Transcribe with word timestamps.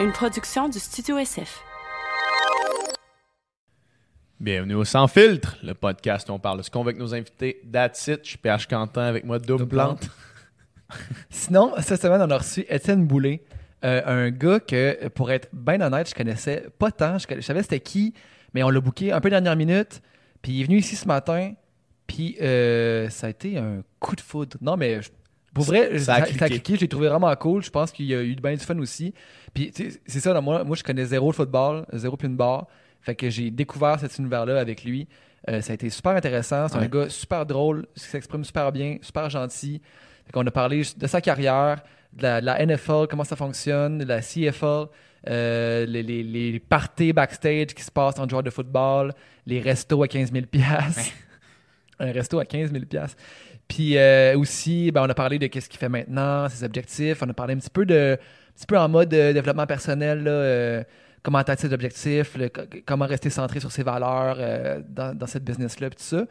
une 0.00 0.12
production 0.12 0.68
du 0.68 0.78
Studio 0.78 1.18
SF. 1.18 1.62
Bienvenue 4.40 4.74
au 4.74 4.84
Sans 4.84 5.08
Filtre, 5.08 5.56
le 5.64 5.74
podcast 5.74 6.28
où 6.30 6.32
on 6.32 6.38
parle 6.38 6.58
de 6.58 6.62
ce 6.62 6.70
qu'on 6.70 6.82
veut 6.82 6.90
avec 6.90 7.00
nos 7.00 7.14
invités. 7.14 7.60
That's 7.72 8.06
it. 8.06 8.20
Je 8.22 8.28
suis 8.30 8.38
PH 8.38 8.68
Quentin 8.68 9.02
avec 9.02 9.24
moi, 9.24 9.38
double 9.38 9.66
plante. 9.66 10.08
Sinon, 11.30 11.74
cette 11.80 12.00
semaine, 12.00 12.22
on 12.22 12.30
a 12.30 12.38
reçu 12.38 12.64
Étienne 12.68 13.06
Boulay, 13.06 13.42
euh, 13.84 14.00
un 14.06 14.30
gars 14.30 14.60
que, 14.60 15.08
pour 15.08 15.30
être 15.32 15.48
bien 15.52 15.80
honnête, 15.80 16.08
je 16.08 16.14
connaissais 16.14 16.66
pas 16.78 16.92
tant. 16.92 17.18
Je, 17.18 17.26
je 17.34 17.40
savais 17.40 17.62
c'était 17.62 17.80
qui, 17.80 18.14
mais 18.54 18.62
on 18.62 18.70
l'a 18.70 18.80
booké 18.80 19.12
un 19.12 19.20
peu 19.20 19.30
dernière 19.30 19.56
minute. 19.56 20.00
Puis 20.42 20.52
il 20.52 20.60
est 20.60 20.64
venu 20.64 20.78
ici 20.78 20.94
ce 20.94 21.08
matin, 21.08 21.54
puis 22.06 22.36
euh, 22.40 23.10
ça 23.10 23.26
a 23.26 23.30
été 23.30 23.58
un 23.58 23.82
coup 23.98 24.14
de 24.14 24.20
foudre. 24.20 24.56
Non, 24.60 24.76
mais 24.76 25.02
je- 25.02 25.10
pour 25.58 25.66
vrai, 25.66 25.98
Ça 25.98 26.14
a 26.14 26.22
cliqué. 26.22 26.74
Je 26.76 26.80
l'ai 26.80 26.88
trouvé 26.88 27.08
vraiment 27.08 27.34
cool. 27.36 27.62
Je 27.62 27.70
pense 27.70 27.92
qu'il 27.92 28.06
y 28.06 28.14
a 28.14 28.22
eu 28.22 28.34
bien 28.34 28.54
du 28.54 28.64
fun 28.64 28.78
aussi. 28.78 29.12
Puis 29.54 29.72
c'est 29.74 30.20
ça, 30.20 30.32
là, 30.32 30.40
moi, 30.40 30.64
moi, 30.64 30.76
je 30.76 30.82
connais 30.82 31.04
zéro 31.04 31.30
le 31.30 31.34
football, 31.34 31.84
zéro 31.92 32.16
puis 32.16 32.28
une 32.28 32.36
barre. 32.36 32.66
Fait 33.02 33.14
que 33.14 33.30
j'ai 33.30 33.50
découvert 33.50 33.98
cet 34.00 34.18
univers-là 34.18 34.58
avec 34.58 34.84
lui. 34.84 35.06
Euh, 35.48 35.60
ça 35.60 35.72
a 35.72 35.74
été 35.74 35.88
super 35.88 36.12
intéressant. 36.12 36.68
C'est 36.68 36.76
un 36.76 36.80
Ouais. 36.80 36.88
gars 36.88 37.08
super 37.08 37.46
drôle, 37.46 37.86
qui 37.94 38.00
s'exprime 38.00 38.44
super 38.44 38.72
bien, 38.72 38.96
super 39.02 39.30
gentil. 39.30 39.80
Fait 40.26 40.32
qu'on 40.32 40.46
a 40.46 40.50
parlé 40.50 40.82
de 40.96 41.06
sa 41.06 41.20
carrière, 41.20 41.80
de 42.12 42.22
la, 42.22 42.40
de 42.40 42.46
la 42.46 42.66
NFL, 42.66 43.06
comment 43.08 43.24
ça 43.24 43.36
fonctionne, 43.36 43.98
de 43.98 44.04
la 44.04 44.20
CFL, 44.20 44.86
euh, 45.28 45.86
les, 45.86 46.02
les, 46.02 46.22
les 46.22 46.58
parties 46.60 47.12
backstage 47.12 47.68
qui 47.68 47.82
se 47.82 47.90
passent 47.90 48.18
en 48.18 48.28
joueur 48.28 48.42
de 48.42 48.50
football, 48.50 49.12
les 49.46 49.60
restos 49.60 50.02
à 50.02 50.08
15 50.08 50.32
000 50.32 50.46
piastres. 50.46 51.12
Un 52.00 52.12
resto 52.12 52.38
à 52.38 52.44
15 52.44 52.70
000 52.72 52.84
piastres. 52.84 53.16
Puis 53.68 53.98
euh, 53.98 54.36
aussi, 54.36 54.90
ben, 54.90 55.02
on 55.02 55.10
a 55.10 55.14
parlé 55.14 55.38
de 55.38 55.46
qu'est-ce 55.46 55.68
qu'il 55.68 55.78
fait 55.78 55.88
maintenant, 55.90 56.48
ses 56.48 56.64
objectifs. 56.64 57.22
On 57.22 57.28
a 57.28 57.34
parlé 57.34 57.54
un 57.54 57.58
petit 57.58 57.70
peu 57.70 57.84
de, 57.84 58.14
un 58.14 58.54
petit 58.54 58.66
peu 58.66 58.78
en 58.78 58.88
mode 58.88 59.12
euh, 59.14 59.32
développement 59.32 59.66
personnel, 59.66 60.24
là, 60.24 60.30
euh, 60.30 60.84
comment 61.22 61.38
atteindre 61.38 61.60
ses 61.60 61.72
objectifs, 61.72 62.36
comment 62.86 63.06
rester 63.06 63.30
centré 63.30 63.60
sur 63.60 63.70
ses 63.70 63.82
valeurs 63.82 64.36
euh, 64.40 64.80
dans, 64.88 65.16
dans 65.16 65.26
cette 65.26 65.44
business-là, 65.44 65.90
puis 65.90 65.98
tout 65.98 66.16
ça. 66.16 66.24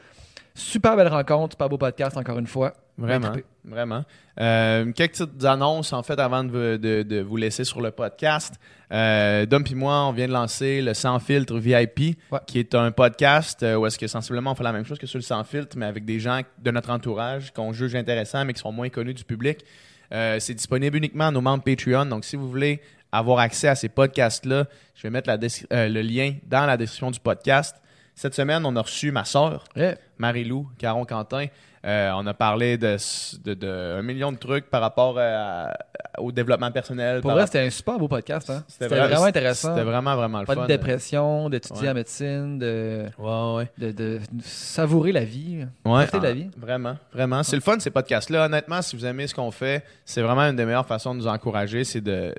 Super 0.60 0.96
belle 0.96 1.08
rencontre, 1.08 1.54
super 1.54 1.70
beau 1.70 1.78
podcast 1.78 2.18
encore 2.18 2.40
une 2.40 2.48
fois. 2.48 2.74
Vraiment, 2.98 3.32
vraiment. 3.64 4.04
Euh, 4.40 4.92
quelques 4.92 5.18
petites 5.20 5.46
annonces, 5.46 5.94
en 5.94 6.02
fait, 6.02 6.20
avant 6.20 6.44
de, 6.44 6.50
vous- 6.50 6.78
de- 6.80 7.04
de 7.04 7.22
vous 7.22 7.38
laisser 7.38 7.64
sur 7.64 7.80
le 7.80 7.92
podcast. 7.92 8.56
Euh, 8.92 9.46
Dom 9.46 9.64
et 9.70 9.76
moi, 9.76 10.06
on 10.08 10.14
vient 10.14 10.28
de 10.28 10.34
lancer 10.34 10.82
le 10.82 10.96
Sans 10.96 11.20
Filtre 11.20 11.60
VIP, 11.60 12.18
Ouais. 12.32 12.40
qui 12.48 12.58
est 12.58 12.74
un 12.74 12.90
podcast 12.92 13.62
euh, 13.62 13.76
où 13.76 13.86
est-ce 13.86 14.00
que 14.00 14.08
sensiblement 14.08 14.52
on 14.52 14.56
fait 14.56 14.64
la 14.64 14.72
même 14.74 14.86
chose 14.86 14.98
que 14.98 15.06
sur 15.06 15.20
le 15.20 15.24
Sans 15.24 15.44
Filtre, 15.44 15.78
mais 15.78 15.86
avec 15.86 16.06
des 16.06 16.20
gens 16.20 16.42
de 16.58 16.72
notre 16.72 16.90
entourage 16.90 17.54
qu'on 17.54 17.72
juge 17.72 17.94
intéressants, 17.96 18.44
mais 18.46 18.54
qui 18.54 18.62
sont 18.62 18.72
moins 18.72 18.90
connus 18.90 19.14
du 19.14 19.24
public. 19.26 19.64
Euh, 20.12 20.40
c'est 20.40 20.56
disponible 20.56 20.98
uniquement 20.98 21.28
à 21.28 21.32
nos 21.32 21.42
membres 21.42 21.64
Patreon. 21.64 22.06
Donc, 22.08 22.26
si 22.26 22.36
vous 22.36 22.50
voulez 22.50 22.82
avoir 23.12 23.40
accès 23.40 23.68
à 23.68 23.76
ces 23.76 23.90
podcasts-là, 23.90 24.66
je 24.96 25.04
vais 25.04 25.12
mettre 25.12 25.30
la 25.30 25.38
euh, 25.74 25.88
le 25.88 26.02
lien 26.02 26.34
dans 26.48 26.66
la 26.66 26.78
description 26.78 27.12
du 27.12 27.20
podcast. 27.20 27.76
Cette 28.20 28.34
semaine, 28.34 28.66
on 28.66 28.76
a 28.76 28.82
reçu 28.82 29.12
ma 29.12 29.26
soeur, 29.26 29.64
Ouais. 29.76 29.96
Marie-Lou, 30.18 30.68
Caron 30.80 31.06
Quentin. 31.06 31.46
Euh, 31.86 32.12
on 32.16 32.26
a 32.26 32.34
parlé 32.34 32.76
de, 32.76 32.98
de, 33.44 33.54
de 33.54 33.68
un 34.00 34.02
million 34.02 34.32
de 34.32 34.38
trucs 34.38 34.72
par 34.72 34.82
rapport 34.82 35.18
à- 35.20 35.72
au 36.18 36.32
développement 36.32 36.72
personnel. 36.72 37.22
Pour 37.22 37.30
vrai, 37.32 37.46
c'était 37.46 37.60
un 37.60 37.70
super 37.70 38.00
beau 38.00 38.08
podcast. 38.08 38.50
Hein? 38.50 38.64
C'était 38.68 38.88
vrai- 38.88 39.08
vraiment 39.08 39.26
intéressant. 39.26 39.70
C'était 39.70 39.86
vraiment, 39.86 40.16
vraiment 40.16 40.40
le 40.40 40.48
Pas 40.48 40.56
fun. 40.56 40.64
de 40.64 40.68
dépression, 40.68 41.48
d'étudier 41.50 41.84
Ouais. 41.84 41.90
en 41.90 41.94
médecine, 41.94 42.58
de, 42.58 43.06
Ouais, 43.20 43.56
ouais. 43.58 43.70
de, 43.78 43.92
de 43.92 44.20
savourer 44.42 45.12
la 45.12 45.24
vie. 45.24 45.60
Ouais, 45.86 46.08
Profiter 46.08 46.18
de 46.18 46.24
la 46.24 46.34
vie. 46.34 46.50
Vraiment, 46.58 46.98
vraiment. 47.14 47.44
C'est 47.44 47.56
le 47.56 47.62
fun, 47.62 47.78
ces 47.80 47.92
podcasts-là. 47.92 48.48
Honnêtement, 48.48 48.82
si 48.82 48.96
vous 48.96 49.06
aimez 49.06 49.28
ce 49.28 49.36
qu'on 49.36 49.52
fait, 49.52 49.86
c'est 50.04 50.24
vraiment 50.24 50.42
une 50.42 50.56
des 50.56 50.66
meilleures 50.66 50.88
façons 50.88 51.14
de 51.14 51.20
nous 51.20 51.28
encourager, 51.28 51.84
c'est 51.84 52.02
de, 52.02 52.34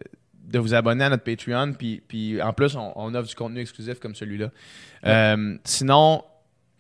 de 0.48 0.58
vous 0.58 0.74
abonner 0.74 1.04
à 1.04 1.10
notre 1.10 1.24
Patreon. 1.24 1.74
Puis, 1.74 2.02
puis 2.08 2.40
en 2.42 2.52
plus, 2.52 2.74
on, 2.74 2.92
on 2.96 3.14
offre 3.14 3.28
du 3.28 3.34
contenu 3.34 3.60
exclusif 3.60 3.98
comme 4.00 4.14
celui-là. 4.14 4.50
Euh, 5.06 5.56
sinon, 5.64 6.24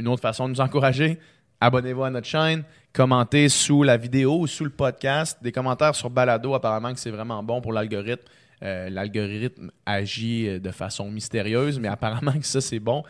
une 0.00 0.08
autre 0.08 0.22
façon 0.22 0.46
de 0.48 0.54
nous 0.54 0.60
encourager, 0.60 1.18
abonnez-vous 1.60 2.04
à 2.04 2.10
notre 2.10 2.26
chaîne, 2.26 2.64
commentez 2.92 3.48
sous 3.48 3.82
la 3.82 3.96
vidéo 3.96 4.40
ou 4.40 4.46
sous 4.46 4.64
le 4.64 4.70
podcast. 4.70 5.38
Des 5.42 5.52
commentaires 5.52 5.94
sur 5.94 6.08
Balado, 6.10 6.54
apparemment 6.54 6.92
que 6.94 6.98
c'est 7.00 7.10
vraiment 7.10 7.42
bon 7.42 7.60
pour 7.60 7.72
l'algorithme. 7.72 8.24
Euh, 8.62 8.90
l'algorithme 8.90 9.70
agit 9.86 10.48
euh, 10.48 10.58
de 10.58 10.70
façon 10.70 11.10
mystérieuse, 11.10 11.78
mais 11.78 11.86
apparemment 11.88 12.32
que 12.32 12.46
ça, 12.46 12.60
c'est 12.60 12.80
bon. 12.80 13.04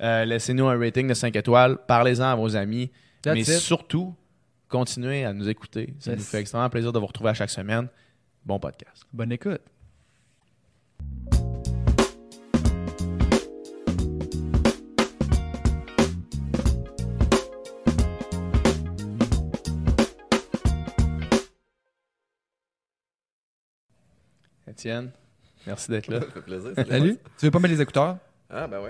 Euh, 0.00 0.24
Laissez-nous 0.24 0.66
un 0.66 0.78
rating 0.78 1.08
de 1.08 1.14
5 1.14 1.34
étoiles. 1.34 1.76
Parlez-en 1.88 2.24
à 2.24 2.34
vos 2.36 2.54
amis. 2.56 2.90
That's 3.22 3.34
mais 3.34 3.40
it. 3.42 3.58
surtout, 3.60 4.14
continuez 4.68 5.24
à 5.24 5.32
nous 5.32 5.48
écouter. 5.48 5.94
Ça 5.98 6.10
Yes. 6.12 6.20
nous 6.20 6.24
fait 6.26 6.40
extrêmement 6.40 6.70
plaisir 6.70 6.92
de 6.92 6.98
vous 6.98 7.06
retrouver 7.06 7.30
à 7.30 7.34
chaque 7.34 7.50
semaine. 7.50 7.88
Bon 8.44 8.58
podcast. 8.60 9.04
Bonne 9.12 9.32
écoute. 9.32 9.60
Étienne, 24.82 25.10
merci 25.66 25.90
d'être 25.90 26.08
là. 26.08 26.20
Ça 26.20 26.26
fait 26.26 26.40
plaisir. 26.40 26.70
c'est 26.74 26.88
Salut. 26.88 27.18
Tu 27.38 27.44
veux 27.46 27.50
pas 27.50 27.58
mettre 27.60 27.74
les 27.74 27.80
écouteurs? 27.80 28.16
Ah, 28.54 28.66
ben 28.66 28.80
ouais. 28.82 28.88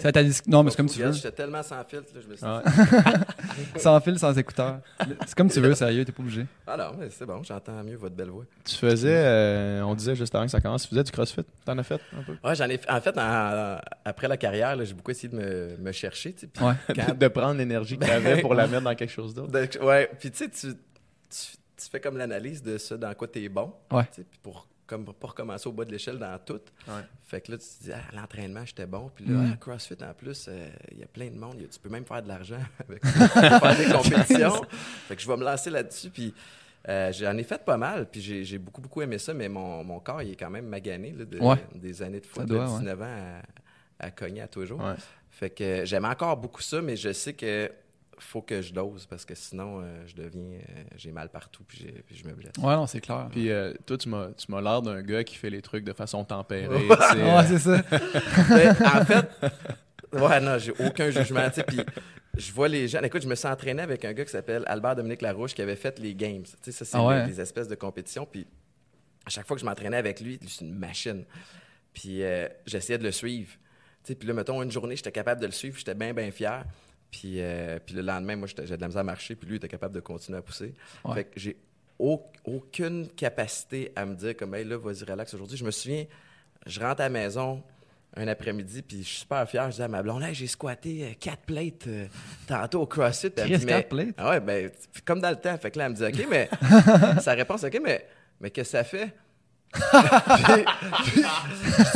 Non, 0.49 0.65
mais 0.65 0.71
c'est 0.71 0.77
comme 0.77 0.89
tu 0.89 0.95
veux. 0.99 1.05
Regarde, 1.05 1.15
J'étais 1.15 1.31
tellement 1.31 1.63
sans 1.63 1.85
filtre, 1.85 2.07
là, 2.15 2.21
je 2.21 2.27
me 2.29 2.35
suis 2.35 2.45
Ah. 2.45 2.63
dit, 2.65 3.63
Sans 3.81 4.01
fil, 4.01 4.19
sans 4.19 4.37
écouteurs. 4.37 4.81
C'est 5.25 5.37
comme 5.37 5.49
tu 5.49 5.61
veux, 5.61 5.73
sérieux, 5.77 6.05
t'es 6.05 6.11
pas 6.11 6.21
obligé. 6.23 6.47
Ah 6.67 6.77
non, 6.77 6.97
mais 6.99 7.11
c'est 7.11 7.25
bon, 7.27 7.45
j'entends 7.45 7.85
mieux 7.85 7.95
votre 7.97 8.17
belle 8.17 8.31
voix. 8.31 8.45
Tu 8.65 8.75
faisais, 8.75 9.15
euh, 9.25 9.83
on 9.83 9.95
disait 9.95 10.17
juste 10.17 10.35
avant 10.35 10.47
que 10.47 10.51
ça 10.51 10.61
commence, 10.61 10.83
tu 10.83 10.89
faisais 10.89 11.05
du 11.05 11.13
crossfit? 11.13 11.43
T'en 11.65 11.79
as 11.79 11.85
fait 11.85 12.01
un 12.19 12.23
peu? 12.25 12.37
Ouais, 12.43 12.57
j'en 12.57 12.69
ai. 12.69 12.81
En 12.89 13.01
fait, 13.01 13.17
en- 13.17 13.79
après 14.05 14.27
la 14.27 14.37
carrière, 14.37 14.75
là, 14.75 14.83
j'ai 14.85 14.95
beaucoup 14.95 15.13
essayé 15.13 15.29
de 15.29 15.37
me, 15.37 15.77
me 15.77 15.93
chercher. 15.93 16.33
tu 16.33 16.41
sais, 16.41 16.47
puis 16.49 16.65
Ouais. 16.65 16.75
quand- 16.97 17.17
de 17.19 17.29
prendre 17.29 17.55
l'énergie 17.59 17.97
que 17.99 18.05
tu 18.05 18.11
avais 18.11 18.41
pour 18.41 18.55
la 18.55 18.67
mettre 18.67 18.83
dans 18.83 18.95
quelque 18.97 19.13
chose 19.13 19.33
d'autre. 19.33 19.53
de- 19.53 19.85
ouais, 19.85 20.11
puis 20.19 20.31
tu 20.33 20.39
sais, 20.39 20.49
tu, 20.51 20.73
tu, 20.73 21.57
tu 21.77 21.89
fais 21.89 22.01
comme 22.01 22.17
l'analyse 22.17 22.65
de 22.65 22.79
ça, 22.79 22.97
dans 22.97 23.15
quoi 23.15 23.29
t'es 23.29 23.49
bon. 23.49 23.73
Ouais. 23.93 24.03
tu 24.07 24.23
sais, 24.23 24.27
Puis 24.29 24.41
pour, 24.43 24.67
comme, 24.93 25.05
pour 25.05 25.15
pas 25.15 25.29
recommencer 25.29 25.69
au 25.69 25.73
bas 25.73 25.85
de 25.85 25.91
l'échelle 25.93 26.19
dans 26.19 26.39
tout. 26.39 26.61
Ouais. 26.87 27.03
Fait 27.23 27.41
que 27.41 27.53
là, 27.53 27.59
tu 27.59 27.65
te 27.65 27.85
dis, 27.85 27.93
ah, 27.93 28.01
l'entraînement, 28.15 28.65
j'étais 28.67 28.87
bon. 28.87 29.11
Puis 29.15 29.25
là, 29.25 29.33
Mm. 29.39 29.51
ah, 29.53 29.57
CrossFit, 29.57 29.97
en 30.03 30.13
plus, 30.15 30.47
euh, 30.49 30.69
il 30.91 30.99
y 30.99 31.03
a 31.03 31.07
plein 31.07 31.29
de 31.31 31.37
monde. 31.39 31.57
A- 31.63 31.67
tu 31.67 31.79
peux 31.81 31.89
même 31.89 32.05
faire 32.05 32.23
de 32.23 32.29
l'argent 32.29 32.59
avec 32.89 33.05
ça. 33.05 33.59
faire 33.61 33.77
des 33.77 33.93
compétitions. 33.93 34.63
fait 35.09 35.17
que 35.17 35.23
je 35.23 35.27
vais 35.29 35.37
me 35.37 35.45
lancer 35.45 35.71
là-dessus. 35.71 36.11
Puis 36.11 36.35
euh, 36.89 37.13
j'en 37.13 37.37
ai 37.39 37.45
fait 37.45 37.65
pas 37.65 37.77
mal. 37.77 38.09
Puis 38.11 38.21
j'ai 38.21 38.45
j'ai 38.45 38.59
beaucoup, 38.59 38.81
beaucoup 38.81 39.01
aimé 39.03 39.19
ça. 39.19 39.33
Mais 39.35 39.49
mon, 39.49 39.83
mon 39.85 40.01
corps, 40.01 40.21
il 40.23 40.33
est 40.33 40.37
quand 40.37 40.51
même 40.51 40.67
magané 40.67 41.13
là, 41.13 41.25
de- 41.25 41.39
Ouais. 41.39 41.57
des 41.75 42.03
années 42.03 42.21
de 42.21 42.27
foot, 42.27 42.43
de 42.45 42.49
doit, 42.55 42.65
ouais. 42.65 42.79
19 42.81 43.01
ans 43.03 43.41
à, 43.99 44.07
à 44.07 44.11
cogner 44.11 44.43
à 44.43 44.49
tous 44.49 44.61
les 44.61 44.67
jours. 44.67 44.81
Ouais. 44.83 44.95
Fait 45.31 45.51
que 45.51 45.85
j'aime 45.85 46.05
encore 46.05 46.37
beaucoup 46.37 46.61
ça, 46.63 46.83
mais 46.83 46.97
je 46.97 47.13
sais 47.13 47.33
que 47.33 47.71
faut 48.23 48.43
que 48.43 48.61
je 48.63 48.73
dose 48.73 49.07
parce 49.07 49.25
que 49.25 49.35
sinon, 49.35 49.81
euh, 49.83 50.03
je 50.07 50.15
deviens. 50.15 50.59
euh, 50.59 50.83
j'ai 50.97 51.13
mal 51.13 51.29
partout 51.29 51.65
puis, 51.67 51.87
je 52.11 52.25
me 52.25 52.33
blesse. 52.35 52.53
Ouais, 52.59 52.75
non, 52.75 52.87
c'est 52.87 53.01
clair. 53.01 53.29
Puis 53.31 53.51
euh, 53.51 53.73
toi, 53.87 53.97
tu 53.99 54.09
m'as, 54.09 54.29
tu 54.33 54.51
m'as 54.51 54.61
l'air 54.61 54.83
d'un 54.83 55.03
gars 55.03 55.25
qui 55.25 55.37
fait 55.37 55.51
les 55.51 55.63
trucs 55.63 55.85
de 55.85 55.93
façon 55.93 56.25
tempérée. 56.25 56.69
Ouais. 56.69 56.97
c'est 57.47 57.59
ça. 57.59 57.83
Mais 58.51 58.69
en 58.87 59.05
fait, 59.05 59.29
ouais, 60.13 60.41
non, 60.41 60.59
j'ai 60.59 60.73
aucun 60.81 61.11
jugement. 61.11 61.49
tu 61.49 61.57
sais, 61.57 61.65
Puis 61.65 61.81
je 62.37 62.53
vois 62.53 62.69
les 62.69 62.89
gens. 62.89 63.01
Écoute, 63.03 63.23
je 63.23 63.29
me 63.29 63.35
suis 63.35 63.49
entraîné 63.49 63.83
avec 63.83 64.05
un 64.05 64.13
gars 64.13 64.25
qui 64.25 64.31
s'appelle 64.33 64.65
Albert 64.67 64.97
Dominique 64.97 65.23
Larouche 65.23 65.55
qui 65.55 65.63
avait 65.63 65.77
fait 65.77 65.99
les 65.99 66.15
Games. 66.15 66.43
Tu 66.45 66.51
sais, 66.63 66.73
ça, 66.73 66.85
c'est 66.85 66.97
Ah 66.97 67.05
ouais, 67.05 67.25
des- 67.27 67.33
des 67.33 67.41
espèces 67.41 67.69
de 67.69 67.75
compétitions. 67.75 68.27
Puis 68.27 68.47
à 69.27 69.31
chaque 69.31 69.47
fois 69.47 69.57
que 69.57 69.61
je 69.61 69.67
m'entraînais 69.67 69.97
avec 69.99 70.21
lui, 70.21 70.39
c'est 70.49 70.65
une 70.65 70.75
machine. 70.79 71.25
Puis 71.93 72.23
euh, 72.23 72.49
j'essayais 72.67 72.99
de 72.99 73.05
le 73.05 73.13
suivre. 73.13 73.51
Tu 74.05 74.09
sais, 74.09 74.15
Puis 74.15 74.27
là, 74.27 74.35
mettons, 74.35 74.63
une 74.63 74.71
journée, 74.73 74.97
j'étais 74.97 75.13
capable 75.13 75.41
de 75.41 75.47
le 75.47 75.53
suivre, 75.53 75.77
j'étais 75.79 75.95
bien, 75.95 76.13
bien 76.13 76.31
fier. 76.31 76.65
Puis, 77.13 77.35
euh, 77.41 77.79
puis 77.85 77.95
le 77.95 78.03
lendemain, 78.03 78.35
moi, 78.37 78.49
j'avais 78.49 78.75
de 78.77 78.81
la 78.81 78.89
misère 78.89 79.01
à 79.03 79.05
marcher, 79.05 79.37
puis 79.37 79.47
lui, 79.47 79.55
il 79.55 79.59
était 79.59 79.69
capable 79.69 79.95
de 79.95 80.01
continuer 80.01 80.39
à 80.39 80.43
pousser. 80.43 80.75
Ouais. 81.05 81.15
Fait 81.15 81.25
que 81.25 81.31
j'ai 81.39 81.57
au- 81.99 82.25
aucune 82.45 83.07
capacité 83.09 83.93
à 83.95 84.05
me 84.07 84.15
dire 84.17 84.37
comme, 84.37 84.55
hey, 84.55 84.65
là, 84.65 84.77
vas-y, 84.79 85.05
relax 85.05 85.33
aujourd'hui. 85.35 85.57
Je 85.59 85.65
me 85.65 85.71
souviens, 85.71 86.07
je 86.67 86.81
rentre 86.81 87.03
à 87.03 87.05
la 87.05 87.11
maison 87.11 87.63
un 88.17 88.27
après-midi, 88.29 88.83
puis 88.83 88.99
je 89.03 89.09
suis 89.09 89.19
super 89.21 89.49
fier. 89.49 89.71
Je 89.71 89.77
dis 89.77 89.83
à 89.83 89.89
ma 89.89 90.03
blonde, 90.03 90.23
Hey, 90.23 90.35
j'ai 90.35 90.47
squatté 90.47 91.05
euh, 91.05 91.13
quatre 91.21 91.43
plates 91.43 91.87
euh, 91.87 92.07
tantôt 92.47 92.81
au 92.83 92.87
CrossFit. 92.87 93.31
Puis 93.31 93.43
elle 93.45 93.51
me 93.51 93.55
Chris, 93.57 93.59
dit, 93.61 93.67
mais- 93.67 93.73
quatre 93.73 93.89
plates? 93.89 94.15
Ah 94.17 94.31
ouais, 94.31 94.41
ben, 94.41 94.71
comme 95.05 95.21
dans 95.21 95.31
le 95.31 95.37
temps. 95.37 95.57
Fait 95.59 95.71
que 95.71 95.79
là, 95.79 95.87
elle 95.87 95.93
me 95.93 95.97
dit, 95.97 96.05
OK, 96.05 96.27
mais 96.31 96.49
sa 97.21 97.33
réponse, 97.35 97.63
OK, 97.65 97.79
mais, 97.83 98.07
mais 98.41 98.51
qu'est-ce 98.51 98.73
que 98.73 98.79
ça 98.79 98.85
fait? 98.85 99.15
Puis, 99.73 100.65
puis, 101.05 101.23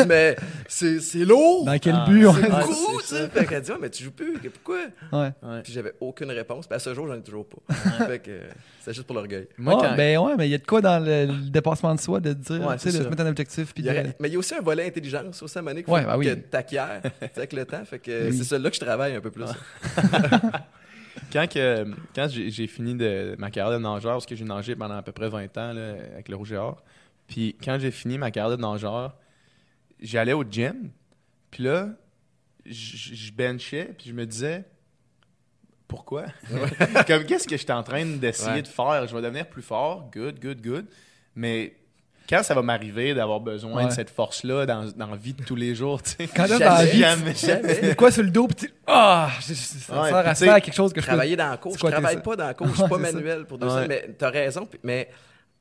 mais 0.06 0.36
c'est 0.68 1.00
c'est 1.00 1.24
lourd! 1.24 1.64
Dans 1.64 1.78
quel 1.78 1.96
but? 2.06 2.22
C'est 2.22 2.26
ouais. 2.26 2.42
Ouais, 2.50 2.60
beaucoup, 2.64 3.00
c'est 3.04 3.16
tu 3.16 3.22
sais. 3.24 3.28
Fait 3.40 3.46
qu'elle 3.46 3.62
dit, 3.62 3.70
Ouais, 3.70 3.76
mais 3.80 3.90
tu 3.90 4.04
joues 4.04 4.10
plus, 4.10 4.34
que- 4.38 4.48
pourquoi? 4.48 4.78
Ouais. 5.12 5.32
ouais. 5.42 5.62
Puis 5.62 5.72
j'avais 5.72 5.92
aucune 6.00 6.30
réponse. 6.30 6.66
Puis 6.66 6.74
à 6.76 6.78
ce 6.78 6.94
jour, 6.94 7.06
j'en 7.06 7.14
ai 7.14 7.22
toujours 7.22 7.46
pas. 7.46 7.74
fait 8.06 8.18
que 8.20 8.30
euh, 8.30 8.48
c'est 8.80 8.94
juste 8.94 9.06
pour 9.06 9.14
l'orgueil. 9.16 9.48
Moi, 9.58 9.74
Ouais, 9.76 9.82
quand- 9.88 9.96
ben 9.96 10.18
ouais, 10.18 10.34
mais 10.38 10.48
il 10.48 10.50
y 10.52 10.54
a 10.54 10.58
de 10.58 10.64
quoi 10.66 10.80
dans 10.80 10.98
le, 11.04 11.26
le 11.26 11.50
dépassement 11.50 11.94
de 11.94 12.00
soi 12.00 12.20
de 12.20 12.32
dire, 12.32 12.66
Ouais, 12.66 12.76
tu 12.78 12.90
sais, 12.90 12.98
de 12.98 13.04
se 13.04 13.08
mettre 13.08 13.22
un 13.22 13.26
objectif. 13.28 13.74
Puis 13.74 13.82
Il 13.82 13.86
y 13.86 13.90
aurait- 13.90 14.04
de... 14.04 14.12
Mais 14.20 14.28
il 14.28 14.32
y 14.32 14.36
a 14.36 14.38
aussi 14.38 14.54
un 14.54 14.60
volet 14.62 14.86
intelligence 14.86 15.42
aussi 15.42 15.58
à 15.58 15.62
Monique. 15.62 15.86
Ouais, 15.88 16.04
bah 16.04 16.16
oui. 16.16 16.26
Que 16.26 16.34
sais, 16.34 17.30
avec 17.36 17.52
le 17.52 17.64
temps. 17.66 17.84
Fait 17.84 17.98
que 17.98 18.30
Oui. 18.30 18.36
c'est 18.36 18.44
celui-là 18.44 18.70
que 18.70 18.76
je 18.76 18.80
travaille 18.80 19.14
un 19.14 19.20
peu 19.20 19.30
plus. 19.30 19.44
Quand, 21.32 21.46
que- 21.50 21.86
quand 22.14 22.28
j'ai 22.28 22.50
j'ai 22.50 22.66
fini 22.66 22.94
de, 22.94 23.34
ma 23.38 23.50
carrière 23.50 23.78
de 23.78 23.82
nageur, 23.82 24.12
parce 24.12 24.26
que 24.26 24.36
j'ai 24.36 24.44
nagé 24.44 24.76
pendant 24.76 24.96
à 24.98 25.02
peu 25.02 25.12
près 25.12 25.28
20 25.28 25.44
ans 25.58 25.72
là, 25.72 25.94
avec 26.12 26.28
le 26.28 26.36
Rouge 26.36 26.52
et 26.52 26.56
Or, 26.56 26.82
puis 27.26 27.56
quand 27.62 27.78
j'ai 27.78 27.90
fini 27.90 28.18
ma 28.18 28.30
carrière 28.30 28.56
de 28.56 28.62
nageur, 28.62 29.16
j'allais 30.00 30.32
au 30.32 30.44
gym, 30.44 30.90
puis 31.50 31.64
là, 31.64 31.90
je 32.64 33.32
benchais, 33.32 33.94
puis 33.96 34.08
je 34.10 34.12
me 34.14 34.26
disais, 34.26 34.64
pourquoi? 35.88 36.24
Comme, 37.06 37.24
qu'est-ce 37.24 37.46
que 37.46 37.56
je 37.56 37.62
suis 37.62 37.72
en 37.72 37.82
train 37.82 38.04
d'essayer 38.04 38.50
Ouais. 38.56 38.62
de 38.62 38.68
faire? 38.68 39.06
Je 39.06 39.14
vais 39.14 39.22
devenir 39.22 39.46
plus 39.48 39.62
fort, 39.62 40.10
good, 40.12 40.40
good, 40.40 40.60
good. 40.60 40.86
Mais 41.36 41.76
quand 42.28 42.42
ça 42.42 42.54
va 42.54 42.62
m'arriver 42.62 43.14
d'avoir 43.14 43.38
besoin 43.40 43.86
de 43.86 43.92
cette 43.92 44.10
force-là 44.10 44.66
dans, 44.66 44.90
dans 44.90 45.06
la 45.06 45.16
vie 45.16 45.32
de 45.32 45.44
tous 45.44 45.54
les 45.54 45.76
jours, 45.76 46.02
tu 46.02 46.10
sais? 46.10 46.26
Quand 46.26 46.46
t'as 46.48 46.58
dans 46.58 46.74
la 46.74 46.84
vie, 46.86 46.98
Jamais. 46.98 47.34
tu- 47.34 47.94
quoi 47.94 48.10
sur 48.10 48.24
le 48.24 48.30
dos, 48.30 48.48
puis 48.48 48.66
tu- 48.66 48.74
ah, 48.88 49.30
je- 49.40 49.54
je- 49.54 49.54
ça 49.54 50.02
Ouais, 50.02 50.08
sert 50.08 50.16
à 50.16 50.34
faire 50.34 50.60
quelque 50.60 50.74
chose 50.74 50.92
que 50.92 51.00
je 51.00 51.06
peux. 51.06 51.10
Travailler 51.12 51.36
dans 51.36 51.50
la 51.50 51.56
cour. 51.56 51.72
C'est 51.72 51.86
Je 51.86 51.92
travaille 51.92 52.16
ça? 52.16 52.20
pas 52.20 52.34
dans 52.36 52.46
la 52.48 52.54
cour. 52.54 52.66
Je 52.66 52.72
suis 52.74 52.82
pas 52.88 52.96
ça. 52.96 53.12
manuel 53.12 53.44
pour 53.44 53.58
deux 53.58 53.66
Ouais. 53.68 53.84
semaines. 53.84 53.88
Mais 54.08 54.12
t'as 54.18 54.30
raison. 54.30 54.68
Mais 54.82 55.08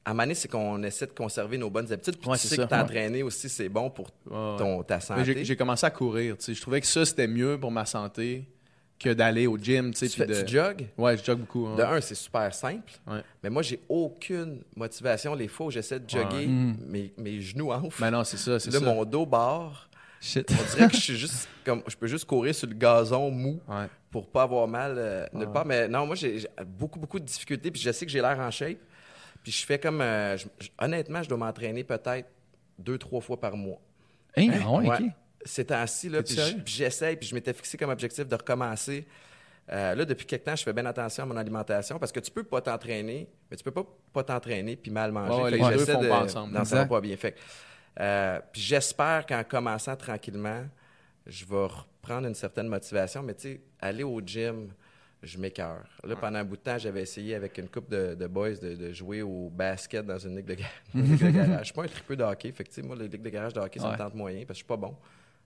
à 0.05 0.11
un 0.11 0.13
moment 0.13 0.23
donné, 0.23 0.35
c'est 0.35 0.47
qu'on 0.47 0.81
essaie 0.83 1.07
de 1.07 1.11
conserver 1.13 1.57
nos 1.57 1.69
bonnes 1.71 1.91
habitudes. 1.91 2.17
Puis 2.17 2.29
Ouais, 2.29 2.37
tu 2.37 2.43
c'est 2.43 2.49
sais 2.49 2.55
ça. 2.57 2.63
que 2.65 2.69
t'entraîner 2.69 3.23
aussi, 3.23 3.49
c'est 3.49 3.69
bon 3.69 3.89
pour 3.89 4.07
Ouais, 4.29 4.57
ton, 4.57 4.83
ta 4.83 4.95
Mais 4.95 5.01
santé. 5.01 5.43
J'ai 5.45 5.55
commencé 5.55 5.85
à 5.85 5.89
courir, 5.89 6.37
tu 6.37 6.43
sais. 6.45 6.53
Je 6.53 6.61
trouvais 6.61 6.79
que 6.81 6.87
ça, 6.87 7.03
c'était 7.05 7.27
mieux 7.27 7.59
pour 7.59 7.71
ma 7.71 7.85
santé 7.85 8.45
que 8.99 9.09
d'aller 9.09 9.45
au 9.47 9.57
gym, 9.57 9.93
tu 9.93 10.07
fais, 10.07 10.25
de... 10.25 10.41
tu 10.43 10.53
jogues. 10.55 10.85
Ouais, 10.97 11.17
je 11.17 11.23
jogue 11.25 11.39
beaucoup. 11.39 11.67
hein. 11.67 11.75
De 11.75 11.81
un, 11.83 11.99
c'est 12.01 12.15
super 12.15 12.53
simple. 12.53 12.93
Ouais. 13.07 13.19
Mais 13.43 13.49
moi, 13.49 13.61
j'ai 13.61 13.81
aucune 13.89 14.61
motivation. 14.75 15.33
Les 15.35 15.47
fois 15.49 15.65
où 15.65 15.71
j'essaie 15.71 15.99
de 15.99 16.09
jogger, 16.09 16.47
Mm. 16.47 16.77
mes, 16.87 17.13
mes 17.17 17.41
genoux 17.41 17.71
enflent. 17.71 17.99
Ben 18.01 18.11
non, 18.11 18.23
c'est 18.23 18.37
ça, 18.37 18.59
c'est 18.59 18.71
Là, 18.71 18.79
ça. 18.79 18.85
mon 18.85 19.03
dos 19.03 19.25
barre. 19.25 19.89
Shit. 20.21 20.49
On 20.51 20.75
dirait 20.75 20.87
que 20.89 20.95
je 20.95 21.01
suis 21.01 21.17
juste 21.17 21.47
comme 21.65 21.81
je 21.87 21.95
peux 21.95 22.07
juste 22.07 22.25
courir 22.25 22.55
sur 22.55 22.67
le 22.67 22.73
gazon 22.73 23.29
mou 23.31 23.59
Ouais. 23.67 23.87
pour 24.09 24.27
pas 24.27 24.43
avoir 24.43 24.67
mal 24.67 24.95
euh, 24.97 25.25
nulle 25.33 25.47
Ouais. 25.47 25.53
part. 25.53 25.65
Mais 25.65 25.87
non, 25.87 26.05
moi 26.07 26.15
j'ai 26.15 26.39
j'ai 26.39 26.47
beaucoup 26.65 26.97
beaucoup 26.99 27.19
de 27.19 27.25
difficultés. 27.25 27.69
Puis 27.69 27.81
je 27.81 27.91
sais 27.91 28.05
que 28.05 28.11
j'ai 28.11 28.21
l'air 28.21 28.39
en 28.39 28.49
shape. 28.49 28.77
Puis 29.45 29.51
je 29.53 29.63
fais 29.65 29.77
comme 29.77 30.01
euh, 30.01 30.35
je- 30.37 30.47
je- 30.59 30.69
honnêtement, 30.79 31.21
je 31.21 31.29
dois 31.29 31.37
m'entraîner 31.37 31.83
peut-être 31.83 32.27
deux 32.79 32.97
trois 32.97 33.21
fois 33.21 33.39
par 33.39 33.55
mois. 33.55 33.79
Hein, 34.35 34.47
ah 34.65 34.71
ouais, 34.71 34.87
ok. 34.87 34.99
Ouais. 34.99 35.09
Ces 35.45 35.65
temps-ci 35.65 36.09
là, 36.09 36.23
puis 36.23 36.35
j'essaye. 36.65 37.15
Puis 37.15 37.29
je 37.29 37.35
m'étais 37.35 37.53
fixé 37.53 37.77
comme 37.77 37.91
objectif 37.91 38.27
de 38.27 38.33
recommencer. 38.35 39.05
Euh, 39.71 39.93
là, 39.93 40.03
depuis 40.03 40.25
quelque 40.25 40.45
temps, 40.45 40.55
je 40.55 40.63
fais 40.63 40.73
bien 40.73 40.85
attention 40.87 41.23
à 41.23 41.25
mon 41.27 41.37
alimentation 41.37 41.99
parce 41.99 42.11
que 42.11 42.19
tu 42.19 42.31
peux 42.31 42.43
pas 42.43 42.59
t'entraîner, 42.61 43.27
mais 43.51 43.55
tu 43.55 43.63
peux 43.63 43.69
pas 43.71 43.85
pas 44.11 44.23
t'entraîner 44.23 44.75
puis 44.75 44.89
mal 44.91 45.11
manger. 45.11 45.31
Fait 45.45 45.51
les 45.51 45.57
deux 45.77 45.85
font 45.93 46.01
de- 46.01 46.07
pas 46.09 46.23
ensemble. 46.23 46.53
Non, 46.53 46.65
ça 46.65 46.75
va 46.77 46.85
pas 46.87 47.01
bien. 47.01 47.15
Fait 47.15 47.35
euh, 47.99 48.39
puis 48.51 48.61
j'espère 48.61 49.25
qu'en 49.27 49.43
commençant 49.43 49.95
tranquillement, 49.95 50.63
je 51.27 51.45
vais 51.45 51.65
reprendre 51.67 52.27
une 52.27 52.35
certaine 52.35 52.67
motivation. 52.67 53.21
Mais 53.21 53.35
tu 53.35 53.41
sais, 53.53 53.61
aller 53.79 54.03
au 54.03 54.19
gym, 54.21 54.71
je 55.25 55.37
m'écœure. 55.37 55.83
Là, 56.03 56.15
pendant 56.15 56.39
un 56.39 56.43
bout 56.43 56.55
de 56.55 56.61
temps, 56.61 56.77
j'avais 56.77 57.01
essayé 57.01 57.35
avec 57.35 57.57
une 57.57 57.67
couple 57.67 57.91
de, 57.91 58.15
de 58.15 58.27
boys 58.27 58.51
de, 58.55 58.75
de 58.75 58.93
jouer 58.93 59.21
au 59.23 59.49
basket 59.49 60.05
dans 60.05 60.19
une 60.19 60.35
ligue 60.37 60.45
de, 60.45 60.53
ga- 60.53 60.65
une 60.95 61.03
ligue 61.11 61.23
de 61.25 61.31
garage. 61.31 61.59
Je 61.59 61.63
suis 61.65 61.73
pas 61.73 61.83
un 61.83 61.87
tripeux 61.87 62.15
de 62.15 62.23
hockey. 62.23 62.51
Fait 62.51 62.63
que, 62.63 62.71
tu 62.71 62.81
moi, 62.83 62.95
les 62.95 63.07
ligues 63.07 63.21
de 63.23 63.29
garage 63.29 63.53
de 63.53 63.59
hockey, 63.59 63.79
ça 63.79 63.87
Ouais. 63.87 63.93
me 63.93 63.97
tente 63.97 64.13
moyen 64.15 64.39
parce 64.39 64.47
que 64.49 64.53
je 64.53 64.57
suis 64.59 64.65
pas 64.65 64.77
bon. 64.77 64.95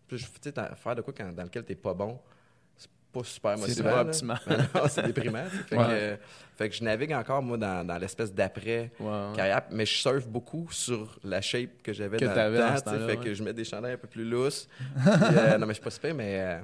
Puis, 0.07 0.17
tu 0.41 0.51
faire 0.51 0.95
de 0.95 1.01
quoi 1.01 1.13
quand- 1.17 1.31
dans 1.33 1.43
lequel 1.43 1.63
t'es 1.63 1.75
pas 1.75 1.93
bon, 1.93 2.19
c'est 2.77 2.89
pas 3.11 3.23
super 3.23 3.57
C'est 3.57 3.81
pas 3.83 4.87
c'est 4.89 5.01
déprimant. 5.03 5.45
tu. 5.51 5.57
Fait, 5.63 5.75
Ouais. 5.77 5.83
que, 5.85 5.91
euh, 5.91 6.17
fait 6.57 6.69
que 6.69 6.75
je 6.75 6.83
navigue 6.83 7.13
encore, 7.13 7.41
moi, 7.41 7.57
dans, 7.57 7.85
dans 7.85 7.97
l'espèce 7.97 8.33
d'après 8.33 8.91
Ouais, 8.99 9.07
ouais. 9.07 9.35
carrière, 9.35 9.61
mais 9.71 9.85
je 9.85 9.95
surfe 9.95 10.27
beaucoup 10.27 10.67
sur 10.71 11.17
la 11.23 11.41
shape 11.41 11.81
que 11.83 11.91
j'avais 11.93 12.17
dans 12.17 12.51
le 12.51 12.57
temps, 12.81 12.91
tu 12.91 13.05
fait 13.07 13.17
que 13.17 13.33
je 13.33 13.43
mets 13.43 13.53
des 13.53 13.63
chandails 13.63 13.93
un 13.93 13.97
peu 13.97 14.07
plus 14.07 14.25
lousses. 14.25 14.67
Puis, 14.95 15.09
euh, 15.37 15.57
non, 15.57 15.65
mais 15.65 15.73
je 15.73 15.73
suis 15.79 15.83
pas 15.83 15.89
super, 15.89 16.13
mais 16.13 16.39
euh, 16.39 16.59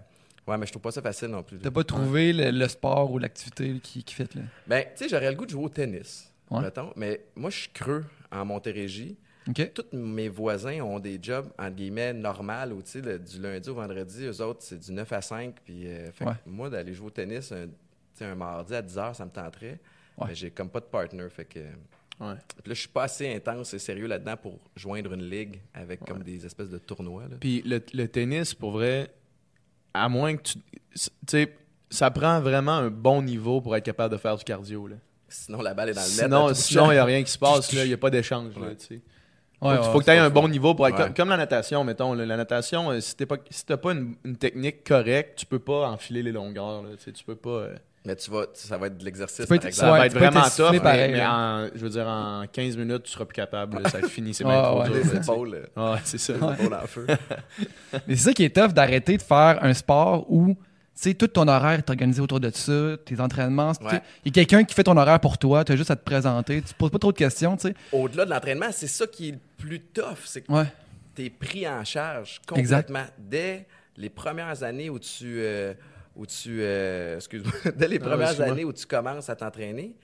ouais, 0.47 0.57
mais 0.57 0.65
je 0.65 0.71
trouve 0.71 0.81
pas 0.83 0.91
ça 0.91 1.01
facile 1.01 1.29
non 1.29 1.43
plus. 1.43 1.57
T'as 1.59 1.71
pas 1.71 1.83
trouvé 1.83 2.33
le, 2.33 2.51
le 2.51 2.67
sport 2.67 3.11
ou 3.11 3.17
l'activité 3.17 3.79
qui, 3.81 4.03
qui 4.03 4.13
fait 4.13 4.33
là? 4.35 4.41
Ben, 4.67 4.83
tu 4.95 5.03
sais, 5.03 5.09
j'aurais 5.09 5.29
le 5.31 5.35
goût 5.37 5.45
de 5.45 5.51
jouer 5.51 5.65
au 5.65 5.69
tennis, 5.69 6.31
Ouais. 6.51 6.61
mettons, 6.61 6.91
mais 6.95 7.21
moi, 7.35 7.49
je 7.49 7.57
suis 7.61 7.69
creux 7.69 8.05
en 8.31 8.45
Montérégie. 8.45 9.17
Ok. 9.47 9.71
Tous 9.73 9.95
mes 9.97 10.27
voisins 10.29 10.81
ont 10.81 10.99
des 10.99 11.19
jobs, 11.21 11.47
entre 11.59 11.75
guillemets, 11.75 12.13
normales, 12.13 12.73
ou 12.73 12.81
tu 12.81 12.89
sais, 12.91 13.01
le- 13.01 13.19
du 13.19 13.39
lundi 13.39 13.69
au 13.69 13.75
vendredi, 13.75 14.25
eux 14.25 14.41
autres, 14.41 14.61
c'est 14.63 14.79
du 14.79 14.91
9 14.91 15.11
à 15.13 15.21
5. 15.21 15.55
Puis, 15.63 15.87
euh, 15.87 16.11
fait 16.11 16.25
que 16.25 16.29
moi, 16.47 16.69
d'aller 16.69 16.93
jouer 16.93 17.07
au 17.07 17.11
tennis 17.11 17.51
un, 17.51 17.65
tu 17.67 17.71
sais, 18.15 18.25
un 18.25 18.33
mardi 18.35 18.73
à 18.73 18.81
10 18.81 18.95
h, 18.97 19.13
ça 19.15 19.25
me 19.25 19.29
tenterait. 19.31 19.79
Ouais. 20.17 20.27
Mais 20.29 20.35
j'ai 20.35 20.49
comme 20.49 20.69
pas 20.69 20.79
de 20.79 20.85
partner, 20.85 21.27
fait 21.29 21.45
que... 21.45 21.59
Ouais. 21.59 22.35
Puis 22.63 22.69
là, 22.69 22.73
je 22.73 22.79
suis 22.79 22.87
pas 22.89 23.03
assez 23.03 23.31
intense 23.35 23.73
et 23.73 23.79
sérieux 23.79 24.07
là-dedans 24.07 24.37
pour 24.37 24.57
joindre 24.75 25.13
une 25.13 25.29
ligue 25.29 25.59
avec 25.73 25.99
comme 26.05 26.23
des 26.23 26.45
espèces 26.45 26.69
de 26.69 26.77
tournois. 26.77 27.23
Là. 27.29 27.35
Puis 27.39 27.61
le, 27.65 27.81
le 27.93 28.07
tennis, 28.07 28.53
pour 28.53 28.71
vrai, 28.71 29.09
à 30.03 30.09
moins 30.09 30.35
que 30.35 30.41
tu. 30.43 30.55
Tu 30.93 31.09
sais, 31.27 31.55
ça 31.89 32.11
prend 32.11 32.39
vraiment 32.41 32.73
un 32.73 32.89
bon 32.89 33.21
niveau 33.21 33.61
pour 33.61 33.75
être 33.75 33.83
capable 33.85 34.13
de 34.13 34.17
faire 34.19 34.35
du 34.37 34.43
cardio. 34.43 34.87
Là. 34.87 34.95
Sinon, 35.27 35.61
la 35.61 35.73
balle 35.73 35.89
est 35.89 35.93
dans 35.93 36.01
le 36.01 36.07
net. 36.07 36.15
Sinon, 36.15 36.53
sinon, 36.53 36.91
il 36.91 36.95
n'y 36.95 36.99
a 36.99 37.05
rien 37.05 37.23
qui 37.23 37.31
se 37.31 37.37
passe. 37.39 37.71
là. 37.73 37.83
Il 37.83 37.87
n'y 37.87 37.93
a 37.93 37.97
pas 37.97 38.09
d'échange. 38.09 38.55
là, 38.55 38.67
Ouais. 38.67 38.75
tu 38.75 38.85
sais. 38.85 39.01
Ouais, 39.61 39.75
faut, 39.77 39.81
ouais, 39.83 39.91
faut 39.93 39.99
que 39.99 40.05
tu 40.05 40.11
aies 40.11 40.17
un 40.17 40.29
bon 40.29 40.47
niveau 40.49 40.75
pour 40.75 40.87
être 40.87 40.97
Ouais. 40.97 41.03
comme, 41.05 41.13
comme 41.13 41.29
la 41.29 41.37
natation, 41.37 41.83
mettons. 41.83 42.13
là. 42.13 42.25
La 42.25 42.37
natation, 42.37 42.91
euh, 42.91 42.99
si 42.99 43.15
tu 43.15 43.25
pas, 43.25 43.37
si 43.49 43.65
t'as 43.65 43.77
pas 43.77 43.93
une, 43.93 44.15
une 44.25 44.35
technique 44.37 44.83
correcte, 44.83 45.39
tu 45.39 45.45
peux 45.45 45.59
pas 45.59 45.89
enfiler 45.89 46.21
les 46.23 46.31
longueurs. 46.31 46.83
Là. 46.83 46.89
Tu 46.97 47.23
peux 47.25 47.35
pas. 47.35 47.49
euh, 47.49 47.75
Mais 48.05 48.15
tu 48.15 48.29
vas, 48.29 48.45
ça 48.53 48.77
va 48.77 48.87
être 48.87 48.97
de 48.97 49.03
l'exercice, 49.05 49.45
par 49.45 49.57
ça 49.73 49.89
va 49.91 50.05
être 50.05 50.13
vraiment 50.13 50.43
tough, 50.43 50.71
mais, 50.71 50.79
pareil, 50.79 51.11
mais 51.11 51.25
en, 51.25 51.67
je 51.73 51.79
veux 51.79 51.89
dire, 51.89 52.07
en 52.07 52.45
15 52.51 52.77
minutes, 52.77 53.03
tu 53.03 53.11
seras 53.11 53.25
plus 53.25 53.33
capable. 53.35 53.81
là. 53.81 53.89
ça 53.89 54.01
finit, 54.07 54.33
c'est 54.33 54.43
bien 54.43 54.61
trop 54.61 54.81
ouais. 54.83 54.89
dur. 54.89 54.95
Les 55.11 55.15
épaules, 55.17 55.67
euh, 55.77 55.93
Ouais, 55.93 55.99
c'est 56.03 56.17
ça. 56.19 56.33
les 56.33 56.37
épaules 56.63 56.73
en 56.75 56.87
feu. 56.87 57.07
Mais 58.07 58.15
c'est 58.15 58.23
ça 58.29 58.33
qui 58.33 58.43
est 58.43 58.55
tough 58.55 58.73
d'arrêter 58.73 59.17
de 59.17 59.21
faire 59.21 59.57
un 59.63 59.73
sport 59.73 60.31
où, 60.31 60.49
tu 60.53 60.55
sais, 60.93 61.13
tout 61.15 61.27
ton 61.27 61.47
horaire 61.47 61.79
est 61.79 61.89
organisé 61.89 62.21
autour 62.21 62.39
de 62.39 62.49
ça, 62.51 62.95
tes 63.03 63.19
entraînements. 63.19 63.71
Ouais. 63.81 64.01
Il 64.23 64.27
y 64.27 64.39
a 64.39 64.45
quelqu'un 64.45 64.63
qui 64.63 64.75
fait 64.75 64.83
ton 64.83 64.95
horaire 64.97 65.19
pour 65.19 65.37
toi, 65.37 65.63
tu 65.63 65.71
as 65.71 65.75
juste 65.75 65.91
à 65.91 65.95
te 65.95 66.03
présenter, 66.05 66.61
tu 66.61 66.73
te 66.73 66.77
poses 66.77 66.91
pas 66.91 66.99
trop 66.99 67.11
de 67.11 67.17
questions, 67.17 67.57
tu 67.57 67.69
sais. 67.69 67.75
Au-delà 67.91 68.25
de 68.25 68.29
l'entraînement, 68.29 68.67
c'est 68.71 68.87
ça 68.87 69.07
qui 69.07 69.29
est 69.29 69.31
le 69.31 69.39
plus 69.57 69.79
tough. 69.81 70.03
C'est 70.25 70.41
que 70.41 70.51
Ouais. 70.51 70.65
tu 71.15 71.25
es 71.25 71.29
pris 71.31 71.67
en 71.67 71.83
charge 71.83 72.39
Exact. 72.55 72.87
complètement. 72.87 73.11
Dès 73.17 73.65
les 73.97 74.09
premières 74.09 74.61
années 74.63 74.89
où 74.91 74.99
tu. 74.99 75.37
euh, 75.39 75.73
où 76.15 76.25
tu 76.25 76.57
euh, 76.61 77.15
excuse-moi. 77.17 77.53
Dès 77.75 77.87
les 77.87 77.97
Ah, 78.01 78.05
premières 78.05 78.41
années 78.41 78.63
où 78.65 78.73
tu 78.73 78.85
commences 78.85 79.29
à 79.29 79.35
t'entraîner, 79.35 79.95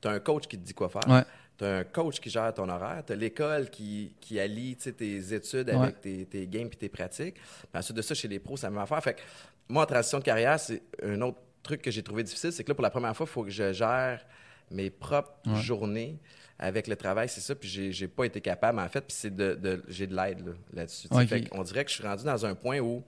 tu 0.00 0.08
as 0.08 0.12
un 0.12 0.20
coach 0.20 0.46
qui 0.46 0.58
te 0.58 0.64
dit 0.64 0.74
quoi 0.74 0.88
faire. 0.88 1.02
Ouais. 1.08 1.22
Tu 1.56 1.64
as 1.64 1.78
un 1.78 1.84
coach 1.84 2.20
qui 2.20 2.30
gère 2.30 2.52
ton 2.54 2.68
horaire. 2.68 3.02
Tu 3.06 3.12
as 3.12 3.16
l'école 3.16 3.68
qui, 3.70 4.14
qui 4.20 4.38
allie 4.38 4.76
tes 4.76 5.34
études 5.34 5.70
avec 5.70 5.80
Ouais. 5.80 6.00
tes, 6.00 6.26
tes 6.26 6.46
games 6.46 6.68
et 6.72 6.76
tes 6.76 6.88
pratiques. 6.88 7.34
Puis 7.34 7.66
ensuite 7.74 7.96
de 7.96 8.02
ça, 8.02 8.14
chez 8.14 8.28
les 8.28 8.38
pros, 8.38 8.56
la 8.62 8.70
même 8.70 8.78
affaire. 8.80 9.02
Fait 9.02 9.14
que 9.14 9.20
moi, 9.68 9.82
en 9.82 9.86
transition 9.86 10.18
de 10.18 10.24
carrière, 10.24 10.58
c'est 10.60 10.82
un 11.02 11.20
autre 11.22 11.38
truc 11.62 11.82
que 11.82 11.90
j'ai 11.90 12.02
trouvé 12.02 12.22
difficile. 12.22 12.52
C'est 12.52 12.62
que 12.62 12.70
là, 12.70 12.74
pour 12.76 12.82
la 12.82 12.90
première 12.90 13.16
fois, 13.16 13.26
il 13.28 13.32
faut 13.32 13.42
que 13.44 13.50
je 13.50 13.72
gère 13.72 14.24
mes 14.70 14.90
propres 14.90 15.32
Ouais. 15.46 15.60
journées 15.60 16.18
avec 16.60 16.86
le 16.88 16.94
travail, 16.96 17.28
c'est 17.28 17.40
ça. 17.40 17.54
Puis 17.56 17.68
j'ai, 17.68 17.92
j'ai 17.92 18.06
pas 18.08 18.24
été 18.24 18.40
capable, 18.40 18.78
en 18.78 18.88
fait. 18.88 19.00
Puis 19.00 19.16
c'est 19.18 19.34
de, 19.34 19.54
de- 19.54 19.82
j'ai 19.88 20.06
de 20.06 20.14
l'aide 20.14 20.46
là, 20.46 20.52
là-dessus. 20.74 21.08
qu'on 21.08 21.62
dirait 21.62 21.84
que 21.84 21.90
je 21.90 21.96
suis 21.96 22.04
rendu 22.06 22.24
dans 22.24 22.46
un 22.46 22.54
point 22.54 22.78
où 22.80 23.02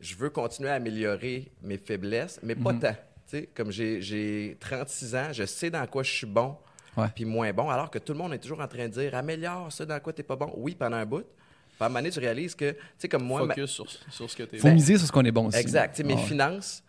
je 0.00 0.14
veux 0.16 0.30
continuer 0.30 0.70
à 0.70 0.74
améliorer 0.74 1.50
mes 1.62 1.78
faiblesses, 1.78 2.40
mais 2.42 2.54
pas 2.54 2.72
Mhm. 2.72 2.80
tant. 2.80 2.92
Tu 2.94 2.98
sais, 3.38 3.48
comme 3.54 3.70
j'ai, 3.70 4.00
j'ai 4.00 4.56
36 4.60 5.14
ans, 5.14 5.28
je 5.32 5.44
sais 5.44 5.70
dans 5.70 5.86
quoi 5.86 6.02
je 6.02 6.10
suis 6.12 6.26
bon, 6.26 6.56
puis 7.14 7.24
moins 7.24 7.52
bon, 7.52 7.68
alors 7.70 7.90
que 7.90 7.98
tout 7.98 8.12
le 8.12 8.18
monde 8.18 8.32
est 8.32 8.38
toujours 8.38 8.60
en 8.60 8.66
train 8.68 8.88
de 8.88 8.92
dire 8.92 9.14
améliore 9.14 9.70
ça 9.72 9.84
dans 9.86 10.00
quoi 10.00 10.12
t'es 10.12 10.22
pas 10.22 10.36
bon. 10.36 10.52
Oui, 10.56 10.74
pendant 10.74 10.96
un 10.96 11.06
bout. 11.06 11.20
Puis 11.24 11.26
à 11.80 11.84
un 11.84 11.88
moment 11.88 12.00
donné, 12.00 12.10
tu 12.10 12.18
réalises 12.18 12.54
que, 12.56 12.72
tu 12.72 12.78
sais, 12.98 13.08
comme 13.08 13.22
moi, 13.24 13.44
ma- 13.46 13.54
Focus 13.54 13.70
sur, 13.70 13.86
sur 14.10 14.28
ce 14.30 14.34
que 14.36 14.42
tu 14.44 14.56
es 14.56 14.58
Faut 14.58 14.70
miser 14.70 14.98
sur 14.98 15.06
ce 15.06 15.12
qu'on 15.12 15.24
est 15.24 15.30
bon 15.30 15.46
aussi. 15.46 15.58
Exact. 15.58 15.92
Tu 15.94 15.98
sais, 15.98 16.02
mes 16.02 16.14
Ouais. 16.14 16.22
finances, 16.22 16.82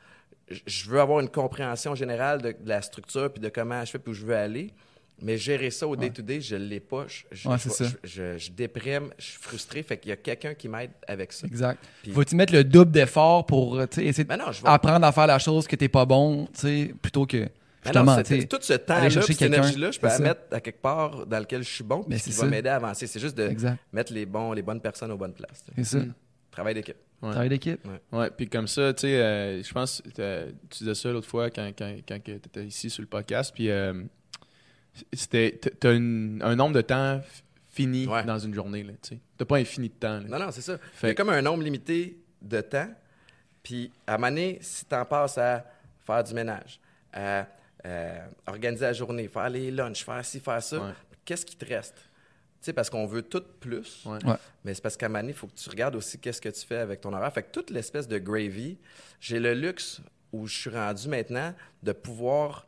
je 0.66 0.90
veux 0.90 1.00
avoir 1.00 1.20
une 1.20 1.30
compréhension 1.30 1.94
générale 1.94 2.42
de, 2.42 2.52
de 2.54 2.70
la 2.70 2.82
structure 2.82 3.32
puis 3.32 3.40
de 3.42 3.50
comment 3.50 3.86
je 3.86 3.92
fais 3.92 4.00
puis 4.00 4.12
où 4.12 4.14
je 4.16 4.26
veux 4.26 4.36
aller. 4.36 4.74
Mais 5.22 5.38
gérer 5.38 5.70
ça 5.70 5.88
au 5.88 5.96
day-to-day, 5.96 6.40
je 6.42 6.56
ne 6.56 6.64
l'ai 6.66 6.80
pas. 6.80 7.06
Je, 7.08 7.24
je, 7.32 7.50
Ouais, 7.50 7.58
je- 7.58 7.64
c'est 7.64 7.70
ça. 7.70 7.86
je- 8.04 8.10
je- 8.10 8.38
je 8.38 8.52
déprime, 8.52 9.10
je 9.18 9.26
suis 9.26 9.38
frustré. 9.40 9.84
Fait 9.84 9.98
qu'il 9.98 10.10
y 10.10 10.12
a 10.14 10.16
quelqu'un 10.18 10.54
qui 10.54 10.68
m'aide 10.70 10.92
avec 11.08 11.34
ça. 11.34 11.46
Exact. 11.48 11.80
Puis- 12.04 12.12
Faut-tu 12.12 12.36
mettre 12.36 12.54
le 12.54 12.64
double 12.64 12.92
d'effort 12.92 13.46
pour 13.46 13.78
euh, 13.80 13.86
essayer 13.98 14.24
Ben 14.24 14.38
non, 14.38 14.46
d'apprendre 14.64 15.06
à 15.06 15.12
faire 15.12 15.28
la 15.28 15.40
chose 15.40 15.68
que 15.68 15.76
t'es 15.76 15.90
pas 15.90 16.06
bon, 16.06 16.48
plutôt 17.02 17.26
que 17.26 17.38
Mais 17.38 17.92
non, 17.94 18.06
justement, 18.16 18.24
sais, 18.24 18.46
tout 18.48 18.58
ce 18.62 18.74
temps-là, 18.74 19.10
cette 19.10 19.42
énergie-là, 19.42 19.92
je 19.92 20.00
peux 20.00 20.08
la 20.08 20.20
mettre 20.20 20.42
à 20.52 20.60
quelque 20.62 20.82
part 20.82 21.26
dans 21.26 21.40
lequel 21.40 21.64
je 21.64 21.70
suis 21.70 21.84
bon, 21.84 22.04
Mais 22.08 22.18
qui 22.20 22.32
va 22.32 22.46
m'aider 22.46 22.70
à 22.70 22.76
avancer. 22.76 23.08
C'est 23.08 23.20
juste 23.20 23.38
de 23.38 23.48
Exact. 23.48 23.78
mettre 23.94 24.12
les, 24.14 24.26
bons, 24.26 24.54
les 24.54 24.62
bonnes 24.62 24.82
personnes 24.82 25.12
aux 25.12 25.18
bonnes 25.18 25.34
places. 25.34 25.64
C'est 25.76 25.84
ça. 25.84 25.98
Mm. 26.00 26.14
Travail 26.52 26.74
d'équipe. 26.74 26.98
Ouais. 27.22 27.32
Travail 27.32 27.50
d'équipe. 27.50 27.80
Ouais, 28.12 28.30
puis 28.36 28.48
comme 28.50 28.68
ça, 28.68 28.94
tu 28.94 29.02
sais, 29.02 29.16
euh, 29.22 29.62
je 29.64 29.72
pense 29.74 30.02
que 30.02 30.10
t'as- 30.10 30.46
tu 30.70 30.80
disais 30.80 30.96
ça 30.96 31.12
l'autre 31.12 31.28
fois 31.28 31.50
quand, 31.50 31.70
quand, 31.78 31.94
quand 32.08 32.20
tu 32.24 32.32
étais 32.32 32.66
ici 32.66 32.90
sur 32.90 33.02
le 33.02 33.08
podcast, 33.08 33.52
puis 33.54 33.70
euh, 33.70 33.94
c'était, 35.14 35.60
t'as 35.80 35.94
une- 35.94 36.42
un 36.44 36.56
nombre 36.56 36.74
de 36.76 36.82
temps 36.82 37.22
fini 37.72 38.08
Ouais. 38.08 38.24
dans 38.26 38.40
une 38.40 38.54
journée, 38.54 38.84
là, 38.84 38.94
tu 39.02 39.10
sais. 39.16 39.20
T'as 39.38 39.46
pas 39.46 39.58
infini 39.58 39.90
de 39.90 39.94
temps, 39.94 40.20
là. 40.20 40.28
Non, 40.28 40.40
non, 40.40 40.52
c'est 40.52 40.62
ça. 40.62 40.78
Fait 40.78 41.08
Il 41.08 41.10
y 41.10 41.12
a 41.12 41.14
que- 41.14 41.18
comme 41.22 41.30
un 41.30 41.42
nombre 41.42 41.64
limité 41.64 42.18
de 42.42 42.62
temps. 42.62 42.90
Puis, 43.64 43.92
à 44.08 44.16
un 44.16 44.18
moment 44.18 44.30
donné, 44.30 44.58
si 44.62 44.86
tu 44.86 44.96
en 44.96 45.06
passes 45.06 45.38
à 45.38 45.66
faire 46.06 46.24
du 46.24 46.34
ménage, 46.34 46.80
à 47.14 47.46
euh, 47.86 48.20
organiser 48.46 48.86
la 48.86 48.94
journée, 48.94 49.30
faire 49.30 49.50
les 49.50 49.72
lunchs, 49.72 50.04
faire 50.04 50.26
ci, 50.26 50.42
faire 50.42 50.62
ça, 50.62 50.80
Ouais. 50.80 50.92
qu'est-ce 51.24 51.46
qui 51.46 51.56
te 51.56 51.64
reste? 51.66 51.96
Tu 51.96 52.02
sais, 52.66 52.74
parce 52.74 52.90
qu'on 52.90 53.06
veut 53.06 53.22
tout 53.22 53.42
plus. 53.62 54.04
Ouais. 54.06 54.18
Ouais. 54.26 54.36
Mais 54.66 54.74
c'est 54.74 54.82
parce 54.82 54.98
qu'à 54.98 55.06
un 55.06 55.10
moment 55.10 55.22
donné, 55.22 55.32
il 55.32 55.36
faut 55.38 55.48
que 55.48 55.56
tu 55.56 55.70
regardes 55.70 55.96
aussi 55.96 56.20
qu'est-ce 56.20 56.42
que 56.42 56.50
tu 56.50 56.66
fais 56.66 56.76
avec 56.80 57.00
ton 57.00 57.14
horaire. 57.14 57.32
Fait 57.32 57.44
que 57.44 57.52
toute 57.52 57.70
l'espèce 57.70 58.06
de 58.08 58.18
gravy, 58.18 58.78
j'ai 59.22 59.40
le 59.40 59.54
luxe 59.54 60.02
où 60.34 60.46
je 60.46 60.58
suis 60.58 60.70
rendu 60.70 61.08
maintenant 61.08 61.54
de 61.82 61.92
pouvoir 61.94 62.66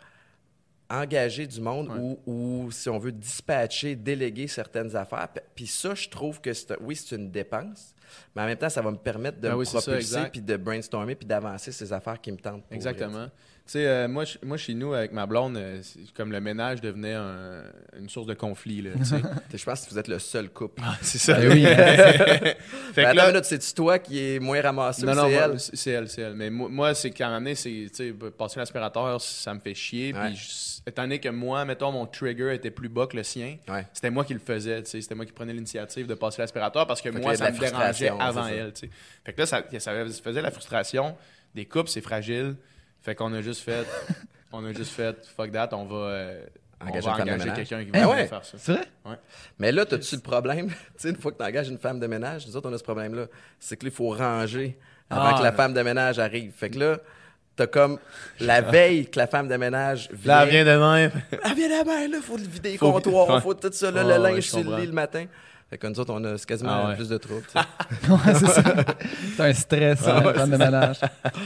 engager 0.91 1.47
du 1.47 1.61
monde 1.61 1.89
ou, 1.97 2.19
ou, 2.25 2.71
si 2.71 2.89
on 2.89 2.99
veut, 2.99 3.11
dispatcher, 3.11 3.95
déléguer 3.95 4.47
certaines 4.47 4.95
affaires. 4.95 5.29
Puis 5.55 5.67
ça, 5.67 5.95
je 5.95 6.09
trouve 6.09 6.41
que, 6.41 6.53
c'est, 6.53 6.77
oui, 6.81 6.95
c'est 6.95 7.15
une 7.15 7.31
dépense, 7.31 7.93
mais 8.35 8.41
en 8.41 8.45
même 8.45 8.57
temps, 8.57 8.69
ça 8.69 8.81
va 8.81 8.91
me 8.91 8.97
permettre 8.97 9.39
de 9.39 9.47
Ah 9.47 9.51
me 9.51 9.57
oui, 9.57 9.65
propulser, 9.65 10.25
puis 10.31 10.41
de 10.41 10.57
brainstormer, 10.57 11.15
puis 11.15 11.25
d'avancer 11.25 11.71
ces 11.71 11.93
affaires 11.93 12.19
qui 12.19 12.31
me 12.31 12.37
tentent. 12.37 12.63
pour 12.63 12.73
Exactement. 12.73 13.27
Sais, 13.71 13.85
euh, 13.87 14.07
moi, 14.07 14.23
moi, 14.43 14.57
chez 14.57 14.73
nous, 14.73 14.93
avec 14.93 15.11
ma 15.11 15.25
blonde, 15.25 15.57
euh, 15.57 15.79
c'est 15.81 16.11
comme 16.13 16.31
le 16.31 16.39
ménage 16.41 16.81
devenait 16.81 17.13
un- 17.13 17.63
une 17.99 18.09
source 18.09 18.27
de 18.27 18.33
conflit. 18.33 18.81
Là. 18.81 18.91
Je 19.53 19.63
pense 19.63 19.85
que 19.85 19.89
vous 19.91 19.99
êtes 19.99 20.07
le 20.07 20.19
seul 20.19 20.49
couple. 20.49 20.81
c'est 21.01 21.17
ça. 21.17 21.37
Eh 21.41 21.47
oui. 21.47 21.63
fait 21.65 22.55
que 22.95 22.99
attends 23.05 23.31
là- 23.31 23.43
c'est-tu 23.43 23.73
toi 23.73 23.99
qui 23.99 24.19
est 24.19 24.39
moins 24.39 24.61
ramassé 24.61 25.05
non, 25.05 25.11
ou 25.13 25.15
non, 25.15 25.23
c'est 25.27 25.31
elle? 25.33 25.59
c'est 25.59 25.75
c'est 25.75 25.91
elle, 25.91 26.09
c'est 26.09 26.21
elle. 26.21 26.33
Mais 26.35 26.49
moi, 26.49 26.69
moi, 26.69 26.93
c'est 26.93 27.17
moment 27.19 27.37
donné, 27.39 27.55
c'est, 27.55 27.87
passer 28.37 28.59
l'aspirateur, 28.59 29.19
ça 29.21 29.53
me 29.53 29.59
fait 29.59 29.73
chier. 29.73 30.13
Ouais. 30.13 30.29
Puis, 30.31 30.81
étant 30.87 31.03
donné 31.03 31.19
que 31.19 31.29
moi, 31.29 31.63
mettons, 31.65 31.91
mon 31.91 32.05
trigger 32.05 32.53
était 32.55 32.71
plus 32.71 32.89
bas 32.89 33.07
que 33.07 33.15
le 33.17 33.23
sien, 33.23 33.57
Ouais. 33.69 33.85
c'était 33.93 34.09
moi 34.09 34.25
qui 34.25 34.33
le 34.33 34.39
faisais. 34.39 34.81
C'était 34.85 35.15
moi 35.15 35.25
qui 35.25 35.31
prenais 35.31 35.53
l'initiative 35.53 36.07
de 36.07 36.13
passer 36.15 36.41
l'aspirateur 36.41 36.87
parce 36.87 37.01
que 37.01 37.11
Fait 37.11 37.19
moi, 37.19 37.35
ça 37.35 37.51
me 37.51 37.59
dérangeait 37.59 38.09
avant 38.19 38.45
c'est 38.45 38.55
elle. 38.55 38.73
Fait 39.23 39.33
que 39.33 39.39
là, 39.41 39.45
ça, 39.45 39.63
ça 39.79 39.93
faisait 40.23 40.41
la 40.41 40.51
frustration. 40.51 41.15
Des 41.53 41.65
couples, 41.65 41.89
c'est 41.89 42.01
fragile. 42.01 42.55
Fait 43.01 43.15
qu'on 43.15 43.33
a 43.33 43.41
juste 43.41 43.61
fait, 43.63 43.85
on 44.51 44.63
a 44.65 44.73
juste 44.73 44.91
fait, 44.93 45.15
fuck 45.35 45.51
that, 45.51 45.69
on 45.73 45.85
va, 45.85 45.95
euh, 45.95 46.45
on 46.83 46.87
Engager 46.87 47.07
va 47.09 47.23
de 47.23 47.55
quelqu'un 47.55 47.83
qui 47.83 47.91
Eh 47.93 47.99
va 47.99 48.09
ouais. 48.09 48.27
faire 48.27 48.43
ça. 48.45 48.57
C'est 48.57 48.73
vrai? 48.73 49.19
Mais 49.59 49.71
là, 49.71 49.83
as-tu 49.91 50.15
le 50.15 50.21
problème? 50.21 50.67
tu 50.69 50.75
sais, 50.97 51.09
une 51.09 51.15
fois 51.17 51.31
que 51.31 51.37
tu 51.37 51.43
engages 51.43 51.69
une 51.69 51.77
femme 51.79 51.99
de 51.99 52.07
ménage, 52.07 52.47
nous 52.47 52.55
autres, 52.55 52.69
on 52.69 52.73
a 52.73 52.77
ce 52.77 52.83
problème-là. 52.83 53.25
C'est 53.59 53.77
que 53.77 53.85
là, 53.85 53.91
il 53.91 53.95
faut 53.95 54.09
ranger 54.09 54.77
avant 55.09 55.35
Ah, 55.35 55.37
que 55.37 55.43
la 55.43 55.51
femme 55.51 55.73
de 55.73 55.81
ménage 55.81 56.19
arrive. 56.19 56.51
Fait 56.55 56.69
que 56.69 56.79
là, 56.79 56.97
t'as 57.55 57.67
comme 57.67 57.99
la 58.39 58.61
veille 58.61 59.07
que 59.09 59.19
la 59.19 59.27
femme 59.27 59.47
de 59.47 59.55
ménage 59.57 60.09
vient. 60.11 60.33
Là, 60.35 60.43
elle 60.43 60.49
vient 60.49 60.65
de 60.65 60.79
même. 60.79 61.11
Elle 61.43 61.53
vient 61.55 61.69
la 61.69 61.83
main, 61.83 62.07
là, 62.07 62.17
faut 62.21 62.37
le 62.37 62.43
vider 62.43 62.71
les 62.71 62.77
Faut- 62.77 62.91
comptoirs, 62.93 63.41
faut 63.43 63.53
tout 63.53 63.69
ça, 63.73 63.91
là, 63.91 64.03
le 64.03 64.23
linge 64.23 64.43
sur 64.49 64.63
le 64.63 64.77
lit 64.77 64.85
le 64.87 64.93
matin. 64.93 65.25
Fait 65.71 65.77
que 65.77 65.87
nous 65.87 65.97
autres, 66.01 66.13
on 66.13 66.21
a 66.25 66.37
c'est 66.37 66.45
quasiment 66.45 66.69
Ah 66.83 66.89
ouais. 66.89 66.95
plus 66.95 67.07
de 67.07 67.17
troubles. 67.17 67.43
tu 67.43 67.57
sais. 67.57 68.09
Ouais, 68.11 68.33
c'est 68.35 68.45
ça. 68.47 68.61
C'est 69.37 69.41
un 69.43 69.53
stress, 69.53 70.05
hein, 70.05 70.21
une 70.21 70.33
femme 70.33 70.49
de 70.51 70.57
ménage. 70.57 70.99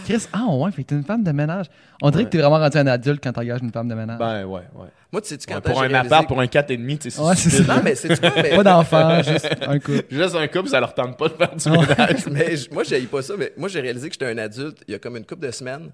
Chris, 0.04 0.28
ah 0.34 0.46
ouais, 0.50 0.72
fait 0.72 0.82
que 0.84 0.88
t'es 0.90 0.96
une 0.96 1.04
femme 1.04 1.24
de 1.24 1.32
ménage. 1.32 1.68
On 2.02 2.10
dirait 2.10 2.26
que 2.26 2.30
t'es 2.30 2.40
vraiment 2.40 2.58
rendu 2.58 2.76
un 2.76 2.88
adulte 2.88 3.24
quand 3.24 3.34
t'engages 3.34 3.62
une 3.62 3.72
femme 3.72 3.88
de 3.88 3.94
ménage. 3.94 4.18
Ben, 4.18 4.44
ouais, 4.46 4.64
ouais. 4.74 4.88
Moi, 5.12 5.22
tu 5.22 5.28
sais-tu 5.28 5.46
quand 5.46 5.54
Ouais, 5.54 5.62
t'as 5.62 5.72
pour 5.72 5.84
un 5.84 5.94
appart, 5.94 6.28
pour 6.28 6.42
un 6.42 6.46
4,5, 6.46 6.98
tu 6.98 7.12
sais, 7.12 7.22
Ouais, 7.22 7.36
c'est 7.36 7.52
ça. 7.52 7.76
Non, 7.76 7.82
mais 7.84 7.94
c'est? 7.94 8.20
Mais... 8.36 8.50
Pas 8.56 8.64
d'enfant, 8.64 9.22
juste 9.22 9.48
un 9.62 9.78
couple. 9.78 10.04
Juste 10.10 10.36
un 10.36 10.48
couple, 10.48 10.70
ça 10.70 10.80
leur 10.80 10.96
tente 10.96 11.18
pas 11.20 11.30
de 11.30 11.34
faire 11.36 11.56
du 11.56 11.70
ménage. 11.70 12.26
mais 12.32 12.56
moi, 12.72 12.84
j'ai 12.84 13.02
pas 13.02 13.22
ça, 13.22 13.36
mais 13.38 13.54
moi, 13.56 13.70
j'ai 13.70 13.80
réalisé 13.80 14.10
que 14.10 14.14
j'étais 14.16 14.26
un 14.26 14.38
adulte 14.40 14.80
il 14.88 14.94
y 14.94 14.96
a 14.96 15.00
comme 15.00 15.18
une 15.18 15.26
couple 15.26 15.46
de 15.46 15.52
semaines. 15.52 15.92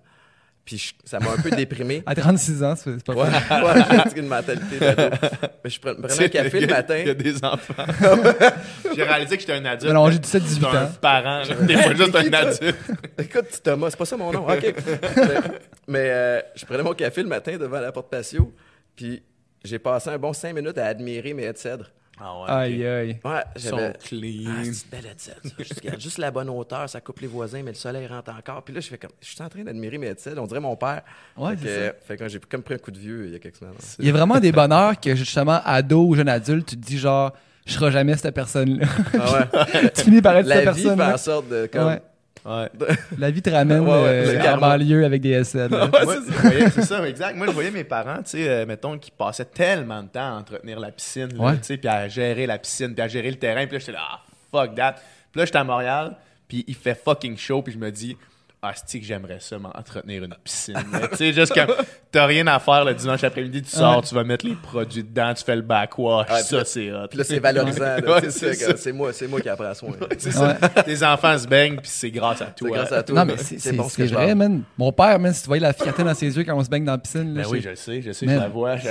Puis 0.64 0.78
je- 0.78 0.94
ça 1.10 1.20
m'a 1.20 1.32
un 1.32 1.38
peu 1.38 1.50
déprimé. 1.50 2.04
À 2.06 2.14
36 2.14 2.64
ans, 2.64 2.76
c'est 2.76 3.04
pas 3.04 3.14
Ouais, 3.14 3.28
vrai. 3.30 3.64
ouais, 3.64 4.04
j'ai 4.14 4.20
une 4.22 4.28
mentalité 4.28 4.78
d'ado. 4.80 5.16
Mais 5.64 5.70
je 5.70 5.80
pre- 5.80 6.00
prenais 6.00 6.24
un 6.26 6.28
café 6.30 6.60
le 6.60 6.68
matin. 6.68 6.98
Il 7.00 7.08
y 7.08 7.10
a 7.10 7.14
des 7.16 7.44
enfants. 7.44 7.74
J'ai 8.96 9.04
réalisé 9.04 9.36
que 9.38 9.42
j'étais 9.42 9.54
un 9.54 9.66
adulte. 9.66 9.94
Non, 9.94 10.10
j'ai 10.12 10.20
17-18 10.20 10.54
J'étais 10.54 10.66
un 10.68 10.84
ans. 10.86 10.92
parent. 11.02 11.40
là. 11.44 11.46
T'es 11.68 11.74
pas 11.74 11.96
juste 11.96 12.16
un 12.16 12.34
adulte. 12.34 12.76
Écoute, 13.18 13.62
Thomas, 13.64 13.90
c'est 13.90 13.98
pas 13.98 14.06
ça 14.06 14.18
mon 14.18 14.32
nom. 14.32 14.48
OK. 14.48 14.74
mais 15.18 15.34
mais, 15.88 16.10
euh, 16.12 16.42
je 16.56 16.66
prenais 16.66 16.84
mon 16.84 16.94
café 16.94 17.24
le 17.24 17.30
matin 17.30 17.58
devant 17.58 17.80
la 17.80 17.92
porte 17.92 18.10
patio. 18.10 18.54
Puis 18.96 19.24
j'ai 19.64 19.80
passé 19.80 20.10
un 20.10 20.18
bon 20.18 20.34
cinq 20.34 20.54
minutes 20.54 20.78
à 20.78 20.86
admirer 20.88 21.34
mes 21.34 21.44
heads 21.44 21.54
cèdres. 21.56 21.90
Ah 22.24 22.58
Aïe, 22.60 22.86
aïe. 22.86 23.20
Ouais, 23.26 23.32
Ils 23.56 23.62
sont 23.62 23.78
j'avais. 23.78 23.94
clean. 24.04 24.52
Ah, 24.52 24.64
c'est 24.72 24.90
belle 24.90 25.06
headset, 25.12 25.32
ça. 25.44 25.98
Juste, 25.98 26.18
la 26.20 26.30
bonne 26.32 26.50
hauteur, 26.50 26.88
ça 26.90 27.02
coupe 27.02 27.20
les 27.22 27.28
voisins, 27.28 27.62
mais 27.64 27.72
le 27.72 27.76
soleil 27.78 28.06
rentre 28.08 28.32
encore. 28.32 28.64
Puis 28.64 28.74
là, 28.74 28.80
je 28.80 28.88
fais 28.90 28.98
comme, 28.98 29.12
je 29.22 29.28
suis 29.28 29.42
en 29.42 29.50
train 29.50 29.64
d'admirer 29.64 29.98
mes 29.98 30.08
headsets. 30.08 30.38
On 30.38 30.46
dirait 30.48 30.60
mon 30.60 30.76
père. 30.76 31.02
Ouais, 31.38 31.56
fait 31.58 31.66
que, 31.68 31.86
ça. 31.88 31.94
fait 32.06 32.18
que 32.18 32.28
j'ai 32.28 32.40
comme 32.40 32.62
pris 32.64 32.76
un 32.76 32.78
coup 32.78 32.92
de 32.92 33.00
vieux 33.00 33.26
il 33.28 33.34
y 33.34 33.36
a 33.36 33.40
quelques 33.40 33.56
semaines. 33.58 33.74
Il 34.00 34.06
y 34.06 34.10
a 34.10 34.14
vraiment 34.14 34.40
des 34.40 34.52
bonheurs 34.52 35.00
que 35.00 35.16
justement, 35.16 35.60
ado 35.66 36.06
ou 36.06 36.16
jeune 36.16 36.30
adulte, 36.30 36.68
tu 36.68 36.76
te 36.78 36.86
dis 36.86 36.98
genre, 37.00 37.34
je 37.66 37.74
serai 37.74 37.92
jamais 37.92 38.16
cette 38.18 38.34
personne-là. 38.36 38.86
Ah 39.20 39.34
ouais. 39.34 39.90
tu 39.96 40.02
finis 40.04 40.22
par 40.22 40.36
être 40.38 40.48
cette 40.48 40.66
La 40.66 40.72
vie 40.72 40.82
fait 40.82 40.88
personne-là. 40.90 41.14
en 41.14 41.18
sorte 41.18 41.50
de. 41.50 41.68
Comme, 41.72 41.86
Ouais. 41.88 42.02
Ouais. 42.46 42.70
La 43.18 43.30
vie 43.32 43.42
te 43.42 43.50
ramène 43.52 43.82
Ouais, 43.82 43.88
ouais, 43.90 44.38
euh, 44.38 44.54
en 44.54 44.58
banlieue 44.58 45.06
avec 45.06 45.22
des 45.22 45.44
je 46.32 46.42
voyais- 46.42 46.70
c'est 46.72 46.82
ça, 46.84 47.08
exact. 47.08 47.36
Moi, 47.36 47.48
je 47.48 47.52
voyais 47.52 47.72
mes 47.72 47.84
parents, 47.84 48.18
tu 48.24 48.32
sais, 48.32 48.50
euh, 48.50 48.66
mettons, 48.66 48.98
qui 48.98 49.12
passaient 49.12 49.46
tellement 49.46 50.02
de 50.04 50.08
temps 50.10 50.36
à 50.38 50.40
entretenir 50.40 50.80
la 50.80 50.92
piscine, 50.92 51.30
là, 51.38 51.44
Ouais. 51.44 51.58
tu 51.58 51.64
sais, 51.64 51.78
puis 51.78 51.88
à 51.88 52.08
gérer 52.08 52.48
la 52.48 52.58
piscine, 52.58 52.94
puis 52.94 53.02
à 53.04 53.08
gérer 53.08 53.30
le 53.30 53.38
terrain. 53.38 53.66
Puis 53.68 53.74
là, 53.74 53.80
j'étais 53.80 53.92
là, 53.92 54.00
ah, 54.02 54.22
fuck 54.52 54.76
that. 54.76 54.94
Puis 55.32 55.40
là, 55.40 55.46
j'étais 55.46 55.58
à 55.60 55.64
Montréal, 55.64 56.16
puis 56.48 56.64
il 56.68 56.76
fait 56.76 56.96
fucking 56.96 57.38
chaud, 57.38 57.62
puis 57.62 57.74
je 57.74 57.78
me 57.80 57.92
dis, 57.92 58.18
ah, 58.64 58.74
c'est 58.86 59.00
que 59.00 59.06
j'aimerais 59.06 59.40
ça 59.40 59.58
m'entretenir 59.58 60.24
une 60.24 60.36
piscine. 60.44 60.76
tu 61.12 61.18
sais, 61.18 61.34
juste 61.34 61.52
comme, 61.52 61.74
t'as 62.12 62.28
rien 62.28 62.46
à 62.46 62.60
faire 62.60 62.86
le 62.86 62.94
dimanche 62.94 63.24
après-midi, 63.24 63.64
tu 63.64 63.72
sors, 63.72 63.98
Ouais. 63.98 64.04
tu 64.08 64.14
vas 64.14 64.24
mettre 64.24 64.46
les 64.46 64.54
produits 64.54 65.04
dedans, 65.04 65.34
tu 65.34 65.44
fais 65.44 65.56
le 65.56 65.64
backwash, 65.64 66.30
Ouais, 66.30 66.42
ça, 66.44 66.58
là- 66.58 66.66
c'est 66.66 66.92
hot. 66.92 67.08
Puis 67.10 67.18
là, 67.18 67.24
c'est 67.24 67.40
valorisant. 67.40 67.96
Ouais, 68.08 68.30
c'est 68.30 68.92
moi, 68.92 69.14
c'est 69.14 69.28
moi 69.28 69.42
qui 69.42 69.50
apprends 69.50 69.74
soin. 69.74 69.94
C'est 70.20 70.32
ça. 70.32 70.54
Tes 70.86 71.04
enfants 71.04 71.36
se 71.40 71.48
baignent, 71.48 71.78
puis 71.78 71.90
c'est 71.92 72.12
grâce 72.12 72.42
à 72.44 72.46
toi. 72.46 72.70
C'est 72.70 72.76
grâce 72.76 72.92
à 72.92 73.02
toi. 73.04 73.16
Non, 73.16 73.26
mais 73.26 73.38
c'est 73.38 73.60
c'est- 73.60 73.74
bon 73.74 73.90
ce 73.90 74.04
vrai, 74.04 74.36
man. 74.36 74.62
Mon 74.78 74.92
père, 74.92 75.18
man, 75.20 75.34
si 75.34 75.42
tu 75.42 75.48
voyais 75.48 75.62
la 75.62 75.74
fierté 75.74 76.04
dans 76.04 76.14
ses 76.14 76.38
yeux 76.38 76.44
quand 76.44 76.56
on 76.56 76.64
se 76.64 76.70
baigne 76.70 76.86
dans 76.86 76.92
la 76.92 76.98
piscine, 77.00 77.34
là, 77.34 77.42
Ben 77.44 77.50
oui, 77.50 77.62
je 77.64 77.70
le 77.70 77.76
sais, 77.76 78.02
je 78.04 78.12
sais, 78.12 78.26
Man, 78.28 78.36
je 78.36 78.42
la 78.42 78.48
vois, 78.50 78.76
la 78.76 78.82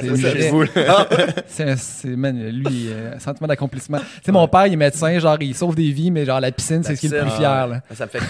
c'est 1.46 2.08
man, 2.16 2.36
lui, 2.48 2.88
euh, 2.90 3.14
un 3.14 3.18
sentiment 3.18 3.46
d'accomplissement. 3.46 3.98
Tu 3.98 4.04
sais, 4.24 4.32
mon 4.32 4.48
père, 4.48 4.66
il 4.66 4.72
est 4.72 4.76
médecin, 4.76 5.16
genre, 5.18 5.36
il 5.40 5.54
sauve 5.54 5.74
des 5.74 5.90
vies, 5.92 6.10
mais 6.10 6.24
genre, 6.24 6.40
la 6.40 6.50
piscine, 6.50 6.82
c'est 6.82 6.96
ce 6.96 7.00
qui 7.00 7.06
est 7.06 7.10
le 7.10 7.20
plus 7.22 7.30
fier, 7.36 7.66
là. 7.68 7.82
Ça 7.94 8.06
me 8.06 8.10
fait 8.10 8.20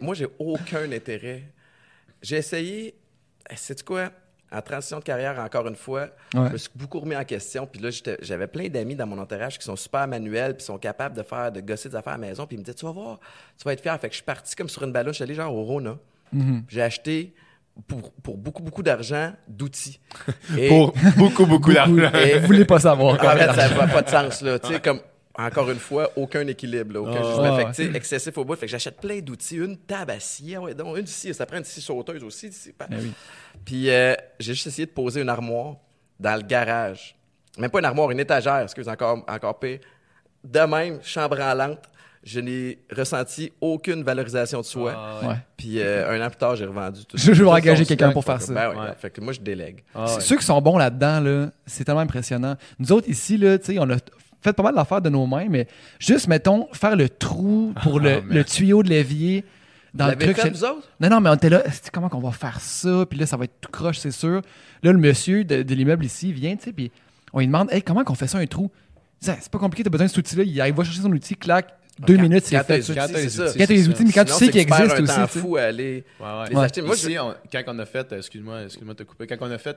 moi, 0.00 0.13
j'ai, 0.13 0.13
moi, 0.14 0.28
j'ai 0.28 0.28
aucun 0.38 0.90
intérêt. 0.92 1.42
J'ai 2.22 2.36
essayé, 2.36 2.94
c'est 3.56 3.82
quoi? 3.84 4.10
En 4.52 4.62
transition 4.62 5.00
de 5.00 5.04
carrière, 5.04 5.38
encore 5.40 5.66
une 5.66 5.74
fois, 5.74 6.08
Ouais. 6.34 6.46
je 6.48 6.52
me 6.52 6.56
suis 6.58 6.70
beaucoup 6.76 7.00
remis 7.00 7.16
en 7.16 7.24
question. 7.24 7.66
Puis 7.66 7.80
là, 7.82 7.90
j'avais 8.22 8.46
plein 8.46 8.68
d'amis 8.68 8.94
dans 8.94 9.06
mon 9.06 9.18
entourage 9.18 9.58
qui 9.58 9.64
sont 9.64 9.74
super 9.74 10.06
manuels, 10.06 10.54
puis 10.56 10.64
sont 10.64 10.78
capables 10.78 11.16
de 11.16 11.22
faire, 11.24 11.50
de 11.50 11.60
gosser 11.60 11.88
des 11.88 11.96
affaires 11.96 12.12
à 12.12 12.18
la 12.18 12.26
maison. 12.28 12.46
Puis 12.46 12.56
ils 12.56 12.60
me 12.60 12.64
disaient, 12.64 12.74
tu 12.76 12.84
vas 12.84 12.92
voir, 12.92 13.18
tu 13.58 13.64
vas 13.64 13.72
être 13.72 13.80
fier. 13.82 13.98
Fait 14.00 14.08
que 14.08 14.12
je 14.12 14.18
suis 14.18 14.24
parti 14.24 14.54
comme 14.54 14.68
sur 14.68 14.84
une 14.84 14.92
suis 15.12 15.24
allé 15.24 15.34
genre 15.34 15.52
au 15.52 15.64
Rona. 15.64 15.98
Mhm. 16.32 16.62
J'ai 16.68 16.82
acheté 16.82 17.34
pour, 17.88 18.12
pour 18.12 18.36
beaucoup, 18.36 18.62
beaucoup 18.62 18.84
d'argent 18.84 19.32
d'outils. 19.48 19.98
Pour 20.68 20.94
beaucoup, 21.16 21.44
beaucoup 21.46 21.72
d'argent. 21.72 22.12
Et- 22.20 22.38
Vous 22.38 22.46
voulez 22.46 22.64
pas 22.64 22.78
savoir. 22.78 23.14
en 23.14 23.36
fait, 23.36 23.46
ça 23.52 23.68
n'a 23.68 23.86
pas 23.88 24.02
de 24.02 24.08
sens, 24.08 24.40
là. 24.42 24.58
Tu 24.60 24.68
sais, 24.74 24.80
comme, 24.80 25.00
encore 25.36 25.70
une 25.70 25.78
fois, 25.78 26.10
aucun 26.16 26.46
équilibre, 26.46 26.94
là, 26.94 27.00
aucun 27.02 27.22
jugement. 27.22 27.56
ouais, 27.56 27.72
Fait 27.74 27.88
que, 27.90 27.96
excessif 27.96 28.36
au 28.38 28.44
bout. 28.44 28.54
Fait 28.56 28.66
que 28.66 28.70
j'achète 28.72 29.00
plein 29.00 29.18
d'outils. 29.20 29.56
Une 29.56 29.76
table 29.76 30.12
à 30.12 30.20
scie, 30.20 30.56
ouais, 30.56 30.74
donc 30.74 30.96
une 30.98 31.06
scie, 31.06 31.34
ça 31.34 31.44
prend 31.46 31.56
une 31.58 31.64
scie 31.64 31.80
sauteuse 31.80 32.22
aussi. 32.22 32.52
scie, 32.52 32.72
pa- 32.72 32.86
Eh 32.90 32.96
oui. 32.96 33.12
Puis 33.64 33.90
euh, 33.90 34.14
j'ai 34.38 34.54
juste 34.54 34.66
essayé 34.68 34.86
de 34.86 34.92
poser 34.92 35.20
une 35.22 35.28
armoire 35.28 35.76
dans 36.20 36.36
le 36.36 36.42
garage. 36.42 37.16
Même 37.58 37.70
pas 37.70 37.78
une 37.80 37.84
armoire, 37.84 38.10
une 38.10 38.20
étagère, 38.20 38.58
excuse, 38.60 38.88
encore, 38.88 39.24
encore 39.28 39.58
pire. 39.58 39.78
De 40.44 40.60
même, 40.60 40.98
chambre 41.02 41.40
en 41.40 41.54
lente, 41.54 41.82
je 42.22 42.40
n'ai 42.40 42.78
ressenti 42.90 43.52
aucune 43.60 44.02
valorisation 44.02 44.60
de 44.60 44.64
soi. 44.64 44.92
Ah, 44.96 45.26
Ouais. 45.28 45.34
Puis 45.56 45.80
euh, 45.80 46.10
un 46.10 46.24
an 46.26 46.28
plus 46.30 46.36
tard, 46.38 46.56
j'ai 46.56 46.64
revendu 46.66 47.04
tout 47.04 47.16
Je 47.20 47.32
vais 47.32 47.44
engager 47.50 47.84
quelqu'un 47.84 48.12
pour 48.12 48.24
faire 48.24 48.40
ça. 48.40 48.52
Ben 48.52 48.70
ouais, 48.70 48.76
Ouais. 48.76 48.94
Fait 48.98 49.10
que 49.10 49.20
moi, 49.20 49.32
je 49.32 49.40
délègue. 49.40 49.82
Ah, 49.94 50.04
ouais. 50.14 50.20
Ceux 50.20 50.36
qui 50.36 50.44
sont 50.44 50.60
bons 50.60 50.76
là-dedans, 50.78 51.20
là, 51.20 51.50
c'est 51.66 51.84
tellement 51.84 52.00
impressionnant. 52.00 52.56
Nous 52.78 52.92
autres, 52.92 53.08
ici, 53.08 53.36
là, 53.36 53.58
tu 53.58 53.66
sais, 53.72 53.78
on 53.78 53.88
a 53.90 53.96
fait 54.44 54.52
pas 54.52 54.62
mal 54.62 54.74
d'affaires 54.74 55.00
de 55.02 55.08
nos 55.10 55.26
mains, 55.26 55.46
mais 55.48 55.66
juste, 55.98 56.28
mettons, 56.28 56.68
faire 56.72 56.94
le 56.96 57.08
trou 57.08 57.72
pour 57.82 57.98
le, 57.98 58.18
Ah, 58.18 58.20
le 58.28 58.44
tuyau 58.44 58.82
de 58.82 58.88
l'évier 58.90 59.44
dans 59.94 60.04
Vous 60.06 60.10
le 60.12 60.16
truc. 60.18 60.36
fait, 60.38 60.50
vous 60.50 60.64
autres? 60.64 60.88
Non, 61.00 61.08
non, 61.08 61.20
mais 61.20 61.30
on 61.30 61.34
était 61.34 61.48
là, 61.50 61.62
comment 61.92 62.08
qu'on 62.08 62.20
va 62.20 62.30
faire 62.32 62.60
ça? 62.60 63.06
Puis 63.08 63.18
là, 63.18 63.26
ça 63.26 63.36
va 63.36 63.44
être 63.44 63.60
tout 63.60 63.70
croche, 63.70 63.98
c'est 63.98 64.10
sûr. 64.10 64.42
Là, 64.82 64.92
le 64.92 64.98
monsieur 64.98 65.44
de, 65.44 65.62
de 65.62 65.74
l'immeuble 65.74 66.04
ici 66.04 66.32
vient, 66.32 66.54
tu 66.56 66.64
sais, 66.64 66.72
puis 66.72 66.92
on 67.32 67.40
lui 67.40 67.46
demande, 67.46 67.72
hey, 67.72 67.82
comment 67.82 68.04
qu'on 68.04 68.14
fait 68.14 68.26
ça 68.28 68.38
un 68.38 68.46
trou? 68.46 68.70
C'est 69.20 69.48
pas 69.48 69.58
compliqué, 69.58 69.82
t'as 69.82 69.90
besoin 69.90 70.04
de 70.06 70.10
cet 70.10 70.18
outil-là. 70.18 70.42
Il 70.44 70.60
arrive, 70.60 70.74
va 70.74 70.84
chercher 70.84 71.00
son 71.00 71.10
outil, 71.12 71.34
clac, 71.34 71.74
deux 72.00 72.16
Quand- 72.16 72.22
minutes, 72.22 72.44
c'est 72.46 72.56
fait. 72.64 72.64
Quand 72.66 72.74
les 72.74 72.90
outils, 72.90 72.94
Quand 72.98 73.06
t'as 73.66 73.66
les 73.74 73.88
outils, 73.88 74.04
mais 74.04 74.12
quand 74.12 74.24
tu 74.24 74.32
Sinon, 74.32 74.38
sais 74.38 74.44
c'est 74.46 74.50
qu'il 74.52 74.60
que 74.66 74.70
tu 74.70 74.76
perds 74.76 74.80
existe 74.80 75.00
un 75.00 75.02
aussi. 75.04 75.14
temps 75.20 75.26
tu 75.32 75.38
fou 75.38 75.56
à 75.56 75.62
aller 75.62 76.04
Ouais, 76.20 76.26
ouais. 76.26 76.48
les 76.50 76.56
Ouais. 76.56 76.64
acheter. 76.64 76.82
Moi, 76.82 76.94
Ici, 76.96 77.16
on- 77.18 77.34
quand 77.52 77.62
on 77.68 77.78
a 77.78 77.86
fait, 77.86 78.12
excuse-moi, 78.12 78.62
excuse-moi 78.64 78.94
de 78.94 78.98
te 78.98 79.02
couper, 79.04 79.26
quand 79.26 79.36
on 79.40 79.50
a 79.50 79.58
fait 79.58 79.76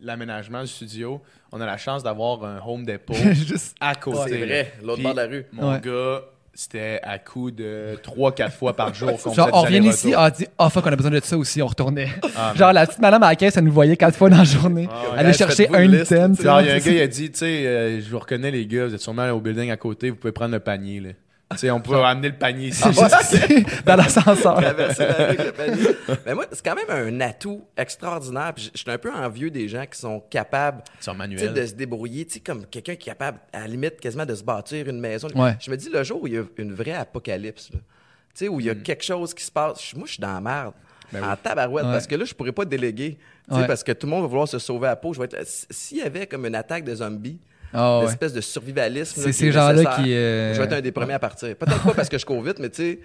l'aménagement 0.00 0.60
du 0.62 0.68
studio, 0.68 1.20
on 1.52 1.60
a 1.60 1.66
la 1.66 1.76
chance 1.76 2.02
d'avoir 2.02 2.44
un 2.44 2.60
Home 2.66 2.84
Depot 2.84 3.14
Juste- 3.32 3.76
à 3.80 3.94
côté. 3.94 4.18
c'est 4.30 4.44
vrai, 4.44 4.72
l'autre 4.82 5.02
bord 5.02 5.12
de 5.12 5.16
la 5.20 5.26
rue. 5.26 5.44
Mon 5.52 5.72
Ouais. 5.72 5.80
gars, 5.80 6.22
c'était 6.54 7.00
à 7.02 7.18
coup 7.18 7.50
de 7.50 7.96
3-4 8.02 8.52
fois 8.52 8.74
par 8.74 8.92
jour 8.94 9.20
qu'on 9.22 9.32
Genre, 9.32 9.48
on 9.52 9.62
revient 9.62 9.84
ici, 9.86 10.12
ah, 10.16 10.30
dit, 10.30 10.46
ah, 10.58 10.68
fuck, 10.70 10.84
on 10.86 10.92
a 10.92 10.96
besoin 10.96 11.10
de 11.12 11.20
ça 11.22 11.36
aussi, 11.38 11.62
on 11.62 11.66
retournait. 11.66 12.08
Ah, 12.36 12.52
Genre, 12.56 12.72
la 12.72 12.86
petite 12.86 13.00
madame 13.00 13.22
à 13.22 13.28
la 13.30 13.36
caisse, 13.36 13.56
elle 13.56 13.64
nous 13.64 13.72
voyait 13.72 13.96
quatre 13.96 14.16
fois 14.16 14.30
dans 14.30 14.38
la 14.38 14.44
journée. 14.44 14.88
Ah 14.90 15.12
ouais. 15.12 15.18
Aller 15.18 15.32
chercher 15.32 15.68
un 15.68 15.82
item. 15.84 16.32
tu 16.32 16.38
tu. 16.38 16.44
Genre, 16.44 16.60
il 16.60 16.66
y 16.66 16.70
a 16.70 16.74
un 16.74 16.78
gars, 16.78 16.90
il 16.92 17.00
a 17.00 17.06
dit, 17.06 17.30
tu 17.30 17.38
sais, 17.38 17.66
euh, 17.66 18.00
je 18.00 18.10
vous 18.10 18.18
reconnais 18.18 18.50
les 18.50 18.66
gars, 18.66 18.86
vous 18.86 18.94
êtes 18.94 19.00
sûrement 19.00 19.28
au 19.30 19.40
building 19.40 19.70
à 19.70 19.76
côté, 19.76 20.10
vous 20.10 20.16
pouvez 20.16 20.32
prendre 20.32 20.52
le 20.52 20.60
panier, 20.60 21.00
là. 21.00 21.10
Tu 21.52 21.56
sais, 21.58 21.70
on 21.72 21.80
peut 21.80 21.96
ramener 21.96 22.28
le 22.28 22.36
panier 22.36 22.68
ici. 22.68 22.80
C'est 23.22 23.48
juste 23.48 23.84
dans 23.84 23.96
l'ascenseur. 23.96 24.54
Traverser 24.60 25.06
la 25.06 25.14
rue 25.14 25.22
avec 25.22 25.44
le 25.46 25.52
panier. 25.52 25.88
Mais 26.24 26.34
moi, 26.34 26.46
c'est 26.52 26.64
quand 26.64 26.76
même 26.76 26.90
un 26.90 27.20
atout 27.20 27.64
extraordinaire. 27.76 28.52
Puis 28.54 28.70
je 28.72 28.78
suis 28.80 28.90
un 28.90 28.98
peu 28.98 29.12
envieux 29.12 29.50
des 29.50 29.66
gens 29.66 29.84
qui 29.84 29.98
sont 29.98 30.20
capables 30.30 30.82
Ils 31.00 31.04
sont 31.04 31.10
tu 31.10 31.16
sais, 31.16 31.18
manuels. 31.18 31.54
de 31.54 31.66
se 31.66 31.74
débrouiller, 31.74 32.24
tu 32.24 32.34
sais, 32.34 32.40
comme 32.40 32.66
quelqu'un 32.66 32.94
qui 32.94 33.08
est 33.08 33.12
capable, 33.12 33.40
à 33.52 33.60
la 33.62 33.66
limite, 33.66 33.98
quasiment 34.00 34.26
de 34.26 34.34
se 34.36 34.44
bâtir 34.44 34.88
une 34.88 35.00
maison. 35.00 35.26
Ouais. 35.34 35.56
Je 35.60 35.70
me 35.72 35.76
dis, 35.76 35.88
le 35.92 36.04
jour 36.04 36.22
où 36.22 36.28
il 36.28 36.34
y 36.34 36.38
a 36.38 36.44
une 36.56 36.72
vraie 36.72 36.92
apocalypse, 36.92 37.70
là, 37.72 37.80
tu 37.80 38.44
sais, 38.44 38.48
où 38.48 38.60
il 38.60 38.66
y 38.66 38.70
a 38.70 38.74
Mm. 38.74 38.82
quelque 38.82 39.02
chose 39.04 39.34
qui 39.34 39.42
se 39.42 39.50
passe, 39.50 39.82
je- 39.90 39.96
moi, 39.96 40.06
je 40.06 40.12
suis 40.12 40.20
dans 40.20 40.32
la 40.32 40.40
merde. 40.40 40.74
Ben 41.12 41.20
oui. 41.20 41.28
en 41.28 41.34
tabarouette. 41.34 41.84
Ouais. 41.86 41.90
Parce 41.92 42.06
que 42.06 42.14
là, 42.14 42.24
je 42.24 42.32
pourrais 42.32 42.52
pas 42.52 42.64
déléguer. 42.64 43.18
tu 43.48 43.54
sais, 43.56 43.60
Ouais. 43.62 43.66
Parce 43.66 43.82
que 43.82 43.90
tout 43.90 44.06
le 44.06 44.10
monde 44.12 44.22
va 44.22 44.28
vouloir 44.28 44.46
se 44.46 44.60
sauver 44.60 44.86
à 44.86 44.94
peau. 44.94 45.12
Je 45.12 45.18
vais 45.18 45.24
être... 45.24 45.44
S'il 45.68 45.98
y 45.98 46.02
avait 46.02 46.28
comme 46.28 46.46
une 46.46 46.54
attaque 46.54 46.84
de 46.84 46.94
zombies, 46.94 47.40
Ah 47.72 47.98
une 48.00 48.06
ouais. 48.06 48.10
espèce 48.12 48.32
de 48.32 48.40
survivalisme. 48.40 49.20
C'est 49.22 49.32
ces 49.32 49.52
gens-là 49.52 49.96
qui. 49.96 50.12
euh, 50.12 50.52
Je 50.54 50.58
vais 50.58 50.64
être 50.66 50.72
un 50.74 50.80
des 50.80 50.92
premiers 50.92 51.14
à 51.14 51.18
partir. 51.18 51.54
Peut-être 51.56 51.82
pas 51.82 51.94
parce 51.94 52.08
que 52.08 52.18
je 52.18 52.26
cours 52.26 52.42
vite, 52.42 52.58
mais 52.58 52.68
tu 52.70 52.76
sais. 52.82 53.00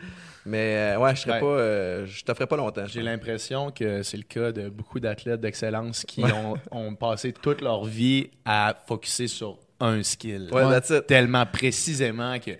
Mais 0.48 0.75
euh, 0.95 0.98
ouais, 1.00 1.15
je 1.15 1.22
serais 1.22 1.34
Ouais. 1.34 1.39
pas. 1.39 1.45
euh, 1.45 2.05
je 2.05 2.24
t'offrais 2.24 2.45
pas 2.48 2.55
longtemps. 2.57 2.86
J'ai 2.86 3.01
l'impression 3.01 3.72
que 3.72 4.03
c'est 4.03 4.17
le 4.17 4.24
cas 4.24 4.51
de 4.51 4.69
beaucoup 4.69 5.00
d'athlètes 5.00 5.41
d'excellence 5.41 6.03
qui 6.07 6.24
ont, 6.24 6.55
ont 6.72 6.93
passé 6.95 7.34
toute 7.34 7.62
leur 7.62 7.84
vie 7.86 8.29
à 8.45 8.75
focuser 8.88 9.27
sur 9.27 9.57
un 9.79 10.01
skill. 10.03 10.50
Ouais, 10.51 10.63
Ouais. 10.63 10.72
that's 10.79 10.89
it. 10.91 11.07
Tellement 11.07 11.45
précisément 11.48 12.38
que, 12.39 12.51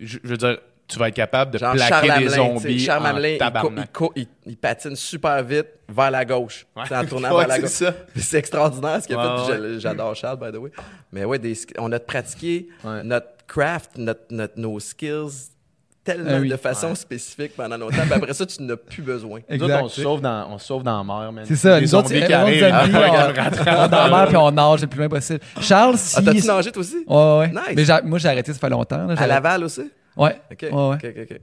je, 0.00 0.18
je 0.22 0.28
veux 0.28 0.36
dire, 0.36 0.58
tu 0.86 0.98
vas 0.98 1.08
être 1.08 1.14
capable 1.14 1.50
de 1.52 1.58
Genre 1.58 1.72
plaquer 1.74 1.88
Charles 1.88 2.06
des 2.06 2.10
Hamelin, 2.34 2.36
zombies 2.58 2.78
Charles 2.80 3.02
en 3.02 3.06
Hamelin, 3.06 3.28
il, 3.30 3.38
tabarnak. 3.38 3.84
il 3.88 3.92
cou- 3.92 4.12
il- 4.16 4.28
il 4.46 4.56
patine 4.56 4.96
super 4.96 5.42
vite 5.42 5.66
vers 5.88 6.10
la 6.10 6.24
gauche. 6.24 6.66
Ouais. 6.76 6.82
En 6.94 7.04
tournant 7.06 7.30
Ouais, 7.34 7.46
vers 7.46 7.58
la 7.60 7.66
c'est 7.68 7.84
gauche. 7.86 7.94
C'est 8.16 8.38
extraordinaire 8.38 9.02
ce 9.02 9.06
qu'il 9.06 9.16
a 9.16 9.44
fait. 9.46 9.80
J'adore 9.80 10.14
Charles, 10.14 10.38
by 10.38 10.52
the 10.52 10.60
way. 10.60 10.70
Mais 11.12 11.24
ouais, 11.24 11.38
des 11.38 11.54
on 11.78 11.90
a 11.92 11.98
pratiqué 11.98 12.68
Ouais. 12.84 13.02
notre 13.02 13.26
craft, 13.46 13.92
notre, 13.96 14.22
notre- 14.30 14.58
nos 14.58 14.78
skills 14.80 15.48
tellement 16.04 16.32
Ah 16.34 16.38
oui. 16.40 16.50
de 16.50 16.56
façon 16.58 16.88
Ouais. 16.88 16.94
spécifique 16.96 17.56
pendant 17.56 17.78
longtemps. 17.78 18.02
Puis 18.02 18.12
après 18.12 18.34
ça, 18.34 18.44
tu 18.44 18.62
n'as 18.62 18.76
plus 18.76 19.00
besoin. 19.00 19.40
Nous 19.48 19.56
autres, 19.56 19.64
Exact. 19.64 19.82
on 19.84 19.88
se 19.88 20.02
sauve 20.02 20.20
dans, 20.20 20.48
on 20.50 20.58
se 20.58 20.66
sauve 20.66 20.82
dans 20.82 20.98
la 20.98 21.04
mer, 21.04 21.32
man. 21.32 21.44
C'est 21.48 21.56
ça, 21.56 21.80
Les 21.80 21.86
nous 21.86 21.94
autres, 21.94 22.08
on- 22.14 22.14
rentre 22.14 22.44
on 22.44 22.46
est 22.48 22.60
dans 23.88 23.96
la 24.04 24.08
mer 24.10 24.26
puis 24.28 24.36
on 24.36 24.50
nage 24.50 24.82
le 24.82 24.86
plus 24.86 24.98
loin 24.98 25.08
possible. 25.08 25.40
Charles, 25.62 25.96
si. 25.96 26.14
Ah, 26.18 26.22
t'as-tu 26.22 26.46
nagé 26.46 26.70
toi 26.72 26.80
aussi? 26.80 27.04
Ouais, 27.08 27.38
ouais. 27.38 27.48
Nice. 27.74 27.88
Mais 27.90 28.02
moi, 28.04 28.18
j'ai 28.18 28.28
arrêté, 28.28 28.52
ça 28.52 28.58
fait 28.58 28.68
longtemps. 28.68 29.06
là, 29.06 29.14
À 29.16 29.26
Laval 29.26 29.64
aussi? 29.64 29.90
Ouais. 30.16 30.40
OK. 30.50 30.62
Ouais, 30.62 30.70
ouais. 30.70 30.96
OK, 30.96 31.04
OK, 31.04 31.28
OK. 31.30 31.40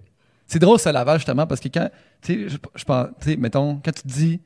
C'est 0.47 0.59
drôle, 0.59 0.79
ça, 0.79 0.91
Laval, 0.91 1.17
justement, 1.17 1.47
parce 1.47 1.61
que 1.61 1.69
quand. 1.69 1.89
Tu 2.21 2.33
sais, 2.43 2.49
je, 2.49 2.57
je 2.75 2.83
pense. 2.83 3.07
Tu 3.21 3.31
sais, 3.31 3.37
mettons, 3.37 3.79
quand 3.83 3.91
tu 3.91 4.01
te 4.01 4.07
dis. 4.07 4.41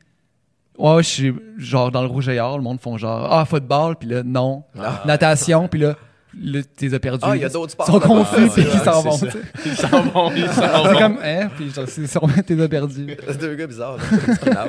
Ouais, 0.78 1.02
je 1.02 1.08
suis 1.08 1.34
genre 1.58 1.90
dans 1.90 2.02
le 2.02 2.08
rouge 2.08 2.28
et 2.28 2.40
or, 2.40 2.58
le 2.58 2.64
monde 2.64 2.82
font 2.82 2.98
genre. 2.98 3.32
Ah, 3.32 3.46
football, 3.46 3.96
puis 3.96 4.10
là, 4.10 4.24
non. 4.24 4.64
Natation, 5.06 5.68
puis 5.70 5.80
là, 5.80 5.96
là 6.42 6.62
tu 6.78 6.86
les 6.86 6.94
as 6.94 7.00
perdus. 7.00 7.20
Ah, 7.24 7.36
il 7.36 7.42
y 7.42 7.46
a 7.46 7.50
d'autres 7.50 7.72
sports 7.72 7.88
Ils 7.90 7.94
sont 7.94 8.00
confus, 8.00 8.36
Ah, 8.48 8.50
puis 8.54 8.64
ils 8.64 8.80
s'en 8.80 9.02
c'est 9.18 9.28
vont. 9.28 9.42
Ils 9.66 9.76
s'en 9.76 10.02
vont, 10.04 10.32
ils 10.36 10.48
s'en 10.48 10.54
C'est 10.86 10.92
vont. 10.94 11.00
comme, 11.00 11.20
hein, 11.24 11.50
puis 11.56 11.70
genre, 11.72 11.86
c'est 11.88 12.08
sûrement 12.08 12.34
t'es 12.46 12.62
as 12.62 12.68
perdu. 12.68 13.16
C'est 13.28 13.38
deux 13.40 13.56
gars 13.56 13.68
bizarres, 13.68 13.98
là. 13.98 14.68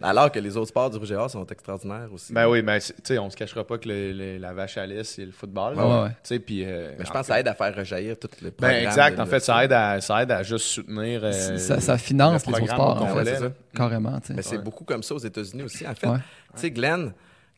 Alors 0.00 0.32
que 0.32 0.38
les 0.40 0.56
autres 0.56 0.68
sports 0.68 0.90
du 0.90 0.98
Rouge 0.98 1.12
et 1.12 1.14
Or 1.16 1.30
sont 1.30 1.46
extraordinaires 1.46 2.08
aussi. 2.12 2.32
Ben 2.32 2.48
oui, 2.48 2.62
ben, 2.62 2.80
c'est- 2.80 2.94
tu 2.94 3.00
sais, 3.04 3.18
on 3.18 3.30
se 3.30 3.36
cachera 3.36 3.64
pas 3.64 3.78
que 3.78 3.88
le- 3.88 4.12
le- 4.12 4.38
la 4.38 4.52
vache 4.52 4.76
à 4.76 4.86
lait, 4.86 5.04
c'est 5.04 5.24
le 5.24 5.30
football. 5.32 5.76
Ouais, 5.76 5.84
ouais. 6.02 6.08
Tu 6.08 6.14
sais, 6.24 6.38
puis... 6.40 6.64
euh, 6.64 6.92
Mais 6.98 7.04
je 7.04 7.10
en 7.10 7.12
pense 7.12 7.20
que 7.22 7.26
ça 7.28 7.40
aide 7.40 7.46
à 7.48 7.54
faire 7.54 7.74
rejaillir 7.76 8.18
tout 8.18 8.28
le 8.42 8.50
programme. 8.50 8.80
Ben 8.80 8.86
exact, 8.88 9.20
en 9.20 9.26
fait, 9.26 9.40
ça 9.40 9.64
aide 9.64 9.72
à, 9.72 10.00
ça 10.00 10.22
aide 10.22 10.30
à 10.32 10.42
juste 10.42 10.66
soutenir... 10.66 11.20
euh, 11.22 11.56
ça, 11.58 11.78
ça 11.80 11.98
finance 11.98 12.46
le 12.46 12.52
les 12.54 12.62
autres 12.62 12.72
sports, 12.72 13.02
en 13.02 13.06
fait, 13.16 13.24
c'est 13.26 13.36
ça. 13.38 13.52
carrément. 13.76 14.18
tu 14.20 14.28
sais. 14.28 14.34
Mais 14.34 14.42
c'est 14.42 14.58
beaucoup 14.58 14.84
comme 14.84 15.02
ça 15.02 15.14
aux 15.14 15.18
États-Unis 15.18 15.62
aussi. 15.62 15.86
En 15.86 15.94
fait, 15.94 16.06
tu 16.08 16.12
sais, 16.56 16.70
Glenn, 16.70 17.12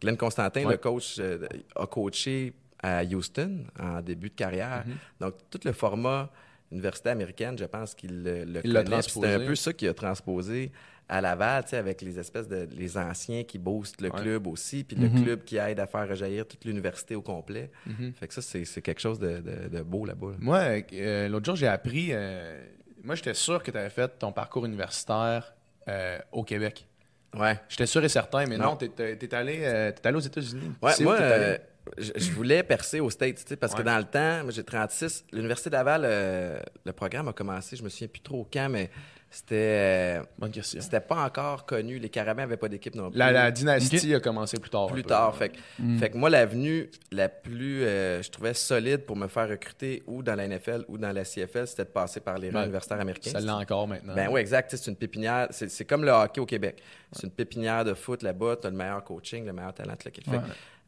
Glenn 0.04 0.16
Constantin, 0.16 0.64
Ouais. 0.64 0.72
le 0.72 0.78
coach, 0.78 1.16
euh, 1.18 1.46
a 1.76 1.86
coaché 1.86 2.52
à 2.82 3.02
Houston 3.04 3.64
en 3.80 4.00
début 4.02 4.28
de 4.30 4.34
carrière. 4.34 4.84
Mm-hmm. 4.86 5.20
Donc, 5.20 5.34
tout 5.50 5.60
le 5.64 5.72
format 5.72 6.30
université 6.70 7.10
américaine, 7.10 7.56
je 7.58 7.64
pense 7.64 7.94
qu'il 7.94 8.22
le, 8.22 8.44
le 8.44 8.60
Il 8.64 8.72
connaît. 8.72 9.02
C'était 9.02 9.34
un 9.34 9.46
peu 9.46 9.54
ça 9.54 9.72
qu'il 9.72 9.88
a 9.88 9.94
transposé 9.94 10.70
à 11.08 11.20
Laval, 11.20 11.64
avec 11.72 12.00
les 12.00 12.18
espèces 12.18 12.48
de 12.48 12.66
les 12.72 12.96
anciens 12.96 13.44
qui 13.44 13.58
boostent 13.58 14.00
le 14.00 14.10
Ouais. 14.10 14.20
club 14.20 14.46
aussi, 14.46 14.84
puis 14.84 14.96
le 14.96 15.08
club 15.10 15.44
qui 15.44 15.56
aide 15.58 15.78
à 15.78 15.86
faire 15.86 16.08
rejaillir 16.08 16.46
toute 16.48 16.64
l'université 16.64 17.14
au 17.14 17.20
complet. 17.22 17.70
Mhm. 17.86 18.12
Fait 18.14 18.26
que 18.28 18.32
ça, 18.34 18.40
c'est 18.42 18.64
c'est 18.64 18.80
quelque 18.80 19.00
chose 19.02 19.18
de, 19.18 19.38
de- 19.40 19.68
de 19.68 19.82
beau 19.82 20.06
là-bas. 20.06 20.30
là. 20.30 20.36
Moi, 20.40 20.60
euh, 20.94 21.28
l'autre 21.28 21.44
jour, 21.46 21.56
j'ai 21.56 21.66
appris... 21.68 22.08
euh, 22.12 22.58
moi, 23.02 23.14
j'étais 23.16 23.34
sûr 23.34 23.62
que 23.62 23.70
tu 23.70 23.76
avais 23.76 23.90
fait 23.90 24.18
ton 24.18 24.32
parcours 24.32 24.64
universitaire 24.64 25.54
euh, 25.88 26.18
au 26.32 26.42
Québec. 26.42 26.86
Ouais. 27.36 27.58
J'étais 27.68 27.86
sûr 27.86 28.04
et 28.04 28.08
certain, 28.08 28.46
mais 28.46 28.56
Non. 28.56 28.70
non, 28.70 28.76
t'es 28.76 28.88
t'es 29.16 29.34
allé, 29.34 29.60
euh, 29.62 29.90
t'es 29.92 30.06
allé 30.06 30.16
aux 30.16 30.20
États-Unis. 30.20 30.72
Ouais, 30.82 30.92
moi, 31.00 31.16
euh, 31.20 31.58
je, 31.98 32.12
je 32.16 32.30
voulais 32.32 32.62
percer 32.62 33.00
aux 33.00 33.10
States, 33.10 33.36
tu 33.36 33.42
sais, 33.46 33.56
parce 33.56 33.74
que 33.74 33.82
dans 33.82 33.98
le 33.98 34.04
temps, 34.04 34.42
moi 34.44 34.50
j'ai 34.52 34.64
36, 34.64 35.24
l'Université 35.32 35.70
de 35.70 35.74
Laval, 35.74 36.02
euh, 36.04 36.58
le 36.84 36.92
programme 36.92 37.28
a 37.28 37.32
commencé, 37.32 37.76
je 37.76 37.82
me 37.82 37.88
souviens 37.88 38.08
plus 38.08 38.20
trop 38.22 38.48
quand, 38.52 38.68
mais 38.70 38.90
c'était 39.36 40.18
euh, 40.20 40.22
Bonne 40.38 40.50
question. 40.50 40.80
c'était 40.80 41.00
pas 41.00 41.24
encore 41.24 41.66
connu. 41.66 41.98
Les 41.98 42.08
Carabins 42.08 42.42
n'avaient 42.42 42.56
pas 42.56 42.68
d'équipe 42.68 42.94
non 42.94 43.10
plus. 43.10 43.18
La, 43.18 43.32
la 43.32 43.50
dynastie 43.50 44.14
a 44.14 44.20
commencé 44.20 44.58
plus 44.58 44.70
tard. 44.70 44.86
plus 44.86 45.02
tard. 45.02 45.34
Fait 45.36 45.48
que, 45.50 45.56
Mm. 45.78 45.98
fait 45.98 46.10
que 46.10 46.16
moi, 46.16 46.30
l'avenue 46.30 46.90
la 47.10 47.28
plus, 47.28 47.82
euh, 47.82 48.22
je 48.22 48.30
trouvais 48.30 48.54
solide 48.54 49.04
pour 49.04 49.16
me 49.16 49.26
faire 49.26 49.48
recruter 49.48 50.02
ou 50.06 50.22
dans 50.22 50.34
la 50.36 50.44
NFL 50.46 50.84
ou 50.88 50.98
dans 50.98 51.12
la 51.12 51.24
CFL, 51.24 51.66
c'était 51.66 51.84
de 51.84 51.90
passer 51.90 52.20
par 52.20 52.38
les 52.38 52.50
rangs 52.50 52.58
Ouais. 52.58 52.64
universitaires 52.64 53.00
américains. 53.00 53.30
Ça 53.30 53.40
l'a 53.40 53.56
encore 53.56 53.88
maintenant. 53.88 54.14
Ben 54.14 54.28
oui, 54.30 54.40
exact. 54.40 54.70
C'est 54.76 54.90
une 54.90 54.96
pépinière. 54.96 55.48
C'est 55.50 55.68
c'est 55.70 55.84
comme 55.84 56.04
le 56.04 56.10
hockey 56.12 56.40
au 56.40 56.46
Québec. 56.46 56.80
C'est 57.12 57.24
une 57.24 57.32
pépinière 57.32 57.84
de 57.84 57.94
foot 57.94 58.22
là-bas. 58.22 58.56
Tu 58.60 58.66
as 58.66 58.70
le 58.70 58.76
meilleur 58.76 59.02
coaching, 59.02 59.44
le 59.44 59.52
meilleur 59.52 59.74
talent. 59.74 59.94
Là, 60.04 60.10
qu'il 60.10 60.24
fait. 60.24 60.30
Ouais. 60.30 60.42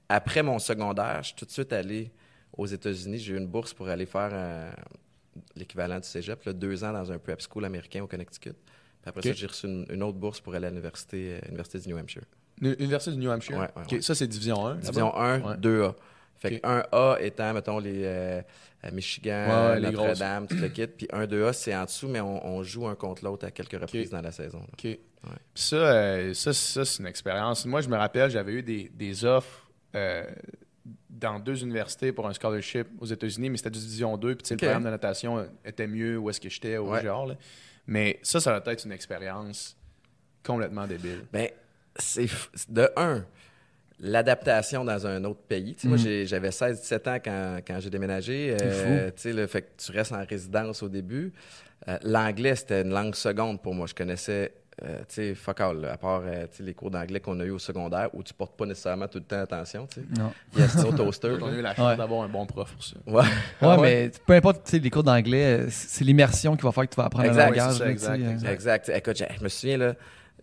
Après 0.09 0.43
mon 0.43 0.59
secondaire, 0.61 1.19
je 1.23 1.27
suis 1.29 1.35
tout 1.37 1.45
de 1.47 1.51
suite 1.51 1.73
allé 1.73 2.13
aux 2.57 2.67
États-Unis. 2.67 3.19
J'ai 3.19 3.35
eu 3.35 3.39
une 3.39 3.47
bourse 3.49 3.75
pour 3.75 3.89
aller 3.89 4.07
faire 4.07 4.31
euh, 4.33 4.71
l'équivalent 5.55 5.99
du 6.01 6.07
cégep, 6.07 6.43
là, 6.45 6.53
deux 6.53 6.85
ans 6.85 6.93
dans 6.93 7.11
un 7.13 7.19
prep 7.19 7.41
school 7.41 7.65
américain 7.65 8.03
au 8.03 8.07
Connecticut. 8.07 8.53
Puis 8.53 9.09
après 9.09 9.23
ça, 9.23 9.33
j'ai 9.33 9.47
reçu 9.47 9.67
une, 9.67 9.87
une 9.91 10.03
autre 10.03 10.19
bourse 10.19 10.41
pour 10.41 10.55
aller 10.55 10.67
à 10.67 10.71
l'université 10.71 11.39
euh, 11.45 11.79
du 11.81 11.89
New 11.89 11.99
Hampshire. 11.99 12.25
L'Université 12.61 13.13
du 13.13 13.19
New 13.19 13.31
Hampshire? 13.31 13.57
Ouais, 13.59 13.65
ouais, 13.77 13.83
Ok, 13.85 13.93
ouais. 13.93 14.01
Ça, 14.01 14.15
c'est 14.15 14.27
Division 14.27 14.67
1. 14.67 14.75
Division 14.77 15.15
1, 15.17 15.41
Ouais. 15.43 15.55
2A. 15.57 15.95
Fait 16.39 16.59
que 16.61 16.67
1A 16.67 17.23
étant, 17.23 17.55
mettons, 17.55 17.79
les 17.79 18.03
euh, 18.05 18.43
Michigan, 18.93 19.71
Ouais, 19.75 19.81
Notre-Dame, 19.81 20.47
tout 20.47 20.57
le 20.57 20.69
kit. 20.69 20.87
Puis 20.87 21.09
1, 21.13 21.27
2A, 21.27 21.53
c'est 21.53 21.75
en 21.75 21.85
dessous, 21.85 22.09
mais 22.09 22.21
on, 22.21 22.45
on 22.47 22.63
joue 22.63 22.87
un 22.87 22.95
contre 22.95 23.25
l'autre 23.25 23.47
à 23.47 23.51
quelques 23.51 23.81
reprises 23.81 24.11
dans 24.11 24.21
la 24.21 24.33
saison. 24.33 24.59
là. 24.59 24.67
OK. 24.73 24.83
Puis 24.83 24.99
ça, 25.55 25.77
euh, 25.77 26.35
ça, 26.35 26.53
ça 26.53 26.85
c'est 26.85 27.01
une 27.03 27.09
expérience. 27.09 27.65
Moi, 27.67 27.81
je 27.81 27.89
me 27.89 27.97
rappelle, 27.97 28.31
j'avais 28.31 28.53
eu 28.53 28.63
des, 28.63 28.91
des 28.95 29.25
offres 29.25 29.71
euh, 29.95 30.25
dans 31.11 31.39
deux 31.41 31.63
universités 31.63 32.13
pour 32.13 32.27
un 32.29 32.33
scholarship 32.33 32.87
aux 33.01 33.07
États-Unis, 33.07 33.51
mais 33.51 33.57
c'était 33.57 33.71
du 33.71 33.79
Division 33.79 34.17
2. 34.17 34.35
Puis 34.37 34.43
tu 34.43 34.49
sais, 34.49 34.55
Ok. 34.55 34.61
le 34.63 34.67
programme 34.67 34.85
de 34.85 34.91
natation 34.91 35.47
était 35.65 35.87
mieux 35.87 36.19
où 36.19 36.31
est-ce 36.31 36.41
que 36.41 36.49
j'étais 36.49 36.77
au 36.77 36.91
Ouais. 36.91 37.03
genre. 37.03 37.27
là. 37.27 37.35
Mais 37.87 38.19
ça, 38.23 38.41
ça 38.41 38.53
va 38.59 38.73
être 38.73 38.85
une 38.85 38.93
expérience 38.93 39.77
complètement 40.45 40.87
débile. 40.87 41.25
Ben, 41.33 41.49
c'est 41.97 42.27
de 42.69 42.89
un, 42.97 43.25
l'adaptation 43.99 44.85
dans 44.85 45.07
un 45.07 45.25
autre 45.25 45.41
pays. 45.41 45.77
Moi, 45.85 45.97
Mhm. 45.97 46.25
j'avais 46.27 46.51
16-17 46.51 47.09
ans 47.09 47.19
quand, 47.25 47.59
quand 47.67 47.81
j'ai 47.81 47.91
déménagé. 47.91 48.57
Euh, 48.61 49.07
tu 49.11 49.23
sais, 49.23 49.33
le 49.33 49.47
fait 49.47 49.63
que 49.63 49.83
tu 49.83 49.93
restes 49.93 50.13
en 50.13 50.25
résidence 50.25 50.83
au 50.83 50.89
début. 50.89 51.33
Euh, 51.89 51.99
L'anglais, 52.03 52.57
c'était 52.57 52.83
une 52.83 52.91
langue 52.91 53.15
seconde 53.15 53.63
pour 53.63 53.75
moi. 53.75 53.87
Je 53.87 53.95
connaissais, 53.95 54.53
euh, 54.85 54.99
tu 55.09 55.15
sais, 55.15 55.35
fuck 55.35 55.61
all, 55.61 55.81
là, 55.81 55.93
à 55.95 55.97
part 55.97 56.23
euh, 56.27 56.47
tu 56.55 56.63
les 56.63 56.75
cours 56.75 56.91
d'anglais 56.91 57.19
qu'on 57.21 57.41
a 57.41 57.45
eu 57.45 57.51
au 57.51 57.59
secondaire 57.59 58.11
où 58.13 58.23
tu 58.23 58.35
portes 58.35 58.57
pas 58.57 58.67
nécessairement 58.67 59.09
tout 59.09 59.19
le 59.19 59.25
temps 59.25 59.41
attention. 59.41 59.87
tu 59.87 60.01
sais. 60.01 60.07
Non. 60.21 60.33
Yes, 60.57 60.77
no 60.77 60.93
toaster. 60.93 61.39
On 61.41 61.47
a 61.47 61.53
eu 61.53 61.63
la 61.63 61.75
chance 61.75 61.89
Ouais. 61.93 61.97
d'avoir 61.97 62.23
un 62.25 62.29
bon 62.29 62.45
prof 62.45 62.71
pour 62.75 62.85
ça. 62.85 62.97
Ouais. 63.07 63.23
Ouais, 63.63 63.79
mais 63.81 64.11
peu 64.27 64.35
importe, 64.35 64.65
tu 64.65 64.73
sais, 64.73 64.79
les 64.79 64.91
cours 64.91 65.03
d'anglais, 65.05 65.67
c'est 65.71 66.05
l'immersion 66.05 66.57
qui 66.57 66.63
va 66.63 66.73
faire 66.73 66.85
que 66.85 66.95
tu 66.95 66.97
vas 67.01 67.07
apprendre 67.07 67.27
Exact, 67.29 67.51
le 67.51 67.57
langage. 67.57 67.75
ça, 67.79 67.89
exact, 67.91 68.17
tu 68.17 68.23
euh. 68.25 68.31
exact. 68.33 68.51
Exact. 68.53 68.89
Écoute, 68.91 69.23
je 69.39 69.45
me 69.45 69.49
souviens, 69.49 69.79
là, 69.79 69.95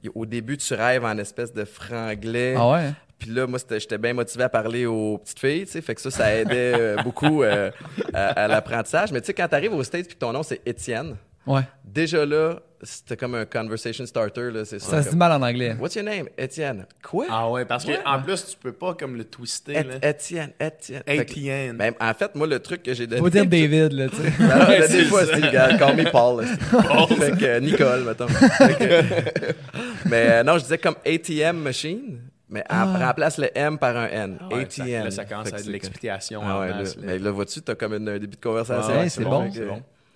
y- 0.03 0.09
au 0.15 0.25
début, 0.25 0.57
tu 0.57 0.73
rêves 0.73 1.05
en 1.05 1.17
espèce 1.19 1.53
de 1.53 1.63
franglais. 1.65 2.55
Ah 2.57 2.71
ouais? 2.71 2.91
Puis 3.19 3.29
là, 3.29 3.45
moi, 3.47 3.59
j'étais 3.69 3.97
bien 3.99 4.13
motivé 4.13 4.43
à 4.45 4.49
parler 4.49 4.85
aux 4.87 5.19
petites 5.19 5.39
filles, 5.39 5.65
tu 5.65 5.71
sais, 5.73 5.81
fait 5.81 5.95
que 5.95 6.01
ça, 6.01 6.09
ça 6.11 6.33
aidait 6.35 6.73
euh, 6.75 6.97
beaucoup 7.03 7.43
euh, 7.43 7.71
à, 8.13 8.25
à 8.29 8.47
l'apprentissage. 8.47 9.11
Mais 9.13 9.21
tu 9.21 9.27
sais, 9.27 9.33
quand 9.33 9.47
t'arrives 9.47 9.73
aux 9.73 9.83
States 9.83 10.07
puis 10.07 10.15
que 10.15 10.19
ton 10.19 10.33
nom, 10.33 10.43
c'est 10.43 10.59
Étienne, 10.65 11.15
Ouais. 11.45 11.61
déjà 11.83 12.25
là, 12.25 12.59
c'était 12.81 13.15
comme 13.17 13.35
un 13.35 13.45
conversation 13.45 14.05
starter, 14.05 14.51
là, 14.51 14.65
c'est 14.65 14.79
Ça 14.79 15.01
se 15.03 15.09
dit 15.11 15.15
mal 15.15 15.31
en 15.31 15.41
anglais. 15.41 15.75
What's 15.79 15.95
your 15.95 16.03
name? 16.03 16.27
Étienne. 16.37 16.85
Quoi? 17.01 17.25
Ah 17.29 17.49
ouais, 17.49 17.63
parce 17.65 17.85
Ouais. 17.85 17.97
qu'en 18.03 18.21
plus, 18.21 18.45
tu 18.45 18.57
peux 18.57 18.73
pas 18.73 18.93
comme 18.93 19.15
le 19.15 19.23
twister. 19.23 19.73
Ét- 19.73 19.87
là. 19.87 20.09
Étienne, 20.09 20.51
Étienne. 20.59 21.03
ATN. 21.07 21.77
ben, 21.77 21.93
en 21.99 22.13
fait, 22.13 22.35
moi, 22.35 22.45
le 22.47 22.59
truc 22.59 22.83
que 22.83 22.93
j'ai 22.93 23.07
donné... 23.07 23.21
Faut 23.21 23.29
dire 23.29 23.45
David, 23.45 23.93
là, 23.93 24.09
tu 24.09 24.15
sais. 24.17 24.43
Alors, 24.51 24.69
là, 24.69 24.87
des 24.87 25.05
fois, 25.05 25.25
ça. 25.25 25.33
c'est 25.35 25.51
gars, 25.51 25.77
call 25.77 25.95
me 25.95 26.11
Paul. 26.11 26.43
là. 26.45 27.07
fait 27.07 27.37
que 27.37 27.45
euh, 27.45 27.59
Nicole, 27.61 28.03
mettons. 28.03 28.27
Mais 30.05 30.27
euh, 30.29 30.43
non, 30.43 30.57
je 30.57 30.63
disais 30.63 30.77
comme 30.77 30.95
ATM 31.05 31.57
machine, 31.57 32.19
mais 32.49 32.63
Ah. 32.69 32.85
remplace 33.07 33.37
le 33.37 33.49
M 33.57 33.77
par 33.77 33.95
un 33.95 34.07
N. 34.07 34.37
Ouais, 34.51 34.61
ATM. 34.63 34.69
ça, 34.69 35.03
là, 35.05 35.11
ça 35.11 35.25
commence 35.25 35.53
à 35.53 35.57
être 35.57 35.65
de 35.65 35.71
l'explication. 35.71 36.41
Ah 36.45 36.59
ouais, 36.59 36.69
là, 36.69 36.83
mais 37.01 37.17
là, 37.19 37.31
vois-tu, 37.31 37.61
t'as 37.61 37.75
comme 37.75 37.93
une- 37.93 38.09
un 38.09 38.19
début 38.19 38.35
de 38.35 38.41
conversation. 38.41 38.93
Ouais, 38.93 38.99
Ouais, 39.03 39.09
c'est 39.09 39.23
bon, 39.23 39.49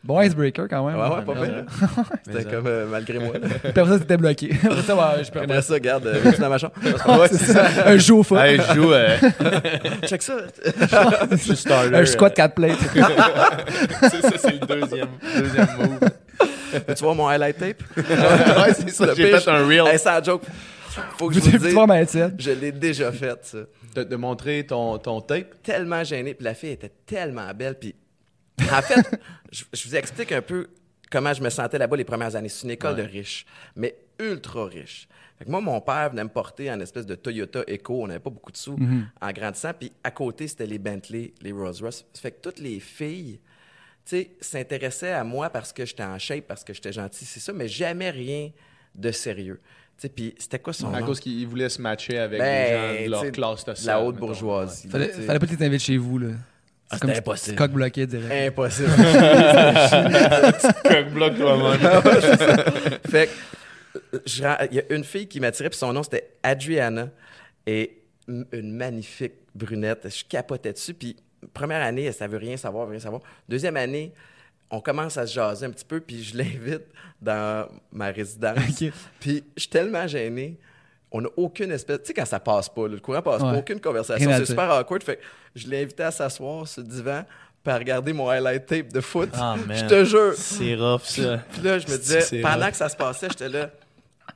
bon. 0.08 0.22
Icebreaker 0.22 0.68
quand 0.70 0.86
même. 0.88 0.98
Ouais, 0.98 1.08
ouais, 1.16 1.26
pas 1.26 1.34
ça. 1.96 2.04
C'était 2.26 2.44
comme 2.50 2.68
euh, 2.68 2.86
malgré 2.90 3.20
moi. 3.20 3.34
après 3.64 3.86
ça, 3.86 4.00
t'étais 4.00 4.18
bloqué. 4.18 4.52
Après 4.64 4.82
ça, 4.82 4.96
ouais, 4.96 5.24
je 5.24 5.32
peux 5.32 5.40
Après 5.42 5.62
ça, 5.62 5.74
regarde, 5.74 6.08
euh, 6.08 6.20
viens-tu 6.24 6.42
dans 6.42 6.50
ma 6.50 6.58
chambre? 6.58 6.74
Ouais, 7.20 7.28
c'est 7.30 7.54
ça. 7.54 7.66
Un 7.86 7.98
jeu 7.98 8.14
au 8.16 8.24
foot. 8.24 8.38
Hey, 8.40 8.60
je 8.70 8.74
joue. 8.74 8.92
euh, 8.94 9.18
Check 10.06 10.22
ça. 10.22 10.38
je 11.32 11.36
suis 11.36 11.56
starter. 11.56 11.96
Un 11.96 12.06
squat 12.06 12.34
4 12.34 12.54
plates. 12.56 12.78
c'est 14.02 14.22
ça, 14.22 14.32
c'est 14.38 14.52
le 14.62 14.66
deuxième, 14.66 15.08
deuxième 15.38 15.68
move. 15.78 16.00
tu 16.96 17.04
vois 17.04 17.14
mon 17.14 17.28
highlight 17.28 17.58
tape? 17.58 17.84
ouais, 17.98 18.74
c'est 18.74 18.90
ça. 18.90 19.14
J'ai 19.16 19.38
fait 19.38 19.50
un 19.50 19.66
reel. 19.68 19.84
Hey, 19.88 20.00
sans 20.00 20.24
joke. 20.24 20.44
Faut 21.20 21.28
que 21.28 21.36
je 21.36 21.40
vous 21.40 21.58
dise, 21.58 21.76
ma 21.76 22.04
je 22.04 22.52
l'ai 22.52 22.72
déjà 22.72 23.12
fait, 23.12 23.38
ça. 23.44 23.58
De, 23.96 24.04
de 24.04 24.16
montrer 24.16 24.66
ton, 24.66 24.98
ton 24.98 25.22
tape? 25.22 25.62
tellement 25.64 26.04
gêné. 26.04 26.34
Puis 26.34 26.44
la 26.44 26.54
fille 26.54 26.72
était 26.72 26.92
tellement 27.06 27.52
belle. 27.54 27.76
Puis 27.80 27.96
en 28.62 28.82
fait, 28.82 29.20
je, 29.52 29.64
je 29.74 29.88
vous 29.88 29.96
explique 29.96 30.32
un 30.32 30.42
peu 30.42 30.68
comment 31.12 31.34
je 31.34 31.42
me 31.42 31.50
sentais 31.50 31.78
là-bas 31.78 31.96
les 31.98 32.04
premières 32.04 32.36
années. 32.36 32.50
C'est 32.50 32.64
une 32.66 32.72
école 32.72 32.96
Ouais. 32.96 33.04
de 33.06 33.08
riches, 33.12 33.46
mais 33.76 33.96
ultra 34.20 34.66
riches. 34.66 35.08
Fait 35.38 35.46
que 35.46 35.52
moi, 35.52 35.62
mon 35.62 35.80
père 35.82 36.10
venait 36.10 36.24
me 36.24 36.30
porter 36.30 36.72
en 36.72 36.80
espèce 36.80 37.06
de 37.06 37.14
Toyota 37.14 37.64
Echo. 37.68 38.02
On 38.04 38.08
n'avait 38.08 38.20
pas 38.20 38.32
beaucoup 38.32 38.52
de 38.52 38.58
sous 38.58 38.76
en 39.22 39.32
grandissant. 39.32 39.72
Puis 39.80 39.92
à 40.04 40.10
côté, 40.10 40.48
c'était 40.48 40.66
les 40.66 40.80
Bentley, 40.80 41.34
les 41.42 41.52
Rolls-Royce. 41.52 42.06
Fait 42.16 42.32
que 42.32 42.42
toutes 42.42 42.58
les 42.60 42.80
filles, 42.80 43.40
tu 44.04 44.18
sais, 44.18 44.32
s'intéressaient 44.42 45.12
à 45.12 45.24
moi 45.24 45.52
parce 45.52 45.72
que 45.74 45.86
j'étais 45.86 46.02
en 46.04 46.18
shape, 46.18 46.46
parce 46.48 46.64
que 46.64 46.74
j'étais 46.74 46.92
gentil, 46.92 47.24
c'est 47.26 47.40
ça, 47.40 47.54
mais 47.54 47.68
jamais 47.68 48.10
rien 48.10 48.50
de 48.96 49.12
sérieux. 49.12 49.60
Tu 49.98 50.02
sais, 50.04 50.10
puis 50.10 50.34
c'était 50.40 50.58
quoi 50.60 50.74
son 50.74 50.92
À 50.92 51.00
nom? 51.02 51.06
cause 51.06 51.20
qu'il 51.20 51.46
voulait 51.48 51.70
se 51.70 51.80
matcher 51.82 52.18
avec 52.18 52.40
Ben, 52.40 52.98
des 52.98 53.04
gens 53.04 53.04
de 53.06 53.22
leur 53.22 53.32
classe 53.32 53.64
sociale. 53.66 53.86
la 53.96 54.02
haute 54.04 54.16
mettons. 54.16 54.26
bourgeoisie. 54.28 54.88
Fallait, 54.90 55.10
tu 55.10 55.16
sais. 55.18 55.22
fallait 55.22 55.40
pas 55.40 55.46
que 55.46 55.52
tu 55.52 55.58
t'invites 55.58 55.82
chez 55.82 55.98
vous, 55.98 56.18
là. 56.18 56.30
Ah, 56.90 56.98
c'était 57.02 57.18
impossible. 57.18 57.58
Coq 57.58 57.72
bloqué, 57.72 58.08
direct. 58.08 58.32
Impossible. 58.32 58.90
Coq 60.84 61.10
bloc 61.14 61.38
toi-même. 61.38 62.02
fait 63.10 63.28
que, 63.28 64.68
il 64.72 64.76
y 64.76 64.80
a 64.80 64.94
une 64.94 65.04
fille 65.04 65.28
qui 65.28 65.40
m'attirait, 65.40 65.70
puis 65.70 65.78
son 65.78 65.92
nom, 65.92 66.04
c'était 66.04 66.36
Adriana. 66.44 67.10
Et 67.66 68.04
une 68.28 68.72
magnifique 68.72 69.34
brunette. 69.54 70.08
Je 70.10 70.24
capotais 70.24 70.74
dessus. 70.74 70.94
Puis, 70.94 71.16
première 71.54 71.82
année, 71.82 72.06
elle 72.06 72.14
savait 72.14 72.38
rien 72.38 72.58
savoir, 72.58 72.88
rien 72.88 73.00
savoir. 73.00 73.22
Deuxième 73.48 73.78
année, 73.78 74.14
on 74.70 74.80
commence 74.82 75.18
à 75.18 75.26
se 75.26 75.34
jaser 75.34 75.66
un 75.66 75.72
petit 75.72 75.86
peu, 75.86 76.00
puis 76.00 76.24
je 76.24 76.38
l'invite 76.38 76.86
dans 77.22 77.68
ma 77.92 78.08
résidence. 78.08 78.60
Puis, 79.20 79.44
je 79.56 79.62
suis 79.62 79.70
tellement 79.70 80.08
gêné. 80.08 80.58
On 81.12 81.22
n'a 81.22 81.30
aucune 81.38 81.72
espèce. 81.72 82.00
Tu 82.00 82.08
sais, 82.08 82.14
quand 82.14 82.26
ça 82.26 82.40
passe 82.40 82.70
pas, 82.70 82.88
là, 82.88 82.96
le 82.96 83.00
courant 83.00 83.22
passe 83.22 83.42
pas, 83.42 83.58
aucune 83.58 83.80
conversation. 83.80 84.30
C'est 84.38 84.46
super 84.46 84.70
awkward. 84.72 85.04
Fait 85.04 85.18
que 85.18 85.22
je 85.56 85.68
l'ai 85.68 85.84
invité 85.84 86.04
à 86.04 86.12
s'asseoir 86.12 86.68
sur 86.68 86.82
le 86.82 86.88
divan, 86.88 87.24
puis 87.64 87.74
à 87.74 87.78
regarder 87.78 88.14
mon 88.14 88.30
highlight 88.30 88.66
tape 88.66 88.92
de 88.92 89.02
foot. 89.02 89.30
Ah, 89.34 89.56
man. 89.66 89.78
je 89.78 89.86
te 89.86 90.04
jure. 90.06 90.34
C'est 90.36 90.76
rough, 90.76 91.04
ça. 91.04 91.40
Puis 91.52 91.62
là, 91.62 91.80
je 91.80 91.88
me 91.88 91.98
disais, 91.98 92.42
pendant 92.42 92.66
rough. 92.66 92.72
que 92.72 92.78
ça 92.78 92.90
se 92.90 92.98
passait, 92.98 93.28
j'étais 93.30 93.50
là, 93.50 93.70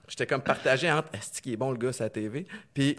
j'étais 0.07 0.25
comme 0.25 0.41
partagé 0.41 0.91
entre 0.91 1.09
est-ce 1.13 1.41
qu'il 1.41 1.53
est 1.53 1.57
bon 1.57 1.71
le 1.71 1.77
gars 1.77 1.91
la 1.99 2.09
TV, 2.09 2.45
puis 2.73 2.97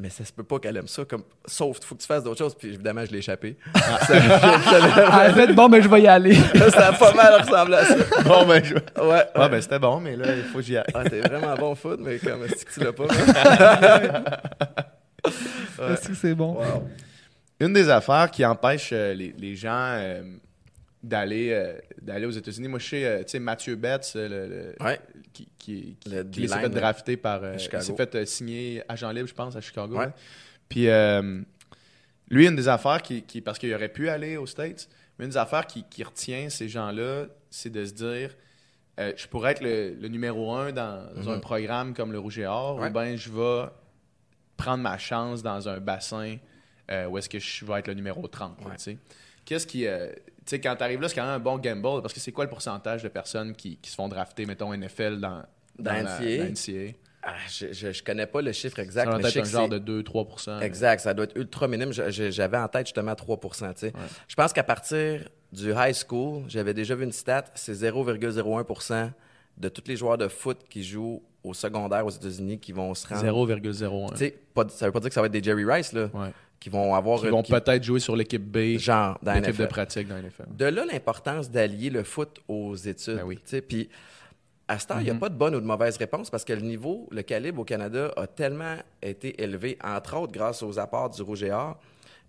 mais 0.00 0.08
ça 0.08 0.24
se 0.24 0.32
peut 0.32 0.42
pas 0.42 0.58
qu'elle 0.58 0.76
aime 0.78 0.88
ça, 0.88 1.04
comme 1.04 1.22
sauf 1.44 1.78
faut 1.84 1.94
que 1.94 2.00
tu 2.00 2.06
fasses 2.06 2.24
d'autres 2.24 2.38
choses, 2.38 2.54
puis 2.54 2.68
évidemment 2.68 3.04
je 3.04 3.12
l'ai 3.12 3.18
échappé. 3.18 3.56
Ah, 3.74 3.98
en 5.30 5.34
fait, 5.34 5.52
bon, 5.52 5.68
ben, 5.68 5.82
je 5.82 5.88
vais 5.88 6.00
y 6.02 6.06
aller. 6.06 6.34
ça 6.70 6.88
a 6.88 6.92
pas 6.94 7.12
mal 7.12 7.42
ressemblé 7.42 7.76
à 7.76 7.84
ça. 7.84 7.96
Bon, 8.24 8.46
ben, 8.46 8.64
je... 8.64 8.74
Ouais. 8.74 9.08
ouais. 9.08 9.24
Ah, 9.34 9.48
ben, 9.48 9.60
c'était 9.60 9.78
bon, 9.78 10.00
mais 10.00 10.16
là, 10.16 10.34
il 10.34 10.42
faut 10.44 10.58
que 10.58 10.64
j'y 10.64 10.76
aille. 10.78 10.84
Ah, 10.94 11.04
t'es 11.04 11.20
vraiment 11.20 11.54
bon 11.54 11.72
au 11.72 11.74
foot, 11.74 12.00
mais 12.02 12.18
comme 12.18 12.44
est-ce 12.44 12.64
que 12.64 12.72
tu 12.72 12.80
l'as 12.80 12.92
pas? 12.92 13.04
hein? 13.04 14.24
Est-ce 15.92 16.08
que 16.08 16.14
c'est 16.14 16.34
bon? 16.34 16.54
Wow. 16.54 16.88
Une 17.60 17.74
des 17.74 17.90
affaires 17.90 18.30
qui 18.30 18.44
empêche 18.44 18.90
euh, 18.92 19.12
les, 19.12 19.34
les 19.38 19.54
gens 19.54 19.94
euh, 19.98 20.22
d'aller 21.02 21.50
euh, 21.52 21.78
d'aller 22.02 22.26
aux 22.26 22.30
États-Unis, 22.30 22.68
moi, 22.68 22.78
je 22.78 22.86
sais, 22.88 23.04
euh, 23.04 23.18
tu 23.22 23.30
sais, 23.30 23.38
Mathieu 23.38 23.74
Betts, 23.76 24.12
euh, 24.16 24.28
le, 24.28 24.46
le- 24.78 24.84
Ouais. 24.84 25.00
qui, 25.32 25.48
qui, 25.58 25.96
qui, 25.98 26.08
Le 26.10 26.24
qui 26.24 26.46
s'est 26.48 26.60
fait 26.60 26.68
drafter 26.68 27.16
par. 27.16 27.42
euh, 27.42 27.56
il 27.58 27.82
s'est 27.82 27.96
fait 27.96 28.26
signer 28.26 28.82
agent 28.88 29.10
libre, 29.10 29.28
je 29.28 29.34
pense, 29.34 29.56
à 29.56 29.60
Chicago. 29.60 29.96
Ouais. 29.96 30.08
Puis, 30.68 30.86
lui, 32.30 32.46
une 32.46 32.56
des 32.56 32.68
affaires 32.68 33.02
qui. 33.02 33.22
qui- 33.22 33.40
parce 33.40 33.58
qu'il 33.58 33.72
aurait 33.74 33.88
pu 33.88 34.08
aller 34.08 34.36
aux 34.36 34.46
States, 34.46 34.88
mais 35.18 35.24
une 35.24 35.30
des 35.30 35.36
affaires 35.36 35.66
qui, 35.66 35.84
qui 35.84 36.02
retient 36.02 36.48
ces 36.48 36.68
gens-là, 36.68 37.26
c'est 37.50 37.70
de 37.70 37.84
se 37.84 37.92
dire. 37.92 38.36
je 38.98 39.26
pourrais 39.28 39.52
être 39.52 39.62
le, 39.62 39.94
le 39.94 40.08
numéro 40.08 40.52
un 40.52 40.72
dans, 40.72 41.06
dans 41.14 41.22
Mhm. 41.22 41.36
un 41.36 41.38
programme 41.38 41.94
comme 41.94 42.12
le 42.12 42.18
Rouge 42.18 42.38
et 42.38 42.46
Or, 42.46 42.76
Ouais. 42.78 42.88
ou 42.88 42.92
bien 42.92 43.16
je 43.16 43.30
vais 43.30 43.68
prendre 44.58 44.82
ma 44.82 44.98
chance 44.98 45.42
dans 45.42 45.66
un 45.70 45.80
bassin 45.80 46.36
où 47.08 47.16
est-ce 47.16 47.28
que 47.30 47.38
je 47.38 47.64
vais 47.64 47.78
être 47.78 47.88
le 47.88 47.94
numéro 47.94 48.26
30. 48.28 48.60
là, 48.60 48.66
Ouais. 48.66 48.76
tu 48.76 48.82
sais. 48.82 48.98
Qu'est-ce 49.46 49.66
qui. 49.66 49.86
euh, 49.86 50.12
sais, 50.50 50.60
quand 50.60 50.76
tu 50.76 50.82
arrives 50.82 51.00
là, 51.00 51.08
c'est 51.08 51.14
quand 51.14 51.22
même 51.24 51.34
un 51.34 51.38
bon 51.38 51.58
gamble 51.58 52.02
parce 52.02 52.12
que 52.12 52.20
c'est 52.20 52.32
quoi 52.32 52.44
le 52.44 52.50
pourcentage 52.50 53.02
de 53.02 53.08
personnes 53.08 53.54
qui, 53.54 53.76
qui 53.76 53.90
se 53.90 53.94
font 53.94 54.08
drafter, 54.08 54.46
mettons, 54.46 54.74
NFL 54.74 55.18
dans, 55.20 55.42
Dans 55.78 55.92
la-? 56.04 56.18
Ah, 57.22 57.34
je, 57.50 57.72
je, 57.72 57.92
je 57.92 58.02
connais 58.02 58.26
pas 58.26 58.40
le 58.40 58.50
chiffre 58.52 58.76
Ça 58.76 58.82
exact, 58.82 59.06
doit 59.06 59.18
mais 59.18 59.28
je 59.30 59.38
être 59.40 59.46
un 59.46 59.50
genre 59.50 59.68
de 59.68 60.02
2-3 60.02 60.62
Exact, 60.62 61.00
ça 61.00 61.12
doit 61.12 61.24
être 61.24 61.36
ultra 61.36 61.68
minime. 61.68 61.92
J'avais 61.92 62.56
en 62.56 62.68
tête 62.68 62.86
justement 62.86 63.14
3 63.14 63.38
tu 63.40 63.48
sais. 63.76 63.92
Je 64.26 64.34
pense 64.34 64.52
qu'à 64.54 64.62
partir 64.62 65.28
du 65.52 65.72
high 65.76 65.94
school, 65.94 66.44
j'avais 66.48 66.72
déjà 66.72 66.94
vu 66.94 67.04
une 67.04 67.12
stat, 67.12 67.44
c'est 67.54 67.74
0,01% 67.74 69.10
de 69.58 69.68
tous 69.68 69.82
les 69.86 69.96
joueurs 69.96 70.16
de 70.16 70.28
foot 70.28 70.58
qui 70.70 70.82
jouent 70.82 71.22
au 71.44 71.52
secondaire 71.54 72.06
aux 72.06 72.10
États-Unis 72.10 72.58
qui 72.58 72.72
vont 72.72 72.94
se 72.94 73.06
rendre. 73.06 73.20
0,01. 73.22 74.10
Tu 74.12 74.16
sais, 74.16 74.38
pas- 74.54 74.66
ça 74.68 74.86
veut 74.86 74.92
pas 74.92 75.00
dire 75.00 75.08
que 75.08 75.14
ça 75.14 75.20
va 75.20 75.26
être 75.26 75.32
des 75.32 75.42
Jerry 75.42 75.64
Rice, 75.64 75.92
là, 75.92 76.08
Ouais. 76.14 76.32
Qui 76.60 76.68
vont 76.68 76.94
avoir 76.94 77.20
Qui 77.20 77.28
vont 77.28 77.42
qui- 77.42 77.50
peut-être 77.52 77.82
jouer 77.82 78.00
sur 78.00 78.14
l'équipe 78.14 78.44
B, 78.44 78.76
genre 78.78 79.18
dans 79.22 79.32
l'équipe 79.32 79.56
de 79.56 79.66
pratique 79.66 80.06
dans 80.08 80.16
NFL. 80.18 80.44
De 80.50 80.66
là 80.66 80.84
l'importance 80.84 81.50
d'allier 81.50 81.88
le 81.90 82.04
foot 82.04 82.38
aux 82.48 82.76
études. 82.76 83.16
Ben 83.16 83.24
oui. 83.24 83.38
Puis 83.66 83.88
à 84.68 84.78
ce 84.78 84.86
temps, 84.86 84.98
il 84.98 85.04
n'y 85.04 85.10
a 85.10 85.14
pas 85.14 85.28
de 85.30 85.34
bonne 85.34 85.54
ou 85.56 85.60
de 85.60 85.66
mauvaise 85.66 85.96
réponse 85.96 86.30
parce 86.30 86.44
que 86.44 86.52
le 86.52 86.60
niveau, 86.60 87.08
le 87.10 87.22
calibre 87.22 87.62
au 87.62 87.64
Canada 87.64 88.12
a 88.16 88.26
tellement 88.28 88.76
été 89.02 89.42
élevé, 89.42 89.76
entre 89.82 90.16
autres 90.18 90.32
grâce 90.32 90.62
aux 90.62 90.78
apports 90.78 91.10
du 91.10 91.22
Rouge 91.22 91.42
et 91.42 91.50
Or. 91.50 91.80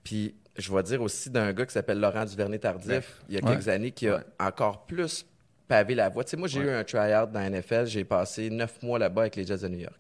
Puis 0.04 0.34
je 0.58 0.74
vais 0.74 0.82
dire 0.84 1.02
aussi 1.02 1.30
d'un 1.30 1.54
gars 1.54 1.66
qui 1.66 1.74
s'appelle 1.74 2.00
Laurent 2.00 2.26
Duvernay-Tardif, 2.26 3.22
il 3.30 3.36
y 3.36 3.38
a 3.38 3.44
Ouais. 3.46 3.52
quelques 3.52 3.68
années, 3.68 3.92
qui 3.92 4.08
a 4.08 4.24
encore 4.40 4.86
plus 4.86 5.26
pavé 5.68 5.94
la 5.94 6.10
voie. 6.10 6.24
Tu 6.24 6.32
sais, 6.32 6.38
moi, 6.38 6.48
j'ai 6.48 6.60
eu 6.62 6.70
un 6.70 6.84
try-out 6.84 7.32
dans 7.32 7.40
la 7.40 7.50
NFL, 7.50 7.86
j'ai 7.86 8.04
passé 8.04 8.50
neuf 8.50 8.82
mois 8.82 8.98
là-bas 9.00 9.22
avec 9.22 9.36
les 9.36 9.46
Jets 9.46 9.60
de 9.60 9.68
New 9.68 9.80
York. 9.80 9.96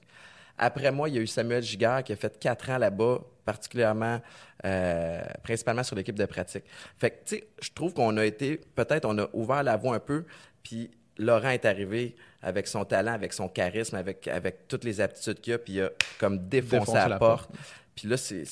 Après 0.61 0.91
moi, 0.91 1.09
il 1.09 1.15
y 1.15 1.17
a 1.17 1.21
eu 1.21 1.27
Samuel 1.27 1.63
Giguère 1.63 2.03
qui 2.03 2.13
a 2.13 2.15
fait 2.15 2.39
quatre 2.39 2.69
ans 2.69 2.77
là-bas, 2.77 3.19
particulièrement, 3.43 4.21
euh, 4.63 5.21
principalement 5.43 5.83
sur 5.83 5.95
l'équipe 5.95 6.15
de 6.17 6.25
pratique. 6.25 6.63
Fait 6.97 7.09
que, 7.09 7.15
tu 7.25 7.35
sais, 7.37 7.47
je 7.61 7.69
trouve 7.73 7.93
qu'on 7.93 8.15
a 8.17 8.23
été, 8.25 8.57
peut-être, 8.75 9.05
on 9.05 9.17
a 9.17 9.27
ouvert 9.33 9.63
la 9.63 9.75
voie 9.75 9.95
un 9.95 9.99
peu, 9.99 10.23
puis 10.63 10.91
Laurent 11.17 11.49
est 11.49 11.65
arrivé 11.65 12.15
avec 12.43 12.67
son 12.67 12.85
talent, 12.85 13.11
avec 13.13 13.33
son 13.33 13.47
charisme, 13.49 13.95
avec, 13.95 14.27
avec 14.27 14.67
toutes 14.67 14.83
les 14.83 15.01
aptitudes 15.01 15.41
qu'il 15.41 15.53
a, 15.53 15.57
puis 15.57 15.73
il 15.73 15.81
a 15.81 15.89
comme 16.19 16.47
défoncé 16.47 16.93
la, 16.93 17.07
la 17.07 17.17
porte. 17.17 17.47
porte. 17.47 17.59
Puis 17.95 18.07
là, 18.07 18.15
c'est, 18.17 18.45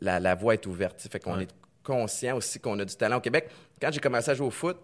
la, 0.00 0.18
la 0.20 0.34
voie 0.34 0.54
est 0.54 0.66
ouverte. 0.66 1.00
Fait 1.10 1.18
qu'on 1.20 1.36
Ouais. 1.36 1.42
est 1.44 1.54
conscient 1.84 2.36
aussi 2.36 2.58
qu'on 2.58 2.78
a 2.78 2.84
du 2.84 2.94
talent 2.96 3.18
au 3.18 3.20
Québec. 3.20 3.48
Quand 3.80 3.92
j'ai 3.92 4.00
commencé 4.00 4.30
à 4.30 4.34
jouer 4.34 4.46
au 4.46 4.50
foot, 4.50 4.76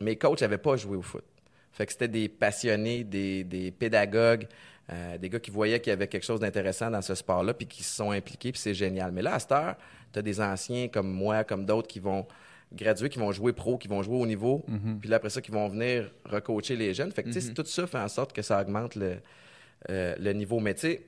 mes 0.00 0.16
coachs 0.16 0.40
n'avaient 0.40 0.58
pas 0.58 0.76
joué 0.76 0.96
au 0.96 1.02
foot. 1.02 1.24
Fait 1.72 1.86
que 1.86 1.92
c'était 1.92 2.08
des 2.08 2.28
passionnés, 2.28 3.04
des, 3.04 3.44
des 3.44 3.70
pédagogues, 3.70 4.48
euh, 4.90 5.18
des 5.18 5.28
gars 5.28 5.40
qui 5.40 5.50
voyaient 5.50 5.80
qu'il 5.80 5.90
y 5.90 5.92
avait 5.92 6.08
quelque 6.08 6.24
chose 6.24 6.40
d'intéressant 6.40 6.90
dans 6.90 7.02
ce 7.02 7.14
sport-là, 7.14 7.54
puis 7.54 7.66
qui 7.66 7.82
se 7.82 7.96
sont 7.96 8.10
impliqués, 8.10 8.52
puis 8.52 8.60
c'est 8.60 8.74
génial. 8.74 9.12
Mais 9.12 9.22
là, 9.22 9.34
à 9.34 9.38
cette 9.38 9.52
heure, 9.52 9.76
tu 10.12 10.18
as 10.18 10.22
des 10.22 10.40
anciens 10.40 10.88
comme 10.88 11.10
moi, 11.10 11.44
comme 11.44 11.66
d'autres, 11.66 11.88
qui 11.88 12.00
vont 12.00 12.26
graduer, 12.72 13.08
qui 13.08 13.18
vont 13.18 13.32
jouer 13.32 13.52
pro, 13.52 13.78
qui 13.78 13.88
vont 13.88 14.02
jouer 14.02 14.16
au 14.16 14.26
niveau, 14.26 14.64
puis 15.00 15.08
là, 15.08 15.16
après 15.16 15.30
ça, 15.30 15.40
qui 15.40 15.50
vont 15.50 15.68
venir 15.68 16.10
recoacher 16.24 16.76
les 16.76 16.92
jeunes. 16.94 17.12
Fait 17.12 17.22
que, 17.22 17.30
tu 17.30 17.40
sais, 17.40 17.52
tout 17.54 17.64
ça 17.64 17.86
fait 17.86 17.98
en 17.98 18.08
sorte 18.08 18.32
que 18.32 18.42
ça 18.42 18.60
augmente 18.60 18.94
le, 18.94 19.16
euh, 19.90 20.14
le 20.18 20.32
niveau. 20.32 20.60
Mais 20.60 20.74
tu 20.74 20.80
sais, 20.80 21.06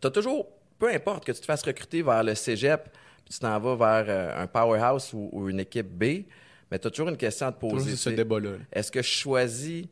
tu 0.00 0.06
as 0.06 0.10
toujours, 0.10 0.48
peu 0.78 0.88
importe 0.92 1.24
que 1.24 1.32
tu 1.32 1.40
te 1.40 1.44
fasses 1.44 1.62
recruter 1.62 2.02
vers 2.02 2.22
le 2.22 2.34
cégep, 2.34 2.88
puis 3.24 3.34
tu 3.34 3.40
t'en 3.40 3.58
vas 3.58 3.74
vers 3.74 4.06
euh, 4.08 4.42
un 4.42 4.46
powerhouse 4.46 5.12
ou, 5.12 5.28
ou 5.32 5.48
une 5.48 5.60
équipe 5.60 5.88
B, 5.88 6.24
mais 6.70 6.78
tu 6.78 6.86
as 6.86 6.90
toujours 6.90 7.08
une 7.08 7.16
question 7.16 7.46
à 7.46 7.52
te 7.52 7.58
poser. 7.60 7.90
ce 7.96 7.96
tu 7.96 8.10
sais. 8.10 8.12
débat-là. 8.12 8.50
là. 8.50 8.58
Est-ce 8.72 8.92
que 8.92 9.02
je 9.02 9.08
choisis 9.08 9.86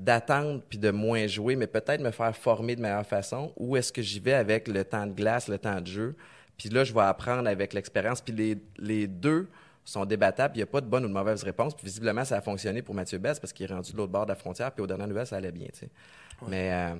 d'attendre 0.00 0.62
puis 0.68 0.78
de 0.78 0.90
moins 0.90 1.26
jouer, 1.26 1.56
mais 1.56 1.66
peut-être 1.66 2.00
me 2.00 2.10
faire 2.10 2.34
former 2.34 2.74
de 2.74 2.80
meilleure 2.80 3.06
façon, 3.06 3.52
ou 3.56 3.76
est-ce 3.76 3.92
que 3.92 4.00
j'y 4.02 4.18
vais 4.18 4.32
avec 4.32 4.66
le 4.66 4.84
temps 4.84 5.06
de 5.06 5.12
glace, 5.12 5.48
le 5.48 5.58
temps 5.58 5.80
de 5.80 5.86
jeu, 5.86 6.16
puis 6.56 6.68
là, 6.70 6.84
je 6.84 6.92
vais 6.92 7.00
apprendre 7.02 7.48
avec 7.48 7.72
l'expérience, 7.74 8.20
puis 8.20 8.32
les, 8.34 8.58
les 8.78 9.06
deux 9.06 9.48
sont 9.84 10.04
débattables, 10.04 10.54
il 10.54 10.58
n'y 10.58 10.62
a 10.62 10.66
pas 10.66 10.80
de 10.80 10.86
bonne 10.86 11.04
ou 11.04 11.08
de 11.08 11.12
mauvaise 11.12 11.42
réponse, 11.42 11.74
puis 11.74 11.84
visiblement, 11.86 12.24
ça 12.24 12.38
a 12.38 12.40
fonctionné 12.40 12.80
pour 12.82 12.94
Mathieu 12.94 13.18
Bess 13.18 13.38
parce 13.38 13.52
qu'il 13.52 13.70
est 13.70 13.74
rendu 13.74 13.92
de 13.92 13.96
l'autre 13.96 14.12
bord 14.12 14.24
de 14.24 14.30
la 14.30 14.36
frontière, 14.36 14.72
puis 14.72 14.82
aux 14.82 14.86
dernières 14.86 15.08
nouvelles, 15.08 15.26
ça 15.26 15.36
allait 15.36 15.52
bien, 15.52 15.68
tu 15.72 15.80
sais. 15.80 15.88
Mais, 16.48 16.72
euh, 16.72 16.94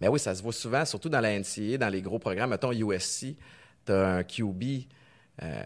mais 0.00 0.08
oui, 0.08 0.18
ça 0.20 0.34
se 0.34 0.42
voit 0.42 0.52
souvent, 0.52 0.84
surtout 0.84 1.08
dans 1.08 1.20
la 1.20 1.32
NCAA, 1.38 1.78
dans 1.78 1.88
les 1.88 2.00
gros 2.02 2.18
programmes. 2.20 2.50
Mettons 2.50 2.72
USC, 2.72 3.36
tu 3.84 3.92
as 3.92 4.08
un 4.08 4.22
QB 4.22 4.62
euh, 5.42 5.62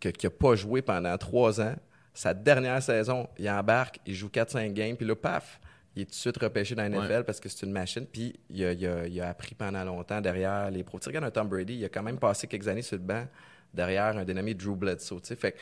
que- 0.00 0.08
qui 0.08 0.26
n'a 0.26 0.30
pas 0.30 0.56
joué 0.56 0.82
pendant 0.82 1.16
trois 1.18 1.60
ans. 1.60 1.74
Sa 2.12 2.32
dernière 2.34 2.82
saison, 2.82 3.28
il 3.38 3.48
embarque, 3.50 4.00
il 4.06 4.14
joue 4.14 4.28
4-5 4.28 4.72
games, 4.72 4.96
puis 4.96 5.06
là, 5.06 5.14
paf, 5.14 5.60
il 5.96 6.02
est 6.02 6.04
tout 6.04 6.10
de 6.10 6.14
suite 6.14 6.36
repêché 6.38 6.74
dans 6.74 6.82
la 6.82 6.88
NFL 6.90 7.10
Ouais. 7.12 7.24
parce 7.24 7.40
que 7.40 7.48
c'est 7.48 7.64
une 7.66 7.72
machine. 7.72 8.06
Puis 8.06 8.38
il 8.50 8.64
a, 8.64 8.72
il 8.72 8.86
a- 8.86 9.06
il 9.06 9.20
a 9.20 9.28
appris 9.30 9.54
pendant 9.54 9.82
longtemps 9.84 10.20
derrière 10.20 10.70
les 10.70 10.84
pros. 10.84 10.98
Tu 11.00 11.08
regardes 11.08 11.24
un 11.24 11.30
Tom 11.30 11.48
Brady, 11.48 11.74
il 11.74 11.84
a 11.84 11.88
quand 11.88 12.02
même 12.02 12.18
passé 12.18 12.46
quelques 12.46 12.68
années 12.68 12.82
sur 12.82 12.96
le 12.96 13.02
banc 13.02 13.26
derrière 13.74 14.16
un 14.16 14.24
dénommé 14.24 14.54
Drew 14.54 14.76
Bledsoe. 14.76 15.20
tu 15.20 15.28
sais. 15.28 15.36
Fait 15.36 15.52
que 15.52 15.58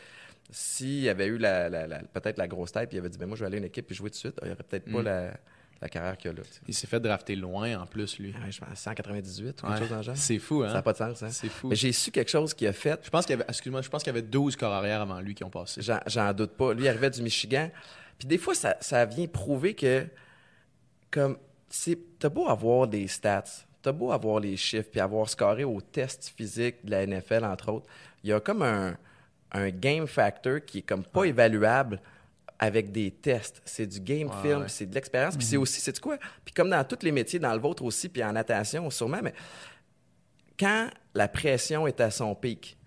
s'il 0.50 1.08
avait 1.08 1.26
eu 1.26 1.38
la, 1.38 1.68
la- 1.70 1.86
la- 1.86 2.00
peut-être 2.00 2.38
la 2.38 2.46
grosse 2.48 2.72
tête, 2.72 2.88
puis 2.88 2.96
il 2.96 3.00
avait 3.00 3.08
dit 3.08 3.18
ben, 3.18 3.26
Moi, 3.26 3.36
je 3.36 3.40
vais 3.40 3.46
aller 3.46 3.56
à 3.56 3.58
une 3.60 3.64
équipe 3.64 3.86
puis 3.86 3.96
jouer 3.96 4.10
tout 4.10 4.14
de 4.14 4.18
suite, 4.18 4.38
il 4.42 4.46
n'y 4.48 4.52
aurait 4.52 4.62
peut-être 4.62 4.90
pas 4.92 5.00
Mm. 5.00 5.04
la, 5.04 5.30
la 5.80 5.88
carrière 5.88 6.16
qu'il 6.16 6.30
a 6.30 6.34
là. 6.34 6.42
Il 6.68 6.74
s'est 6.74 6.86
fait 6.86 7.00
drafter 7.00 7.34
loin 7.36 7.76
en 7.80 7.86
plus, 7.86 8.18
lui. 8.18 8.28
Ouais, 8.30 8.50
je 8.50 8.60
pense 8.60 8.78
198 8.78 9.62
ou 9.62 9.66
quelque 9.66 9.72
Ouais. 9.74 9.78
chose 9.80 9.88
dans 9.90 9.96
le 9.96 10.02
genre. 10.02 10.16
C'est 10.16 10.38
fou, 10.38 10.62
hein? 10.62 10.68
Ça 10.68 10.74
n'a 10.74 10.82
pas 10.82 10.92
de 10.92 10.98
sens. 10.98 11.22
Hein? 11.22 11.28
C'est 11.30 11.48
fou. 11.48 11.68
Mais 11.68 11.76
j'ai 11.76 11.92
su 11.92 12.10
quelque 12.10 12.30
chose 12.30 12.54
qu'il 12.54 12.66
a 12.68 12.72
fait. 12.72 13.00
Je 13.04 13.10
pense 13.10 13.26
qu'il 13.26 13.32
y 13.32 13.40
avait, 13.40 13.44
excuse-moi, 13.48 13.82
je 13.82 13.88
pense 13.88 14.02
qu'il 14.02 14.12
y 14.12 14.16
avait 14.16 14.26
12 14.26 14.56
corps 14.56 14.72
arrière 14.72 15.00
avant 15.00 15.20
lui 15.20 15.34
qui 15.34 15.44
ont 15.44 15.50
passé. 15.50 15.82
J'en, 15.82 15.98
j'en 16.06 16.32
doute 16.32 16.52
pas. 16.52 16.72
Lui, 16.74 16.84
il 16.84 16.88
arrivait 16.88 17.10
du 17.10 17.22
Michigan. 17.22 17.70
Puis 18.18 18.28
des 18.28 18.38
fois, 18.38 18.54
ça, 18.54 18.76
ça 18.80 19.04
vient 19.04 19.26
prouver 19.26 19.74
que, 19.74 20.06
comme, 21.10 21.36
t'as 22.18 22.28
beau 22.28 22.48
avoir 22.48 22.86
des 22.86 23.08
stats, 23.08 23.44
t'as 23.82 23.92
beau 23.92 24.12
avoir 24.12 24.40
les 24.40 24.56
chiffres, 24.56 24.88
puis 24.90 25.00
avoir 25.00 25.28
scoré 25.28 25.64
au 25.64 25.80
test 25.80 26.32
physique 26.36 26.84
de 26.84 26.90
la 26.92 27.06
NFL, 27.06 27.44
entre 27.44 27.70
autres, 27.72 27.86
il 28.22 28.30
y 28.30 28.32
a 28.32 28.40
comme 28.40 28.62
un, 28.62 28.96
un 29.52 29.70
game 29.70 30.06
factor 30.06 30.60
qui 30.64 30.78
est 30.78 30.82
comme 30.82 31.04
pas 31.04 31.24
évaluable 31.24 32.00
avec 32.58 32.92
des 32.92 33.10
tests. 33.10 33.60
C'est 33.64 33.86
du 33.86 34.00
game 34.00 34.28
Ouais, 34.28 34.42
film, 34.42 34.60
ouais. 34.62 34.68
c'est 34.68 34.86
de 34.86 34.94
l'expérience, 34.94 35.34
Mhm. 35.34 35.38
puis 35.38 35.46
c'est 35.46 35.56
aussi, 35.56 35.80
c'est 35.80 35.98
quoi? 36.00 36.16
Puis 36.44 36.54
comme 36.54 36.70
dans 36.70 36.84
tous 36.84 37.02
les 37.02 37.12
métiers, 37.12 37.38
dans 37.40 37.52
le 37.52 37.60
vôtre 37.60 37.82
aussi, 37.84 38.08
puis 38.08 38.22
en 38.24 38.32
natation 38.32 38.88
sûrement, 38.90 39.20
mais 39.22 39.34
quand 40.58 40.88
la 41.14 41.26
pression 41.28 41.86
est 41.86 42.00
à 42.00 42.10
son 42.10 42.34
pic, 42.34 42.78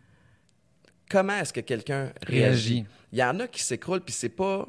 comment 1.10 1.34
est-ce 1.38 1.52
que 1.54 1.60
quelqu'un 1.60 2.12
réagit? 2.26 2.40
Réagit. 2.44 2.86
Il 3.12 3.20
y 3.20 3.24
en 3.24 3.40
a 3.42 3.48
qui 3.48 3.62
s'écroulent, 3.62 4.02
puis 4.02 4.14
c'est 4.14 4.30
pas 4.30 4.66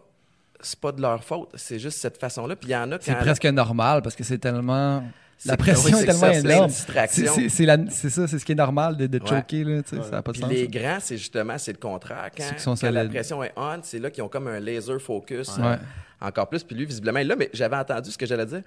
c'est 0.61 0.79
pas 0.81 0.93
de 0.93 1.01
leur 1.01 1.23
faute, 1.25 1.51
c'est 1.55 1.79
juste 1.79 1.99
cette 1.99 2.19
façon-là. 2.19 2.57
Puis 2.57 2.71
il 2.71 2.73
y 2.73 2.77
en 2.77 2.91
a 2.93 2.99
C'est 3.01 3.15
presque 3.17 3.45
normal 3.47 4.03
parce 4.03 4.15
que 4.17 4.25
c'est 4.25 4.39
tellement. 4.39 5.05
La 5.45 5.57
pression 5.57 5.97
est 5.97 6.05
que 6.05 6.11
tellement 6.11 6.33
énorme. 6.33 6.71
C'est- 6.71 8.11
ça, 8.11 8.27
c'est 8.27 8.39
ce 8.41 8.45
qui 8.45 8.51
est 8.53 8.57
normal 8.57 8.97
de, 8.97 9.07
de 9.07 9.21
Ouais. 9.21 9.29
choquer. 9.29 9.63
Là, 9.63 9.83
tu 9.85 9.97
sais, 9.97 10.03
Ça 10.03 10.11
n'a 10.11 10.23
pas 10.23 10.33
de 10.33 10.39
Puis 10.39 10.41
sens. 10.43 10.51
les 10.51 10.65
ça. 10.65 10.71
grands, 10.81 10.99
c'est 11.01 11.17
justement 11.17 11.59
c'est 11.59 11.73
le 11.73 11.79
contraire. 11.79 12.31
Quand, 12.37 12.43
Ceux 12.43 12.55
qui 12.57 12.63
sont 12.63 12.75
quand 12.75 12.91
la 12.91 13.05
pression 13.07 13.45
est 13.45 13.53
on, 13.57 13.79
c'est 13.85 14.01
là 14.01 14.11
qu'ils 14.11 14.25
ont 14.25 14.29
comme 14.29 14.49
un 14.49 14.59
laser 14.59 15.01
focus 15.01 15.57
Ouais. 15.59 15.65
euh, 15.65 15.77
encore 16.21 16.49
plus. 16.49 16.65
Puis 16.65 16.75
lui, 16.75 16.87
visiblement, 16.87 17.21
là, 17.23 17.37
mais 17.37 17.51
j'avais 17.53 17.77
entendu 17.77 18.11
ce 18.11 18.19
que 18.19 18.27
j'allais 18.27 18.47
dire. 18.47 18.63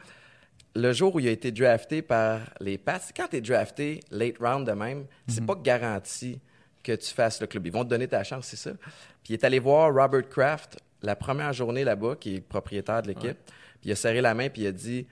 Le 0.74 0.94
jour 0.94 1.14
où 1.14 1.20
il 1.20 1.28
a 1.28 1.32
été 1.32 1.52
drafté 1.52 2.02
par 2.02 2.40
les 2.62 2.78
Pats, 2.78 3.02
quand 3.18 3.28
tu 3.30 3.36
es 3.36 3.42
drafté 3.42 4.00
late 4.10 4.36
round 4.40 4.66
de 4.66 4.72
même, 4.72 5.04
c'est 5.28 5.46
pas 5.46 5.56
garanti 5.62 6.40
que 6.82 6.94
tu 6.94 7.14
fasses 7.14 7.42
le 7.42 7.48
club. 7.48 7.66
Ils 7.68 7.74
vont 7.74 7.84
te 7.84 7.90
donner 7.90 8.08
ta 8.08 8.24
chance, 8.24 8.46
c'est 8.48 8.56
ça. 8.56 8.72
Puis 9.22 9.32
il 9.32 9.34
est 9.34 9.44
allé 9.44 9.60
voir 9.60 9.94
Robert 9.94 10.30
Kraft 10.30 10.78
la 11.02 11.16
première 11.16 11.54
journée 11.54 11.84
là-bas, 11.84 12.16
qui 12.20 12.36
est 12.36 12.42
propriétaire 12.42 13.02
de 13.02 13.08
l'équipe. 13.08 13.38
Puis 13.80 13.90
il 13.90 13.92
a 13.92 13.96
serré 13.96 14.22
la 14.22 14.34
main, 14.34 14.50
puis 14.50 14.64
il 14.64 14.68
a 14.68 14.72
dit 14.72 15.08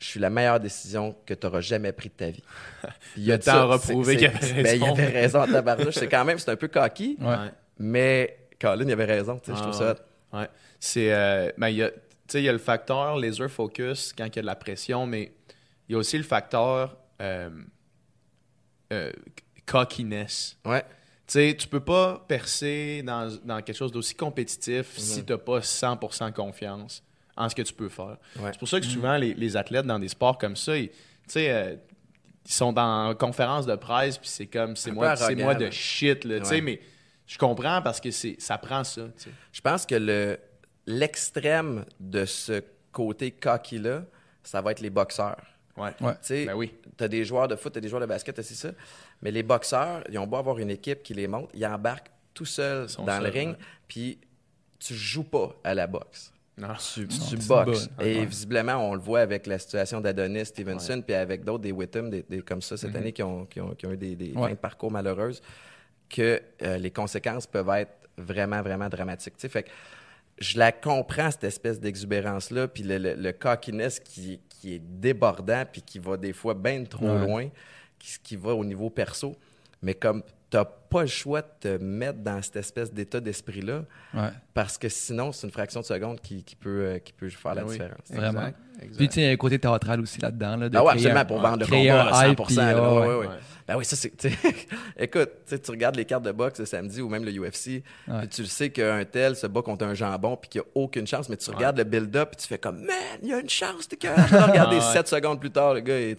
Je 0.00 0.06
suis 0.06 0.20
la 0.20 0.30
meilleure 0.30 0.60
décision 0.60 1.16
que 1.26 1.34
tu 1.34 1.46
auras 1.46 1.60
jamais 1.60 1.92
prise 1.92 2.12
de 2.12 2.16
ta 2.16 2.30
vie. 2.30 2.42
Puis 3.14 3.22
il 3.22 3.30
a 3.32 3.34
Le 3.34 3.38
dit 3.40 3.44
temps 3.46 3.52
ça, 3.52 3.64
aura 3.66 3.78
c'est- 3.78 3.92
prouvé 3.92 4.12
c'est- 4.12 4.18
qu'il 4.18 4.26
avait 4.28 4.62
ben, 4.62 4.76
il 4.76 4.82
raison. 4.84 4.92
avait 4.94 5.06
raison, 5.06 5.46
tabarnouche. 5.46 5.94
C'est 5.94 6.08
quand 6.08 6.24
même, 6.24 6.38
c'est 6.38 6.50
un 6.52 6.56
peu 6.56 6.68
cocky, 6.68 7.16
Ouais. 7.20 7.36
mais 7.78 8.38
Colin, 8.60 8.84
il 8.86 8.92
avait 8.92 9.04
raison. 9.04 9.38
tu 9.38 9.50
sais, 9.50 9.56
je 9.56 9.62
trouve 9.62 9.74
Ah, 9.82 9.94
ça. 10.32 10.38
Ouais. 10.38 10.48
C'est. 10.78 11.12
euh, 11.12 11.50
ben, 11.58 11.68
il 11.68 11.76
y 11.78 11.82
a, 11.82 11.90
tu 11.90 11.96
sais, 12.28 12.40
il 12.40 12.44
y 12.44 12.48
a 12.48 12.52
le 12.52 12.58
facteur 12.58 13.16
laser 13.18 13.50
focus 13.50 14.12
quand 14.16 14.24
il 14.26 14.36
y 14.36 14.38
a 14.38 14.42
de 14.42 14.46
la 14.46 14.54
pression, 14.56 15.04
mais 15.06 15.32
il 15.88 15.92
y 15.92 15.94
a 15.96 15.98
aussi 15.98 16.16
le 16.16 16.22
facteur 16.24 16.96
euh, 17.20 17.50
euh, 18.92 19.10
cockiness. 19.66 20.56
Ouais. 20.64 20.84
Tu 21.28 21.32
sais, 21.34 21.54
tu 21.58 21.68
peux 21.68 21.80
pas 21.80 22.24
percer 22.26 23.02
dans, 23.04 23.30
dans 23.44 23.60
quelque 23.62 23.76
chose 23.76 23.92
d'aussi 23.92 24.14
compétitif 24.14 24.94
Mhm. 24.96 25.04
si 25.04 25.24
tu 25.24 25.32
n'as 25.32 25.38
pas 25.38 25.60
100% 25.60 26.32
confiance 26.32 27.02
en 27.36 27.48
ce 27.48 27.54
que 27.54 27.62
tu 27.62 27.72
peux 27.74 27.88
faire. 27.90 28.16
Ouais. 28.40 28.50
C'est 28.52 28.58
pour 28.58 28.68
ça 28.68 28.80
que 28.80 28.86
souvent, 28.86 29.16
les, 29.16 29.34
les 29.34 29.56
athlètes 29.56 29.86
dans 29.86 29.98
des 29.98 30.08
sports 30.08 30.38
comme 30.38 30.56
ça, 30.56 30.76
ils, 30.76 30.90
euh, 31.36 31.76
ils 32.46 32.52
sont 32.52 32.72
dans 32.72 33.14
conférence 33.14 33.66
de 33.66 33.76
presse, 33.76 34.16
puis 34.18 34.28
c'est 34.28 34.46
comme, 34.46 34.74
c'est 34.74 34.90
moi, 34.90 35.14
moi 35.36 35.54
de 35.54 35.70
shit, 35.70 36.24
là, 36.24 36.38
Ouais. 36.38 36.60
mais 36.62 36.80
je 37.26 37.36
comprends 37.36 37.82
parce 37.82 38.00
que 38.00 38.10
c'est, 38.10 38.36
ça 38.40 38.56
prend 38.56 38.82
ça. 38.82 39.02
Je 39.52 39.60
pense 39.60 39.84
que 39.86 39.94
le 39.96 40.38
l'extrême 40.86 41.84
de 42.00 42.24
ce 42.24 42.62
côté 42.92 43.30
cocky-là, 43.30 44.04
ça 44.42 44.62
va 44.62 44.70
être 44.72 44.80
les 44.80 44.88
boxeurs. 44.88 45.44
Ouais. 45.78 45.90
Ouais. 46.00 46.12
Tu 46.14 46.18
sais, 46.22 46.46
Ben 46.46 46.54
oui. 46.54 46.72
t'as 46.96 47.08
des 47.08 47.24
joueurs 47.24 47.48
de 47.48 47.56
foot, 47.56 47.72
t'as 47.72 47.80
des 47.80 47.88
joueurs 47.88 48.00
de 48.00 48.06
basket, 48.06 48.40
c'est 48.42 48.54
ça. 48.54 48.70
Mais 49.22 49.30
les 49.30 49.42
boxeurs, 49.42 50.02
ils 50.10 50.18
ont 50.18 50.26
beau 50.26 50.36
avoir 50.36 50.58
une 50.58 50.70
équipe 50.70 51.02
qui 51.02 51.14
les 51.14 51.26
monte, 51.28 51.50
ils 51.54 51.66
embarquent 51.66 52.10
tout 52.34 52.44
seuls 52.44 52.86
dans 53.04 53.20
le 53.20 53.28
ring, 53.28 53.56
puis 53.88 54.18
tu 54.78 54.94
joues 54.94 55.24
pas 55.24 55.54
à 55.64 55.74
la 55.74 55.86
boxe. 55.86 56.32
Non. 56.56 56.68
Tu, 56.94 57.06
tu 57.06 57.18
tu 57.18 57.36
boxes. 57.46 57.88
Et 58.00 58.18
Ouais. 58.18 58.24
visiblement, 58.24 58.74
on 58.90 58.94
le 58.94 59.00
voit 59.00 59.20
avec 59.20 59.46
la 59.46 59.58
situation 59.60 60.00
d'Adonis 60.00 60.46
Stevenson, 60.46 61.02
puis 61.06 61.14
avec 61.14 61.44
d'autres, 61.44 61.62
des 61.62 61.70
Whittam, 61.72 62.10
des, 62.10 62.24
des- 62.28 62.42
comme 62.42 62.62
ça, 62.62 62.76
cette 62.76 62.94
année, 62.96 63.12
qui 63.12 63.22
ont, 63.22 63.46
qui 63.46 63.60
ont, 63.60 63.74
qui 63.76 63.86
ont 63.86 63.92
eu 63.92 63.96
des, 63.96 64.16
des 64.16 64.32
Ouais. 64.32 64.48
fins 64.48 64.50
de 64.50 64.54
parcours 64.56 64.90
malheureuses, 64.90 65.40
que 66.08 66.40
euh, 66.62 66.78
les 66.78 66.90
conséquences 66.90 67.46
peuvent 67.46 67.68
être 67.70 67.92
vraiment, 68.16 68.60
vraiment 68.62 68.88
dramatiques. 68.88 69.36
Tu 69.36 69.42
sais, 69.42 69.48
fait 69.48 69.64
que 69.64 69.70
je 70.40 70.58
la 70.58 70.72
comprends, 70.72 71.30
cette 71.30 71.44
espèce 71.44 71.78
d'exubérance-là, 71.80 72.66
puis 72.68 72.82
le, 72.82 72.98
le, 72.98 73.14
le 73.14 73.32
cockiness 73.32 74.00
qui, 74.00 74.40
qui 74.60 74.74
est 74.74 74.78
débordant, 74.80 75.64
puis 75.70 75.82
qui 75.82 75.98
va 75.98 76.16
des 76.16 76.32
fois 76.32 76.54
bien 76.54 76.84
trop 76.84 77.06
Ouais. 77.08 77.26
loin, 77.26 77.48
qui, 77.98 78.16
qui 78.22 78.36
va 78.36 78.54
au 78.54 78.64
niveau 78.64 78.90
perso. 78.90 79.36
Mais 79.82 79.94
comme 79.94 80.22
t'as 80.50 80.64
pas 80.90 81.02
le 81.02 81.06
choix 81.08 81.42
de 81.42 81.46
te 81.60 81.82
mettre 81.82 82.18
dans 82.20 82.40
cette 82.42 82.56
espèce 82.56 82.92
d'état 82.92 83.20
d'esprit-là, 83.20 83.84
Ouais. 84.14 84.30
parce 84.54 84.78
que 84.78 84.88
sinon, 84.88 85.32
c'est 85.32 85.46
une 85.46 85.52
fraction 85.52 85.80
de 85.80 85.84
seconde 85.86 86.20
qui, 86.20 86.42
qui 86.42 86.56
peut, 86.56 86.80
euh, 86.84 86.98
qui 86.98 87.12
peut 87.12 87.28
faire 87.28 87.54
la 87.54 87.62
Ben 87.62 87.68
oui. 87.68 87.72
différence. 87.74 87.98
Vraiment. 88.10 88.40
Exact, 88.40 88.56
exact. 88.80 88.96
Puis, 88.96 89.08
tu 89.08 89.14
sais, 89.14 89.20
il 89.20 89.24
y 89.24 89.28
a 89.28 89.32
un 89.32 89.36
côté 89.36 89.58
théâtral 89.58 90.00
aussi 90.00 90.20
là-dedans. 90.20 90.56
Là, 90.56 90.68
de 90.68 90.76
Ah 90.76 90.84
ouais, 90.84 90.92
absolument, 90.92 91.20
un- 91.20 91.24
pour 91.26 91.40
vendre 91.40 91.58
le 91.58 91.66
combat 91.66 92.02
à 92.04 92.20
un 92.24 92.28
hype, 92.30 92.38
100%. 92.38 92.44
puis, 92.46 92.54
là, 92.56 92.74
ah 92.76 92.92
ouais, 92.92 92.98
ouais. 93.00 93.06
ouais, 93.06 93.14
ouais. 93.16 93.26
Ouais. 93.26 93.34
Ben 93.66 93.76
oui, 93.76 93.84
ça 93.84 93.96
c'est. 93.96 94.10
Écoute, 94.98 95.28
tu 95.46 95.70
regardes 95.70 95.96
les 95.96 96.06
cartes 96.06 96.24
de 96.24 96.32
boxe 96.32 96.58
le 96.58 96.64
samedi 96.64 97.02
ou 97.02 97.08
même 97.10 97.22
le 97.22 97.30
UFC, 97.38 97.82
puis 98.06 98.28
tu 98.30 98.40
le 98.40 98.46
sais 98.48 98.70
qu'un 98.70 99.04
tel 99.04 99.36
se 99.36 99.46
bat 99.46 99.60
contre 99.60 99.84
un 99.84 99.92
jambon 99.92 100.38
puis 100.38 100.48
qu'il 100.48 100.62
n'y 100.62 100.66
a 100.66 100.70
aucune 100.74 101.06
chance, 101.06 101.28
mais 101.28 101.36
tu 101.36 101.50
regardes 101.50 101.76
le 101.76 101.84
build-up 101.84 102.30
puis 102.30 102.40
tu 102.40 102.48
fais 102.48 102.56
comme 102.56 102.78
Man, 102.78 102.96
il 103.22 103.28
y 103.28 103.34
a 103.34 103.40
une 103.40 103.48
chance, 103.50 103.86
t'es 103.86 103.98
vais 104.08 104.14
regarder 104.14 104.78
Ah 104.80 104.86
ouais. 104.86 104.92
7 104.94 105.08
secondes 105.08 105.38
plus 105.38 105.50
tard, 105.50 105.74
le 105.74 105.80
gars 105.80 106.00
il. 106.00 106.16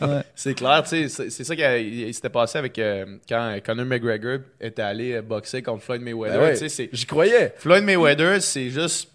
Ouais. 0.00 0.22
C'est 0.34 0.54
clair, 0.54 0.82
tu 0.82 0.88
sais, 0.88 1.08
c'est 1.08 1.30
c'est 1.30 1.44
ça 1.44 1.54
qui 1.56 1.62
a- 1.62 1.78
il- 1.78 2.00
il 2.08 2.14
s'était 2.22 2.32
passé 2.32 2.58
avec 2.58 2.78
euh, 2.78 3.18
quand 3.28 3.56
Conor 3.66 3.84
McGregor 3.86 4.38
était 4.60 4.82
allé 4.82 5.14
euh, 5.14 5.22
boxer 5.22 5.62
contre 5.62 5.82
Floyd 5.82 6.02
Mayweather. 6.02 6.38
Ben 6.40 6.44
ouais, 6.60 6.68
c'est- 6.68 6.88
J'y 6.92 7.06
croyais. 7.06 7.52
Floyd 7.56 7.84
Mayweather, 7.84 8.40
c'est 8.40 8.70
juste 8.70 9.08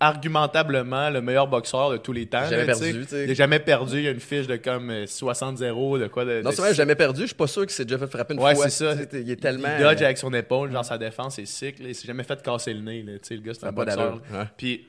argumentablement 0.00 1.10
le 1.10 1.20
meilleur 1.20 1.46
boxeur 1.46 1.90
de 1.90 1.96
tous 1.96 2.12
les 2.12 2.26
temps. 2.26 2.44
Jamais 2.48 2.64
là, 2.66 2.74
perdu. 2.74 3.04
Il 3.12 3.26
n'a 3.28 3.34
jamais 3.34 3.58
perdu. 3.60 3.98
Il 3.98 4.02
y 4.04 4.08
a 4.08 4.10
une 4.10 4.20
fiche 4.20 4.46
de 4.46 4.56
comme 4.56 4.90
euh, 4.90 5.04
60-0, 5.06 5.98
de 6.00 6.06
quoi 6.08 6.24
de. 6.24 6.42
Non 6.42 6.50
de- 6.50 6.54
seulement 6.54 6.70
j'ai 6.70 6.76
jamais 6.76 6.94
perdu, 6.94 7.22
je 7.22 7.26
suis 7.26 7.34
pas 7.34 7.46
sûr 7.46 7.62
qu'il 7.62 7.70
s'est 7.72 7.84
déjà 7.84 7.98
fait 7.98 8.06
frapper 8.06 8.34
une 8.34 8.40
Ouais, 8.40 8.54
fois. 8.54 8.68
c'est 8.68 8.84
ça. 8.84 8.94
Il 9.12 9.30
est 9.30 9.36
tellement. 9.36 9.68
Il 9.78 9.82
dodge 9.84 10.02
avec 10.02 10.18
son 10.18 10.32
épaule, 10.34 10.72
genre 10.72 10.84
sa 10.84 10.98
défense 10.98 11.38
est 11.38 11.46
cycle. 11.46 11.82
Il 11.86 11.94
s'est 11.94 12.06
jamais 12.06 12.24
fait 12.24 12.42
casser 12.42 12.72
le 12.74 12.80
nez. 12.80 13.02
Là. 13.02 13.12
Le 13.30 13.36
gars, 13.38 13.52
c'est 13.54 13.66
un 13.66 13.72
boxeur. 13.72 14.20
Puis 14.56 14.86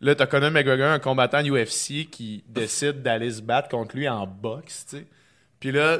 là, 0.00 0.14
t'as 0.14 0.26
Conor 0.26 0.50
McGregor, 0.50 0.88
un 0.90 0.98
combattant 0.98 1.42
UFC 1.44 2.08
qui 2.10 2.42
décide 2.48 3.02
d'aller 3.02 3.30
se 3.30 3.42
battre 3.42 3.68
contre 3.68 3.96
lui 3.96 4.08
en 4.08 4.26
boxe, 4.26 4.86
tu 4.88 4.96
sais. 4.98 5.04
Puis 5.60 5.72
là, 5.72 5.98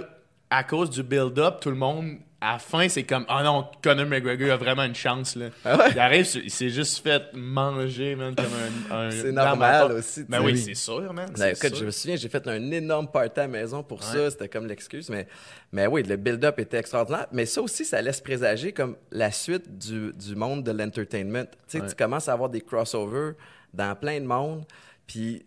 à 0.51 0.65
cause 0.65 0.91
du 0.91 1.03
build-up, 1.03 1.61
tout 1.61 1.71
le 1.71 1.77
monde, 1.77 2.17
à 2.41 2.55
la 2.55 2.59
fin, 2.59 2.89
c'est 2.89 3.05
comme 3.05 3.25
Ah 3.29 3.43
non, 3.45 3.67
Conor 3.85 4.07
McGregor 4.07 4.51
a 4.51 4.57
vraiment 4.57 4.83
une 4.85 4.95
chance, 4.95 5.37
là. 5.37 5.51
Ah 5.65 5.77
ouais? 5.77 5.91
Il 5.93 5.99
arrive, 5.99 6.27
il 6.43 6.51
s'est 6.51 6.71
juste 6.71 7.03
fait 7.03 7.23
manger, 7.35 8.17
man, 8.17 8.35
comme 8.35 8.47
un. 8.91 9.07
un 9.07 9.11
C'est 9.13 9.31
normal 9.31 9.93
aussi, 9.93 10.25
Ben 10.27 10.43
oui, 10.43 10.57
c'est 10.57 10.75
sûr, 10.75 11.13
man. 11.13 11.31
Ben, 11.39 11.55
écoute, 11.55 11.77
je 11.77 11.85
me 11.85 11.91
souviens, 11.91 12.17
j'ai 12.17 12.29
fait 12.31 12.47
un 12.49 12.71
énorme 12.71 13.09
party 13.09 13.41
à 13.41 13.43
la 13.43 13.49
maison 13.49 13.83
pour 13.83 14.03
ça. 14.03 14.31
C'était 14.31 14.49
comme 14.49 14.67
l'excuse. 14.67 15.11
Mais, 15.11 15.29
mais 15.71 15.87
oui, 15.87 16.03
le 16.03 16.17
build-up 16.17 16.59
était 16.59 16.79
extraordinaire. 16.79 17.27
Mais 17.31 17.45
ça 17.45 17.61
aussi, 17.61 17.85
ça 17.85 18.01
laisse 18.01 18.21
présager 18.23 18.73
comme 18.73 18.97
la 19.13 19.31
suite 19.31 19.79
du, 19.79 20.13
du 20.15 20.35
monde 20.35 20.65
de 20.65 20.73
l'entertainment. 20.73 21.45
Tu 21.45 21.51
sais, 21.69 21.81
Ouais. 21.83 21.89
tu 21.89 21.95
commences 21.95 22.29
à 22.29 22.33
avoir 22.33 22.49
des 22.49 22.63
crossovers 22.63 23.35
dans 23.75 23.95
plein 23.95 24.19
de 24.19 24.27
monde. 24.27 24.65
Puis 25.07 25.45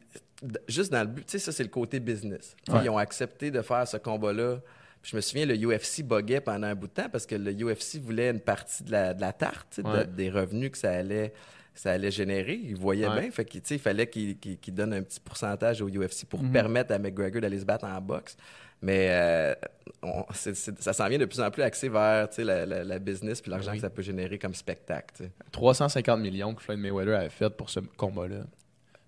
juste 0.67 0.91
dans 0.91 1.01
le 1.01 1.07
but, 1.07 1.25
tu 1.25 1.31
sais, 1.31 1.39
ça, 1.39 1.51
c'est 1.51 1.63
le 1.63 1.69
côté 1.69 1.99
business. 1.99 2.55
Ils 2.83 2.89
ont 2.89 2.97
accepté 2.99 3.49
de 3.49 3.61
faire 3.63 3.87
ce 3.87 3.97
combat-là. 3.97 4.57
Puis 5.03 5.11
je 5.11 5.15
me 5.17 5.21
souviens, 5.21 5.45
le 5.45 5.55
UFC 5.55 6.01
buguait 6.01 6.39
pendant 6.41 6.65
un 6.67 6.75
bout 6.75 6.87
de 6.87 6.93
temps 6.93 7.09
parce 7.11 7.25
que 7.27 7.35
le 7.35 7.51
UFC 7.51 7.99
voulait 8.01 8.29
une 8.31 8.39
partie 8.39 8.83
de 8.83 8.91
la, 8.91 9.13
de 9.13 9.21
la 9.21 9.33
tarte, 9.33 9.79
de- 9.81 10.03
des 10.05 10.29
revenus 10.31 10.71
que 10.71 10.77
ça 10.79 10.91
allait, 10.91 11.33
ça 11.75 11.91
allait 11.91 12.09
générer. 12.09 12.53
Ils 12.63 12.75
voyaient 12.75 13.07
Ouais. 13.09 13.19
bien. 13.21 13.31
Fait 13.31 13.43
qu'il 13.45 13.61
il 13.69 13.79
fallait 13.79 14.07
qu'il 14.07 14.73
donne 14.73 14.93
un 14.93 15.01
petit 15.03 15.19
pourcentage 15.19 15.81
au 15.81 15.89
UFC 15.89 16.25
pour 16.27 16.41
Mhm. 16.41 16.51
permettre 16.53 16.93
à 16.93 16.99
McGregor 16.99 17.41
d'aller 17.41 17.59
se 17.59 17.65
battre 17.65 17.83
en 17.85 17.99
boxe. 18.01 18.37
Mais 18.81 19.07
euh, 19.11 19.53
on- 20.01 20.25
ça 20.33 20.93
s'en 20.93 21.07
vient 21.09 21.17
de 21.17 21.25
plus 21.25 21.39
en 21.41 21.51
plus 21.51 21.63
axé 21.63 21.89
vers 21.89 22.27
la, 22.37 22.65
la- 22.65 22.83
la 22.83 22.99
business 22.99 23.41
puis 23.41 23.51
l'argent 23.51 23.71
Oui. 23.71 23.77
que 23.77 23.81
ça 23.81 23.89
peut 23.89 24.01
générer 24.01 24.37
comme 24.39 24.53
spectacle. 24.53 25.13
tu 25.17 25.23
sais. 25.25 25.31
350 25.51 26.19
millions 26.21 26.53
que 26.53 26.61
Floyd 26.61 26.79
Mayweather 26.79 27.15
avait 27.17 27.29
fait 27.29 27.49
pour 27.49 27.69
ce 27.69 27.79
combat-là. 27.97 28.43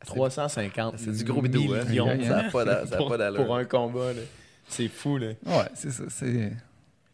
350 0.05 0.95
C'est 0.97 1.11
du 1.11 1.23
gros 1.23 1.39
hein. 1.39 1.47
millions. 1.47 2.05
Ça 2.23 2.43
n'a 2.43 2.49
pas 2.51 2.65
d'a- 2.65 2.85
ça 2.85 2.97
pour, 2.97 3.09
pas 3.17 3.31
pour 3.33 3.55
un 3.55 3.65
combat, 3.65 4.13
là. 4.13 4.21
C'est 4.67 4.87
fou, 4.87 5.17
là. 5.17 5.27
Ouais, 5.45 5.65
c'est 5.73 5.91
ça. 5.91 6.03
c'est- 6.09 6.51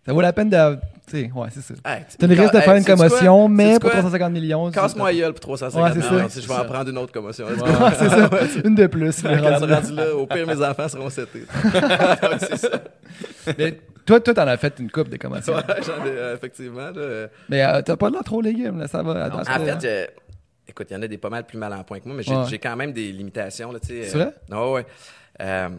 Ça 0.06 0.14
vaut 0.14 0.22
la 0.22 0.34
peine 0.34 0.50
de. 0.50 0.76
Tu 1.08 1.26
sais, 1.26 1.32
ouais, 1.36 1.48
c'est 1.52 1.62
ça. 1.62 1.74
Hey, 1.86 2.04
T'as 2.18 2.26
le 2.26 2.34
risque 2.34 2.54
de 2.54 2.58
Hey, 2.58 2.64
faire 2.64 2.76
une 2.76 2.84
commotion, 2.86 3.48
mais 3.48 3.74
pour 3.74 3.82
quoi? 3.92 4.00
350 4.00 4.32
millions. 4.34 4.72
Casse-moi 4.72 5.12
la 5.12 5.18
gueule 5.20 5.32
pour 5.34 5.42
350 5.42 5.84
Ouais, 5.84 6.02
c'est 6.02 6.08
ça. 6.08 6.12
millions. 6.16 6.30
Sais, 6.30 6.42
Je 6.42 6.48
vais 6.48 6.54
en 6.56 6.66
prendre 6.66 6.90
une 6.90 6.98
autre 6.98 7.12
commotion. 7.14 7.46
Ouais, 7.46 7.54
c'est 8.00 8.10
ça. 8.10 8.30
Une 8.66 8.74
de 8.76 8.88
plus. 8.88 9.22
rendu 9.24 9.68
là. 9.68 9.76
rendu 9.80 9.94
là, 9.94 10.16
au 10.16 10.26
pire, 10.26 10.48
mes 10.48 10.66
enfants 10.66 10.88
seront 10.90 11.10
setés. 11.12 11.44
c'est 12.40 12.58
ça. 12.58 12.70
Mais 13.60 13.78
toi, 14.06 14.20
toi, 14.20 14.34
t'en 14.34 14.48
as 14.48 14.58
fait 14.58 14.74
une 14.80 14.90
coupe 14.90 15.10
de 15.10 15.18
commotions. 15.18 15.54
Ouais, 15.54 15.62
j'en 15.86 16.04
ai, 16.06 16.10
euh, 16.10 16.36
effectivement. 16.36 16.90
là, 16.90 16.98
euh, 16.98 17.28
Mais 17.50 17.64
euh, 17.64 17.82
t'as 17.84 17.96
pas 17.96 18.10
l'air 18.10 18.24
trop 18.24 18.42
légumes, 18.42 18.80
là, 18.80 18.88
ça 18.88 19.04
va. 19.04 19.30
En 19.36 19.44
fait, 19.44 19.78
je- 19.82 20.72
écoute, 20.72 20.88
il 20.90 20.94
y 20.94 20.98
en 20.98 21.02
a 21.04 21.08
des 21.08 21.18
pas 21.20 21.30
mal 21.30 21.46
plus 21.46 21.60
mal 21.60 21.74
en 21.74 21.84
point 21.84 22.00
que 22.00 22.08
moi, 22.08 22.16
mais 22.18 22.24
j'ai 22.24 22.36
Ouais. 22.36 22.46
j'ai 22.50 22.58
quand 22.58 22.76
même 22.76 22.92
des 22.92 23.12
limitations. 23.12 23.72
Là, 23.72 23.80
tu 23.80 23.90
sais, 23.90 24.04
C'est 24.10 24.16
euh, 24.18 24.24
vrai? 24.24 24.34
non, 24.50 24.74
ouais. 24.74 24.86
Euh, 25.42 25.70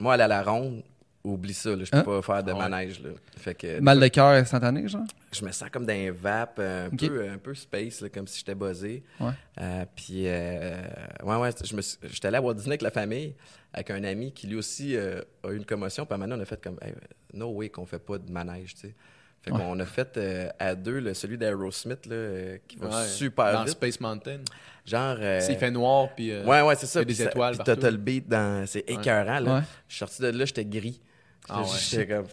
moi, 0.00 0.14
aller 0.14 0.24
à 0.24 0.28
la 0.28 0.42
ronde, 0.42 0.82
oublie 1.24 1.52
ça. 1.54 1.70
Là, 1.76 1.84
je 1.84 1.90
peux 1.90 1.98
Hein? 1.98 2.02
pas 2.04 2.22
faire 2.22 2.42
de 2.44 2.52
Ah 2.52 2.68
manège. 2.68 3.00
Là. 3.02 3.10
Fait 3.36 3.54
que, 3.54 3.80
Mal 3.80 4.00
de 4.00 4.08
cœur 4.08 4.28
instantané, 4.28 4.86
genre? 4.88 5.02
je 5.32 5.44
me 5.44 5.50
sens 5.52 5.68
comme 5.70 5.84
d'un 5.84 6.10
vape, 6.12 6.58
un, 6.60 6.86
Ok. 6.86 7.06
peu, 7.08 7.28
un 7.28 7.38
peu 7.38 7.54
space, 7.54 8.00
là, 8.00 8.08
comme 8.08 8.26
si 8.26 8.38
j'étais 8.38 8.54
buzzé. 8.54 9.02
Ouais. 9.20 9.30
Euh, 9.60 9.84
puis, 9.94 10.22
euh, 10.26 10.76
ouais, 11.24 11.36
ouais, 11.36 11.50
je 11.64 11.76
me 11.76 11.82
suis- 11.82 11.98
j'étais 12.04 12.28
allé 12.28 12.36
à 12.38 12.42
Walt 12.42 12.54
Disney 12.54 12.72
avec 12.72 12.82
la 12.82 12.90
famille, 12.90 13.34
avec 13.72 13.90
un 13.90 14.02
ami 14.04 14.32
qui 14.32 14.46
lui 14.46 14.56
aussi 14.56 14.96
euh, 14.96 15.20
a 15.44 15.50
eu 15.50 15.56
une 15.56 15.66
commotion. 15.66 16.06
Puis 16.06 16.14
un 16.14 16.18
donné, 16.18 16.34
on 16.34 16.40
a 16.40 16.44
fait 16.44 16.62
comme, 16.62 16.78
Hey, 16.80 16.94
no 17.34 17.48
way 17.50 17.68
qu'on 17.68 17.84
fait 17.86 17.98
pas 17.98 18.18
de 18.18 18.30
manège, 18.30 18.74
tu 18.74 18.80
sais. 18.88 18.94
Fait 19.42 19.52
Ouais. 19.52 19.58
qu'on 19.58 19.78
a 19.78 19.84
fait 19.86 20.16
euh, 20.16 20.48
à 20.58 20.74
deux 20.74 20.98
le, 20.98 21.14
celui 21.14 21.38
d'Aerosmith 21.38 22.06
là, 22.06 22.14
euh, 22.16 22.58
qui 22.66 22.76
va 22.76 22.88
Ouais. 22.88 23.06
super 23.06 23.52
Dans 23.52 23.60
vite. 23.64 23.70
Space 23.74 24.00
Mountain. 24.00 24.40
Genre. 24.84 25.16
euh, 25.20 25.40
Il 25.48 25.56
fait 25.56 25.70
noir, 25.70 26.08
puis. 26.16 26.32
euh, 26.32 26.44
Ouais, 26.44 26.60
ouais, 26.62 26.74
c'est 26.74 26.86
ça. 26.86 27.00
il 27.02 27.02
y 27.02 27.12
a 27.12 27.14
des 27.14 27.22
étoiles 27.22 27.56
Puis 27.56 27.74
le 27.90 27.96
beat 27.98 28.28
dans. 28.28 28.66
C'est 28.66 28.88
écœurant, 28.90 29.38
là. 29.38 29.54
Ouais. 29.56 29.60
Je 29.86 29.94
suis 29.94 29.98
sorti 30.00 30.22
de 30.22 30.28
là, 30.28 30.44
j'étais 30.44 30.64
gris. 30.64 31.00
Ah 31.48 31.62
ouais. 31.62 31.66
J'étais 31.78 32.06
comme. 32.14 32.26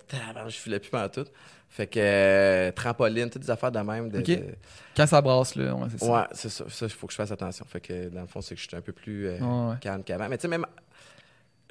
Je 0.47 0.55
filais 0.55 0.79
plus 0.79 0.89
tout. 1.13 1.25
Fait 1.69 1.87
que. 1.87 1.99
euh, 1.99 2.71
trampoline, 2.71 3.29
toutes 3.29 3.41
des 3.43 3.49
affaires 3.51 3.71
de 3.71 3.79
même. 3.79 4.09
De, 4.09 4.19
Ok. 4.19 4.25
de- 4.25 4.55
Quand 4.95 5.07
ça 5.07 5.21
brasse, 5.21 5.55
là, 5.55 5.73
ouais, 5.75 5.87
c'est 5.91 5.99
ça. 6.05 6.11
Ouais, 6.11 6.27
c'est 6.31 6.49
ça. 6.49 6.65
Ça, 6.69 6.85
il 6.85 6.91
faut 6.91 7.07
que 7.07 7.13
je 7.13 7.17
fasse 7.17 7.31
attention. 7.31 7.65
Fait 7.67 7.81
que, 7.81 8.09
dans 8.09 8.21
le 8.21 8.27
fond, 8.27 8.41
c'est 8.41 8.55
que 8.55 8.61
je 8.61 8.67
suis 8.67 8.77
un 8.77 8.81
peu 8.81 8.93
plus 8.93 9.27
euh, 9.27 9.39
ouais. 9.39 9.75
calme 9.81 10.03
qu'avant. 10.03 10.29
Mais 10.29 10.37
tu 10.37 10.43
sais, 10.43 10.47
même. 10.47 10.65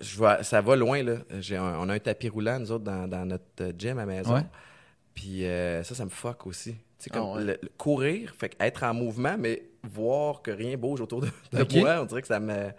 Je 0.00 0.16
vois, 0.16 0.42
ça 0.42 0.60
va 0.60 0.74
loin, 0.76 1.02
là. 1.02 1.16
J'ai 1.38 1.56
un- 1.56 1.78
on 1.78 1.88
a 1.88 1.94
un 1.94 1.98
tapis 2.00 2.28
roulant, 2.28 2.58
nous 2.58 2.72
autres, 2.72 2.84
dans, 2.84 3.06
dans 3.08 3.24
notre 3.24 3.44
euh, 3.60 3.72
gym 3.78 3.96
à 3.98 4.02
la 4.04 4.06
maison. 4.06 4.34
Ouais. 4.34 4.42
Puis 5.14 5.44
euh, 5.46 5.84
ça, 5.84 5.94
ça 5.94 6.04
me 6.04 6.10
fuck 6.10 6.46
aussi. 6.48 6.72
Tu 6.72 6.78
sais, 6.98 7.10
comme 7.10 7.22
Ah 7.22 7.36
ouais. 7.36 7.44
le- 7.44 7.58
le 7.62 7.70
courir, 7.78 8.34
fait 8.36 8.48
que 8.50 8.56
être 8.60 8.82
en 8.82 8.92
mouvement, 8.92 9.36
mais 9.38 9.62
voir 9.84 10.42
que 10.42 10.50
rien 10.50 10.76
bouge 10.76 11.00
autour 11.00 11.20
de, 11.20 11.28
moi, 11.80 12.00
on 12.00 12.04
dirait 12.06 12.22
que 12.22 12.26
ça 12.28 12.40
me. 12.40 12.70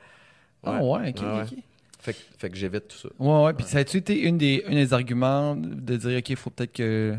Ah 0.63 0.83
ouais, 0.83 1.09
ok, 1.11 1.21
Ouais, 1.21 1.25
ouais. 1.25 1.41
ok, 1.43 1.53
ok. 1.53 1.57
Fait, 2.05 2.13
que- 2.13 2.19
fait 2.37 2.49
que 2.49 2.55
j'évite 2.55 2.87
tout 2.87 2.97
ça. 2.97 3.09
Ouais, 3.19 3.43
ouais. 3.45 3.53
Puis 3.53 3.65
ça 3.65 3.79
a-tu 3.79 3.97
été 3.97 4.19
une 4.21 4.37
des, 4.37 4.63
un 4.67 4.71
des 4.73 4.93
arguments 4.93 5.55
de 5.55 5.95
dire, 5.97 6.17
OK, 6.19 6.29
il 6.29 6.35
faut 6.35 6.49
peut-être 6.51 6.71
que 6.73 7.15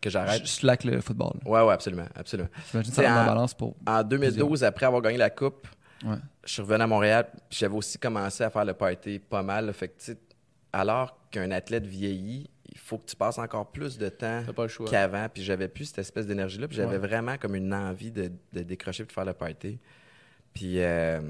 Que 0.00 0.10
j'arrête? 0.10 0.42
je 0.42 0.50
slack 0.50 0.84
le 0.84 1.00
football. 1.00 1.32
là? 1.44 1.50
Ouais, 1.50 1.62
ouais, 1.62 1.72
absolument. 1.72 2.06
absolument. 2.14 2.48
J'imagine 2.70 2.92
ça 2.92 3.02
dans 3.02 3.08
en- 3.10 3.14
la 3.14 3.24
balance 3.26 3.54
pour. 3.54 3.74
En 3.86 4.02
2012, 4.02 4.62
après 4.64 4.86
avoir 4.86 5.02
gagné 5.02 5.18
la 5.18 5.30
Coupe, 5.30 5.66
Ouais. 6.04 6.14
je 6.46 6.52
suis 6.52 6.62
revenu 6.62 6.82
à 6.82 6.86
Montréal. 6.86 7.26
Puis 7.50 7.58
j'avais 7.60 7.74
aussi 7.74 7.98
commencé 7.98 8.44
à 8.44 8.50
faire 8.50 8.64
le 8.64 8.74
party 8.74 9.18
pas 9.18 9.42
mal. 9.42 9.66
là. 9.66 9.72
Fait 9.72 9.88
que, 9.88 9.98
tu 9.98 10.12
sais, 10.12 10.18
alors 10.72 11.18
qu'un 11.32 11.50
athlète 11.50 11.84
vieillit, 11.86 12.48
il 12.70 12.78
faut 12.78 12.98
que 12.98 13.06
tu 13.06 13.16
passes 13.16 13.38
encore 13.38 13.72
plus 13.72 13.98
de 13.98 14.08
temps 14.08 14.42
T'as 14.46 14.52
pas 14.52 14.62
le 14.62 14.68
choix. 14.68 14.88
qu'avant. 14.88 15.26
Puis 15.28 15.42
j'avais 15.42 15.66
plus 15.66 15.86
cette 15.86 15.98
espèce 15.98 16.26
d'énergie-là. 16.28 16.68
Puis 16.68 16.76
j'avais 16.76 16.92
Ouais. 16.92 16.98
vraiment 17.08 17.36
comme 17.36 17.56
une 17.56 17.74
envie 17.74 18.12
de, 18.12 18.30
de 18.52 18.62
décrocher 18.62 19.02
et 19.02 19.06
de 19.06 19.10
faire 19.12 19.24
le 19.24 19.32
party. 19.32 19.78
Puis, 20.54 20.80
euh, 20.80 21.20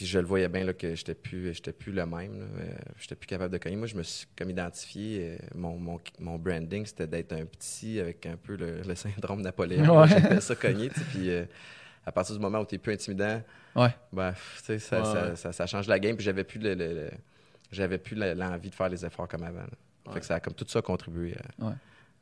puis 0.00 0.06
je 0.06 0.18
le 0.18 0.24
voyais 0.24 0.48
bien 0.48 0.64
là, 0.64 0.72
que 0.72 0.94
j'étais 0.94 1.14
plus, 1.14 1.52
j'étais 1.52 1.74
plus 1.74 1.92
le 1.92 2.06
même. 2.06 2.38
là. 2.40 2.46
Euh, 2.62 2.70
j'étais 2.98 3.14
plus 3.16 3.26
capable 3.26 3.52
de 3.52 3.58
cogner. 3.58 3.76
Moi, 3.76 3.86
je 3.86 3.96
me 3.96 4.02
suis 4.02 4.26
comme 4.34 4.48
identifié. 4.48 5.36
euh, 5.42 5.46
mon, 5.54 5.76
mon, 5.78 6.00
mon 6.18 6.38
branding, 6.38 6.86
c'était 6.86 7.06
d'être 7.06 7.34
un 7.34 7.44
petit 7.44 8.00
avec 8.00 8.24
un 8.24 8.36
peu 8.36 8.56
le, 8.56 8.80
le 8.80 8.94
syndrome 8.94 9.42
Napoléon. 9.42 10.00
Ouais. 10.00 10.08
J'aimais 10.08 10.40
ça 10.40 10.54
cogner. 10.54 10.88
Puis 10.88 11.28
euh, 11.30 11.44
à 12.06 12.12
partir 12.12 12.34
du 12.34 12.40
moment 12.40 12.60
où 12.60 12.64
tu 12.64 12.76
es 12.76 12.78
plus 12.78 12.94
intimidant, 12.94 13.42
Ouais. 13.76 13.90
ben, 14.10 14.32
tu 14.32 14.64
sais, 14.64 14.78
ça, 14.78 15.00
Ouais, 15.00 15.04
ça, 15.04 15.36
ça- 15.36 15.52
ça 15.52 15.66
change 15.66 15.86
la 15.86 15.98
game. 15.98 16.16
Puis 16.16 16.24
j'avais 16.24 16.44
plus 16.44 16.58
le, 16.60 16.74
le- 16.74 16.94
le- 16.94 17.10
j'avais 17.70 17.98
plus 17.98 18.16
la- 18.16 18.34
l'envie 18.34 18.70
de 18.70 18.74
faire 18.74 18.88
les 18.88 19.04
efforts 19.04 19.28
comme 19.28 19.42
avant. 19.42 19.66
Fait 20.14 20.20
que 20.20 20.24
ça 20.26 20.36
a 20.36 20.40
comme 20.40 20.54
tout 20.54 20.64
ça 20.66 20.80
contribué 20.80 21.34
à, 21.60 21.66
Ouais. 21.66 21.74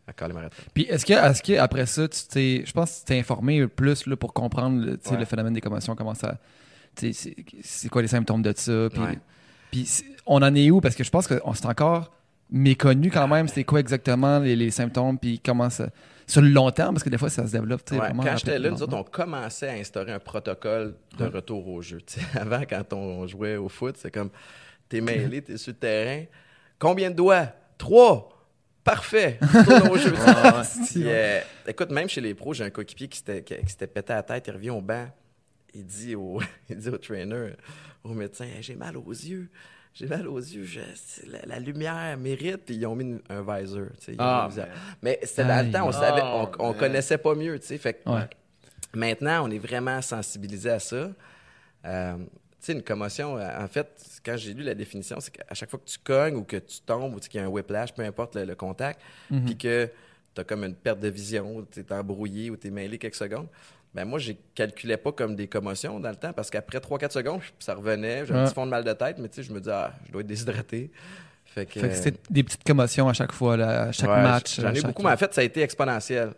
à 0.08 0.12
caler 0.12 0.34
ma 0.34 0.42
retraite. 0.42 0.66
Puis 0.74 0.82
est-ce 0.90 1.06
que, 1.06 1.12
est-ce 1.12 1.42
que 1.44 1.56
après 1.58 1.86
ça, 1.86 2.08
tu 2.08 2.20
t'es. 2.28 2.64
Je 2.66 2.72
pense 2.72 2.92
que 2.92 2.98
tu 2.98 3.04
t'es 3.04 3.18
informé 3.20 3.68
plus 3.68 4.04
là, 4.06 4.16
pour 4.16 4.32
comprendre 4.34 4.84
le, 4.84 4.98
tu 4.98 5.04
sais, 5.08 5.14
Ouais. 5.14 5.20
le 5.20 5.24
phénomène 5.26 5.54
des 5.54 5.60
commotions, 5.60 5.94
comment 5.94 6.14
ça. 6.14 6.38
C'est 6.98 7.88
quoi 7.88 8.02
les 8.02 8.08
symptômes 8.08 8.42
de 8.42 8.52
ça? 8.56 8.88
Puis, 8.90 9.00
Ouais. 9.00 9.18
puis 9.70 9.88
on 10.26 10.42
en 10.42 10.54
est 10.54 10.70
où? 10.70 10.80
Parce 10.80 10.94
que 10.94 11.04
je 11.04 11.10
pense 11.10 11.26
que 11.26 11.34
c'est 11.54 11.66
encore 11.66 12.12
méconnu 12.50 13.10
quand 13.10 13.28
même, 13.28 13.46
c'est 13.48 13.64
quoi 13.64 13.78
exactement 13.80 14.38
les, 14.38 14.56
les 14.56 14.70
symptômes, 14.70 15.18
puis 15.18 15.38
comment 15.38 15.68
ça. 15.70 15.88
Sur 16.26 16.42
le 16.42 16.48
long 16.48 16.70
terme, 16.70 16.94
parce 16.94 17.04
que 17.04 17.08
des 17.10 17.16
fois, 17.18 17.30
ça 17.30 17.46
se 17.46 17.52
développe. 17.52 17.82
Ouais, 17.90 17.96
vraiment 17.98 18.22
quand 18.22 18.36
j'étais 18.36 18.58
là, 18.58 18.70
nous 18.70 18.82
autres, 18.82 18.96
on 18.96 19.02
commençait 19.04 19.68
à 19.68 19.72
instaurer 19.72 20.12
un 20.12 20.18
protocole 20.18 20.94
de 21.18 21.24
Ouais. 21.24 21.30
retour 21.30 21.66
au 21.68 21.80
jeu. 21.82 21.98
Avant, 22.34 22.62
quand 22.68 22.92
on 22.92 23.26
jouait 23.26 23.56
au 23.56 23.68
foot, 23.68 23.96
c'est 23.98 24.10
comme 24.10 24.30
t'es 24.88 25.00
mêlé, 25.00 25.40
t'es 25.42 25.56
sur 25.56 25.72
le 25.72 25.78
terrain. 25.78 26.24
Combien 26.78 27.10
de 27.10 27.16
doigts? 27.16 27.48
Trois! 27.78 28.34
Parfait! 28.84 29.38
Retourne 29.42 29.88
au 29.90 29.96
jeu. 29.98 30.12
Puis, 30.90 31.02
euh, 31.06 31.40
écoute, 31.66 31.90
même 31.90 32.08
chez 32.08 32.20
les 32.22 32.34
pros, 32.34 32.54
j'ai 32.54 32.64
un 32.64 32.70
coéquipier 32.70 33.08
qui 33.08 33.18
s'était, 33.18 33.86
pété 33.86 34.12
la 34.14 34.22
tête, 34.22 34.44
il 34.48 34.52
revient 34.52 34.70
au 34.70 34.80
banc, 34.80 35.06
il 35.74 35.84
dit 35.84 36.14
au, 36.14 36.40
il 36.70 36.76
dit 36.76 36.88
au 36.88 36.98
trainer, 36.98 37.50
au 38.04 38.14
médecin, 38.14 38.44
Hey, 38.44 38.62
j'ai 38.62 38.74
mal 38.74 38.96
aux 38.96 39.10
yeux. 39.10 39.48
J'ai 39.94 40.06
mal 40.06 40.28
aux 40.28 40.38
yeux, 40.38 40.62
je- 40.64 40.80
la, 41.28 41.40
la 41.46 41.58
lumière 41.58 42.16
mérite, 42.18 42.58
puis 42.66 42.76
ils 42.76 42.86
ont 42.86 42.94
mis 42.94 43.04
une- 43.04 43.20
un 43.30 43.42
visor. 43.42 43.86
Ah, 44.18 44.48
man. 44.56 44.68
Mais 45.02 45.18
c'était 45.24 45.44
dans 45.44 45.66
le 45.66 45.72
temps, 45.72 45.88
on 45.88 45.92
savait, 45.92 46.22
on, 46.22 46.50
on 46.60 46.68
man. 46.70 46.78
connaissait 46.78 47.18
pas 47.18 47.34
mieux. 47.34 47.58
Fait 47.58 47.94
que 47.94 48.08
Ouais. 48.08 48.28
maintenant, 48.94 49.46
on 49.48 49.50
est 49.50 49.58
vraiment 49.58 50.00
sensibilisé 50.00 50.70
à 50.70 50.78
ça. 50.78 51.10
Euh, 51.84 52.16
tu 52.16 52.26
sais, 52.60 52.72
une 52.74 52.82
commotion, 52.82 53.38
euh, 53.38 53.64
en 53.64 53.66
fait, 53.66 53.88
quand 54.24 54.36
j'ai 54.36 54.52
lu 54.54 54.62
la 54.62 54.74
définition, 54.74 55.18
c'est 55.20 55.32
qu'à 55.32 55.54
chaque 55.54 55.70
fois 55.70 55.78
que 55.80 55.88
tu 55.88 55.98
cognes 55.98 56.36
ou 56.36 56.44
que 56.44 56.56
tu 56.58 56.80
tombes 56.84 57.14
ou 57.14 57.18
qu'il 57.18 57.40
y 57.40 57.42
a 57.42 57.46
un 57.46 57.48
whiplash, 57.48 57.92
peu 57.92 58.02
importe 58.02 58.36
le, 58.36 58.44
le 58.44 58.54
contact, 58.54 59.00
Mhm. 59.30 59.44
puis 59.46 59.56
que 59.56 59.90
tu 60.34 60.40
as 60.40 60.44
comme 60.44 60.64
une 60.64 60.74
perte 60.74 61.00
de 61.00 61.08
vision, 61.08 61.66
tu 61.72 61.80
es 61.80 61.92
embrouillé 61.92 62.50
ou 62.50 62.56
tu 62.56 62.68
es 62.68 62.70
mêlé 62.70 62.98
quelques 62.98 63.14
secondes, 63.16 63.48
ben 63.98 64.04
moi, 64.04 64.18
je 64.20 64.32
calculais 64.54 64.96
pas 64.96 65.10
comme 65.12 65.34
des 65.34 65.48
commotions 65.48 65.98
dans 65.98 66.10
le 66.10 66.16
temps 66.16 66.32
parce 66.32 66.50
qu'après 66.50 66.78
3-4 66.78 67.10
secondes, 67.12 67.40
ça 67.58 67.74
revenait, 67.74 68.24
j'avais 68.26 68.38
un 68.38 68.42
Ouais. 68.42 68.48
petit 68.48 68.54
fond 68.54 68.64
de 68.66 68.70
mal 68.70 68.84
de 68.84 68.92
tête, 68.92 69.16
mais 69.18 69.28
tu 69.28 69.36
sais, 69.36 69.42
je 69.42 69.52
me 69.52 69.60
dis, 69.60 69.70
ah, 69.70 69.92
je 70.06 70.12
dois 70.12 70.20
être 70.20 70.26
déshydraté. 70.28 70.90
Fait 71.44 71.66
que, 71.66 71.80
Fait 71.80 71.88
que 71.88 71.94
c'est 71.94 72.30
des 72.30 72.44
petites 72.44 72.62
commotions 72.62 73.08
à 73.08 73.12
chaque 73.12 73.32
fois, 73.32 73.56
là, 73.56 73.82
à 73.84 73.92
chaque 73.92 74.08
Ouais, 74.08 74.22
match. 74.22 74.60
J'en 74.60 74.70
ai 74.70 74.76
chaque- 74.76 74.86
beaucoup, 74.86 75.02
mais 75.02 75.10
en 75.12 75.16
fait, 75.16 75.34
ça 75.34 75.40
a 75.40 75.44
été 75.44 75.62
exponentiel. 75.62 76.32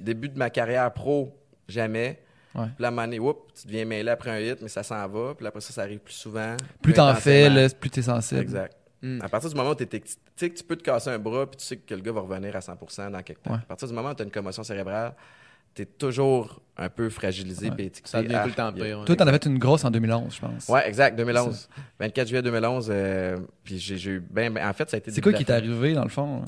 Début 0.00 0.28
de 0.28 0.38
ma 0.38 0.50
carrière 0.50 0.92
pro, 0.92 1.36
jamais. 1.68 2.20
Ouais. 2.54 2.66
Puis 2.76 2.84
moment 2.84 3.02
donné, 3.02 3.18
whoop, 3.18 3.52
tu 3.60 3.66
deviens 3.66 3.84
mêlé 3.84 4.10
après 4.10 4.30
un 4.30 4.38
hit, 4.40 4.60
mais 4.62 4.68
ça 4.68 4.82
s'en 4.82 5.06
va. 5.08 5.34
Puis 5.36 5.46
après 5.46 5.60
ça, 5.60 5.72
ça 5.72 5.82
arrive 5.82 5.98
plus 6.00 6.14
souvent. 6.14 6.56
Plus 6.82 6.92
t'en 6.94 7.14
fais, 7.14 7.48
là, 7.50 7.68
plus 7.68 7.90
t'es 7.90 8.02
sensible. 8.02 8.40
Exact. 8.40 8.76
Mm. 9.02 9.20
À 9.22 9.28
partir 9.28 9.50
du 9.50 9.56
moment 9.56 9.70
où 9.70 9.74
tu 9.74 9.86
sais 10.36 10.50
que 10.50 10.56
tu 10.56 10.64
peux 10.64 10.76
te 10.76 10.82
casser 10.82 11.10
un 11.10 11.18
bras, 11.18 11.46
puis 11.48 11.58
tu 11.58 11.64
sais 11.66 11.76
que 11.76 11.94
le 11.94 12.00
gars 12.00 12.12
va 12.12 12.20
revenir 12.22 12.56
à 12.56 12.60
100% 12.60 13.10
dans 13.10 13.22
quelques 13.22 13.42
temps. 13.42 13.50
Ouais. 13.52 13.58
À 13.58 13.66
partir 13.66 13.86
du 13.86 13.92
moment 13.94 14.10
où 14.10 14.14
tu 14.14 14.22
as 14.22 14.24
une 14.24 14.30
commotion 14.30 14.62
cérébrale, 14.64 15.14
tu 15.74 15.82
es 15.82 15.86
toujours 15.86 16.60
un 16.76 16.88
peu 16.88 17.08
fragilisé. 17.08 17.70
Ouais. 17.70 17.92
Ça 18.04 18.22
devient 18.22 18.34
Ah, 18.36 18.42
tout 18.42 18.48
le 18.48 18.54
temps 18.54 18.72
pire. 18.72 18.98
ouais. 19.00 19.04
Toi, 19.04 19.16
t'en 19.16 19.26
as 19.26 19.32
fait 19.32 19.46
une 19.46 19.58
grosse 19.58 19.84
en 19.84 19.90
2011, 19.90 20.34
je 20.34 20.40
pense. 20.40 20.68
Ouais, 20.68 20.86
exact, 20.88 21.16
2011. 21.16 21.68
24 22.00 22.26
juillet 22.28 22.42
2011. 22.42 22.88
euh, 22.90 23.38
puis 23.62 23.78
j'ai 23.78 24.10
eu. 24.10 24.20
Ben, 24.20 24.52
ben, 24.52 24.68
en 24.68 24.72
fait, 24.72 24.90
ça 24.90 24.96
a 24.96 24.98
été. 24.98 25.10
C'est 25.10 25.20
quoi 25.20 25.32
qui 25.32 25.44
t'est 25.44 25.52
arrivé, 25.52 25.94
dans 25.94 26.02
le 26.04 26.08
fond? 26.10 26.40
hein? 26.42 26.44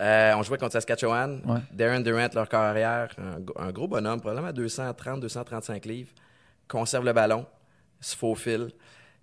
Euh, 0.00 0.34
on 0.36 0.42
jouait 0.42 0.58
contre 0.58 0.72
Saskatchewan. 0.72 1.40
Ouais. 1.44 1.60
Darren 1.72 2.00
Durant, 2.00 2.26
leur 2.34 2.48
carrière, 2.48 3.14
un, 3.58 3.70
gros 3.72 3.86
bonhomme, 3.86 4.20
probablement 4.20 4.48
à 4.48 4.52
230, 4.52 5.20
235 5.20 5.84
livres, 5.84 6.10
conserve 6.66 7.04
le 7.04 7.12
ballon, 7.12 7.46
se 8.00 8.16
faufile. 8.16 8.70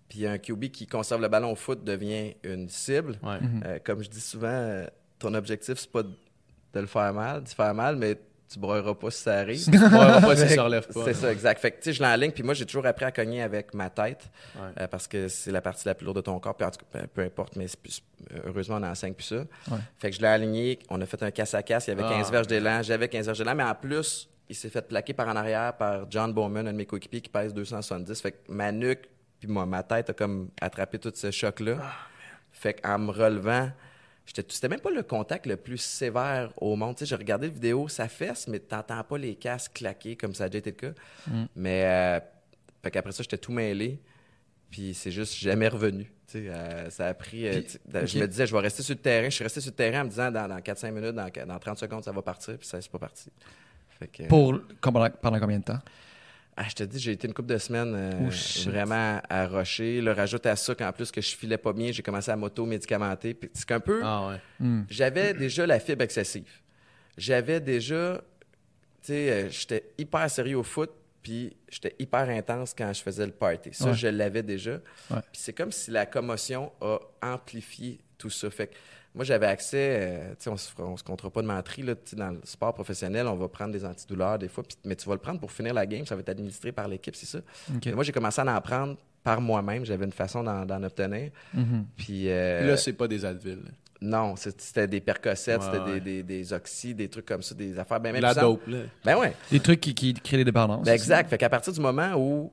Puis 0.08 0.26
un 0.26 0.38
QB 0.38 0.66
qui 0.72 0.88
conserve 0.88 1.22
le 1.22 1.28
ballon 1.28 1.52
au 1.52 1.56
foot 1.56 1.84
devient 1.84 2.34
une 2.44 2.70
cible. 2.70 3.20
Ouais. 3.24 3.40
Mhm. 3.42 3.64
Euh, 3.66 3.80
comme 3.84 4.02
je 4.04 4.10
dis 4.10 4.22
souvent, 4.22 4.86
ton 5.20 5.34
objectif, 5.34 5.78
c'est 5.78 5.92
pas 5.92 6.04
de, 6.04 6.10
de 6.74 6.80
le 6.80 6.88
faire 6.88 7.14
mal, 7.14 7.44
d'y 7.44 7.54
faire 7.54 7.74
mal, 7.76 7.96
mais 7.96 8.16
tu 8.52 8.60
broyeras 8.60 8.96
pas 8.96 9.12
si 9.12 9.22
ça 9.22 9.36
arrive. 9.40 9.64
Tu 9.64 9.72
pourras 9.72 10.22
pas 10.22 10.36
si 10.36 10.50
ça 10.50 10.64
relève 10.64 10.88
pas. 10.88 11.06
C'est 11.06 11.14
ça, 11.14 11.32
exact. 11.32 11.60
Fait 11.62 11.72
que, 11.72 11.78
tu 11.78 11.84
sais, 11.84 11.94
je 11.94 12.02
l'enligne, 12.02 12.32
puis 12.32 12.44
moi, 12.44 12.54
j'ai 12.54 12.66
toujours 12.66 12.86
appris 12.86 13.06
à 13.06 13.12
cogner 13.12 13.42
avec 13.44 13.74
ma 13.74 13.90
tête, 13.90 14.30
Ouais. 14.56 14.62
euh, 14.82 14.88
parce 14.88 15.08
que 15.08 15.28
c'est 15.28 15.52
la 15.52 15.62
partie 15.62 15.88
la 15.88 15.94
plus 15.96 16.06
lourde 16.06 16.18
de 16.18 16.22
ton 16.22 16.40
corps, 16.40 16.56
puis 16.56 16.66
en 16.66 16.72
tout 16.72 16.80
cas, 16.92 17.02
peu, 17.14 17.22
importe, 17.22 17.56
mais 17.56 17.68
plus- 17.82 18.02
heureusement, 18.46 18.78
on 18.78 18.84
enseigne 18.84 19.14
plus 19.14 19.26
ça. 19.26 19.44
Fait 20.00 20.10
que 20.10 20.16
je 20.16 20.22
l'ai 20.22 20.28
aligné, 20.28 20.80
on 20.90 21.00
a 21.02 21.06
fait 21.06 21.22
un 21.24 21.32
casse 21.32 21.54
à 21.54 21.64
casse, 21.64 21.88
il 21.88 21.92
y 21.92 21.94
avait 21.94 22.04
Ah, 22.06 22.10
15 22.18 22.32
verges 22.32 22.48
d'élan, 22.48 22.82
j'avais 22.82 23.08
15 23.08 23.26
verges 23.26 23.38
d'élan, 23.40 23.56
mais 23.56 23.64
en 23.64 23.76
plus, 23.76 24.28
il 24.50 24.56
s'est 24.56 24.70
fait 24.70 24.82
plaquer 24.88 25.14
par 25.14 25.28
en 25.28 25.36
arrière 25.36 25.74
par 25.78 26.10
John 26.10 26.34
Bowman, 26.34 26.68
un 26.68 26.72
de 26.74 26.78
mes 26.78 26.86
coéquipiers 26.88 27.22
qui 27.22 27.30
pèse 27.30 27.54
270. 27.54 28.20
Fait 28.22 28.32
que 28.32 28.38
ma 28.48 28.72
nuque, 28.72 29.08
puis 29.40 29.48
moi, 29.48 29.66
ma 29.68 29.84
tête 29.84 30.10
a 30.10 30.14
comme 30.14 30.50
attrapé 30.60 30.98
tout 30.98 31.12
ce 31.14 31.30
choc-là. 31.30 31.78
fait 32.52 32.74
qu'en 32.74 32.98
me 32.98 33.12
relevant, 33.12 33.70
c'était 34.36 34.68
même 34.70 34.80
pas 34.80 34.92
le 34.92 35.04
contact 35.04 35.46
le 35.46 35.56
plus 35.58 35.78
sévère 35.78 36.52
au 36.58 36.76
monde. 36.76 36.96
Tu 36.96 37.00
sais, 37.00 37.06
j'ai 37.10 37.16
regardé 37.16 37.48
la 37.48 37.54
vidéo, 37.54 37.88
ça 37.88 38.08
fesse, 38.08 38.48
mais 38.48 38.60
t'entends 38.60 39.04
pas 39.04 39.18
les 39.18 39.36
casques 39.36 39.74
claquer 39.74 40.16
comme 40.16 40.34
ça 40.34 40.46
a 40.46 40.50
déjà 40.50 40.60
été 40.60 40.72
le 40.72 40.76
cas. 40.76 40.94
Mais 41.56 41.84
euh, 41.86 42.20
fait 42.84 42.92
qu'après 42.92 43.12
ça, 43.12 43.24
j'étais 43.24 43.38
tout 43.38 43.52
mêlé. 43.52 44.00
Puis 44.70 44.94
c'est 44.94 45.12
juste 45.12 45.36
jamais 45.36 45.68
revenu. 45.68 46.04
Tu 46.28 46.44
sais, 46.44 46.50
euh, 46.50 46.90
ça 46.92 47.08
a 47.08 47.14
pris. 47.16 47.48
euh, 47.48 47.62
Puis. 47.62 47.80
Je 48.06 48.20
me 48.20 48.28
disais, 48.28 48.46
je 48.46 48.54
vais 48.56 48.62
rester 48.62 48.84
sur 48.84 48.94
le 48.94 49.02
terrain. 49.02 49.30
Je 49.30 49.36
suis 49.36 49.44
resté 49.44 49.62
sur 49.62 49.72
le 49.72 49.76
terrain 49.76 50.02
en 50.02 50.06
me 50.06 50.10
disant, 50.10 50.32
dans, 50.32 50.48
dans 50.48 50.60
4-5 50.60 50.92
minutes, 50.92 51.16
dans, 51.16 51.30
dans 51.48 51.60
30 51.60 51.78
secondes, 51.80 52.04
ça 52.04 52.12
va 52.12 52.22
partir. 52.22 52.56
Puis 52.58 52.68
ça, 52.68 52.80
c'est 52.80 52.92
pas 52.92 53.00
parti. 53.00 53.32
Fait 53.98 54.08
que, 54.08 54.24
Pour 54.28 54.60
pendant, 54.80 55.10
pendant 55.10 55.40
combien 55.40 55.58
de 55.60 55.64
temps? 55.64 55.80
Ah, 56.62 56.66
je 56.68 56.76
te 56.76 56.84
dis, 56.84 57.00
j'ai 57.00 57.14
été 57.14 57.26
une 57.26 57.34
couple 57.34 57.54
de 57.54 57.58
semaines 57.58 57.94
euh, 57.96 58.12
Oh, 58.28 58.70
vraiment 58.70 59.22
à 59.30 59.48
rocher. 59.48 60.02
Le 60.02 60.12
rajoute 60.12 60.46
à 60.46 60.58
ça 60.58 60.76
qu'en 60.76 60.92
plus 60.92 61.10
que 61.10 61.22
je 61.22 61.34
filais 61.36 61.58
pas 61.58 61.72
bien, 61.72 61.92
j'ai 61.94 62.04
commencé 62.04 62.30
à 62.32 62.36
m'auto-médicamenter. 62.36 63.34
Puis 63.34 63.50
c'est 63.54 63.66
qu'un 63.66 63.80
peu, 63.80 64.02
Ah 64.04 64.28
ouais. 64.28 64.42
Hmm. 64.60 64.84
j'avais 64.90 65.34
déjà 65.34 65.66
la 65.66 65.80
fibre 65.80 66.04
excessive. 66.04 66.50
J'avais 67.18 67.62
déjà, 67.62 68.22
tu 69.02 69.08
sais, 69.08 69.32
euh, 69.32 69.50
j'étais 69.50 69.86
hyper 69.98 70.30
sérieux 70.30 70.58
au 70.58 70.64
foot, 70.64 70.92
puis 71.24 71.56
j'étais 71.70 71.96
hyper 71.98 72.28
intense 72.30 72.74
quand 72.78 72.92
je 72.94 73.02
faisais 73.02 73.26
le 73.26 73.32
party. 73.32 73.70
Ça, 73.74 73.86
Ouais. 73.86 73.94
je 73.94 74.08
l'avais 74.08 74.44
déjà. 74.44 74.74
Ouais. 75.10 75.20
Puis 75.32 75.42
c'est 75.42 75.54
comme 75.54 75.72
si 75.72 75.92
la 75.92 76.06
commotion 76.06 76.72
a 76.82 77.00
amplifié 77.22 78.00
tout 78.18 78.30
ça. 78.30 78.50
Fait 78.50 78.68
que 78.68 78.74
moi, 79.16 79.26
j'avais 79.26 79.48
accès, 79.48 79.98
euh, 80.02 80.30
tu 80.32 80.36
sais, 80.44 80.50
on 80.50 80.58
se, 80.58 80.70
on 80.78 80.96
se 80.98 81.04
comptera 81.04 81.30
pas 81.30 81.42
de 81.42 81.48
menterie, 81.48 81.82
là, 81.82 81.96
tu 81.96 82.02
sais, 82.12 82.16
dans 82.16 82.30
le 82.32 82.40
sport 82.44 82.74
professionnel, 82.74 83.28
on 83.28 83.36
va 83.36 83.48
prendre 83.48 83.72
des 83.74 83.84
antidouleurs 83.86 84.38
des 84.38 84.48
fois, 84.48 84.64
mais 84.86 84.96
tu 84.96 85.08
vas 85.08 85.16
le 85.16 85.20
prendre 85.22 85.40
pour 85.40 85.52
finir 85.52 85.74
la 85.74 85.86
game, 85.86 86.06
ça 86.06 86.16
va 86.16 86.22
être 86.22 86.30
administré 86.30 86.72
par 86.72 86.88
l'équipe, 86.88 87.16
c'est 87.16 87.26
ça. 87.26 87.40
Moi, 87.94 88.04
j'ai 88.04 88.12
commencé 88.12 88.40
à 88.42 88.56
en 88.56 88.62
prendre 88.62 88.98
par 89.24 89.42
moi-même, 89.42 89.84
j'avais 89.86 90.06
une 90.06 90.12
façon 90.14 90.44
d'en, 90.44 90.66
d'en 90.66 90.82
obtenir. 90.84 91.32
Mhm. 91.54 91.86
Puis, 91.98 92.30
euh, 92.30 92.68
Là, 92.68 92.78
c'est 92.78 92.94
pas 92.94 93.08
des 93.08 93.26
Advil. 93.26 93.60
Non, 94.02 94.36
c'était 94.38 94.88
des 94.88 95.02
percocets, 95.02 95.58
Ouais, 95.58 95.62
c'était 95.62 95.80
ouais. 95.80 96.00
des, 96.00 96.24
des, 96.24 96.24
des 96.24 96.54
oxy, 96.54 96.94
des 96.96 97.10
trucs 97.10 97.26
comme 97.26 97.42
ça, 97.42 97.54
des 97.54 97.78
affaires 97.78 98.00
bien 98.00 98.14
même 98.14 98.22
La 98.22 98.30
puissantes. 98.30 98.60
dope, 98.60 98.68
là. 98.68 98.78
Ben 99.04 99.18
ouais. 99.18 99.34
Des 99.52 99.60
trucs 99.60 99.82
qui, 99.82 99.94
qui 99.94 100.14
créent 100.14 100.38
des 100.38 100.46
dépendances. 100.46 100.86
Ben 100.86 100.94
exact. 100.94 101.30
Fait 101.30 101.38
qu'à 101.38 101.50
partir 101.50 101.74
du 101.74 101.82
moment 101.82 102.14
où 102.16 102.50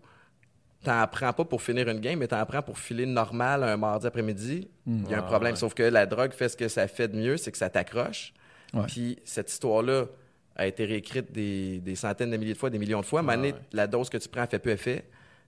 t'en 0.86 1.06
prends 1.08 1.32
pas 1.32 1.44
pour 1.44 1.60
finir 1.62 1.88
une 1.88 2.00
game, 2.00 2.18
mais 2.18 2.28
t'en 2.28 2.44
prends 2.46 2.62
pour 2.62 2.78
filer 2.78 3.06
normal 3.06 3.62
un 3.64 3.76
mardi 3.76 4.06
après-midi, 4.06 4.68
il 4.86 5.10
y 5.10 5.14
a 5.14 5.18
un 5.18 5.22
problème. 5.22 5.52
ouais. 5.54 5.58
Sauf 5.58 5.74
que 5.74 5.82
la 5.82 6.06
drogue 6.06 6.32
fait 6.32 6.48
ce 6.48 6.56
que 6.56 6.68
ça 6.68 6.86
fait 6.88 7.08
de 7.08 7.16
mieux, 7.16 7.36
c'est 7.36 7.50
que 7.52 7.58
ça 7.58 7.68
t'accroche. 7.70 8.32
Ouais. 8.72 8.84
Puis 8.86 9.18
cette 9.24 9.50
histoire-là 9.50 10.06
a 10.54 10.66
été 10.66 10.84
réécrite 10.84 11.32
des, 11.32 11.80
des 11.80 11.96
centaines 11.96 12.30
de 12.30 12.36
milliers 12.36 12.52
de 12.54 12.58
fois, 12.58 12.70
des 12.70 12.78
millions 12.78 13.00
de 13.00 13.06
fois. 13.06 13.20
À 13.20 13.22
un 13.22 13.26
moment 13.26 13.36
donné, 13.36 13.52
ouais. 13.52 13.58
la 13.72 13.86
dose 13.86 14.08
que 14.08 14.16
tu 14.18 14.28
prends 14.28 14.46
fait 14.46 14.58
peu 14.58 14.70
effet. 14.70 15.04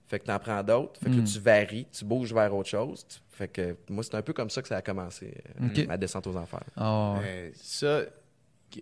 Fait 0.07 0.19
que 0.19 0.25
t'en 0.25 0.39
prends 0.39 0.61
d'autres. 0.63 0.99
Fait 0.99 1.09
que 1.09 1.15
là, 1.15 1.21
Mm. 1.21 1.25
tu 1.25 1.39
varies, 1.39 1.87
tu 1.91 2.03
bouges 2.05 2.33
vers 2.33 2.53
autre 2.55 2.69
chose. 2.69 3.05
Tu- 3.07 3.19
Fait 3.31 3.47
que 3.47 3.75
moi, 3.89 4.03
c'est 4.03 4.15
un 4.15 4.21
peu 4.21 4.33
comme 4.33 4.49
ça 4.49 4.61
que 4.61 4.67
ça 4.67 4.75
a 4.77 4.81
commencé, 4.81 5.33
euh, 5.61 5.85
ma 5.87 5.97
descente 5.97 6.27
aux 6.27 6.35
enfers. 6.35 6.63
Ah. 6.75 7.15
Mais 7.21 7.51
ça. 7.55 8.01
Tu 8.71 8.81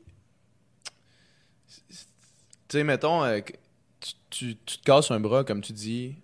sais, 2.69 2.83
mettons, 2.83 3.23
euh, 3.23 3.39
que 3.41 3.53
tu, 3.99 4.13
tu- 4.29 4.55
tu 4.65 4.77
te 4.79 4.83
casses 4.83 5.11
un 5.11 5.19
bras, 5.19 5.43
comme 5.43 5.61
tu 5.61 5.73
dis, 5.73 6.15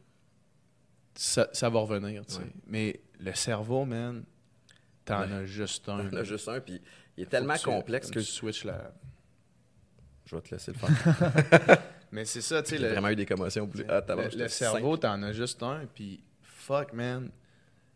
ça, 1.16 1.50
ça 1.54 1.70
va 1.70 1.80
revenir, 1.80 2.26
tu 2.26 2.34
sais. 2.36 2.40
Ouais. 2.42 2.54
Mais 2.68 3.02
le 3.20 3.34
cerveau, 3.34 3.86
man, 3.86 4.24
t'en 5.06 5.22
Ouais. 5.22 5.34
as 5.34 5.46
juste 5.46 5.88
un. 5.90 6.10
T'en 6.10 6.18
as 6.18 6.24
juste 6.24 6.48
un, 6.50 6.60
puis 6.60 6.82
il 7.18 7.22
est 7.22 7.26
Faut 7.26 7.32
tellement 7.32 7.54
que 7.54 7.60
tu- 7.60 7.66
complexe 7.66 8.08
comme 8.08 8.16
que 8.16 8.20
tu 8.20 8.26
switches 8.32 8.64
la. 8.66 8.92
je 10.26 10.36
vais 10.36 10.42
te 10.42 10.52
laisser 10.56 10.72
le 10.72 10.78
faire. 10.78 11.82
Mais 12.12 12.26
c'est 12.26 12.42
ça, 12.42 12.62
tu 12.62 12.70
sais. 12.72 12.78
J'ai 12.78 12.84
le- 12.84 12.90
vraiment 12.92 13.10
eu 13.10 13.16
des 13.16 13.26
commotions 13.26 13.68
plus. 13.68 13.84
Ah, 13.90 14.02
t'as 14.02 14.16
le, 14.16 14.30
le 14.38 14.48
cerveau, 14.48 14.98
t'en 14.98 15.22
as 15.24 15.34
juste 15.34 15.62
un, 15.64 15.86
puis 15.94 16.24
fuck, 16.44 16.94
man. 16.94 17.30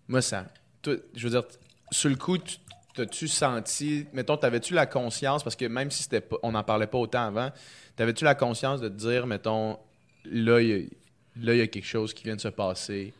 Moi, 0.08 0.22
ça. 0.22 0.46
tout- 0.82 1.00
je 1.16 1.24
veux 1.28 1.30
dire, 1.40 1.44
sur 1.92 2.10
le 2.10 2.16
coup, 2.16 2.38
tu- 2.38 2.58
t'as-tu 2.96 3.28
senti. 3.28 4.08
Mettons, 4.14 4.38
t'avais-tu 4.38 4.74
la 4.74 4.86
conscience, 4.88 5.44
parce 5.44 5.56
que 5.56 5.66
même 5.66 5.92
si 5.92 6.04
c'était 6.04 6.22
pas, 6.22 6.38
on 6.44 6.52
n'en 6.54 6.64
parlait 6.64 6.88
pas 6.88 6.98
autant 6.98 7.26
avant, 7.28 7.52
t'avais-tu 7.96 8.24
la 8.24 8.34
conscience 8.36 8.82
de 8.82 8.90
te 8.90 8.96
dire, 8.96 9.28
mettons, 9.28 9.78
là, 10.26 10.60
il 10.62 10.68
y, 10.68 10.74
a- 10.74 10.88
là, 11.42 11.54
il 11.54 11.60
y 11.60 11.62
a 11.62 11.68
quelque 11.68 11.86
chose 11.86 12.14
qui 12.14 12.24
vient 12.24 12.36
de 12.36 12.42
se 12.42 12.48
passer 12.50 13.14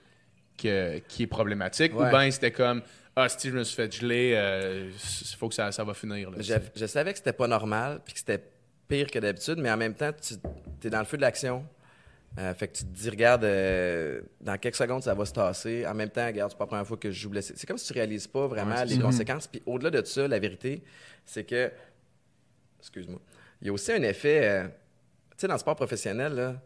que, 0.58 1.00
qui 1.08 1.24
est 1.24 1.28
problématique, 1.28 1.94
Ouais. 1.98 2.08
ou 2.08 2.10
bien 2.10 2.30
c'était 2.32 2.52
comme. 2.52 2.82
Ah, 3.16 3.30
si 3.30 3.50
je 3.50 3.54
me 3.56 3.64
suis 3.64 3.76
fait 3.76 3.92
geler, 3.92 4.90
il 4.92 5.38
faut 5.38 5.50
que 5.50 5.56
ça, 5.56 5.72
ça 5.72 5.84
va 5.84 5.94
finir. 5.96 6.30
Là, 6.30 6.38
Je, 6.40 6.54
je 6.76 6.86
savais 6.86 7.12
que 7.14 7.18
c'était 7.18 7.34
pas 7.34 7.48
normal, 7.48 8.00
puis 8.06 8.14
que 8.14 8.20
c'était 8.20 8.44
pire 8.88 9.10
que 9.10 9.18
d'habitude, 9.20 9.58
mais 9.58 9.72
en 9.72 9.78
même 9.78 9.96
temps, 9.96 10.12
tu 10.14 10.36
es 10.88 10.90
dans 10.92 11.00
le 11.00 11.06
feu 11.06 11.18
de 11.18 11.22
l'action. 11.24 11.66
Euh, 12.38 12.54
fait 12.54 12.68
que 12.68 12.78
tu 12.78 12.84
te 12.84 12.90
dis, 12.90 13.10
regarde, 13.10 13.44
euh, 13.44 14.22
dans 14.42 14.56
quelques 14.60 14.76
secondes, 14.76 15.02
ça 15.02 15.16
va 15.16 15.26
se 15.26 15.34
tasser. 15.34 15.88
En 15.88 15.96
même 15.96 16.10
temps, 16.12 16.28
regarde, 16.28 16.52
c'est 16.52 16.58
pas 16.58 16.66
la 16.66 16.68
première 16.68 16.86
fois 16.86 16.98
que 16.98 17.10
je 17.10 17.20
joue 17.20 17.30
blessé. 17.32 17.54
C'est 17.58 17.66
comme 17.66 17.80
si 17.80 17.88
tu 17.88 17.94
réalises 17.94 18.28
pas 18.28 18.46
vraiment 18.46 18.76
Ouais, 18.76 18.86
les 18.86 18.96
ça. 18.98 19.02
conséquences. 19.02 19.48
Puis 19.48 19.64
au-delà 19.66 19.90
de 19.90 20.06
ça, 20.06 20.28
la 20.28 20.38
vérité, 20.38 20.84
c'est 21.26 21.44
que. 21.46 21.72
Excuse-moi. 22.80 23.20
Il 23.62 23.68
y 23.68 23.70
a 23.70 23.74
aussi 23.74 23.92
un 23.92 24.04
effet. 24.04 24.42
euh, 24.44 24.64
tu 24.68 24.72
sais, 25.38 25.48
dans 25.48 25.54
le 25.56 25.60
sport 25.60 25.76
professionnel, 25.76 26.34
là, 26.34 26.62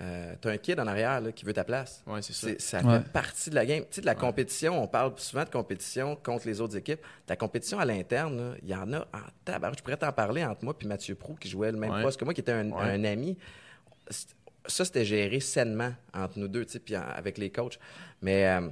euh, 0.00 0.34
t'as 0.40 0.50
un 0.50 0.56
kid 0.56 0.80
en 0.80 0.86
arrière 0.86 1.20
là, 1.20 1.32
qui 1.32 1.44
veut 1.44 1.52
ta 1.52 1.64
place. 1.64 2.02
Ouais, 2.06 2.22
c'est 2.22 2.32
ça. 2.32 2.48
C'est- 2.48 2.60
Ça 2.60 2.80
Ouais. 2.82 2.98
fait 3.00 3.08
partie 3.12 3.50
de 3.50 3.54
la 3.54 3.66
game. 3.66 3.80
Tu 3.82 3.96
sais, 3.96 4.00
de 4.00 4.06
la 4.06 4.14
compétition, 4.14 4.82
on 4.82 4.86
parle 4.88 5.12
souvent 5.18 5.44
de 5.44 5.50
compétition 5.50 6.16
contre 6.16 6.46
les 6.46 6.60
autres 6.60 6.76
équipes. 6.76 7.00
Ta 7.26 7.36
compétition 7.36 7.78
à 7.78 7.84
l'interne, 7.84 8.56
il 8.62 8.68
y 8.70 8.74
en 8.74 8.90
a 8.94 9.00
en 9.00 9.20
tabac. 9.44 9.72
Je 9.76 9.82
pourrais 9.82 9.96
t'en 9.98 10.12
parler 10.12 10.44
entre 10.44 10.64
moi 10.64 10.74
et 10.80 10.86
Mathieu 10.86 11.14
Prou, 11.14 11.34
qui 11.34 11.48
jouait 11.50 11.70
le 11.72 11.78
même 11.78 11.90
Ouais. 11.92 12.02
poste 12.02 12.18
que 12.18 12.24
moi, 12.24 12.32
qui 12.32 12.40
était 12.40 12.52
un, 12.52 12.70
Ouais. 12.70 12.82
un 12.82 13.04
ami. 13.04 13.36
C'est- 14.08 14.28
Ça, 14.66 14.84
c'était 14.84 15.04
géré 15.04 15.40
sainement 15.40 15.92
entre 16.14 16.38
nous 16.38 16.46
deux, 16.46 16.64
tu 16.64 16.72
sais, 16.74 16.78
puis 16.78 16.96
en- 16.96 17.02
avec 17.02 17.36
les 17.36 17.50
coachs. 17.50 17.80
Mais. 18.20 18.46
euh, 18.46 18.68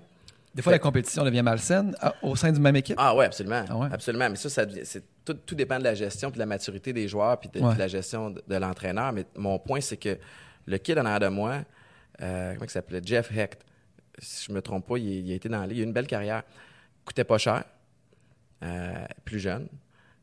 Des 0.54 0.62
fois, 0.62 0.70
la 0.70 0.78
compétition 0.78 1.24
devient 1.24 1.42
malsaine 1.42 1.96
à- 2.00 2.14
au 2.22 2.36
sein 2.36 2.52
d'une 2.52 2.62
même 2.62 2.76
équipe? 2.76 2.94
ah 2.98 3.12
ouais, 3.16 3.24
absolument. 3.24 3.64
Ah 3.68 3.76
ouais? 3.76 3.88
Absolument. 3.92 4.30
Mais 4.30 4.36
ça, 4.36 4.48
ça 4.48 4.64
c'est, 4.84 5.02
tout, 5.24 5.34
tout 5.34 5.54
dépend 5.56 5.78
de 5.80 5.84
la 5.84 5.94
gestion 5.94 6.30
puis 6.30 6.36
de 6.36 6.40
la 6.40 6.46
maturité 6.46 6.92
des 6.92 7.08
joueurs 7.08 7.38
puis 7.40 7.48
de, 7.48 7.58
Ouais. 7.58 7.66
puis 7.70 7.74
de 7.74 7.80
la 7.80 7.88
gestion 7.88 8.30
de, 8.30 8.40
de 8.46 8.54
l'entraîneur. 8.56 9.12
Mais 9.12 9.24
mon 9.36 9.58
point, 9.58 9.80
c'est 9.80 9.96
que 9.96 10.16
le 10.66 10.78
kid 10.78 10.98
en 10.98 11.04
arrière 11.04 11.20
de 11.20 11.28
moi, 11.34 11.60
euh, 12.22 12.52
comment 12.54 12.64
il 12.64 12.70
s'appelait? 12.70 13.00
Jeff 13.04 13.30
Hecht. 13.36 13.64
Si 14.18 14.46
je 14.48 14.52
me 14.52 14.60
trompe 14.60 14.86
pas, 14.86 14.98
il, 14.98 15.26
il 15.26 15.32
a 15.32 15.34
été 15.34 15.48
dans 15.48 15.60
la 15.60 15.66
ligue. 15.66 15.78
Il 15.78 15.80
a 15.80 15.84
eu 15.84 15.86
une 15.86 15.92
belle 15.92 16.06
carrière. 16.06 16.42
Coûtait 17.04 17.24
pas 17.24 17.38
cher. 17.38 17.64
Euh, 18.62 19.04
plus 19.24 19.38
jeune. 19.38 19.68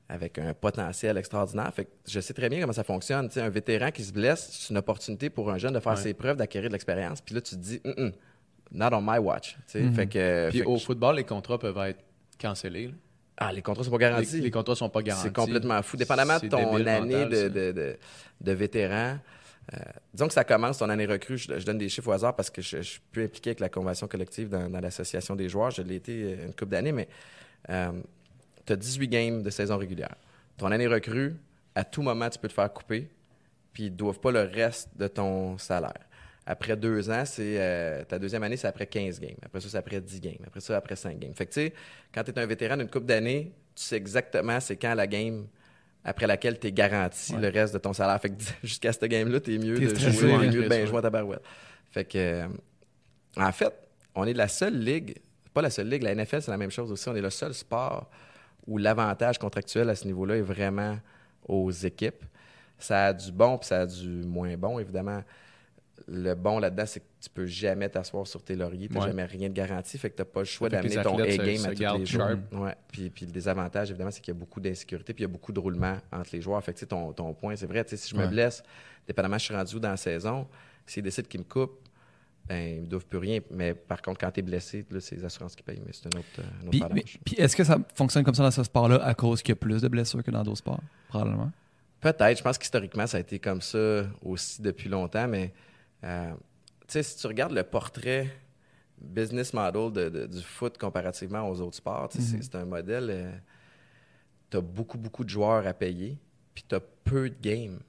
Avec 0.09 0.37
un 0.37 0.53
potentiel 0.53 1.17
extraordinaire. 1.17 1.73
Fait 1.73 1.85
que 1.85 1.89
je 2.07 2.19
sais 2.19 2.33
très 2.33 2.47
bien 2.49 2.61
comment 2.61 2.71
ça 2.73 2.83
fonctionne. 2.83 3.27
Tu 3.27 3.33
sais, 3.35 3.41
un 3.41 3.49
vétéran 3.49 3.91
qui 3.91 4.03
se 4.03 4.13
blesse, 4.13 4.47
c'est 4.51 4.69
une 4.69 4.77
opportunité 4.77 5.29
pour 5.29 5.51
un 5.51 5.57
jeune 5.57 5.73
de 5.73 5.79
faire 5.79 5.93
Ouais. 5.93 6.01
ses 6.01 6.13
preuves, 6.13 6.37
d'acquérir 6.37 6.69
de 6.69 6.73
l'expérience. 6.73 7.19
Puis 7.19 7.35
là, 7.35 7.41
tu 7.41 7.55
te 7.55 7.59
dis, 7.59 7.81
Mm, 7.83 8.03
mm, 8.05 8.11
not 8.71 8.93
on 8.95 9.01
my 9.01 9.17
watch. 9.17 9.57
Mhm. 9.75 9.93
Fait 9.93 10.07
que. 10.07 10.49
Puis 10.49 10.59
fait 10.59 10.65
au 10.65 10.77
football, 10.77 11.15
les 11.17 11.23
contrats 11.25 11.57
peuvent 11.59 11.77
être 11.79 11.99
cancellés. 12.39 12.87
là. 12.87 12.93
ah, 13.37 13.51
les 13.51 13.61
contrats 13.61 13.83
sont 13.83 13.91
pas 13.91 13.97
garantis. 13.97 14.39
les 14.39 14.51
contrats 14.51 14.75
sont 14.75 14.89
pas 14.89 15.01
garantis. 15.01 15.27
C'est 15.27 15.33
complètement 15.35 15.81
fou. 15.81 15.97
Dépendamment 15.97 16.39
de 16.39 16.47
ton 16.47 16.75
année 16.75 17.15
mental, 17.15 17.29
de, 17.29 17.35
ça. 17.35 17.49
de, 17.49 17.71
de, 17.73 17.97
de 18.41 18.51
vétéran, 18.51 19.17
euh, 19.73 19.77
disons 20.13 20.27
que 20.27 20.33
ça 20.33 20.43
commence 20.43 20.77
ton 20.77 20.89
année 20.89 21.05
recrue. 21.05 21.37
Je, 21.37 21.65
donne 21.65 21.77
des 21.77 21.89
chiffres 21.89 22.07
au 22.07 22.11
hasard 22.11 22.35
parce 22.35 22.49
que 22.49 22.61
je, 22.61 22.81
suis 22.81 23.01
plus 23.11 23.25
impliqué 23.25 23.49
avec 23.51 23.59
la 23.59 23.69
convention 23.69 24.07
collective 24.07 24.49
dans, 24.49 24.69
dans 24.69 24.79
l'association 24.79 25.35
des 25.35 25.49
joueurs. 25.49 25.71
Je 25.71 25.81
l'ai 25.81 25.95
été 25.95 26.23
euh, 26.23 26.45
une 26.45 26.53
couple 26.53 26.71
d'années, 26.71 26.91
mais 26.91 27.07
tu 27.67 28.73
as 28.73 28.75
18 28.75 29.07
games 29.07 29.43
de 29.43 29.49
saison 29.49 29.77
régulière. 29.77 30.15
Ton 30.57 30.71
année 30.71 30.87
recrue, 30.87 31.35
à 31.75 31.83
tout 31.83 32.01
moment, 32.01 32.29
tu 32.29 32.39
peux 32.39 32.47
te 32.47 32.53
faire 32.53 32.71
couper, 32.71 33.09
puis 33.73 33.85
ils 33.85 33.91
ne 33.91 33.97
doivent 33.97 34.19
pas 34.19 34.31
le 34.31 34.41
reste 34.41 34.89
de 34.97 35.07
ton 35.07 35.57
salaire. 35.57 36.07
Après 36.49 36.77
deux 36.77 37.09
ans, 37.09 37.25
c'est 37.25 37.59
euh, 37.59 38.05
ta 38.05 38.17
deuxième 38.17 38.41
année, 38.41 38.55
c'est 38.55 38.67
après 38.67 38.87
15 38.87 39.19
games. 39.19 39.35
Après 39.43 39.59
ça, 39.59 39.67
c'est 39.67 39.77
après 39.77 39.99
10 39.99 40.21
games. 40.21 40.37
Après 40.47 40.61
ça, 40.61 40.77
après 40.77 40.95
5 40.95 41.19
games. 41.19 41.33
Fait 41.35 41.45
que 41.45 41.51
tu 41.51 41.59
sais, 41.59 41.73
quand 42.13 42.23
tu 42.23 42.31
es 42.31 42.39
un 42.39 42.45
vétéran 42.45 42.77
d'une 42.77 42.89
coupe 42.89 43.05
d'années, 43.05 43.51
tu 43.75 43.83
sais 43.83 43.97
exactement 43.97 44.59
c'est 44.59 44.77
quand 44.77 44.95
la 44.95 45.05
game 45.05 45.45
après 46.07 46.25
laquelle 46.25 46.57
tu 46.57 46.67
es 46.67 46.71
garanti 46.71 47.35
Ouais. 47.35 47.41
le 47.41 47.49
reste 47.49 47.73
de 47.73 47.79
ton 47.79 47.93
salaire. 47.93 48.19
Fait 48.19 48.29
que 48.29 48.35
jusqu'à 48.63 48.91
cette 48.93 49.05
game-là, 49.05 49.39
tu 49.39 49.53
es 49.53 49.57
mieux 49.59 49.77
de 49.79 49.89
stressé, 49.89 50.11
jouer, 50.17 50.35
ouais. 50.37 50.47
mieux 50.49 50.63
de 50.63 50.67
bien 50.69 50.85
jouer 50.85 50.97
à 50.99 51.01
ta 51.03 51.09
barouette. 51.09 51.41
Fait 51.91 52.05
que, 52.05 52.17
euh, 52.17 52.47
en 53.35 53.51
fait, 53.51 53.71
on 54.15 54.25
est 54.25 54.33
la 54.33 54.47
seule 54.47 54.79
ligue, 54.79 55.17
pas 55.53 55.61
la 55.61 55.69
seule 55.69 55.89
ligue, 55.89 56.03
la 56.03 56.15
NFL, 56.15 56.41
c'est 56.41 56.51
la 56.51 56.57
même 56.57 56.71
chose 56.71 56.91
aussi. 56.91 57.07
On 57.09 57.15
est 57.15 57.21
le 57.21 57.29
seul 57.29 57.53
sport 57.53 58.09
où 58.65 58.77
l'avantage 58.77 59.37
contractuel 59.37 59.89
à 59.89 59.95
ce 59.95 60.05
niveau-là 60.05 60.37
est 60.37 60.41
vraiment 60.41 60.97
aux 61.47 61.71
équipes. 61.71 62.23
Ça 62.79 63.07
a 63.07 63.13
du 63.13 63.31
bon 63.31 63.57
puis 63.57 63.67
ça 63.67 63.81
a 63.81 63.85
du 63.85 64.07
moins 64.07 64.55
bon, 64.57 64.79
évidemment. 64.79 65.23
Le 66.07 66.35
bon 66.35 66.59
là-dedans, 66.59 66.85
c'est 66.85 66.99
que 66.99 67.05
tu 67.19 67.29
peux 67.29 67.45
jamais 67.47 67.89
t'asseoir 67.89 68.27
sur 68.27 68.43
tes 68.43 68.55
lauriers, 68.55 68.87
tu 68.87 68.93
n'as 68.93 69.01
Ouais. 69.01 69.07
jamais 69.07 69.25
rien 69.25 69.49
de 69.49 69.53
garanti, 69.53 69.97
fait 69.97 70.09
que 70.11 70.15
tu 70.15 70.21
n'as 70.21 70.25
pas 70.25 70.41
le 70.41 70.45
choix 70.45 70.69
d'amener 70.69 70.95
ton 71.01 71.17
A-game 71.19 71.65
à 71.65 71.73
tous 71.73 71.97
les 71.99 72.05
jours. 72.05 72.27
sharp. 72.27 72.39
Ouais. 72.53 72.75
Puis, 72.91 73.09
puis 73.09 73.25
le 73.25 73.31
désavantage, 73.31 73.89
évidemment, 73.89 74.11
c'est 74.11 74.21
qu'il 74.21 74.33
y 74.33 74.37
a 74.37 74.39
beaucoup 74.39 74.59
d'insécurité, 74.59 75.13
puis 75.13 75.23
il 75.23 75.27
y 75.27 75.29
a 75.29 75.31
beaucoup 75.31 75.51
de 75.51 75.59
roulement 75.59 75.97
entre 76.11 76.29
les 76.33 76.41
joueurs. 76.41 76.63
Fait 76.63 76.71
que, 76.73 76.77
tu 76.77 76.81
sais, 76.81 76.85
ton, 76.85 77.11
ton 77.13 77.33
point, 77.33 77.55
c'est 77.55 77.65
vrai, 77.65 77.83
si 77.87 78.09
je 78.09 78.15
me 78.15 78.21
Ouais. 78.21 78.27
blesse, 78.27 78.63
dépendamment 79.07 79.37
je 79.37 79.45
suis 79.45 79.55
rendu 79.55 79.75
où 79.75 79.79
dans 79.79 79.89
la 79.89 79.97
saison, 79.97 80.47
s'ils 80.85 81.03
décident 81.03 81.27
qu'ils 81.27 81.39
me 81.41 81.45
coupent, 81.45 81.79
ben, 82.47 82.75
ils 82.77 82.81
ne 82.83 82.87
doivent 82.87 83.05
plus 83.05 83.17
rien. 83.17 83.39
Mais 83.51 83.73
par 83.73 84.01
contre, 84.01 84.19
quand 84.19 84.31
tu 84.31 84.39
es 84.39 84.43
blessé, 84.43 84.85
c'est 85.01 85.15
les 85.17 85.25
assurances 85.25 85.55
qui 85.55 85.63
payent, 85.63 85.81
mais 85.85 85.91
c'est 85.91 86.05
un 86.05 86.17
autre, 86.19 86.27
euh, 86.39 86.67
autre 86.67 86.89
Puis, 87.03 87.19
puis 87.25 87.35
est-ce 87.37 87.55
que 87.57 87.63
ça 87.65 87.77
fonctionne 87.95 88.23
comme 88.23 88.35
ça 88.35 88.43
dans 88.43 88.51
ce 88.51 88.63
sport-là 88.63 89.03
à 89.03 89.13
cause 89.15 89.41
qu'il 89.41 89.51
y 89.51 89.53
a 89.53 89.55
plus 89.57 89.81
de 89.81 89.87
blessures 89.89 90.23
que 90.23 90.31
dans 90.31 90.43
d'autres 90.43 90.59
sports? 90.59 90.79
Probablement? 91.09 91.51
Peut-être. 91.99 92.37
Je 92.37 92.43
pense 92.43 92.57
qu'historiquement, 92.57 93.05
ça 93.07 93.17
a 93.17 93.19
été 93.19 93.39
comme 93.39 93.59
ça 93.59 94.05
aussi 94.23 94.61
depuis 94.61 94.87
longtemps, 94.87 95.27
mais 95.27 95.51
euh, 96.03 96.33
tu 96.81 96.85
sais, 96.87 97.03
si 97.03 97.17
tu 97.17 97.27
regardes 97.27 97.53
le 97.53 97.63
portrait 97.63 98.27
business 98.99 99.53
model 99.53 99.91
de- 99.91 100.09
de- 100.09 100.25
du 100.27 100.41
foot 100.41 100.77
comparativement 100.77 101.47
aux 101.49 101.61
autres 101.61 101.75
sports, 101.77 102.09
c'est- 102.11 102.35
Mhm. 102.35 102.41
c'est 102.41 102.55
un 102.55 102.65
modèle. 102.65 103.41
tu 104.49 104.55
as 104.57 104.61
beaucoup, 104.61 104.97
beaucoup 104.97 105.25
de 105.25 105.29
joueurs 105.29 105.67
à 105.67 105.73
payer, 105.73 106.17
puis 106.55 106.63
tu 106.67 106.73
as 106.73 106.79
peu 106.79 107.29
de 107.29 107.35
games. 107.41 107.79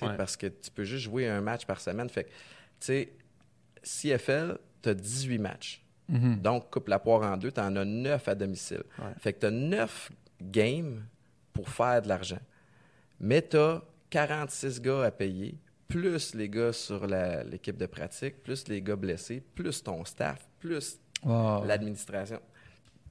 Ouais. 0.00 0.16
Parce 0.16 0.34
que 0.36 0.46
tu 0.46 0.70
peux 0.70 0.84
juste 0.84 1.04
jouer 1.04 1.28
un 1.28 1.42
match 1.42 1.66
par 1.66 1.78
semaine. 1.80 2.08
Fait 2.08 2.24
que, 2.24 2.28
tu 2.30 2.34
sais, 2.80 3.12
CFL, 3.82 4.58
tu 4.82 4.88
as 4.88 4.94
18 4.94 5.38
matchs. 5.38 5.82
Mhm. 6.08 6.36
Donc, 6.40 6.70
coupe 6.70 6.88
la 6.88 6.98
poire 6.98 7.22
en 7.30 7.36
deux, 7.36 7.52
tu 7.52 7.60
en 7.60 7.74
as 7.76 7.84
neuf 7.84 8.28
à 8.28 8.34
domicile. 8.34 8.82
Ouais. 8.98 9.12
Fait 9.18 9.32
que 9.34 9.40
tu 9.40 9.46
as 9.46 9.50
neuf 9.50 10.10
games 10.40 11.04
pour 11.52 11.68
faire 11.68 12.00
de 12.02 12.08
l'argent. 12.08 12.40
Mais 13.20 13.42
tu 13.46 13.56
as 13.58 13.82
46 14.10 14.80
gars 14.80 15.02
à 15.04 15.10
payer, 15.10 15.58
plus 15.88 16.34
les 16.34 16.48
gars 16.48 16.72
sur 16.72 17.06
l'équipe 17.06 17.76
de 17.76 17.86
pratique, 17.86 18.42
plus 18.42 18.66
les 18.68 18.82
gars 18.82 18.96
blessés, 18.96 19.42
plus 19.54 19.82
ton 19.82 20.04
staff, 20.04 20.46
plus 20.58 20.98
Wow. 21.24 21.64
l'administration. 21.64 22.38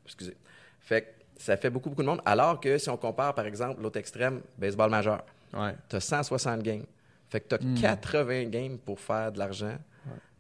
Excusez. 0.06 0.38
Fait 0.80 1.02
que 1.02 1.08
ça 1.42 1.58
fait 1.58 1.70
beaucoup, 1.72 1.90
beaucoup 1.90 2.04
de 2.04 2.08
monde. 2.08 2.22
Alors 2.26 2.60
que 2.60 2.78
si 2.78 2.88
on 2.90 2.98
compare, 2.98 3.34
par 3.34 3.46
exemple, 3.46 3.82
l'autre 3.82 3.98
extrême, 4.00 4.42
baseball 4.58 4.90
majeur, 4.92 5.24
Ouais. 5.54 5.74
tu 5.90 5.96
as 5.96 6.00
160 6.02 6.62
games. 6.62 6.86
Fait 7.30 7.40
que 7.42 7.48
tu 7.50 7.56
as 7.56 7.58
Hmm. 7.58 7.76
80 7.82 8.46
games 8.50 8.78
pour 8.78 9.00
faire 9.00 9.32
de 9.32 9.40
l'argent. 9.40 9.78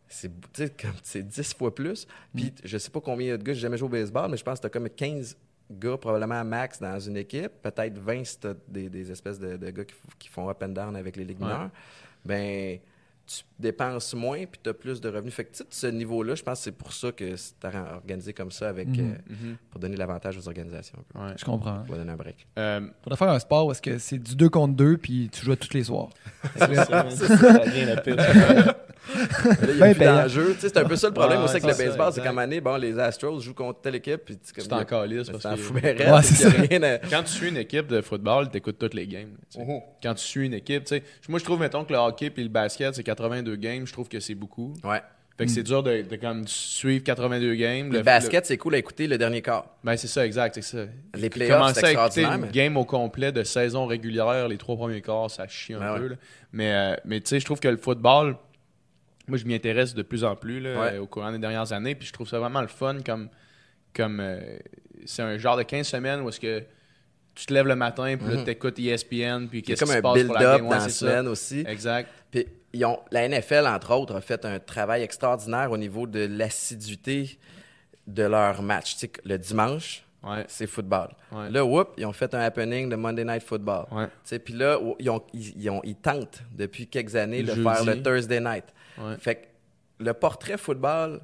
C'est 0.07 0.29
tu 0.53 0.63
sais, 0.65 0.69
comme 0.69 0.91
c'est 1.01 1.23
10 1.27 1.53
fois 1.55 1.73
plus. 1.73 2.05
Puis 2.35 2.53
je 2.63 2.77
sais 2.77 2.91
pas 2.91 3.01
combien 3.01 3.25
il 3.25 3.29
y 3.29 3.33
a 3.33 3.37
de 3.37 3.43
gars, 3.43 3.53
j'ai 3.53 3.61
jamais 3.61 3.77
joué 3.77 3.87
au 3.87 3.91
baseball, 3.91 4.29
mais 4.29 4.37
je 4.37 4.43
pense 4.43 4.59
que 4.59 4.61
tu 4.61 4.67
as 4.67 4.69
comme 4.69 4.87
15 4.87 5.35
gars 5.71 5.97
probablement 5.97 6.45
max 6.45 6.79
dans 6.79 6.99
une 6.99 7.17
équipe. 7.17 7.51
Peut-être 7.63 7.97
20 7.97 8.23
si 8.23 8.39
tu 8.39 8.47
des, 8.67 8.87
des 8.87 9.11
espèces 9.11 9.39
de, 9.39 9.57
de 9.57 9.69
gars 9.71 9.83
qui, 10.19 10.27
font 10.29 10.47
up 10.47 10.61
and 10.61 10.69
down 10.69 10.95
avec 10.95 11.15
les 11.17 11.25
ligues 11.25 11.41
Ouais. 11.41 11.49
Ben, 12.25 12.79
tu 13.27 13.43
dépenses 13.57 14.13
moins 14.13 14.45
puis 14.45 14.59
tu 14.63 14.69
as 14.69 14.73
plus 14.75 15.01
de 15.01 15.09
revenus. 15.09 15.33
Fait 15.33 15.45
que, 15.45 15.51
tu 15.51 15.57
sais, 15.57 15.65
ce 15.69 15.87
niveau-là, 15.87 16.35
je 16.35 16.43
pense 16.43 16.59
que 16.59 16.63
c'est 16.65 16.71
pour 16.71 16.93
ça 16.93 17.11
que 17.11 17.35
c'est 17.35 17.55
organisé 17.65 18.33
comme 18.33 18.51
ça, 18.51 18.69
avec, 18.69 18.87
Mhm. 18.87 18.99
euh, 18.99 19.33
Mhm. 19.33 19.57
pour 19.71 19.79
donner 19.79 19.95
l'avantage 19.97 20.37
aux 20.37 20.47
organisations. 20.47 20.99
Ouais. 21.15 21.31
Je 21.35 21.43
comprends. 21.43 21.79
Pour 21.87 21.95
donner 21.95 22.11
un 22.11 22.15
break. 22.15 22.45
Euh, 22.59 22.81
Faudrait 23.03 23.17
faire 23.17 23.29
un 23.29 23.39
sport 23.39 23.65
où 23.65 23.71
est-ce 23.71 23.81
que 23.81 23.97
c'est 23.97 24.19
du 24.19 24.35
2 24.35 24.49
contre 24.49 24.75
2 24.75 24.97
puis 24.97 25.29
tu 25.31 25.43
joues 25.43 25.55
tous 25.55 25.73
les 25.73 25.85
soirs. 25.85 26.09
ça, 26.55 26.67
ça 26.67 27.03
devient 27.65 27.95
le 27.95 28.01
pire. 28.03 28.75
Là, 29.13 29.55
il 29.61 29.67
y 29.69 29.71
a 29.71 29.75
Ben 29.79 29.91
plus 29.93 29.99
payant. 29.99 30.15
d'enjeu. 30.15 30.53
Tu 30.55 30.61
sais, 30.61 30.69
C'est 30.69 30.77
un 30.77 30.85
peu 30.85 30.95
ça 30.95 31.07
le 31.07 31.13
problème 31.13 31.39
Ouais, 31.39 31.45
aussi 31.45 31.51
avec 31.57 31.63
le 31.63 31.69
baseball. 31.69 32.11
C'est 32.13 32.19
exact. 32.19 32.23
qu'à 32.23 32.29
un 32.29 32.33
moment 32.33 32.41
donné, 32.47 32.61
bon, 32.61 32.75
les 32.77 32.99
Astros 32.99 33.39
jouent 33.39 33.53
contre 33.53 33.81
telle 33.81 33.95
équipe. 33.95 34.21
Puis 34.25 34.37
tu 34.37 34.61
C'est 34.61 34.73
encore 34.73 35.05
lisse 35.05 35.29
parce 35.29 35.43
que- 35.43 36.67
puis 36.67 37.09
Quand 37.09 37.23
tu 37.23 37.31
suis 37.31 37.49
une 37.49 37.57
équipe 37.57 37.87
de 37.87 38.01
football, 38.01 38.49
tu 38.51 38.57
écoutes 38.57 38.79
toutes 38.79 38.93
les 38.93 39.07
games. 39.07 39.29
sais. 39.49 39.63
Mhm. 39.63 39.79
Quand 40.01 40.13
tu 40.15 40.23
suis 40.23 40.45
une 40.45 40.53
équipe, 40.53 40.83
tu 40.85 40.95
sais, 40.95 41.03
moi 41.29 41.39
je 41.39 41.43
trouve 41.43 41.59
mettons 41.59 41.83
que 41.85 41.93
le 41.93 41.99
hockey 41.99 42.31
et 42.35 42.41
le 42.43 42.49
basket 42.49 42.95
c'est 42.95 43.03
82 43.03 43.55
games, 43.55 43.85
je 43.85 43.93
trouve 43.93 44.07
que 44.07 44.19
c'est 44.19 44.35
beaucoup. 44.35 44.73
Ouais. 44.83 45.01
Fait 45.37 45.45
que 45.47 45.51
c'est 45.51 45.63
dur 45.63 45.83
de, 45.83 46.01
de 46.01 46.15
comme 46.15 46.47
suivre 46.47 47.03
82 47.03 47.55
games. 47.55 47.91
Le, 47.91 48.01
basket, 48.03 48.45
c'est 48.45 48.55
cool 48.57 48.75
à 48.75 48.77
écouter 48.77 49.05
le 49.05 49.17
dernier 49.17 49.41
quart. 49.41 49.65
Ben 49.83 49.97
c'est 49.97 50.07
ça, 50.07 50.25
exact, 50.25 50.55
c'est 50.55 50.61
ça. 50.61 50.85
Les 51.13 51.29
playoffs, 51.29 51.57
Commencer 51.59 51.83
à 51.85 51.91
écouter 51.91 52.23
une 52.23 52.37
mais- 52.43 52.47
game 52.53 52.77
au 52.77 52.85
complet 52.85 53.33
de 53.33 53.43
saison 53.43 53.85
régulière, 53.85 54.47
les 54.47 54.57
trois 54.57 54.77
premiers 54.77 55.01
quarts, 55.01 55.29
ça 55.29 55.45
chie 55.49 55.73
un 55.73 55.79
Ben 55.79 55.95
peu. 55.97 56.03
ouais. 56.03 56.09
là. 56.11 56.15
Mais, 56.53 56.71
euh, 56.73 56.95
mais 57.03 57.19
tu 57.19 57.27
sais, 57.27 57.39
je 57.41 57.45
trouve 57.45 57.59
que 57.59 57.67
le 57.67 57.75
football, 57.75 58.37
moi, 59.27 59.37
je 59.37 59.45
m'y 59.45 59.55
intéresse 59.55 59.93
de 59.93 60.01
plus 60.03 60.23
en 60.23 60.35
plus 60.35 60.59
là, 60.59 60.79
Ouais. 60.79 60.93
euh, 60.93 61.01
au 61.01 61.07
courant 61.07 61.31
des 61.31 61.39
dernières 61.39 61.71
années. 61.73 61.95
Puis 61.95 62.07
je 62.07 62.13
trouve 62.13 62.27
ça 62.27 62.39
vraiment 62.39 62.61
le 62.61 62.67
fun 62.67 62.97
comme. 63.05 63.29
comme 63.93 64.19
euh, 64.19 64.57
c'est 65.05 65.21
un 65.21 65.37
genre 65.37 65.55
de 65.57 65.63
15 65.63 65.87
semaines 65.87 66.19
où 66.21 66.29
est-ce 66.29 66.39
que 66.39 66.63
tu 67.33 67.45
te 67.45 67.53
lèves 67.53 67.67
le 67.67 67.75
matin, 67.75 68.15
puis 68.17 68.27
là, 68.29 68.37
Mhm. 68.37 68.43
tu 68.45 68.49
écoutes 68.51 68.79
ESPN, 68.79 69.47
puis 69.47 69.61
qu'est-ce 69.61 69.79
comme 69.81 69.89
qui 69.89 69.93
se 69.93 69.99
un 69.99 70.01
passe 70.01 70.23
pour 70.23 70.33
la 70.33 70.39
build-up 70.39 70.57
game. 70.57 70.61
dans 70.65 70.69
Ouais, 70.71 70.75
la 70.77 70.83
c'est 70.83 70.89
ça. 70.89 71.05
semaine 71.11 71.27
aussi. 71.27 71.63
Exact. 71.67 72.09
Puis 72.31 72.45
ils 72.73 72.85
ont, 72.85 72.99
la 73.11 73.27
NFL, 73.27 73.67
entre 73.67 73.93
autres, 73.93 74.15
a 74.15 74.21
fait 74.21 74.43
un 74.45 74.59
travail 74.59 75.01
extraordinaire 75.03 75.69
au 75.71 75.77
niveau 75.77 76.07
de 76.07 76.25
l'assiduité 76.25 77.37
de 78.07 78.23
leur 78.23 78.61
match. 78.61 78.93
Tu 78.93 78.99
sais, 78.99 79.11
le 79.23 79.37
dimanche, 79.37 80.03
Ouais. 80.23 80.43
c'est 80.47 80.67
football. 80.67 81.09
Ouais. 81.31 81.49
Là, 81.49 81.63
whoop, 81.65 81.93
ils 81.97 82.05
ont 82.05 82.13
fait 82.13 82.33
un 82.33 82.39
happening 82.39 82.89
de 82.89 82.95
Monday 82.95 83.23
Night 83.25 83.43
Football. 83.43 83.85
Ouais. 83.91 84.05
Tu 84.07 84.11
sais, 84.25 84.39
Puis 84.39 84.53
là, 84.53 84.79
ils, 84.99 85.09
ont- 85.09 85.23
ils- 85.33 85.53
ils 85.61 85.69
ont- 85.69 85.81
ils 85.83 85.95
tentent 85.95 86.41
depuis 86.53 86.87
quelques 86.87 87.15
années 87.15 87.41
Le 87.43 87.53
de 87.55 87.61
faire 87.63 87.83
le 87.85 88.01
Thursday 88.01 88.39
Night. 88.39 88.65
Ouais. 88.97 89.17
Fait 89.17 89.35
que 89.35 89.45
le 89.99 90.13
portrait 90.13 90.57
football, 90.57 91.21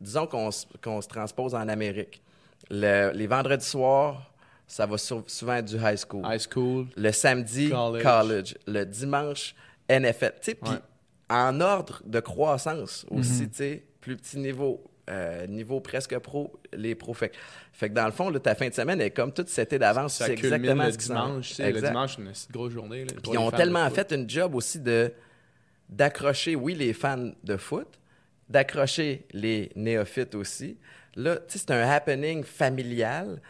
disons 0.00 0.26
qu'on 0.26 0.50
qu'on 0.82 1.00
se 1.00 1.08
transpose 1.08 1.54
en 1.54 1.68
Amérique. 1.68 2.22
Le- 2.70 3.10
les 3.12 3.26
vendredis 3.26 3.64
soirs, 3.66 4.32
ça 4.66 4.86
va 4.86 4.96
sou- 4.98 5.24
souvent 5.26 5.54
être 5.54 5.64
du 5.66 5.76
high 5.76 5.96
school. 5.96 6.22
High 6.24 6.40
school. 6.40 6.86
Le 6.96 7.10
samedi, 7.12 7.70
College. 7.70 8.02
college. 8.02 8.54
Le 8.66 8.84
dimanche, 8.84 9.54
NFL. 9.88 10.32
Puis 10.40 10.54
Ouais. 10.62 10.78
en 11.28 11.60
ordre 11.60 12.02
de 12.04 12.20
croissance 12.20 13.04
aussi, 13.10 13.42
Mhm. 13.42 13.50
tu 13.50 13.56
sais, 13.56 13.84
plus 14.00 14.16
petit 14.16 14.38
niveau, 14.38 14.82
euh, 15.10 15.46
niveau 15.48 15.80
presque 15.80 16.16
pro, 16.18 16.52
les 16.72 16.94
pros. 16.94 17.12
Fait, 17.14 17.30
que- 17.30 17.36
fait 17.72 17.88
que 17.88 17.94
dans 17.94 18.06
le 18.06 18.12
fond, 18.12 18.30
là, 18.30 18.38
ta 18.38 18.54
fin 18.54 18.68
de 18.68 18.74
semaine 18.74 19.00
est 19.00 19.10
comme 19.10 19.32
toute 19.32 19.48
setée 19.48 19.78
d'avance. 19.78 20.14
Ça 20.14 20.26
C'est 20.26 20.32
exactement 20.32 20.84
le 20.84 20.92
ce 20.92 20.96
dimanche. 20.98 21.52
sais, 21.52 21.62
Le 21.64 21.68
Exact. 21.70 21.88
dimanche, 21.88 22.16
c'est 22.34 22.46
une 22.48 22.52
grosse 22.52 22.72
journée. 22.72 23.04
là, 23.04 23.12
Puis 23.22 23.32
ils 23.32 23.38
ont 23.38 23.50
tellement 23.50 23.88
fait 23.90 24.12
une 24.12 24.28
job 24.30 24.54
aussi 24.54 24.78
de 24.78 25.12
d'accrocher, 25.90 26.54
oui, 26.56 26.74
les 26.74 26.92
fans 26.92 27.30
de 27.44 27.56
foot, 27.56 27.88
d'accrocher 28.48 29.26
les 29.32 29.70
néophytes 29.76 30.34
aussi. 30.34 30.76
Là, 31.16 31.36
tu 31.36 31.42
sais, 31.48 31.58
c'est 31.58 31.70
un 31.72 31.88
happening 31.88 32.44
familial. 32.44 33.40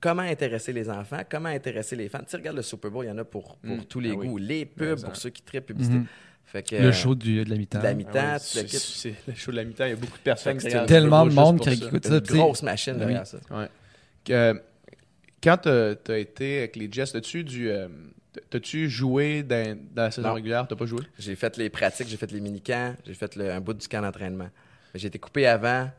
Comment 0.00 0.22
intéresser 0.22 0.72
les 0.72 0.88
enfants? 0.88 1.20
Comment 1.30 1.50
intéresser 1.50 1.94
les 1.94 2.08
fans? 2.08 2.20
Tu 2.20 2.26
sais, 2.28 2.36
regarde 2.38 2.56
le 2.56 2.62
Super 2.62 2.90
Bowl, 2.90 3.04
il 3.04 3.08
y 3.08 3.10
en 3.10 3.18
a 3.18 3.24
pour, 3.24 3.56
pour 3.56 3.76
Mm. 3.76 3.84
tous 3.84 4.00
les 4.00 4.10
Ah 4.10 4.14
oui. 4.14 4.26
goûts. 4.28 4.38
Les 4.38 4.64
pubs 4.64 5.02
pour 5.02 5.14
ceux 5.16 5.30
qui 5.30 5.42
trippent 5.42 5.66
publicité. 5.66 5.96
Mhm. 5.98 6.06
Fait 6.46 6.62
que, 6.68 6.74
Le 6.74 6.86
euh, 6.88 6.92
show 6.92 7.14
du, 7.14 7.44
de 7.44 7.50
la 7.50 7.56
mi-temps. 7.56 7.78
de 7.78 7.84
la 7.84 7.90
Ah 7.90 7.94
mi-temps, 7.94 8.36
c'est 8.40 8.66
c'est 8.68 9.14
le 9.28 9.34
show 9.34 9.50
de 9.52 9.56
la 9.56 9.64
mi-temps. 9.64 9.84
Il 9.84 9.90
y 9.90 9.92
a 9.92 9.96
beaucoup 9.96 10.16
de 10.18 10.22
personnes 10.22 10.56
qui 10.58 10.68
c'est 10.70 10.86
Tellement 10.86 11.24
de 11.26 11.32
monde 11.32 11.60
qui 11.60 11.76
ça. 11.76 11.86
écoute 11.86 12.06
une 12.06 12.10
ça. 12.12 12.20
sais. 12.24 12.38
grosse 12.38 12.62
machine 12.62 12.94
Oui. 12.94 12.98
derrière 13.00 13.26
ça. 13.26 13.38
Ouais. 13.50 13.68
Que- 14.24 14.60
quand 15.42 15.58
tu 15.58 15.68
as 16.12 16.18
été 16.18 16.58
avec 16.58 16.76
les 16.76 16.90
Jets, 16.90 17.14
as-tu 17.16 17.44
du. 17.44 17.70
euh, 17.70 17.86
T'as-tu 18.50 18.88
joué 18.88 19.42
dans, 19.42 19.76
dans 19.92 20.02
la 20.04 20.10
saison 20.10 20.28
Non. 20.28 20.34
régulière? 20.34 20.66
T'as 20.68 20.76
pas 20.76 20.86
joué? 20.86 21.02
J'ai 21.18 21.34
fait 21.34 21.56
les 21.56 21.68
pratiques, 21.70 22.08
j'ai 22.08 22.16
fait 22.16 22.30
les 22.30 22.40
mini-camps, 22.40 22.94
j'ai 23.04 23.14
fait 23.14 23.34
le- 23.36 23.50
un 23.50 23.60
bout 23.60 23.74
du 23.74 23.88
camp 23.88 24.02
d'entraînement. 24.02 24.48
J'ai 24.94 25.08
été 25.08 25.18
coupé 25.18 25.46
avant, 25.46 25.90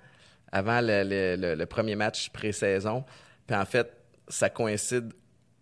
avant 0.51 0.79
le- 0.81 1.55
le 1.55 1.65
premier 1.65 1.95
match 1.95 2.29
pré-saison. 2.29 3.03
Puis 3.47 3.55
en 3.55 3.65
fait, 3.65 3.91
ça 4.27 4.49
coïncide. 4.49 5.11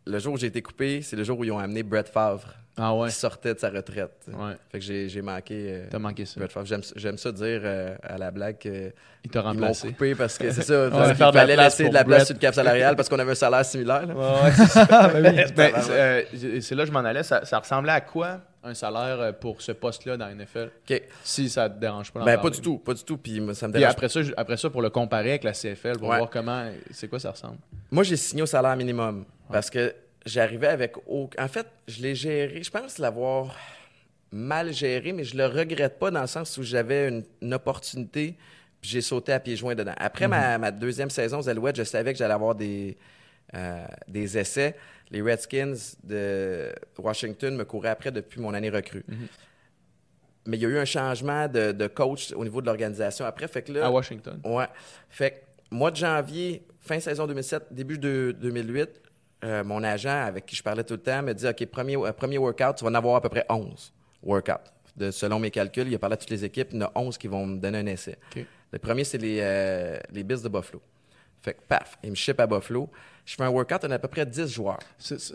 Le 0.06 0.20
jour 0.20 0.34
où 0.34 0.38
j'ai 0.38 0.48
été 0.48 0.62
coupé, 0.62 1.02
c'est 1.02 1.16
le 1.16 1.24
jour 1.24 1.40
où 1.40 1.44
ils 1.44 1.52
ont 1.52 1.60
amené 1.60 1.82
Brett 1.84 2.08
Favre, 2.10 2.54
Ah 2.80 2.96
ouais. 2.96 3.10
qui 3.10 3.16
sortait 3.16 3.54
de 3.54 3.60
sa 3.60 3.70
retraite. 3.70 4.12
Ouais. 4.28 4.54
Fait 4.72 4.80
que 4.80 4.86
j'ai 4.86 5.10
j'ai 5.10 5.22
manqué 5.22 5.68
euh, 5.70 5.86
T'as 5.90 6.00
manqué 6.00 6.26
ça. 6.26 6.40
J'aime 6.64 6.82
j'aime 6.96 7.18
ça 7.18 7.32
dire 7.32 7.62
euh, 7.64 7.96
à 8.02 8.18
la 8.18 8.32
blague 8.32 8.58
que 8.58 8.92
Il 9.26 9.30
t'a 9.30 9.40
ils 9.40 9.44
m'ont 9.44 9.50
remplacé. 9.50 9.88
coupé 9.90 10.16
parce 10.16 10.38
que 10.38 10.50
c'est 10.52 10.62
ça. 10.64 10.86
Ouais, 10.86 10.90
parce 10.90 11.10
qu'il 11.10 11.18
fallait 11.18 11.54
place 11.56 11.78
laisser 11.80 11.90
de 11.90 11.94
la 11.94 12.04
place 12.06 12.18
Brett. 12.20 12.28
sur 12.28 12.36
le 12.36 12.40
cap 12.40 12.56
salarial 12.56 12.96
parce 12.96 13.10
qu'on 13.10 13.20
avait 13.20 13.32
un 13.32 13.36
salaire 13.36 13.66
similaire. 13.66 14.08
ben 14.08 15.46
c'est 15.54 15.92
euh, 15.92 16.24
là 16.76 16.84
que 16.84 16.86
je 16.88 16.92
m'en 16.92 17.00
allais. 17.00 17.24
Ça, 17.24 17.44
ça 17.46 17.60
ressemblait 17.60 17.92
à 17.92 18.02
quoi? 18.02 18.42
Un 18.64 18.74
salaire 18.74 19.20
euh, 19.22 19.32
pour 19.32 19.62
ce 19.62 19.72
poste-là 19.72 20.18
dans 20.18 20.26
la 20.28 20.36
NFL? 20.36 20.70
OK. 20.90 21.02
Si 21.24 21.50
ça 21.50 21.70
te 21.70 21.80
dérange 21.80 22.12
pas 22.12 22.24
Ben, 22.26 22.38
pas 22.38 22.50
du 22.50 22.60
tout. 22.60 22.78
Pas 22.78 22.94
du 22.94 23.04
tout. 23.04 23.18
Puis 23.18 23.36
ça 23.54 23.68
me 23.68 23.72
Puis 23.74 23.80
dérange 23.80 23.94
après 23.94 24.10
ça, 24.10 24.20
après 24.36 24.58
ça, 24.58 24.70
pour 24.70 24.82
le 24.82 24.90
comparer 24.90 25.30
avec 25.30 25.44
la 25.46 25.54
CFL, 25.54 25.98
pour 25.98 26.10
Ouais. 26.10 26.18
voir 26.18 26.30
comment, 26.30 26.66
c'est 26.92 27.08
quoi 27.08 27.20
ça 27.20 27.32
ressemble. 27.32 27.58
Moi, 27.92 28.04
j'ai 28.04 28.18
signé 28.18 28.42
au 28.44 28.46
salaire 28.46 28.76
minimum 28.76 29.26
parce 29.52 29.70
que 29.70 29.94
j'arrivais 30.30 30.68
avec. 30.68 30.96
au- 31.08 31.30
En 31.38 31.48
fait, 31.48 31.68
je 31.88 32.02
l'ai 32.02 32.16
géré. 32.16 32.62
Je 32.64 32.70
pense 32.72 32.98
l'avoir 32.98 33.56
mal 34.32 34.72
géré, 34.74 35.12
mais 35.12 35.24
je 35.24 35.36
le 35.36 35.46
regrette 35.48 35.98
pas 36.00 36.12
dans 36.12 36.22
le 36.22 36.28
sens 36.28 36.58
où 36.58 36.64
j'avais 36.64 37.08
une, 37.10 37.24
une 37.42 37.54
opportunité 37.54 38.36
puis 38.82 38.92
j'ai 38.92 39.02
sauté 39.02 39.34
à 39.34 39.40
pieds 39.42 39.58
joints 39.58 39.76
dedans. 39.76 39.94
Après 39.98 40.28
ma, 40.30 40.58
ma 40.58 40.72
deuxième 40.72 41.10
saison 41.10 41.40
aux 41.40 41.50
Alouettes, 41.50 41.76
je 41.76 41.84
savais 41.84 42.14
que 42.14 42.20
j'allais 42.20 42.34
avoir 42.34 42.56
des, 42.56 42.96
euh, 43.56 43.84
des 44.08 44.38
essais. 44.38 44.76
Les 45.12 45.22
Redskins 45.22 45.76
de 46.04 46.72
Washington 46.98 47.58
me 47.58 47.66
couraient 47.66 47.90
après 47.90 48.12
depuis 48.12 48.40
mon 48.40 48.54
année 48.54 48.70
recrue. 48.70 49.04
Mais 50.46 50.56
il 50.58 50.62
y 50.62 50.66
a 50.66 50.70
eu 50.70 50.78
un 50.78 50.86
changement 50.86 51.48
de, 51.50 51.74
de 51.74 51.88
coach 51.88 52.32
au 52.32 52.44
niveau 52.46 52.62
de 52.62 52.68
l'organisation 52.68 53.26
après. 53.26 53.48
Fait 53.50 53.64
que 53.64 53.74
là, 53.74 53.88
À 53.88 53.92
Washington. 53.92 54.40
Ouais. 54.46 54.68
Fait 55.10 55.32
que 55.32 55.36
mois 55.76 55.92
de 55.92 55.98
janvier, 55.98 56.64
fin 56.80 57.00
saison 57.02 57.28
2007, 57.28 57.64
début 57.72 57.98
de 57.98 58.34
2008, 58.40 58.90
euh, 59.44 59.64
mon 59.64 59.84
agent 59.84 60.10
avec 60.26 60.46
qui 60.46 60.56
je 60.56 60.64
parlais 60.64 60.84
tout 60.84 60.94
le 60.96 61.02
temps 61.02 61.22
me 61.22 61.34
dit 61.34 61.48
OK, 61.48 61.66
premier, 61.68 61.96
euh, 61.96 62.12
premier 62.12 62.38
workout, 62.38 62.76
tu 62.78 62.84
vas 62.84 62.90
en 62.92 62.96
avoir 62.96 63.16
à 63.16 63.22
peu 63.22 63.30
près 63.30 63.46
11 63.50 63.94
workouts. 64.24 64.54
De, 64.98 65.12
selon 65.12 65.40
mes 65.40 65.50
calculs, 65.52 65.88
il 65.88 65.96
a 65.96 66.00
parlé 66.00 66.16
à 66.16 66.18
toutes 66.18 66.30
les 66.32 66.44
équipes, 66.44 66.70
il 66.74 66.80
y 66.80 66.84
en 66.84 66.88
a 66.88 66.92
11 66.96 67.18
qui 67.18 67.28
vont 67.28 67.46
me 67.46 67.58
donner 67.58 67.78
un 67.78 67.86
essai. 67.86 68.18
Le 68.72 68.80
premier, 68.80 69.04
c'est 69.04 69.18
les, 69.18 69.40
euh, 69.42 69.98
les 70.12 70.24
Bills 70.24 70.42
de 70.44 70.50
Buffalo. 70.50 70.82
Fait 71.42 71.54
que 71.54 71.62
paf, 71.68 71.98
il 72.04 72.10
me 72.10 72.16
ship 72.16 72.38
à 72.40 72.46
Buffalo. 72.48 72.90
Je 73.26 73.36
fais 73.36 73.44
un 73.44 73.50
workout, 73.50 73.80
on 73.86 73.92
a 73.92 73.96
à 73.96 74.00
peu 74.00 74.10
près 74.10 74.26
10 74.26 74.48
joueurs. 74.52 74.80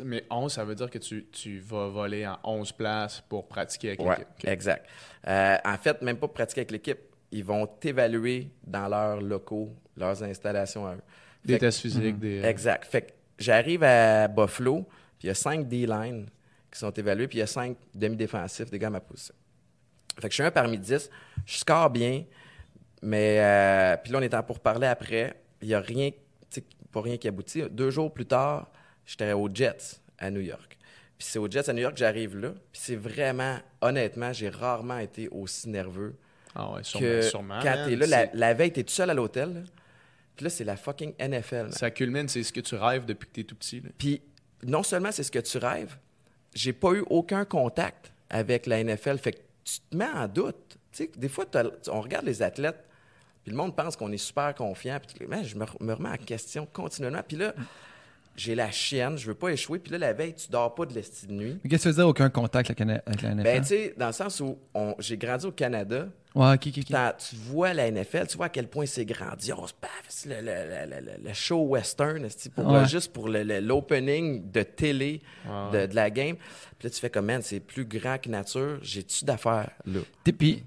Mais 0.05 0.24
11, 0.30 0.52
ça 0.52 0.64
veut 0.64 0.74
dire 0.74 0.90
que 0.90 0.98
tu, 0.98 1.26
tu 1.32 1.61
vas 1.61 1.88
voler 1.88 2.26
en 2.26 2.36
11 2.44 2.72
places 2.72 3.22
pour 3.26 3.48
pratiquer 3.48 3.88
avec 3.88 4.00
Ouais, 4.00 4.11
l'équipe. 4.18 4.26
OK. 4.44 4.48
exact. 4.48 4.86
Euh, 5.26 5.57
en 5.64 5.76
fait, 5.78 6.02
même 6.02 6.16
pas 6.16 6.26
pour 6.26 6.34
pratiquer 6.34 6.61
avec 6.61 6.72
l'équipe. 6.72 6.98
Ils 7.32 7.44
vont 7.44 7.66
t'évaluer 7.66 8.50
dans 8.66 8.86
leurs 8.86 9.20
locaux, 9.22 9.74
leurs 9.96 10.22
installations 10.22 10.86
à 10.86 10.94
eux. 10.94 11.00
Des 11.44 11.55
Fait 11.55 11.59
tests 11.61 11.80
physiques, 11.80 12.18
des. 12.18 12.42
euh, 12.42 12.48
Exact. 12.48 12.84
Fait 12.84 13.02
que 13.02 13.12
j'arrive 13.39 13.82
à 13.82 14.28
Buffalo, 14.28 14.82
puis 15.18 15.24
il 15.24 15.26
y 15.28 15.30
a 15.30 15.35
cinq 15.35 15.68
D-line 15.68 16.26
qui 16.70 16.78
sont 16.78 16.91
évalués, 16.93 17.28
puis 17.28 17.39
il 17.39 17.41
y 17.41 17.45
a 17.45 17.47
cinq 17.47 17.76
demi-défensifs, 17.95 18.70
des 18.70 18.78
gars 18.78 18.89
à 18.89 18.91
ma 18.91 19.01
position. 19.01 19.35
Fait 20.16 20.28
que 20.28 20.30
je 20.30 20.35
suis 20.35 20.43
un 20.43 20.51
parmi 20.51 20.78
dix. 20.78 21.11
Je 21.47 21.59
score 21.59 21.91
bien, 21.91 22.24
mais 23.03 23.39
euh, 23.41 23.97
puis 24.03 24.12
là, 24.12 24.18
on 24.18 24.22
est 24.22 24.35
en 24.35 24.43
pour 24.43 24.61
parler 24.61 24.87
après. 24.87 25.35
Il 25.62 25.68
n'y 25.68 25.74
a 25.74 25.80
rien, 25.80 26.11
pas 26.93 27.01
rien 27.01 27.16
qui 27.16 27.26
aboutit. 27.28 27.62
Deux 27.70 27.91
jours 27.91 28.12
plus 28.12 28.26
tard, 28.26 28.70
j'étais 29.07 29.32
aux 29.32 29.49
Jets 29.53 30.01
à 30.18 30.30
New 30.30 30.41
York. 30.41 30.78
Puis 31.18 31.28
c'est 31.30 31.39
aux 31.39 31.51
Jets 31.51 31.68
à 31.68 31.72
New 31.72 31.80
York 31.82 31.95
que 31.95 32.01
j'arrive 32.01 32.37
là. 32.37 32.51
Puis 32.72 32.82
c'est 32.85 32.97
vraiment, 32.97 33.59
honnêtement, 33.80 34.32
j'ai 34.32 34.49
rarement 34.49 34.99
été 34.99 35.28
aussi 35.28 35.68
nerveux 35.68 36.16
Ah 36.55 36.72
ouais, 36.72 36.85
sûrement. 36.85 37.07
que 37.07 37.22
sûrement, 37.22 37.61
quand 37.62 37.85
t'es 37.87 37.97
là. 37.97 38.07
La, 38.07 38.26
la 38.32 38.55
veille, 38.55 38.72
t'es 38.72 38.82
tout 38.85 38.93
seul 38.93 39.11
à 39.11 39.14
l'hôtel. 39.14 39.64
Puis 40.37 40.45
là, 40.45 40.51
c'est 40.51 40.64
la 40.64 40.76
fucking 40.76 41.14
NFL. 41.20 41.72
Ça 41.72 41.91
culmine, 41.91 42.28
c'est 42.28 42.43
ce 42.43 42.53
que 42.53 42.61
tu 42.61 42.74
rêves 42.74 43.05
depuis 43.05 43.28
que 43.28 43.32
tu 43.32 43.41
es 43.41 43.45
tout 43.45 43.55
petit. 43.55 43.80
là. 43.80 43.91
Puis 43.97 44.20
non 44.64 44.82
seulement 44.82 45.12
c'est 45.12 45.22
ce 45.22 45.30
que 45.30 45.39
tu 45.39 45.59
rêves, 45.59 45.97
j'ai 46.55 46.72
pas 46.72 46.93
eu 46.93 47.05
aucun 47.11 47.45
contact 47.45 48.12
avec 48.30 48.66
la 48.66 48.82
NFL. 48.82 49.18
Fait 49.18 49.32
que 49.32 49.41
tu 49.64 49.80
te 49.91 49.97
mets 49.97 50.09
en 50.09 50.26
doute. 50.28 50.78
Tu 50.93 51.05
sais, 51.05 51.11
des 51.16 51.28
fois, 51.28 51.45
on 51.89 52.01
regarde 52.01 52.24
les 52.24 52.43
athlètes, 52.43 52.85
puis 53.43 53.51
le 53.53 53.57
monde 53.57 53.76
pense 53.76 53.97
qu'on 53.97 54.12
est 54.12 54.16
super 54.18 54.55
confiant. 54.55 54.99
Puis 55.01 55.26
man, 55.26 55.45
je 55.45 55.57
me, 55.57 55.64
me 55.80 55.93
remets 55.93 56.11
en 56.11 56.16
question 56.16 56.66
continuellement. 56.72 57.22
Puis 57.26 57.37
là, 57.37 57.55
j'ai 58.37 58.55
la 58.55 58.70
chienne, 58.70 59.16
je 59.16 59.26
veux 59.26 59.35
pas 59.35 59.51
échouer. 59.51 59.78
Puis 59.78 59.93
là, 59.93 59.99
la 59.99 60.12
veille, 60.12 60.35
tu 60.35 60.49
dors 60.51 60.74
pas 60.74 60.87
de 60.87 60.95
l'esti 60.95 61.26
de 61.26 61.32
nuit. 61.32 61.59
Mais 61.62 61.70
Qu'est-ce 61.70 61.85
que 61.85 61.89
tu 61.91 61.95
veux 61.95 62.03
dire, 62.03 62.09
aucun 62.09 62.30
contact 62.30 62.70
avec 62.70 62.80
la, 62.80 63.03
avec 63.07 63.22
la 63.22 63.30
NFL? 63.35 63.43
Ben, 63.45 63.61
tu 63.62 63.68
sais, 63.68 63.95
dans 63.97 64.09
le 64.09 64.12
sens 64.12 64.41
où 64.41 64.59
on- 64.74 64.95
j'ai 64.99 65.16
grandi 65.16 65.47
au 65.47 65.53
Canada, 65.53 66.09
ouais, 66.35 66.55
ok, 66.55 66.66
ok, 66.66 66.72
ok. 66.78 66.85
T'as- 66.91 67.12
tu 67.12 67.37
vois 67.37 67.72
la 67.74 67.87
NFL, 67.91 68.26
tu 68.26 68.37
vois 68.37 68.47
à 68.47 68.49
quel 68.49 68.66
point 68.68 68.87
c'est 68.87 69.05
grandiose. 69.05 69.72
Paf, 69.72 69.91
c'est 70.09 70.28
le, 70.28 70.37
le- 70.41 70.91
le- 70.91 71.01
le- 71.12 71.28
le 71.28 71.32
show 71.32 71.62
western, 71.62 72.26
pour, 72.55 72.66
Ouais. 72.66 72.87
juste 72.89 73.12
pour 73.12 73.28
le- 73.28 73.43
le- 73.45 73.61
l'opening 73.61 74.51
de 74.51 74.62
télé 74.62 75.20
Ouais. 75.47 75.82
de, 75.82 75.87
de 75.91 75.95
la 75.95 76.11
game. 76.11 76.37
Puis 76.78 76.89
là, 76.89 76.91
tu 76.91 77.01
fais 77.01 77.11
comme, 77.11 77.26
man, 77.26 77.41
c'est 77.43 77.61
plus 77.61 77.85
grand 77.85 78.18
que 78.18 78.28
nature. 78.28 78.78
J'ai-tu 78.82 79.24
d'affaires 79.24 79.70
là? 79.87 80.01
T'es- 80.24 80.32
Puis, 80.32 80.64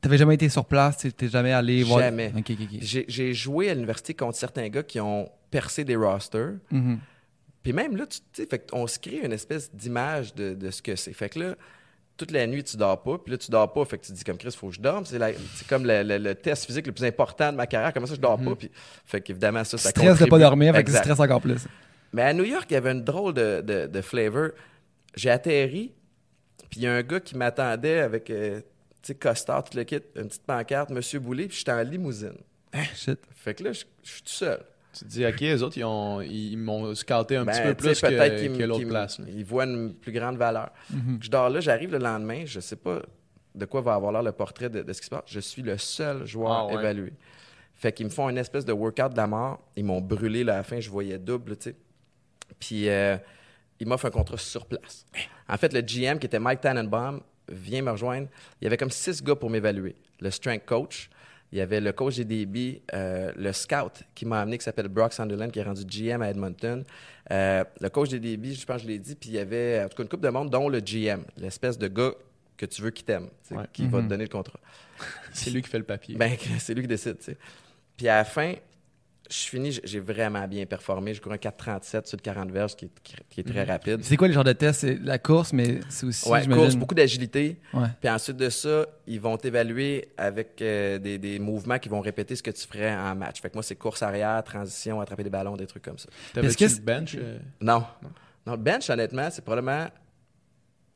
t'avais 0.00 0.18
jamais 0.18 0.34
été 0.34 0.48
sur 0.48 0.64
place, 0.64 0.98
tu 0.98 1.12
t'es 1.12 1.28
jamais 1.28 1.52
allé 1.52 1.82
voir. 1.84 2.00
Jamais. 2.00 2.32
Ok, 2.36 2.50
ok, 2.50 2.56
ok. 2.60 2.78
J'ai 2.80 3.04
j'ai 3.08 3.32
joué 3.32 3.70
à 3.70 3.74
l'université 3.74 4.14
contre 4.14 4.36
certains 4.36 4.68
gars 4.68 4.82
qui 4.82 4.98
ont 5.00 5.30
percé 5.54 5.84
des 5.84 5.94
rosters. 5.96 6.54
Mhm. 6.70 6.98
Puis 7.62 7.72
même 7.72 7.96
là, 7.96 8.06
tu 8.06 8.18
sais, 8.32 8.46
fait 8.46 8.68
on 8.72 8.86
se 8.86 8.98
crée 8.98 9.20
une 9.24 9.32
espèce 9.32 9.72
d'image 9.72 10.34
de, 10.34 10.54
de 10.54 10.70
ce 10.70 10.82
que 10.82 10.96
c'est. 10.96 11.12
Fait 11.12 11.28
que 11.30 11.38
là, 11.38 11.54
toute 12.16 12.30
la 12.32 12.46
nuit, 12.46 12.62
tu 12.64 12.76
dors 12.76 13.00
pas. 13.02 13.18
Puis 13.18 13.30
là, 13.32 13.38
tu 13.38 13.50
dors 13.50 13.72
pas. 13.72 13.84
Fait 13.84 13.98
que 13.98 14.04
tu 14.04 14.12
te 14.12 14.16
dis 14.18 14.24
comme 14.24 14.36
Chris, 14.36 14.50
faut 14.58 14.68
que 14.68 14.74
je 14.74 14.80
dorme. 14.80 15.04
C'est 15.06 15.66
comme 15.68 15.86
le, 15.86 16.02
le- 16.02 16.18
le 16.18 16.34
test 16.34 16.64
physique 16.66 16.86
le 16.86 16.92
plus 16.92 17.04
important 17.04 17.50
de 17.52 17.56
ma 17.56 17.66
carrière. 17.66 17.92
Comment 17.92 18.06
ça, 18.06 18.14
je 18.16 18.20
dors 18.20 18.38
pas? 18.38 18.54
Puis, 18.56 18.70
fait 19.06 19.20
qu'évidemment, 19.20 19.62
ça, 19.64 19.78
ça 19.78 19.90
Stress 19.90 20.18
de 20.18 20.26
pas 20.26 20.38
dormir, 20.38 20.74
fait 20.74 20.84
que 20.84 20.90
stresses 20.90 21.20
encore 21.20 21.40
plus. 21.40 21.66
Mais 22.12 22.22
à 22.22 22.32
New 22.32 22.44
York, 22.44 22.66
il 22.70 22.74
y 22.74 22.76
avait 22.76 22.92
une 22.92 23.02
drôle 23.04 23.34
de, 23.34 23.60
de, 23.62 23.86
de 23.86 24.00
flavor. 24.00 24.50
J'ai 25.16 25.30
atterri, 25.30 25.92
puis 26.70 26.80
il 26.80 26.82
y 26.82 26.86
a 26.86 26.94
un 26.94 27.02
gars 27.02 27.20
qui 27.20 27.36
m'attendait 27.36 28.00
avec, 28.00 28.28
euh, 28.30 28.60
tu 29.02 29.08
sais, 29.08 29.14
costard, 29.14 29.64
tout 29.64 29.76
le 29.76 29.84
kit, 29.84 30.00
une 30.16 30.26
petite 30.28 30.42
pancarte, 30.44 30.90
Monsieur 30.90 31.18
Boulay, 31.20 31.46
puis 31.48 31.56
j'étais 31.58 31.72
en 31.72 31.82
limousine. 31.82 32.36
Shit. 32.94 33.18
Fait 33.34 33.54
que 33.54 33.64
là, 33.64 33.72
je 33.72 33.78
suis 34.02 34.22
tout 34.22 34.28
seul. 34.30 34.60
Tu 34.96 35.04
te 35.04 35.10
dis, 35.10 35.26
OK, 35.26 35.40
les 35.40 35.62
autres, 35.62 35.76
ils, 35.76 35.84
ont- 35.84 36.20
ils 36.20 36.56
m'ont 36.56 36.94
scouté 36.94 37.36
un 37.36 37.44
Ben, 37.44 37.52
petit 37.52 37.62
peu 37.62 37.74
tu 37.74 37.94
sais, 37.94 38.06
plus 38.06 38.16
que, 38.16 38.38
qu'ils 38.40 38.50
me- 38.52 38.58
que 38.58 38.62
l'autre 38.64 38.86
place. 38.86 39.20
Ils 39.28 39.44
voient 39.44 39.64
une 39.64 39.94
plus 39.94 40.12
grande 40.12 40.36
valeur. 40.36 40.70
Mhm. 40.90 41.18
Je 41.20 41.28
dors 41.30 41.48
là, 41.50 41.60
j'arrive 41.60 41.90
le 41.92 41.98
lendemain, 41.98 42.44
je 42.46 42.60
sais 42.60 42.76
pas 42.76 43.00
de 43.54 43.64
quoi 43.66 43.80
va 43.80 43.94
avoir 43.94 44.12
l'air 44.12 44.22
le 44.22 44.32
portrait 44.32 44.68
de, 44.68 44.82
de 44.82 44.92
ce 44.92 45.00
qui 45.00 45.06
se 45.06 45.10
passe. 45.10 45.22
Je 45.26 45.40
suis 45.40 45.62
le 45.62 45.76
seul 45.78 46.24
joueur 46.26 46.52
Ah 46.52 46.66
ouais. 46.66 46.74
évalué. 46.74 47.12
Fait 47.74 47.92
qu'ils 47.92 48.06
me 48.06 48.10
font 48.10 48.28
une 48.28 48.38
espèce 48.38 48.64
de 48.64 48.72
workout 48.72 49.12
de 49.12 49.16
la 49.16 49.26
mort. 49.26 49.60
Ils 49.76 49.84
m'ont 49.84 50.00
brûlé 50.00 50.44
là, 50.44 50.54
à 50.54 50.56
la 50.58 50.62
fin, 50.62 50.78
je 50.80 50.88
voyais 50.90 51.18
double, 51.18 51.56
tu 51.56 51.70
sais. 51.70 51.76
Puis 52.60 52.88
euh, 52.88 53.16
ils 53.80 53.86
m'offrent 53.86 54.06
un 54.06 54.10
contrat 54.10 54.36
sur 54.38 54.66
place. 54.66 55.06
En 55.48 55.56
fait, 55.56 55.72
le 55.72 55.80
GM, 55.80 56.18
qui 56.18 56.26
était 56.26 56.38
Mike 56.38 56.60
Tannenbaum, 56.60 57.20
vient 57.50 57.82
me 57.82 57.90
rejoindre. 57.90 58.28
Il 58.60 58.64
y 58.64 58.66
avait 58.68 58.76
comme 58.76 58.90
six 58.90 59.22
gars 59.22 59.34
pour 59.36 59.50
m'évaluer. 59.50 59.96
Le 60.20 60.30
strength 60.30 60.64
coach, 60.64 61.10
il 61.54 61.58
y 61.58 61.60
avait 61.60 61.80
le 61.80 61.92
coach 61.92 62.16
des 62.16 62.24
DB, 62.24 62.82
euh, 62.92 63.32
le 63.36 63.52
scout 63.52 64.02
qui 64.12 64.26
m'a 64.26 64.40
amené, 64.40 64.58
qui 64.58 64.64
s'appelle 64.64 64.88
Brock 64.88 65.12
Sunderland, 65.12 65.52
qui 65.52 65.60
est 65.60 65.62
rendu 65.62 65.84
GM 65.86 66.20
à 66.20 66.28
Edmonton. 66.30 66.82
Euh, 67.30 67.62
le 67.80 67.88
coach 67.90 68.08
des 68.10 68.18
DB, 68.18 68.54
je 68.54 68.66
pense 68.66 68.78
que 68.78 68.82
je 68.82 68.88
l'ai 68.88 68.98
dit, 68.98 69.14
puis 69.14 69.30
il 69.30 69.36
y 69.36 69.38
avait 69.38 69.80
en 69.84 69.88
tout 69.88 69.96
cas 69.96 70.02
une 70.02 70.08
coupe 70.08 70.20
de 70.20 70.28
monde, 70.30 70.50
dont 70.50 70.68
le 70.68 70.80
GM, 70.80 71.22
l'espèce 71.36 71.78
de 71.78 71.86
gars 71.86 72.10
que 72.56 72.66
tu 72.66 72.82
veux 72.82 72.90
qui 72.90 73.04
t'aime, 73.04 73.28
qui 73.72 73.86
va 73.86 73.98
Mhm. 73.98 74.04
te 74.04 74.08
donner 74.10 74.24
le 74.24 74.30
contrat. 74.30 74.58
C'est 75.32 75.50
lui 75.50 75.62
qui 75.62 75.68
fait 75.70 75.78
le 75.78 75.84
papier. 75.84 76.16
Ben, 76.16 76.36
c'est 76.58 76.74
lui 76.74 76.82
qui 76.82 76.88
décide, 76.88 77.18
tu 77.18 77.24
sais. 77.26 77.36
Puis 77.96 78.08
à 78.08 78.16
la 78.16 78.24
fin, 78.24 78.54
je 79.30 79.36
finis, 79.48 79.80
j'ai 79.84 80.00
vraiment 80.00 80.46
bien 80.46 80.66
performé. 80.66 81.14
Je 81.14 81.20
cours 81.20 81.32
un 81.32 81.36
4,37 81.36 82.06
sur 82.06 82.16
le 82.16 82.22
40 82.22 82.50
verges, 82.50 82.76
qui 82.76 82.84
est, 82.86 82.90
qui- 83.02 83.16
qui 83.30 83.40
est 83.40 83.44
très 83.44 83.64
rapide. 83.64 84.00
C'est 84.04 84.16
quoi 84.16 84.28
les 84.28 84.34
genres 84.34 84.44
de 84.44 84.52
tests? 84.52 84.80
C'est 84.80 84.98
la 85.02 85.18
course, 85.18 85.52
mais 85.52 85.80
c'est 85.88 86.06
aussi, 86.06 86.28
Ouais, 86.28 86.46
course, 86.46 86.76
beaucoup 86.76 86.94
d'agilité. 86.94 87.58
Ouais. 87.72 87.86
Puis 88.00 88.08
ensuite 88.10 88.36
de 88.36 88.50
ça, 88.50 88.86
ils 89.06 89.20
vont 89.20 89.36
t'évaluer 89.36 90.08
avec 90.18 90.60
euh, 90.60 90.98
des, 90.98 91.18
des 91.18 91.38
mouvements 91.38 91.78
qui 91.78 91.88
vont 91.88 92.00
répéter 92.00 92.36
ce 92.36 92.42
que 92.42 92.50
tu 92.50 92.66
ferais 92.66 92.94
en 92.94 93.14
match. 93.14 93.40
Fait 93.40 93.48
que 93.48 93.54
moi, 93.54 93.62
c'est 93.62 93.76
course 93.76 94.02
arrière, 94.02 94.42
transition, 94.44 95.00
attraper 95.00 95.24
des 95.24 95.30
ballons, 95.30 95.56
des 95.56 95.66
trucs 95.66 95.82
comme 95.84 95.98
ça. 95.98 96.08
T'avais-tu 96.34 96.64
Est-ce 96.64 96.74
que 96.76 96.80
le 96.80 96.84
bench? 96.84 97.16
euh? 97.18 97.38
Non. 97.60 97.84
Non, 98.46 98.52
le 98.52 98.58
bench, 98.58 98.90
honnêtement, 98.90 99.28
c'est 99.30 99.42
probablement 99.42 99.86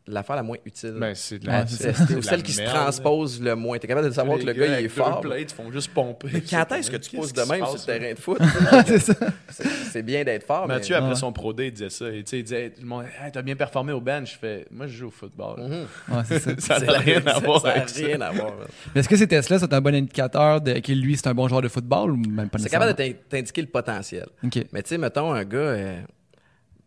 l'affaire 0.08 0.36
la 0.36 0.42
moins 0.42 0.56
utile. 0.64 0.94
Ben, 0.98 1.14
c'est 1.14 1.38
de 1.38 1.46
Ouais, 1.46 1.52
la, 1.52 1.66
c'est 1.66 1.92
c'est 1.92 2.02
Ou 2.02 2.06
de 2.08 2.14
la 2.16 2.22
celle 2.22 2.42
qui 2.42 2.52
se 2.52 2.62
transpose 2.62 3.40
le 3.40 3.54
moins. 3.54 3.78
T'es 3.78 3.86
capable 3.86 4.08
de 4.08 4.12
savoir 4.12 4.36
Les 4.38 4.44
que 4.44 4.50
le 4.50 4.54
gars 4.54 4.80
il 4.80 4.86
est 4.86 4.88
fort. 4.88 5.20
plates, 5.20 5.38
ils 5.40 5.54
font 5.54 5.70
juste 5.70 5.92
pomper. 5.94 6.28
Mais 6.32 6.40
quand 6.40 6.72
est-ce 6.72 6.90
que 6.90 6.96
tu 6.96 7.10
qui 7.10 7.16
de 7.32 7.40
même 7.42 7.64
sur 7.66 7.74
le 7.74 7.80
terrain 7.98 8.12
de 8.14 8.18
foot? 8.18 8.38
c'est 8.86 8.98
ça. 8.98 9.14
C'est 9.50 9.68
c'est 9.68 10.02
bien 10.02 10.24
d'être 10.24 10.44
fort, 10.46 10.66
mais... 10.68 10.74
Mathieu, 10.74 10.96
après 10.96 11.10
Ouais. 11.10 11.14
son 11.14 11.32
Pro 11.32 11.52
Day, 11.52 11.68
il 11.68 11.72
disait 11.72 11.90
ça. 11.90 12.08
Et, 12.10 12.22
tu 12.22 12.30
sais, 12.30 12.38
il 12.40 12.42
disait, 12.44 12.70
tout 12.70 12.82
le 12.82 12.86
monde, 12.88 13.04
Hey, 13.22 13.32
t'as 13.32 13.42
bien 13.42 13.56
performé 13.56 13.92
au 13.92 14.00
bench. 14.00 14.34
Je 14.34 14.38
fais, 14.38 14.66
moi, 14.70 14.86
je 14.86 14.96
joue 14.98 15.06
au 15.08 15.10
football. 15.10 15.60
Mhm. 15.60 16.16
Ouais, 16.16 16.22
c'est 16.26 16.60
ça. 16.60 16.78
N'a 16.80 16.98
rien 16.98 17.26
à 17.26 17.38
voir 17.40 17.64
avec 17.66 17.88
ça. 17.88 18.04
rien 18.06 18.20
à 18.20 18.30
voir. 18.30 18.52
Mais 18.94 19.00
est-ce 19.00 19.08
que 19.08 19.16
ces 19.16 19.26
tests-là 19.26 19.58
sont 19.58 19.72
un 19.72 19.80
bon 19.80 19.94
indicateur 19.94 20.60
de 20.60 20.74
que 20.80 20.92
lui, 20.92 21.16
c'est 21.16 21.26
un 21.28 21.34
bon 21.34 21.48
joueur 21.48 21.62
de 21.62 21.68
football 21.68 22.12
ou 22.12 22.16
même 22.16 22.48
pas 22.48 22.58
C'est 22.58 22.68
capable 22.70 22.92
de 22.94 22.96
t'in- 23.02 23.14
t'indiquer 23.28 23.62
le 23.62 23.68
potentiel. 23.68 24.26
Mais 24.72 24.82
tu 24.82 24.88
sais, 24.90 24.98
mettons 24.98 25.32
un 25.32 25.44
gars... 25.44 25.58
euh, 25.58 26.00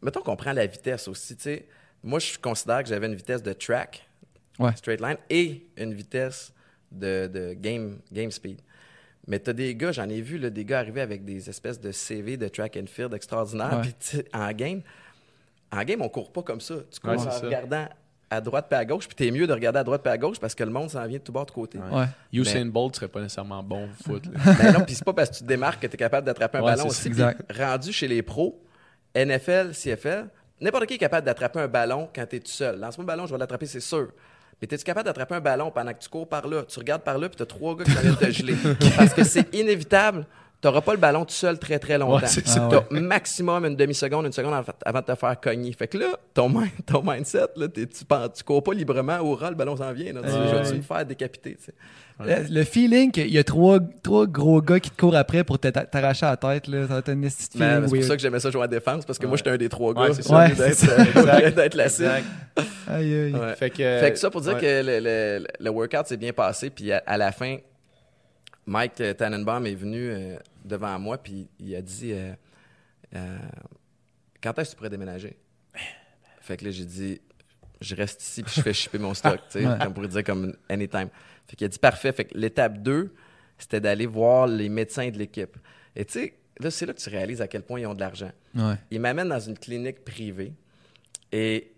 mettons 0.02 0.22
qu'on 0.22 0.36
prend 0.36 0.54
la 0.54 0.66
vitesse 0.66 1.08
aussi, 1.08 1.36
tu 1.36 1.44
sais. 1.44 1.68
Moi, 2.04 2.20
je 2.20 2.38
considère 2.38 2.84
que 2.84 2.90
j'avais 2.90 3.08
une 3.08 3.16
vitesse 3.16 3.44
de 3.44 3.54
track, 3.54 4.08
Ouais. 4.60 4.76
straight 4.76 5.02
line, 5.02 5.18
et 5.30 5.66
une 5.78 5.94
vitesse 5.94 6.54
de, 6.92 7.28
de 7.28 7.54
game, 7.54 8.00
game 8.12 8.32
speed. 8.32 8.60
Mais 9.28 9.40
t'as 9.40 9.54
des 9.54 9.76
gars, 9.76 9.92
j'en 9.92 10.10
ai 10.10 10.22
vu, 10.22 10.38
là, 10.38 10.50
des 10.50 10.66
gars 10.66 10.80
arriver 10.80 11.02
avec 11.02 11.24
des 11.24 11.48
espèces 11.50 11.80
de 11.80 11.92
CV 11.92 12.38
de 12.38 12.48
track 12.48 12.78
and 12.82 12.88
field 12.88 13.14
extraordinaires. 13.14 13.82
Puis 13.82 14.22
en 14.34 14.52
game, 14.52 14.82
en 15.72 15.84
game, 15.84 16.02
on 16.02 16.10
court 16.10 16.32
pas 16.34 16.42
comme 16.42 16.60
ça. 16.60 16.76
Tu 16.92 17.00
cours 17.00 17.12
Ouais, 17.12 17.18
en 17.18 17.32
ça. 17.32 17.40
regardant 17.46 17.88
à 18.32 18.42
droite 18.42 18.66
puis 18.70 18.78
à 18.80 18.86
gauche, 18.86 19.08
puis 19.08 19.16
t'es 19.16 19.30
mieux 19.30 19.46
de 19.46 19.54
regarder 19.54 19.80
à 19.80 19.84
droite 19.84 20.02
puis 20.04 20.12
à 20.12 20.18
gauche 20.18 20.40
parce 20.40 20.56
que 20.56 20.64
le 20.64 20.70
monde 20.72 20.90
s'en 20.90 21.06
vient 21.06 21.18
de 21.20 21.24
tout 21.24 21.32
bord 21.34 21.46
de 21.46 21.52
côté. 21.52 21.78
Ouais. 21.80 22.06
Usain 22.34 22.66
Bolt 22.66 22.96
serait 22.96 23.10
pas 23.10 23.22
nécessairement 23.22 23.62
bon 23.62 23.86
au 23.90 24.04
foot. 24.04 24.26
là. 24.26 24.40
Ben 24.58 24.72
non, 24.74 24.86
puis 24.86 24.96
c'est 24.96 25.04
pas 25.04 25.14
parce 25.14 25.30
que 25.30 25.36
tu 25.36 25.42
te 25.44 25.48
démarques 25.48 25.82
que 25.82 25.88
tu 25.88 25.94
es 25.94 25.98
capable 25.98 26.26
d'attraper 26.26 26.58
un 26.58 26.62
Ouais, 26.64 26.76
ballon 26.76 26.88
aussi. 26.88 27.10
rendu 27.58 27.92
chez 27.94 28.08
les 28.08 28.22
pros, 28.24 28.62
NFL, 29.16 29.72
CFL, 29.74 30.30
n'importe 30.62 30.86
qui 30.86 30.94
est 30.96 31.00
capable 31.00 31.26
d'attraper 31.26 31.60
un 31.60 31.68
ballon 31.68 32.08
quand 32.14 32.26
tu 32.30 32.36
es 32.38 32.40
tout 32.40 32.52
seul. 32.52 32.80
Lance-moi 32.80 33.04
un 33.04 33.08
ballon, 33.08 33.26
je 33.28 33.34
vais 33.34 33.40
l'attraper, 33.40 33.66
c'est 33.66 33.80
sûr. 33.80 34.10
Mais 34.62 34.68
es-tu 34.72 34.84
capable 34.84 35.06
d'attraper 35.06 35.36
un 35.36 35.40
ballon 35.42 35.72
pendant 35.72 35.92
que 35.94 36.00
tu 36.00 36.08
cours 36.10 36.28
par 36.30 36.48
là? 36.48 36.64
Tu 36.68 36.78
regardes 36.78 37.02
par 37.02 37.18
là, 37.18 37.28
puis 37.30 37.36
tu 37.38 37.44
as 37.44 37.48
trois 37.48 37.76
gars 37.76 37.84
qui 37.84 37.92
viennent 37.92 38.16
te 38.16 38.30
geler. 38.32 38.56
Parce 38.98 39.14
que 39.14 39.24
c'est 39.24 39.54
inévitable. 39.56 40.26
Tu 40.62 40.68
n'auras 40.68 40.82
pas 40.82 40.92
le 40.92 41.00
ballon 41.00 41.26
tout 41.26 41.34
seul 41.34 41.58
très, 41.58 41.80
très 41.80 41.98
longtemps. 41.98 42.24
Ouais. 42.28 42.44
Tu 42.44 42.52
as 42.96 43.00
maximum 43.02 43.66
une 43.66 43.76
demi-seconde, 43.76 44.28
une 44.28 44.32
seconde 44.32 44.54
avant 44.86 45.00
de 45.00 45.06
te 45.06 45.16
faire 45.16 45.40
cogner. 45.42 45.74
Fait 45.74 45.88
que 45.88 45.98
là, 45.98 46.10
ton, 46.36 46.48
mind- 46.50 46.70
ton 46.86 47.02
mindset, 47.02 47.48
là, 47.56 47.68
tu 47.68 47.80
ne 47.82 48.28
tu 48.28 48.44
cours 48.44 48.62
pas 48.62 48.74
librement 48.76 49.18
au 49.22 49.34
ras, 49.34 49.50
le 49.50 49.56
ballon 49.56 49.76
s'en 49.76 49.92
vient. 49.92 50.14
là. 50.14 50.22
Tu 50.22 50.28
Ouais, 50.28 50.34
je 50.48 50.56
vais-tu 50.58 50.70
ouais. 50.74 50.78
me 50.78 50.82
faire 50.84 51.06
décapiter? 51.08 51.58
tu 51.66 51.72
Le, 52.26 52.54
le 52.54 52.64
feeling 52.64 53.12
qu'il 53.12 53.32
y 53.32 53.38
a 53.38 53.44
trois, 53.44 53.80
trois 54.04 54.26
gros 54.28 54.62
gars 54.62 54.80
qui 54.80 54.90
te 54.90 55.00
courent 55.00 55.16
après 55.16 55.44
pour 55.44 55.60
t'arracher 55.60 56.26
la 56.26 56.38
tête, 56.38 56.68
là, 56.68 56.82
ça 56.88 56.94
va 56.94 57.00
être 57.00 57.10
un 57.10 57.22
esti 57.24 57.58
feeling 57.58 57.88
c'est 57.88 57.96
pour 57.96 58.04
ça 58.04 58.16
que 58.16 58.22
j'aimais 58.22 58.40
ça 58.40 58.52
jouer 58.52 58.64
en 58.64 58.68
défense, 58.68 59.06
parce 59.06 59.18
que 59.20 59.26
moi, 59.26 59.34
Ouais. 59.34 59.38
j'étais 59.38 59.50
un 59.52 59.58
des 59.58 59.70
trois 59.70 59.94
Ouais, 59.94 60.10
gars. 60.10 60.14
c'est 60.14 60.22
ça. 60.24 60.48
D'être, 60.48 61.18
euh, 61.18 61.52
d'être 61.52 61.76
la 61.76 61.90
cible. 61.90 62.10
Aïe, 62.88 63.14
aïe. 63.16 63.34
Ouais. 63.34 63.56
Fait 63.56 63.70
que, 63.70 63.78
Fait 64.00 64.12
que 64.12 64.20
ça 64.20 64.30
pour 64.30 64.42
dire 64.42 64.54
ouais. 64.56 64.62
que 64.62 64.84
le, 64.86 65.00
le- 65.40 65.48
le 65.60 65.70
workout 65.70 66.08
s'est 66.08 66.18
bien 66.18 66.34
passé, 66.34 66.70
puis 66.70 66.92
à, 66.92 67.02
à 67.06 67.18
la 67.18 67.32
fin, 67.32 67.58
Mike 68.66 69.02
euh, 69.02 69.14
Tannenbaum 69.14 69.66
est 69.66 69.76
venu 69.76 70.10
euh, 70.10 70.36
devant 70.66 70.98
moi, 71.00 71.18
puis 71.18 71.48
il 71.60 71.76
a 71.76 71.82
dit 71.82 72.12
euh, 72.14 72.32
euh, 73.16 73.38
Quand 74.42 74.58
est-ce 74.60 74.70
que 74.70 74.72
tu 74.72 74.78
pourrais 74.78 74.90
déménager? 74.90 75.36
Fait 76.42 76.58
que 76.58 76.66
là, 76.66 76.72
j'ai 76.72 76.86
dit 76.86 77.22
Je 77.80 77.96
reste 77.96 78.22
ici, 78.22 78.44
puis 78.44 78.54
je 78.56 78.62
fais 78.62 78.74
shipper 78.74 79.00
mon 79.00 79.14
stock, 79.14 79.40
tu 79.52 79.60
sais, 79.60 79.66
Ouais. 79.68 79.78
comme 79.82 79.94
pour 79.94 80.08
dire 80.08 80.24
comme 80.24 80.54
anytime. 80.70 81.10
Fait 81.48 81.56
qu'il 81.56 81.66
a 81.66 81.68
dit 81.70 81.80
Parfait. 81.80 82.12
Fait 82.12 82.26
que 82.26 82.38
l'étape 82.38 82.78
2, 82.82 83.14
c'était 83.58 83.80
d'aller 83.82 84.06
voir 84.06 84.48
les 84.48 84.70
médecins 84.70 85.10
de 85.10 85.18
l'équipe. 85.18 85.58
Et 85.96 86.06
tu 86.06 86.14
sais, 86.14 86.34
là, 86.60 86.72
c'est 86.72 86.86
là 86.86 86.94
que 86.94 87.00
tu 87.00 87.10
réalises 87.10 87.42
à 87.42 87.48
quel 87.48 87.64
point 87.64 87.80
ils 87.80 87.86
ont 87.88 87.94
de 87.94 88.00
l'argent. 88.00 88.32
Ouais. 88.56 88.76
Ils 88.92 89.00
m'amènent 89.00 89.30
dans 89.30 89.40
une 89.40 89.58
clinique 89.58 90.04
privée 90.04 90.54
et 91.32 91.72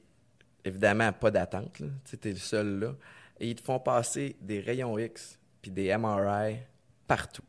évidemment, 0.65 1.11
pas 1.13 1.31
d'attente. 1.31 1.73
Tu 1.77 1.85
sais, 2.05 2.17
t'es 2.17 2.29
le 2.31 2.35
seul 2.37 2.79
là. 2.79 2.95
Et 3.39 3.49
ils 3.49 3.55
te 3.55 3.61
font 3.61 3.79
passer 3.79 4.35
des 4.41 4.59
rayons 4.59 4.97
X 4.97 5.37
puis 5.61 5.71
des 5.71 5.95
MRI 5.97 6.57
partout. 7.07 7.43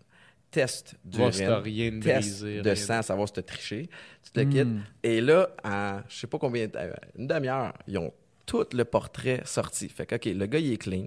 Test 0.51 0.95
d'urine, 1.05 1.49
rien 1.63 1.91
de 1.91 2.01
test 2.01 2.21
brisé. 2.43 2.57
de 2.63 2.71
rien 2.71 2.75
sang, 2.77 3.03
savoir 3.03 3.27
si 3.29 3.35
t'as 3.35 3.43
triché. 3.43 3.89
Tu 4.23 4.31
te 4.31 4.41
quittes. 4.41 4.65
Mm. 4.69 4.83
Et 5.03 5.21
là, 5.21 5.49
en 5.65 6.01
je 6.09 6.17
sais 6.17 6.27
pas 6.29 6.39
combien, 6.39 6.67
de- 6.69 6.77
euh, 6.77 6.93
une 7.19 7.27
demi-heure, 7.27 7.73
ils 7.89 7.99
ont 7.99 8.13
tout 8.47 8.65
le 8.73 8.85
portrait 8.85 9.43
sorti. 9.45 9.89
Fait 9.89 10.07
que, 10.07 10.15
OK, 10.15 10.27
le 10.27 10.47
gars, 10.47 10.59
il 10.61 10.73
est 10.73 10.77
clean. 10.77 11.07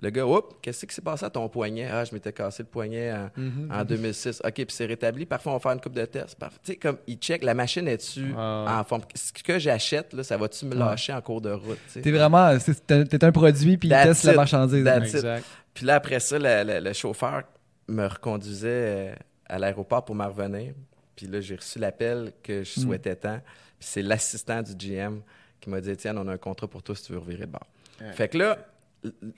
Le 0.00 0.10
gars, 0.10 0.24
oups, 0.26 0.54
qu'est-ce 0.62 0.86
qui 0.86 0.94
s'est 0.94 1.02
passé 1.02 1.24
à 1.24 1.30
ton 1.30 1.48
poignet? 1.48 1.88
Ah, 1.90 2.04
je 2.04 2.14
m'étais 2.14 2.32
cassé 2.32 2.62
le 2.62 2.68
poignet 2.68 3.12
en, 3.12 3.30
Mhm. 3.36 3.68
en 3.72 3.84
2006. 3.84 4.40
OK, 4.44 4.52
puis 4.54 4.66
c'est 4.68 4.86
rétabli. 4.86 5.26
Parfois, 5.26 5.52
on 5.52 5.56
va 5.56 5.60
faire 5.60 5.72
une 5.72 5.80
coupe 5.80 5.94
de 5.94 6.04
tests. 6.04 6.36
Parfois- 6.38 6.60
Tu 6.62 6.72
sais, 6.72 6.76
comme, 6.78 6.98
il 7.08 7.16
check, 7.16 7.42
la 7.42 7.52
machine 7.54 7.88
est-tu 7.88 8.32
Ah 8.36 8.78
en 8.80 8.84
forme? 8.84 9.02
Ce 9.14 9.32
que 9.42 9.58
j'achète, 9.58 10.12
là, 10.12 10.22
ça 10.22 10.36
va-tu 10.36 10.66
me 10.66 10.76
lâcher 10.76 11.12
en 11.12 11.20
cours 11.20 11.40
de 11.40 11.50
route? 11.50 11.78
T'es 12.00 12.12
vraiment, 12.12 12.56
t'es 12.86 13.24
un 13.24 13.32
produit 13.32 13.76
puis 13.76 13.88
il 13.88 13.92
teste 13.92 14.22
la 14.24 14.34
marchandise. 14.34 14.86
Exact. 14.86 15.44
Puis 15.74 15.84
là, 15.84 15.96
après 15.96 16.20
ça, 16.20 16.36
le, 16.40 16.92
chauffeur 16.92 17.42
me 17.88 18.06
reconduisait 18.06 18.68
euh, 18.68 19.14
à 19.46 19.58
l'aéroport 19.58 20.04
pour 20.04 20.14
m'en 20.14 20.28
revenir. 20.28 20.74
Puis 21.16 21.26
là, 21.26 21.40
j'ai 21.40 21.56
reçu 21.56 21.78
l'appel 21.80 22.32
que 22.42 22.62
je 22.62 22.78
Mm. 22.78 22.82
souhaitais 22.84 23.16
tant. 23.16 23.40
Puis 23.78 23.88
c'est 23.90 24.02
l'assistant 24.02 24.62
du 24.62 24.74
GM 24.76 25.20
qui 25.60 25.70
m'a 25.70 25.80
dit 25.80 25.96
Tiens, 25.96 26.16
on 26.16 26.28
a 26.28 26.32
un 26.34 26.36
contrat 26.38 26.68
pour 26.68 26.82
toi 26.84 26.94
si 26.94 27.02
tu 27.04 27.12
veux 27.12 27.18
revirer 27.18 27.46
de 27.46 27.50
bord. 27.52 27.66
Ouais. 28.00 28.12
Fait 28.12 28.28
que 28.28 28.38
là, 28.38 28.58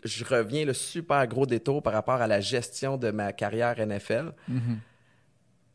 je 0.05 0.25
reviens 0.25 0.65
le 0.65 0.73
super 0.73 1.27
gros 1.27 1.47
détour 1.47 1.83
par 1.83 1.93
rapport 1.93 2.21
à 2.21 2.27
la 2.27 2.41
gestion 2.41 2.97
de 2.97 3.11
ma 3.11 3.33
carrière 3.33 3.79
NFL. 3.79 4.33
Mhm. 4.49 4.79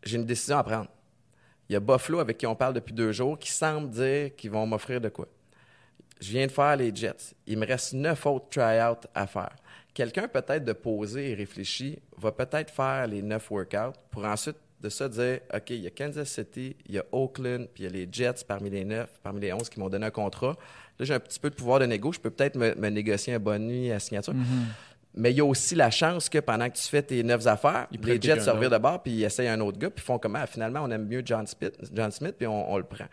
J'ai 0.04 0.18
une 0.18 0.26
décision 0.26 0.58
à 0.58 0.64
prendre. 0.64 0.90
Il 1.70 1.74
y 1.74 1.76
a 1.76 1.80
Buffalo, 1.80 2.20
avec 2.20 2.38
qui 2.38 2.46
on 2.46 2.56
parle 2.56 2.74
depuis 2.74 2.94
deux 2.94 3.12
jours, 3.12 3.38
qui 3.40 3.52
semble 3.52 3.90
dire 3.90 4.36
qu'ils 4.36 4.52
vont 4.52 4.66
m'offrir 4.68 5.02
de 5.02 5.10
quoi. 5.10 5.28
Je 6.22 6.32
viens 6.32 6.46
de 6.46 6.52
faire 6.52 6.76
les 6.76 6.96
Jets. 6.96 7.36
Il 7.46 7.58
me 7.58 7.66
reste 7.66 7.94
neuf 7.94 8.26
autres 8.26 8.50
try-outs 8.50 9.08
à 9.14 9.28
faire. 9.28 9.56
Quelqu'un 9.94 10.28
peut-être 10.28 10.64
de 10.64 10.74
poser 10.74 11.32
et 11.32 11.34
réfléchi 11.34 12.00
va 12.18 12.32
peut-être 12.32 12.72
faire 12.72 13.08
les 13.08 13.22
neuf 13.22 13.50
workouts 13.50 13.98
pour 14.12 14.26
ensuite 14.26 14.58
de 14.86 14.90
ça 14.90 15.10
dire 15.10 15.40
OK, 15.54 15.70
il 15.72 15.82
y 15.82 15.88
a 15.88 15.90
Kansas 15.90 16.30
City, 16.30 16.76
il 16.88 16.96
y 16.96 17.00
a 17.00 17.06
Oakland, 17.12 17.68
puis 17.74 17.84
il 17.84 17.86
y 17.86 17.90
a 17.90 17.92
les 17.92 18.08
Jets 18.12 18.46
parmi 18.48 18.70
les 18.70 18.86
neuf, 18.86 19.10
parmi 19.24 19.42
les 19.42 19.52
onze 19.52 19.70
qui 19.70 19.80
m'ont 19.80 19.90
donné 19.90 20.06
un 20.06 20.12
contrat. 20.12 20.56
Là, 21.00 21.06
j'ai 21.06 21.14
un 21.14 21.20
petit 21.20 21.40
peu 21.40 21.50
de 21.50 21.56
pouvoir 21.56 21.80
de 21.80 21.86
négo. 21.86 22.12
Je 22.12 22.20
peux 22.20 22.30
peut-être 22.30 22.56
me, 22.56 22.74
me 22.76 22.90
négocier 22.90 23.34
un 23.34 23.40
bon 23.40 23.62
nuit 23.62 23.92
à 23.92 24.00
signature. 24.00 24.34
Mais 25.18 25.32
il 25.32 25.38
y 25.38 25.42
a 25.42 25.46
aussi 25.46 25.76
la 25.76 25.90
chance 25.92 26.28
que 26.28 26.40
pendant 26.40 26.70
que 26.70 26.76
tu 26.76 26.84
fais 26.84 27.02
tes 27.02 27.24
neuf 27.24 27.48
affaires, 27.48 27.88
Ils 27.92 28.02
les 28.02 28.22
Jets 28.22 28.42
se 28.42 28.50
revirent 28.50 28.70
de 28.70 28.78
bord 28.78 29.02
puis 29.02 29.14
ils 29.14 29.24
essayent 29.24 29.48
un 29.48 29.62
autre 29.62 29.78
gars 29.78 29.90
puis 29.90 30.04
ils 30.04 30.06
font 30.06 30.20
comment? 30.20 30.46
Finalement 30.46 30.82
on 30.84 30.92
aime 30.92 31.08
mieux 31.08 31.22
John 31.26 31.48
Smith, 31.48 31.74
John 31.94 32.12
Smith 32.12 32.36
puis 32.38 32.48
on, 32.48 32.72
on 32.72 32.78
le 32.78 32.84
prend. 32.84 33.06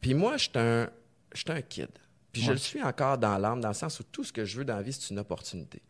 Puis 0.00 0.14
moi, 0.14 0.36
je 0.36 0.44
suis 0.44 0.52
un, 0.56 1.60
kid. 1.62 1.88
Puis 2.32 2.42
je 2.42 2.52
le 2.52 2.58
suis 2.58 2.82
encore 2.82 3.18
dans 3.18 3.36
l'âme, 3.38 3.60
dans 3.60 3.68
le 3.68 3.74
sens 3.74 3.98
où 3.98 4.04
tout 4.04 4.22
ce 4.22 4.32
que 4.32 4.44
je 4.44 4.58
veux 4.58 4.64
dans 4.64 4.76
la 4.76 4.82
vie, 4.82 4.92
c'est 4.92 5.10
une 5.10 5.18
opportunité. 5.18 5.82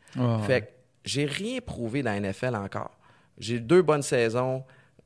Fait 0.46 0.62
que 0.62 0.66
j'ai 1.04 1.26
rien 1.26 1.60
prouvé 1.60 2.02
dans 2.02 2.10
la 2.10 2.20
NFL 2.20 2.56
encore. 2.56 2.97
J'ai 3.38 3.56
eu 3.56 3.60
deux 3.60 3.82
bonnes 3.82 4.02
saisons, 4.02 4.64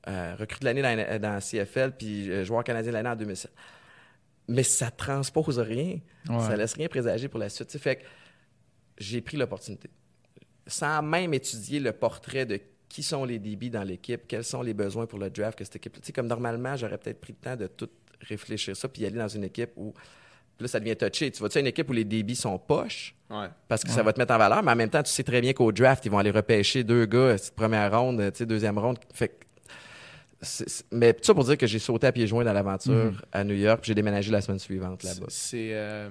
euh, 0.08 0.34
recrue 0.38 0.58
de 0.60 0.64
l'année 0.64 0.82
dans, 0.82 0.96
la- 0.96 1.18
dans 1.18 1.32
la 1.34 1.40
CFL, 1.40 1.92
puis 1.96 2.30
euh, 2.30 2.44
joueur 2.44 2.64
canadien 2.64 2.90
de 2.90 2.96
l'année 2.96 3.08
en 3.10 3.16
2007. 3.16 3.50
Mais 4.48 4.62
ça 4.62 4.90
transpose 4.90 5.58
rien. 5.58 5.98
Ouais. 6.28 6.40
Ça 6.40 6.56
laisse 6.56 6.74
rien 6.74 6.88
présager 6.88 7.28
pour 7.28 7.38
la 7.40 7.48
suite. 7.48 7.76
Fait 7.78 7.96
que 7.96 8.02
j'ai 8.98 9.20
pris 9.20 9.36
l'opportunité. 9.36 9.88
Sans 10.66 11.02
même 11.02 11.32
étudier 11.34 11.80
le 11.80 11.92
portrait 11.92 12.46
de 12.46 12.60
qui 12.88 13.02
sont 13.02 13.24
les 13.24 13.38
débits 13.38 13.70
dans 13.70 13.84
l'équipe, 13.84 14.22
quels 14.28 14.44
sont 14.44 14.60
les 14.62 14.74
besoins 14.74 15.06
pour 15.06 15.18
le 15.18 15.30
draft 15.30 15.56
que 15.58 15.64
cette 15.64 15.76
équipe. 15.76 15.94
Tu 15.94 16.00
sais, 16.04 16.12
comme 16.12 16.26
normalement, 16.26 16.76
j'aurais 16.76 16.98
peut-être 16.98 17.20
pris 17.20 17.32
le 17.32 17.42
temps 17.42 17.56
de 17.56 17.66
tout 17.66 17.88
réfléchir 18.20 18.76
ça, 18.76 18.86
puis 18.88 19.06
aller 19.06 19.16
dans 19.18 19.28
une 19.28 19.44
équipe 19.44 19.70
où. 19.76 19.94
Puis 20.57 20.64
là, 20.64 20.68
ça 20.68 20.78
devient 20.80 20.96
touché. 20.96 21.30
Tu 21.30 21.42
vas-tu 21.42 21.59
à 21.59 21.61
une 21.61 21.66
équipe 21.66 21.88
où 21.88 21.92
les 21.92 22.05
débits 22.05 22.36
sont 22.36 22.59
poches? 22.59 23.14
Ouais. 23.30 23.46
parce 23.66 23.82
que 23.82 23.88
ça 23.90 24.03
va 24.03 24.12
te 24.12 24.18
mettre 24.20 24.34
en 24.34 24.36
valeur, 24.36 24.62
mais 24.62 24.72
en 24.72 24.76
même 24.76 24.90
temps, 24.90 25.03
tu 25.03 25.11
sais 25.11 25.22
très 25.22 25.40
bien 25.40 25.55
qu'au 25.55 25.72
draft, 25.72 26.05
ils 26.05 26.11
vont 26.11 26.18
aller 26.18 26.30
repêcher 26.30 26.84
deux 26.84 27.07
gars, 27.07 27.38
cette 27.38 27.55
première 27.55 27.98
ronde, 27.98 28.18
tu 28.30 28.38
sais, 28.38 28.44
deuxième 28.44 28.76
ronde. 28.78 28.98
Fait 29.14 29.28
que 29.28 29.34
c'est- 30.42 30.68
c'est- 30.68 30.84
mais 30.92 31.14
tout 31.14 31.20
ça 31.24 31.32
pour 31.32 31.44
dire 31.44 31.57
que 31.57 31.66
j'ai 31.66 31.78
sauté 31.78 32.07
à 32.07 32.12
pieds 32.12 32.26
joints 32.26 32.44
dans 32.44 32.53
l'aventure 32.53 33.22
à 33.32 33.42
New 33.44 33.55
York, 33.55 33.80
puis 33.80 33.88
j'ai 33.88 33.94
déménagé 33.94 34.30
la 34.30 34.42
semaine 34.42 34.59
suivante 34.59 35.03
là-bas. 35.03 35.26
C'est 35.28 35.70
euh, 35.72 36.11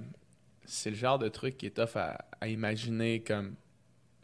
c'est 0.65 0.89
le 0.89 0.95
genre 0.95 1.19
de 1.19 1.27
truc 1.27 1.57
qui 1.57 1.67
est 1.67 1.75
tough 1.75 1.95
à, 1.95 2.25
à 2.39 2.47
imaginer 2.47 3.19
comme 3.19 3.53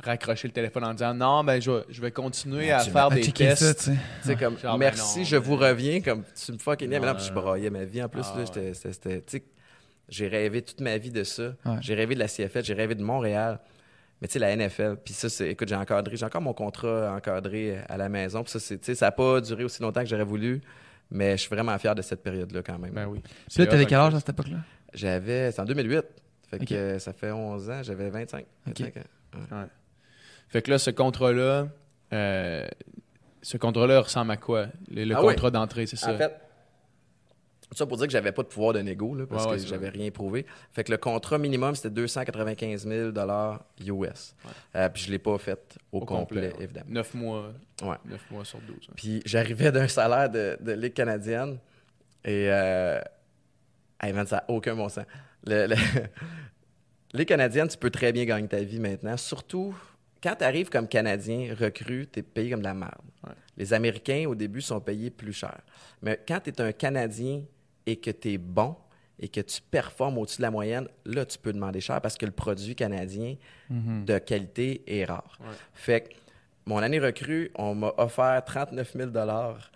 raccrocher 0.04 0.48
le 0.48 0.54
téléphone 0.54 0.84
en 0.86 0.94
disant 0.94 1.14
non 1.14 1.44
ben 1.44 1.62
je 1.62 1.70
vais, 1.70 1.84
je 1.90 2.02
vais 2.02 2.12
continuer 2.12 2.72
à 2.72 2.84
tu 2.84 2.90
faire 2.90 3.12
À 3.12 3.16
des 3.16 3.32
tests 3.32 3.64
ça, 3.64 3.74
tu 3.76 3.82
sais. 3.84 3.98
Tu 4.34 4.38
comme, 4.38 4.58
Genre, 4.58 4.74
ben 4.74 4.86
merci, 4.86 5.20
non, 5.20 5.26
je 5.26 5.36
vous 5.36 5.56
reviens, 5.56 6.02
comme, 6.02 6.24
tu 6.34 6.52
me 6.52 6.58
fucking 6.58 6.88
Non, 6.90 6.94
mais 6.94 7.00
non, 7.00 7.08
non, 7.14 7.16
puis 7.16 7.26
je 7.26 7.34
non. 7.34 7.42
braillais 7.42 7.70
ma 7.70 7.84
vie. 7.86 8.02
En 8.02 8.10
plus, 8.10 8.24
Ah, 8.24 8.38
là, 8.40 8.46
j'étais- 8.46 8.74
c'était- 8.74 9.22
tu 9.22 9.44
j'ai 10.10 10.28
rêvé 10.28 10.62
toute 10.62 10.82
ma 10.82 10.98
vie 10.98 11.12
de 11.12 11.24
ça. 11.24 11.54
Ouais. 11.66 11.78
J'ai 11.82 11.94
rêvé 11.96 12.16
de 12.16 12.20
la 12.20 12.28
CFL, 12.28 12.64
j'ai 12.64 12.74
rêvé 12.74 12.96
de 12.96 13.04
Montréal. 13.04 13.60
Mais 14.22 14.28
tu 14.28 14.34
sais, 14.34 14.40
la 14.40 14.56
NFL, 14.56 14.96
puis 15.06 15.14
ça, 15.14 15.30
c'est, 15.30 15.50
écoute, 15.52 15.68
j'ai 15.68 15.76
encadré, 15.76 16.18
j'ai 16.18 16.26
encore 16.26 16.42
mon 16.42 16.54
contrat 16.54 17.14
encadré 17.16 17.78
à 17.88 17.98
la 17.98 18.10
maison, 18.10 18.42
puis 18.44 18.52
ça, 18.52 18.60
c'est, 18.60 18.80
tu 18.80 18.86
sais, 18.86 18.96
ça 18.96 19.06
n'a 19.08 19.12
pas 19.12 19.40
duré 19.42 19.64
aussi 19.64 19.80
longtemps 19.84 20.02
que 20.02 20.08
j'aurais 20.08 20.24
voulu, 20.24 20.60
mais 21.12 21.34
je 21.38 21.42
suis 21.44 21.50
vraiment 21.50 21.78
fier 21.78 21.94
de 21.94 22.02
cette 22.02 22.24
période-là 22.24 22.64
quand 22.64 22.80
même. 22.80 22.94
ben 22.94 23.06
oui 23.06 23.22
Puis 23.22 23.60
là, 23.60 23.68
t'avais 23.68 23.86
quel 23.86 24.00
âge 24.00 24.10
plus. 24.10 24.18
à 24.18 24.20
cette 24.22 24.30
époque-là? 24.30 24.58
J'avais, 24.94 25.52
c'est 25.52 25.62
en 25.62 25.66
2008, 25.66 26.04
fait 26.50 26.66
que 26.66 26.74
euh, 26.74 26.98
ça 27.00 27.14
fait 27.14 27.30
11 27.32 27.70
ans, 27.70 27.84
j'avais 27.84 28.10
25. 28.10 28.44
Ok. 28.70 28.82
25 29.34 29.52
ans. 29.54 29.70
fait 30.50 30.62
que 30.64 30.72
là 30.72 30.80
ce 30.80 30.90
contrat 30.90 31.32
là 31.34 31.68
ce 33.42 33.58
contrat 33.58 33.86
là 33.88 34.02
ressemble 34.02 34.32
à 34.32 34.38
quoi? 34.38 34.68
Le, 34.90 35.04
le 35.04 35.16
Ah 35.16 35.22
oui. 35.24 35.34
contrat 35.34 35.52
d'entrée 35.52 35.86
c'est 35.86 35.96
ça? 35.96 36.14
En 36.14 36.18
fait, 36.18 36.34
ça 37.72 37.86
pour 37.86 37.98
dire 37.98 38.08
que 38.08 38.14
j'avais 38.14 38.32
pas 38.32 38.44
de 38.44 38.48
pouvoir 38.48 38.74
de 38.74 38.80
négo, 38.80 39.14
là, 39.16 39.26
parce 39.28 39.46
Ouais, 39.46 39.52
ouais, 39.52 39.58
que 39.58 39.66
j'avais 39.66 39.90
rien 39.90 40.10
prouvé. 40.10 40.46
Fait 40.72 40.84
que 40.84 40.92
le 40.92 40.98
contrat 40.98 41.38
minimum, 41.38 41.76
c'était 41.76 41.90
295 41.90 42.88
000 42.88 43.12
US. 43.86 44.36
Euh, 44.76 44.90
puis 44.90 45.04
je 45.04 45.12
l'ai 45.12 45.20
pas 45.20 45.38
fait 45.38 45.78
au, 45.92 46.00
complet, 46.02 46.54
évidemment. 46.60 46.90
Neuf 46.90 47.14
mois 47.14 47.52
Ouais. 47.84 47.96
neuf 48.06 48.26
mois 48.32 48.46
sur 48.46 48.60
12 48.62 48.70
ouais. 48.70 48.94
Puis 48.96 49.22
j'arrivais 49.26 49.72
d'un 49.72 49.88
salaire 49.88 50.30
de, 50.30 50.58
de 50.62 50.72
Ligue 50.72 50.94
canadienne 50.94 51.60
et... 52.24 52.48
Euh, 52.50 53.00
hey 54.02 54.14
man, 54.14 54.26
ça 54.26 54.38
n'a 54.38 54.46
aucun 54.48 54.76
bon 54.76 54.90
sens. 54.90 55.06
Le, 55.46 55.68
le- 55.68 55.76
Ligue 57.14 57.28
canadienne, 57.28 57.68
tu 57.68 57.78
peux 57.78 57.90
très 57.90 58.12
bien 58.12 58.26
gagner 58.26 58.48
ta 58.48 58.62
vie 58.62 58.80
maintenant. 58.80 59.16
Surtout, 59.18 59.76
quand 60.22 60.36
tu 60.36 60.44
arrives 60.44 60.70
comme 60.70 60.88
Canadien 60.88 61.54
recrue, 61.58 62.08
tu 62.12 62.20
es 62.20 62.24
payé 62.24 62.50
comme 62.52 62.60
de 62.60 62.66
la 62.66 62.74
merde. 62.74 62.96
Ouais. 63.26 63.34
Les 63.56 63.74
Américains, 63.74 64.26
au 64.28 64.36
début, 64.36 64.62
sont 64.62 64.80
payés 64.82 65.10
plus 65.10 65.34
cher. 65.34 65.58
Mais 66.02 66.20
quand 66.28 66.40
tu 66.42 66.50
es 66.50 66.62
un 66.62 66.72
Canadien 66.72 67.44
et 67.88 67.96
que 67.96 68.12
tu 68.12 68.34
es 68.34 68.38
bon 68.38 68.76
et 69.20 69.30
que 69.30 69.42
tu 69.42 69.62
performes 69.62 70.20
au-dessus 70.20 70.38
de 70.38 70.44
la 70.44 70.52
moyenne, 70.52 70.88
là, 71.06 71.26
tu 71.26 71.40
peux 71.40 71.52
demander 71.52 71.82
cher 71.82 72.00
parce 72.02 72.16
que 72.18 72.26
le 72.28 72.32
produit 72.32 72.76
canadien 72.76 73.36
de 73.70 74.18
qualité 74.20 74.84
est 74.86 75.06
rare. 75.06 75.40
Ouais. 75.40 75.48
Fait 75.74 76.02
que 76.02 76.10
mon 76.68 76.78
année 76.80 77.00
recrue, 77.00 77.50
on 77.56 77.74
m'a 77.74 77.94
offert 77.98 78.44
39 78.46 78.94
000 78.96 79.12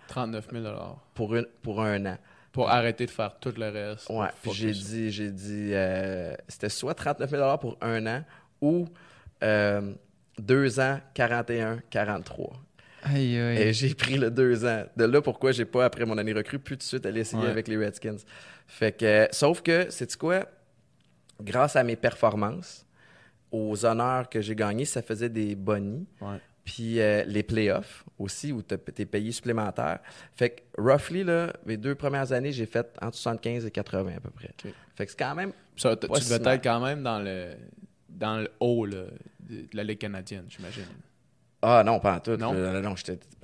39 0.08 0.48
000 0.52 0.76
pour, 1.16 1.36
une, 1.36 1.48
pour 1.64 1.82
un 1.82 2.06
an. 2.06 2.18
pour 2.52 2.70
arrêter 2.70 3.06
de 3.08 3.12
faire 3.12 3.40
tout 3.40 3.54
le 3.58 3.70
reste 3.70 4.10
Ouais, 4.10 4.28
puis 4.44 4.52
j'ai 4.52 4.72
dit, 4.72 5.10
j'ai 5.10 5.32
dit, 5.32 5.72
euh, 5.74 6.36
c'était 6.48 6.70
soit 6.70 6.94
39 6.94 7.30
000 7.30 7.58
pour 7.58 7.78
un 7.82 8.06
an 8.06 8.24
ou 8.62 8.86
euh, 9.42 9.94
deux 10.38 10.80
ans, 10.80 11.00
41, 11.14 11.80
43. 11.90 12.54
Aïe, 13.04 13.38
aïe. 13.40 13.58
Et 13.62 13.74
j'ai 13.74 13.94
pris 13.96 14.18
le 14.18 14.30
deux 14.32 14.66
ans. 14.66 14.84
De 14.96 15.06
là, 15.06 15.22
pourquoi 15.22 15.52
j'ai 15.52 15.66
pas, 15.66 15.86
après 15.86 16.06
mon 16.06 16.18
année 16.18 16.34
recrue, 16.34 16.60
pu 16.60 16.74
tout 16.74 16.78
de 16.78 16.84
suite 16.84 17.06
aller 17.06 17.22
essayer 17.22 17.44
Ouais. 17.44 17.50
avec 17.50 17.68
les 17.68 17.78
Redskins. 17.78 18.18
Fait 18.68 18.92
que, 18.96 19.28
sauf 19.32 19.62
que, 19.62 19.88
c'est 19.90 20.16
quoi? 20.18 20.46
Grâce 21.42 21.76
à 21.76 21.84
mes 21.84 21.96
performances, 21.96 22.86
aux 23.52 23.86
honneurs 23.86 24.30
que 24.30 24.40
j'ai 24.42 24.56
gagnés, 24.56 24.86
ça 24.86 25.02
faisait 25.02 25.30
des 25.30 25.56
bonnies. 25.56 26.06
Ouais. 26.22 26.38
Puis 26.64 27.00
euh, 27.02 27.24
les 27.26 27.42
playoffs 27.42 28.06
aussi, 28.20 28.52
où 28.54 28.62
tu 28.62 28.76
es 28.76 29.06
payé 29.06 29.32
supplémentaire. 29.32 30.00
Fait 30.36 30.52
que, 30.52 30.62
roughly, 30.82 31.24
là, 31.24 31.52
mes 31.66 31.76
deux 31.76 31.96
premières 31.96 32.32
années, 32.32 32.52
j'ai 32.52 32.68
fait 32.68 32.88
entre 33.02 33.18
75 33.18 33.66
et 33.66 33.72
80 33.72 34.12
à 34.18 34.20
peu 34.20 34.30
près. 34.30 34.52
Fait 34.96 35.06
que 35.06 35.12
c'est 35.12 35.18
quand 35.18 35.34
même. 35.34 35.54
Ça, 35.76 35.96
tu 35.98 36.08
devais 36.08 36.54
être 36.56 36.64
quand 36.64 36.80
même 36.80 37.02
dans 37.02 37.20
le 37.20 37.54
dans 38.08 38.38
le 38.38 38.50
haut 38.60 38.86
là, 38.86 39.06
de 39.40 39.56
de 39.62 39.68
la 39.74 39.84
Ligue 39.84 39.98
canadienne 39.98 40.46
j'imagine 40.48 40.84
Ah 41.62 41.84
non, 41.86 42.00
pas 42.00 42.16
en 42.16 42.20
tout. 42.20 42.36
Non? 42.38 42.54
Euh, 42.56 42.82
non, 42.82 42.96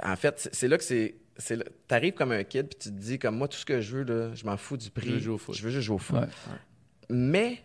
en 0.04 0.16
fait, 0.16 0.50
c'est- 0.52 0.68
là 0.68 0.78
que 0.78 0.84
c'est. 0.84 1.16
c'est 1.38 1.64
T'arrives 1.88 2.14
comme 2.14 2.32
un 2.32 2.44
kid, 2.44 2.68
puis 2.68 2.78
tu 2.80 2.90
te 2.90 2.96
dis, 3.00 3.20
comme 3.20 3.38
moi, 3.38 3.48
tout 3.48 3.58
ce 3.58 3.66
que 3.66 3.80
je 3.80 3.98
veux, 3.98 4.04
là, 4.04 4.34
je 4.34 4.44
m'en 4.46 4.58
fous 4.58 4.78
du 4.78 4.90
prix. 4.90 5.08
Je 5.10 5.14
veux 5.14 5.20
jouer 5.20 5.34
au 5.36 5.38
foot. 5.38 5.56
Je 5.56 5.62
veux 5.64 5.70
juste 5.70 5.86
jouer 5.86 5.96
au 5.96 6.00
foot. 6.00 6.18
Ouais. 6.18 6.28
Mais, 7.10 7.62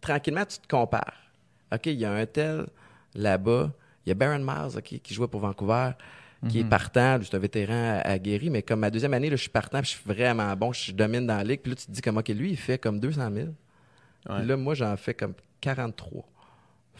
tranquillement, 0.00 0.44
tu 0.46 0.58
te 0.58 0.66
compares. 0.68 1.30
OK, 1.72 1.86
il 1.86 1.98
y 1.98 2.04
a 2.04 2.12
un 2.12 2.26
tel 2.26 2.66
là-bas. 3.14 3.72
Il 4.04 4.10
y 4.10 4.12
a 4.12 4.14
Baron 4.14 4.38
Miles, 4.38 4.78
OK, 4.78 5.00
qui 5.02 5.14
jouait 5.14 5.28
pour 5.28 5.40
Vancouver, 5.40 5.90
qui 6.48 6.60
est 6.60 6.64
partant. 6.64 7.18
Lui, 7.18 7.26
C'est 7.28 7.36
un 7.36 7.40
vétéran 7.40 8.00
aguerri, 8.04 8.50
mais 8.50 8.62
comme 8.62 8.80
ma 8.80 8.90
deuxième 8.90 9.14
année, 9.14 9.28
là, 9.30 9.36
je 9.36 9.40
suis 9.42 9.50
partant, 9.50 9.80
puis 9.80 9.90
je 9.90 9.96
suis 9.96 10.04
vraiment 10.06 10.54
bon, 10.56 10.72
je 10.72 10.92
domine 10.92 11.26
dans 11.26 11.36
la 11.36 11.44
ligue. 11.44 11.60
Puis 11.60 11.70
là, 11.70 11.76
tu 11.76 11.86
te 11.86 11.90
dis, 11.90 12.00
comme, 12.00 12.16
OK, 12.18 12.28
lui, 12.28 12.50
il 12.52 12.56
fait 12.56 12.78
comme 12.78 13.00
200 13.00 13.30
000. 13.32 13.48
Ouais. 13.48 14.36
Puis 14.38 14.46
là, 14.46 14.56
moi, 14.56 14.74
j'en 14.74 14.96
fais 14.96 15.14
comme 15.14 15.34
43. 15.60 16.24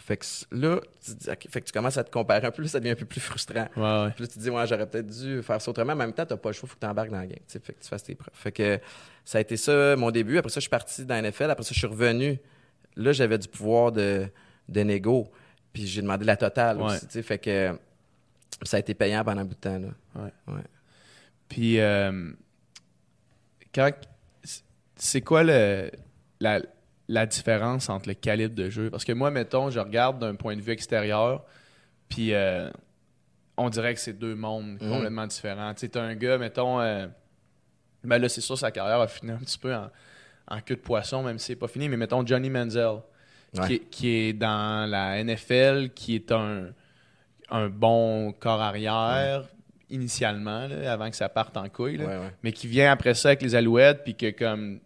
Fait 0.07 0.15
que 0.15 0.25
là, 0.51 0.79
tu, 1.03 1.11
dis, 1.15 1.25
fait 1.49 1.59
que 1.59 1.65
tu 1.65 1.73
commences 1.73 1.97
à 1.97 2.03
te 2.05 2.09
comparer 2.09 2.47
un 2.47 2.51
peu, 2.51 2.61
là, 2.61 2.69
ça 2.69 2.79
devient 2.79 2.91
un 2.91 2.95
peu 2.95 3.03
plus 3.05 3.19
frustrant. 3.19 3.67
ouais 3.75 3.81
ouais 4.05 4.11
Puis 4.15 4.23
là, 4.23 4.27
tu 4.27 4.35
te 4.35 4.39
dis, 4.39 4.49
ouais, 4.49 4.65
j'aurais 4.65 4.89
peut-être 4.89 5.07
dû 5.07 5.43
faire 5.43 5.61
ça 5.61 5.69
autrement. 5.69 5.95
Mais 5.95 6.03
en 6.05 6.07
même 6.07 6.13
temps, 6.13 6.25
t'as 6.25 6.37
pas 6.37 6.47
le 6.47 6.53
choix, 6.53 6.69
faut 6.69 6.75
que 6.75 6.79
tu 6.79 6.87
embarques 6.87 7.09
dans 7.09 7.19
la 7.19 7.27
game. 7.27 7.39
Fait 7.45 7.59
que 7.59 7.81
tu 7.81 7.89
fasses 7.89 8.03
tes 8.03 8.15
preuves. 8.15 8.33
Fait 8.33 8.53
que 8.53 8.79
ça 9.25 9.39
a 9.39 9.41
été 9.41 9.57
ça 9.57 9.97
mon 9.97 10.09
début. 10.09 10.37
Après 10.37 10.49
ça, 10.49 10.55
je 10.55 10.61
suis 10.61 10.69
parti 10.69 11.03
dans 11.03 11.15
la 11.21 11.23
NFL. 11.29 11.51
Après 11.51 11.65
ça, 11.65 11.71
je 11.73 11.79
suis 11.79 11.87
revenu. 11.87 12.39
Là, 12.95 13.11
j'avais 13.11 13.37
du 13.37 13.49
pouvoir 13.49 13.91
de, 13.91 14.27
de 14.69 14.79
négo. 14.81 15.29
Puis 15.73 15.85
j'ai 15.87 16.01
demandé 16.01 16.23
la 16.23 16.37
totale 16.37 16.77
Ouais. 16.81 16.85
aussi. 16.95 17.21
Fait 17.21 17.37
que 17.37 17.77
ça 18.63 18.77
a 18.77 18.79
été 18.79 18.93
payant 18.93 19.25
pendant 19.25 19.41
un 19.41 19.45
bout 19.45 19.55
de 19.55 19.59
temps. 19.59 19.77
Là. 20.15 20.31
Puis, 21.49 21.81
euh, 21.81 22.31
quand, 23.75 23.91
c'est 24.95 25.21
quoi 25.21 25.43
le, 25.43 25.91
la, 26.39 26.61
la 27.07 27.25
différence 27.25 27.89
entre 27.89 28.07
le 28.09 28.13
calibre 28.15 28.55
de 28.55 28.69
jeu? 28.69 28.89
Parce 28.89 29.05
que 29.05 29.13
moi, 29.13 29.31
mettons, 29.31 29.69
je 29.69 29.79
regarde 29.79 30.19
d'un 30.19 30.35
point 30.35 30.55
de 30.55 30.61
vue 30.61 30.71
extérieur, 30.73 31.43
puis 32.09 32.33
euh, 32.33 32.69
on 33.57 33.69
dirait 33.69 33.93
que 33.93 33.99
c'est 33.99 34.13
deux 34.17 34.35
mondes 34.35 34.77
Mhm. 34.81 34.89
complètement 34.89 35.27
différents. 35.27 35.73
Tu 35.73 35.81
sais, 35.81 35.89
t'as 35.89 36.01
un 36.01 36.15
gars, 36.15 36.37
mettons, 36.37 36.79
euh, 36.81 37.07
ben 38.03 38.17
là, 38.19 38.29
c'est 38.29 38.41
sûr, 38.41 38.57
sa 38.57 38.71
carrière 38.71 38.99
a 39.01 39.07
fini 39.07 39.31
un 39.31 39.37
petit 39.37 39.57
peu 39.57 39.73
en, 39.73 39.89
en 40.49 40.61
queue 40.61 40.75
de 40.75 40.81
poisson, 40.81 41.23
même 41.23 41.39
si 41.39 41.47
c'est 41.47 41.55
pas 41.55 41.67
fini, 41.67 41.89
mais 41.89 41.97
mettons 41.97 42.25
Johnny 42.25 42.49
Manziel, 42.49 42.99
Ouais. 43.57 43.65
qui, 43.67 43.73
est, 43.75 43.79
qui 43.89 44.09
est 44.09 44.33
dans 44.33 44.89
la 44.89 45.23
NFL, 45.23 45.91
qui 45.95 46.15
est 46.15 46.31
un, 46.33 46.67
un 47.49 47.69
bon 47.69 48.33
corps 48.33 48.61
arrière, 48.61 49.45
initialement, 49.89 50.67
là, 50.67 50.91
avant 50.91 51.09
que 51.09 51.15
ça 51.15 51.29
parte 51.29 51.55
en 51.55 51.69
couille. 51.69 51.95
là 51.97 52.05
Ouais, 52.05 52.17
ouais. 52.17 52.31
mais 52.43 52.51
qui 52.51 52.67
vient 52.67 52.91
après 52.91 53.13
ça 53.13 53.29
avec 53.29 53.41
les 53.41 53.55
Alouettes, 53.55 54.03
puis 54.03 54.15
que 54.15 54.31
comme 54.31 54.79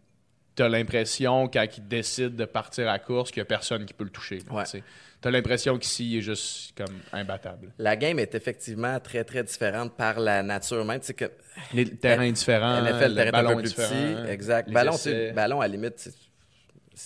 t'as 0.55 0.69
l'impression, 0.69 1.47
quand 1.47 1.65
il 1.77 1.87
décide 1.87 2.35
de 2.35 2.45
partir 2.45 2.87
à 2.89 2.93
la 2.93 2.99
course, 2.99 3.31
qu'il 3.31 3.41
n'y 3.41 3.45
a 3.45 3.45
personne 3.45 3.85
qui 3.85 3.93
peut 3.93 4.03
le 4.03 4.09
toucher. 4.09 4.39
Ouais. 4.51 4.63
tu. 4.65 4.83
T'as 5.21 5.29
l'impression 5.29 5.77
qu'ici, 5.77 6.09
il 6.13 6.17
est 6.17 6.21
juste 6.21 6.75
comme 6.75 6.95
imbattable. 7.13 7.71
La 7.77 7.95
game 7.95 8.17
est 8.17 8.33
effectivement 8.33 8.99
très, 8.99 9.23
très 9.23 9.43
différente 9.43 9.95
par 9.95 10.19
la 10.19 10.41
nature 10.41 10.83
même. 10.83 10.99
Tu 10.99 11.07
sais 11.07 11.13
que 11.13 11.25
Les 11.73 11.85
terrains 11.95 12.31
différents, 12.31 12.81
NFL, 12.81 13.09
le 13.09 13.13
terrain 13.15 13.27
un 13.27 13.31
ballon 13.31 13.49
peu 13.53 13.59
est 13.59 13.61
plus 13.61 13.69
différent, 13.69 13.89
petit. 14.23 14.31
Exact. 14.31 14.67
les 14.67 14.73
Ballon, 14.73 14.95
ballon, 15.35 15.61
à 15.61 15.67
la 15.67 15.73
limite, 15.75 16.09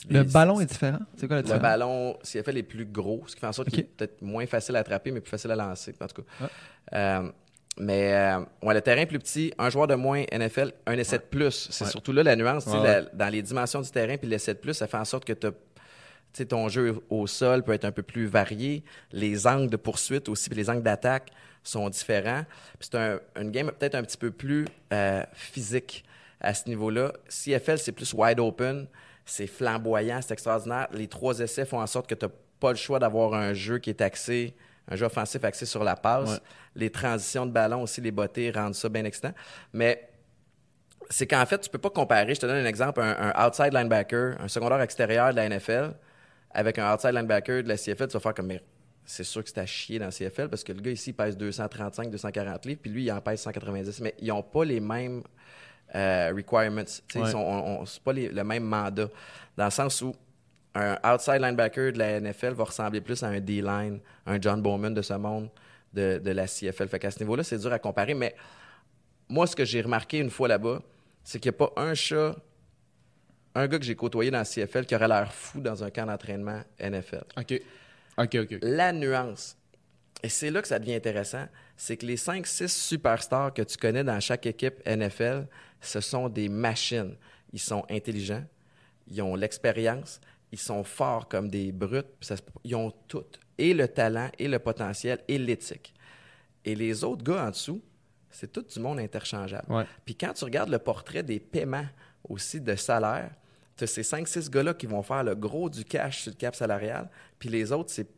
Le 0.09 0.23
ballon 0.23 0.61
est 0.61 0.65
différent? 0.65 0.99
C'est 1.17 1.27
quoi 1.27 1.35
la 1.35 1.41
Le 1.41 1.45
différence? 1.45 1.61
ballon, 1.61 2.17
CFL 2.23 2.57
est 2.57 2.63
plus 2.63 2.85
gros, 2.85 3.23
ce 3.27 3.35
qui 3.35 3.41
fait 3.41 3.47
en 3.47 3.51
sorte 3.51 3.69
qu'il 3.69 3.81
est 3.81 3.83
peut-être 3.83 4.21
moins 4.21 4.45
facile 4.45 4.77
à 4.77 4.79
attraper, 4.79 5.11
mais 5.11 5.19
plus 5.19 5.31
facile 5.31 5.51
à 5.51 5.55
lancer, 5.57 5.93
en 5.99 6.07
tout 6.07 6.21
cas. 6.21 6.27
Ouais. 6.45 6.49
Euh, 6.93 7.29
mais 7.77 8.13
euh, 8.13 8.39
ouais, 8.63 8.73
le 8.73 8.81
terrain 8.81 9.05
plus 9.05 9.19
petit, 9.19 9.53
un 9.57 9.69
joueur 9.69 9.87
de 9.87 9.95
moins 9.95 10.23
NFL, 10.31 10.71
un 10.85 10.93
essai 10.97 11.17
de 11.17 11.23
plus. 11.23 11.67
C'est 11.71 11.85
Ouais. 11.85 11.91
surtout 11.91 12.11
là 12.13 12.23
la 12.23 12.35
nuance. 12.35 12.65
Ouais, 12.67 12.81
la- 12.81 13.01
dans 13.01 13.29
les 13.29 13.41
dimensions 13.41 13.81
du 13.81 13.89
terrain, 13.91 14.17
puis 14.17 14.27
l'essai 14.27 14.53
de 14.53 14.59
plus, 14.59 14.73
ça 14.73 14.87
fait 14.87 14.97
en 14.97 15.05
sorte 15.05 15.25
que 15.25 15.33
t'as- 15.33 15.51
tu 16.33 16.45
ton 16.45 16.67
jeu 16.69 16.99
au 17.09 17.27
sol 17.27 17.63
peut 17.63 17.71
être 17.73 17.85
un 17.85 17.91
peu 17.91 18.03
plus 18.03 18.25
varié. 18.27 18.83
Les 19.11 19.47
angles 19.47 19.69
de 19.69 19.77
poursuite 19.77 20.27
aussi, 20.29 20.49
puis 20.49 20.57
les 20.57 20.69
angles 20.69 20.83
d'attaque 20.83 21.31
sont 21.63 21.89
différents. 21.89 22.43
C'est 22.79 22.95
un, 22.95 23.19
une 23.39 23.51
game 23.51 23.71
peut-être 23.71 23.95
un 23.95 24.03
petit 24.03 24.17
peu 24.17 24.31
plus 24.31 24.65
euh, 24.93 25.23
physique 25.33 26.03
à 26.41 26.53
ce 26.53 26.67
niveau-là. 26.69 27.13
CFL, 27.29 27.77
c'est 27.79 27.91
plus 27.93 28.13
wide 28.13 28.39
open, 28.39 28.87
c'est 29.25 29.47
flamboyant, 29.47 30.19
c'est 30.21 30.33
extraordinaire. 30.33 30.87
Les 30.91 31.07
trois 31.07 31.39
essais 31.39 31.65
font 31.65 31.79
en 31.81 31.87
sorte 31.87 32.07
que 32.07 32.15
tu 32.15 32.25
n'as 32.25 32.31
pas 32.59 32.69
le 32.71 32.77
choix 32.77 32.99
d'avoir 32.99 33.33
un 33.33 33.53
jeu 33.53 33.79
qui 33.79 33.89
est 33.89 34.01
axé, 34.01 34.53
un 34.87 34.95
jeu 34.95 35.05
offensif 35.05 35.43
axé 35.43 35.65
sur 35.65 35.83
la 35.83 35.95
passe. 35.95 36.29
Ouais. 36.29 36.37
Les 36.75 36.89
transitions 36.91 37.45
de 37.45 37.51
ballon 37.51 37.81
aussi, 37.83 38.01
les 38.01 38.11
bottées 38.11 38.51
rendent 38.51 38.75
ça 38.75 38.89
bien 38.89 39.03
excitant. 39.05 39.33
Mais 39.73 40.09
c'est 41.09 41.27
qu'en 41.27 41.45
fait, 41.45 41.59
tu 41.59 41.69
peux 41.69 41.77
pas 41.79 41.89
comparer. 41.89 42.33
Je 42.35 42.39
te 42.41 42.45
donne 42.45 42.57
un 42.63 42.67
exemple, 42.67 43.01
un, 43.01 43.33
un 43.33 43.47
outside 43.47 43.73
linebacker, 43.73 44.39
un 44.41 44.47
secondaire 44.47 44.81
extérieur 44.81 45.31
de 45.31 45.35
la 45.35 45.49
NFL, 45.49 45.93
avec 46.51 46.79
un 46.79 46.93
outside 46.93 47.13
linebacker 47.13 47.63
de 47.63 47.67
la 47.67 47.77
CFL, 47.77 48.07
tu 48.07 48.13
vas 48.13 48.19
faire 48.19 48.33
comme, 48.33 48.47
mais 48.47 48.61
c'est 49.05 49.23
sûr 49.23 49.43
que 49.43 49.49
c'est 49.49 49.59
à 49.59 49.65
chier 49.67 49.99
dans 49.99 50.05
la 50.05 50.11
CFL 50.11 50.49
parce 50.49 50.63
que 50.63 50.71
le 50.73 50.81
gars 50.81 50.89
ici 50.91 51.13
pèse 51.13 51.37
235, 51.37 52.09
240 52.09 52.65
livres, 52.65 52.79
puis 52.81 52.89
lui, 52.91 53.03
il 53.05 53.11
en 53.11 53.21
pèse 53.21 53.39
190. 53.41 54.01
Mais 54.01 54.15
ils 54.19 54.29
n'ont 54.29 54.41
pas 54.41 54.65
les 54.65 54.79
mêmes 54.79 55.21
euh, 55.93 56.33
requirements. 56.35 56.81
Ouais. 56.81 57.21
Ils 57.21 57.27
sont, 57.27 57.37
on, 57.37 57.81
on- 57.81 57.85
c'est 57.85 58.01
pas 58.01 58.13
les- 58.13 58.29
le 58.29 58.43
même 58.43 58.63
mandat. 58.63 59.07
Dans 59.55 59.65
le 59.65 59.71
sens 59.71 60.01
où 60.01 60.15
un 60.75 60.97
outside 61.05 61.41
linebacker 61.41 61.93
de 61.93 61.97
la 61.97 62.19
NFL 62.19 62.51
va 62.53 62.65
ressembler 62.65 63.01
plus 63.01 63.23
à 63.23 63.27
un 63.27 63.39
D-line, 63.39 63.99
un 64.25 64.41
John 64.41 64.61
Bowman 64.61 64.93
de 64.93 65.01
ce 65.01 65.13
monde 65.13 65.49
de, 65.93 66.19
de 66.23 66.31
la 66.31 66.47
CFL. 66.47 66.87
Fait 66.89 66.99
qu'à 66.99 67.11
ce 67.11 67.19
niveau-là, 67.19 67.43
c'est 67.43 67.57
dur 67.57 67.71
à 67.71 67.79
comparer. 67.79 68.13
Mais 68.13 68.35
moi, 69.29 69.47
ce 69.47 69.55
que 69.55 69.65
j'ai 69.65 69.81
remarqué 69.81 70.19
une 70.19 70.29
fois 70.29 70.47
là-bas, 70.47 70.81
c'est 71.23 71.39
qu'il 71.39 71.51
n'y 71.51 71.55
a 71.55 71.67
pas 71.67 71.73
un 71.81 71.93
chat, 71.95 72.35
un 73.55 73.67
gars 73.67 73.79
que 73.79 73.85
j'ai 73.85 73.95
côtoyé 73.95 74.29
dans 74.31 74.39
la 74.39 74.45
CFL 74.45 74.85
qui 74.85 74.95
aurait 74.95 75.07
l'air 75.07 75.33
fou 75.33 75.61
dans 75.61 75.83
un 75.83 75.89
camp 75.89 76.05
d'entraînement 76.05 76.61
NFL. 76.79 77.23
OK. 77.37 77.61
OK, 78.17 78.35
OK. 78.35 78.57
La 78.61 78.91
nuance, 78.91 79.57
et 80.23 80.29
c'est 80.29 80.51
là 80.51 80.61
que 80.61 80.67
ça 80.67 80.79
devient 80.79 80.95
intéressant, 80.95 81.45
c'est 81.77 81.97
que 81.97 82.05
les 82.05 82.17
5-6 82.17 82.67
superstars 82.67 83.53
que 83.53 83.61
tu 83.61 83.77
connais 83.77 84.03
dans 84.03 84.19
chaque 84.19 84.45
équipe 84.45 84.85
NFL, 84.85 85.47
ce 85.81 86.01
sont 86.01 86.29
des 86.29 86.49
machines. 86.49 87.15
Ils 87.53 87.59
sont 87.59 87.85
intelligents, 87.89 88.43
ils 89.07 89.21
ont 89.21 89.35
l'expérience, 89.35 90.19
ils 90.55 90.59
sont 90.59 90.83
forts 90.85 91.27
comme 91.27 91.49
des 91.49 91.71
brutes, 91.73 92.07
ça 92.21 92.35
ils 92.63 92.75
ont 92.75 92.91
tout, 93.09 93.25
et 93.57 93.73
le 93.73 93.87
talent, 93.89 94.29
et 94.39 94.47
le 94.47 94.57
potentiel, 94.59 95.19
et 95.27 95.37
l'éthique. 95.37 95.93
Et 96.63 96.75
les 96.75 97.03
autres 97.03 97.23
gars 97.23 97.45
en 97.45 97.49
dessous, 97.49 97.81
c'est 98.31 98.51
tout 98.51 98.61
du 98.61 98.79
monde 98.79 98.99
interchangeable. 98.99 99.69
Ouais. 99.71 99.85
Puis 100.05 100.15
quand 100.15 100.31
tu 100.33 100.45
regardes 100.45 100.69
le 100.69 100.79
portrait 100.79 101.23
des 101.23 101.39
paiements 101.39 101.85
aussi 102.27 102.61
de 102.61 102.75
salaire, 102.75 103.31
tu 103.75 103.83
as 103.83 103.87
ces 103.87 104.01
5-6 104.03 104.49
gars-là 104.49 104.73
qui 104.73 104.85
vont 104.85 105.03
faire 105.03 105.23
le 105.25 105.35
gros 105.35 105.69
du 105.69 105.83
cash 105.83 106.21
sur 106.21 106.31
le 106.31 106.37
cap 106.37 106.55
salarial, 106.55 107.09
puis 107.37 107.49
les 107.49 107.71
autres, 107.73 107.91
c'est, 107.91 108.05
tu 108.05 108.11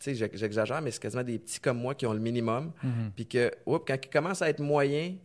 sais, 0.00 0.14
j'ex- 0.16 0.36
j'exagère, 0.36 0.82
mais 0.82 0.90
c'est 0.90 1.00
quasiment 1.00 1.22
des 1.22 1.38
petits 1.38 1.60
comme 1.60 1.78
moi 1.78 1.94
qui 1.94 2.06
ont 2.06 2.12
le 2.12 2.18
minimum, 2.18 2.72
puis 3.14 3.26
que, 3.26 3.52
oups, 3.66 3.84
quand 3.86 3.96
ils 4.02 4.10
commencent 4.10 4.42
à 4.42 4.48
être 4.48 4.60
moyens, 4.60 5.16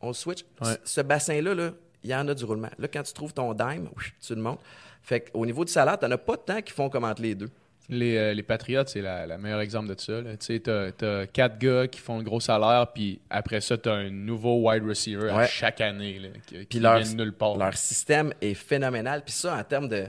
on 0.00 0.14
switch. 0.14 0.44
Ouais. 0.62 0.76
Ce 0.84 1.02
bassin-là, 1.02 1.54
là, 1.54 1.72
il 2.06 2.10
y 2.10 2.14
en 2.14 2.26
a 2.28 2.34
du 2.34 2.44
roulement. 2.44 2.70
Là, 2.78 2.88
quand 2.88 3.02
tu 3.02 3.12
trouves 3.12 3.34
ton 3.34 3.52
dime, 3.52 3.88
tu 4.24 4.34
le 4.34 4.40
montes. 4.40 4.60
Fait 5.02 5.20
qu'au 5.30 5.44
niveau 5.44 5.64
du 5.64 5.72
salaire, 5.72 5.98
tu 5.98 6.04
n'en 6.04 6.12
as 6.12 6.18
pas 6.18 6.36
de 6.36 6.40
temps 6.42 6.62
qui 6.62 6.72
font 6.72 6.88
comme 6.88 7.04
entre 7.04 7.22
les 7.22 7.34
deux. 7.34 7.50
Les, 7.88 8.16
euh, 8.16 8.34
les 8.34 8.42
Patriots, 8.42 8.82
c'est 8.86 9.00
la 9.00 9.38
meilleure 9.38 9.60
exemple 9.60 9.94
de 9.94 10.00
ça. 10.00 10.20
Tu 10.22 10.36
sais, 10.40 10.58
t'as, 10.60 10.90
t'as 10.90 11.26
quatre 11.26 11.58
gars 11.58 11.86
qui 11.86 12.00
font 12.00 12.18
le 12.18 12.24
gros 12.24 12.40
salaire, 12.40 12.88
puis 12.92 13.20
après 13.30 13.60
ça, 13.60 13.78
t'as 13.78 13.92
un 13.94 14.10
nouveau 14.10 14.68
wide 14.68 14.84
receiver 14.84 15.30
à 15.30 15.46
chaque 15.46 15.80
année, 15.80 16.18
là, 16.18 16.28
qui, 16.46 16.58
qui 16.58 16.64
Puis 16.66 16.78
leur, 16.80 16.98
vient 16.98 17.12
de 17.12 17.16
nulle 17.16 17.32
part. 17.32 17.56
leur 17.56 17.76
système 17.76 18.32
est 18.40 18.54
phénoménal. 18.54 19.22
Puis 19.24 19.34
ça, 19.34 19.56
en 19.56 19.62
termes 19.64 19.88
de. 19.88 20.06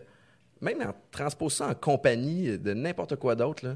Même 0.61 0.81
en 0.81 0.93
transposant 1.11 1.65
ça 1.65 1.71
en 1.71 1.75
compagnie 1.75 2.57
de 2.57 2.73
n'importe 2.73 3.15
quoi 3.17 3.35
d'autre, 3.35 3.75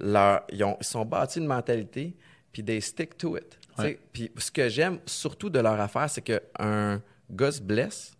leur- 0.00 0.42
ils, 0.50 0.64
ont- 0.64 0.78
ils 0.80 0.86
sont 0.86 1.04
bâtis 1.04 1.38
une 1.38 1.46
mentalité, 1.46 2.14
puis 2.52 2.64
they 2.64 2.80
stick 2.80 3.18
to 3.18 3.36
it. 3.36 3.58
Tu. 3.78 3.98
Puis 4.14 4.30
ce 4.38 4.50
que 4.50 4.70
j'aime 4.70 4.98
surtout 5.04 5.50
de 5.50 5.58
leur 5.58 5.78
affaire, 5.78 6.08
c'est 6.08 6.22
qu'un 6.22 7.02
gars 7.30 7.52
se 7.52 7.60
blesse, 7.60 8.12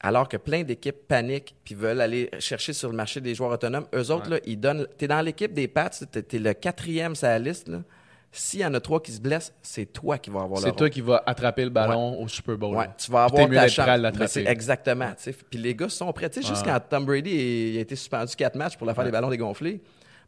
alors 0.00 0.28
que 0.28 0.36
plein 0.36 0.62
d'équipes 0.62 1.06
paniquent 1.08 1.54
puis 1.64 1.74
veulent 1.74 2.00
aller 2.00 2.30
chercher 2.38 2.72
sur 2.72 2.88
le 2.88 2.96
marché 2.96 3.20
des 3.20 3.34
joueurs 3.34 3.50
autonomes. 3.52 3.86
Eux 3.94 4.10
autres, 4.10 4.30
Ouais. 4.30 4.36
là, 4.36 4.40
ils 4.46 4.58
donnent. 4.58 4.86
Tu 4.98 5.04
es 5.04 5.08
dans 5.08 5.20
l'équipe 5.20 5.52
des 5.52 5.68
Pats, 5.68 5.90
tu 5.90 6.36
es, 6.36 6.38
le 6.38 6.54
quatrième 6.54 7.14
sur 7.14 7.26
la 7.28 7.38
liste. 7.38 7.68
là. 7.68 7.82
S'il 8.32 8.60
y 8.60 8.64
en 8.64 8.72
a 8.74 8.80
trois 8.80 9.02
qui 9.02 9.10
se 9.10 9.20
blessent, 9.20 9.52
c'est 9.60 9.86
toi 9.92 10.16
qui 10.16 10.30
vas 10.30 10.42
avoir 10.42 10.60
le 10.60 10.66
C'est 10.66 10.76
toi 10.76 10.88
qui 10.88 11.00
vas 11.00 11.20
attraper 11.26 11.64
le 11.64 11.70
ballon 11.70 12.22
au 12.22 12.28
Super 12.28 12.56
Bowl. 12.56 12.76
Ouais, 12.76 12.86
tu 12.96 13.10
vas 13.10 13.26
t'es 13.28 13.40
avoir 13.42 13.68
ta 13.68 13.68
chance. 13.68 14.36
Exactement. 14.36 15.12
Puis 15.50 15.58
les 15.58 15.74
gars 15.74 15.88
sont 15.88 16.12
prêts. 16.12 16.30
Sais, 16.32 16.42
juste 16.42 16.64
quand 16.64 16.78
Tom 16.88 17.04
Brady 17.04 17.30
il 17.72 17.78
a 17.78 17.80
été 17.80 17.96
suspendu 17.96 18.34
quatre 18.36 18.54
matchs 18.54 18.76
pour 18.76 18.86
la 18.86 18.94
faire 18.94 19.04
des 19.04 19.10
ballons 19.10 19.30
dégonflés, 19.30 19.80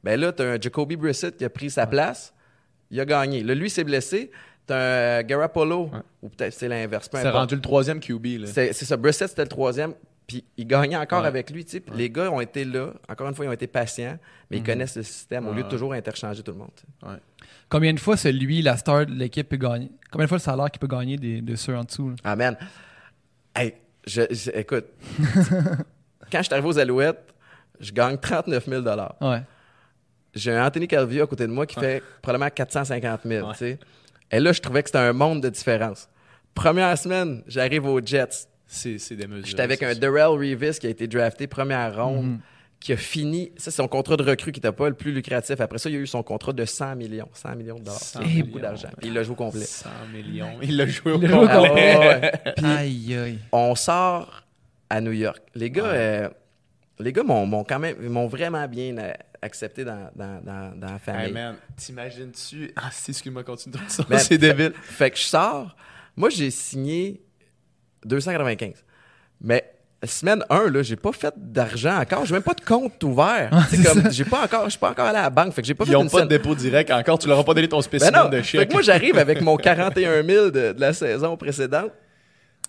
ben 0.02 0.18
là, 0.20 0.32
tu 0.32 0.42
as 0.42 0.46
un 0.46 0.60
Jacoby 0.60 0.96
Brissett 0.96 1.36
qui 1.36 1.44
a 1.44 1.50
pris 1.50 1.70
sa 1.70 1.86
place. 1.86 2.34
Il 2.90 3.00
a 3.00 3.04
gagné. 3.04 3.42
Là, 3.44 3.54
lui 3.54 3.70
s'est 3.70 3.84
blessé. 3.84 4.32
Tu 4.66 4.72
as 4.72 5.18
un 5.18 5.22
Garoppolo, 5.22 5.90
ou 6.22 6.28
peut-être 6.28 6.52
c'est 6.54 6.68
l'inverse. 6.68 7.08
C'est 7.12 7.30
rendu 7.30 7.54
le 7.56 7.60
troisième 7.60 8.00
QB. 8.00 8.26
Là. 8.40 8.46
C'est 8.46 8.72
ça. 8.72 8.96
Brissett, 8.96 9.28
c'était 9.28 9.42
le 9.42 9.48
troisième. 9.48 9.94
Puis 10.26 10.44
il 10.56 10.66
gagnait 10.68 10.96
encore 10.96 11.22
Ouais. 11.22 11.26
avec 11.26 11.50
lui. 11.50 11.64
Puis 11.64 11.82
Les 11.96 12.08
gars 12.08 12.30
ont 12.30 12.40
été 12.40 12.64
là. 12.64 12.92
Encore 13.08 13.28
une 13.28 13.34
fois, 13.34 13.44
ils 13.44 13.48
ont 13.48 13.52
été 13.52 13.66
patients, 13.66 14.16
mais 14.50 14.58
ils 14.58 14.62
connaissent 14.62 14.96
le 14.96 15.02
système 15.02 15.46
au 15.48 15.50
lieu 15.52 15.58
de 15.58 15.64
Ouais. 15.64 15.70
toujours 15.70 15.92
interchanger 15.94 16.42
tout 16.44 16.52
le 16.52 16.58
monde. 16.58 16.70
Ouais. 17.02 17.16
Combien 17.68 17.92
de 17.92 17.98
fois 17.98 18.16
c'est 18.16 18.30
lui, 18.32 18.62
la 18.62 18.76
star 18.76 19.04
de 19.06 19.12
l'équipe, 19.12 19.48
peut 19.48 19.56
gagner 19.56 19.90
Combien 20.12 20.26
de 20.26 20.28
fois 20.28 20.36
le 20.38 20.42
salaire 20.42 20.70
qu'il 20.70 20.78
peut 20.78 20.86
gagner 20.86 21.16
des, 21.16 21.40
de 21.42 21.56
ceux 21.56 21.76
en 21.76 21.82
dessous 21.84 22.10
là? 22.10 22.14
Amen. 22.24 22.56
Hey, 23.54 23.74
je, 24.06 24.22
je- 24.30 24.50
écoute, 24.54 24.84
quand 26.30 26.38
je 26.38 26.42
suis 26.44 26.52
arrivé 26.52 26.68
aux 26.68 26.78
Alouettes, 26.78 27.34
je 27.80 27.92
gagne 27.92 28.16
39 28.16 28.66
000 28.68 28.84
Ouais. 29.20 29.42
J'ai 30.34 30.52
un 30.54 30.64
Anthony 30.66 30.86
Calvillo 30.88 31.24
à 31.24 31.26
côté 31.26 31.46
de 31.46 31.52
moi 31.52 31.66
qui 31.66 31.78
fait 31.78 32.02
probablement 32.22 32.50
450 32.50 33.20
000. 33.24 33.46
Ouais. 33.46 33.52
tu 33.52 33.58
sais. 33.58 33.78
Et 34.32 34.40
là, 34.40 34.52
je 34.52 34.60
trouvais 34.60 34.82
que 34.82 34.88
c'était 34.88 34.98
un 34.98 35.12
monde 35.12 35.42
de 35.42 35.48
différence. 35.50 36.08
Première 36.54 36.96
semaine, 36.98 37.42
j'arrive 37.46 37.86
aux 37.86 38.00
Jets. 38.04 38.46
C'est, 38.66 38.98
c'est 38.98 39.16
des 39.16 39.26
mesures. 39.26 39.46
J'étais 39.46 39.62
avec 39.62 39.82
un. 39.82 39.94
Darrell 39.94 40.28
Revis 40.28 40.78
qui 40.80 40.86
a 40.86 40.90
été 40.90 41.06
drafté 41.06 41.46
première 41.46 41.94
ronde, 42.02 42.38
qui 42.80 42.92
a 42.94 42.96
fini. 42.96 43.52
Ça, 43.56 43.70
c'est 43.70 43.76
son 43.76 43.88
contrat 43.88 44.16
de 44.16 44.22
recrue 44.22 44.50
qui 44.52 44.60
n'était 44.60 44.72
pas 44.74 44.88
le 44.88 44.94
plus 44.94 45.12
lucratif. 45.12 45.60
Après 45.60 45.78
ça, 45.78 45.90
il 45.90 45.96
a 45.96 45.98
eu 45.98 46.06
son 46.06 46.22
contrat 46.22 46.52
de 46.54 46.64
100 46.64 46.96
millions. 46.96 47.28
100 47.34 47.56
millions 47.56 47.78
de 47.78 47.84
dollars. 47.84 48.00
100 48.00 48.20
C'est 48.24 48.42
beaucoup 48.42 48.58
d'argent. 48.60 48.88
Puis 48.98 49.08
il 49.08 49.14
l'a 49.14 49.22
joué 49.22 49.32
au 49.32 49.36
complet. 49.36 49.64
100 49.64 49.88
millions. 50.12 50.58
Il 50.62 50.76
l'a 50.78 50.86
joué 50.86 51.12
au 51.12 51.16
Il 51.20 51.22
l'a 51.22 51.28
joué 51.28 51.38
au 51.44 51.48
complet. 51.48 51.70
ouais, 51.70 51.98
ouais, 51.98 52.20
ouais. 52.22 52.52
Puis, 52.56 52.66
Aïe, 52.66 53.16
aïe. 53.16 53.38
on 53.52 53.74
sort 53.74 54.42
à 54.88 55.00
New 55.02 55.12
York. 55.12 55.40
Les 55.54 55.70
gars, 55.70 55.82
Ouais. 55.84 55.90
euh, 55.92 56.28
les 56.98 57.12
gars 57.12 57.22
m'ont, 57.22 57.44
m'ont 57.46 57.64
quand 57.64 57.78
même 57.78 57.96
m'ont 58.08 58.26
vraiment 58.28 58.66
bien 58.68 58.96
euh, 58.98 59.12
accepté 59.42 59.84
dans, 59.84 60.08
dans, 60.14 60.40
dans, 60.42 60.72
dans 60.78 60.92
la 60.92 60.98
famille. 60.98 61.26
Hey 61.26 61.32
man, 61.32 61.56
t'imagines-tu? 61.76 62.72
Ah, 62.76 62.90
si, 62.92 63.10
excuse-moi, 63.10 63.42
continue. 63.44 63.74
Ça, 63.88 64.04
Ben, 64.08 64.18
c'est 64.18 64.38
débile. 64.38 64.72
Fait 64.82 65.10
que 65.10 65.18
je 65.18 65.24
sors. 65.24 65.76
Moi, 66.16 66.30
j'ai 66.30 66.50
signé 66.50 67.20
295. 68.04 68.84
Mais 69.40 69.64
semaine 70.04 70.44
1, 70.48 70.70
là, 70.70 70.82
j'ai 70.82 70.96
pas 70.96 71.12
fait 71.12 71.34
d'argent 71.36 71.98
encore. 72.00 72.24
J'ai 72.24 72.34
même 72.34 72.42
pas 72.42 72.54
de 72.54 72.60
compte 72.64 73.02
ouvert. 73.04 73.50
C'est 73.70 73.82
comme, 73.82 74.10
j'ai 74.10 74.24
pas 74.24 74.44
encore, 74.44 74.64
je 74.64 74.70
suis 74.70 74.78
pas 74.78 74.90
encore 74.90 75.06
allé 75.06 75.18
à 75.18 75.22
la 75.22 75.30
banque. 75.30 75.52
Fait 75.52 75.62
que 75.62 75.66
j'ai 75.66 75.74
pas 75.74 75.84
Ils 75.84 75.88
fait 75.88 75.92
n'ont 75.94 76.02
une 76.04 76.10
pas 76.10 76.22
de 76.22 76.26
dépôt 76.28 76.54
direct 76.54 76.90
encore. 76.90 77.18
Tu 77.18 77.28
leur 77.28 77.38
as 77.38 77.44
pas 77.44 77.54
donné 77.54 77.68
ton 77.68 77.78
Ben 77.78 77.82
spécimen 77.82 78.22
non. 78.24 78.28
de 78.28 78.36
Fait 78.38 78.42
chèque. 78.58 78.68
que 78.68 78.72
moi, 78.74 78.82
j'arrive 78.82 79.18
avec 79.18 79.40
mon 79.40 79.56
41 79.58 80.22
000 80.24 80.46
de, 80.46 80.50
de 80.72 80.80
la 80.80 80.92
saison 80.92 81.36
précédente. 81.36 81.90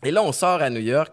Et 0.03 0.11
là, 0.11 0.23
on 0.23 0.31
sort 0.31 0.61
à 0.61 0.69
New 0.69 0.81
York. 0.81 1.11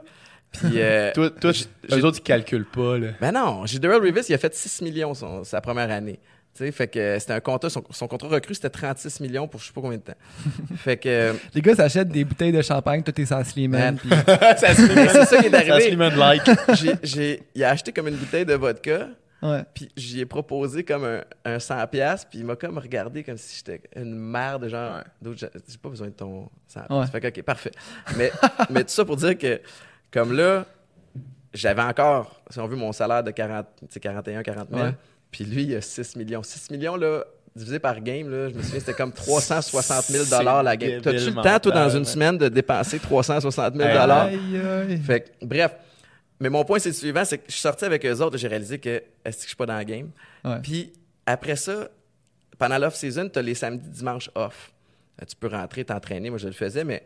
Puis, 0.53 0.72
euh, 0.76 1.12
Toi, 1.14 1.30
toi 1.30 1.53
j'ai- 1.53 1.66
eux 1.96 2.05
autres, 2.05 2.18
ils 2.18 2.22
calculent 2.22 2.64
pas. 2.66 2.98
Là. 2.98 3.09
Ben 3.20 3.32
non, 3.32 3.66
j'ai 3.66 3.78
Darrell 3.78 4.01
Revis, 4.03 4.26
il 4.28 4.34
a 4.34 4.38
fait 4.38 4.55
6 4.55 4.82
millions 4.82 5.14
son- 5.14 5.44
sa 5.44 5.61
première 5.61 5.90
année. 5.90 6.18
Tu 6.53 6.64
sais, 6.64 6.72
fait 6.72 6.88
que 6.88 7.16
c'était 7.20 7.32
un 7.34 7.40
contrat, 7.40 7.70
son, 7.70 7.84
son 7.90 8.09
contrat 8.09 8.28
recru, 8.28 8.55
c'était 8.55 8.70
36 8.70 9.20
millions 9.20 9.46
pour 9.46 9.61
je 9.61 9.66
sais 9.68 9.72
pas 9.72 9.80
combien 9.80 9.98
de 9.98 10.03
temps. 10.03 10.16
fait 10.76 10.96
que, 10.96 11.34
Les 11.55 11.62
gars 11.62 11.76
s'achètent 11.76 12.09
des 12.09 12.24
bouteilles 12.24 12.51
de 12.51 12.61
champagne, 12.62 13.05
tout 13.05 13.18
est 13.20 13.26
sans 13.26 13.44
Slimane. 13.44 13.80
Man. 13.80 13.96
puis- 13.98 14.11
ça 14.59 14.74
se 14.74 14.92
Mais 14.94 15.09
c'est 15.09 15.24
ça 15.26 15.38
qui 15.40 15.46
est 15.46 15.55
arrivé. 15.55 15.80
Slimane 15.82 16.16
like. 16.16 16.42
j'ai, 16.74 16.92
j'ai- 17.05 17.42
il 17.55 17.62
a 17.62 17.70
acheté 17.70 17.92
comme 17.92 18.09
une 18.09 18.16
bouteille 18.16 18.44
de 18.44 18.55
vodka, 18.55 19.09
Ouais. 19.42 19.62
puis 19.72 19.88
j'y 19.96 20.20
ai 20.20 20.26
proposé 20.26 20.82
comme 20.84 21.05
un, 21.05 21.22
un 21.46 21.57
100$, 21.59 21.86
piastres, 21.86 22.28
puis 22.28 22.40
il 22.40 22.44
m'a 22.44 22.57
comme 22.57 22.76
regardé 22.76 23.22
comme 23.22 23.38
si 23.38 23.57
j'étais 23.57 23.80
une 23.96 24.14
mère 24.14 24.59
de 24.59 24.68
genre, 24.68 24.96
Ouais. 24.96 25.03
d'autres 25.22 25.38
gens, 25.38 25.46
j'ai 25.66 25.78
pas 25.78 25.88
besoin 25.88 26.09
de 26.09 26.12
ton 26.12 26.51
100$. 26.68 26.90
Ouais. 27.01 27.07
Fait 27.07 27.20
que, 27.20 27.28
ok, 27.28 27.42
parfait. 27.44 27.70
Mais, 28.18 28.32
mais 28.68 28.82
tout 28.82 28.90
ça 28.90 29.05
pour 29.05 29.16
dire 29.16 29.38
que, 29.38 29.61
comme 30.12 30.32
là, 30.32 30.66
j'avais 31.54 31.82
encore, 31.82 32.40
si 32.50 32.58
on 32.61 32.66
veut, 32.66 32.76
mon 32.76 32.92
salaire 32.92 33.22
de 33.24 33.30
40, 33.30 33.66
tu 33.80 33.86
sais, 33.90 34.00
41, 34.00 34.42
40 34.42 34.68
000. 34.70 34.82
Ouais. 34.82 34.94
Puis 35.30 35.44
lui, 35.44 35.64
il 35.64 35.76
a 35.76 35.80
6 35.80 36.16
millions. 36.16 36.42
6 36.42 36.70
millions, 36.70 36.96
là, 36.96 37.24
divisé 37.54 37.78
par 37.78 38.00
game, 38.00 38.30
là, 38.30 38.48
je 38.48 38.54
me 38.54 38.62
souviens, 38.62 38.80
c'était 38.80 38.94
comme 38.94 39.12
360 39.12 40.04
000 40.04 40.24
la 40.62 40.76
game. 40.76 41.00
T'as-tu 41.00 41.30
le 41.30 41.42
temps, 41.42 41.58
toi, 41.58 41.72
dans 41.72 41.88
une 41.90 42.04
semaine, 42.04 42.38
de 42.38 42.48
dépenser 42.48 42.98
360 42.98 43.74
000 43.76 43.88
Hey, 43.88 43.96
Aïe, 43.96 44.56
aïe. 44.58 44.96
Fait 44.98 45.20
que, 45.20 45.44
bref. 45.44 45.72
Mais 46.38 46.48
mon 46.48 46.64
point, 46.64 46.78
c'est 46.78 46.88
le 46.88 46.94
suivant, 46.94 47.24
c'est 47.24 47.38
que 47.38 47.44
je 47.48 47.52
suis 47.52 47.61
sorti 47.61 47.84
avec 47.84 48.04
eux 48.06 48.18
autres, 48.20 48.38
j'ai 48.38 48.48
réalisé 48.48 48.78
que 48.78 49.02
est-ce 49.24 49.36
que 49.38 49.42
je 49.42 49.48
suis 49.48 49.56
pas 49.56 49.66
dans 49.66 49.74
la 49.76 49.84
game? 49.84 50.11
Ouais. 50.44 50.56
Puis 50.62 50.92
après 51.26 51.56
ça, 51.56 51.88
pendant 52.58 52.78
l'off-season, 52.78 53.28
tu 53.28 53.38
as 53.38 53.42
les 53.42 53.54
samedis, 53.54 53.86
dimanches 53.90 54.30
off. 54.34 54.72
Euh, 55.20 55.26
Tu 55.28 55.36
peux 55.36 55.48
rentrer, 55.48 55.84
t'entraîner, 55.84 56.30
moi 56.30 56.38
je 56.38 56.46
le 56.46 56.54
faisais, 56.54 56.82
mais 56.82 57.02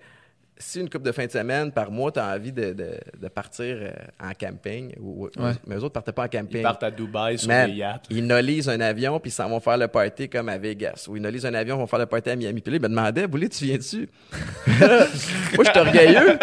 si 0.56 0.80
une 0.80 0.88
couple 0.88 1.04
de 1.04 1.12
fin 1.12 1.26
de 1.26 1.30
semaine 1.32 1.72
par 1.72 1.90
mois, 1.90 2.12
tu 2.12 2.20
as 2.20 2.28
envie 2.34 2.52
de, 2.52 2.72
de- 2.72 2.98
de 3.20 3.28
partir 3.28 3.76
euh, 3.80 3.90
en 4.22 4.30
camping, 4.38 4.94
ou, 5.00 5.28
Ouais. 5.36 5.52
mais 5.66 5.74
eux 5.76 5.78
autres 5.82 5.92
partaient 5.94 6.12
pas 6.12 6.24
en 6.24 6.28
camping. 6.28 6.58
Ils 6.58 6.62
partent 6.62 6.82
à 6.84 6.90
Dubaï 6.90 7.38
sur 7.38 7.48
des 7.48 7.72
yachts. 7.72 8.04
ils 8.10 8.24
nolisent 8.26 8.68
un 8.68 8.80
avion, 8.80 9.18
puis 9.18 9.30
ils 9.30 9.34
s'en 9.34 9.48
vont 9.48 9.58
faire 9.60 9.76
le 9.76 9.88
party 9.88 10.28
comme 10.28 10.48
à 10.48 10.56
Vegas. 10.58 11.06
Ou 11.08 11.16
ils 11.16 11.22
nolisent 11.22 11.46
un 11.46 11.54
avion, 11.54 11.76
ils 11.76 11.80
vont 11.80 11.86
faire 11.88 11.98
le 11.98 12.06
party 12.06 12.30
à 12.30 12.36
Miami. 12.36 12.60
Puis 12.60 12.70
là, 12.72 12.76
ils 12.78 12.82
me 12.82 12.88
demandaient, 12.88 13.26
Boulé, 13.26 13.48
tu 13.48 13.64
viens 13.64 13.76
dessus? 13.78 14.08
Moi, 14.66 15.64
je 15.64 15.70
suis 15.70 15.78
orgueilleux. 15.78 16.38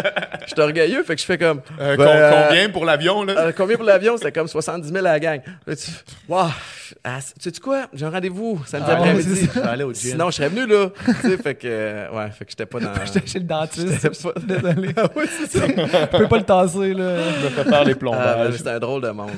Je 0.45 0.47
suis 0.53 0.61
orgueilleux, 0.61 1.03
fait 1.03 1.15
que 1.15 1.21
je 1.21 1.25
fais 1.25 1.37
comme. 1.37 1.61
Euh, 1.79 1.95
ben, 1.95 2.03
euh, 2.07 2.47
combien 2.47 2.69
pour 2.69 2.85
l'avion, 2.85 3.23
là? 3.23 3.33
euh, 3.37 3.51
combien 3.55 3.75
pour 3.77 3.85
l'avion? 3.85 4.17
C'était 4.17 4.31
comme 4.31 4.47
70 4.47 4.87
000 4.89 4.97
à 4.99 5.01
la 5.13 5.19
gang. 5.19 5.41
Là, 5.65 5.75
tu 5.75 5.89
wow. 6.27 6.47
Ah, 7.03 7.19
tu 7.41 7.49
sais 7.49 7.59
quoi? 7.61 7.87
J'ai 7.93 8.05
un 8.05 8.09
rendez-vous 8.09 8.61
samedi 8.65 8.87
Ah, 8.89 8.97
après-midi. 8.97 9.47
Sinon, 9.93 10.29
je 10.29 10.35
serais 10.35 10.49
venu 10.49 10.67
là. 10.67 10.89
tu 11.21 11.29
sais, 11.29 11.37
fait 11.37 11.55
que, 11.55 12.13
ouais, 12.13 12.29
fait 12.31 12.43
que 12.45 12.51
j'étais 12.51 12.65
pas 12.65 12.79
dans. 12.81 12.93
J'étais 13.05 13.25
chez 13.27 13.39
le 13.39 13.45
dentiste. 13.45 14.00
Pas- 14.23 14.33
Désolé. 14.41 14.93
Ah 14.97 15.09
ouais, 15.15 15.25
c'est 15.27 15.57
ça. 15.59 15.67
Je 15.67 16.17
peux 16.17 16.27
pas 16.27 16.37
le 16.37 16.43
tasser, 16.43 16.93
là. 16.93 17.31
Je 17.31 17.45
me 17.45 17.49
fais 17.49 17.63
faire 17.63 17.83
les 17.83 17.91
Ah, 17.93 17.95
plombages. 17.95 18.55
C'était 18.57 18.69
un 18.71 18.79
drôle 18.79 19.01
de 19.01 19.09
monde. 19.09 19.31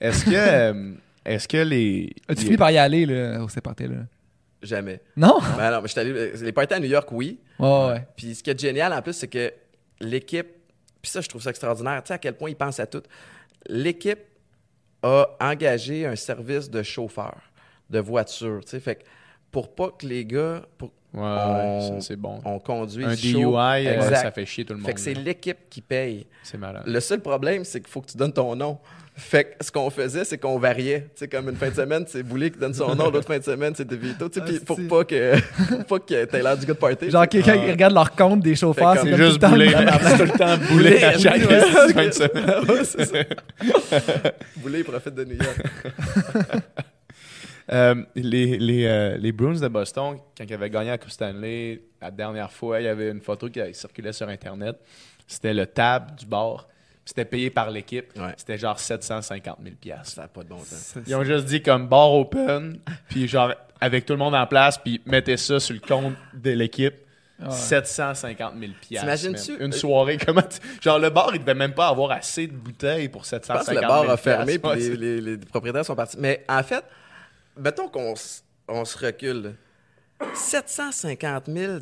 Est-ce 0.00 0.24
que, 0.24 0.30
euh, 0.34 0.92
est-ce 1.24 1.48
que 1.48 1.56
les. 1.58 2.12
As-tu 2.28 2.40
les- 2.40 2.44
fini 2.46 2.56
par 2.56 2.70
y 2.70 2.78
aller, 2.78 3.06
là, 3.06 3.42
au 3.42 3.48
séparté, 3.48 3.86
là? 3.88 3.96
Jamais. 4.62 5.00
Non? 5.16 5.38
Ben 5.56 5.70
non, 5.70 5.80
mais 5.82 5.88
j'étais 5.88 6.00
allé. 6.00 6.32
Les 6.40 6.52
parties 6.52 6.74
à 6.74 6.80
New 6.80 6.88
York, 6.88 7.08
oui. 7.12 7.38
Ouais, 7.58 7.86
ouais. 7.88 8.06
Puis 8.16 8.34
ce 8.34 8.42
qui 8.42 8.50
est 8.50 8.60
génial 8.60 8.92
en 8.92 9.00
plus, 9.02 9.12
c'est 9.12 9.28
que 9.28 9.52
l'équipe, 10.00 10.48
puis 11.00 11.10
ça, 11.10 11.20
je 11.20 11.28
trouve 11.28 11.42
ça 11.42 11.50
extraordinaire, 11.50 12.02
tu 12.02 12.08
sais 12.08 12.14
à 12.14 12.18
quel 12.18 12.34
point 12.34 12.50
ils 12.50 12.56
pensent 12.56 12.80
à 12.80 12.86
tout. 12.86 13.02
L'équipe 13.68 14.18
a 15.02 15.26
engagé 15.40 16.06
un 16.06 16.16
service 16.16 16.68
de 16.70 16.82
chauffeur, 16.82 17.36
de 17.90 18.00
voiture, 18.00 18.60
tu 18.64 18.70
sais. 18.70 18.80
Fait 18.80 18.96
que 18.96 19.04
pour 19.52 19.74
pas 19.74 19.90
que 19.96 20.06
les 20.06 20.24
gars, 20.24 20.62
pour, 20.76 20.90
Ouais, 21.14 21.22
ouais, 21.22 21.96
c'est 22.00 22.16
bon. 22.16 22.38
on 22.44 22.58
conduit 22.58 23.04
Un 23.04 23.16
chaud. 23.16 23.38
DUI, 23.50 23.86
euh, 23.86 23.94
Exact. 23.94 24.16
ça 24.16 24.30
fait 24.30 24.44
chier 24.46 24.64
tout 24.64 24.74
le 24.74 24.78
monde. 24.80 24.86
Fait 24.88 24.94
que 24.94 25.00
c'est 25.00 25.14
l'équipe 25.14 25.56
qui 25.70 25.80
paye. 25.80 26.26
C'est 26.42 26.58
malade. 26.58 26.82
Le 26.86 27.00
seul 27.00 27.20
problème, 27.20 27.64
c'est 27.64 27.80
qu'il 27.80 27.88
faut 27.88 28.00
que 28.02 28.10
tu 28.10 28.16
donnes 28.18 28.32
ton 28.32 28.54
nom. 28.54 28.78
Fait 29.16 29.56
que 29.58 29.64
ce 29.64 29.72
qu'on 29.72 29.90
faisait, 29.90 30.24
c'est 30.24 30.38
qu'on 30.38 30.60
variait. 30.60 31.08
Tu 31.14 31.20
sais, 31.20 31.28
comme 31.28 31.48
une 31.48 31.56
fin 31.56 31.70
de 31.70 31.74
semaine, 31.74 32.04
c'est 32.06 32.22
Boulay 32.22 32.50
qui 32.52 32.58
donne 32.60 32.72
son 32.74 32.94
nom, 32.94 33.10
l'autre 33.10 33.26
fin 33.26 33.38
de 33.38 33.42
semaine, 33.42 33.72
c'est 33.74 33.84
De 33.88 33.96
Vito. 33.96 34.28
Tu 34.28 34.38
sais, 34.38 34.44
puis 34.46 34.58
Ah, 34.60 34.64
pour 34.64 34.76
c'est- 34.76 34.82
pas 34.86 35.04
que, 35.04 35.34
pour 35.66 35.84
pas 35.86 35.98
que 35.98 36.24
t'aies 36.26 36.42
l'air 36.42 36.56
du 36.56 36.66
gars 36.66 36.74
de 36.74 36.78
party. 36.78 37.10
Genre, 37.10 37.26
quelqu'un 37.26 37.58
qui 37.58 37.70
regarde 37.70 37.94
leur 37.94 38.12
compte 38.14 38.40
des 38.42 38.54
chauffeurs, 38.54 38.96
c'est 39.02 39.16
juste 39.16 39.40
tout 39.40 39.46
le 39.46 39.50
bouler. 39.50 39.72
temps 39.72 39.80
le 39.80 39.84
même. 39.86 39.98
C'est 40.04 40.16
tout 40.18 40.22
le 40.32 40.38
temps 40.38 40.58
bouler 40.70 41.02
à 41.04 41.18
chaque 41.18 41.40
fin 41.94 42.06
de 42.06 42.12
semaine. 42.12 42.68
Ouais, 42.68 42.84
c'est 42.84 43.04
ça. 43.06 44.24
Boulay, 44.58 44.84
profite 44.84 45.14
de 45.14 45.24
New 45.24 45.34
York. 45.36 45.62
Euh, 47.70 47.94
les, 48.14 48.56
les, 48.58 48.86
euh, 48.86 49.16
les 49.18 49.32
Bruins 49.32 49.60
de 49.60 49.68
Boston, 49.68 50.16
quand 50.36 50.44
ils 50.48 50.54
avaient 50.54 50.70
gagné 50.70 50.88
la 50.90 50.98
Coupe 50.98 51.10
Stanley, 51.10 51.82
la 52.00 52.10
dernière 52.10 52.50
fois, 52.50 52.80
il 52.80 52.84
y 52.84 52.88
avait 52.88 53.10
une 53.10 53.20
photo 53.20 53.48
qui 53.50 53.60
circulait 53.74 54.12
sur 54.12 54.28
Internet. 54.28 54.76
C'était 55.26 55.52
le 55.52 55.66
tab 55.66 56.16
du 56.16 56.24
bar. 56.26 56.66
C'était 57.04 57.24
payé 57.24 57.50
par 57.50 57.70
l'équipe. 57.70 58.06
Ouais. 58.16 58.34
C'était 58.36 58.58
genre 58.58 58.78
750 58.78 59.58
000 59.62 59.74
piastres. 59.80 60.14
Ça 60.14 60.22
n'a 60.22 60.28
pas 60.28 60.42
de 60.44 60.48
bon 60.48 60.58
sens. 60.58 60.94
Ils 61.06 61.14
ont 61.14 61.24
juste 61.24 61.46
dit 61.46 61.62
comme 61.62 61.86
bar 61.88 62.12
open, 62.12 62.78
puis 63.08 63.26
genre 63.28 63.52
avec 63.80 64.04
tout 64.06 64.12
le 64.14 64.18
monde 64.18 64.34
en 64.34 64.46
place, 64.46 64.76
puis 64.78 65.00
mettez 65.06 65.36
ça 65.36 65.60
sur 65.60 65.74
le 65.74 65.80
compte 65.80 66.14
de 66.34 66.50
l'équipe. 66.50 66.94
Ouais. 67.40 67.50
750 67.50 68.54
000 68.58 68.72
piastres. 68.80 69.04
T'imagines-tu? 69.06 69.62
Une 69.64 69.72
soirée, 69.72 70.16
comment 70.26 70.42
tu- 70.42 70.58
Genre, 70.82 70.98
le 70.98 71.08
bar, 71.10 71.30
il 71.34 71.38
devait 71.40 71.54
même 71.54 71.72
pas 71.72 71.88
avoir 71.88 72.10
assez 72.10 72.46
de 72.48 72.52
bouteilles 72.52 73.08
pour 73.08 73.22
Je 73.24 73.30
pense 73.36 73.46
750 73.46 73.66
que 73.66 73.72
000 73.74 73.82
le 73.82 73.88
bar 73.88 74.10
a 74.10 74.16
fermé 74.16 74.58
puis 74.58 74.68
Ouais, 74.70 74.76
les, 74.76 74.96
les- 74.96 75.20
les 75.20 75.36
propriétaires 75.36 75.84
sont 75.84 75.94
partis. 75.94 76.16
Mais 76.18 76.44
en 76.48 76.62
fait, 76.64 76.82
mettons 77.58 77.88
qu'on 77.88 78.14
on 78.68 78.84
se 78.84 78.98
recule. 78.98 79.42
là. 79.42 80.26
750 80.34 81.44
000 81.46 81.78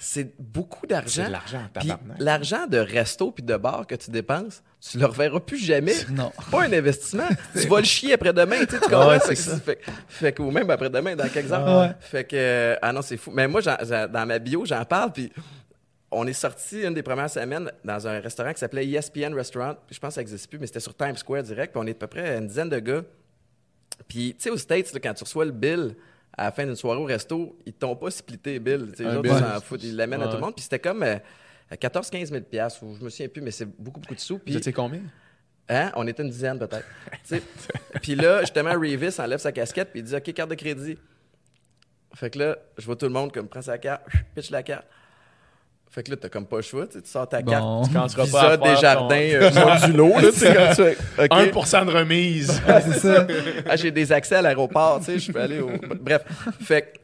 c'est 0.00 0.32
beaucoup 0.38 0.86
d'argent. 0.86 1.24
C'est 1.24 1.26
de 1.26 1.32
l'argent, 1.32 1.98
l'argent 2.20 2.66
de 2.68 2.78
resto 2.78 3.32
puis 3.32 3.42
de 3.42 3.56
bar 3.56 3.84
que 3.84 3.96
tu 3.96 4.12
dépenses, 4.12 4.62
tu 4.80 4.96
le 4.96 5.06
reverras 5.06 5.40
plus 5.40 5.58
jamais. 5.58 5.94
Non. 6.10 6.32
Pas 6.52 6.62
un 6.64 6.72
investissement. 6.72 7.28
tu 7.60 7.66
vas 7.66 7.80
le 7.80 7.84
chier 7.84 8.14
après-demain, 8.14 8.64
tu 8.64 8.76
sais, 8.76 8.80
tu 8.80 8.88
comprends? 8.88 9.08
Ouais, 9.08 9.18
fait, 9.18 9.34
ça. 9.34 9.58
fait, 9.58 9.80
fait 10.08 10.32
que, 10.32 10.42
ou 10.42 10.52
même 10.52 10.70
après-demain, 10.70 11.16
dans 11.16 11.28
quelques 11.28 11.52
heures. 11.52 11.66
Ah 11.66 11.80
ouais. 11.80 11.94
Fait 11.98 12.24
que, 12.24 12.36
euh, 12.36 12.76
ah 12.80 12.92
non, 12.92 13.02
c'est 13.02 13.16
fou. 13.16 13.32
Mais 13.32 13.48
moi, 13.48 13.60
dans 13.60 14.26
ma 14.26 14.38
bio, 14.38 14.64
j'en 14.64 14.84
parle, 14.84 15.12
puis 15.12 15.32
on 16.10 16.26
est 16.26 16.32
sorti 16.32 16.82
une 16.82 16.94
des 16.94 17.02
premières 17.02 17.30
semaines 17.30 17.70
dans 17.84 18.06
un 18.06 18.20
restaurant 18.20 18.52
qui 18.52 18.60
s'appelait 18.60 18.86
ESPN 18.86 19.34
Restaurant. 19.34 19.74
Je 19.90 19.98
pense 19.98 20.10
que 20.10 20.14
ça 20.14 20.20
n'existe 20.20 20.48
plus, 20.48 20.58
mais 20.58 20.66
c'était 20.66 20.80
sur 20.80 20.96
Times 20.96 21.16
Square 21.16 21.42
direct. 21.42 21.72
Puis 21.72 21.82
on 21.82 21.86
est 21.86 21.90
à 21.90 21.94
peu 21.94 22.06
près 22.06 22.38
une 22.38 22.46
dizaine 22.46 22.68
de 22.68 22.78
gars. 22.78 23.02
Puis, 24.06 24.34
tu 24.34 24.42
sais, 24.44 24.50
aux 24.50 24.56
States, 24.56 24.92
là, 24.92 25.00
quand 25.00 25.14
tu 25.14 25.24
reçois 25.24 25.44
le 25.44 25.50
bill 25.52 25.96
à 26.36 26.44
la 26.44 26.52
fin 26.52 26.64
d'une 26.64 26.76
soirée 26.76 27.00
au 27.00 27.04
resto, 27.04 27.58
ils 27.66 27.72
t'ont 27.72 27.96
pas 27.96 28.10
splitté 28.10 28.58
bill. 28.58 28.92
Les 28.98 29.06
autres, 29.06 29.28
ils 29.28 29.38
s'en 29.38 29.60
foutent. 29.60 29.82
Ils 29.82 29.96
l'amènent 29.96 30.22
à 30.22 30.28
tout 30.28 30.36
le 30.36 30.40
monde. 30.40 30.54
Puis 30.54 30.62
c'était 30.62 30.78
comme 30.78 31.02
euh, 31.02 31.16
14-15 31.72 32.26
000 32.26 32.40
piastres, 32.42 32.82
ou 32.82 32.94
je 32.98 33.04
me 33.04 33.10
souviens 33.10 33.28
plus, 33.28 33.42
mais 33.42 33.50
c'est 33.50 33.66
beaucoup, 33.66 34.00
beaucoup 34.00 34.14
de 34.14 34.20
sous. 34.20 34.34
Vous 34.34 34.40
Puis, 34.44 34.56
étiez 34.56 34.72
combien? 34.72 35.00
hein, 35.68 35.92
on 35.96 36.06
était 36.06 36.22
une 36.22 36.30
dizaine 36.30 36.58
peut-être. 36.58 36.86
Puis 38.02 38.14
là, 38.14 38.40
justement, 38.40 38.70
Revis 38.72 39.14
enlève 39.18 39.38
sa 39.40 39.52
casquette, 39.52 39.90
puis 39.90 40.00
il 40.00 40.04
dit 40.04 40.14
OK, 40.14 40.32
carte 40.32 40.50
de 40.50 40.54
crédit. 40.54 40.96
Fait 42.14 42.30
que 42.30 42.38
là, 42.38 42.58
je 42.78 42.86
vois 42.86 42.96
tout 42.96 43.04
le 43.06 43.12
monde 43.12 43.32
comme 43.32 43.48
prend 43.48 43.60
sa 43.60 43.76
carte, 43.76 44.02
pitch 44.34 44.50
la 44.50 44.62
carte. 44.62 44.86
Fait 45.90 46.02
que 46.02 46.10
là, 46.10 46.16
t'as 46.18 46.28
comme 46.28 46.46
pas 46.46 46.56
le 46.56 46.62
choix, 46.62 46.86
tu 46.86 46.94
sais, 46.98 47.02
tu 47.02 47.08
sors 47.10 47.28
ta 47.28 47.40
Bon. 47.40 47.50
carte. 47.50 47.84
Tu 48.12 48.20
Visa 48.22 48.32
pas 48.38 48.42
à 48.42 48.48
faire 48.50 48.58
des 48.58 48.76
jardins, 48.80 49.08
ton- 49.08 49.58
euh, 49.58 49.80
modulo, 49.80 50.08
là, 50.20 50.30
tu 50.32 50.38
sais, 50.38 50.54
quand 50.54 50.68
tu 50.68 50.74
fais, 50.74 50.96
OK. 51.24 51.30
1% 51.32 51.86
de 51.86 51.90
remise. 51.90 52.62
Ah, 52.68 52.80
c'est 52.80 52.98
ça. 52.98 53.26
Ah, 53.66 53.76
j'ai 53.76 53.90
des 53.90 54.12
accès 54.12 54.36
à 54.36 54.42
l'aéroport, 54.42 54.98
tu 55.00 55.06
sais, 55.06 55.18
je 55.18 55.32
peux 55.32 55.40
aller 55.40 55.60
au. 55.60 55.70
Bref. 56.00 56.22
Fait 56.60 56.82
que 56.82 56.98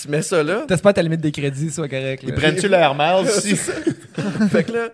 tu 0.00 0.08
mets 0.08 0.22
ça 0.22 0.42
là. 0.42 0.64
T'espères 0.68 0.92
que 0.92 0.96
ta 0.96 1.02
limite 1.02 1.20
des 1.20 1.32
crédits 1.32 1.70
soit 1.70 1.88
correcte. 1.88 2.22
Ils 2.26 2.32
prennent-tu 2.34 2.68
l'air 2.68 2.94
mal 2.94 3.24
aussi? 3.24 3.56
fait 3.56 4.64
que 4.64 4.72
là, 4.72 4.88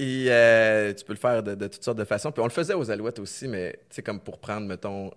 et, 0.00 0.26
euh, 0.28 0.92
tu 0.94 1.04
peux 1.04 1.12
le 1.12 1.18
faire 1.18 1.42
de, 1.42 1.54
de 1.54 1.66
toutes 1.68 1.82
sortes 1.84 1.98
de 1.98 2.04
façons. 2.04 2.30
Puis 2.32 2.40
on 2.40 2.44
le 2.46 2.50
faisait 2.52 2.74
aux 2.74 2.90
Alouettes 2.90 3.18
aussi, 3.20 3.46
mais 3.48 3.72
tu 3.88 3.96
sais, 3.96 4.02
comme 4.02 4.20
pour 4.20 4.38
prendre, 4.38 4.66
mettons, 4.66 5.10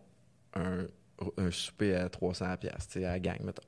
un, 0.56 0.86
un 1.38 1.52
souper 1.52 1.96
à 1.96 2.08
300$, 2.08 2.58
piastres, 2.58 2.88
tu 2.94 3.00
sais, 3.00 3.06
à 3.06 3.12
la 3.14 3.20
gang, 3.20 3.38
mettons. 3.44 3.64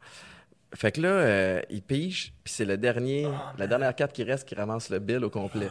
Fait 0.75 0.91
que 0.91 1.01
là, 1.01 1.09
euh, 1.09 1.61
il 1.69 1.81
pige, 1.83 2.33
puis 2.43 2.53
c'est 2.53 2.65
le 2.65 2.77
dernier, 2.77 3.27
la 3.57 3.67
dernière 3.67 3.95
carte 3.95 4.13
qui 4.13 4.23
reste 4.23 4.47
qui 4.47 4.55
ramasse 4.55 4.89
le 4.89 4.99
bill 4.99 5.23
au 5.23 5.29
complet. 5.29 5.69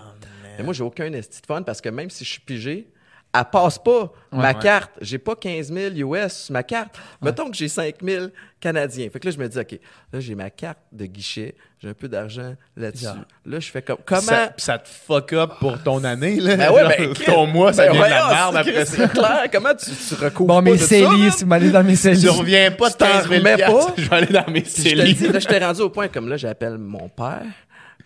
Mais 0.59 0.65
moi, 0.65 0.73
j'ai 0.73 0.85
aucun 0.85 1.13
esti 1.13 1.41
de 1.41 1.47
fun 1.47 1.63
parce 1.63 1.81
que 1.81 1.89
même 1.89 2.11
si 2.11 2.25
je 2.25 2.31
suis 2.31 2.41
pigé, 2.41 2.92
elle 3.35 3.45
passe 3.51 3.79
pas 3.79 4.13
ma 4.31 4.49
Ouais. 4.53 4.59
carte. 4.61 4.91
J'ai 5.01 5.19
pas 5.19 5.35
15 5.37 5.73
000 5.73 5.95
US 6.15 6.33
sur 6.45 6.53
ma 6.53 6.63
carte. 6.63 6.99
Mettons 7.23 7.51
que 7.51 7.57
j'ai 7.57 7.69
5 7.69 7.97
000 8.03 8.27
Canadiens. 8.61 9.09
Fait 9.13 9.19
que 9.19 9.27
là, 9.29 9.35
je 9.35 9.39
me 9.39 9.49
dis, 9.49 9.59
OK, 9.59 9.79
là, 10.13 10.21
j'ai 10.21 10.35
ma 10.35 10.49
carte 10.51 10.79
de 10.93 11.07
guichet, 11.07 11.55
j'ai 11.81 11.89
un 11.89 11.95
peu 11.95 12.09
d'argent 12.09 12.55
là-dessus. 12.77 13.07
Là, 13.45 13.59
je 13.59 13.71
fais 13.71 13.83
comme, 13.83 13.97
comment... 14.05 14.49
Ça, 14.57 14.79
te 14.79 14.89
fuck 14.89 15.33
up 15.33 15.51
pour 15.59 15.83
ton 15.83 16.05
année, 16.05 16.37
là. 16.41 16.57
Ben 16.57 16.71
ouais, 16.73 16.97
ben, 16.97 17.13
ton 17.15 17.47
mois, 17.47 17.73
ça 17.73 17.87
Ben 17.87 17.93
vient 17.93 18.05
de 18.05 18.11
la 18.11 18.29
merde 18.29 18.53
c'est- 18.53 18.59
après 18.71 18.85
c'est 18.87 18.97
ça. 18.99 19.09
clair. 19.09 19.45
Comment 19.53 19.75
tu, 19.75 19.91
tu 19.91 20.15
recouvres 20.15 20.47
Bon, 20.49 20.63
mes 20.63 20.79
si 20.79 21.03
vous 21.03 21.47
m'allez 21.47 21.71
dans 21.71 21.83
mes 21.83 21.97
CELI. 21.97 22.21
Tu 22.21 22.29
reviens 22.29 22.71
pas 22.71 22.89
de 22.89 22.93
Tu 22.93 22.99
t'en 22.99 23.07
15 23.07 23.29
000 23.29 23.35
remets 23.41 23.57
piastres. 23.57 23.87
pas? 23.87 23.95
Je 24.03 24.09
vais 24.09 24.17
aller 24.17 24.27
dans 24.33 24.51
mes 24.53 24.61
Puis 24.61 24.73
je 24.77 24.83
te 24.83 24.89
le 24.95 24.97
CELI. 25.03 25.15
dis, 25.15 25.29
là, 25.29 25.39
j'étais 25.41 25.59
rendu 25.65 25.81
au 25.81 25.91
point 25.91 26.09
comme 26.09 26.29
là, 26.29 26.37
j'appelle 26.37 26.79
mon 26.79 27.09
père. 27.09 27.43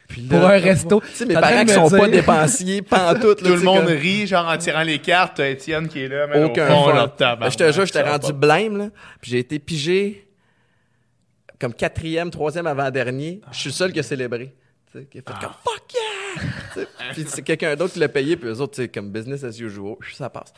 Puis 0.09 0.23
là, 0.23 0.39
Pour 0.39 0.49
un 0.49 0.59
resto. 0.59 1.01
Tu 1.01 1.07
sais, 1.15 1.27
mes 1.27 1.35
parents 1.35 1.65
qui 1.65 1.73
sont 1.75 1.91
pas 1.91 2.09
dépensiers, 2.09 2.83
pantoute. 2.83 3.39
Tout 3.43 3.55
le 3.57 3.61
monde 3.61 3.87
rit, 3.87 4.27
genre 4.27 4.47
en 4.47 4.57
tirant 4.57 4.83
les 4.83 4.99
cartes. 5.01 5.37
T'as 5.37 5.49
Étienne 5.49 5.89
qui 5.89 6.01
est 6.01 6.09
là, 6.09 6.27
mais 6.27 6.45
Aucun 6.45 6.67
au 6.67 6.69
fond, 6.85 6.89
là, 6.89 7.09
tabarnak, 7.09 7.41
Ben, 7.41 7.51
je 7.51 7.57
te 7.57 7.73
jure, 7.73 7.87
j'étais 7.87 8.03
rendu 8.03 8.33
pas. 8.33 8.33
blême, 8.59 8.77
là. 8.77 8.89
Puis 9.21 9.33
j'ai 9.33 9.39
été 9.39 9.59
pigé 9.59 10.29
comme 11.59 11.75
quatrième, 11.75 12.31
troisième 12.31 12.67
avant-dernier. 12.67 13.41
Je 13.53 13.59
suis 13.59 13.69
le 13.71 13.75
seul 13.75 13.93
qui 13.93 13.99
a 13.99 14.03
célébré. 14.03 14.55
Tu 14.93 14.99
sais, 15.01 15.05
qui 15.07 15.19
a 15.19 15.23
fait 15.23 15.41
comme 15.41 15.55
fuck 15.65 15.93
yeah! 15.95 16.85
Puis 17.13 17.25
c'est 17.27 17.43
quelqu'un 17.43 17.75
d'autre 17.77 17.95
qui 17.95 17.99
l'a 17.99 18.09
payé, 18.09 18.37
puis 18.37 18.49
eux 18.49 18.61
autres, 18.61 18.75
c'est 18.77 18.89
comme 18.89 19.11
business 19.11 19.43
as 19.45 19.59
usual. 19.59 19.97
Ça 20.13 20.29
passe. 20.29 20.53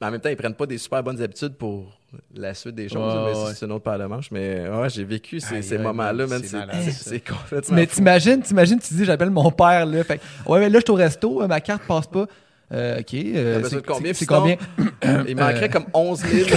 Mais 0.00 0.06
en 0.08 0.10
même 0.10 0.20
temps, 0.20 0.28
ils 0.28 0.36
prennent 0.36 0.54
pas 0.54 0.66
des 0.66 0.76
super 0.78 1.02
bonnes 1.02 1.22
habitudes 1.22 1.54
pour 1.54 1.98
la 2.34 2.52
suite 2.52 2.74
des 2.74 2.88
choses. 2.88 3.14
Ouais, 3.14 3.32
mais 3.32 3.38
ouais. 3.46 3.54
c'est- 3.54 3.64
une 3.64 3.72
autre 3.72 3.84
paire 3.84 3.98
de 3.98 4.04
manche. 4.04 4.30
Mais 4.30 4.68
ouais, 4.68 4.90
j'ai 4.90 5.04
vécu 5.04 5.40
ces, 5.40 5.78
moments-là, 5.78 6.26
man, 6.26 6.42
c'est 6.42 7.20
complètement 7.20 7.74
Mais 7.76 7.86
t'imagines, 7.86 8.42
t'imagines, 8.42 8.78
tu 8.78 8.92
dis, 8.94 9.04
j'appelle 9.06 9.30
mon 9.30 9.50
père, 9.50 9.86
là. 9.86 10.04
Fait 10.04 10.20
ouais, 10.46 10.60
mais 10.60 10.68
là, 10.68 10.78
je 10.80 10.84
suis 10.84 10.90
au 10.92 10.96
resto, 10.96 11.42
euh, 11.42 11.46
ma 11.46 11.60
carte 11.60 11.82
passe 11.86 12.06
pas. 12.08 12.26
Euh, 12.72 12.98
ok. 12.98 13.14
euh, 13.14 13.62
c'est 13.64 13.86
combien, 13.86 14.12
c'est- 14.12 14.26
combien? 14.26 14.56
Il 15.28 15.36
manquerait 15.36 15.64
Euh, 15.64 15.68
comme 15.68 15.86
11 15.94 16.20
000. 16.20 16.48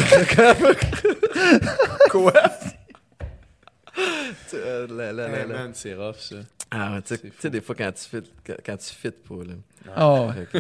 Quoi? 2.09 2.33
C'est 5.73 5.93
rough, 5.93 6.15
ça. 6.19 6.35
Ah, 6.71 6.93
ouais, 6.95 7.01
tu 7.01 7.15
sais- 7.39 7.49
des 7.49 7.61
fois, 7.61 7.75
quand 7.75 7.91
tu 7.91 8.03
fit, 8.03 8.29
quand, 8.45 8.53
quand 8.65 8.77
tu 8.77 8.93
fit 8.93 9.11
pas, 9.11 9.35
là. 9.43 9.53
Oh. 9.99 10.29
Que, 10.51 10.59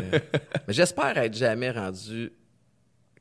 mais 0.67 0.73
j'espère 0.73 1.17
être 1.17 1.35
jamais 1.35 1.69
rendu. 1.71 2.31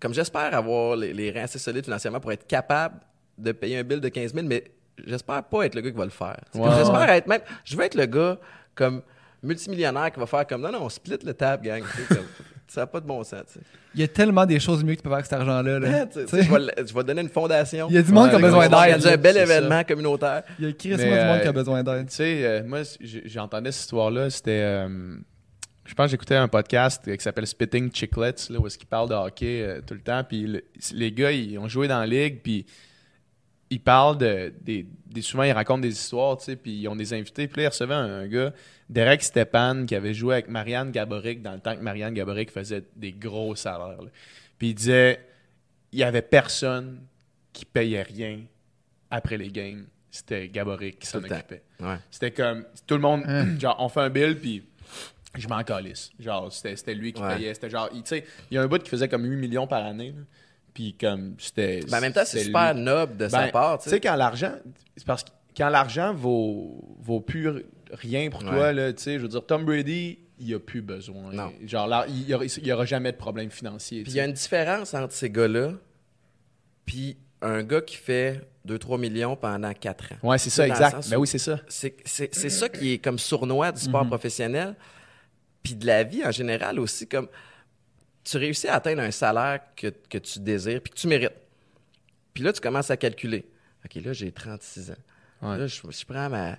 Comme 0.01 0.15
j'espère 0.15 0.55
avoir 0.55 0.97
les, 0.97 1.13
les 1.13 1.31
reins 1.31 1.43
assez 1.45 1.59
solides 1.59 1.85
financièrement 1.85 2.21
pour 2.21 2.33
être 2.33 2.47
capable 2.47 2.97
de 3.37 3.53
payer 3.53 3.79
un 3.79 3.83
bill 3.85 4.01
de 4.01 4.09
15 4.09 4.35
000, 4.35 4.47
mais 4.47 4.65
j'espère 5.07 5.43
pas 5.45 5.65
être 5.67 5.75
le 5.75 5.81
gars 5.81 5.91
qui 5.91 5.97
va 5.97 6.05
le 6.05 6.11
faire. 6.11 6.39
Ouais. 6.55 6.71
J'espère 6.79 7.09
être 7.11 7.27
même. 7.27 7.41
Je 7.65 7.77
veux 7.77 7.85
être 7.85 7.95
le 7.97 8.07
gars 8.07 8.39
comme 8.75 9.03
multimillionnaire 9.43 10.11
qui 10.13 10.21
va 10.21 10.27
faire 10.27 10.47
comme 10.47 10.61
non, 10.63 10.73
non, 10.73 10.83
on 10.85 10.89
split 10.89 11.19
le 11.25 11.35
tab, 11.35 11.63
gang. 11.63 11.83
Comme, 12.09 12.19
ça 12.69 12.83
n'a 12.83 12.87
pas 12.87 13.01
de 13.01 13.07
bon 13.07 13.23
sens. 13.25 13.59
Il 13.95 14.01
y 14.01 14.05
a 14.05 14.09
tellement 14.09 14.45
des 14.47 14.61
choses 14.61 14.85
mieux 14.85 14.93
que 14.95 14.99
tu 14.99 15.03
peux 15.03 15.09
faire 15.09 15.15
avec 15.19 15.27
cet 15.27 15.35
argent-là. 15.35 15.79
là. 15.79 16.07
Sais, 16.13 16.43
je, 16.43 16.53
vais, 16.53 16.59
le- 16.59 16.87
je 16.87 16.93
vais 16.95 17.05
donner 17.05 17.23
une 17.23 17.29
fondation. 17.29 17.87
Il 17.89 17.95
y 17.95 17.99
a 17.99 18.03
du 18.03 18.13
monde 18.13 18.29
qui 18.29 18.35
a 18.35 18.39
Ouais, 18.39 18.43
besoin 18.43 18.59
ouais, 18.61 18.67
On 18.67 18.71
va 18.71 18.77
d'aide. 18.87 18.93
organiser 18.95 19.13
un 19.13 19.17
bel 19.17 19.35
ça. 19.35 19.43
événement 19.43 19.85
communautaire. 19.85 20.43
Il 20.59 20.65
y 20.65 20.69
a 20.69 20.97
Mais, 20.97 20.97
du 20.97 21.15
monde 21.25 21.41
qui 21.41 21.47
a 21.47 21.51
euh, 21.51 21.53
besoin 21.53 21.83
d'aide. 21.83 22.09
Tu 22.09 22.15
sais, 22.17 22.45
euh, 22.45 22.63
moi, 22.65 22.81
j'ai- 23.01 23.23
j'entendais 23.27 23.73
cette 23.73 23.83
histoire-là. 23.85 24.31
C'était. 24.31 24.61
euh, 24.63 25.17
je 25.89 25.95
pense 25.95 26.07
que 26.07 26.11
j'écoutais 26.13 26.37
un 26.37 26.49
podcast 26.49 27.11
qui 27.17 27.23
s'appelle 27.23 27.47
Spitting 27.47 27.91
Chicklets, 27.91 28.51
là, 28.51 28.59
où 28.61 28.67
est-ce 28.67 28.77
qu'ils 28.79 28.87
parlent 28.89 29.09
de 29.09 29.15
hockey 29.15 29.63
euh, 29.63 29.81
tout 29.81 29.95
le 29.95 30.01
temps. 30.01 30.23
Puis 30.23 30.43
le- 30.47 30.65
les 30.93 31.11
gars, 31.13 31.33
ils 31.33 31.59
ont 31.59 31.67
joué 31.69 31.89
dans 31.89 31.99
la 31.99 32.07
ligue, 32.07 32.41
puis 32.43 32.67
ils 33.71 33.81
parlent 33.81 34.19
de. 34.19 34.53
Des, 34.61 34.87
des- 35.07 35.23
souvent, 35.23 35.43
ils 35.45 35.53
racontent 35.53 35.81
des 35.81 35.93
histoires, 35.93 36.37
tu 36.37 36.45
sais, 36.45 36.57
puis 36.57 36.73
ils 36.79 36.89
ont 36.89 36.97
des 36.97 37.13
invités. 37.15 37.49
Puis 37.49 37.57
là, 37.59 37.63
ils 37.65 37.69
recevaient 37.69 37.95
un, 37.95 38.21
un 38.21 38.27
gars, 38.29 38.53
Derek 38.91 39.23
Stepan, 39.23 39.85
qui 39.87 39.95
avait 39.95 40.15
joué 40.15 40.35
avec 40.35 40.49
Marianne 40.49 40.91
Gaboric 40.91 41.43
dans 41.43 41.53
le 41.55 41.61
temps 41.61 41.75
que 41.75 41.81
Marianne 41.83 42.15
Gaboric 42.15 42.51
faisait 42.51 42.85
des 42.95 43.13
gros 43.13 43.55
salaires. 43.55 44.03
là. 44.03 44.11
Puis 44.59 44.69
il 44.69 44.75
disait 44.75 45.21
il 45.93 45.99
y 46.01 46.03
avait 46.05 46.23
personne 46.23 47.01
qui 47.53 47.65
payait 47.65 48.03
rien 48.03 48.41
après 49.11 49.39
les 49.39 49.49
games. 49.49 49.87
C'était 50.11 50.49
Gaboric 50.49 50.99
qui 50.99 51.07
s'en 51.07 51.19
occupait. 51.19 51.63
Ouais. 51.81 51.97
C'était 52.11 52.31
comme 52.31 52.65
tout 52.87 52.95
le 52.95 53.01
monde, 53.01 53.23
Hein. 53.27 53.59
genre, 53.59 53.77
on 53.79 53.89
fait 53.89 54.01
un 54.01 54.11
bill, 54.11 54.37
puis 54.39 54.63
je 55.37 55.49
m'en 55.49 55.63
calisse. 55.63 56.11
Genre, 56.19 56.53
c'était 56.53 56.77
c'était 56.77 56.95
lui 56.95 57.13
qui 57.13 57.23
Ouais. 57.23 57.37
payait. 57.37 57.55
C'était 57.55 57.71
genre, 57.71 57.89
il- 57.93 58.03
tu 58.03 58.09
sais, 58.11 58.25
il 58.51 58.55
y 58.55 58.59
a 58.59 58.63
un 58.63 58.67
bout 58.67 58.83
qui 58.83 58.89
faisait 58.91 59.09
comme 59.09 59.25
8 59.25 59.37
millions 59.37 59.67
par 59.67 59.85
année. 59.85 60.13
là. 60.17 60.23
Puis 60.75 60.95
comme, 60.99 61.35
c'était. 61.39 61.81
Ben, 61.91 61.99
en 61.99 62.01
même 62.01 62.13
temps, 62.13 62.23
c'est 62.25 62.45
super 62.45 62.73
lui. 62.75 62.83
noble 62.83 63.17
de 63.17 63.29
sa 63.29 63.47
Ben, 63.47 63.51
part. 63.51 63.79
Tu 63.81 63.91
sais, 63.91 64.01
quand 64.01 64.15
l'argent. 64.17 64.53
C'est 64.97 65.07
parce 65.07 65.25
que 65.25 65.31
quand 65.57 65.69
l'argent 65.71 66.15
vaut, 66.15 66.97
vaut 67.01 67.21
plus 67.21 67.49
rien 67.93 68.31
pour 68.31 68.43
toi, 68.45 68.73
là, 68.73 68.93
tu 68.93 69.03
sais, 69.03 69.15
je 69.15 69.23
veux 69.23 69.29
dire, 69.29 69.45
Tom 69.45 69.65
Brady, 69.65 70.19
il 70.39 70.55
a 70.55 70.61
plus 70.61 70.83
besoin. 70.83 71.33
Non. 71.33 71.53
Genre, 71.65 71.89
là, 71.89 72.07
il 72.09 72.25
n'y 72.63 72.73
aura, 72.73 72.85
jamais 72.85 73.11
de 73.11 73.17
problème 73.17 73.51
financier. 73.51 74.03
Puis 74.05 74.13
il 74.13 74.17
y 74.17 74.21
a 74.21 74.25
une 74.25 74.33
différence 74.33 74.95
entre 74.95 75.13
ces 75.13 75.31
gars-là 75.31 75.73
puis 76.87 77.17
un 77.43 77.63
gars 77.63 77.81
qui 77.81 77.97
fait 77.97 78.49
2-3 78.67 78.99
millions 78.99 79.37
pendant 79.37 79.73
4 79.73 80.13
ans. 80.13 80.29
Ouais, 80.29 80.39
c'est 80.39 80.51
ça, 80.51 80.67
exact. 80.67 80.97
sens 80.97 81.11
Ben 81.11 81.17
oui, 81.17 81.27
c'est 81.27 81.39
ça. 81.39 81.59
C'est 81.69 81.97
c'est- 82.05 82.35
c'est 82.35 82.51
ça 82.51 82.69
qui 82.69 82.93
est 82.95 82.99
comme 82.99 83.19
sournois 83.19 83.73
du 83.73 83.81
sport 83.81 84.07
professionnel, 84.07 84.75
puis 85.69 85.77
de 85.77 85.87
la 85.87 86.03
vie 86.03 86.25
en 86.25 86.31
général 86.31 86.79
aussi. 86.81 87.07
Comme 87.07 87.29
tu 88.25 88.37
réussis 88.37 88.69
à 88.69 88.75
atteindre 88.77 89.03
un 89.03 89.11
salaire 89.11 89.61
que, 89.77 89.89
que 90.09 90.19
tu 90.19 90.39
désires 90.41 90.81
puis 90.83 90.93
que 90.93 90.99
tu 90.99 91.07
mérites. 91.09 91.33
Puis 92.35 92.43
là, 92.45 92.53
tu 92.53 92.61
commences 92.61 92.91
à 92.91 92.97
calculer. 92.97 93.47
OK, 93.85 94.03
là, 94.05 94.13
j'ai 94.13 94.31
36 94.33 94.91
ans. 94.91 94.95
Ouais. 95.43 95.59
Là, 95.59 95.67
je, 95.67 95.81
je 95.89 96.05
prends 96.05 96.29
ma, 96.29 96.57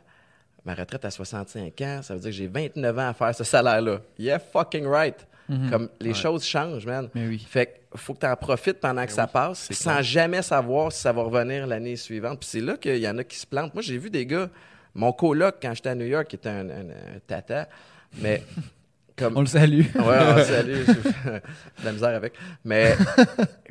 ma 0.66 0.74
retraite 0.74 1.05
à 1.05 1.12
65 1.12 1.82
ans. 1.82 2.01
Ça 2.01 2.14
veut 2.16 2.20
dire 2.20 2.30
que 2.30 2.36
j'ai 2.36 2.47
29 2.47 2.97
ans 2.97 3.10
à 3.10 3.14
faire 3.14 3.36
ce 3.36 3.43
salaire-là. 3.43 4.01
Yeah, 4.18 4.39
fucking 4.39 4.86
right. 4.86 5.26
Comme 5.72 5.89
les 5.99 6.14
choses 6.14 6.43
changent, 6.45 6.86
man. 6.86 7.10
Mais 7.16 7.26
oui. 7.28 7.39
Fait 7.49 7.66
que 7.91 7.97
faut 7.97 8.14
que 8.14 8.20
tu 8.20 8.28
en 8.28 8.36
profites 8.36 8.80
pendant 8.80 9.03
que 9.03 9.12
ça 9.12 9.26
passe, 9.26 9.68
sans 9.74 9.99
jamais 10.03 10.43
savoir 10.43 10.91
si 10.91 11.01
ça 11.01 11.12
va 11.12 11.24
revenir 11.24 11.66
l'année 11.66 11.95
suivante. 11.95 12.39
Puis 12.41 12.49
c'est 12.51 12.62
là 12.62 12.78
qu'il 12.78 12.97
y 12.97 13.07
en 13.10 13.18
a 13.18 13.24
qui 13.24 13.36
se 13.36 13.47
plantent. 13.47 13.74
Moi, 13.74 13.82
j'ai 13.82 13.97
vu 13.97 14.12
des 14.12 14.28
gars, 14.28 14.47
mon 14.93 15.12
coloc, 15.12 15.55
quand 15.60 15.74
j'étais 15.74 15.89
à 15.89 15.95
New 15.95 16.05
York, 16.05 16.28
qui 16.28 16.36
était 16.36 16.49
un, 16.49 16.70
un- 16.70 16.89
un 17.16 17.20
tata, 17.26 17.68
mais 18.20 18.43
comme. 19.20 19.38
On 19.38 19.42
le 19.42 19.48
salue. 19.48 19.86
Ouais, 19.96 20.44
salut. 20.44 20.84
J'ai 20.88 20.94
fait 20.94 21.44
de 21.80 21.86
la 21.86 21.92
misère 21.92 22.16
avec. 22.16 22.34
Mais 22.64 22.96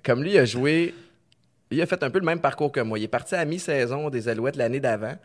comme 0.04 0.22
lui, 0.22 0.32
il 0.32 0.38
a 0.38 0.44
joué. 0.44 0.94
Il 1.70 1.80
a 1.82 1.86
fait 1.86 2.02
un 2.02 2.10
peu 2.10 2.18
le 2.18 2.24
même 2.24 2.40
parcours 2.40 2.70
que 2.70 2.80
moi. 2.80 2.98
Il 2.98 3.04
est 3.04 3.08
parti 3.08 3.34
à 3.34 3.44
mi-saison 3.44 4.10
des 4.10 4.28
Alouettes 4.28 4.56
l'année 4.56 4.80
d'avant. 4.80 5.16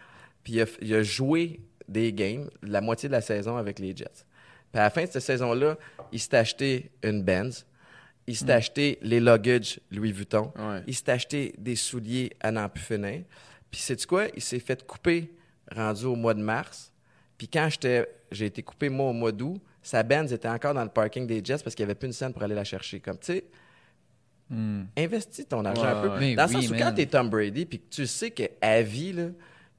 Puis 0.43 0.53
il 0.53 0.61
a, 0.61 0.65
il 0.81 0.93
a 0.95 1.03
joué 1.03 1.59
des 1.87 2.11
games, 2.11 2.49
la 2.61 2.81
moitié 2.81 3.07
de 3.07 3.13
la 3.13 3.21
saison 3.21 3.57
avec 3.57 3.79
les 3.79 3.95
Jets. 3.95 4.25
Puis 4.71 4.79
à 4.79 4.83
la 4.83 4.89
fin 4.89 5.03
de 5.03 5.09
cette 5.09 5.21
saison-là, 5.21 5.77
il 6.11 6.19
s'est 6.19 6.35
acheté 6.35 6.91
une 7.03 7.23
Benz. 7.23 7.65
Il 8.25 8.35
s'est 8.35 8.51
acheté 8.51 8.99
les 9.01 9.19
luggage 9.19 9.79
Louis 9.91 10.11
Vuitton. 10.11 10.51
Ouais. 10.57 10.81
Il 10.87 10.95
s'est 10.95 11.11
acheté 11.11 11.53
des 11.57 11.75
souliers 11.75 12.31
à 12.39 12.51
n'en 12.51 12.67
plus 12.69 12.83
finir. 12.83 13.23
Puis 13.69 13.81
sais-tu 13.81 14.07
quoi? 14.07 14.25
Il 14.35 14.41
s'est 14.41 14.59
fait 14.59 14.85
couper 14.85 15.31
rendu 15.73 16.05
au 16.05 16.15
mois 16.15 16.33
de 16.33 16.41
mars. 16.41 16.91
Puis 17.37 17.47
quand 17.47 17.67
j'ai 18.31 18.45
été 18.45 18.63
coupé 18.63 18.89
moi 18.89 19.09
au 19.09 19.13
mois 19.13 19.31
d'août, 19.31 19.61
sa 19.83 20.01
Benz 20.01 20.33
était 20.33 20.47
encore 20.49 20.73
dans 20.73 20.83
le 20.83 20.89
parking 20.89 21.27
des 21.27 21.41
Jets 21.43 21.59
parce 21.63 21.75
qu'il 21.75 21.85
n'y 21.85 21.91
avait 21.91 21.99
plus 21.99 22.07
une 22.07 22.13
scène 22.13 22.33
pour 22.33 22.41
aller 22.41 22.55
la 22.55 22.63
chercher. 22.63 22.99
Comme, 22.99 23.17
tu 23.19 23.25
sais, 23.33 23.45
Hmm. 24.49 24.83
investis 24.97 25.47
ton 25.47 25.63
argent 25.65 25.81
Ouais, 25.83 25.87
un 25.87 26.01
peu. 26.01 26.07
Dans 26.09 26.15
le 26.17 26.19
oui, 26.19 26.35
sens 26.35 26.67
où 26.67 26.71
man. 26.71 26.79
quand 26.79 26.93
t'es 26.93 27.05
Tom 27.05 27.29
Brady 27.29 27.65
puis 27.65 27.79
que 27.79 27.85
tu 27.89 28.05
sais 28.05 28.29
qu'à 28.29 28.81
vie, 28.81 29.13
là, 29.13 29.27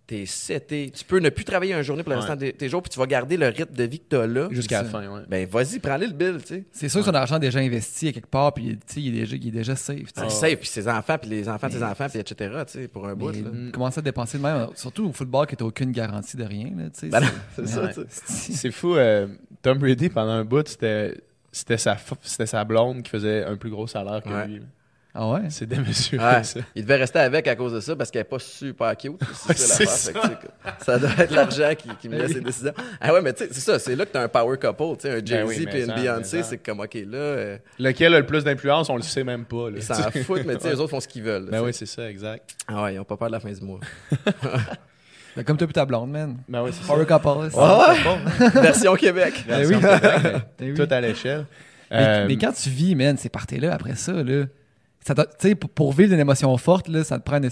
t'es 0.06 0.26
seté, 0.26 0.90
tu 0.94 1.02
peux 1.04 1.18
ne 1.18 1.30
plus 1.30 1.44
travailler 1.44 1.72
une 1.74 1.80
journée 1.82 2.02
pour 2.02 2.10
le 2.12 2.16
Ouais. 2.16 2.20
restant 2.26 2.36
de 2.36 2.50
tes 2.50 2.68
jours 2.68 2.82
puis 2.82 2.90
tu 2.90 2.98
vas 2.98 3.06
garder 3.06 3.38
le 3.38 3.46
rythme 3.48 3.74
de 3.74 3.84
vie 3.84 3.98
que 4.00 4.04
t'as 4.10 4.26
là. 4.26 4.48
Jusqu'à 4.50 4.82
la 4.82 4.88
fin, 4.88 5.08
ouais. 5.08 5.22
Ben, 5.28 5.48
vas-y, 5.48 5.78
prends-le 5.78 6.06
le 6.06 6.12
bill, 6.12 6.38
tu 6.42 6.46
sais. 6.56 6.64
C'est 6.72 6.88
sûr 6.90 7.00
que 7.00 7.06
son 7.06 7.14
argent 7.14 7.36
est 7.36 7.40
déjà 7.40 7.60
investi 7.60 8.08
à 8.08 8.12
quelque 8.12 8.28
part, 8.28 8.52
puis 8.52 8.76
tu 8.76 8.94
sais, 8.94 9.00
il, 9.00 9.16
est 9.16 9.20
déjà, 9.20 9.36
il 9.36 9.48
est 9.48 9.50
déjà 9.50 9.74
safe. 9.76 9.96
tu 10.12 10.20
sais. 10.20 10.28
C'est 10.28 10.30
safe, 10.30 10.58
puis 10.60 10.68
ses 10.68 10.88
enfants, 10.88 11.16
puis 11.18 11.30
les 11.30 11.48
enfants 11.48 11.68
de 11.68 11.72
ses 11.72 11.82
enfants, 11.82 12.06
puis 12.10 12.18
etc., 12.18 12.50
tu 12.66 12.72
sais, 12.72 12.88
pour 12.88 13.06
un 13.08 13.14
bout, 13.14 13.32
Mais 13.32 13.40
là. 13.40 13.70
commencer 13.72 14.00
à 14.00 14.02
dépenser 14.02 14.36
de 14.38 14.42
même, 14.42 14.68
surtout 14.74 15.06
au 15.08 15.12
football 15.12 15.46
qui 15.46 15.56
n'a 15.58 15.64
aucune 15.66 15.90
garantie 15.92 16.36
de 16.36 16.44
rien. 16.44 16.66
Là, 16.76 16.84
tu 16.90 17.00
sais, 17.00 17.08
Ben 17.08 17.20
non, 17.20 17.26
c'est- 17.56 17.66
c'est 17.66 17.72
ça, 17.72 17.82
Ouais. 17.84 17.88
tu 17.94 18.00
sais. 18.00 18.06
C'est- 18.26 18.52
C'est 18.52 18.70
fou. 18.72 18.96
euh, 18.96 19.26
Tom 19.62 19.78
Brady, 19.78 20.10
pendant 20.10 20.32
un 20.32 20.44
bout, 20.44 20.68
c'était 20.68 21.14
c'était 21.50 21.78
sa, 21.78 21.96
sa 22.24 22.64
blonde 22.64 23.02
qui 23.04 23.10
faisait 23.10 23.44
un 23.44 23.56
plus 23.56 23.70
gros 23.70 23.86
salaire 23.86 24.20
que 24.22 24.28
Ouais. 24.28 24.48
lui. 24.48 24.62
Ah 25.16 25.28
ouais? 25.28 25.42
C'est 25.50 25.66
démesuré, 25.66 26.18
Ouais. 26.24 26.42
ça. 26.42 26.60
Il 26.74 26.82
devait 26.82 26.96
rester 26.96 27.20
avec 27.20 27.46
à 27.46 27.54
cause 27.54 27.72
de 27.72 27.78
ça 27.80 27.94
parce 27.94 28.10
qu'elle 28.10 28.20
n'est 28.22 28.28
pas 28.28 28.40
super 28.40 28.96
cute. 28.96 29.12
Ouais, 29.48 29.54
ça, 29.54 29.54
que, 29.54 29.78
tu 29.80 29.86
sais, 29.86 30.12
ça 30.80 30.98
doit 30.98 31.10
être 31.18 31.30
l'argent 31.32 31.70
qui, 31.78 31.88
qui 32.00 32.08
me 32.08 32.18
laisse 32.18 32.32
ses 32.32 32.40
décisions. 32.40 32.72
Ah 33.00 33.12
ouais, 33.12 33.22
mais 33.22 33.32
tu 33.32 33.44
sais, 33.44 33.50
c'est 33.52 33.60
ça. 33.60 33.78
C'est 33.78 33.94
là 33.94 34.06
que 34.06 34.10
tu 34.12 34.18
as 34.18 34.22
un 34.22 34.28
power 34.28 34.56
couple. 34.58 34.96
Tu 34.96 35.02
sais, 35.02 35.10
un 35.10 35.16
Ben 35.18 35.26
Jay-Z 35.26 35.46
oui, 35.46 35.68
et 35.72 35.84
une 35.84 35.94
Beyoncé. 35.94 36.42
C'est 36.42 36.58
comme, 36.58 36.80
OK, 36.80 36.94
là, 36.94 37.16
euh, 37.16 37.58
Lequel 37.78 38.14
a 38.14 38.18
le 38.20 38.26
plus 38.26 38.42
d'influence, 38.42 38.90
on 38.90 38.96
le 38.96 39.02
sait 39.02 39.22
même 39.24 39.44
pas. 39.44 39.70
Là, 39.70 39.76
ils 39.76 39.82
s'en 39.82 39.94
foutent, 40.24 40.44
mais 40.46 40.56
tu 40.56 40.62
sais, 40.62 40.70
les 40.70 40.80
autres 40.80 40.90
font 40.90 41.00
ce 41.00 41.06
qu'ils 41.08 41.22
veulent. 41.22 41.48
Ben 41.48 41.60
tu 41.60 41.64
oui, 41.66 41.72
c'est 41.74 41.86
ça, 41.86 42.10
exact. 42.10 42.56
Ah 42.66 42.82
ouais, 42.82 42.94
ils 42.94 42.96
n'ont 42.96 43.04
pas 43.04 43.16
peur 43.16 43.28
de 43.28 43.32
la 43.34 43.40
fin 43.40 43.52
du 43.52 43.60
mois. 43.60 43.78
Ben, 45.36 45.42
comme 45.44 45.56
toi 45.56 45.66
et 45.68 45.72
ta 45.72 45.84
blonde, 45.84 46.10
man. 46.10 46.36
Ben 46.48 46.62
oui, 46.62 46.70
c'est 46.72 46.82
ça. 46.86 46.92
Power 46.94 47.06
couple. 47.06 47.50
Ah, 47.58 47.94
bon, 48.04 48.60
Version 48.60 48.94
Québec. 48.94 49.44
ben 49.48 49.66
oui. 49.66 49.74
oui. 49.76 49.80
Ben. 50.58 50.74
Tout 50.74 50.88
à 50.92 51.00
l'échelle. 51.00 51.46
Mais, 51.90 51.96
Euh, 52.06 52.24
mais 52.28 52.36
quand 52.36 52.52
tu 52.52 52.70
vis, 52.70 52.94
man, 52.94 53.16
ces 53.16 53.28
parties-là, 53.28 53.72
après 53.74 53.94
ça, 53.96 54.12
là, 54.12 54.44
ça 55.06 55.14
doit- 55.14 55.26
tu 55.26 55.48
sais, 55.48 55.54
pour, 55.54 55.70
pour 55.70 55.92
vivre 55.92 56.12
une 56.14 56.20
émotion 56.20 56.56
forte, 56.56 56.88
là, 56.88 57.04
ça 57.04 57.18
te 57.18 57.24
prend 57.24 57.36
une. 57.42 57.50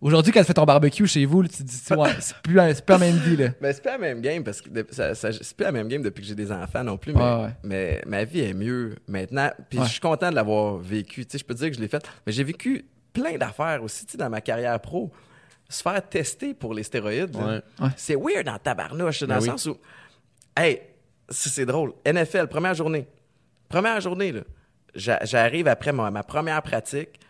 Aujourd'hui, 0.00 0.32
quand 0.32 0.40
tu 0.40 0.46
fais 0.46 0.54
ton 0.54 0.64
barbecue 0.64 1.06
chez 1.08 1.24
vous, 1.24 1.42
là, 1.42 1.48
tu 1.48 1.56
te 1.58 1.62
dis, 1.64 1.80
ouais, 1.90 2.10
c'est 2.20 2.36
plus, 2.36 2.54
c'est 2.74 2.84
plus 2.84 2.92
la 2.92 2.98
même 2.98 3.16
vie. 3.16 3.36
Là. 3.36 3.48
Mais 3.60 3.72
c'est 3.72 3.82
pas 3.82 3.92
la 3.92 3.98
même 3.98 4.20
game 4.20 4.44
parce 4.44 4.60
que 4.62 4.68
de- 4.70 4.86
ça, 4.92 5.14
ça- 5.16 5.32
c'est 5.32 5.56
pas 5.56 5.64
la 5.64 5.72
même 5.72 5.88
game 5.88 6.02
depuis 6.02 6.22
que 6.22 6.28
j'ai 6.28 6.36
des 6.36 6.52
enfants 6.52 6.84
non 6.84 6.96
plus. 6.96 7.12
Mais, 7.14 7.20
ouais. 7.20 7.50
mais 7.64 8.02
ma 8.06 8.22
vie 8.24 8.40
est 8.40 8.54
mieux 8.54 8.94
maintenant. 9.08 9.50
Puis 9.68 9.78
Ouais. 9.80 9.84
je 9.86 9.90
suis 9.90 10.00
content 10.00 10.30
de 10.30 10.36
l'avoir 10.36 10.76
vécu. 10.78 11.26
Tu 11.26 11.32
sais, 11.32 11.38
je 11.38 11.44
peux 11.44 11.54
te 11.54 11.58
dire 11.58 11.70
que 11.70 11.76
je 11.76 11.80
l'ai 11.80 11.88
fait. 11.88 12.04
Mais 12.26 12.32
j'ai 12.32 12.44
vécu 12.44 12.84
plein 13.12 13.36
d'affaires 13.36 13.82
aussi 13.82 14.06
tu 14.06 14.12
sais, 14.12 14.18
dans 14.18 14.30
ma 14.30 14.40
carrière 14.40 14.78
pro. 14.80 15.10
Se 15.68 15.82
faire 15.82 16.08
tester 16.08 16.54
pour 16.54 16.74
les 16.74 16.84
stéroïdes, 16.84 17.34
là, 17.34 17.46
Ouais. 17.46 17.62
Ouais. 17.80 17.90
c'est 17.96 18.14
weird 18.14 18.46
dans 18.46 18.58
tabarnouche, 18.58 19.20
dans 19.22 19.26
Ben 19.26 19.34
le 19.36 19.40
oui. 19.42 19.46
sens 19.48 19.66
où. 19.66 19.76
Hey, 20.56 20.80
c'est 21.28 21.66
drôle. 21.66 21.92
NFL, 22.06 22.46
première 22.46 22.74
journée. 22.74 23.06
Première 23.68 24.00
journée, 24.00 24.30
là. 24.32 24.40
J'a- 24.94 25.24
J'arrive 25.24 25.68
après 25.68 25.92
ma, 25.92 26.10
ma 26.10 26.22
première 26.22 26.62
pratique. 26.62 27.20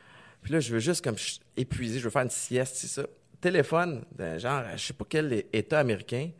Puis 0.43 0.53
là, 0.53 0.61
je 0.61 0.73
veux 0.73 0.79
juste 0.81 1.03
comme 1.05 1.19
je 1.19 1.23
suis 1.25 1.41
épuisé, 1.57 1.99
je 1.99 2.05
veux 2.05 2.11
faire 2.11 2.23
une 2.23 2.31
sieste, 2.31 2.77
c'est 2.77 2.87
ça. 2.87 3.03
Téléphone, 3.41 4.03
de 4.17 4.39
genre, 4.39 4.63
je 4.77 4.83
sais 4.83 4.93
pas 4.93 5.05
quel 5.09 5.45
État 5.53 5.79
américain. 5.79 6.31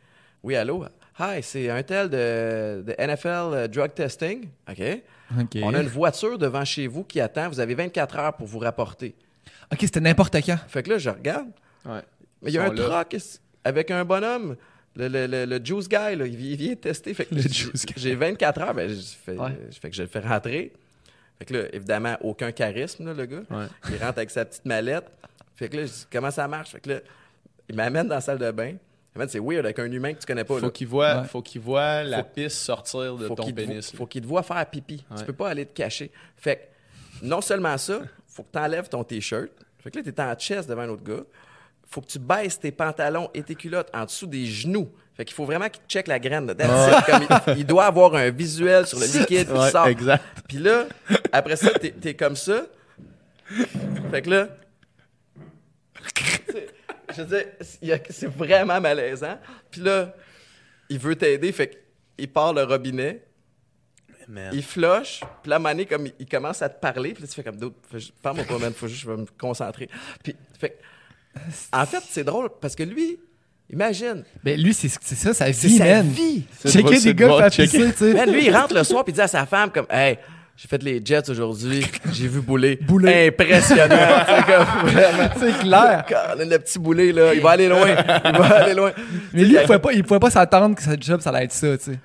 Oui, 0.43 0.55
allô? 0.55 0.85
Hi, 1.19 1.43
c'est 1.43 1.69
un 1.69 1.83
tel 1.83 2.09
de, 2.09 2.83
de 2.87 2.95
NFL 2.97 3.27
euh, 3.53 3.67
Drug 3.67 3.93
Testing. 3.93 4.47
OK. 4.69 4.81
OK. 5.39 5.57
On 5.61 5.73
a 5.73 5.81
une 5.81 5.87
voiture 5.87 6.37
devant 6.37 6.63
chez 6.65 6.87
vous 6.87 7.03
qui 7.03 7.19
attend. 7.19 7.49
Vous 7.49 7.59
avez 7.59 7.75
24 7.75 8.17
heures 8.19 8.33
pour 8.35 8.47
vous 8.47 8.59
rapporter. 8.59 9.15
OK, 9.71 9.77
c'était 9.81 9.99
n'importe 9.99 10.35
quand. 10.45 10.57
Fait 10.67 10.81
que 10.81 10.89
là, 10.91 10.97
je 10.97 11.09
regarde. 11.09 11.49
Ouais. 11.85 12.01
Mais 12.41 12.51
il 12.51 12.53
y 12.53 12.57
a 12.57 12.63
un 12.63 12.73
là. 12.73 13.03
truck 13.05 13.17
avec 13.65 13.91
un 13.91 14.05
bonhomme. 14.05 14.55
Le, 14.95 15.07
le, 15.07 15.27
le, 15.27 15.45
le 15.45 15.63
juice 15.63 15.87
guy, 15.87 16.15
là, 16.15 16.25
il, 16.25 16.35
vi- 16.35 16.51
il 16.51 16.55
vient 16.57 16.75
tester. 16.75 17.13
Fait 17.13 17.25
que 17.25 17.35
Le 17.35 17.41
j'ai- 17.41 17.49
juice 17.49 17.85
guy. 17.85 17.93
J'ai 17.97 18.15
24 18.15 18.61
heures. 18.61 18.73
Ben, 18.73 18.89
je 18.89 18.95
fais, 18.95 19.37
Ouais. 19.37 19.51
fais 19.79 19.89
que 19.89 19.95
je 19.95 20.01
le 20.01 20.07
fais 20.07 20.19
rentrer. 20.19 20.71
Fait 21.39 21.45
que 21.45 21.53
là, 21.53 21.63
évidemment, 21.73 22.17
aucun 22.21 22.51
charisme, 22.51 23.05
là, 23.05 23.13
le 23.13 23.25
gars. 23.25 23.43
Ouais. 23.49 23.65
Il 23.89 23.95
rentre 23.95 24.17
avec 24.17 24.29
sa 24.29 24.45
petite 24.45 24.65
mallette. 24.65 25.05
Fait 25.55 25.69
que 25.69 25.77
là, 25.77 25.85
je 25.85 25.91
dis, 25.91 26.05
comment 26.11 26.31
ça 26.31 26.47
marche? 26.47 26.71
Fait 26.71 26.79
que 26.81 26.89
là, 26.89 26.99
il 27.69 27.75
m'amène 27.75 28.07
dans 28.07 28.15
la 28.15 28.21
salle 28.21 28.37
de 28.39 28.51
bain. 28.51 28.75
C'est 29.27 29.39
weird 29.39 29.65
avec 29.65 29.79
un 29.79 29.91
humain 29.91 30.13
que 30.13 30.19
tu 30.19 30.25
connais 30.27 30.43
pas. 30.45 30.53
là. 30.55 30.59
Faut 30.61 30.71
qu'il 30.71 30.87
voit, 30.87 31.21
Ouais. 31.21 31.27
faut 31.27 31.41
qu'il 31.41 31.59
voit 31.61 32.03
la 32.03 32.19
Faut- 32.23 32.29
piste 32.35 32.57
sortir 32.57 33.15
de 33.17 33.27
ton 33.27 33.51
pénis. 33.51 33.91
vo- 33.91 33.97
faut 33.97 34.05
qu'il 34.05 34.21
te 34.21 34.27
voit 34.27 34.43
faire 34.43 34.65
pipi. 34.69 35.03
Ouais. 35.11 35.17
Tu 35.17 35.25
peux 35.25 35.33
pas 35.33 35.49
aller 35.49 35.65
te 35.65 35.73
cacher. 35.73 36.09
Fait 36.37 36.69
que, 37.21 37.25
non 37.25 37.41
seulement 37.41 37.77
ça, 37.77 37.99
faut 38.27 38.43
que 38.43 38.51
tu 38.53 38.59
enlèves 38.59 38.87
ton 38.87 39.03
T-shirt. 39.03 39.49
Fait 39.79 39.91
que 39.91 39.97
là, 39.97 40.03
tu 40.03 40.09
es 40.09 40.21
en 40.21 40.35
chest 40.35 40.69
devant 40.69 40.83
un 40.83 40.89
autre 40.89 41.03
gars. 41.03 41.23
faut 41.91 42.01
que 42.01 42.07
tu 42.07 42.19
baisses 42.19 42.59
tes 42.59 42.71
pantalons 42.71 43.31
et 43.33 43.41
tes 43.41 43.55
culottes 43.55 43.89
en 43.95 44.05
dessous 44.05 44.27
des 44.27 44.45
genoux. 44.45 44.87
Fait 45.19 45.25
qu'il 45.25 45.35
faut 45.35 45.43
vraiment 45.43 45.67
qu'il 45.67 45.81
check 45.85 46.07
la 46.07 46.17
graine. 46.17 46.47
Comme 47.05 47.27
il, 47.49 47.57
il 47.57 47.65
doit 47.65 47.87
avoir 47.87 48.15
un 48.15 48.29
visuel 48.29 48.87
sur 48.87 48.97
le 48.99 49.05
liquide 49.19 49.47
qui 49.47 49.53
Ouais, 49.53 49.69
sort. 49.69 49.87
exact. 49.87 50.23
Puis 50.47 50.59
là, 50.59 50.85
après 51.33 51.57
ça, 51.57 51.71
t'es, 51.71 51.91
t'es 51.91 52.13
comme 52.13 52.37
ça. 52.37 52.67
Fait 54.11 54.21
que 54.21 54.29
là, 54.29 54.47
je 57.13 57.21
veux 57.21 57.37
dire, 57.37 57.99
c'est 58.09 58.29
vraiment 58.31 58.79
malaisant. 58.79 59.37
Puis 59.69 59.81
là, 59.81 60.15
il 60.87 60.97
veut 60.97 61.17
t'aider, 61.17 61.51
fait 61.51 61.83
qu'il 62.15 62.31
part 62.31 62.53
le 62.53 62.63
robinet, 62.63 63.21
il 64.53 64.63
flush, 64.63 65.19
puis 65.43 65.51
moment 65.51 65.67
donné, 65.67 65.85
comme 65.85 66.07
il, 66.17 66.29
commence 66.29 66.61
à 66.61 66.69
te 66.69 66.79
parler, 66.79 67.11
puis 67.13 67.23
là, 67.23 67.27
tu 67.27 67.35
fais 67.35 67.43
comme 67.43 67.57
d'autres, 67.57 67.75
parle-moi 68.21 68.45
pas, 68.45 68.57
man, 68.57 68.71
faut 68.71 68.87
juste 68.87 69.01
je 69.01 69.11
vais 69.11 69.17
me 69.17 69.25
concentrer. 69.37 69.89
Puis, 70.23 70.33
fait 70.57 70.79
en 71.73 71.85
fait, 71.85 72.03
c'est 72.07 72.23
drôle, 72.23 72.51
parce 72.61 72.73
que 72.73 72.83
lui, 72.83 73.19
imagine, 73.71 74.23
Mais 74.43 74.57
lui, 74.57 74.73
c'est 74.73 74.89
c'est 75.01 75.15
ça, 75.15 75.33
sa 75.33 75.51
c'est 75.53 75.67
vie, 75.67 75.77
sa 75.77 75.85
man. 75.85 76.07
vie. 76.09 76.43
C'est 76.59 76.71
Checker 76.71 76.89
de- 76.89 76.95
c'est 76.95 77.03
des 77.05 77.13
de 77.13 77.19
gars 77.27 77.49
faire 77.49 77.65
pisser, 77.65 77.91
tu 77.91 77.97
sais. 77.97 78.13
Man, 78.13 78.31
lui, 78.31 78.45
il 78.47 78.55
rentre 78.55 78.73
le 78.73 78.83
soir 78.83 79.03
puis 79.03 79.11
il 79.11 79.15
dit 79.15 79.21
à 79.21 79.27
sa 79.27 79.45
femme 79.45 79.69
comme 79.71 79.85
Hey, 79.89 80.17
j'ai 80.57 80.67
fait 80.67 80.81
les 80.83 81.01
Jets 81.03 81.29
aujourd'hui, 81.29 81.85
j'ai 82.11 82.27
vu 82.27 82.41
bouler. 82.41 82.77
Bouler. 82.81 83.27
Impressionnant. 83.27 83.95
C'est 84.27 84.45
comme 84.45 84.65
vraiment. 84.91 85.29
C'est 85.39 85.59
clair. 85.59 86.05
Colin, 86.07 86.45
le 86.49 86.59
petit 86.59 86.79
boulet, 86.79 87.11
là, 87.13 87.33
il 87.33 87.41
va 87.41 87.51
aller 87.51 87.69
loin. 87.69 87.87
Il 88.25 88.31
va 88.37 88.45
aller 88.63 88.73
loin. 88.73 88.91
Mais 89.33 89.43
lui, 89.45 89.55
il 89.55 89.61
pouvait 89.61 89.79
pas, 89.79 89.93
il 89.93 90.03
pouvait 90.03 90.19
pas 90.19 90.29
s'attendre 90.31 90.75
que 90.75 90.83
sa 90.83 90.95
job, 90.99 91.21
ça 91.21 91.29
allait 91.29 91.45
être 91.45 91.53
ça, 91.53 91.77
tu 91.77 91.91
sais. 91.91 91.99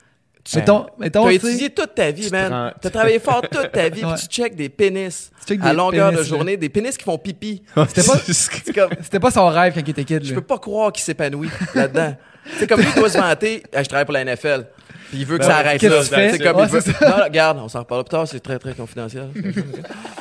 Tu 0.44 0.56
Mettons, 0.58 0.86
mettons, 0.98 1.26
as 1.26 1.32
tu 1.32 1.38
sais, 1.40 1.46
étudié 1.48 1.70
toute 1.70 1.94
ta 1.94 2.10
vie, 2.10 2.26
Tu 2.26 2.30
man. 2.30 2.48
te 2.48 2.52
rends- 2.54 2.72
Tu 2.82 2.86
as 2.86 2.90
travaillé 2.90 3.18
fort 3.20 3.40
toute 3.50 3.72
ta 3.72 3.88
vie, 3.88 4.04
Ouais. 4.04 4.12
puis 4.14 4.28
tu 4.28 4.34
checkes 4.42 4.54
des 4.56 4.68
pénis 4.68 5.30
Tu 5.40 5.54
checkes 5.54 5.64
à 5.64 5.70
des 5.70 5.76
longueur 5.76 6.12
de 6.12 6.18
là. 6.18 6.22
journée, 6.22 6.56
des 6.58 6.68
pénis 6.68 6.96
qui 6.98 7.04
font 7.04 7.16
pipi. 7.16 7.62
C'était 7.88 8.02
pas- 8.02 8.18
c'était 9.02 9.20
pas 9.20 9.30
son 9.30 9.48
rêve 9.48 9.72
quand 9.74 9.80
il 9.80 9.90
était 9.90 10.04
kid, 10.04 10.22
je 10.22 10.34
peux 10.34 10.42
pas 10.42 10.58
croire 10.58 10.92
qu'il 10.92 11.02
s'épanouit 11.02 11.48
là-dedans. 11.74 12.14
C'est 12.58 12.66
comme 12.66 12.80
lui, 12.80 12.88
il 12.94 13.00
doit 13.00 13.08
se 13.08 13.16
vanter. 13.16 13.62
Hey, 13.72 13.84
je 13.84 13.88
travaille 13.88 14.04
pour 14.04 14.12
la 14.12 14.20
NFL. 14.24 14.66
Puis 15.08 15.20
il 15.20 15.24
veut 15.26 15.38
que 15.38 15.42
Ben 15.44 15.48
ça 15.48 15.56
arrête 15.58 15.80
là. 15.80 15.88
que 15.88 16.02
tu 16.02 16.08
fais? 16.14 16.30
C'est 16.32 16.38
comme 16.40 16.56
Ouais, 16.58 16.64
il 16.66 16.70
veut-. 16.78 16.92
Non, 17.08 17.24
regarde, 17.24 17.58
on 17.62 17.68
s'en 17.68 17.78
reparlera 17.78 18.04
plus 18.04 18.10
tard, 18.10 18.28
c'est 18.28 18.40
très, 18.40 18.58
très 18.58 18.74
confidentiel. 18.74 19.30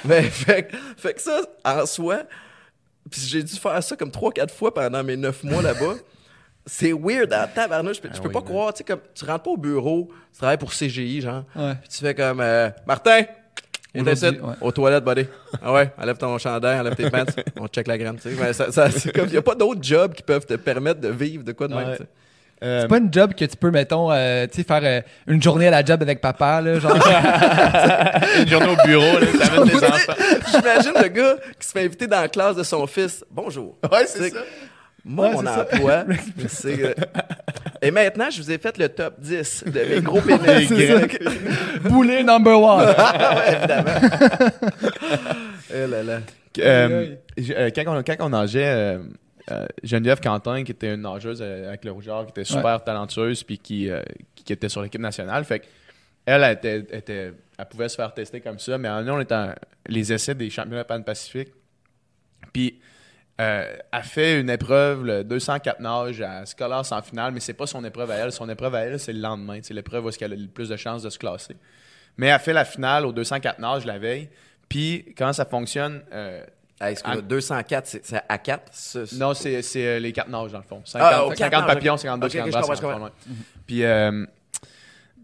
Mais 0.05 0.21
fait, 0.21 0.63
que- 0.63 0.75
fait 0.95 1.13
que 1.15 1.21
ça, 1.21 1.41
en 1.65 1.85
soi, 1.85 2.19
puis 3.11 3.19
j'ai 3.27 3.43
dû 3.43 3.53
faire 3.55 3.83
ça 3.83 3.97
comme 3.97 4.09
3-4 4.11 4.51
fois 4.53 4.73
pendant 4.73 5.03
mes 5.03 5.17
9 5.17 5.43
mois 5.43 5.61
là-bas. 5.61 5.95
C'est 6.65 6.93
weird 6.93 7.33
en 7.33 7.45
tabarnouche. 7.53 7.97
Je 7.97 8.01
peux, 8.01 8.09
je 8.13 8.21
peux 8.21 8.27
oui, 8.27 8.33
pas 8.33 8.39
man. 8.39 8.47
croire, 8.49 8.73
tu 8.73 8.77
sais, 8.79 8.83
comme 8.85 8.99
tu 9.13 9.25
rentres 9.25 9.43
pas 9.43 9.51
au 9.51 9.57
bureau, 9.57 10.09
tu 10.31 10.37
travailles 10.37 10.57
pour 10.57 10.71
CGI, 10.71 11.21
genre. 11.21 11.43
Ouais. 11.55 11.73
Puis 11.81 11.89
tu 11.89 11.97
fais 11.97 12.15
comme 12.15 12.39
euh, 12.39 12.69
Martin, 12.87 13.21
Aujourd'hui, 13.95 14.13
ici, 14.13 14.25
ouais. 14.41 14.53
aux 14.61 14.71
toilettes, 14.71 15.03
buddy. 15.03 15.25
Ah 15.61 15.71
ouais, 15.73 15.91
enlève 15.97 16.17
ton 16.17 16.37
chandail, 16.37 16.79
enlève 16.79 16.95
tes 16.95 17.09
pants, 17.11 17.25
on 17.59 17.67
check 17.67 17.87
la 17.87 17.97
graine, 17.97 18.15
tu 18.15 18.29
sais. 18.29 18.35
Mais 18.41 18.53
ça, 18.53 18.71
ça- 18.71 18.89
c'est 18.89 19.11
comme, 19.13 19.27
il 19.27 19.33
y 19.33 19.37
a 19.37 19.41
pas 19.41 19.55
d'autres 19.55 19.83
jobs 19.83 20.13
qui 20.13 20.23
peuvent 20.23 20.45
te 20.45 20.53
permettre 20.55 20.99
de 21.01 21.09
vivre 21.09 21.43
de 21.43 21.51
quoi 21.51 21.67
de 21.67 21.75
même, 21.75 21.87
Ouais. 21.89 21.97
tu 21.97 22.03
sais. 22.03 22.09
Euh, 22.63 22.81
C'est 22.83 22.87
pas 22.87 22.97
une 22.99 23.13
job 23.13 23.33
que 23.33 23.43
tu 23.43 23.57
peux, 23.57 23.71
mettons, 23.71 24.09
euh, 24.09 24.47
tu 24.47 24.55
sais, 24.61 24.63
faire 24.63 24.79
euh, 24.83 25.01
une 25.27 25.43
journée 25.43 25.67
à 25.67 25.71
la 25.71 25.83
job 25.83 26.01
avec 26.01 26.21
papa, 26.21 26.61
là, 26.61 26.79
genre. 26.79 26.93
une 28.39 28.47
journée 28.47 28.69
au 28.81 28.87
bureau, 28.87 29.19
là, 29.19 29.27
t'amènes 29.37 29.67
des 29.67 29.83
enfants. 29.83 30.13
J'imagine 30.49 30.93
le 31.03 31.07
gars 31.09 31.35
qui 31.59 31.67
se 31.67 31.71
fait 31.73 31.83
inviter 31.83 32.07
dans 32.07 32.21
la 32.21 32.29
classe 32.29 32.55
de 32.55 32.63
son 32.63 32.87
fils. 32.87 33.23
Bonjour. 33.29 33.75
Ouais, 33.91 34.05
C'est- 34.05 34.17
c'est 34.17 34.29
ça. 34.29 34.39
Moi, 35.05 35.27
Ouais, 35.29 35.33
mon 35.33 35.45
emploi, 35.47 36.05
c'est. 36.47 36.95
Et 37.81 37.91
maintenant, 37.91 38.29
je 38.29 38.41
vous 38.41 38.49
ai 38.51 38.57
fait 38.57 38.77
le 38.77 38.87
top 38.87 39.19
10 39.19 39.65
de 39.67 39.79
mes 39.95 40.01
gros 40.01 40.21
pénis. 40.21 40.71
Boulet 41.83 42.23
number 42.23 42.57
one. 42.61 42.85
Ouais, 42.87 43.53
évidemment. 43.57 43.91
Eh 45.73 45.87
là 45.87 46.03
là. 46.03 46.19
Euh, 46.59 47.15
j'ai- 47.37 47.57
euh, 47.57 47.69
quand, 47.75 47.83
on, 47.87 48.03
quand 48.03 48.15
on 48.19 48.29
nageait, 48.29 48.63
euh, 48.65 48.99
euh, 49.51 49.65
Geneviève 49.83 50.19
Quentin, 50.21 50.63
qui 50.63 50.71
était 50.71 50.93
une 50.93 51.01
nageuse 51.01 51.41
euh, 51.41 51.67
avec 51.69 51.83
le 51.83 51.91
rougeur, 51.91 52.25
qui 52.25 52.29
était 52.29 52.43
super 52.45 52.81
talentueuse, 52.83 53.43
puis 53.43 53.57
qui, 53.57 53.89
qui, 54.35 54.53
était 54.53 54.69
sur 54.69 54.81
l'équipe 54.81 55.01
nationale, 55.01 55.43
fait 55.45 55.63
elle, 56.25 56.43
elle, 56.43 56.53
était, 56.53 56.77
était- 56.97 57.33
elle 57.57 57.65
pouvait 57.65 57.89
se 57.89 57.95
faire 57.95 58.13
tester 58.13 58.39
comme 58.39 58.59
ça, 58.59 58.77
mais 58.77 58.87
nous, 59.03 59.11
on 59.13 59.19
était 59.19 59.35
en- 59.35 59.53
les 59.87 60.13
essais 60.13 60.35
des 60.35 60.49
championnats 60.49 60.85
pan-pacifique. 60.85 61.49
Puis, 62.53 62.79
euh, 63.41 63.75
elle 63.91 64.03
fait 64.03 64.39
une 64.39 64.49
épreuve, 64.49 65.03
le 65.05 65.23
204 65.23 65.79
nages, 65.79 66.21
à 66.21 66.43
classe 66.55 66.91
en 66.91 67.01
finale, 67.01 67.33
mais 67.33 67.39
c'est 67.39 67.53
pas 67.53 67.65
son 67.67 67.83
épreuve 67.83 68.11
à 68.11 68.15
elle. 68.15 68.31
Son 68.31 68.47
épreuve 68.49 68.75
à 68.75 68.81
elle, 68.81 68.99
c'est 68.99 69.13
le 69.13 69.19
lendemain. 69.19 69.59
C'est 69.63 69.73
l'épreuve 69.73 70.05
où 70.05 70.09
est-ce 70.09 70.19
qu'elle 70.19 70.33
a 70.33 70.35
le 70.35 70.47
plus 70.47 70.69
de 70.69 70.75
chances 70.77 71.01
de 71.03 71.09
se 71.09 71.17
classer. 71.17 71.55
Mais 72.17 72.27
elle 72.27 72.39
fait 72.39 72.53
la 72.53 72.65
finale 72.65 73.05
au 73.05 73.11
204 73.11 73.59
nages 73.59 73.85
la 73.85 73.97
veille. 73.97 74.29
Puis, 74.69 75.13
comment 75.17 75.33
ça 75.33 75.45
fonctionne? 75.45 76.01
euh, 76.13 76.43
Ah. 76.79 77.15
204, 77.21 77.87
c'est 78.03 78.21
à 78.27 78.37
4? 78.37 78.63
ça, 78.73 79.05
c'est- 79.05 79.15
non, 79.17 79.33
c'est 79.33 79.61
c'est, 79.61 79.85
euh, 79.85 79.99
les 79.99 80.11
quatre 80.11 80.27
nages, 80.29 80.51
dans 80.51 80.57
le 80.57 80.63
fond. 80.65 80.81
50, 80.83 81.09
Ah, 81.13 81.23
aux 81.25 81.29
quatre 81.29 81.37
50 81.39 81.61
nages, 81.61 81.73
papillons, 81.75 81.93
ok. 81.93 81.99
52, 82.01 82.27
Ok, 82.27 82.31
ok, 82.35 82.37
50 82.37 82.45
je 82.47 82.51
bras, 82.51 82.61
comprends, 82.61 82.75
je 82.75 82.81
50 82.81 83.03
ouais. 83.03 83.35
Puis, 83.65 83.83
euh, 83.85 84.25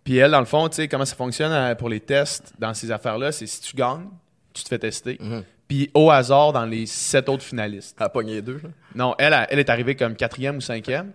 puis 0.04 0.18
elle, 0.18 0.32
dans 0.32 0.40
le 0.40 0.46
fond, 0.46 0.68
tu 0.70 0.76
sais, 0.78 0.88
comment 0.88 1.06
ça 1.06 1.16
fonctionne 1.16 1.52
euh, 1.52 1.76
pour 1.76 1.90
les 1.90 2.00
tests 2.00 2.54
dans 2.58 2.74
ces 2.74 2.90
affaires-là, 2.92 3.32
c'est 3.32 3.46
si 3.46 3.62
tu 3.62 3.76
gagnes, 3.76 4.08
tu 4.54 4.64
te 4.64 4.70
fais 4.70 4.80
tester. 4.80 5.18
Mhm. 5.20 5.44
Puis 5.70 5.90
au 5.94 6.10
hasard, 6.12 6.52
dans 6.52 6.66
les 6.66 6.86
sept 6.86 7.30
autres 7.30 7.44
finalistes. 7.46 7.96
Elle 8.00 8.06
a 8.08 8.10
pogné 8.10 8.42
deux. 8.42 8.60
là. 8.62 8.70
Non, 8.96 9.16
elle, 9.18 9.32
elle, 9.34 9.48
elle 9.52 9.60
est 9.60 9.70
arrivée 9.70 9.96
comme 9.96 10.16
quatrième 10.16 10.58
ou 10.58 10.62
cinquième, 10.62 11.14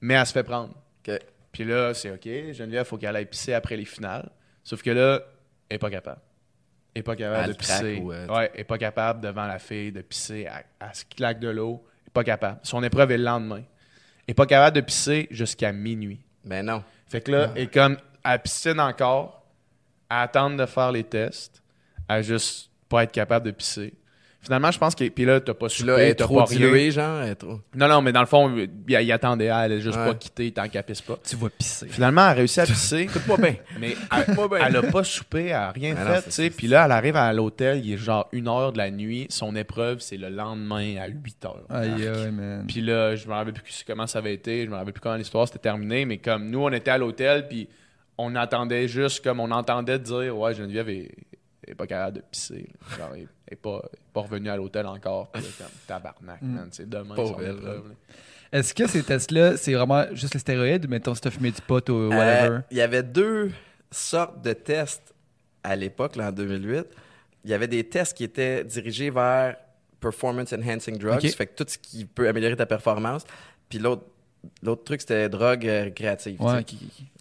mais 0.00 0.14
elle 0.14 0.26
se 0.26 0.32
fait 0.32 0.44
prendre. 0.44 0.74
OK. 1.08 1.18
Puis 1.50 1.64
là, 1.64 1.94
c'est 1.94 2.10
OK, 2.10 2.24
Geneviève, 2.52 2.84
il 2.84 2.88
faut 2.88 2.98
qu'elle 2.98 3.16
aille 3.16 3.26
pisser 3.26 3.54
après 3.54 3.76
les 3.76 3.86
finales. 3.86 4.30
Sauf 4.62 4.82
que 4.82 4.90
là, 4.90 5.22
elle 5.68 5.74
n'est 5.74 5.78
pas 5.78 5.90
capable. 5.90 6.20
Elle 6.94 7.00
n'est 7.00 7.02
pas 7.04 7.16
capable 7.16 7.44
Elle 7.44 7.52
de 7.52 7.56
pisser. 7.56 8.00
ou, 8.02 8.12
euh, 8.12 8.26
ouais, 8.28 8.50
elle 8.52 8.58
n'est 8.58 8.64
pas 8.64 8.78
capable 8.78 9.20
devant 9.22 9.46
la 9.46 9.58
fille 9.58 9.90
de 9.90 10.02
pisser. 10.02 10.46
Elle, 10.48 10.64
elle 10.80 10.94
se 10.94 11.04
claque 11.04 11.40
de 11.40 11.48
l'eau. 11.48 11.82
Elle 11.82 12.04
n'est 12.08 12.12
pas 12.12 12.24
capable. 12.24 12.60
Son 12.62 12.82
épreuve 12.82 13.10
est 13.12 13.18
le 13.18 13.24
lendemain. 13.24 13.56
Elle 13.56 13.64
n'est 14.28 14.34
pas 14.34 14.46
capable 14.46 14.76
de 14.76 14.82
pisser 14.82 15.26
jusqu'à 15.30 15.72
minuit. 15.72 16.20
Mais 16.44 16.62
non. 16.62 16.84
Fait 17.06 17.22
que 17.22 17.32
là, 17.32 17.50
elle 17.56 17.62
est 17.62 17.72
comme, 17.72 17.96
elle 18.22 18.38
piscine 18.42 18.78
encore, 18.80 19.46
à 20.10 20.22
attendre 20.22 20.58
de 20.58 20.66
faire 20.66 20.92
les 20.92 21.04
tests, 21.04 21.62
à 22.08 22.20
juste 22.20 22.67
pas 22.88 23.04
être 23.04 23.12
capable 23.12 23.46
de 23.46 23.50
pisser. 23.52 23.94
Finalement, 24.40 24.70
je 24.70 24.78
pense 24.78 24.94
que. 24.94 25.06
Puis 25.08 25.24
là, 25.24 25.40
t'as 25.40 25.52
pas 25.52 25.66
Puis 25.66 25.78
su 25.78 25.84
là, 25.84 25.96
elle 25.98 26.10
est 26.10 26.14
t'as 26.14 26.24
trop 26.24 26.44
diluée, 26.44 26.92
genre. 26.92 27.22
Elle 27.22 27.30
est 27.32 27.34
trop... 27.34 27.60
Non, 27.74 27.88
non, 27.88 28.00
mais 28.00 28.12
dans 28.12 28.20
le 28.20 28.26
fond, 28.26 28.56
il, 28.56 28.70
il 28.88 29.12
attendait, 29.12 29.46
elle 29.46 29.50
allait 29.52 29.80
juste 29.80 29.98
Ouais. 29.98 30.06
pas 30.06 30.14
quitter 30.14 30.52
tant 30.52 30.68
qu'elle 30.68 30.84
pisse 30.84 31.02
pas. 31.02 31.18
tu 31.28 31.34
vas 31.34 31.48
pisser. 31.50 31.88
Finalement, 31.88 32.20
elle 32.22 32.28
a 32.28 32.32
réussi 32.34 32.60
à 32.60 32.64
pisser. 32.66 32.98
Écoute-moi 33.00 33.36
bien. 33.36 33.56
Mais 33.80 33.96
elle, 34.16 34.36
ben. 34.36 34.60
elle 34.64 34.76
a 34.76 34.82
pas 34.84 35.02
soupé, 35.02 35.46
elle 35.46 35.52
a 35.54 35.70
rien 35.72 35.96
fait, 35.96 36.22
tu 36.22 36.30
sais. 36.30 36.50
Puis 36.50 36.68
là, 36.68 36.84
elle 36.84 36.92
arrive 36.92 37.16
à 37.16 37.32
l'hôtel, 37.32 37.84
il 37.84 37.94
est 37.94 37.96
genre 37.96 38.28
une 38.30 38.46
heure 38.46 38.72
de 38.72 38.78
la 38.78 38.92
nuit. 38.92 39.26
Son 39.28 39.56
épreuve, 39.56 39.98
c'est 39.98 40.16
le 40.16 40.28
lendemain 40.28 40.96
à 40.98 41.08
8 41.08 41.44
heures. 41.44 41.64
Aïe, 41.68 42.06
aïe, 42.06 42.30
man. 42.30 42.64
Puis 42.68 42.80
là, 42.80 43.16
je 43.16 43.26
me 43.26 43.32
rappelle 43.32 43.54
plus 43.54 43.84
comment 43.84 44.06
ça 44.06 44.20
avait 44.20 44.34
été, 44.34 44.64
je 44.66 44.70
me 44.70 44.76
rappelle 44.76 44.92
plus 44.92 45.00
comment 45.00 45.16
l'histoire 45.16 45.48
s'était 45.48 45.58
terminée, 45.58 46.04
mais 46.04 46.18
comme 46.18 46.48
nous, 46.48 46.60
on 46.60 46.70
était 46.70 46.92
à 46.92 46.98
l'hôtel, 46.98 47.48
puis 47.48 47.68
on 48.16 48.36
attendait 48.36 48.86
juste, 48.86 49.22
comme 49.24 49.40
on 49.40 49.50
entendait 49.50 49.98
dire, 49.98 50.38
ouais, 50.38 50.54
Geneviève 50.54 50.88
est, 50.88 51.10
est 51.72 51.74
pas 51.74 51.86
capable 51.86 52.16
de 52.18 52.22
pisser. 52.30 52.68
Genre, 52.96 53.10
elle 53.14 53.28
est 53.50 53.56
pas, 53.56 53.80
elle 53.92 53.98
pas 54.12 54.20
revenue 54.20 54.48
à 54.50 54.56
l'hôtel 54.56 54.86
encore. 54.86 55.30
Puis 55.32 55.42
là, 55.42 55.48
comme, 55.58 55.66
tabarnak, 55.86 56.42
man, 56.42 56.68
c'est 56.72 56.88
demain, 56.88 57.14
son 57.16 57.38
elle, 57.40 57.56
épreuve. 57.56 57.94
Est-ce 58.50 58.72
que 58.74 58.86
ces 58.86 59.02
tests-là, 59.02 59.56
c'est 59.56 59.74
vraiment 59.74 60.06
juste 60.12 60.34
les 60.34 60.40
stéroïdes 60.40 60.86
ou 60.86 60.88
mettons 60.88 61.14
fumé 61.14 61.50
du 61.50 61.60
pot 61.60 61.86
ou 61.90 61.92
Euh, 61.94 62.08
whatever? 62.08 62.60
Il 62.70 62.76
y 62.78 62.80
avait 62.80 63.02
deux 63.02 63.50
sortes 63.90 64.42
de 64.42 64.52
tests 64.54 65.14
à 65.62 65.76
l'époque, 65.76 66.16
là, 66.16 66.28
en 66.28 66.32
2008. 66.32 66.86
Il 67.44 67.50
y 67.50 67.54
avait 67.54 67.68
des 67.68 67.84
tests 67.84 68.16
qui 68.16 68.24
étaient 68.24 68.64
dirigés 68.64 69.10
vers 69.10 69.56
Performance 70.00 70.52
Enhancing 70.52 70.96
Drugs, 70.98 71.24
Ok. 71.24 71.34
fait 71.34 71.46
que 71.46 71.62
tout 71.62 71.68
ce 71.68 71.76
qui 71.78 72.04
peut 72.04 72.28
améliorer 72.28 72.56
ta 72.56 72.66
performance. 72.66 73.24
Puis 73.68 73.78
l'autre, 73.78 74.04
l'autre 74.62 74.84
truc, 74.84 75.00
c'était 75.02 75.28
drogue 75.28 75.66
euh, 75.66 75.84
récréative. 75.84 76.40
Ouais. 76.40 76.64
sais. 76.68 76.76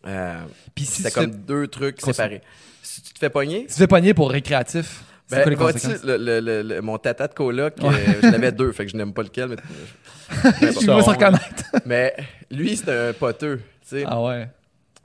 Euh, 0.05 0.41
Puis 0.75 0.85
si 0.85 1.01
c'était 1.03 1.11
comme 1.11 1.31
deux 1.31 1.67
trucs 1.67 1.99
séparés. 2.01 2.41
Si 2.87 3.01
tu 3.01 3.13
te 3.13 3.19
fais 3.19 3.29
pogner, 3.29 3.61
si 3.67 3.75
tu 3.75 3.79
fais 3.79 3.87
pogner 3.87 4.13
pour 4.13 4.31
récréatif, 4.31 5.03
ben, 5.29 5.41
quoi 5.41 5.49
les 5.49 5.55
conséquences? 5.57 6.03
le, 6.03 6.17
le- 6.17 6.39
le- 6.39 6.61
le- 6.61 6.81
mon 6.81 6.97
tata 6.97 7.27
de 7.27 7.33
coloc, 7.33 7.73
euh, 7.83 7.91
je 8.23 8.27
l'avais 8.27 8.51
deux, 8.51 8.71
fait 8.71 8.85
que 8.85 8.91
je 8.91 8.97
n'aime 8.97 9.13
pas 9.13 9.23
lequel. 9.23 9.49
Mais, 9.49 9.55
bon. 10.71 11.01
Se 11.01 11.09
reconnaître. 11.09 11.65
Mais 11.85 12.15
lui, 12.49 12.77
c'était 12.77 13.09
un 13.09 13.13
poteux. 13.13 13.57
tu 13.81 13.87
sais. 13.89 14.03
ah 14.07 14.21
ouais. 14.23 14.49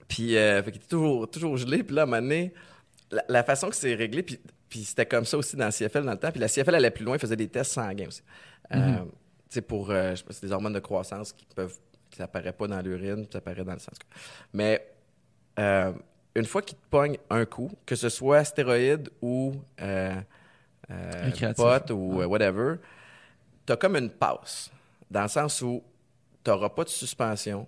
Puis, 0.06 0.36
euh, 0.36 0.62
fait 0.62 0.70
qu'il 0.72 0.80
était 0.80 0.88
toujours, 0.90 1.28
toujours 1.30 1.56
gelé. 1.56 1.82
Puis 1.82 1.96
là, 1.96 2.02
à 2.02 2.04
un 2.04 2.06
moment 2.06 2.22
donné, 2.22 2.52
la, 3.10 3.24
la 3.28 3.42
façon 3.42 3.68
que 3.68 3.74
c'est 3.76 3.94
réglé, 3.94 4.22
puis, 4.22 4.38
puis 4.68 4.84
c'était 4.84 5.06
comme 5.06 5.24
ça 5.24 5.38
aussi 5.38 5.56
dans 5.56 5.64
la 5.64 5.72
CFL 5.72 6.04
dans 6.04 6.12
le 6.12 6.18
temps. 6.18 6.30
Puis 6.30 6.40
la 6.40 6.48
CFL 6.48 6.74
allait 6.74 6.90
plus 6.90 7.04
loin, 7.04 7.18
faisait 7.18 7.36
des 7.36 7.48
tests 7.48 7.72
sanguins 7.72 8.06
aussi. 8.08 8.22
Euh, 8.74 8.96
tu 8.98 9.04
sais, 9.50 9.60
pour, 9.62 9.90
euh, 9.90 10.10
je 10.12 10.16
sais 10.16 10.24
pas, 10.24 10.32
c'est 10.34 10.46
des 10.46 10.52
hormones 10.52 10.72
de 10.74 10.78
croissance 10.80 11.32
qui 11.32 11.46
peuvent, 11.54 11.74
qui 12.10 12.22
apparaissent 12.22 12.52
pas 12.56 12.68
dans 12.68 12.80
l'urine, 12.80 13.22
puis 13.24 13.28
ça 13.32 13.38
apparaît 13.38 13.64
dans 13.64 13.72
le 13.72 13.78
sang. 13.80 13.92
Mais 14.52 14.86
euh, 15.58 15.92
une 16.34 16.44
fois 16.44 16.62
qu'ils 16.62 16.78
te 16.78 16.88
pognent 16.90 17.18
un 17.30 17.44
coup, 17.44 17.70
que 17.86 17.94
ce 17.94 18.08
soit 18.08 18.44
stéroïde 18.44 19.10
ou 19.20 19.52
euh, 19.80 20.14
euh, 20.90 21.30
ou 21.90 22.20
euh, 22.20 22.26
whatever, 22.26 22.76
t'as 23.66 23.76
comme 23.76 23.96
une 23.96 24.10
passe. 24.10 24.70
Dans 25.10 25.22
le 25.22 25.28
sens 25.28 25.60
où 25.62 25.82
t'auras 26.42 26.70
pas 26.70 26.84
de 26.84 26.88
suspension, 26.88 27.66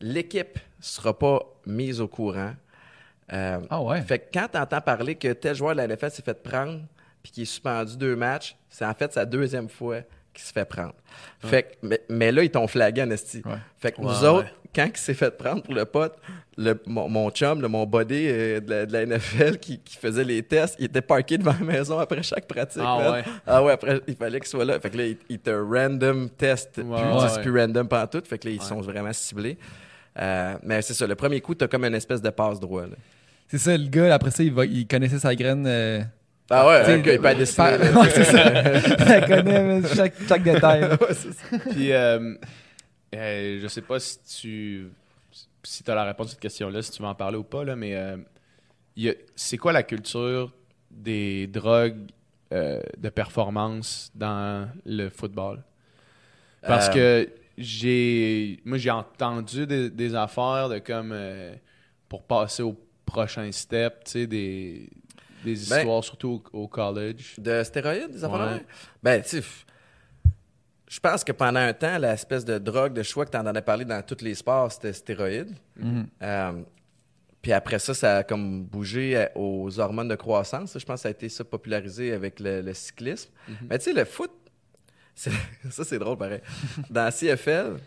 l'équipe 0.00 0.58
sera 0.80 1.18
pas 1.18 1.40
mise 1.66 2.00
au 2.00 2.08
courant. 2.08 2.54
Euh, 3.32 3.60
Ah 3.70 3.82
ouais. 3.82 4.02
Fait 4.02 4.20
que 4.20 4.26
quand 4.32 4.48
t'entends 4.52 4.80
parler 4.80 5.16
que 5.16 5.32
tel 5.32 5.54
joueur 5.54 5.72
de 5.74 5.78
la 5.78 5.88
NFL 5.88 6.10
s'est 6.10 6.22
fait 6.22 6.40
prendre 6.42 6.82
puis 7.22 7.32
qu'il 7.32 7.42
est 7.42 7.46
suspendu 7.46 7.96
deux 7.96 8.14
matchs, 8.14 8.56
c'est 8.70 8.86
en 8.86 8.94
fait 8.94 9.12
sa 9.12 9.24
deuxième 9.24 9.68
fois 9.68 10.02
qui 10.36 10.42
se 10.42 10.52
fait 10.52 10.64
prendre. 10.64 10.94
Fait 11.40 11.62
que, 11.64 11.68
mais, 11.82 12.00
mais 12.08 12.32
là, 12.32 12.42
ils 12.42 12.50
t'ont 12.50 12.66
flagué 12.66 13.02
en 13.02 13.10
esti. 13.10 13.42
Ouais. 13.44 13.52
Fait 13.78 13.92
que 13.92 14.00
Ouais, 14.00 14.06
nous 14.06 14.24
autres, 14.24 14.44
ouais. 14.46 14.52
quand 14.74 14.86
il 14.92 14.96
s'est 14.96 15.14
fait 15.14 15.36
prendre 15.36 15.62
pour 15.62 15.74
le 15.74 15.84
pote, 15.84 16.16
le, 16.58 16.80
mon, 16.86 17.08
mon 17.08 17.30
chum, 17.30 17.60
le, 17.60 17.68
mon 17.68 17.84
buddy 17.86 18.26
euh, 18.28 18.60
de, 18.60 18.70
la, 18.70 18.86
de 18.86 18.92
la 18.92 19.06
NFL 19.06 19.58
qui, 19.58 19.78
qui 19.80 19.96
faisait 19.96 20.24
les 20.24 20.42
tests, 20.42 20.76
il 20.78 20.86
était 20.86 21.02
parké 21.02 21.38
devant 21.38 21.54
la 21.58 21.64
maison 21.64 21.98
après 21.98 22.22
chaque 22.22 22.46
pratique. 22.46 22.82
Ah 22.84 22.98
man. 22.98 23.12
ouais. 23.12 23.24
Ah 23.46 23.62
ouais, 23.64 23.72
après, 23.72 24.00
il 24.06 24.16
fallait 24.16 24.40
qu'il 24.40 24.48
soit 24.48 24.64
là. 24.64 24.78
Fait 24.80 24.90
que 24.90 24.96
là, 24.96 25.04
il, 25.06 25.16
il 25.28 25.38
te 25.38 25.50
random 25.50 26.28
test. 26.30 26.78
Ouais, 26.78 26.84
plus, 26.84 26.92
ouais. 27.22 27.28
c'est 27.32 27.42
plus 27.42 27.58
random 27.60 27.86
pas 27.88 28.06
tout. 28.06 28.22
Fait 28.26 28.38
que 28.38 28.48
là, 28.48 28.54
ils 28.54 28.60
Ouais. 28.60 28.64
sont 28.66 28.80
vraiment 28.80 29.12
ciblés. 29.12 29.58
Euh, 30.18 30.54
mais 30.62 30.80
c'est 30.82 30.94
ça, 30.94 31.06
le 31.06 31.14
premier 31.14 31.40
coup, 31.42 31.54
t'as 31.54 31.68
comme 31.68 31.84
une 31.84 31.94
espèce 31.94 32.22
de 32.22 32.30
passe 32.30 32.58
droit. 32.58 32.82
Là. 32.86 32.96
C'est 33.48 33.58
ça, 33.58 33.76
le 33.76 33.86
gars, 33.88 34.14
après 34.14 34.30
ça, 34.30 34.42
il, 34.42 34.52
va, 34.52 34.64
il 34.64 34.86
connaissait 34.86 35.18
sa 35.18 35.34
graine. 35.34 35.64
euh, 35.66 36.00
Ah 36.48 36.66
ouais, 36.66 36.80
tu 36.80 36.86
sais, 36.86 36.92
un 36.94 36.98
gars, 36.98 37.12
il 37.14 37.20
peut 37.20 37.26
être 37.26 37.38
dessiné, 37.38 37.56
par- 37.56 37.78
là. 37.78 37.92
Ouais, 38.00 38.10
c'est 38.10 38.24
ça. 38.24 39.18
Il 39.18 39.26
connaît 39.26 39.80
mais, 39.80 39.88
chaque, 39.94 40.14
chaque 40.28 40.42
détail. 40.44 40.84
Ouais, 40.84 40.96
c'est 41.14 41.32
ça. 41.32 41.58
Puis, 41.70 41.92
euh, 41.92 42.34
euh, 43.14 43.58
je 43.62 43.66
sais 43.68 43.82
pas 43.82 43.98
si 43.98 44.18
tu 44.40 44.88
si 45.64 45.82
as 45.90 45.94
la 45.96 46.04
réponse 46.04 46.28
à 46.28 46.30
cette 46.30 46.40
question-là, 46.40 46.80
si 46.82 46.92
tu 46.92 47.02
veux 47.02 47.08
en 47.08 47.14
parler 47.16 47.36
ou 47.36 47.42
pas, 47.42 47.64
là, 47.64 47.74
mais 47.74 47.96
euh, 47.96 48.16
il 48.94 49.04
y 49.04 49.10
a- 49.10 49.14
c'est 49.34 49.58
quoi 49.58 49.72
la 49.72 49.82
culture 49.82 50.52
des 50.90 51.48
drogues 51.48 51.98
euh, 52.52 52.80
de 52.96 53.08
performance 53.08 54.12
dans 54.14 54.68
le 54.84 55.08
football? 55.08 55.62
Parce 56.62 56.88
Euh, 56.90 56.92
que 57.24 57.30
j'ai 57.58 58.60
moi 58.64 58.78
j'ai 58.78 58.90
entendu 58.90 59.66
des, 59.66 59.90
des 59.90 60.14
affaires 60.14 60.68
de 60.68 60.78
comme 60.78 61.10
euh, 61.12 61.54
pour 62.08 62.22
passer 62.22 62.62
au 62.62 62.76
prochain 63.04 63.50
step, 63.50 64.04
tu 64.04 64.10
sais, 64.12 64.26
des, 64.28 64.88
des 65.54 65.66
Ben, 65.70 65.78
histoires 65.78 66.04
surtout 66.04 66.42
au, 66.52 66.60
au 66.64 66.68
college. 66.68 67.34
De 67.38 67.62
stéroïdes, 67.62 68.10
des 68.10 68.20
de 68.20 68.26
Ouais. 68.26 68.64
Ben, 69.02 69.22
tu 69.22 69.42
je 70.88 71.00
pense 71.00 71.24
que 71.24 71.32
pendant 71.32 71.58
un 71.60 71.72
temps, 71.72 71.98
l'espèce 71.98 72.44
de 72.44 72.58
drogue 72.58 72.92
de 72.92 73.02
choix 73.02 73.24
que 73.26 73.30
tu 73.32 73.36
en 73.36 73.46
as 73.46 73.62
parlé 73.62 73.84
dans 73.84 74.00
tous 74.02 74.22
les 74.22 74.34
sports, 74.36 74.70
c'était 74.70 74.92
stéroïdes. 74.92 75.52
Mhm. 75.76 76.06
Euh, 76.22 76.52
puis 77.42 77.52
après 77.52 77.78
ça, 77.80 77.92
ça 77.92 78.16
a 78.18 78.22
comme 78.22 78.62
bougé 78.64 79.16
euh, 79.16 79.26
aux 79.34 79.80
hormones 79.80 80.08
de 80.08 80.14
croissance. 80.14 80.78
Je 80.78 80.84
pense 80.84 80.96
que 80.98 81.02
ça 81.02 81.08
a 81.08 81.10
été 81.10 81.28
ça 81.28 81.44
popularisé 81.44 82.12
avec 82.12 82.38
le, 82.38 82.60
le 82.62 82.72
cyclisme. 82.74 83.30
Mais 83.68 83.78
tu 83.78 83.86
sais, 83.86 83.92
le 83.92 84.04
foot, 84.04 84.30
ça 85.14 85.30
c'est 85.84 85.98
drôle 85.98 86.18
pareil. 86.18 86.40
Dans 86.88 87.04
la 87.04 87.10
CFL, 87.12 87.78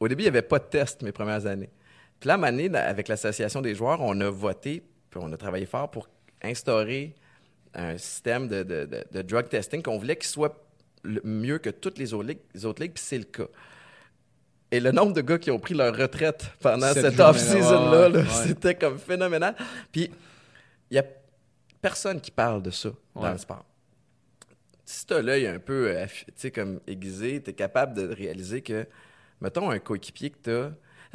au 0.00 0.08
début, 0.08 0.22
il 0.22 0.24
n'y 0.24 0.28
avait 0.28 0.42
pas 0.42 0.58
de 0.58 0.64
test 0.64 1.02
mes 1.02 1.12
premières 1.12 1.44
années. 1.46 1.70
Puis 2.18 2.28
là, 2.28 2.34
à 2.34 2.38
dans- 2.52 2.74
avec 2.88 3.08
l'association 3.08 3.60
des 3.60 3.74
joueurs, 3.74 4.00
on 4.00 4.18
a 4.22 4.30
voté, 4.30 4.82
puis 5.10 5.20
on 5.22 5.30
a 5.30 5.36
travaillé 5.36 5.66
fort 5.66 5.90
pour 5.90 6.08
instaurer 6.46 7.14
un 7.74 7.98
système 7.98 8.48
de, 8.48 8.62
de, 8.62 8.84
de- 8.86 9.04
de 9.12 9.22
drug 9.22 9.48
testing 9.48 9.82
qu'on 9.82 9.98
voulait 9.98 10.16
qu'il 10.16 10.28
soit 10.28 10.64
le- 11.04 11.20
mieux 11.24 11.58
que 11.58 11.70
toutes 11.70 11.98
les 11.98 12.14
autres 12.14 12.28
ligues, 12.28 12.40
les 12.54 12.64
autres 12.64 12.82
ligues, 12.82 12.92
puis 12.94 13.04
c'est 13.04 13.18
le 13.18 13.24
cas. 13.24 13.46
Et 14.70 14.80
le 14.80 14.90
nombre 14.92 15.12
de 15.12 15.20
gars 15.20 15.38
qui 15.38 15.50
ont 15.50 15.58
pris 15.60 15.74
leur 15.74 15.96
retraite 15.96 16.50
pendant 16.60 16.92
Cette 16.92 17.20
off-season-là, 17.20 18.02
ouais, 18.02 18.08
là, 18.08 18.18
ouais. 18.20 18.26
c'était 18.46 18.74
comme 18.74 18.98
phénoménal. 18.98 19.54
Puis, 19.92 20.10
il 20.90 20.94
n'y 20.94 20.98
a 20.98 21.04
personne 21.80 22.20
qui 22.20 22.30
parle 22.32 22.62
de 22.62 22.70
ça 22.70 22.88
dans 23.14 23.30
le 23.30 23.38
sport. 23.38 23.64
Si 24.84 25.06
tu 25.06 25.14
as 25.14 25.22
l'œil 25.22 25.46
un 25.46 25.58
peu 25.58 25.88
euh, 25.96 26.06
comme 26.54 26.80
aiguisé, 26.86 27.42
tu 27.42 27.50
es 27.50 27.52
capable 27.52 27.94
de 27.94 28.12
réaliser 28.12 28.60
que, 28.62 28.86
mettons, 29.40 29.70
un 29.70 29.78
coéquipier 29.78 30.30
que 30.30 30.38
tu 30.42 30.50
as. 30.50 30.72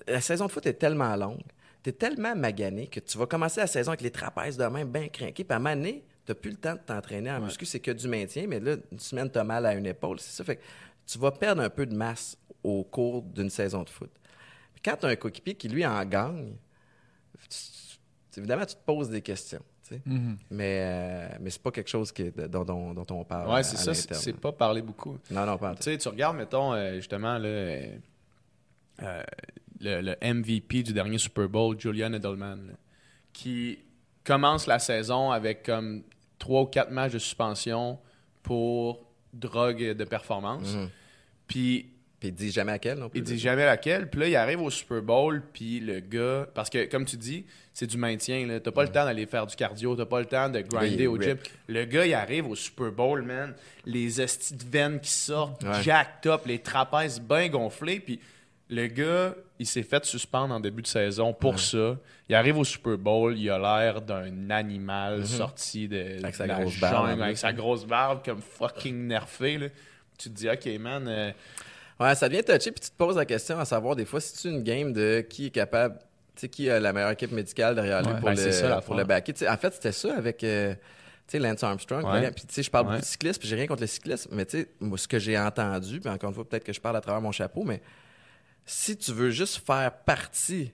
La 0.07 0.21
saison 0.21 0.45
de 0.47 0.51
foot 0.51 0.65
est 0.65 0.73
tellement 0.73 1.15
longue, 1.15 1.41
tu 1.83 1.89
es 1.89 1.93
tellement 1.93 2.35
magané 2.35 2.87
que 2.87 2.99
tu 2.99 3.17
vas 3.17 3.25
commencer 3.25 3.59
la 3.61 3.67
saison 3.67 3.89
avec 3.91 4.01
les 4.01 4.11
trapèzes 4.11 4.57
de 4.57 4.65
même 4.65 4.89
bien 4.91 5.07
craqués, 5.07 5.43
puis 5.43 5.53
à 5.53 5.55
un 5.55 5.59
moment 5.59 5.75
donné, 5.75 6.03
tu 6.25 6.35
plus 6.35 6.51
le 6.51 6.57
temps 6.57 6.73
de 6.73 6.79
t'entraîner 6.79 7.31
en 7.31 7.41
muscu, 7.41 7.65
c'est 7.65 7.79
que 7.79 7.91
du 7.91 8.07
maintien, 8.07 8.45
mais 8.47 8.59
là, 8.59 8.75
une 8.91 8.99
semaine, 8.99 9.29
tu 9.29 9.39
as 9.39 9.43
mal 9.43 9.65
à 9.65 9.73
une 9.73 9.85
épaule, 9.87 10.19
c'est 10.19 10.31
ça. 10.35 10.43
Fait 10.43 10.57
que 10.57 10.61
tu 11.07 11.17
vas 11.17 11.31
perdre 11.31 11.61
un 11.63 11.69
peu 11.69 11.85
de 11.85 11.95
masse 11.95 12.37
au 12.63 12.83
cours 12.83 13.23
d'une 13.23 13.49
saison 13.49 13.83
de 13.83 13.89
foot. 13.89 14.11
Puis 14.73 14.81
quand 14.85 14.95
tu 14.97 15.05
as 15.07 15.09
un 15.09 15.15
coéquipier 15.15 15.55
qui, 15.55 15.67
lui, 15.67 15.85
en 15.85 16.05
gagne, 16.05 16.53
tu- 17.49 18.39
évidemment, 18.39 18.65
tu 18.65 18.75
te 18.75 18.81
poses 18.85 19.09
des 19.09 19.21
questions. 19.21 19.61
Mhm. 20.05 20.37
Mais, 20.51 20.79
euh, 21.33 21.37
mais 21.41 21.49
c'est 21.49 21.61
pas 21.61 21.71
quelque 21.71 21.89
chose 21.89 22.13
qui 22.13 22.31
dont, 22.31 22.63
dont- 22.63 22.93
dont 22.93 23.05
on 23.09 23.25
parle. 23.25 23.49
Ouais, 23.51 23.61
c'est 23.63 23.75
ça, 23.75 23.93
c'est 23.93 24.37
pas 24.37 24.53
parlé 24.53 24.81
beaucoup. 24.81 25.17
Non, 25.29 25.45
non, 25.45 25.57
pas 25.57 25.75
Tu 25.75 25.81
sais, 25.83 25.97
tu 25.97 26.07
regardes, 26.07 26.37
mettons, 26.37 26.73
euh, 26.73 26.95
justement, 26.95 27.37
là, 27.37 27.47
euh, 27.49 27.93
le, 29.81 30.01
le 30.01 30.33
MVP 30.33 30.83
du 30.83 30.93
dernier 30.93 31.17
Super 31.17 31.47
Bowl, 31.49 31.79
Julian 31.79 32.13
Edelman, 32.13 32.67
là, 32.67 32.73
qui 33.33 33.79
commence 34.23 34.67
la 34.67 34.79
saison 34.79 35.31
avec 35.31 35.63
comme 35.63 36.03
trois 36.39 36.61
ou 36.61 36.65
quatre 36.67 36.91
matchs 36.91 37.13
de 37.13 37.19
suspension 37.19 37.97
pour 38.43 39.01
drogue 39.33 39.93
de 39.93 40.03
performance. 40.03 40.75
Mhm. 40.75 40.89
Puis 41.47 41.87
Puis 42.19 42.29
il 42.29 42.35
dit 42.35 42.51
jamais 42.51 42.73
à 42.73 42.77
quel 42.79 42.99
non 42.99 43.09
plus. 43.09 43.19
il 43.19 43.23
dit 43.23 43.39
jamais 43.39 43.65
laquelle. 43.65 44.07
Puis 44.09 44.19
là, 44.19 44.27
il 44.27 44.35
arrive 44.35 44.61
au 44.61 44.69
Super 44.69 45.01
Bowl, 45.01 45.41
puis 45.53 45.79
le 45.79 45.99
gars... 46.01 46.47
Parce 46.53 46.69
que, 46.69 46.85
comme 46.85 47.03
tu 47.05 47.17
dis, 47.17 47.45
c'est 47.73 47.87
du 47.87 47.97
maintien. 47.97 48.59
T'as 48.63 48.71
pas 48.71 48.83
le 48.83 48.89
temps 48.89 49.05
d'aller 49.05 49.25
faire 49.25 49.47
du 49.47 49.55
cardio, 49.55 49.95
t'as 49.95 50.05
pas 50.05 50.19
le 50.19 50.27
temps 50.27 50.47
de 50.47 50.61
grinder 50.61 51.07
au 51.07 51.19
gym. 51.19 51.37
Le 51.67 51.85
gars, 51.85 52.05
il 52.05 52.13
arrive 52.13 52.45
au 52.47 52.55
Super 52.55 52.91
Bowl, 52.91 53.23
man. 53.23 53.55
Les 53.87 54.21
estis 54.21 54.53
de 54.55 54.63
veines 54.63 54.99
qui 54.99 55.09
sortent, 55.09 55.63
Ouais. 55.63 55.81
jacked 55.81 56.29
up, 56.31 56.41
les 56.45 56.59
trapèzes 56.59 57.19
bien 57.19 57.49
gonflés. 57.49 57.99
Puis 57.99 58.19
le 58.71 58.87
gars, 58.87 59.35
il 59.59 59.67
s'est 59.67 59.83
fait 59.83 60.03
suspendre 60.05 60.53
en 60.55 60.59
début 60.59 60.81
de 60.81 60.87
saison 60.87 61.33
pour 61.33 61.59
ça. 61.59 61.97
Il 62.29 62.35
arrive 62.35 62.57
au 62.57 62.63
Super 62.63 62.97
Bowl, 62.97 63.37
il 63.37 63.49
a 63.49 63.59
l'air 63.59 64.01
d'un 64.01 64.49
animal 64.49 65.27
sorti 65.27 65.87
de, 65.89 65.97
Mhm. 66.17 66.23
Avec 66.23 66.35
sa 66.35 66.43
de 66.45 66.47
la 66.49 66.59
grosse 66.61 66.79
barbe, 66.79 67.07
jungle, 67.09 67.23
avec 67.23 67.37
sa 67.37 67.53
grosse 67.53 67.85
barbe, 67.85 68.21
comme 68.25 68.41
fucking 68.41 69.07
nerfé. 69.07 69.57
là. 69.57 69.67
Tu 70.17 70.29
te 70.29 70.35
dis, 70.35 70.49
OK, 70.49 70.79
man... 70.79 71.05
euh, 71.07 71.31
Ouais, 71.99 72.15
ça 72.15 72.27
devient 72.29 72.43
touché, 72.43 72.71
puis 72.71 72.79
tu 72.81 72.89
te 72.89 72.95
poses 72.97 73.17
la 73.17 73.25
question 73.25 73.59
à 73.59 73.65
savoir, 73.65 73.95
des 73.95 74.05
fois, 74.05 74.19
si 74.19 74.33
tu 74.41 74.47
une 74.47 74.63
game 74.63 74.91
de 74.91 75.21
qui 75.29 75.47
est 75.47 75.51
capable, 75.51 75.99
tu 76.35 76.41
sais, 76.41 76.49
qui 76.49 76.67
a 76.69 76.79
la 76.79 76.93
meilleure 76.93 77.11
équipe 77.11 77.31
médicale 77.31 77.75
derrière 77.75 78.01
lui 78.01 78.07
Ouais. 78.13 78.19
pour, 78.19 78.29
Ben, 78.29 78.35
le, 78.45 78.51
ça, 78.51 78.81
pour 78.81 78.95
le 78.95 79.03
backer? 79.03 79.35
En 79.47 79.57
fait, 79.57 79.73
c'était 79.73 79.91
ça 79.91 80.15
avec 80.17 80.43
euh, 80.43 80.73
tu 80.73 80.79
sais, 81.27 81.39
Lance 81.39 81.61
Armstrong. 81.61 82.03
Ouais. 82.05 82.31
Puis, 82.31 82.45
tu 82.47 82.53
sais, 82.55 82.63
je 82.63 82.71
parle 82.71 82.85
beaucoup 82.87 83.01
de 83.01 83.05
cyclisme, 83.05 83.39
puis 83.39 83.47
j'ai 83.49 83.55
rien 83.55 83.67
contre 83.67 83.81
le 83.81 83.87
cyclisme, 83.87 84.29
mais 84.33 84.45
tu 84.45 84.61
sais, 84.61 84.69
moi, 84.79 84.97
ce 84.97 85.07
que 85.07 85.19
j'ai 85.19 85.37
entendu, 85.37 85.99
puis 85.99 86.09
encore 86.09 86.29
une 86.29 86.35
fois, 86.35 86.47
peut-être 86.47 86.63
que 86.63 86.73
je 86.73 86.81
parle 86.81 86.95
à 86.95 87.01
travers 87.01 87.21
mon 87.21 87.31
chapeau, 87.31 87.63
mais 87.63 87.81
si 88.71 88.95
tu 88.97 89.11
veux 89.11 89.29
juste 89.31 89.65
faire 89.65 89.91
partie 90.05 90.71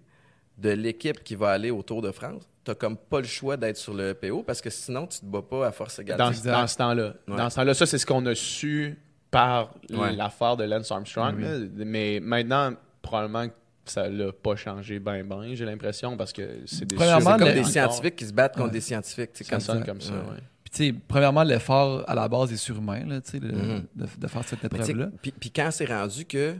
de 0.57 0.69
l'équipe 0.69 1.23
qui 1.23 1.35
va 1.35 1.49
aller 1.49 1.71
au 1.71 1.81
Tour 1.81 2.01
de 2.01 2.11
France, 2.11 2.43
t'as 2.63 2.75
comme 2.75 2.95
pas 2.97 3.19
le 3.21 3.27
choix 3.27 3.57
d'être 3.57 3.77
sur 3.77 3.93
le 3.93 4.13
PO 4.13 4.43
parce 4.43 4.61
que 4.61 4.69
sinon, 4.69 5.07
tu 5.07 5.19
te 5.19 5.25
bats 5.25 5.41
pas 5.41 5.67
à 5.67 5.71
force 5.71 5.97
égale. 5.99 6.17
dans, 6.17 6.29
dans 6.29 6.67
ce 6.67 6.77
temps-là. 6.77 7.13
Ouais. 7.27 7.37
Dans 7.37 7.49
ce 7.49 7.55
temps-là, 7.55 7.73
ça, 7.73 7.85
c'est 7.85 7.97
ce 7.97 8.05
qu'on 8.05 8.25
a 8.27 8.35
su 8.35 8.97
par 9.31 9.73
Ouais. 9.89 10.13
l'affaire 10.15 10.57
de 10.57 10.63
Lance 10.63 10.91
Armstrong. 10.91 11.39
là. 11.39 11.57
Mais 11.75 12.19
maintenant, 12.21 12.73
probablement 13.01 13.47
que 13.47 13.53
ça 13.85 14.07
l'a 14.09 14.31
pas 14.31 14.55
changé 14.55 14.99
ben 14.99 15.23
ben, 15.23 15.53
j'ai 15.55 15.65
l'impression, 15.65 16.17
parce 16.17 16.33
que 16.33 16.59
c'est 16.65 16.85
des 16.85 16.95
Premièrement, 16.95 17.31
C'est 17.33 17.39
comme 17.39 17.47
le- 17.47 17.53
des 17.55 17.63
scientifiques 17.63 18.15
qui 18.15 18.25
se 18.25 18.33
battent 18.33 18.53
contre 18.53 18.65
Ouais. 18.67 18.71
des 18.73 18.81
scientifiques. 18.81 19.31
Ça 19.33 19.43
comme 19.49 19.59
sonne 19.59 19.79
ça. 19.79 19.85
comme 19.85 20.01
ça, 20.01 20.13
Ouais. 20.13 20.19
ouais. 20.19 20.43
Puis, 20.63 20.71
tu 20.71 20.85
sais, 20.87 20.95
premièrement, 21.07 21.43
l'effort 21.43 22.03
à 22.07 22.13
la 22.13 22.27
base 22.27 22.51
est 22.51 22.57
surhumain, 22.57 23.05
là, 23.05 23.19
Mhm. 23.33 23.85
de, 23.95 24.05
de 24.19 24.27
faire 24.27 24.43
cette 24.45 24.63
épreuve-là. 24.65 25.07
Puis, 25.21 25.31
puis 25.31 25.51
quand 25.51 25.69
c'est 25.71 25.85
rendu 25.85 26.25
que 26.25 26.55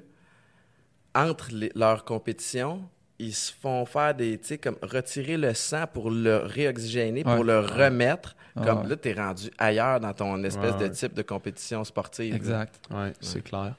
entre 1.15 1.49
les- 1.51 1.71
leurs 1.75 2.05
compétitions, 2.05 2.87
ils 3.19 3.33
se 3.33 3.51
font 3.51 3.85
faire 3.85 4.13
des, 4.13 4.37
tu 4.37 4.45
sais, 4.47 4.57
comme 4.59 4.77
retirer 4.83 5.37
le 5.37 5.53
sang 5.55 5.85
pour 5.91 6.11
le 6.11 6.37
réoxygéner, 6.37 7.23
pour 7.23 7.39
Ouais. 7.39 7.43
le 7.45 7.59
remettre. 7.59 8.35
Ah 8.55 8.63
comme 8.65 8.81
ouais. 8.83 8.89
là, 8.89 8.95
t'es 8.95 9.13
rendu 9.13 9.49
ailleurs 9.57 9.99
dans 9.99 10.13
ton 10.13 10.43
espèce 10.43 10.73
Ouais, 10.73 10.87
de 10.89 10.93
type 10.93 11.13
de 11.13 11.21
compétition 11.23 11.83
sportive. 11.83 12.35
Exact. 12.35 12.79
Ouais, 12.91 13.13
c'est 13.21 13.43
clair. 13.43 13.75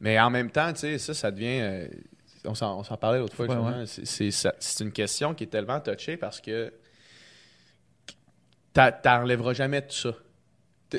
Mais 0.00 0.18
en 0.20 0.30
même 0.30 0.50
temps, 0.50 0.72
tu 0.72 0.80
sais, 0.80 0.98
ça, 0.98 1.14
ça 1.14 1.30
devient. 1.30 1.60
euh, 1.62 1.86
on 2.44 2.54
s'en 2.54 2.80
on 2.80 2.82
s'en 2.82 2.96
parlait 2.96 3.18
l'autre 3.20 3.36
fois, 3.36 3.46
Ouais, 3.46 3.54
justement. 3.54 3.78
ouais. 3.78 3.86
C'est- 3.86 4.04
c'est 4.04 4.30
ça- 4.30 4.54
c'est 4.58 4.82
une 4.84 4.90
question 4.92 5.32
qui 5.34 5.44
est 5.44 5.48
tellement 5.48 5.78
touchée 5.80 6.16
parce 6.16 6.40
que 6.40 6.72
t'enlèveras 8.74 9.52
jamais 9.54 9.82
tout 9.82 9.94
ça. 9.94 10.14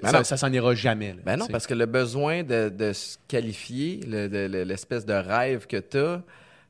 Ben 0.01 0.23
ça 0.23 0.37
s'en 0.37 0.51
ira 0.51 0.73
jamais. 0.75 1.13
là, 1.13 1.19
Ben 1.25 1.37
non, 1.37 1.47
parce 1.47 1.67
que 1.67 1.73
le 1.73 1.85
besoin 1.85 2.43
de, 2.43 2.69
de 2.69 2.93
se 2.93 3.17
qualifier, 3.27 3.99
le- 4.07 4.27
de- 4.29 4.47
le- 4.51 4.63
l'espèce 4.63 5.05
de 5.05 5.13
rêve 5.13 5.67
que 5.67 5.77
tu 5.77 5.97
as, 5.97 6.17
tu 6.17 6.23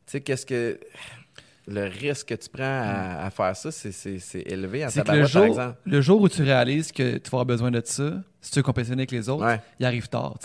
sais, 0.07 0.21
qu'est-ce 0.21 0.45
que. 0.45 0.79
Le 1.65 1.85
risque 1.85 2.27
que 2.27 2.33
tu 2.33 2.49
prends 2.49 2.63
à, 2.65 3.23
à 3.25 3.29
faire 3.29 3.55
ça, 3.55 3.71
c'est- 3.71 4.19
élevé 4.51 4.83
en 4.85 4.89
le 4.93 5.03
par 5.05 5.25
jour, 5.25 5.45
exemple. 5.45 5.77
le 5.85 6.01
jour 6.01 6.21
où 6.21 6.27
tu 6.27 6.43
réalises 6.43 6.91
que 6.91 7.13
tu 7.19 7.29
vas 7.29 7.37
avoir 7.37 7.45
besoin 7.45 7.71
de 7.71 7.81
ça, 7.85 8.21
si 8.41 8.51
tu 8.51 8.59
veux 8.59 8.63
compétitionner 8.63 9.03
avec 9.03 9.11
les 9.11 9.29
autres, 9.29 9.45
Ouais. 9.45 9.61
il 9.79 9.85
arrive 9.85 10.09
tard. 10.09 10.37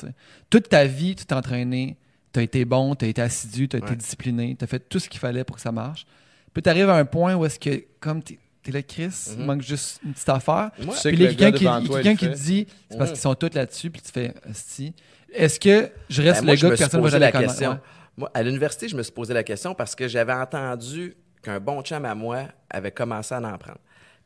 Toute 0.48 0.68
ta 0.68 0.84
vie, 0.84 1.16
tu 1.16 1.24
t'es 1.26 1.34
entraîné, 1.34 1.96
tu 2.32 2.38
as 2.38 2.42
été 2.44 2.64
bon, 2.64 2.94
tu 2.94 3.04
as 3.04 3.08
été 3.08 3.20
assidu, 3.20 3.68
tu 3.68 3.74
as 3.74 3.80
été 3.80 3.96
discipliné, 3.96 4.54
tu 4.56 4.62
as 4.62 4.68
fait 4.68 4.78
tout 4.78 5.00
ce 5.00 5.08
qu'il 5.08 5.18
fallait 5.18 5.42
pour 5.42 5.56
que 5.56 5.62
ça 5.62 5.72
marche. 5.72 6.06
Puis 6.54 6.62
tu 6.62 6.70
arrives 6.70 6.88
à 6.88 6.94
un 6.96 7.04
point 7.04 7.34
où 7.34 7.44
est-ce 7.44 7.58
que, 7.58 7.82
comme 7.98 8.22
tu 8.22 8.38
es 8.70 8.72
là, 8.74 8.82
Chris, 8.82 9.10
il 9.32 9.38
Mhm. 9.40 9.46
manque 9.46 9.62
juste 9.62 10.00
une 10.04 10.12
petite 10.12 10.28
affaire. 10.28 10.70
Sais 10.94 11.10
Puis 11.10 11.18
là, 11.18 11.34
quelqu'un 11.34 11.52
qui, 11.52 11.64
il 12.08 12.16
qui 12.16 12.28
dit, 12.28 12.66
c'est 12.90 12.96
parce 12.98 13.10
Mhm. 13.10 13.14
qu'ils 13.14 13.22
sont 13.22 13.34
tous 13.34 13.54
là-dessus, 13.54 13.90
puis 13.90 14.02
tu 14.02 14.10
fais, 14.12 14.34
Asti. 14.48 14.94
Est-ce 15.32 15.60
que 15.60 15.90
je 16.08 16.22
reste 16.22 16.40
Ben, 16.40 16.44
moi, 16.46 16.54
le 16.54 16.58
je 16.58 16.66
gars 16.66 16.72
que 16.74 16.78
personne 16.78 17.00
ne 17.00 17.04
va 17.04 17.10
jamais 17.10 17.26
la 17.26 17.32
connaître? 17.32 17.50
question. 17.52 17.70
Ouais. 17.72 17.78
Moi, 18.16 18.30
à 18.34 18.42
l'université, 18.42 18.88
je 18.88 18.96
me 18.96 19.02
suis 19.02 19.12
posé 19.12 19.34
la 19.34 19.42
question 19.44 19.74
parce 19.74 19.94
que 19.94 20.08
j'avais 20.08 20.32
entendu 20.32 21.14
qu'un 21.42 21.60
bon 21.60 21.82
chum 21.82 22.04
à 22.04 22.14
moi 22.14 22.44
avait 22.70 22.90
commencé 22.92 23.34
à 23.34 23.38
en 23.38 23.58
prendre. 23.58 23.78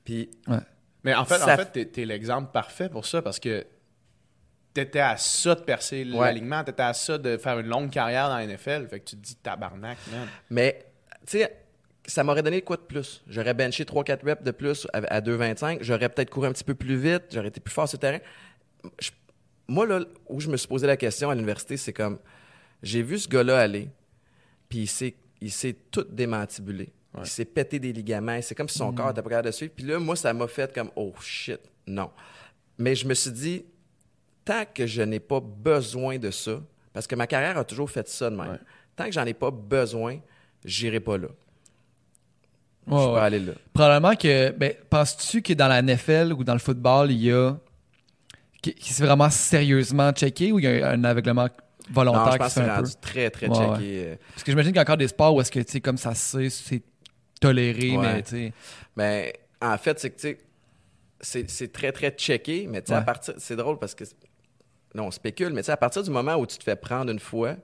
Puis, 0.05 0.31
Ouais. 0.47 0.59
Mais 1.05 1.14
en 1.14 1.24
fait, 1.24 1.39
Ça- 1.39 1.52
en 1.55 1.56
fait 1.56 1.73
t'es, 1.73 1.85
t'es 1.86 2.05
l'exemple 2.05 2.52
parfait 2.52 2.89
pour 2.89 3.05
ça 3.05 3.20
parce 3.23 3.40
que 3.40 3.66
t'étais 4.73 5.01
à 5.01 5.16
ça 5.16 5.55
de 5.56 5.60
percer 5.60 6.05
Ouais. 6.05 6.27
l'alignement, 6.27 6.62
t'étais 6.64 6.82
à 6.85 6.94
ça 6.94 7.19
de 7.19 7.36
faire 7.36 7.59
une 7.59 7.66
longue 7.66 7.90
carrière 7.90 8.28
dans 8.28 8.36
la 8.36 8.44
NFL. 8.44 8.86
Fait 8.89 9.01
que 9.01 9.05
tu 9.10 9.16
te 9.16 9.20
dis 9.20 9.35
tabarnak, 9.36 9.98
man. 10.10 10.28
Mais, 10.51 10.86
tu 11.27 11.39
sais, 11.39 11.61
ça 12.12 12.24
m'aurait 12.24 12.43
donné 12.43 12.62
quoi 12.62 12.76
de 12.76 12.82
plus? 12.82 13.22
J'aurais 13.28 13.55
benché 13.55 13.84
3-4 13.84 14.24
reps 14.24 14.43
de 14.43 14.51
plus 14.51 14.86
à, 14.93 14.98
à 14.98 15.20
2,25. 15.20 15.78
J'aurais 15.82 16.09
peut-être 16.09 16.30
couru 16.30 16.47
un 16.48 16.52
petit 16.52 16.64
peu 16.64 16.74
plus 16.74 16.97
vite. 16.97 17.24
J'aurais 17.30 17.48
été 17.48 17.60
plus 17.60 17.72
fort 17.72 17.89
sur 17.89 17.97
le 17.97 18.01
terrain. 18.01 18.18
Je- 19.01 19.10
moi, 19.68 19.86
là, 19.86 20.01
où 20.28 20.40
je 20.40 20.48
me 20.48 20.56
suis 20.56 20.68
posé 20.68 20.86
la 20.86 20.97
question 20.97 21.30
à 21.30 21.34
l'université, 21.34 21.76
c'est 21.76 21.93
comme, 21.93 22.18
j'ai 22.82 23.02
vu 23.02 23.18
ce 23.18 23.28
gars-là 23.28 23.59
aller, 23.60 23.89
puis 24.68 24.80
il 24.80 24.86
s'est, 24.89 25.14
il 25.40 25.51
s'est 25.52 25.76
tout 25.90 26.05
démantibulé. 26.10 26.93
Il 27.18 27.26
s'est 27.26 27.44
pété 27.44 27.78
des 27.78 27.93
ligaments. 27.93 28.40
C'est 28.43 28.55
comme 28.55 28.68
si 28.68 28.78
son 28.78 28.90
corps 28.93 29.10
était 29.10 29.20
pas 29.22 29.28
capable 29.28 29.47
de 29.48 29.52
suivre. 29.52 29.72
Puis 29.76 29.84
là, 29.84 29.98
moi, 29.98 30.16
ça 30.16 30.32
m'a 30.32 30.48
fait 30.48 30.72
comme, 30.74 30.90
oh 30.97 31.12
shit, 31.20 31.60
non. 31.86 32.10
Mais 32.78 32.94
je 32.94 33.06
me 33.06 33.12
suis 33.14 33.30
dit, 33.30 33.64
tant 34.44 34.64
que 34.72 34.86
je 34.86 35.02
n'ai 35.02 35.20
pas 35.20 35.40
besoin 35.40 36.18
de 36.18 36.30
ça, 36.30 36.60
parce 36.93 37.06
que 37.06 37.14
ma 37.14 37.26
carrière 37.26 37.59
a 37.59 37.64
toujours 37.64 37.90
fait 37.90 38.09
ça 38.09 38.30
de 38.30 38.36
même, 38.36 38.52
Ouais. 38.52 38.59
tant 38.97 39.05
que 39.05 39.12
j'en 39.12 39.26
ai 39.26 39.34
pas 39.34 39.51
besoin, 39.51 40.18
j'irai 40.64 41.01
pas 41.01 41.18
là. 41.18 41.28
Ouais, 42.87 42.99
je 43.01 43.07
ouais. 43.09 43.15
vais 43.15 43.21
aller 43.21 43.39
là. 43.41 43.53
Probablement 43.73 44.15
que. 44.17 44.51
Ben, 44.51 44.75
penses-tu 44.91 45.43
que 45.43 45.53
dans 45.53 45.69
la 45.69 45.83
NFL 45.83 46.33
ou 46.37 46.43
dans 46.45 46.53
le 46.55 46.59
football, 46.59 47.11
il 47.13 47.23
y 47.25 47.33
a. 47.33 47.55
qui, 48.61 48.75
qui 48.75 48.93
c'est 48.93 49.05
vraiment 49.05 49.31
sérieusement 49.31 50.11
checké 50.13 50.53
ou 50.53 50.59
il 50.59 50.65
y 50.65 50.69
a 50.83 50.91
un 50.91 51.05
aveuglement 51.05 51.49
volontaire 51.91 52.25
Non, 52.25 52.27
je 52.27 52.33
qui 52.33 52.39
pense 52.39 52.55
se 52.55 52.61
que 52.61 52.65
fait 52.65 52.71
un 52.71 52.75
peu? 52.75 52.81
rendu 52.83 52.93
très, 53.01 53.31
très 53.31 53.49
Ouais, 53.49 53.55
checké. 53.57 54.05
euh. 54.07 54.17
Parce 54.31 54.43
que 54.45 54.53
j'imagine 54.53 54.71
qu'il 54.73 54.77
y 54.77 54.81
a 54.81 54.83
encore 54.83 54.97
des 54.97 55.09
sports 55.09 55.35
où 55.35 55.41
est-ce 55.41 55.51
que, 55.51 55.61
tu 55.61 55.73
sais, 55.73 55.81
comme 55.81 55.97
ça 55.99 56.15
se 56.15 56.39
sait, 56.39 56.51
c'est 56.51 56.83
toléré, 57.41 57.97
Ouais. 57.97 58.15
mais 58.15 58.23
tu 58.23 58.31
sais. 58.31 58.53
Mais 58.97 59.33
en 59.61 59.77
fait, 59.79 59.99
c'est 59.99 60.11
que, 60.11 60.17
tu 60.17 60.21
sais, 60.29 60.39
c'est- 61.21 61.51
c'est 61.51 61.73
très, 61.73 61.93
très 61.93 62.11
checké, 62.11 62.67
mais 62.69 62.83
tu 62.83 62.89
sais, 62.89 62.95
à 62.95 62.99
Ouais. 62.99 63.05
partir... 63.05 63.35
C'est 63.39 63.57
drôle 63.57 63.79
parce 63.79 63.95
que... 63.95 64.05
Non, 64.95 65.07
on 65.07 65.11
spécule, 65.11 65.53
mais 65.53 65.63
tu 65.63 65.67
sais, 65.67 65.73
à 65.73 65.77
partir 65.77 66.03
du 66.03 66.11
moment 66.11 66.35
où 66.37 66.47
tu 66.47 66.59
te 66.59 66.65
fais 66.65 66.77
prendre 66.77 67.11
une 67.11 67.19
fois, 67.19 67.57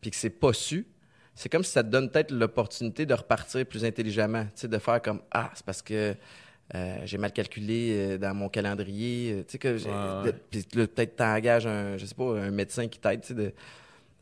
puis 0.00 0.10
que 0.10 0.16
c'est 0.16 0.30
pas 0.30 0.52
su, 0.52 0.86
c'est 1.34 1.48
comme 1.48 1.64
si 1.64 1.72
ça 1.72 1.82
te 1.82 1.88
donne 1.88 2.10
peut-être 2.10 2.30
l'opportunité 2.30 3.06
de 3.06 3.14
repartir 3.14 3.64
plus 3.66 3.84
intelligemment, 3.84 4.44
tu 4.44 4.50
sais, 4.62 4.68
de 4.68 4.78
faire 4.78 5.00
comme 5.00 5.20
«Ah, 5.30 5.50
c'est 5.54 5.64
parce 5.64 5.82
que 5.82 6.14
euh, 6.74 6.96
j'ai 7.04 7.18
mal 7.18 7.32
calculé 7.32 7.90
euh, 7.92 8.18
dans 8.18 8.34
mon 8.34 8.48
calendrier, 8.48 9.32
euh, 9.32 9.38
tu 9.42 9.52
sais, 9.52 9.58
que... 9.58 10.24
Ouais, 10.24 10.32
Puis 10.50 10.62
peut-être 10.72 11.16
t'engages 11.16 11.66
un, 11.66 11.96
je 11.96 12.06
sais 12.06 12.14
pas, 12.14 12.38
un 12.38 12.50
médecin 12.50 12.86
qui 12.88 12.98
t'aide, 12.98 13.20
tu 13.22 13.28
sais, 13.28 13.34
de... 13.34 13.52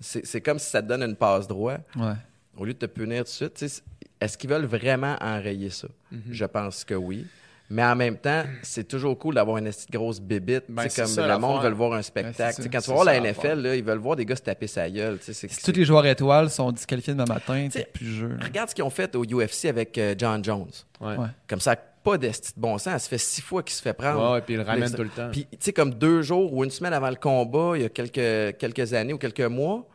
C'est 0.01 0.41
comme 0.41 0.59
si 0.59 0.71
ça 0.71 0.81
te 0.83 0.89
donne 0.89 1.03
une 1.03 1.15
passe 1.17 1.47
droit 1.47 1.77
Ouais. 1.95 2.15
au 2.57 2.65
lieu 2.65 2.73
de 2.73 2.79
te 2.79 2.87
punir 2.87 3.19
tout 3.19 3.25
de 3.25 3.29
suite, 3.59 3.83
est-ce 4.21 4.39
qu'ils 4.39 4.49
veulent 4.49 4.65
vraiment 4.65 5.17
enrayer 5.21 5.69
ça? 5.71 5.89
Mhm. 6.11 6.23
Je 6.31 6.45
pense 6.47 6.85
que 6.85 6.95
oui. 6.95 7.27
Mais 7.73 7.85
en 7.85 7.95
même 7.95 8.17
temps, 8.17 8.43
c'est 8.63 8.89
toujours 8.89 9.17
cool 9.17 9.37
d'avoir 9.37 9.59
une 9.59 9.71
grosse 9.93 10.19
bébite. 10.21 10.65
Ben, 10.69 10.89
comme 10.89 11.07
ça, 11.07 11.29
le 11.29 11.39
monde 11.39 11.63
veut 11.63 11.71
voir 11.71 11.93
un 11.93 11.97
Ouais, 11.99 12.03
spectacle. 12.03 12.63
quand 12.71 12.81
tu 12.81 12.89
vas 12.89 12.95
voir 12.95 13.05
la 13.05 13.21
NFL, 13.21 13.61
là, 13.63 13.77
ils 13.77 13.85
veulent 13.85 13.99
voir 13.99 14.17
des 14.17 14.27
gars 14.27 14.35
se 14.35 14.43
taper 14.43 14.67
sa 14.67 14.91
gueule. 14.91 15.19
tu 15.19 15.27
sais, 15.27 15.33
c'est- 15.33 15.49
Si 15.49 15.55
c'est- 15.55 15.73
tous 15.73 15.79
les 15.79 15.85
joueurs 15.85 16.05
étoiles 16.07 16.51
sont 16.51 16.73
disqualifiés 16.73 17.13
demain 17.15 17.27
matin, 17.27 17.69
c'est 17.71 17.93
plus 17.93 18.07
jeu. 18.13 18.37
Regarde 18.43 18.71
ce 18.71 18.75
qu'ils 18.75 18.83
ont 18.85 18.91
fait 18.91 19.15
au 19.15 19.25
UFC 19.25 19.67
avec 19.69 19.97
euh, 19.99 20.15
John 20.19 20.43
Jones. 20.45 20.67
Ouais. 21.01 21.17
Ouais. 21.17 21.27
Comme 21.49 21.61
ça, 21.61 21.77
pas 21.77 22.19
d'esti 22.19 22.53
de 22.57 22.61
bon 22.61 22.77
sens. 22.79 23.03
Ça 23.05 23.09
fait 23.09 23.19
six 23.19 23.41
fois 23.41 23.63
qu'il 23.63 23.75
se 23.75 23.83
fait 23.83 23.93
prendre. 23.93 24.21
Ouais, 24.27 24.33
ouais, 24.33 24.41
puis 24.41 24.55
il 24.55 24.57
le 24.57 24.65
ramène 24.65 24.93
tout 24.93 25.03
le 25.05 25.09
temps. 25.11 25.29
Puis, 25.31 25.47
tu 25.51 25.57
sais, 25.61 25.73
comme 25.73 25.95
deux 25.95 26.23
jours 26.23 26.53
ou 26.53 26.65
une 26.65 26.71
semaine 26.71 26.93
avant 26.95 27.11
le 27.11 27.17
combat, 27.17 27.73
il 27.77 27.83
y 27.83 27.85
a 27.85 27.89
quelques, 27.89 28.57
quelques 28.59 28.95
années 28.95 29.13
ou 29.13 29.19
quelques 29.19 29.41
mois, 29.43 29.87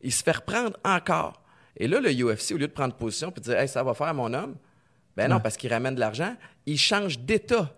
il 0.00 0.12
se 0.12 0.22
fait 0.22 0.32
reprendre 0.36 0.76
encore. 0.84 1.42
Et 1.76 1.88
là, 1.88 2.00
le 2.00 2.10
UFC, 2.10 2.54
au 2.54 2.58
lieu 2.58 2.68
de 2.68 2.72
prendre 2.72 2.94
position 2.94 3.28
et 3.30 3.34
de 3.38 3.40
dire, 3.40 3.58
hey, 3.58 3.68
ça 3.68 3.82
va 3.82 3.92
faire 3.94 4.14
mon 4.14 4.32
homme, 4.32 4.54
ben 5.18 5.28
non, 5.28 5.36
Ouais. 5.36 5.42
parce 5.42 5.56
qu'il 5.56 5.70
ramène 5.72 5.94
de 5.94 6.00
l'argent, 6.00 6.34
il 6.66 6.78
change 6.78 7.18
d'État. 7.18 7.74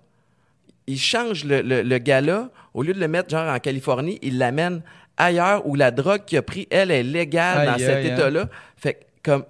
Il 0.86 0.98
change 0.98 1.44
le, 1.44 1.62
le, 1.62 1.82
le 1.82 1.98
gars-là, 1.98 2.50
au 2.74 2.82
lieu 2.82 2.92
de 2.94 3.00
le 3.00 3.08
mettre 3.08 3.30
genre 3.30 3.48
en 3.52 3.58
Californie, 3.58 4.18
il 4.22 4.38
l'amène 4.38 4.82
ailleurs 5.16 5.66
où 5.66 5.74
la 5.74 5.90
drogue 5.90 6.24
qu'il 6.24 6.38
a 6.38 6.42
pris, 6.42 6.66
elle, 6.70 6.90
est 6.90 7.02
légale 7.02 7.66
dans 7.66 7.78
cet 7.78 8.04
hein. 8.06 8.14
État-là. 8.14 8.48
Fait 8.76 8.94
que, 8.94 9.00
comme, 9.22 9.44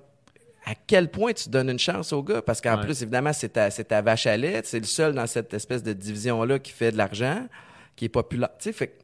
à 0.66 0.72
quel 0.86 1.10
point 1.10 1.32
tu 1.32 1.48
donnes 1.48 1.70
une 1.70 1.78
chance 1.78 2.12
au 2.12 2.22
gars? 2.22 2.42
Parce 2.42 2.60
qu'en 2.60 2.76
Ouais. 2.78 2.84
plus, 2.84 3.02
évidemment, 3.02 3.32
c'est 3.32 3.50
ta, 3.50 3.70
ta 3.70 4.02
vache 4.02 4.26
à 4.26 4.36
lait. 4.36 4.60
C'est 4.64 4.80
le 4.80 4.86
seul 4.86 5.14
dans 5.14 5.26
cette 5.26 5.52
espèce 5.54 5.82
de 5.82 5.92
division-là 5.92 6.58
qui 6.58 6.72
fait 6.72 6.92
de 6.92 6.96
l'argent, 6.98 7.46
qui 7.96 8.04
est 8.06 8.08
populaire. 8.10 8.50
Tu 8.58 8.64
sais, 8.64 8.72
fait 8.72 8.96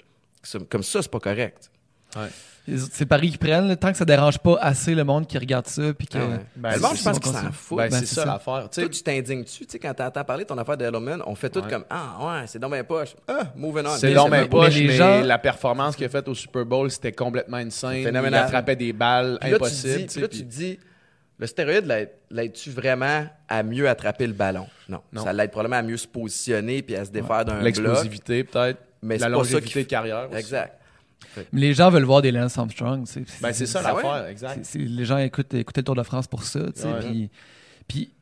comme 0.69 0.83
ça, 0.83 1.03
c'est 1.03 1.11
pas 1.11 1.19
correct. 1.21 1.71
Ouais. 2.15 2.29
C'est 2.67 3.01
le 3.01 3.07
pari 3.07 3.29
qu'ils 3.31 3.39
prennent, 3.39 3.69
là, 3.69 3.77
tant 3.77 3.93
que 3.93 3.97
ça 3.99 4.05
dérange 4.05 4.39
pas 4.39 4.59
assez 4.61 4.95
le 4.95 5.05
monde 5.05 5.27
qui 5.27 5.39
regarde 5.39 5.67
ça. 5.69 5.95
Puis 5.97 6.09
que... 6.09 6.19
Ah 6.19 6.27
ouais. 6.27 6.41
Ben, 6.57 6.73
le 6.75 6.81
monde, 6.81 6.97
je 6.97 7.03
pense 7.05 7.15
c'est 7.15 7.23
qu'ils 7.23 7.33
s'en 7.33 7.53
foutent. 7.53 7.79
Ben, 7.79 7.91
c'est 7.93 8.07
ça, 8.07 8.23
ça. 8.23 8.25
l'affaire. 8.25 8.69
Tu 8.71 8.81
Toi, 8.81 8.85
sais, 8.85 8.89
tu 8.91 9.03
t'indignes-tu, 9.05 9.67
tu 9.67 9.71
sais, 9.71 9.79
quand 9.79 9.95
t'entends 9.95 10.25
parler 10.25 10.43
de 10.45 10.49
ton 10.49 10.59
affaire 10.59 10.77
de 10.77 10.85
Edelman, 10.85 11.23
on 11.27 11.35
fait 11.37 11.49
tout 11.51 11.61
Ouais. 11.61 11.71
comme 11.71 11.85
Ah, 11.89 12.17
ouais, 12.21 12.47
c'est 12.47 12.59
dans 12.59 12.69
mes 12.69 12.83
poches. 12.83 13.15
Ah, 13.29 13.45
moving 13.55 13.85
on. 13.87 13.91
C'est 13.97 14.09
Mais 14.09 14.15
donc 14.15 14.31
c'est- 14.31 14.37
bien 14.39 14.47
poche, 14.49 14.75
mais 14.75 14.81
les 14.81 14.87
mais 14.89 14.93
gens- 14.97 15.21
la 15.23 15.39
performance 15.39 15.95
qu'il 15.95 16.07
a 16.07 16.09
faite 16.09 16.27
au 16.29 16.35
Super 16.35 16.65
Bowl, 16.67 16.91
c'était 16.91 17.13
complètement 17.13 17.59
insane. 17.59 18.03
Phénoménal. 18.03 18.41
Il 18.43 18.45
attrapait 18.47 18.77
des 18.77 18.93
balles 18.93 19.39
Puis 19.41 19.51
là, 19.51 19.59
tu 19.61 19.71
dis, 19.71 20.07
puis 20.07 20.21
là, 20.21 20.29
tu 20.29 20.37
puis- 20.37 20.39
te 20.45 20.51
dis, 20.53 20.79
le 21.39 21.47
stéroïde, 21.47 21.87
l'aide- 21.87 22.11
l'aide-tu 22.31 22.71
vraiment 22.71 23.27
à 23.49 23.63
mieux 23.63 23.89
attraper 23.89 24.27
le 24.27 24.33
ballon? 24.33 24.67
Non. 24.89 25.01
Non. 25.13 25.23
Ça 25.23 25.33
l'aide 25.33 25.51
probablement 25.51 25.77
à 25.79 25.83
mieux 25.83 25.97
se 25.99 26.07
positionner 26.09 26.83
puis 26.83 26.97
à 26.97 27.05
se 27.05 27.11
défaire 27.11 27.45
d'un 27.45 27.53
bloc. 27.55 27.65
L'explosivité, 27.65 28.43
peut-être. 28.43 28.79
Mais 29.03 29.19
La 29.19 29.27
c'est 29.27 29.33
pas 29.33 29.37
ça 29.37 29.37
longévité 29.37 29.81
qui 29.81 29.85
de 29.85 29.91
carrière. 29.91 30.29
Exact. 30.35 30.73
Mais 31.53 31.61
les 31.61 31.75
gens 31.75 31.91
veulent 31.91 32.05
voir 32.05 32.23
des 32.23 32.31
Lance 32.33 32.57
Armstrong. 32.59 33.05
Ben, 33.43 33.53
c'est 33.53 33.67
ça 33.67 33.81
ouais? 33.95 34.03
l'affaire, 34.03 34.27
exact. 34.27 34.75
Les 34.75 35.05
gens 35.05 35.19
écoutent, 35.19 35.53
écoutaient 35.55 35.81
le 35.81 35.85
Tour 35.85 35.95
de 35.95 36.03
France 36.03 36.27
pour 36.27 36.43
ça. 36.45 36.61
Puis, 37.01 37.31
puis, 37.89 38.13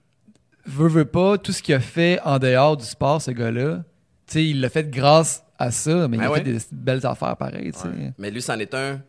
veut, 0.67 0.89
veut 0.89 1.05
pas, 1.05 1.39
tout 1.39 1.53
ce 1.53 1.63
qu'il 1.63 1.75
a 1.75 1.81
fait 1.81 2.21
en 2.25 2.39
dehors 2.39 2.77
du 2.77 2.85
sport, 2.85 3.21
ce 3.23 3.31
gars-là, 3.31 3.85
tu 4.27 4.33
sais, 4.33 4.45
il 4.47 4.61
l'a 4.61 4.69
fait 4.69 4.89
grâce 4.91 5.45
à 5.59 5.71
ça, 5.71 6.09
mais 6.09 6.17
il 6.17 6.21
Ben 6.21 6.27
a 6.27 6.31
ouais. 6.31 6.39
fait 6.43 6.53
des 6.53 6.59
belles 6.73 7.05
affaires 7.07 7.37
pareilles. 7.37 7.73
tu 7.73 7.79
sais. 7.79 7.89
Ouais. 7.89 8.13
Mais 8.19 8.31
lui, 8.31 8.43
c'en 8.43 8.59
est 8.59 8.75
un 8.75 9.01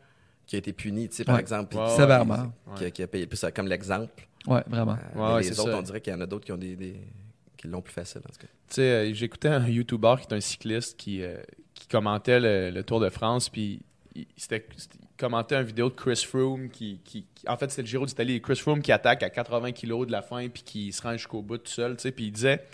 qui 0.45 0.55
a 0.55 0.59
été 0.59 0.73
puni, 0.73 1.09
tu 1.09 1.15
sais, 1.15 1.23
par 1.23 1.35
Ouais. 1.35 1.41
exemple. 1.41 1.75
Sévèrement. 1.95 2.51
Qui, 2.75 2.85
a, 2.85 2.91
qui 2.91 3.01
a 3.03 3.07
payé 3.07 3.25
plus 3.25 3.37
ça 3.37 3.51
comme 3.51 3.67
l'exemple. 3.67 4.27
Ouais, 4.45 4.61
vraiment. 4.67 4.91
Euh, 4.91 4.95
Ouais, 4.95 5.27
mais 5.27 5.33
ouais, 5.35 5.41
les 5.41 5.53
c'est 5.53 5.59
autres, 5.59 5.71
ça. 5.71 5.77
on 5.77 5.81
dirait 5.81 6.01
qu'il 6.01 6.13
y 6.13 6.15
en 6.15 6.21
a 6.21 6.25
d'autres 6.27 6.45
qui 6.45 6.51
ont 6.51 6.57
des, 6.57 6.75
des- 6.75 7.01
qui 7.57 7.67
l'ont 7.67 7.81
plus 7.81 7.93
facile, 7.93 8.21
en 8.23 8.29
tout 8.31 8.39
cas. 8.41 8.47
Tu 8.69 8.75
sais, 8.75 8.81
euh, 8.81 9.13
j'écoutais 9.13 9.47
un 9.47 9.67
YouTuber 9.67 10.15
qui 10.21 10.27
est 10.33 10.37
un 10.37 10.41
cycliste 10.41 10.97
qui, 10.97 11.23
euh, 11.23 11.37
qui 11.85 11.91
commentait 11.91 12.39
le, 12.39 12.81
Tour 12.83 12.99
de 12.99 13.09
France, 13.09 13.49
puis 13.49 13.79
il, 14.15 14.25
c'était- 14.35 14.65
commentait 15.17 15.55
une 15.55 15.63
vidéo 15.63 15.89
de 15.89 15.95
Chris 15.95 16.23
Froome 16.27 16.69
qui, 16.69 16.99
qui- 17.05 17.25
en 17.47 17.55
fait, 17.57 17.69
c'était 17.69 17.83
le 17.83 17.87
Giro 17.87 18.05
d'Italie. 18.05 18.41
Chris 18.41 18.55
Froome 18.57 18.81
qui 18.81 18.91
attaque 18.91 19.21
à 19.23 19.29
80 19.29 19.71
kilos 19.71 20.07
de 20.07 20.11
la 20.11 20.21
fin, 20.21 20.47
puis 20.49 20.63
qui 20.63 20.91
se 20.91 21.01
rend 21.01 21.13
jusqu'au 21.13 21.41
bout 21.41 21.57
tout 21.57 21.71
seul, 21.71 21.95
tu 21.95 22.01
sais, 22.03 22.11
puis 22.11 22.25
il 22.25 22.31
disait, 22.31 22.65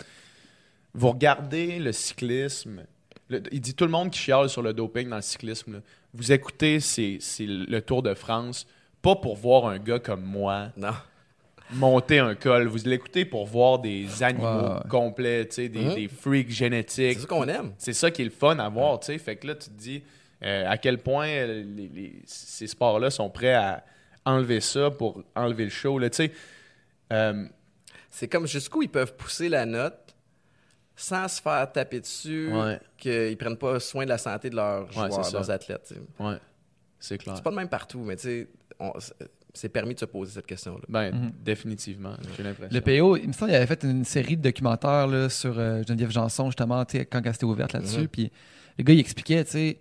vous 0.94 1.10
regardez 1.10 1.78
le 1.78 1.92
cyclisme, 1.92 2.82
il 3.30 3.60
dit 3.60 3.74
tout 3.74 3.84
le 3.84 3.90
monde 3.90 4.10
qui 4.10 4.18
chiale 4.18 4.48
sur 4.48 4.62
le 4.62 4.72
doping 4.72 5.08
dans 5.08 5.16
le 5.16 5.22
cyclisme, 5.22 5.82
vous 6.14 6.32
écoutez 6.32 6.80
c'est, 6.80 7.18
c'est 7.20 7.46
le 7.46 7.80
Tour 7.80 8.02
de 8.02 8.14
France, 8.14 8.66
pas 9.02 9.16
pour 9.16 9.36
voir 9.36 9.66
un 9.66 9.78
gars 9.78 9.98
comme 9.98 10.22
moi, 10.24 10.68
Non. 10.76 10.90
Monter 11.74 12.18
un 12.18 12.34
col. 12.34 12.66
Vous 12.66 12.78
l'écoutez 12.84 13.24
pour 13.24 13.46
voir 13.46 13.78
des 13.78 14.22
animaux 14.22 14.44
Ouais, 14.46 14.74
ouais. 14.74 14.88
complets, 14.88 15.46
tu 15.48 15.54
sais, 15.54 15.68
des, 15.68 15.80
Mhm. 15.84 15.94
des 15.94 16.08
freaks 16.08 16.46
C'est 16.48 16.54
génétiques. 16.54 17.20
ça 17.20 17.26
qu'on 17.26 17.48
aime. 17.48 17.72
C'est 17.78 17.92
ça 17.92 18.10
qui 18.10 18.22
est 18.22 18.26
le 18.26 18.30
fun 18.30 18.58
à 18.58 18.68
voir, 18.68 19.00
tu 19.00 19.06
sais. 19.06 19.18
Fait 19.18 19.36
que 19.36 19.46
là, 19.46 19.54
tu 19.54 19.68
te 19.70 19.74
dis 19.78 20.02
euh, 20.44 20.64
à 20.68 20.76
quel 20.76 20.98
point 20.98 21.28
euh, 21.28 21.62
les- 21.64 21.88
les- 21.88 22.22
ces 22.26 22.66
sports-là 22.66 23.10
sont 23.10 23.30
prêts 23.30 23.54
à 23.54 23.84
enlever 24.24 24.60
ça 24.60 24.90
pour 24.90 25.22
enlever 25.36 25.64
le 25.64 25.70
show, 25.70 25.98
là, 26.00 26.10
tu 26.10 26.16
sais. 26.16 26.32
Euh, 27.12 27.46
C'est 28.10 28.28
comme 28.28 28.46
jusqu'où 28.46 28.82
ils 28.82 28.88
peuvent 28.90 29.14
pousser 29.16 29.48
la 29.48 29.64
note 29.64 30.14
sans 30.94 31.26
se 31.28 31.40
faire 31.40 31.70
taper 31.72 32.00
dessus, 32.00 32.52
Ouais. 32.52 32.78
qu'ils 32.98 33.36
prennent 33.38 33.56
pas 33.56 33.80
soin 33.80 34.04
de 34.04 34.10
la 34.10 34.18
santé 34.18 34.50
de 34.50 34.56
leurs 34.56 34.84
Ouais, 34.88 34.92
joueurs, 34.92 35.24
c'est 35.24 35.30
ça. 35.30 35.38
leurs 35.38 35.50
athlètes. 35.50 35.94
ouais, 36.20 36.36
c'est 37.00 37.16
clair. 37.18 37.36
C'est 37.36 37.42
pas 37.42 37.50
le 37.50 37.56
même 37.56 37.68
partout, 37.70 38.00
mais 38.00 38.16
tu 38.16 38.22
sais, 38.22 38.48
c'est 39.54 39.68
permis 39.68 39.94
de 39.94 39.98
se 40.00 40.04
poser 40.06 40.32
cette 40.32 40.46
question-là. 40.46 40.84
Ben, 40.88 41.12
Mhm. 41.14 41.32
définitivement, 41.44 42.14
j'ai 42.36 42.42
l'impression. 42.42 42.74
Le 42.74 42.80
PO, 42.80 43.16
il 43.18 43.28
me 43.28 43.32
semble 43.32 43.50
qu'il 43.50 43.56
avait 43.56 43.66
fait 43.66 43.82
une 43.84 44.04
série 44.04 44.36
de 44.36 44.42
documentaires 44.42 45.06
là, 45.06 45.28
sur 45.28 45.58
euh, 45.58 45.82
Geneviève 45.86 46.10
Janson, 46.10 46.46
justement, 46.46 46.84
quand 47.10 47.20
elle 47.24 47.32
s'était 47.32 47.44
ouverte 47.44 47.72
là-dessus. 47.74 48.00
Mhm. 48.02 48.08
Puis 48.08 48.30
le 48.78 48.84
gars, 48.84 48.94
il 48.94 49.00
expliquait, 49.00 49.44
tu 49.44 49.50
sais, 49.52 49.78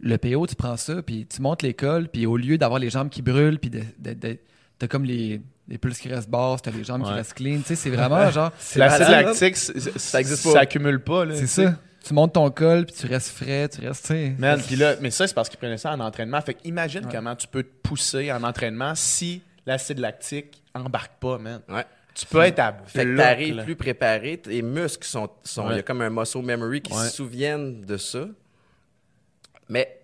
le 0.00 0.16
PO, 0.16 0.46
tu 0.46 0.54
prends 0.54 0.76
ça, 0.76 1.02
puis 1.02 1.26
tu 1.26 1.42
montes 1.42 1.62
l'école, 1.62 2.08
puis 2.08 2.24
au 2.24 2.36
lieu 2.36 2.56
d'avoir 2.56 2.78
les 2.78 2.88
jambes 2.88 3.08
qui 3.10 3.20
brûlent, 3.20 3.58
puis 3.58 3.68
de, 3.70 3.82
de- 3.98 4.14
de- 4.14 4.38
t'as 4.78 4.86
comme 4.86 5.04
les, 5.04 5.40
les 5.66 5.76
pulses 5.76 5.98
qui 5.98 6.08
restent 6.08 6.30
basses, 6.30 6.62
t'as 6.62 6.70
les 6.70 6.84
jambes 6.84 7.02
qui 7.04 7.10
restent 7.10 7.34
clean, 7.34 7.58
tu 7.58 7.64
sais, 7.64 7.74
c'est 7.74 7.90
vraiment 7.90 8.30
genre, 8.30 8.52
L'acide 8.76 9.08
lactique, 9.08 9.56
Ça 9.56 10.20
existe 10.20 10.42
ça 10.44 10.52
pas. 10.52 10.60
accumule 10.60 11.00
pas, 11.02 11.24
là. 11.24 11.34
c'est 11.36 11.46
ça. 11.48 11.78
Tu 12.04 12.14
montes 12.14 12.32
ton 12.34 12.50
col, 12.50 12.86
puis 12.86 12.94
tu 12.94 13.06
restes 13.06 13.30
frais, 13.36 13.68
tu 13.68 13.80
restes, 13.80 14.02
tu 14.06 14.12
sais. 14.14 14.34
Man, 14.38 14.60
puis 14.62 14.76
là, 14.76 14.94
mais 15.00 15.10
ça, 15.10 15.26
c'est 15.26 15.34
parce 15.34 15.48
qu'ils 15.48 15.58
prenaient 15.58 15.76
ça 15.78 15.92
en 15.92 16.00
entraînement. 16.00 16.40
Fait 16.40 16.56
imagine 16.64 17.04
Ouais. 17.04 17.12
comment 17.12 17.34
tu 17.36 17.46
peux 17.48 17.62
te 17.62 17.72
pousser 17.82 18.32
en 18.32 18.42
entraînement 18.44 18.94
si 18.94 19.42
l'acide 19.66 19.98
lactique 19.98 20.62
embarque 20.74 21.12
pas, 21.20 21.38
man. 21.38 21.60
Ouais. 21.68 21.84
Tu 22.14 22.24
peux 22.26 22.40
être 22.42 22.58
à 22.60 22.72
Fait 22.86 23.04
que 23.04 23.08
bloc, 23.12 23.18
t'arrives 23.26 23.54
là. 23.56 23.62
plus 23.64 23.76
préparé, 23.76 24.38
tes 24.38 24.62
muscles 24.62 25.06
sont. 25.06 25.28
sont- 25.44 25.64
Il 25.64 25.68
Ouais. 25.70 25.76
y 25.76 25.78
a 25.80 25.82
comme 25.82 26.00
un 26.02 26.10
muscle 26.10 26.42
memory 26.42 26.80
qui 26.82 26.92
Ouais. 26.92 27.04
se 27.04 27.10
souviennent 27.16 27.82
de 27.84 27.96
ça. 27.96 28.24
Mais 29.68 30.00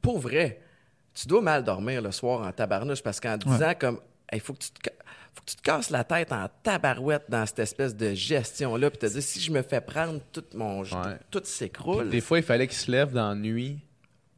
pour 0.00 0.18
vrai, 0.18 0.60
tu 1.14 1.26
dois 1.28 1.40
mal 1.42 1.62
dormir 1.62 2.02
le 2.02 2.10
soir 2.10 2.46
en 2.46 2.52
tabarnouche 2.52 3.02
parce 3.02 3.20
qu'en 3.20 3.36
disant 3.36 3.72
comme 3.78 4.00
il 4.32 4.40
faut 4.40 4.54
que 4.54 4.58
tu 4.60 4.70
te 4.70 4.90
faut 5.34 5.42
que 5.42 5.50
tu 5.50 5.56
te 5.56 5.62
casses 5.62 5.90
la 5.90 6.04
tête 6.04 6.32
en 6.32 6.46
tabarouette 6.62 7.24
dans 7.28 7.46
cette 7.46 7.60
espèce 7.60 7.96
de 7.96 8.14
gestion-là, 8.14 8.90
puis 8.90 8.98
te 8.98 9.06
dire, 9.06 9.22
si 9.22 9.40
je 9.40 9.50
me 9.50 9.62
fais 9.62 9.80
prendre 9.80 10.20
tout 10.32 10.44
mon... 10.54 10.82
Ouais. 10.82 11.18
Tout 11.30 11.42
s'écroule. 11.44 12.08
Des 12.10 12.20
fois, 12.20 12.38
il 12.38 12.44
fallait 12.44 12.66
qu'il 12.66 12.76
se 12.76 12.90
lève 12.90 13.12
dans 13.12 13.30
la 13.30 13.34
nuit 13.34 13.78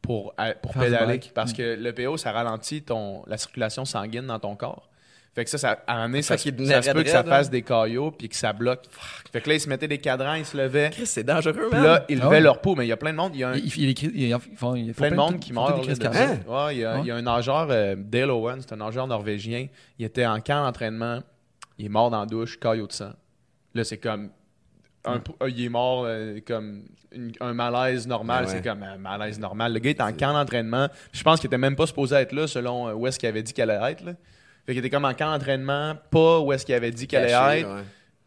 pour, 0.01 0.33
pour 0.61 0.73
pédaler. 0.73 1.19
Parce 1.33 1.53
que 1.53 1.75
le 1.75 1.93
PO, 1.93 2.17
ça 2.17 2.31
ralentit 2.31 2.83
ton, 2.83 3.23
la 3.27 3.37
circulation 3.37 3.85
sanguine 3.85 4.27
dans 4.27 4.39
ton 4.39 4.55
corps. 4.55 4.89
Fait 5.35 5.43
que 5.43 5.49
ça, 5.49 5.57
ça 5.57 5.83
à 5.85 5.93
un 5.93 5.95
moment 5.97 6.07
donné, 6.11 6.21
ça, 6.21 6.37
qu'il 6.37 6.53
ça 6.65 6.81
se 6.81 6.91
peut 6.91 7.03
que 7.03 7.09
ça 7.09 7.21
fasse 7.23 7.49
des 7.49 7.61
caillots 7.61 8.11
puis 8.11 8.29
que 8.29 8.35
ça 8.37 8.53
bloque. 8.53 8.83
Fait 9.33 9.41
que 9.41 9.49
là, 9.49 9.55
ils 9.55 9.59
se 9.59 9.67
mettaient 9.67 9.87
des 9.89 9.97
cadrans, 9.97 10.35
ils 10.35 10.45
se 10.45 10.55
levaient. 10.55 10.91
C'est 11.03 11.25
dangereux, 11.25 11.67
Puis 11.69 11.77
man. 11.77 11.83
là, 11.83 12.05
ils 12.07 12.19
Ah 12.21 12.23
levaient 12.25 12.35
ouais. 12.37 12.41
leur 12.41 12.61
peau. 12.61 12.73
Mais 12.75 12.85
il 12.85 12.89
y 12.89 12.93
a 12.93 12.97
plein 12.97 13.11
de 13.11 13.17
monde. 13.17 13.31
Il 13.33 13.39
y 13.41 13.43
a 13.43 13.49
un, 13.49 13.55
Il, 13.55 13.65
il, 13.65 13.89
il 13.89 14.29
il- 14.29 14.93
plein 14.93 15.11
de 15.11 15.15
monde 15.15 15.39
qui 15.39 15.51
meurt. 15.51 15.83
ça. 15.93 16.11
Ouais, 16.47 16.75
il 16.75 16.79
y 16.79 16.85
a, 16.85 16.99
il 16.99 17.05
y 17.07 17.11
a 17.11 17.15
un 17.17 17.21
nageur, 17.21 17.67
euh, 17.69 17.95
Dale 17.97 18.31
Owens, 18.31 18.59
c'est 18.61 18.71
un 18.73 18.77
nageur 18.77 19.07
norvégien. 19.07 19.67
Il 19.99 20.05
était 20.05 20.25
en 20.25 20.39
camp 20.39 20.63
d'entraînement. 20.63 21.19
Il 21.77 21.87
est 21.87 21.89
mort 21.89 22.09
dans 22.09 22.21
la 22.21 22.25
douche, 22.25 22.57
caillot 22.57 22.87
de 22.87 22.93
sang. 22.93 23.11
Là, 23.73 23.83
c'est 23.83 23.97
comme. 23.97 24.29
un 25.03 25.19
p- 25.19 25.33
euh, 25.43 25.49
il 25.49 25.65
est 25.65 25.69
mort 25.69 26.05
euh, 26.07 26.39
comme 26.47 26.85
une- 27.11 27.33
un 27.41 27.53
malaise 27.53 28.07
normal. 28.07 28.45
Ouais, 28.45 28.49
ouais. 28.51 28.55
C'est 28.57 28.63
comme 28.67 28.83
un 28.83 28.97
malaise 28.97 29.37
normal. 29.37 29.73
Le 29.73 29.79
gars 29.79 29.89
est 29.89 30.01
en 30.01 30.13
camp 30.13 30.31
d'entraînement. 30.31 30.87
Je 31.11 31.21
pense 31.23 31.41
qu'il 31.41 31.47
était 31.47 31.57
même 31.57 31.75
pas 31.75 31.87
supposé 31.87 32.15
être 32.15 32.31
là 32.31 32.47
selon 32.47 32.93
où 32.93 33.05
est-ce 33.05 33.19
qu'il 33.19 33.27
avait 33.27 33.43
dit 33.43 33.51
qu'il 33.51 33.69
allait 33.69 33.91
être. 33.91 34.05
Là. 34.05 34.13
Fait 34.65 34.73
qu'il 34.73 34.77
était 34.79 34.89
comme 34.89 35.05
en 35.05 35.13
camp 35.13 35.31
d'entraînement, 35.31 35.95
pas 36.11 36.39
où 36.39 36.51
est-ce 36.53 36.65
qu'il 36.65 36.75
avait 36.75 36.91
dit 36.91 37.05
qu'il 37.07 37.17
allait 37.19 37.61
être. 37.61 37.83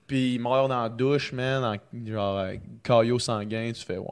Puis 0.07 0.35
il 0.35 0.39
meurt 0.41 0.69
dans 0.69 0.83
la 0.83 0.89
douche, 0.89 1.33
man, 1.33 1.65
en 1.65 2.07
genre 2.07 2.39
euh, 2.39 2.55
caillot 2.83 3.19
sanguin. 3.19 3.73
Tu 3.75 3.85
fais, 3.85 3.99
ouais. 3.99 4.07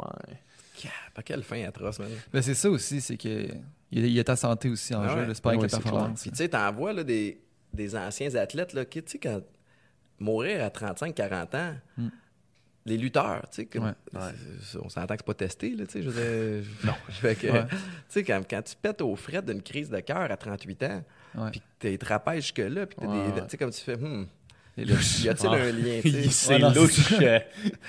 Cap, 0.77 0.91
à 1.17 1.23
quelle 1.23 1.43
fin 1.43 1.65
atroce, 1.65 1.99
man. 2.01 2.09
Ben, 2.33 2.43
c'est 2.43 2.55
ça 2.55 2.69
aussi, 2.69 3.01
c'est 3.01 3.17
que 3.17 3.47
il 3.93 4.07
y, 4.09 4.21
a- 4.21 4.25
ta 4.25 4.37
santé 4.37 4.69
aussi 4.69 4.95
en 4.95 5.03
Ah 5.03 5.09
jeu, 5.09 5.21
ouais. 5.27 5.35
c'est 5.35 5.43
pas 5.43 5.51
avec 5.51 5.63
Ouais, 5.63 5.69
la 5.71 5.79
performance. 5.79 6.21
Puis 6.23 6.31
tu 6.33 6.37
sais, 6.37 6.49
t'en 6.51 6.71
vois 6.73 6.93
là, 6.93 7.03
des, 7.05 7.41
des 7.73 7.97
anciens 7.97 8.35
athlètes 8.35 8.73
là, 8.75 8.85
qui, 8.85 9.03
tu 9.03 9.13
sais, 9.13 9.19
quand 9.19 9.41
mourir 10.19 10.63
à 10.65 10.69
35-40 10.69 11.57
ans, 11.57 11.75
Hmm. 11.97 12.09
les 12.85 12.99
lutteurs, 12.99 13.43
tu 13.51 13.57
sais, 13.63 13.67
comme- 13.67 13.85
Ouais. 13.85 14.21
c'est- 14.61 14.79
on 14.83 14.89
s'entend 14.89 15.15
que 15.15 15.21
c'est 15.21 15.27
pas 15.27 15.35
testé, 15.35 15.71
là, 15.71 15.87
tu 15.87 15.93
sais, 15.93 16.03
je 16.03 16.11
veux 16.11 16.61
dire, 16.63 16.71
non. 16.85 16.95
Fait 17.09 17.37
que, 17.37 17.47
Ouais. 17.47 17.65
tu 17.69 17.77
sais, 18.09 18.25
quand, 18.25 18.43
quand 18.51 18.63
tu 18.63 18.75
pètes 18.77 19.01
aux 19.01 19.17
frais 19.17 19.41
d'une 19.41 19.63
crise 19.63 19.89
de 19.89 20.01
cœur 20.01 20.31
à 20.31 20.37
38 20.37 20.83
ans. 20.83 21.03
Puis 21.51 21.61
que 21.61 21.65
t'es 21.79 21.99
trapèze 21.99 22.43
jusque-là, 22.43 22.87
puis 22.87 22.97
que 22.97 23.01
t'as 23.03 23.07
Ouais, 23.07 23.23
des, 23.29 23.33
ouais. 23.33 23.43
tu 23.45 23.51
sais, 23.51 23.57
comme 23.59 23.71
tu 23.71 23.81
fais, 23.81 23.97
hmm, 23.97 24.27
y 24.79 24.83
a-t-il 25.29 25.31
Ah. 25.49 25.53
un 25.53 25.73
lien, 25.73 26.01
tu 26.03 26.11
sais? 26.13 26.29
c'est 26.31 26.59
louche. 26.59 27.13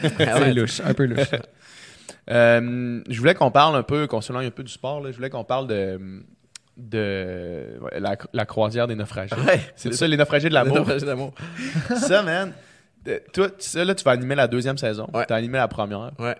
Ah 0.04 0.08
C'est 0.20 0.34
ouais, 0.34 0.54
louche, 0.54 0.80
un 0.82 0.94
peu 0.94 1.06
louche. 1.06 1.32
Euh, 2.30 3.02
je 3.10 3.18
voulais 3.20 3.34
qu'on 3.36 3.52
parle 3.52 3.76
un 3.78 3.84
peu, 3.84 4.06
qu'on 4.06 4.20
s'éloigne 4.20 4.48
un 4.48 4.52
peu 4.52 4.64
du 4.64 4.72
sport. 4.72 5.00
là. 5.02 5.12
Je 5.12 5.16
voulais 5.16 5.30
qu'on 5.30 5.46
parle 5.46 5.66
de, 5.68 6.22
de 6.76 7.78
ouais, 7.82 8.00
la, 8.02 8.18
la 8.34 8.46
croisière 8.46 8.86
des 8.88 8.96
naufragés. 8.96 9.34
Ouais. 9.36 9.62
C'est 9.78 9.94
ça, 9.94 10.08
les 10.08 10.18
naufragés 10.18 10.50
de 10.50 10.54
l'amour? 10.54 10.86
ça, 11.96 12.22
man. 12.24 12.52
de- 13.06 13.22
Toi, 13.34 13.50
ça, 13.60 13.86
là, 13.86 13.96
tu 13.96 14.04
vas 14.04 14.12
animer 14.12 14.36
la 14.36 14.48
deuxième 14.48 14.78
saison. 14.78 15.08
Ouais. 15.14 15.26
Tu 15.26 15.32
as 15.34 15.38
animé 15.38 15.58
la 15.58 15.68
première. 15.70 16.12
Ouais. 16.20 16.36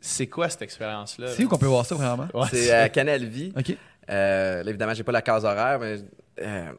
C'est 0.00 0.28
quoi 0.28 0.48
cette 0.48 0.62
expérience-là? 0.62 1.28
C'est 1.28 1.44
où 1.44 1.48
qu'on 1.48 1.58
peut 1.58 1.66
voir 1.66 1.84
ça, 1.84 1.96
vraiment? 1.96 2.28
Ouais, 2.32 2.46
C'est 2.52 2.70
à 2.70 2.88
Canal 2.88 3.24
Vie. 3.24 3.52
OK. 3.56 3.76
Euh, 4.10 4.62
là, 4.62 4.68
évidemment, 4.70 4.94
j'ai 4.94 5.02
pas 5.02 5.10
la 5.12 5.22
case 5.22 5.44
horaire, 5.44 5.80
mais 5.80 5.96
euh, 6.42 6.72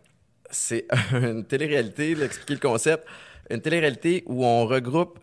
c'est 0.49 0.85
une 1.13 1.45
télé-réalité, 1.45 2.11
expliquer 2.23 2.53
le 2.55 2.59
concept. 2.59 3.05
Une 3.49 3.61
télé-réalité 3.61 4.23
où 4.27 4.45
on 4.45 4.65
regroupe 4.65 5.19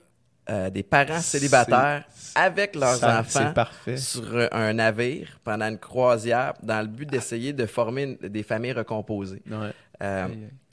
euh, 0.48 0.70
des 0.70 0.82
parents 0.82 1.20
célibataires 1.20 2.04
avec 2.34 2.74
leurs 2.76 2.96
Ça, 2.96 3.20
enfants 3.20 3.52
sur 3.96 4.48
un 4.52 4.72
navire 4.74 5.40
pendant 5.42 5.66
une 5.66 5.78
croisière 5.78 6.54
dans 6.62 6.80
le 6.80 6.86
but 6.86 7.08
d'essayer 7.10 7.52
de 7.52 7.66
former 7.66 8.02
une- 8.20 8.28
des 8.28 8.42
familles 8.42 8.72
recomposées. 8.72 9.42
Ouais. 9.50 9.70
Euh, 10.02 10.28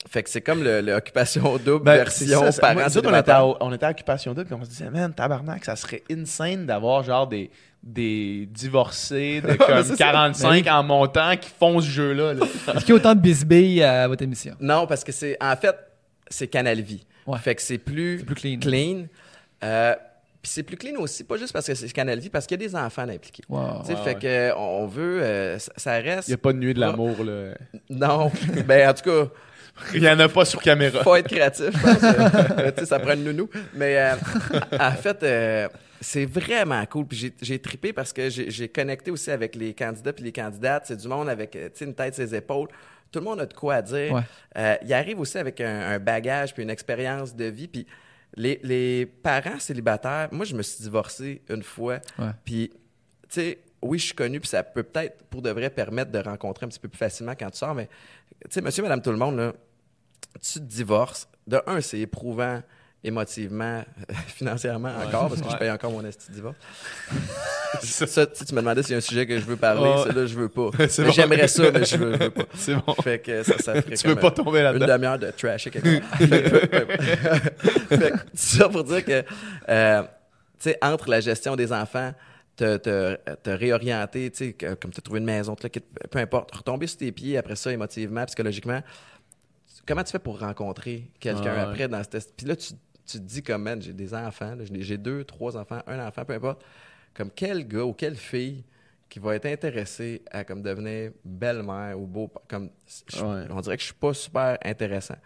fait 0.08 0.22
que 0.22 0.28
c'est 0.30 0.42
comme 0.42 0.62
le, 0.62 0.80
le 0.82 0.92
occupation 0.94 1.56
double 1.64 1.84
Ben, 1.84 1.94
version 1.96 2.40
parents 2.60 2.80
on 3.06 3.18
était, 3.18 3.30
à, 3.30 3.44
on 3.46 3.72
était 3.72 3.86
à 3.86 3.90
Occupation 3.90 4.34
Double, 4.34 4.46
puis 4.46 4.54
on 4.54 4.64
se 4.64 4.68
disait, 4.68 4.90
man, 4.90 5.12
tabarnak, 5.14 5.64
ça 5.64 5.76
serait 5.76 6.02
insane 6.10 6.66
d'avoir 6.66 7.02
genre 7.02 7.26
des, 7.26 7.50
des 7.84 8.48
divorcés 8.50 9.42
de 9.42 9.52
comme 9.56 9.82
c'est 9.84 9.96
ça. 9.96 10.12
45 10.12 10.66
en 10.68 10.82
montant 10.82 11.36
qui 11.36 11.50
font 11.50 11.80
ce 11.80 11.88
jeu-là. 11.88 12.32
là. 12.34 12.46
Est-ce 12.74 12.80
qu'il 12.80 12.88
y 12.88 12.92
a 12.92 12.94
autant 12.94 13.14
de 13.14 13.20
bisbilles 13.20 13.82
à 13.82 14.08
votre 14.08 14.22
émission? 14.22 14.54
Non, 14.58 14.86
parce 14.86 15.04
que 15.04 15.12
c'est 15.12 15.36
en 15.40 15.54
fait 15.56 15.76
c'est 16.28 16.48
Canal 16.48 16.80
Vie. 16.80 17.04
Ouais. 17.26 17.38
Fait 17.38 17.54
que 17.54 17.62
c'est 17.62 17.78
plus, 17.78 18.18
C'est 18.20 18.24
plus 18.24 18.34
clean. 18.34 18.58
clean. 18.60 19.04
Euh, 19.62 19.94
puis 20.42 20.52
c'est 20.52 20.62
plus 20.62 20.76
clean 20.76 20.98
aussi, 21.00 21.24
pas 21.24 21.36
juste 21.36 21.52
parce 21.52 21.66
que 21.66 21.74
c'est 21.74 21.88
Canal 21.90 22.18
Vie, 22.18 22.28
parce 22.30 22.46
qu'il 22.46 22.60
y 22.60 22.64
a 22.64 22.68
des 22.68 22.74
enfants 22.76 23.08
impliqués. 23.08 23.44
Wow. 23.48 23.82
Fait 23.84 23.94
ouais. 23.94 24.14
que 24.16 24.52
on 24.56 24.86
veut, 24.86 25.22
euh, 25.22 25.58
ça, 25.58 25.92
reste. 25.92 26.28
Il 26.28 26.32
n'y 26.32 26.34
a 26.34 26.38
pas 26.38 26.52
de 26.52 26.58
nuit 26.58 26.74
de 26.74 26.80
l'amour. 26.80 27.22
là. 27.24 27.54
Non, 27.90 28.30
ben 28.66 28.90
en 28.90 28.94
tout 28.94 29.10
cas, 29.10 29.30
Il 29.94 30.00
n'y 30.02 30.08
en 30.08 30.18
a 30.20 30.28
pas 30.28 30.44
sur 30.44 30.60
caméra. 30.60 31.02
faut 31.02 31.16
être 31.16 31.28
créatif, 31.28 31.70
je 31.72 31.82
pense. 31.82 32.02
Euh, 32.58 32.70
tu 32.72 32.80
sais, 32.80 32.86
ça 32.86 32.98
prend 32.98 33.14
une 33.14 33.24
nounou. 33.24 33.48
Mais 33.74 33.96
euh, 33.98 34.14
en 34.78 34.92
fait, 34.92 35.22
euh, 35.22 35.68
c'est 36.04 36.26
vraiment 36.26 36.84
cool. 36.86 37.06
Puis 37.06 37.32
j'ai- 37.40 37.58
trippé 37.58 37.92
parce 37.92 38.12
que 38.12 38.28
j'ai 38.30 38.68
connecté 38.68 39.10
aussi 39.10 39.30
avec 39.30 39.54
les 39.56 39.74
candidats 39.74 40.12
puis 40.12 40.24
les 40.24 40.32
candidates. 40.32 40.84
C'est 40.86 40.96
du 40.96 41.08
monde 41.08 41.28
avec 41.28 41.56
euh, 41.56 41.68
une 41.80 41.94
tête 41.94 42.14
ses 42.14 42.34
épaules. 42.34 42.68
Tout 43.10 43.20
le 43.20 43.24
monde 43.24 43.40
a 43.40 43.46
de 43.46 43.54
quoi 43.54 43.80
dire. 43.82 44.12
Ouais. 44.12 44.22
Euh, 44.56 44.76
il 44.82 44.92
arrive 44.92 45.20
aussi 45.20 45.38
avec 45.38 45.60
un, 45.60 45.80
un 45.92 45.98
bagage 45.98 46.52
puis 46.54 46.62
une 46.62 46.70
expérience 46.70 47.34
de 47.34 47.44
vie. 47.44 47.68
Puis 47.68 47.86
les, 48.36 48.60
les 48.62 49.06
parents 49.06 49.58
célibataires, 49.58 50.28
moi, 50.32 50.44
je 50.44 50.54
me 50.54 50.62
suis 50.62 50.82
divorcé 50.82 51.42
une 51.48 51.62
fois. 51.62 52.00
Ouais. 52.18 52.30
Puis, 52.44 52.70
tu 53.28 53.40
sais, 53.40 53.58
oui, 53.80 53.98
je 53.98 54.06
suis 54.06 54.14
connu, 54.14 54.40
puis 54.40 54.48
ça 54.48 54.62
peut 54.62 54.82
peut-être, 54.82 55.22
pour 55.24 55.42
de 55.42 55.50
vrai, 55.50 55.70
permettre 55.70 56.10
de 56.10 56.18
rencontrer 56.18 56.66
un 56.66 56.68
petit 56.68 56.80
peu 56.80 56.88
plus 56.88 56.98
facilement 56.98 57.34
quand 57.38 57.50
tu 57.50 57.58
sors, 57.58 57.74
mais, 57.74 57.86
tu 58.44 58.48
sais, 58.50 58.60
monsieur, 58.62 58.82
madame, 58.82 59.02
tout 59.02 59.10
le 59.10 59.16
monde, 59.18 59.36
là, 59.36 59.52
tu 60.42 60.54
te 60.54 60.64
divorces. 60.64 61.28
De 61.46 61.60
un, 61.66 61.80
c'est 61.82 62.00
éprouvant 62.00 62.62
émotivement, 63.04 63.84
financièrement 64.28 64.90
encore, 65.06 65.28
parce 65.28 65.40
que 65.42 65.50
je 65.50 65.56
paye 65.56 65.70
encore 65.70 65.90
mon 65.92 66.04
esti 66.04 66.32
divorce. 66.32 66.56
Ça, 67.82 68.06
Ça, 68.06 68.26
tu 68.26 68.36
sais, 68.36 68.44
tu 68.44 68.54
me 68.54 68.60
demandais 68.60 68.82
s'il 68.82 68.92
y 68.92 68.94
a 68.94 68.98
un 68.98 69.00
sujet 69.00 69.26
que 69.26 69.38
je 69.38 69.44
veux 69.44 69.56
parler, 69.56 69.82
Ouais. 69.82 70.04
ça, 70.06 70.12
là, 70.12 70.26
je 70.26 70.34
veux 70.34 70.48
pas. 70.48 70.70
Bon. 70.78 71.10
J'aimerais 71.12 71.48
ça, 71.48 71.70
mais 71.72 71.84
je 71.84 71.96
veux, 71.96 72.12
je 72.14 72.18
veux 72.18 72.30
pas. 72.30 72.42
C'est 72.54 72.74
bon. 72.76 72.94
Fait 73.02 73.18
que 73.18 73.42
ça, 73.42 73.58
ça 73.58 73.82
ferait 73.82 73.96
Tu 73.96 74.06
veux 74.08 74.16
pas 74.16 74.30
tomber 74.30 74.58
une 74.58 74.64
là-dedans. 74.64 74.86
demi-heure 74.86 75.18
de 75.18 75.30
trasher 75.32 75.70
quelque 75.70 76.00
fait, 77.88 78.10
que, 78.10 78.16
ça 78.34 78.68
pour 78.68 78.84
dire 78.84 79.04
que, 79.04 79.24
euh, 79.68 80.02
tu 80.02 80.08
sais, 80.70 80.78
entre 80.82 81.10
la 81.10 81.20
gestion 81.20 81.56
des 81.56 81.72
enfants, 81.72 82.12
te, 82.56 82.76
te, 82.76 83.16
te 83.42 83.50
réorienter, 83.50 84.30
tu 84.30 84.38
sais, 84.38 84.52
comme 84.80 84.92
tu 84.92 84.98
as 84.98 85.02
trouvé 85.02 85.18
une 85.18 85.26
maison, 85.26 85.54
te 85.56 85.66
peu 85.66 86.18
importe, 86.20 86.54
retomber 86.54 86.86
sur 86.86 86.98
tes 86.98 87.10
pieds 87.12 87.36
après 87.36 87.56
ça, 87.56 87.72
émotivement, 87.72 88.24
psychologiquement, 88.26 88.80
comment 89.86 90.04
tu 90.04 90.12
fais 90.12 90.18
pour 90.20 90.38
rencontrer 90.38 91.10
quelqu'un 91.18 91.52
Ah 91.56 91.66
ouais. 91.66 91.72
après 91.72 91.88
dans 91.88 92.02
cette... 92.08 92.34
Puis 92.36 92.46
là, 92.46 92.54
tu, 92.56 92.72
tu 93.06 93.18
te 93.18 93.22
dis 93.24 93.42
comme, 93.42 93.62
man, 93.62 93.80
j'ai 93.82 93.92
des 93.92 94.14
enfants, 94.14 94.54
là, 94.54 94.64
j'ai 94.70 94.96
deux, 94.98 95.24
trois 95.24 95.56
enfants, 95.56 95.80
un 95.86 95.98
enfant, 96.06 96.24
peu 96.24 96.34
importe. 96.34 96.64
Comme 97.14 97.30
quel 97.30 97.66
gars 97.68 97.84
ou 97.84 97.92
quelle 97.92 98.16
fille 98.16 98.64
qui 99.08 99.18
va 99.20 99.36
être 99.36 99.46
intéressée 99.46 100.22
à 100.30 100.42
comme 100.44 100.62
devenir 100.62 101.12
belle-mère 101.24 101.98
ou 102.00 102.06
beau... 102.06 102.30
Comme, 102.48 102.70
je- 103.08 103.22
Ouais. 103.22 103.44
On 103.50 103.60
dirait 103.60 103.76
que 103.76 103.82
je 103.82 103.86
suis 103.86 103.94
pas 103.94 104.12
super 104.14 104.58
intéressant. 104.64 105.16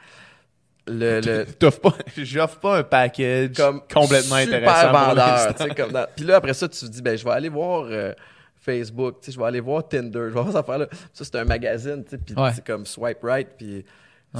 Le, 0.86 1.20
le, 1.20 1.44
pas, 1.70 1.94
j'offre 2.16 2.58
pas 2.60 2.78
un 2.78 2.82
package 2.82 3.52
comme 3.56 3.80
complètement 3.92 4.38
super 4.38 4.58
intéressant. 4.58 4.92
vendeur. 4.92 5.76
comme 5.76 5.92
dans- 5.92 6.06
Puis 6.16 6.24
là, 6.24 6.36
après 6.36 6.54
ça, 6.54 6.68
tu 6.68 6.78
te 6.80 6.86
dis, 6.90 7.02
ben, 7.02 7.16
je 7.16 7.24
vais 7.24 7.30
aller 7.30 7.48
voir 7.50 7.84
euh, 7.90 8.12
Facebook, 8.56 9.20
tu 9.20 9.26
sais, 9.26 9.32
je 9.32 9.38
vais 9.38 9.46
aller 9.46 9.60
voir 9.60 9.86
Tinder, 9.86 10.12
je 10.14 10.24
vais 10.24 10.30
voir 10.30 10.46
cette 10.46 10.56
affaire-là. 10.56 10.86
Ça, 11.12 11.24
c'est 11.24 11.36
un 11.36 11.44
magazine, 11.44 12.04
tu 12.04 12.10
sais, 12.10 12.18
puis 12.18 12.34
comme 12.66 12.86
swipe 12.86 13.22
right, 13.22 13.48
puis 13.56 13.84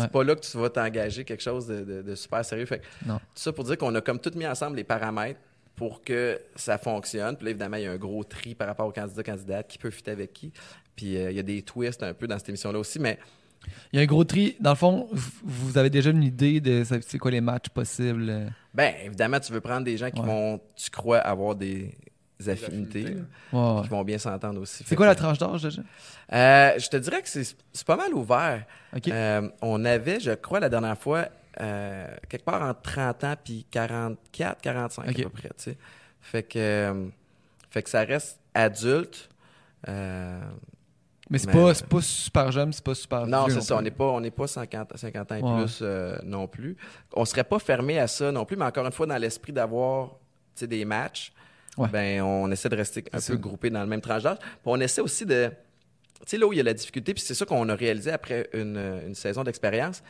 c'est 0.02 0.10
pas 0.12 0.24
là 0.24 0.34
que 0.34 0.40
tu 0.40 0.56
vas 0.58 0.70
t'engager 0.70 1.24
quelque 1.24 1.42
chose 1.42 1.66
de, 1.66 1.80
de- 1.84 2.02
de 2.02 2.14
super 2.14 2.44
sérieux. 2.44 2.66
Fait 2.66 2.78
que, 2.80 2.84
Non. 3.06 3.16
tout 3.18 3.24
ça 3.34 3.52
pour 3.52 3.64
dire 3.64 3.76
qu'on 3.78 3.94
a 3.94 4.00
comme 4.00 4.18
tout 4.18 4.32
mis 4.34 4.46
ensemble 4.46 4.76
les 4.76 4.84
paramètres 4.84 5.40
pour 5.76 6.02
que 6.02 6.40
ça 6.56 6.76
fonctionne. 6.78 7.36
Puis 7.36 7.44
là, 7.44 7.50
évidemment, 7.50 7.76
il 7.76 7.84
y 7.84 7.86
a 7.86 7.92
un 7.92 7.96
gros 7.96 8.24
tri 8.24 8.54
par 8.54 8.66
rapport 8.66 8.86
aux 8.86 8.92
candidats, 8.92 9.22
candidates, 9.22 9.68
qui 9.68 9.78
peut 9.78 9.90
fitter 9.90 10.10
avec 10.10 10.32
qui. 10.32 10.52
Puis 10.96 11.16
euh, 11.16 11.30
il 11.30 11.36
y 11.36 11.40
a 11.40 11.44
des 11.44 11.62
twists 11.62 12.02
un 12.02 12.14
peu 12.14 12.26
dans 12.26 12.38
cette 12.38 12.48
émission-là 12.48 12.78
aussi, 12.78 12.98
mais 12.98 13.18
Il 13.92 13.96
y 13.96 14.00
a 14.00 14.02
un 14.02 14.06
gros 14.06 14.24
tri. 14.24 14.56
Dans 14.60 14.70
le 14.70 14.76
fond, 14.76 15.08
vous 15.44 15.78
avez 15.78 15.90
déjà 15.90 16.10
une 16.10 16.22
idée 16.22 16.60
de 16.60 16.84
c'est 16.84 17.18
quoi 17.18 17.30
les 17.30 17.40
matchs 17.40 17.68
possibles? 17.68 18.52
ben 18.74 18.94
évidemment, 19.04 19.38
tu 19.40 19.52
veux 19.52 19.60
prendre 19.60 19.84
des 19.84 19.96
gens 19.96 20.10
qui 20.10 20.20
Ouais. 20.20 20.26
vont, 20.26 20.60
tu 20.76 20.90
crois, 20.90 21.18
avoir 21.18 21.54
des 21.56 21.92
affinités, 22.46 23.16
qui 23.50 23.88
vont 23.88 24.04
bien 24.04 24.18
s'entendre 24.18 24.60
aussi. 24.60 24.84
C'est 24.86 24.94
quoi 24.94 25.06
que- 25.06 25.10
la 25.10 25.14
tranche 25.16 25.38
d'âge 25.38 25.62
déjà? 25.62 25.82
Euh, 26.32 26.78
je 26.78 26.88
te 26.88 26.96
dirais 26.98 27.22
que 27.22 27.28
c'est 27.28 27.56
pas 27.86 27.96
mal 27.96 28.14
ouvert. 28.14 28.64
OK. 28.96 29.08
Euh, 29.08 29.48
on 29.62 29.84
avait, 29.84 30.20
je 30.20 30.32
crois, 30.32 30.60
la 30.60 30.68
dernière 30.68 30.96
fois, 30.98 31.26
euh, 31.60 32.06
quelque 32.28 32.44
part 32.44 32.62
entre 32.62 32.82
30 32.82 33.24
ans 33.24 33.34
puis 33.42 33.66
44, 33.70 34.60
45 34.60 35.08
OK. 35.08 35.18
à 35.18 35.22
peu 35.24 35.28
près. 35.30 35.48
tu 35.48 35.54
sais. 35.56 35.76
Fait 36.20 36.42
que, 36.42 36.58
euh, 36.58 37.06
fait 37.70 37.82
que 37.82 37.90
ça 37.90 38.02
reste 38.04 38.38
adulte. 38.54 39.28
Euh, 39.88 40.38
Mais 41.30 41.38
c'est 41.38 41.50
pas, 41.50 41.74
c'est 41.74 41.86
pas 41.86 42.00
super 42.00 42.50
jeune, 42.52 42.72
c'est 42.72 42.84
pas 42.84 42.94
super 42.94 43.26
non, 43.26 43.46
c'est 43.48 43.60
ça. 43.60 43.76
On 43.76 43.82
n'est 43.82 43.90
pas, 43.90 44.04
on 44.06 44.20
n'est 44.20 44.30
pas 44.30 44.46
50, 44.46 44.96
50 44.96 45.32
ans 45.32 45.34
et 45.36 45.42
Ouais. 45.42 45.62
plus 45.62 45.80
euh, 45.82 46.16
non 46.24 46.46
plus. 46.46 46.76
On 47.14 47.24
serait 47.24 47.44
pas 47.44 47.58
fermé 47.58 47.98
à 47.98 48.06
ça 48.06 48.30
non 48.32 48.44
plus, 48.44 48.56
mais 48.56 48.64
encore 48.64 48.86
une 48.86 48.92
fois, 48.92 49.06
dans 49.06 49.16
l'esprit 49.18 49.52
d'avoir 49.52 50.08
tu 50.54 50.60
sais, 50.60 50.66
des 50.66 50.84
matchs, 50.84 51.32
Ouais. 51.78 51.88
ben, 51.88 52.22
on 52.22 52.50
essaie 52.50 52.68
de 52.68 52.76
rester 52.76 53.04
un 53.12 53.20
peu 53.20 53.36
groupé 53.36 53.70
dans 53.70 53.80
le 53.80 53.86
même 53.86 54.00
tranche 54.00 54.22
d'âge. 54.22 54.38
Puis 54.38 54.48
on 54.66 54.80
essaie 54.80 55.00
aussi 55.00 55.24
de. 55.24 55.50
Tu 56.20 56.24
sais, 56.26 56.36
là 56.38 56.46
où 56.46 56.52
il 56.52 56.56
y 56.56 56.60
a 56.60 56.64
la 56.64 56.74
difficulté, 56.74 57.14
puis 57.14 57.22
c'est 57.22 57.34
ça 57.34 57.46
qu'on 57.46 57.68
a 57.68 57.74
réalisé 57.74 58.10
après 58.10 58.48
une, 58.52 58.76
une 59.06 59.14
saison 59.14 59.44
d'expérience. 59.44 60.02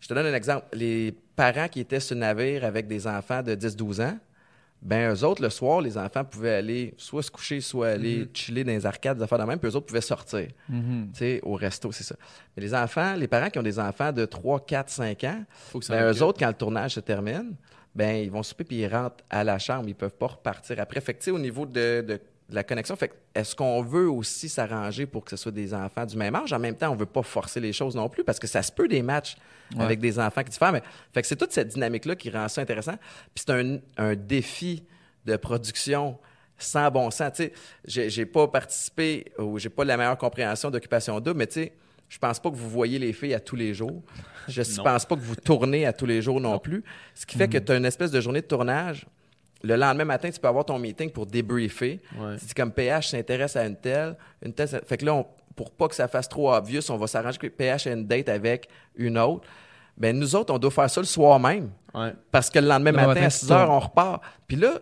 Je 0.00 0.08
te 0.08 0.14
donne 0.14 0.26
un 0.26 0.34
exemple. 0.34 0.66
Les 0.74 1.14
parents 1.34 1.68
qui 1.68 1.80
étaient 1.80 2.00
sur 2.00 2.14
le 2.14 2.20
navire 2.20 2.64
avec 2.64 2.86
des 2.86 3.06
enfants 3.06 3.42
de 3.42 3.54
10-12 3.54 4.02
ans, 4.02 4.18
ben 4.82 5.10
eux 5.14 5.24
autres, 5.24 5.40
le 5.42 5.48
soir, 5.48 5.80
les 5.80 5.96
enfants 5.96 6.22
pouvaient 6.22 6.54
aller 6.56 6.94
soit 6.98 7.22
se 7.22 7.30
coucher, 7.30 7.62
soit 7.62 7.88
aller 7.88 8.28
chiller 8.34 8.62
dans 8.62 8.72
les 8.72 8.84
arcades, 8.84 9.16
des 9.16 9.22
affaires 9.24 9.38
de 9.38 9.44
même, 9.44 9.58
puis 9.58 9.70
eux 9.70 9.74
autres 9.74 9.86
pouvaient 9.86 10.02
sortir, 10.02 10.48
Mhm. 10.68 11.08
tu 11.14 11.18
sais, 11.18 11.40
au 11.42 11.54
resto, 11.54 11.90
c'est 11.92 12.04
ça. 12.04 12.14
Mais 12.54 12.62
les 12.62 12.74
enfants, 12.74 13.14
les 13.14 13.26
parents 13.26 13.48
qui 13.48 13.58
ont 13.58 13.62
des 13.62 13.78
enfants 13.78 14.12
de 14.12 14.26
3, 14.26 14.66
4, 14.66 14.90
5 14.90 15.24
ans, 15.24 15.42
Faut 15.72 15.78
que 15.78 15.86
ça 15.86 15.94
ben, 15.96 16.12
eux 16.12 16.22
autres, 16.22 16.38
quand 16.38 16.48
le 16.48 16.54
tournage 16.54 16.92
se 16.92 17.00
termine, 17.00 17.54
ben 17.96 18.16
ils 18.22 18.30
vont 18.30 18.42
souper 18.44 18.62
puis 18.64 18.76
ils 18.76 18.86
rentrent 18.86 19.24
à 19.30 19.42
la 19.42 19.58
chambre. 19.58 19.88
Ils 19.88 19.94
peuvent 19.94 20.14
pas 20.14 20.26
repartir 20.28 20.78
après. 20.78 21.00
Fait 21.00 21.14
que, 21.14 21.18
tu 21.18 21.24
sais, 21.24 21.30
au 21.32 21.38
niveau 21.38 21.66
de, 21.66 22.04
de- 22.06 22.20
de 22.48 22.54
la 22.54 22.62
connexion, 22.62 22.94
fait 22.94 23.08
que 23.08 23.14
est-ce 23.34 23.56
qu'on 23.56 23.82
veut 23.82 24.08
aussi 24.08 24.48
s'arranger 24.48 25.04
pour 25.06 25.24
que 25.24 25.30
ce 25.30 25.36
soit 25.36 25.50
des 25.50 25.74
enfants 25.74 26.06
du 26.06 26.16
même 26.16 26.36
âge? 26.36 26.52
En 26.52 26.60
même 26.60 26.76
temps, 26.76 26.92
on 26.92 26.94
veut 26.94 27.04
pas 27.04 27.24
forcer 27.24 27.58
les 27.58 27.72
choses 27.72 27.96
non 27.96 28.08
plus 28.08 28.22
parce 28.22 28.38
que 28.38 28.46
ça 28.46 28.62
se 28.62 28.70
peut 28.70 28.86
des 28.86 29.02
matchs 29.02 29.36
Ouais. 29.74 29.82
avec 29.82 29.98
des 29.98 30.16
enfants 30.20 30.44
qui 30.44 30.50
diffèrent. 30.50 30.70
Mais, 30.70 30.82
fait 31.12 31.22
que 31.22 31.26
c'est 31.26 31.34
toute 31.34 31.50
cette 31.50 31.66
dynamique-là 31.66 32.14
qui 32.14 32.30
rend 32.30 32.46
ça 32.46 32.60
intéressant. 32.60 32.94
Puis 33.34 33.44
c'est 33.44 33.50
un, 33.50 33.78
un 33.96 34.14
défi 34.14 34.84
de 35.24 35.34
production 35.36 36.16
sans 36.56 36.88
bon 36.92 37.10
sens. 37.10 37.32
Tu 37.32 37.42
sais, 37.44 37.52
j'ai, 37.84 38.08
j'ai 38.08 38.26
pas 38.26 38.46
participé 38.46 39.24
ou 39.38 39.58
j'ai 39.58 39.68
pas 39.68 39.84
la 39.84 39.96
meilleure 39.96 40.16
compréhension 40.18 40.70
d'occupation 40.70 41.18
double, 41.18 41.38
mais 41.38 41.46
tu 41.48 41.54
sais, 41.54 41.72
je 42.08 42.18
pense 42.18 42.38
pas 42.40 42.50
que 42.50 42.56
vous 42.56 42.68
voyez 42.70 42.98
les 42.98 43.12
filles 43.12 43.34
à 43.34 43.40
tous 43.40 43.56
les 43.56 43.74
jours. 43.74 44.02
Je 44.48 44.62
Non. 44.76 44.84
pense 44.84 45.04
pas 45.04 45.16
que 45.16 45.20
vous 45.20 45.36
tournez 45.36 45.86
à 45.86 45.92
tous 45.92 46.06
les 46.06 46.22
jours 46.22 46.40
non, 46.40 46.58
plus. 46.58 46.84
Ce 47.14 47.26
qui 47.26 47.36
fait 47.36 47.48
que 47.48 47.58
tu 47.58 47.72
as 47.72 47.76
une 47.76 47.84
espèce 47.84 48.10
de 48.10 48.20
journée 48.20 48.40
de 48.42 48.46
tournage. 48.46 49.06
Le 49.62 49.74
lendemain 49.74 50.04
matin, 50.04 50.30
tu 50.30 50.38
peux 50.38 50.46
avoir 50.48 50.64
ton 50.64 50.78
meeting 50.78 51.10
pour 51.10 51.26
débriefer. 51.26 52.00
Ouais. 52.16 52.36
Tu 52.38 52.44
dis 52.46 52.54
comme 52.54 52.70
PH 52.70 53.08
s'intéresse 53.08 53.56
à 53.56 53.64
une 53.66 53.74
telle, 53.76 54.16
une 54.44 54.52
telle. 54.52 54.68
Fait 54.86 54.96
que 54.98 55.04
là, 55.04 55.14
on- 55.14 55.26
pour 55.56 55.70
pas 55.72 55.88
que 55.88 55.94
ça 55.94 56.06
fasse 56.06 56.28
trop 56.28 56.52
obvious, 56.52 56.82
on 56.90 56.96
va 56.98 57.06
s'arranger 57.06 57.38
que 57.38 57.46
PH 57.48 57.86
ait 57.86 57.92
une 57.94 58.06
date 58.06 58.28
avec 58.28 58.68
une 58.96 59.18
autre. 59.18 59.48
Ben 59.96 60.16
nous 60.16 60.36
autres, 60.36 60.52
on 60.52 60.58
doit 60.58 60.70
faire 60.70 60.90
ça 60.90 61.00
le 61.00 61.06
soir 61.06 61.40
même. 61.40 61.70
Ouais. 61.94 62.12
Parce 62.30 62.50
que 62.50 62.58
le 62.58 62.68
lendemain 62.68 62.90
Le 62.90 62.96
lendemain 62.98 63.08
matin, 63.08 63.20
à 63.20 63.24
matin, 63.24 63.30
6 63.30 63.46
tu 63.46 63.52
heures, 63.52 63.70
on 63.70 63.80
repart. 63.80 64.22
Puis 64.46 64.58
là, 64.58 64.74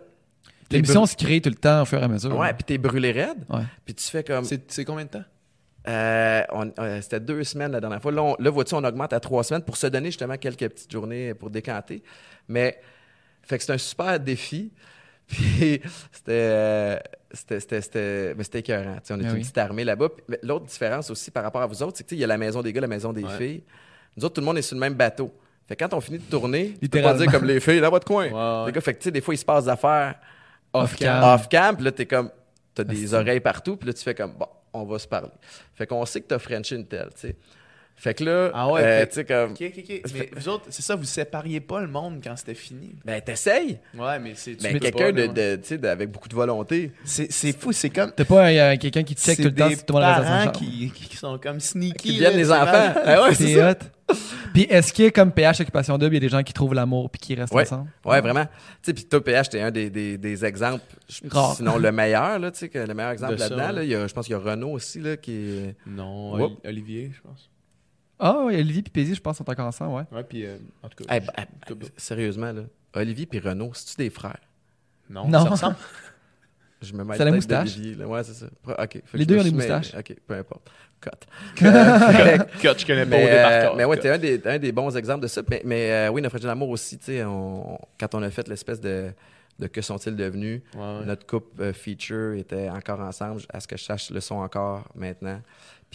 t'es 0.67 0.75
L'émission 0.75 1.05
se 1.05 1.15
crée 1.15 1.39
tout 1.39 1.49
le 1.49 1.55
temps 1.55 1.83
au 1.83 1.85
fur 1.85 1.99
et 1.99 2.03
à 2.03 2.07
mesure. 2.09 2.37
Ouais, 2.37 2.53
puis 2.53 2.65
t'es 2.65 2.77
brûlé 2.77 3.11
raide. 3.13 3.45
Ouais. 3.49 3.61
Puis 3.85 3.95
tu 3.95 4.03
fais 4.03 4.23
comme. 4.25 4.43
C'est 4.43 4.83
combien 4.85 5.05
de 5.05 5.09
temps? 5.09 5.23
Euh, 5.87 6.43
on- 6.51 6.71
euh, 6.79 7.01
C'était 7.01 7.19
deux 7.19 7.43
semaines 7.43 7.71
la 7.71 7.79
dernière 7.79 8.01
fois. 8.01 8.11
Là, 8.11 8.23
on- 8.23 8.35
là, 8.39 8.49
vois-tu, 8.49 8.73
on 8.75 8.83
augmente 8.83 9.13
à 9.13 9.19
trois 9.19 9.43
semaines 9.43 9.61
pour 9.63 9.77
se 9.77 9.87
donner 9.87 10.07
justement 10.07 10.37
quelques 10.37 10.67
petites 10.69 10.91
journées 10.91 11.33
pour 11.33 11.49
décanter. 11.49 12.01
Mais, 12.47 12.79
fait 13.43 13.57
que 13.57 13.63
c'est 13.63 13.73
un 13.73 13.77
super 13.77 14.19
défi. 14.19 14.71
Puis, 15.27 15.81
c'était. 16.11 16.31
euh, 16.31 16.97
c'était 17.31 17.59
c'était 17.59 17.81
c'était 17.81 18.33
mais 18.37 18.43
c'était 18.43 18.59
écœurant. 18.59 18.95
Tu 18.95 19.01
sais, 19.05 19.13
on 19.13 19.19
est 19.19 19.25
Ah 19.25 19.31
une 19.33 19.39
petite 19.41 19.57
armée 19.57 19.83
là-bas. 19.83 20.09
L'autre 20.43 20.65
différence 20.65 21.09
aussi 21.09 21.31
par 21.31 21.43
rapport 21.43 21.61
à 21.63 21.65
vous 21.67 21.81
autres, 21.83 21.97
c'est 21.97 22.03
que 22.03 22.09
tu 22.09 22.15
sais, 22.15 22.19
il 22.19 22.21
y 22.21 22.23
a 22.23 22.27
la 22.27 22.37
maison 22.37 22.61
des 22.61 22.71
gars, 22.71 22.81
la 22.81 22.87
maison 22.87 23.11
des 23.11 23.23
Ouais. 23.23 23.37
filles. 23.37 23.63
Nous 24.15 24.23
autres, 24.23 24.35
tout 24.35 24.41
le 24.41 24.45
monde 24.45 24.57
est 24.59 24.61
sur 24.61 24.75
le 24.75 24.79
même 24.81 24.93
bateau. 24.93 25.33
Fait 25.67 25.75
que 25.75 25.83
quand 25.83 25.95
on 25.95 25.99
finit 26.01 26.19
de 26.19 26.23
tourner, 26.29 26.77
tu 26.79 26.87
peux 26.87 27.01
pas 27.01 27.15
dire 27.15 27.31
comme 27.31 27.45
les 27.45 27.59
filles, 27.59 27.81
dans 27.81 27.89
votre 27.89 28.05
coin. 28.05 28.65
Les 28.67 28.71
gars, 28.71 28.81
fait 28.81 28.93
que 28.93 28.99
tu 28.99 29.05
sais, 29.05 29.11
des 29.11 29.21
fois, 29.21 29.33
il 29.33 29.37
se 29.37 29.45
passe 29.45 29.63
des 29.65 29.69
affaires 29.71 30.15
Off-cam. 30.73 31.23
off-cam, 31.23 31.75
puis 31.75 31.85
là, 31.85 31.91
t'es 31.91 32.05
comme, 32.05 32.29
t'as 32.75 32.83
des 32.83 33.03
Asti. 33.05 33.15
oreilles 33.15 33.39
partout, 33.39 33.75
puis 33.77 33.87
là, 33.87 33.93
tu 33.93 34.03
fais 34.03 34.13
comme, 34.13 34.33
bon, 34.33 34.47
on 34.75 34.85
va 34.85 34.99
se 34.99 35.07
parler. 35.07 35.31
Fait 35.73 35.87
qu'on 35.87 36.05
sait 36.05 36.21
que 36.21 36.27
t'as 36.27 36.39
Frenché 36.39 36.75
une 36.75 36.87
telle, 36.87 37.09
tu 37.13 37.21
sais. 37.21 37.35
Fait 37.97 38.13
que 38.13 38.23
là, 38.25 38.51
Ah 38.53 38.69
ouais, 38.71 38.81
euh, 38.83 39.05
tu 39.05 39.13
sais, 39.13 39.25
comme. 39.25 39.53
Mais 39.59 40.29
vous 40.35 40.49
autres, 40.49 40.65
c'est 40.69 40.81
ça, 40.81 40.95
vous 40.95 41.05
sépariez 41.05 41.59
pas 41.61 41.79
le 41.81 41.87
monde 41.87 42.19
quand 42.23 42.35
c'était 42.35 42.53
fini? 42.53 42.93
ben, 43.05 43.21
t'essayes. 43.21 43.79
Ouais, 43.97 44.19
mais 44.19 44.33
c'est. 44.35 44.61
Ben, 44.61 44.77
quelqu'un 44.79 45.11
de, 45.11 45.27
de, 45.27 45.55
tu 45.55 45.61
sais, 45.67 45.77
de- 45.77 45.87
avec 45.87 46.11
beaucoup 46.11 46.27
de 46.29 46.35
volonté. 46.35 46.91
C'est 47.05 47.31
c'est 47.31 47.57
fou, 47.57 47.71
c'est 47.71 47.89
comme. 47.89 48.11
T'as 48.11 48.25
pas 48.25 48.45
un- 48.47 48.77
quelqu'un 48.77 49.03
qui 49.03 49.13
check 49.15 49.37
C'est 49.37 49.43
tout 49.43 49.49
le 49.49 49.55
temps 49.55 49.69
si 49.69 49.85
tout 49.85 49.97
le 49.97 50.01
monde 50.03 50.51
qui, 50.53 50.91
qui 50.91 51.15
sont 51.17 51.39
comme 51.39 51.59
sneaky. 51.59 51.97
Qui 51.97 52.13
deviennent 52.15 52.31
là, 52.33 52.37
les 52.37 52.51
enfants. 52.51 53.01
Ah 53.05 53.23
ouais, 53.23 53.33
c'est 53.33 53.55
ça. 53.55 53.71
hot. 53.71 54.13
Puis 54.53 54.63
est-ce 54.69 54.93
que 54.93 55.09
comme 55.09 55.31
PH 55.31 55.61
Occupation 55.61 55.97
Double, 55.97 56.13
il 56.13 56.15
y 56.15 56.17
a 56.17 56.19
des 56.19 56.29
gens 56.29 56.43
qui 56.43 56.53
trouvent 56.53 56.73
l'amour 56.75 57.09
puis 57.09 57.19
qui 57.19 57.33
restent 57.35 57.53
Ouais. 57.53 57.63
ensemble? 57.63 57.89
Ouais, 58.05 58.21
vraiment. 58.21 58.45
Tu 58.45 58.51
sais, 58.83 58.93
puis 58.93 59.05
toi, 59.05 59.23
PH, 59.23 59.49
t'es 59.49 59.61
un 59.61 59.71
des, 59.71 59.89
des, 59.89 60.17
des 60.19 60.45
exemples, 60.45 60.83
Rare. 61.31 61.55
sinon 61.55 61.77
le 61.77 61.91
meilleur, 61.91 62.37
là, 62.37 62.51
tu 62.51 62.59
sais, 62.59 62.69
que 62.69 62.77
le 62.77 62.93
meilleur 62.93 63.11
exemple 63.13 63.35
là-dedans, 63.37 63.71
là, 63.71 63.83
il 63.83 63.89
y 63.89 63.95
a, 63.95 64.05
je 64.05 64.13
pense 64.13 64.25
qu'il 64.27 64.33
y 64.35 64.37
a 64.37 64.39
Renault 64.39 64.71
aussi, 64.73 64.99
là, 64.99 65.17
qui 65.17 65.31
est... 65.31 65.75
Non, 65.87 66.33
Olivier, 66.65 67.11
je 67.15 67.21
pense. 67.27 67.49
Ah 68.19 68.43
oui, 68.45 68.55
Olivier 68.55 68.83
et 68.85 68.89
Paisy, 68.89 69.15
je 69.15 69.21
pense, 69.21 69.37
sont 69.37 69.49
encore 69.49 69.67
ensemble, 69.67 69.93
ouais. 69.95 70.03
Ouais, 70.17 70.23
puis 70.23 70.45
euh, 70.45 70.57
en 70.83 70.89
tout 70.89 71.03
cas. 71.03 71.15
Eh 71.17 71.19
ben, 71.19 71.33
eh, 71.69 71.73
sérieusement, 71.97 72.51
là, 72.53 72.61
Olivier 72.93 73.25
puis 73.25 73.39
Renault, 73.39 73.71
c'est-tu 73.73 73.97
des 73.97 74.09
frères? 74.09 74.39
non, 75.09 75.27
Non. 75.27 75.43
ça 75.43 75.49
ressemble. 75.49 75.75
Je 76.81 76.93
me 76.93 77.03
mets 77.03 77.17
C'est 77.17 77.25
la 77.25 77.31
moustache? 77.31 77.77
là. 77.77 78.07
Ouais, 78.07 78.23
c'est 78.23 78.33
ça. 78.33 78.45
OK. 78.67 78.77
Fait 78.77 79.01
que 79.01 79.17
Les 79.17 79.25
deux 79.25 79.39
ont 79.39 79.43
des 79.43 79.51
moustaches. 79.51 79.93
OK, 79.97 80.15
peu 80.27 80.33
importe. 80.35 80.69
Cut. 81.01 81.09
Euh, 81.63 82.37
Cut, 82.61 82.79
je 82.79 82.85
connais 82.85 83.05
pas 83.05 83.15
au 83.15 83.19
mais, 83.19 83.25
départ. 83.29 83.51
euh, 83.51 83.73
mais 83.77 83.85
ouais, 83.85 83.97
t'es 83.97 84.09
un 84.09 84.17
des, 84.17 84.41
un 84.45 84.59
des 84.59 84.71
bons 84.71 84.95
exemples 84.95 85.21
de 85.23 85.27
ça. 85.27 85.41
Mais, 85.49 85.61
mais 85.65 85.91
euh, 85.91 86.09
oui, 86.09 86.21
notre 86.21 86.37
frère 86.37 86.47
d'amour 86.49 86.69
aussi, 86.69 86.97
tu 86.97 87.05
sais, 87.05 87.23
on- 87.23 87.77
quand 87.99 88.13
on 88.15 88.21
a 88.23 88.29
fait 88.29 88.47
l'espèce 88.47 88.79
de, 88.81 89.11
de 89.59 89.67
Que 89.67 89.81
sont-ils 89.81 90.15
devenus, 90.15 90.61
Ouais, 90.75 90.81
ouais. 90.81 91.05
notre 91.05 91.25
couple 91.25 91.61
euh, 91.61 91.73
feature 91.73 92.33
était 92.33 92.69
encore 92.69 92.99
ensemble. 92.99 93.41
À 93.51 93.59
ce 93.59 93.67
que 93.67 93.77
je 93.77 93.83
sache, 93.83 94.09
le 94.11 94.19
sont 94.19 94.35
encore 94.35 94.83
maintenant. 94.95 95.41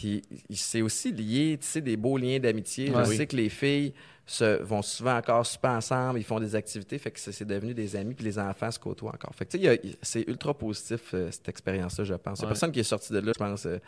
Puis 0.01 0.23
c'est 0.51 0.83
aussi 0.83 1.13
lié, 1.13 1.59
tu 1.61 1.67
sais, 1.67 1.81
des 1.81 1.97
beaux 1.97 2.17
liens 2.17 2.39
d'amitié. 2.39 2.91
Ouais. 2.91 3.05
je 3.05 3.11
Oui. 3.11 3.17
sais 3.17 3.27
que 3.27 3.37
les 3.37 3.49
filles 3.49 3.93
se, 4.33 4.63
vont 4.63 4.81
souvent 4.83 5.17
encore 5.17 5.45
super 5.45 5.73
ensemble, 5.73 6.21
ils 6.21 6.25
font 6.25 6.39
des 6.39 6.55
activités, 6.55 6.99
fait 6.99 7.11
que 7.11 7.19
c'est 7.19 7.45
devenu 7.45 7.75
des 7.75 7.97
amis, 7.97 8.15
puis 8.15 8.25
les 8.25 8.39
enfants 8.39 8.71
se 8.71 8.79
côtoient 8.79 9.11
encore. 9.13 9.35
Fait 9.35 9.45
que 9.45 9.57
tu 9.57 9.65
sais, 9.65 9.81
c'est 10.03 10.29
ultra 10.29 10.55
positif, 10.55 11.01
euh, 11.15 11.31
cette 11.33 11.49
expérience-là, 11.49 12.05
je 12.05 12.15
pense. 12.15 12.39
Il 12.39 12.45
a 12.45 12.49
personne 12.49 12.71
qui 12.71 12.79
est 12.81 12.85
sorti 12.85 13.13
de 13.13 13.19
là, 13.19 13.33
je 13.35 13.39
pense, 13.45 13.67
euh, 13.67 13.79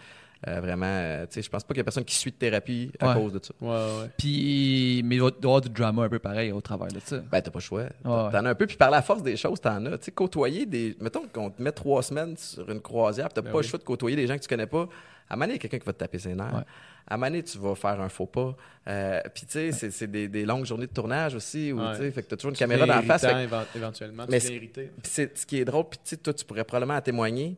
euh, 0.49 0.61
vraiment, 0.61 1.25
tu 1.27 1.35
sais, 1.35 1.43
je 1.43 1.49
pense 1.49 1.63
pas 1.63 1.69
qu'il 1.75 1.79
y 1.79 1.81
a 1.83 1.85
personne 1.85 2.05
qui 2.05 2.17
suit 2.17 2.33
de 2.33 2.37
thérapie 2.37 2.91
à 2.99 3.09
Ouais. 3.15 3.23
cause 3.23 3.33
de 3.35 3.41
ça. 3.41 3.55
Ouais, 3.61 3.69
ouais. 4.03 4.11
Puis, 4.19 5.03
mais 5.05 5.15
il 5.15 5.19
doit 5.21 5.31
y 5.31 5.45
avoir 5.47 5.61
du 5.61 5.69
drama 5.69 6.03
un 6.03 6.09
peu 6.09 6.19
pareil 6.19 6.51
au 6.51 6.61
travers 6.61 6.89
de 6.89 6.99
ça. 6.99 7.19
Ben, 7.19 7.41
t'as 7.41 7.51
pas 7.53 7.61
le 7.61 7.63
choix. 7.63 7.85
T'en 8.03 8.33
as 8.33 8.51
un 8.51 8.55
peu, 8.57 8.67
puis 8.67 8.77
par 8.77 8.91
la 8.91 9.03
force 9.03 9.23
des 9.23 9.37
choses, 9.37 9.61
t'en 9.61 9.87
as. 9.87 9.99
Tu 9.99 10.07
sais, 10.07 10.11
côtoyer 10.11 10.67
des. 10.67 10.97
Mettons 11.01 11.23
qu'on 11.33 11.51
te 11.51 11.63
met 11.63 11.71
trois 11.71 12.03
semaines 12.03 12.37
sur 12.37 12.69
une 12.69 12.81
croisière, 12.81 13.29
puis 13.29 13.35
t'as 13.35 13.43
Ben 13.43 13.53
pas 13.53 13.59
oui. 13.59 13.63
le 13.65 13.69
choix 13.69 13.79
de 13.79 13.85
côtoyer 13.85 14.17
des 14.17 14.27
gens 14.27 14.35
que 14.37 14.43
tu 14.43 14.49
connais 14.49 14.67
pas. 14.67 14.89
À 15.31 15.35
un 15.35 15.37
moment 15.37 15.45
donné, 15.47 15.53
il 15.53 15.53
y 15.53 15.55
a 15.55 15.59
quelqu'un 15.61 15.79
qui 15.79 15.87
va 15.87 15.93
te 15.93 15.99
taper 15.99 16.19
ses 16.19 16.35
nerfs. 16.35 16.65
À 17.07 17.17
donné, 17.17 17.43
tu 17.43 17.59
vas 17.59 17.75
faire 17.75 18.01
un 18.01 18.09
faux 18.09 18.27
pas. 18.27 18.57
Euh, 18.89 19.21
puis 19.35 19.45
tu 19.47 19.53
sais, 19.53 19.73
c'est- 19.73 20.07
des, 20.07 20.29
des 20.29 20.45
longues 20.45 20.65
journées 20.65 20.87
de 20.87 20.93
tournage 20.93 21.35
aussi, 21.35 21.73
où, 21.73 21.81
Ouais. 21.81 21.93
tu 21.93 21.99
sais, 21.99 22.11
fait 22.11 22.23
que 22.23 22.29
t'as 22.29 22.37
toujours 22.37 22.51
une 22.51 22.57
Tu 22.57 22.61
caméra 22.61 22.87
dans 22.87 22.95
la 22.97 23.03
face. 23.03 23.23
fait 23.23 23.49
éventuellement. 23.77 24.25
Mais 24.29 24.41
tu 24.41 24.71
c'est- 25.03 25.37
ce 25.39 25.47
qui 25.47 25.59
est 25.59 25.65
drôle, 25.65 25.85
puis 25.91 25.99
tu 26.03 26.11
sais, 26.11 26.17
toi, 26.17 26.33
tu 26.33 26.45
pourrais 26.45 26.65
probablement 26.65 26.97
en 26.99 27.01
témoigner. 27.03 27.57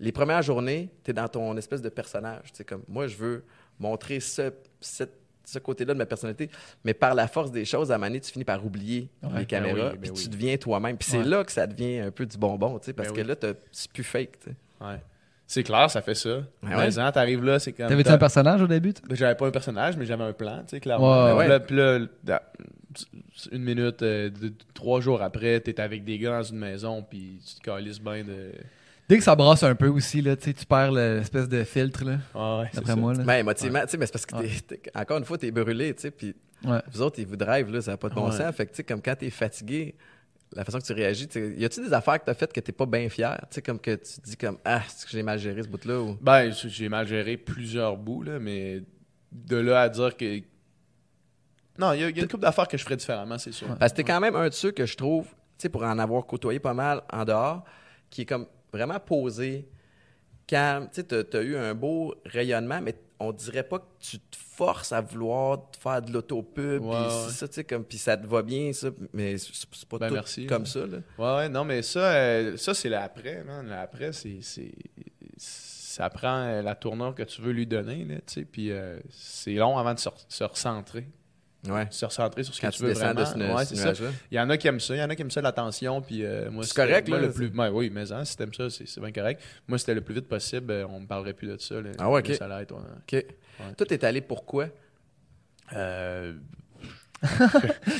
Les 0.00 0.12
premières 0.12 0.42
journées, 0.42 0.90
tu 1.04 1.10
es 1.10 1.14
dans 1.14 1.28
ton 1.28 1.56
espèce 1.56 1.80
de 1.82 1.88
personnage. 1.88 2.44
Tu 2.52 2.56
sais, 2.58 2.64
comme 2.64 2.82
moi, 2.88 3.06
je 3.06 3.16
veux 3.16 3.44
montrer 3.78 4.20
ce, 4.20 4.52
cette- 4.80 5.18
ce 5.44 5.58
côté-là 5.60 5.94
de 5.94 5.98
ma 5.98 6.06
personnalité, 6.06 6.50
mais 6.84 6.92
par 6.92 7.14
la 7.14 7.28
force 7.28 7.52
des 7.52 7.64
choses, 7.64 7.92
à 7.92 7.98
donné, 7.98 8.20
tu 8.20 8.32
finis 8.32 8.44
par 8.44 8.64
oublier 8.66 9.08
Ouais. 9.22 9.38
les 9.40 9.46
caméras, 9.46 9.74
Ben 9.74 9.92
oui, 9.92 9.98
puis 10.02 10.10
ben 10.10 10.16
tu 10.16 10.28
deviens 10.28 10.56
toi-même. 10.56 10.96
Puis 10.98 11.08
c'est 11.10 11.18
Ouais. 11.18 11.24
là 11.24 11.44
que 11.44 11.52
ça 11.52 11.66
devient 11.66 12.00
un 12.00 12.10
peu 12.10 12.26
du 12.26 12.36
bonbon, 12.36 12.78
tu 12.80 12.86
sais, 12.86 12.92
parce 12.92 13.08
Ben 13.10 13.14
que 13.14 13.20
oui. 13.20 13.28
là, 13.28 13.54
c'est 13.70 13.90
plus 13.92 14.02
fake. 14.04 14.38
tu 14.42 14.50
sais. 14.50 14.56
Ouais. 14.84 15.00
C'est 15.48 15.62
clair, 15.62 15.88
ça 15.90 16.02
fait 16.02 16.14
ça. 16.16 16.38
Ouais, 16.38 16.42
Mais 16.62 16.98
ans, 16.98 17.12
t'arrives 17.12 17.44
là, 17.44 17.58
c'est 17.60 17.72
comme. 17.72 17.86
T'avais-tu 17.88 18.08
t'as- 18.08 18.14
un 18.14 18.18
personnage 18.18 18.60
au 18.62 18.66
début? 18.66 18.92
Ben, 19.08 19.14
J'avais 19.16 19.34
pas 19.36 19.46
un 19.46 19.50
personnage, 19.52 19.96
mais 19.96 20.04
j'avais 20.04 20.24
un 20.24 20.32
plan, 20.32 20.58
tu 20.66 20.70
sais, 20.70 20.80
clairement. 20.80 21.24
Ouais, 21.26 21.30
Puis 21.30 21.38
ouais. 21.38 21.48
là- 21.48 21.60
Puis 21.60 21.76
là, 21.76 22.42
une 23.52 23.62
minute, 23.62 24.02
euh, 24.02 24.30
deux- 24.30 24.54
trois 24.74 25.00
jours 25.00 25.22
après, 25.22 25.60
t'es 25.60 25.80
avec 25.80 26.04
des 26.04 26.18
gars 26.18 26.38
dans 26.38 26.42
une 26.42 26.58
maison, 26.58 27.02
puis 27.08 27.38
tu 27.46 27.54
te 27.56 27.60
calisses 27.60 28.00
bien 28.00 28.24
de. 28.24 28.52
Dès 29.08 29.18
que 29.18 29.22
ça 29.22 29.36
brasse 29.36 29.62
un 29.62 29.74
peu 29.76 29.86
aussi, 29.88 30.20
là, 30.20 30.34
tu 30.34 30.52
perds 30.68 30.90
l'espèce 30.92 31.48
de 31.48 31.62
filtre, 31.62 32.04
là, 32.04 32.16
Ah 32.34 32.60
ouais, 32.60 32.70
d'après 32.74 32.96
moi. 32.96 33.14
Là. 33.14 33.22
Ben, 33.22 33.34
émotivement, 33.34 33.82
tu 33.82 33.90
sais, 33.90 33.98
mais 33.98 34.06
c'est 34.06 34.12
parce 34.12 34.26
que, 34.26 34.34
Ouais. 34.36 34.48
t'es- 34.66 34.76
t'es- 34.78 34.90
encore 34.98 35.18
une 35.18 35.24
fois, 35.24 35.38
t'es 35.38 35.50
brûlé, 35.52 35.94
tu 35.94 36.00
sais, 36.02 36.10
puis 36.10 36.34
Ouais. 36.64 36.80
vous 36.90 37.02
autres, 37.02 37.20
ils 37.20 37.26
vous 37.26 37.36
drive, 37.36 37.70
là, 37.70 37.80
ça 37.80 37.92
n'a 37.92 37.96
pas 37.98 38.08
de 38.08 38.14
bon 38.14 38.30
Ouais. 38.30 38.36
sens. 38.36 38.52
Fait 38.54 38.66
que, 38.66 38.70
tu 38.72 38.78
sais, 38.78 38.84
comme 38.84 39.00
quand 39.00 39.14
t'es 39.14 39.30
fatigué, 39.30 39.94
la 40.56 40.64
façon 40.64 40.78
que 40.78 40.84
tu 40.84 40.92
réagis, 40.94 41.28
tu 41.28 41.54
y 41.56 41.64
a-tu 41.64 41.82
des 41.82 41.92
affaires 41.92 42.18
que 42.18 42.24
t'as 42.24 42.34
faites 42.34 42.52
que 42.52 42.60
t'es 42.60 42.72
pas 42.72 42.86
bien 42.86 43.08
fier? 43.10 43.38
Tu 43.50 43.60
comme 43.60 43.78
que 43.78 43.94
tu 43.94 44.20
dis 44.24 44.36
comme, 44.36 44.58
ah, 44.64 44.80
que 44.80 45.10
j'ai 45.10 45.22
mal 45.22 45.38
géré 45.38 45.62
ce 45.62 45.68
bout-là 45.68 46.00
ou... 46.00 46.16
Ben, 46.20 46.50
j'ai 46.50 46.88
mal 46.88 47.06
géré 47.06 47.36
plusieurs 47.36 47.96
bouts, 47.96 48.22
là, 48.22 48.38
mais 48.38 48.82
de 49.30 49.56
là 49.56 49.82
à 49.82 49.88
dire 49.90 50.16
que. 50.16 50.40
Non, 51.78 51.92
il 51.92 52.00
y, 52.00 52.04
a 52.04 52.08
il 52.08 52.16
y 52.16 52.20
a 52.20 52.22
une 52.22 52.28
couple 52.28 52.42
d'affaires 52.42 52.68
que 52.68 52.78
je 52.78 52.84
ferais 52.84 52.96
différemment, 52.96 53.36
c'est 53.36 53.52
sûr. 53.52 53.68
Parce 53.78 53.92
que 53.92 53.98
t'es 53.98 54.04
quand 54.04 54.18
même 54.18 54.34
un 54.34 54.48
de 54.48 54.54
ceux 54.54 54.70
que 54.70 54.86
je 54.86 54.96
trouve, 54.96 55.26
tu 55.26 55.34
sais, 55.58 55.68
pour 55.68 55.82
en 55.82 55.98
avoir 55.98 56.24
côtoyé 56.24 56.58
pas 56.58 56.72
mal 56.72 57.02
en 57.12 57.24
dehors, 57.26 57.62
qui 58.08 58.22
est 58.22 58.26
comme 58.26 58.46
vraiment 58.72 58.98
posé, 58.98 59.68
calme. 60.46 60.88
Tu 60.92 61.04
t'as 61.04 61.42
eu 61.42 61.56
un 61.56 61.74
beau 61.74 62.14
rayonnement, 62.24 62.80
mais 62.80 62.94
on 63.18 63.32
dirait 63.32 63.62
pas 63.62 63.78
que 63.78 63.84
tu 63.98 64.18
te 64.18 64.36
forces 64.36 64.92
à 64.92 65.00
vouloir 65.00 65.70
te 65.70 65.76
faire 65.78 66.02
de 66.02 66.12
l'autopub, 66.12 66.82
puis 66.82 67.30
ça, 67.30 67.48
tu 67.48 67.54
sais, 67.54 67.64
comme, 67.64 67.84
puis 67.84 67.98
ça 67.98 68.16
te 68.16 68.26
va 68.26 68.42
bien, 68.42 68.72
ça, 68.72 68.88
mais 69.12 69.36
c'est 69.38 69.88
pas 69.88 69.98
Ben, 69.98 70.08
tout 70.08 70.14
merci. 70.14 70.46
comme 70.46 70.66
ça, 70.66 70.80
là. 70.86 70.98
Ouais, 71.18 71.36
ouais, 71.36 71.48
non, 71.48 71.64
mais 71.64 71.82
ça, 71.82 72.00
euh, 72.12 72.56
ça 72.56 72.74
c'est 72.74 72.88
l'après, 72.90 73.42
man. 73.44 73.66
L'après, 73.68 74.12
c'est. 74.12 74.38
Ça 75.38 76.10
prend 76.10 76.60
la 76.62 76.74
tournure 76.74 77.14
que 77.14 77.22
tu 77.22 77.40
veux 77.40 77.52
lui 77.52 77.66
donner, 77.66 78.04
là, 78.04 78.16
tu 78.16 78.34
sais, 78.34 78.44
puis 78.44 78.70
euh, 78.70 78.98
c'est 79.10 79.54
long 79.54 79.78
avant 79.78 79.94
de 79.94 79.98
se, 79.98 80.08
re- 80.10 80.24
se 80.28 80.44
recentrer. 80.44 81.06
Ouais. 81.68 81.86
se 81.90 82.04
recentrer 82.04 82.42
sur 82.44 82.54
ce 82.54 82.60
que 82.60 82.66
Quand 82.66 82.70
tu 82.72 82.82
veux 82.82 82.92
vraiment. 82.92 83.20
Ouais, 83.54 83.64
ce 83.64 83.74
c'est 83.76 83.94
ça. 83.94 84.04
Il 84.30 84.36
y 84.36 84.40
en 84.40 84.48
a 84.50 84.56
qui 84.56 84.68
aiment 84.68 84.80
ça, 84.80 84.94
il 84.94 84.98
y 84.98 85.02
en 85.02 85.10
a 85.10 85.14
qui 85.16 85.22
aiment 85.22 85.30
ça 85.30 85.40
l'attention, 85.42 86.00
puis 86.02 86.24
euh, 86.24 86.50
moi 86.50 86.64
C'est 86.64 86.74
correct, 86.74 87.08
moi, 87.08 87.18
là, 87.18 87.26
le 87.26 87.32
plus 87.32 87.48
ouais, 87.48 87.68
oui, 87.68 87.90
mais 87.92 88.12
hein, 88.12 88.24
si 88.24 88.36
t'aimes 88.36 88.54
ça, 88.54 88.70
c'est 88.70 88.86
c'est 88.86 89.00
bien 89.00 89.12
correct. 89.12 89.42
Moi 89.68 89.78
c'était 89.78 89.94
le 89.94 90.00
plus 90.00 90.14
vite 90.14 90.28
possible, 90.28 90.70
euh, 90.70 90.86
on 90.88 91.00
me 91.00 91.06
parlerait 91.06 91.32
plus 91.34 91.48
de 91.48 91.56
ça. 91.58 91.80
là. 91.80 91.90
Ah 91.98 92.10
ouais, 92.10 92.20
ok. 92.20 92.34
Salaire, 92.36 92.66
toi, 92.66 92.82
hein. 92.88 92.98
OK. 93.12 93.24
Toi, 93.76 93.86
t'es 93.86 94.04
allé 94.04 94.20
pourquoi? 94.20 94.68
Euh, 95.72 96.34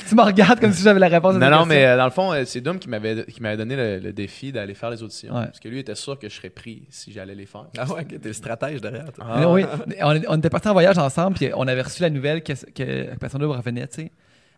Tu 0.09 0.15
me 0.15 0.21
regardes 0.21 0.59
comme 0.59 0.71
si 0.71 0.83
j'avais 0.83 0.99
la 0.99 1.07
réponse 1.07 1.35
à 1.35 1.39
non, 1.39 1.45
non, 1.45 1.51
question. 1.51 1.65
mais 1.65 1.85
euh, 1.85 1.97
dans 1.97 2.05
le 2.05 2.11
fond, 2.11 2.33
euh, 2.33 2.43
c'est 2.45 2.61
Dom 2.61 2.77
qui 2.79 2.87
m'avait 2.89 3.25
qui 3.25 3.41
m'avait 3.41 3.57
donné 3.57 3.75
le, 3.75 3.99
le 3.99 4.13
défi 4.13 4.51
d'aller 4.51 4.73
faire 4.73 4.89
les 4.91 5.01
auditions. 5.03 5.33
Ouais. 5.35 5.45
Parce 5.45 5.59
que 5.59 5.67
lui 5.69 5.79
était 5.79 5.95
sûr 5.95 6.17
que 6.19 6.29
je 6.29 6.35
serais 6.35 6.49
pris 6.51 6.83
si 6.89 7.11
j'allais 7.11 7.35
les 7.35 7.45
faire. 7.45 7.65
Ah 7.77 7.91
ouais, 7.91 8.05
t'es 8.05 8.19
le 8.23 8.33
stratège 8.33 8.79
derrière, 8.81 9.11
toi. 9.11 9.25
Mais 9.39 9.45
oui, 9.45 9.63
on, 10.01 10.19
on 10.27 10.37
était 10.37 10.49
partis 10.49 10.67
en 10.69 10.73
voyage 10.73 10.97
ensemble, 10.97 11.35
puis 11.37 11.49
on 11.55 11.67
avait 11.67 11.81
reçu 11.81 12.01
la 12.03 12.09
nouvelle 12.09 12.43
que, 12.43 12.53
que 12.53 13.37
Libre 13.37 13.55
revenait, 13.57 13.87
tu 13.87 14.01
sais, 14.03 14.11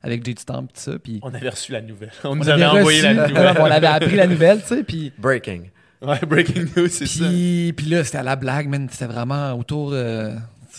avec 0.03 0.25
J 0.25 0.35
Stamp 0.37 0.63
et 0.63 0.73
tout 0.73 0.79
ça, 0.79 0.91
puis 1.01 1.19
On 1.23 1.33
avait 1.33 1.49
reçu 1.49 1.71
la 1.71 1.81
nouvelle. 1.81 2.11
On 2.23 2.29
on 2.31 2.35
nous 2.35 2.49
avait 2.49 2.63
avait 2.63 2.79
envoyé 2.79 3.01
reçu- 3.01 3.13
la 3.15 3.27
nouvelle. 3.27 3.55
on 3.59 3.65
avait 3.65 3.87
appris 3.87 4.15
la 4.15 4.27
nouvelle, 4.27 4.61
tu 4.61 4.67
sais, 4.67 4.83
puis 4.83 5.11
Breaking. 5.17 5.63
Ouais, 6.01 6.19
breaking 6.25 6.67
news, 6.77 6.87
c'est 6.87 7.05
ça. 7.07 7.25
puis, 7.27 7.73
puis 7.75 7.85
là, 7.87 8.03
c'était 8.05 8.19
à 8.19 8.23
la 8.23 8.35
blague, 8.37 8.67
man, 8.69 8.87
c'était 8.89 9.11
vraiment 9.11 9.51
autour, 9.53 9.91
euh, 9.93 10.31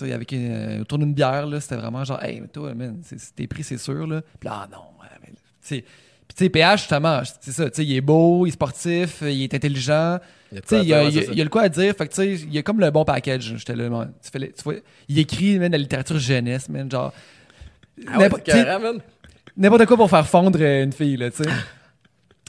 avec 0.03 0.33
une, 0.33 0.51
euh, 0.51 0.81
autour 0.81 0.99
d'une 0.99 1.15
bière, 1.15 1.47
là, 1.47 1.61
c'était 1.61 1.77
vraiment 1.77 2.05
genre, 2.05 2.23
hey, 2.23 2.41
mais 2.41 2.49
toi, 2.49 2.75
man, 2.75 3.01
t'es 3.37 3.47
pris, 3.47 3.63
c'est 3.63 3.79
sûr, 3.79 4.07
là. 4.07 4.23
Puis 4.39 4.49
là, 4.49 4.63
ah 4.65 4.69
non, 4.73 4.83
ouais, 5.01 5.09
mais, 5.23 5.29
tu 5.31 5.37
sais, 5.61 5.81
puis 5.83 6.37
tu 6.37 6.45
sais, 6.45 6.49
PH, 6.51 6.81
justement, 6.81 7.21
c'est 7.41 7.51
ça, 7.53 7.69
tu 7.71 7.77
sais, 7.77 7.85
il 7.85 7.97
est 7.97 8.01
beau, 8.01 8.47
il 8.47 8.51
est 8.51 8.53
sportif, 8.53 9.19
il 9.23 9.43
est 9.43 9.53
intelligent, 9.55 10.19
Tu 10.51 10.57
sais, 10.67 10.81
il 10.83 10.89
y, 10.89 10.95
a, 10.95 11.03
il 11.05 11.19
a- 11.19 11.23
il 11.33 11.43
le 11.43 11.49
quoi 11.49 11.63
à 11.63 11.69
dire. 11.69 11.95
Fait 11.97 12.07
que, 12.07 12.13
tu 12.13 12.17
sais, 12.17 12.33
il 12.35 12.53
y 12.53 12.59
a 12.59 12.63
comme 12.63 12.81
le 12.81 12.91
bon 12.91 13.05
package. 13.05 13.55
J'étais 13.57 13.75
là, 13.77 13.89
man. 13.89 14.13
tu 14.23 14.31
fais 14.31 14.49
tu 14.53 14.63
vois, 14.65 14.75
il 15.09 15.19
écrit, 15.19 15.59
man, 15.59 15.69
de 15.69 15.73
la 15.73 15.79
littérature 15.79 16.19
jeunesse, 16.19 16.69
man, 16.69 16.91
genre. 16.91 17.13
Ah 18.09 18.19
ouais. 18.19 18.29
N'importe 19.57 19.87
quoi 19.87 19.97
pour 19.97 20.09
faire 20.11 20.27
fondre 20.27 20.59
euh, 20.61 20.85
une 20.85 20.93
fille, 20.93 21.17
là, 21.17 21.31
tu 21.31 21.43
sais. 21.45 21.51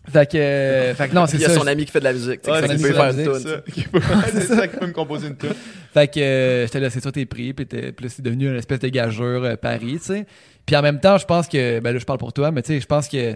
Fait 0.10 0.32
que, 0.32 0.38
euh, 0.38 0.96
fait 0.96 1.10
que 1.10 1.14
non, 1.16 1.26
c'est 1.28 1.38
Il 1.38 1.42
y 1.42 1.46
a 1.46 1.50
ça. 1.50 1.56
son 1.56 1.68
ami 1.68 1.86
qui 1.86 1.92
fait 1.92 2.00
de 2.00 2.06
la 2.06 2.14
musique. 2.14 2.42
tu 2.42 2.46
sais, 2.50 2.52
Ouais, 2.52 2.62
ça 2.62 2.68
peut 2.68 2.74
qui 2.76 2.82
fait 2.84 2.90
de 2.90 2.94
faire 2.94 3.10
une 3.12 3.40
ça 3.40 3.62
qui 3.72 3.82
peut- 3.88 4.02
c'est 4.34 4.42
ça 4.56 4.68
qui 4.68 4.78
peut 4.78 4.88
me 4.88 4.92
composer 4.94 5.28
une 5.28 5.38
tune. 5.38 5.54
Fait 5.94 6.08
que 6.08 6.20
euh, 6.20 6.66
j'étais 6.66 6.80
là, 6.80 6.90
c'est 6.90 7.02
ça, 7.04 7.12
t'es 7.12 7.26
pris. 7.26 7.54
Puis, 7.54 7.68
là, 7.72 7.92
c'est 8.10 8.22
devenu 8.22 8.48
une 8.50 8.56
espèce 8.58 8.80
de 8.80 8.88
gageure 8.88 9.44
euh, 9.44 9.56
Paris, 9.56 9.98
tu 10.00 10.06
sais. 10.06 10.26
Puis 10.66 10.76
en 10.76 10.82
même 10.82 11.00
temps, 11.00 11.18
je 11.18 11.26
pense 11.26 11.48
que, 11.48 11.80
ben 11.80 11.92
là, 11.94 12.00
je 12.00 12.06
parle 12.06 12.20
pour 12.20 12.34
toi, 12.34 12.52
mais 12.52 12.62
tu 12.62 12.74
sais, 12.74 12.80
je 12.80 12.86
pense 12.88 13.08
que 13.08 13.36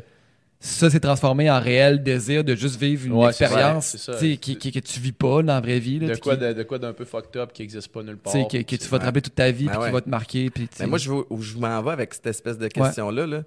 ça 0.60 0.90
s'est 0.90 1.00
transformé 1.02 1.52
en 1.52 1.60
réel 1.60 2.02
désir 2.02 2.44
de 2.44 2.56
juste 2.56 2.80
vivre 2.80 3.06
une 3.06 3.14
Ouais, 3.14 3.28
expérience 3.30 3.98
ça. 3.98 4.14
tu 4.14 4.32
sais, 4.32 4.38
qui, 4.38 4.56
qui- 4.58 4.72
que 4.72 4.80
tu 4.80 5.00
vis 5.00 5.12
pas 5.12 5.44
dans 5.44 5.54
la 5.54 5.60
vraie 5.60 5.80
vie. 5.80 6.00
Là, 6.00 6.16
De 6.16 6.20
quoi 6.20 6.36
qui- 6.36 6.42
de, 6.42 6.54
de 6.54 6.64
quoi 6.64 6.80
d'un 6.80 6.94
peu 6.94 7.06
fucked 7.06 7.36
up 7.40 7.52
qui 7.54 7.62
existe 7.62 7.90
pas 7.90 8.02
nulle 8.02 8.16
tu 8.16 8.22
part. 8.24 8.34
sais, 8.34 8.48
que, 8.50 8.62
que 8.64 8.76
tu 8.76 8.88
vas 8.88 8.98
te 8.98 9.06
rappeler 9.06 9.22
toute 9.22 9.36
ta 9.36 9.52
vie, 9.52 9.66
Ben 9.66 9.72
puis 9.74 9.80
ouais. 9.82 9.88
qui 9.88 9.94
va 9.94 10.02
te 10.02 10.10
marquer. 10.10 10.50
Puis. 10.50 10.68
Mais 10.80 10.88
moi, 10.88 10.98
je 10.98 11.12
veux- 11.12 11.26
où 11.30 11.42
je 11.42 11.58
m'en 11.58 11.82
vais 11.84 11.92
avec 11.92 12.14
cette 12.14 12.28
espèce 12.28 12.58
de 12.58 12.68
question-là, 12.70 13.28
là. 13.28 13.42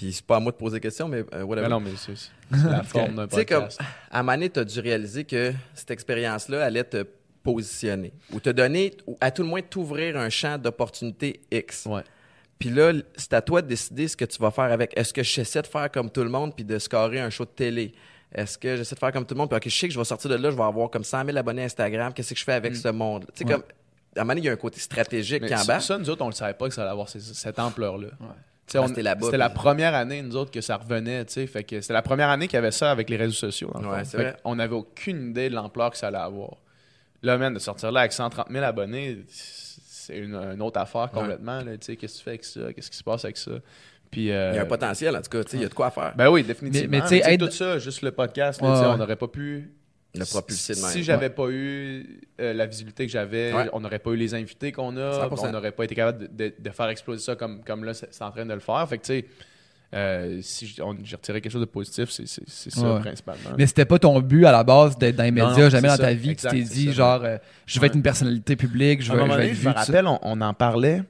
Puis 0.00 0.12
c'est 0.14 0.24
pas 0.24 0.36
à 0.36 0.40
moi 0.40 0.50
de 0.52 0.56
poser 0.56 0.76
des 0.76 0.80
questions, 0.80 1.08
mais 1.08 1.24
euh, 1.34 1.42
whatever. 1.42 1.66
Mais 1.66 1.68
non, 1.74 1.80
mais 1.80 1.90
c'est 1.96 2.16
c'est 2.16 2.30
la 2.70 2.82
forme 2.82 3.16
d'un 3.16 3.26
Tu 3.28 3.36
sais, 3.36 3.44
comme, 3.44 3.64
podcast. 3.64 3.80
à 4.10 4.18
un 4.20 4.22
moment 4.22 4.32
donné, 4.32 4.48
t'as 4.48 4.64
dû 4.64 4.80
réaliser 4.80 5.24
que 5.24 5.52
cette 5.74 5.90
expérience-là 5.90 6.64
allait 6.64 6.84
te 6.84 7.04
positionner 7.42 8.12
ou 8.32 8.40
te 8.40 8.48
donner, 8.50 8.96
ou 9.06 9.18
à 9.20 9.30
tout 9.30 9.42
le 9.42 9.48
moins 9.48 9.60
t'ouvrir 9.62 10.16
un 10.16 10.30
champ 10.30 10.56
d'opportunités 10.58 11.40
X. 11.50 11.84
Ouais. 11.86 12.02
Puis 12.58 12.70
là, 12.70 12.92
c'est 13.16 13.32
à 13.34 13.42
toi 13.42 13.60
de 13.62 13.66
décider 13.68 14.08
ce 14.08 14.16
que 14.16 14.24
tu 14.24 14.38
vas 14.38 14.50
faire 14.50 14.64
avec. 14.72 14.92
Est-ce 14.96 15.12
que 15.12 15.22
j'essaie 15.22 15.60
de 15.62 15.66
faire 15.66 15.90
comme 15.90 16.10
tout 16.10 16.22
le 16.22 16.30
monde 16.30 16.54
puis 16.54 16.64
de 16.64 16.78
scorer 16.78 17.20
un 17.20 17.30
show 17.30 17.44
de 17.44 17.50
télé? 17.50 17.92
Est-ce 18.32 18.56
que 18.56 18.76
j'essaie 18.76 18.94
de 18.94 19.00
faire 19.00 19.12
comme 19.12 19.26
tout 19.26 19.34
le 19.34 19.38
monde? 19.40 19.48
Puis, 19.50 19.56
OK, 19.56 19.64
je 19.68 19.76
sais 19.76 19.88
que 19.88 19.94
je 19.94 19.98
vais 19.98 20.04
sortir 20.04 20.30
de 20.30 20.36
là, 20.36 20.50
je 20.50 20.56
vais 20.56 20.62
avoir 20.62 20.88
comme 20.88 21.02
100 21.04 21.24
000 21.26 21.36
abonnés 21.36 21.64
Instagram. 21.64 22.12
Qu'est-ce 22.14 22.32
que 22.32 22.38
je 22.38 22.44
fais 22.44 22.52
avec 22.52 22.74
ce 22.76 22.88
monde? 22.88 23.26
Tu 23.34 23.40
sais, 23.40 23.44
Ouais. 23.44 23.52
comme, 23.52 23.62
à 24.16 24.20
un 24.20 24.24
moment 24.24 24.28
donné, 24.32 24.40
il 24.42 24.44
y 24.44 24.48
a 24.48 24.52
un 24.52 24.56
côté 24.56 24.78
stratégique 24.80 25.44
qui 25.46 25.54
embarque. 25.54 25.82
ça, 25.82 25.98
nous 25.98 26.08
autres, 26.08 26.22
on 26.22 26.28
le 26.28 26.34
savait 26.34 26.54
pas 26.54 26.68
que 26.68 26.74
ça 26.74 26.82
allait 26.82 26.90
avoir 26.90 27.08
ces- 27.08 27.20
cette 27.20 27.58
ampleur-là. 27.58 28.08
Tu 28.10 28.16
sais, 28.16 28.24
Ah, 28.78 28.82
on- 28.82 28.88
c'était 28.88 29.02
là-bas, 29.02 29.26
C'était 29.26 29.36
la 29.38 29.50
première 29.50 29.94
année, 29.94 30.22
nous 30.22 30.36
autres, 30.36 30.50
que 30.50 30.60
ça 30.60 30.76
revenait. 30.76 31.24
tu 31.24 31.32
sais. 31.34 31.46
Fait 31.46 31.64
que 31.64 31.80
c'était 31.80 31.92
la 31.94 32.02
première 32.02 32.28
année 32.28 32.46
qu'il 32.46 32.54
y 32.56 32.58
avait 32.58 32.70
ça 32.70 32.90
avec 32.90 33.08
les 33.10 33.16
réseaux 33.16 33.32
sociaux. 33.34 33.70
dans 33.74 33.80
le 33.80 33.88
Ouais, 33.88 33.98
fond. 33.98 34.04
c'est 34.04 34.16
Fait 34.16 34.22
vrai. 34.24 34.36
On 34.44 34.56
n'avait 34.56 34.74
aucune 34.74 35.30
idée 35.30 35.48
de 35.50 35.54
l'ampleur 35.54 35.90
que 35.90 35.96
ça 35.96 36.08
allait 36.08 36.18
avoir. 36.18 36.56
Là, 37.22 37.36
man, 37.36 37.52
de 37.52 37.58
sortir 37.58 37.92
là 37.92 38.00
avec 38.00 38.12
130 38.12 38.48
000 38.50 38.64
abonnés, 38.64 39.18
c'est 39.28 40.16
une, 40.18 40.34
une 40.34 40.62
autre 40.62 40.80
affaire 40.80 41.10
complètement. 41.10 41.58
là. 41.60 41.72
Tu 41.76 41.78
sais, 41.86 41.96
Qu'est-ce 41.96 42.14
que 42.14 42.18
tu 42.18 42.24
fais 42.24 42.30
avec 42.30 42.44
ça? 42.44 42.72
Qu'est-ce 42.72 42.90
qui 42.90 42.96
se 42.96 43.04
passe 43.04 43.24
avec 43.24 43.36
ça? 43.36 43.52
Puis, 44.10 44.32
euh, 44.32 44.50
Il 44.52 44.56
y 44.56 44.58
a 44.58 44.62
un 44.62 44.66
potentiel, 44.66 45.14
en 45.16 45.20
tout 45.22 45.30
cas. 45.30 45.44
tu 45.44 45.50
sais, 45.52 45.56
Il 45.58 45.62
y 45.62 45.66
a 45.66 45.68
de 45.68 45.74
quoi 45.74 45.90
faire. 45.90 46.14
Ben 46.16 46.28
oui, 46.30 46.42
définitivement. 46.42 46.88
Mais- 46.90 46.98
mais 46.98 47.02
tu 47.02 47.22
sais, 47.22 47.32
être- 47.34 47.46
tout 47.46 47.52
ça, 47.52 47.78
juste 47.78 48.02
le 48.02 48.10
podcast, 48.10 48.60
là, 48.60 48.72
ouais. 48.80 48.86
on 48.86 48.96
n'aurait 48.96 49.16
pas 49.16 49.28
pu. 49.28 49.70
Le 50.14 50.24
propulser 50.24 50.72
de 50.72 50.78
si 50.78 50.82
même. 50.84 50.90
Si 50.92 51.04
j'avais 51.04 51.30
pas 51.30 51.48
eu 51.50 52.20
euh, 52.40 52.52
la 52.52 52.66
visibilité 52.66 53.06
que 53.06 53.12
j'avais, 53.12 53.52
Ouais. 53.52 53.68
on 53.72 53.80
n'aurait 53.80 54.00
pas 54.00 54.10
eu 54.10 54.16
les 54.16 54.34
invités 54.34 54.72
qu'on 54.72 54.96
a, 54.96 55.12
100%. 55.28 55.46
on 55.48 55.52
n'aurait 55.52 55.70
pas 55.72 55.84
été 55.84 55.94
capable 55.94 56.18
de, 56.34 56.46
de- 56.48 56.54
de 56.58 56.70
faire 56.70 56.88
exploser 56.88 57.22
ça 57.22 57.36
comme, 57.36 57.62
comme 57.62 57.84
là, 57.84 57.94
c'est 57.94 58.22
en 58.22 58.30
train 58.32 58.44
de 58.44 58.52
le 58.54 58.58
faire. 58.60 58.88
Fait 58.88 58.98
que, 58.98 59.02
tu 59.04 59.12
sais, 59.20 59.24
euh, 59.94 60.38
si 60.42 60.66
j'ai 60.66 60.82
retiré 61.16 61.40
quelque 61.40 61.52
chose 61.52 61.60
de 61.60 61.66
positif, 61.66 62.10
c'est 62.10 62.26
ça 62.26 62.94
Ouais. 62.94 63.00
principalement. 63.00 63.50
Mais 63.56 63.66
c'était 63.66 63.84
pas 63.84 63.98
ton 64.00 64.20
but 64.20 64.44
à 64.46 64.52
la 64.52 64.64
base 64.64 64.96
d'être 64.98 65.14
dans 65.16 65.22
les 65.24 65.30
médias, 65.30 65.48
non, 65.50 65.68
jamais 65.70 65.88
c'est 65.88 65.96
dans 65.96 65.96
ça. 65.96 66.08
ta 66.08 66.14
vie. 66.14 66.30
Exact, 66.30 66.50
tu 66.50 66.56
t'es 66.62 66.68
dit, 66.68 66.86
ça. 66.86 66.92
genre, 66.92 67.24
euh, 67.24 67.38
je 67.66 67.74
vais 67.74 67.82
Ouais. 67.82 67.86
être 67.88 67.94
une 67.96 68.02
personnalité 68.02 68.56
publique, 68.56 69.02
je 69.02 69.12
à 69.12 69.14
vais, 69.14 69.20
un 69.20 69.24
je 69.24 69.28
moment 69.28 69.36
vais 69.36 69.42
donné, 69.48 69.52
être 69.52 69.60
je 69.62 69.68
me 69.68 69.72
vu. 69.72 69.74
tout 69.78 69.84
ça. 69.84 69.92
rappelle, 69.92 70.06
on, 70.08 70.18
on 70.22 70.40
en 70.40 70.54
parlait 70.54 71.02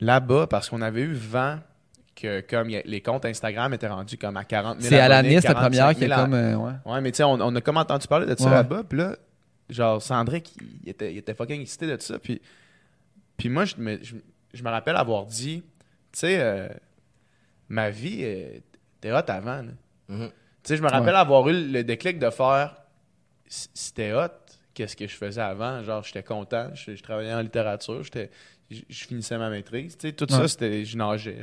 là-bas 0.00 0.46
parce 0.48 0.68
qu'on 0.68 0.82
avait 0.82 1.02
eu 1.02 1.12
vent 1.12 1.58
que 2.24 2.40
comme 2.42 2.68
a- 2.74 2.82
les 2.84 3.00
comptes 3.00 3.24
Instagram 3.24 3.72
étaient 3.74 3.88
rendus 3.88 4.16
comme 4.18 4.36
à 4.36 4.44
40 4.44 4.80
000 4.80 4.90
C'est 4.90 5.08
l'année, 5.08 5.34
la 5.34 5.42
45 5.42 5.54
première, 5.60 5.94
qui 5.94 6.04
est 6.04 6.08
000 6.08 6.20
comme. 6.20 6.34
euh, 6.34 6.56
ouais. 6.56 6.72
Ouais, 6.86 7.00
mais 7.00 7.10
tu 7.12 7.18
sais, 7.18 7.24
on, 7.24 7.32
on 7.40 7.54
a 7.54 7.60
comme 7.60 7.76
entendu 7.76 8.06
parler 8.06 8.26
de 8.26 8.38
ça 8.38 8.44
Ouais. 8.46 8.50
là-bas, 8.50 8.82
puis 8.88 8.98
là, 8.98 9.16
genre, 9.68 10.00
Sandrick, 10.02 10.54
il 10.82 10.88
était, 10.88 11.12
il 11.12 11.18
était 11.18 11.34
fucking 11.34 11.60
excité 11.60 11.86
de 11.86 12.00
ça, 12.00 12.18
puis, 12.18 12.40
puis 13.36 13.48
moi, 13.48 13.64
je 13.64 13.76
me, 13.76 13.98
je, 14.02 14.16
je 14.52 14.62
me 14.62 14.70
rappelle 14.70 14.96
avoir 14.96 15.26
dit, 15.26 15.62
tu 16.12 16.18
sais, 16.20 16.38
euh, 16.40 16.68
ma 17.68 17.90
vie 17.90 18.20
euh, 18.22 18.58
était 18.98 19.12
hot 19.12 19.28
avant. 19.28 19.62
Mhm. 20.08 20.28
Tu 20.28 20.32
sais, 20.64 20.76
je 20.76 20.82
me 20.82 20.88
rappelle 20.88 21.14
avoir 21.16 21.48
eu 21.48 21.70
le 21.70 21.84
déclic 21.84 22.18
de 22.18 22.30
faire, 22.30 22.76
c'était 23.46 24.12
hot, 24.12 24.28
qu'est-ce 24.72 24.96
que 24.96 25.06
je 25.06 25.14
faisais 25.14 25.40
avant, 25.40 25.82
genre, 25.82 26.02
j'étais 26.02 26.22
content, 26.22 26.70
je, 26.74 26.94
je 26.96 27.02
travaillais 27.02 27.32
en 27.34 27.40
littérature, 27.40 28.02
j'étais... 28.02 28.30
Je, 28.88 29.04
finissais 29.04 29.38
ma 29.38 29.50
maîtrise. 29.50 29.96
Tu 29.96 30.08
sais, 30.08 30.12
tout 30.14 30.26
ça, 30.28 30.48
c'était. 30.48 30.84
Je 30.84 30.96
nageais. 30.96 31.38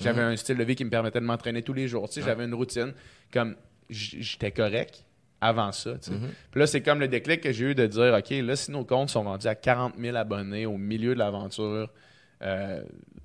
J'avais 0.00 0.22
un 0.22 0.36
style 0.36 0.56
de 0.56 0.64
vie 0.64 0.74
qui 0.76 0.84
me 0.84 0.90
permettait 0.90 1.20
de 1.20 1.24
m'entraîner 1.26 1.62
tous 1.62 1.72
les 1.72 1.88
jours. 1.88 2.08
Tu 2.08 2.20
sais, 2.20 2.26
J'avais 2.26 2.44
une 2.44 2.54
routine. 2.54 2.92
Comme 3.32 3.56
j'étais 3.88 4.50
correct 4.52 5.04
avant 5.40 5.72
ça. 5.72 5.92
Mhm. 5.94 6.30
Puis 6.50 6.60
là, 6.60 6.66
c'est 6.66 6.82
comme 6.82 7.00
le 7.00 7.08
déclic 7.08 7.40
que 7.40 7.50
j'ai 7.52 7.70
eu 7.70 7.74
de 7.74 7.86
dire 7.86 8.14
OK, 8.18 8.30
là, 8.30 8.56
si 8.56 8.70
nos 8.70 8.84
comptes 8.84 9.10
sont 9.10 9.22
rendus 9.22 9.46
à 9.46 9.54
40 9.54 9.94
000 9.98 10.16
abonnés 10.16 10.66
au 10.66 10.76
milieu 10.76 11.14
de 11.14 11.18
l'aventure, 11.18 11.90
euh, 12.42 12.82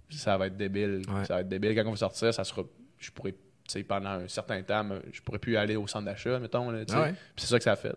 ça 0.10 0.38
va 0.38 0.48
être 0.48 0.58
débile. 0.58 1.02
Ouais. 1.08 1.26
Ça 1.26 1.36
va 1.36 1.42
être 1.42 1.50
débile. 1.50 1.76
Quand 1.76 1.86
on 1.88 1.92
va 1.92 1.98
sortir, 1.98 2.34
ça 2.34 2.44
sera. 2.44 2.64
Je 3.00 3.12
pourrais. 3.12 3.32
tu 3.34 3.38
sais, 3.68 3.84
pendant 3.84 4.10
un 4.12 4.28
certain 4.28 4.62
temps, 4.64 4.88
je 5.12 5.22
pourrais 5.22 5.40
plus 5.40 5.58
aller 5.58 5.76
au 5.76 5.88
centre 5.88 6.06
d'achat, 6.06 6.40
mettons. 6.40 6.70
là. 6.72 6.84
Ah 6.94 7.10
c'est 7.36 7.48
ça 7.48 7.58
que 7.58 7.64
ça 7.64 7.74
a 7.74 7.76
fait. 7.76 7.96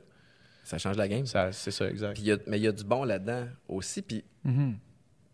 Ça 0.64 0.76
change 0.78 0.97
la 0.97 1.09
game. 1.09 1.24
Ça, 1.24 1.51
c'est 1.52 1.70
ça, 1.70 1.89
exact. 1.89 2.12
Puis 2.14 2.22
il 2.22 2.28
y 2.28 2.32
a- 2.32 2.39
mais 2.47 2.59
il 2.59 2.62
y 2.62 2.68
a 2.68 2.72
du 2.72 2.85
bon 2.85 3.05
là-dedans 3.05 3.47
aussi. 3.68 4.02
Puis, 4.02 4.22
Mhm. 4.44 4.74
tu 4.74 4.78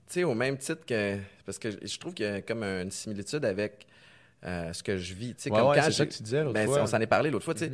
sais, 0.09 0.25
au 0.25 0.35
même 0.35 0.57
titre 0.59 0.85
que. 0.87 1.19
Parce 1.47 1.59
que 1.59 1.71
je- 1.71 1.99
trouve 1.99 2.15
qu'il 2.15 2.27
y 2.27 2.29
a 2.29 2.41
comme 2.43 2.63
une 2.63 2.91
similitude 2.91 3.45
avec 3.45 3.87
euh, 4.45 4.73
ce 4.73 4.83
que 4.83 4.97
je 4.99 5.15
vis. 5.15 5.35
Tu 5.35 5.43
sais, 5.45 5.51
Ouais, 5.51 5.59
comme 5.59 5.69
ouais, 5.71 5.77
quand 5.77 5.83
c'est 5.85 5.93
ça 5.93 6.05
j'ai- 6.05 6.09
que 6.09 6.15
tu 6.15 6.23
disais 6.23 6.43
l'autre 6.43 6.55
Ben, 6.55 6.67
fois. 6.67 6.83
On 6.83 6.87
s'en 6.87 7.01
est 7.01 7.07
parlé 7.07 7.31
l'autre 7.31 7.45
fois. 7.45 7.55
sais. 7.57 7.71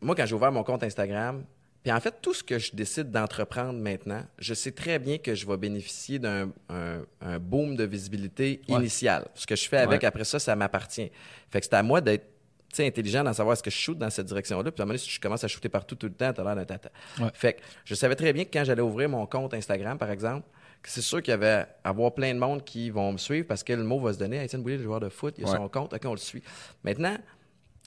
Moi, 0.00 0.14
quand 0.14 0.26
j'ai 0.26 0.34
ouvert 0.34 0.52
mon 0.52 0.62
compte 0.62 0.82
Instagram, 0.82 1.44
puis 1.82 1.92
en 1.92 2.00
fait, 2.00 2.14
tout 2.20 2.34
ce 2.34 2.42
que 2.42 2.58
je 2.58 2.72
décide 2.74 3.10
d'entreprendre 3.10 3.78
maintenant, 3.78 4.22
je 4.38 4.52
sais 4.54 4.72
très 4.72 4.98
bien 4.98 5.16
que 5.18 5.34
je 5.34 5.46
vais 5.46 5.56
bénéficier 5.56 6.18
d'un 6.18 6.50
un, 6.68 7.02
un 7.22 7.38
boom 7.38 7.76
de 7.76 7.84
visibilité 7.84 8.60
Ouais. 8.68 8.76
initial. 8.76 9.26
Ce 9.34 9.46
que 9.46 9.56
je 9.56 9.66
fais 9.68 9.78
avec 9.78 10.04
après 10.04 10.24
ça, 10.24 10.38
ça 10.38 10.54
m'appartient. 10.56 11.10
Fait 11.50 11.60
que 11.60 11.66
c'est 11.66 11.74
à 11.74 11.82
moi 11.82 12.00
d'être 12.02 12.26
intelligent 12.78 13.24
dans 13.24 13.32
savoir 13.32 13.54
est-ce 13.54 13.62
que 13.62 13.70
je 13.70 13.76
shoot 13.76 13.98
dans 13.98 14.10
cette 14.10 14.26
direction-là. 14.26 14.70
Puis 14.70 14.80
à 14.80 14.84
un 14.84 14.86
moment 14.86 14.92
donné, 14.94 14.98
si 14.98 15.10
je 15.10 15.20
commence 15.20 15.42
à 15.42 15.48
shooter 15.48 15.68
partout 15.68 15.96
tout 15.96 16.06
le 16.06 16.12
temps, 16.12 16.32
t'as 16.32 16.44
l'air 16.44 16.54
d'un 16.54 16.64
tata. 16.64 16.90
Fait 17.34 17.54
que 17.54 17.60
je 17.84 17.94
savais 17.94 18.14
très 18.14 18.32
bien 18.32 18.44
que 18.44 18.50
quand 18.52 18.64
j'allais 18.64 18.82
ouvrir 18.82 19.08
mon 19.08 19.26
compte 19.26 19.54
Instagram, 19.54 19.98
par 19.98 20.10
exemple, 20.10 20.46
c'est 20.84 21.02
sûr 21.02 21.22
qu'il 21.22 21.32
y 21.32 21.34
avait 21.34 21.66
avoir 21.84 22.12
plein 22.14 22.32
de 22.34 22.38
monde 22.38 22.64
qui 22.64 22.90
vont 22.90 23.12
me 23.12 23.18
suivre 23.18 23.46
parce 23.46 23.62
que 23.62 23.72
le 23.72 23.82
mot 23.84 24.00
va 24.00 24.12
se 24.12 24.18
donner. 24.18 24.38
Hey, 24.38 24.44
Étienne 24.46 24.62
Boulay, 24.62 24.76
le 24.78 24.82
joueur 24.84 25.00
de 25.00 25.08
foot, 25.08 25.34
il 25.38 25.44
a 25.44 25.50
Ouais. 25.50 25.56
son 25.56 25.68
compte, 25.68 25.92
OK, 25.92 26.00
on 26.04 26.12
le 26.12 26.16
suit. 26.18 26.42
Maintenant, 26.84 27.16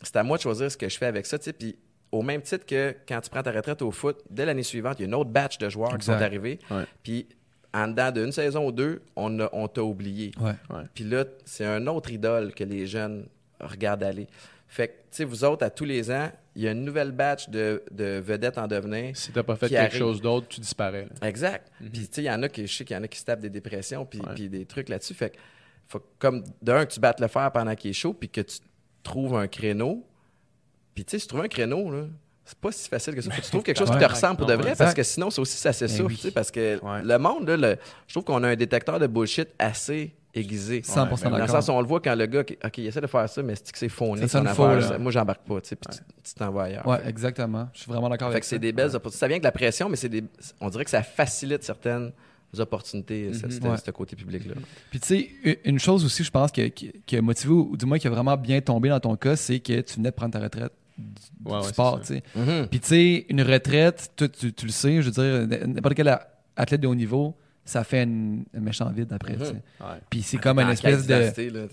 c'est 0.01 0.15
à 0.15 0.23
moi 0.23 0.37
de 0.37 0.41
choisir 0.43 0.71
ce 0.71 0.77
que 0.77 0.87
je 0.89 0.97
fais 0.97 1.05
avec 1.07 1.25
ça. 1.25 1.37
Puis 1.57 1.75
au 2.11 2.21
même 2.21 2.41
titre 2.41 2.65
que 2.65 2.95
quand 3.07 3.19
tu 3.21 3.29
prends 3.29 3.41
ta 3.43 3.51
retraite 3.51 3.81
au 3.81 3.91
foot, 3.91 4.21
dès 4.29 4.45
l'année 4.45 4.63
suivante, 4.63 4.99
il 4.99 5.03
y 5.03 5.05
a 5.05 5.07
une 5.07 5.15
autre 5.15 5.29
batch 5.31 5.57
de 5.57 5.69
joueurs 5.69 5.97
qui 5.97 6.05
sont 6.05 6.11
arrivés. 6.13 6.59
Puis 7.01 7.27
en 7.73 7.87
dedans 7.87 8.11
d'une 8.11 8.31
saison 8.31 8.67
ou 8.67 8.71
deux, 8.71 9.01
on, 9.15 9.39
a- 9.39 9.49
on 9.51 9.67
t'a 9.67 9.81
oublié. 9.83 10.31
Ouais. 10.39 10.53
Puis 10.93 11.03
là, 11.05 11.25
c'est 11.45 11.65
un 11.65 11.87
autre 11.87 12.11
idole 12.11 12.53
que 12.53 12.63
les 12.63 12.85
jeunes 12.85 13.25
regardent 13.59 14.03
aller. 14.03 14.27
Fait 14.73 14.87
que, 14.87 14.93
tu 14.93 14.97
sais, 15.11 15.23
vous 15.23 15.43
autres, 15.43 15.63
à 15.63 15.69
tous 15.69 15.85
les 15.85 16.09
ans, 16.09 16.31
il 16.55 16.63
y 16.63 16.67
a 16.67 16.71
une 16.71 16.83
nouvelle 16.83 17.11
batch 17.11 17.47
de, 17.49 17.83
de 17.91 18.19
vedettes 18.19 18.57
en 18.57 18.65
devenir. 18.65 19.15
Si 19.15 19.31
t'as 19.31 19.43
pas 19.43 19.55
fait 19.55 19.69
quelque 19.69 19.79
arrive. 19.79 19.99
chose 19.99 20.19
d'autre, 20.19 20.47
tu 20.47 20.59
disparais. 20.61 21.07
là. 21.21 21.27
Exact. 21.27 21.71
Puis, 21.79 21.91
tu 21.91 22.07
sais, 22.11 22.21
il 22.23 22.25
y 22.25 22.31
en 22.31 22.41
a 22.41 22.49
qui, 22.49 22.65
je 22.65 22.75
sais 22.75 22.83
qu'il 22.83 22.95
y 22.95 22.99
en 22.99 23.03
a 23.03 23.07
qui 23.07 23.19
se 23.19 23.25
tapent 23.25 23.39
des 23.41 23.51
dépressions 23.51 24.03
puis, 24.03 24.19
Ouais. 24.19 24.33
puis 24.33 24.49
des 24.49 24.65
trucs 24.65 24.89
là-dessus. 24.89 25.13
Fait 25.13 25.29
que, 25.29 25.37
faut 25.87 25.99
que, 25.99 26.05
comme, 26.17 26.43
d'un, 26.63 26.87
que 26.87 26.91
tu 26.93 26.99
battes 26.99 27.19
le 27.19 27.27
fer 27.27 27.51
pendant 27.51 27.75
qu'il 27.75 27.91
est 27.91 27.93
chaud, 27.93 28.13
puis 28.13 28.29
que 28.29 28.41
tu 28.41 28.57
trouves 29.03 29.35
un 29.35 29.47
créneau. 29.47 30.03
Puis, 30.95 31.05
tu 31.05 31.11
sais, 31.11 31.19
si 31.19 31.27
tu 31.27 31.33
trouves 31.35 31.45
un 31.45 31.49
créneau, 31.49 31.91
là, 31.91 32.05
c'est 32.43 32.57
pas 32.57 32.71
si 32.71 32.89
facile 32.89 33.13
que 33.13 33.21
ça. 33.21 33.29
Faut 33.29 33.37
que 33.37 33.45
tu 33.45 33.49
trouves 33.51 33.63
quelque 33.63 33.77
chose 33.77 33.91
qui 33.91 33.97
te 33.99 34.05
ressemble 34.05 34.37
pour 34.37 34.47
de 34.47 34.53
vrai, 34.55 34.71
Exact. 34.71 34.83
parce 34.85 34.95
que 34.95 35.03
sinon, 35.03 35.29
c'est 35.29 35.39
aussi, 35.41 35.55
ça 35.57 35.71
s'essouffle. 35.71 36.01
Ben 36.03 36.07
oui. 36.09 36.15
tu 36.15 36.21
sais, 36.23 36.31
Parce 36.31 36.49
que 36.49 36.83
Ouais. 36.83 37.03
le 37.03 37.17
monde, 37.19 37.47
là, 37.47 37.57
le- 37.57 37.77
je 38.07 38.13
trouve 38.15 38.23
qu'on 38.23 38.43
a 38.43 38.49
un 38.49 38.55
détecteur 38.55 38.99
de 38.99 39.05
bullshit 39.05 39.49
assez 39.59 40.15
aiguisé. 40.33 40.81
100% 40.81 41.23
Dans 41.23 41.29
le 41.29 41.37
d'accord. 41.37 41.49
sens 41.61 41.67
où 41.69 41.71
on 41.71 41.81
le 41.81 41.87
voit 41.87 41.99
quand 42.01 42.15
le 42.15 42.25
gars, 42.25 42.41
OK, 42.41 42.77
il 42.77 42.87
essaie 42.87 43.01
de 43.01 43.07
faire 43.07 43.29
ça, 43.29 43.43
mais 43.43 43.55
c'est 43.55 43.71
que 43.71 43.77
c'est 43.77 43.89
faux. 43.89 44.15
Ça 44.17 44.27
sonne 44.27 44.47
faux, 44.47 44.67
là. 44.67 44.97
Moi, 44.97 45.11
j'embarque 45.11 45.43
pas, 45.47 45.61
tu 45.61 45.69
sais, 45.69 45.75
puis 45.75 45.95
tu- 45.95 46.03
tu 46.23 46.33
t'envoies 46.33 46.63
ailleurs. 46.63 46.87
Ouais, 46.87 46.97
Fait- 46.99 47.09
exactement. 47.09 47.69
Je 47.73 47.81
suis 47.81 47.91
vraiment 47.91 48.09
d'accord 48.09 48.29
avec 48.29 48.43
ça. 48.43 48.51
c'est 48.51 48.59
des 48.59 48.71
belles 48.71 48.95
opportunités. 48.95 49.17
Ça 49.19 49.27
vient 49.27 49.35
avec 49.35 49.43
la 49.43 49.51
pression, 49.51 49.89
mais 49.89 49.95
c'est 49.95 50.09
des... 50.09 50.23
on 50.61 50.69
dirait 50.69 50.83
que 50.85 50.89
ça 50.89 51.03
facilite 51.03 51.63
certaines 51.63 52.11
opportunités, 52.59 53.33
ce- 53.33 53.49
ce, 53.49 53.59
Ouais. 53.61 53.77
ce 53.83 53.91
côté 53.91 54.15
public-là. 54.15 54.53
Puis 54.91 54.99
tu 54.99 55.07
sais, 55.07 55.59
une 55.65 55.79
chose 55.79 56.05
aussi, 56.05 56.23
je 56.23 56.29
pense, 56.31 56.51
qui 56.51 56.71
qui 56.71 57.17
a 57.17 57.21
motivé, 57.21 57.51
ou 57.51 57.75
du 57.75 57.85
moins 57.85 57.97
qui 57.97 58.07
a 58.07 58.11
vraiment 58.11 58.37
bien 58.37 58.61
tombé 58.61 58.89
dans 58.89 58.99
ton 58.99 59.15
cas, 59.15 59.35
c'est 59.35 59.59
que 59.59 59.81
tu 59.81 59.95
venais 59.95 60.09
de 60.11 60.15
prendre 60.15 60.33
ta 60.33 60.39
retraite 60.39 60.71
du, 60.97 61.51
Ouais, 61.51 61.63
sport, 61.63 61.99
tu 62.01 62.07
sais. 62.07 62.23
Puis 62.69 62.79
tu 62.79 62.87
sais, 62.87 63.25
une 63.29 63.41
retraite, 63.41 64.11
tu, 64.15 64.53
tu 64.53 64.65
le 64.67 64.71
sais, 64.71 65.01
je 65.01 65.09
veux 65.09 65.47
dire, 65.47 65.67
n'importe 65.67 65.95
quel 65.95 66.15
athlète 66.55 66.81
de 66.81 66.87
haut 66.87 66.93
niveau, 66.95 67.35
ça 67.65 67.83
fait 67.83 68.03
une- 68.03 68.45
un 68.55 68.59
méchant 68.59 68.89
vide 68.91 69.11
après. 69.13 69.37
Ouais. 69.37 69.53
Puis 70.09 70.21
c'est 70.21 70.37
comme 70.37 70.59
une 70.59 70.67
En 70.67 70.71
espèce 70.71 71.07
de... 71.07 71.13
là, 71.13 71.65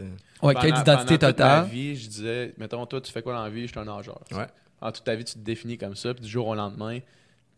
Ouais, 0.42 0.54
quête 0.54 0.74
d'identité 0.74 0.84
pendant 0.86 1.04
toute 1.06 1.20
ma 1.22 1.28
totale. 1.32 1.64
vie, 1.66 1.96
je 1.96 2.08
disais, 2.08 2.54
mettons, 2.58 2.86
toi, 2.86 3.00
tu 3.00 3.10
fais 3.12 3.22
quoi 3.22 3.34
dans 3.34 3.42
la 3.44 3.50
vie? 3.50 3.62
Je 3.62 3.66
suis 3.72 3.78
un 3.78 3.84
nageur. 3.84 4.20
Ouais. 4.32 4.46
En 4.80 4.90
toute 4.92 5.04
ta 5.04 5.14
vie, 5.14 5.24
tu 5.24 5.34
te 5.34 5.38
définis 5.40 5.76
comme 5.76 5.94
ça, 5.96 6.14
puis 6.14 6.22
du 6.22 6.28
jour 6.30 6.46
au 6.46 6.54
lendemain, 6.54 6.98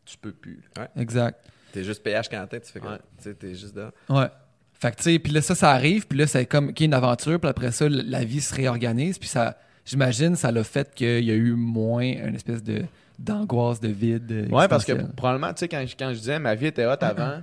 tu 0.05 0.17
peux 0.19 0.33
plus. 0.33 0.61
là. 0.77 0.89
Exact. 0.97 1.39
T'es 1.73 1.85
juste 1.85 2.03
PH 2.03 2.29
Quentin, 2.29 2.59
tu 2.59 2.73
fais 2.73 2.81
quoi? 2.81 2.99
Ouais. 3.25 3.35
T'es 3.35 3.55
juste 3.55 3.77
là. 3.77 3.93
Ouais. 4.09 4.27
Fait 4.73 4.91
que, 4.91 4.97
tu 4.97 5.03
sais, 5.05 5.19
puis 5.21 5.33
là, 5.33 5.41
ça, 5.41 5.55
ça 5.55 5.71
arrive, 5.71 6.07
puis 6.09 6.19
là, 6.19 6.27
c'est 6.27 6.45
comme 6.47 6.73
qu'il 6.75 6.85
y 6.85 6.87
a 6.87 6.89
une 6.89 6.95
aventure, 6.95 7.39
puis 7.39 7.49
après 7.49 7.71
ça, 7.71 7.89
la 7.89 8.25
vie 8.25 8.41
se 8.41 8.53
réorganise, 8.55 9.17
puis 9.19 9.29
ça, 9.29 9.57
j'imagine, 9.85 10.35
ça 10.35 10.51
l'a 10.51 10.65
fait 10.65 10.93
qu'il 10.93 11.25
y 11.25 11.31
a 11.31 11.35
eu 11.35 11.53
moins 11.53 12.03
une 12.03 12.35
espèce 12.35 12.63
de 12.63 12.83
d'angoisse, 13.19 13.79
de 13.79 13.89
vide. 13.89 14.33
euh, 14.33 14.49
Ouais, 14.49 14.67
parce 14.67 14.85
que 14.85 14.93
probablement, 15.13 15.53
tu 15.53 15.61
sais, 15.61 15.69
quand, 15.69 15.85
je- 15.87 15.95
quand 15.97 16.13
je 16.13 16.19
disais 16.19 16.41
ma 16.41 16.57
vie 16.57 16.67
était 16.67 16.87
hot 16.87 16.97
avant, 17.01 17.43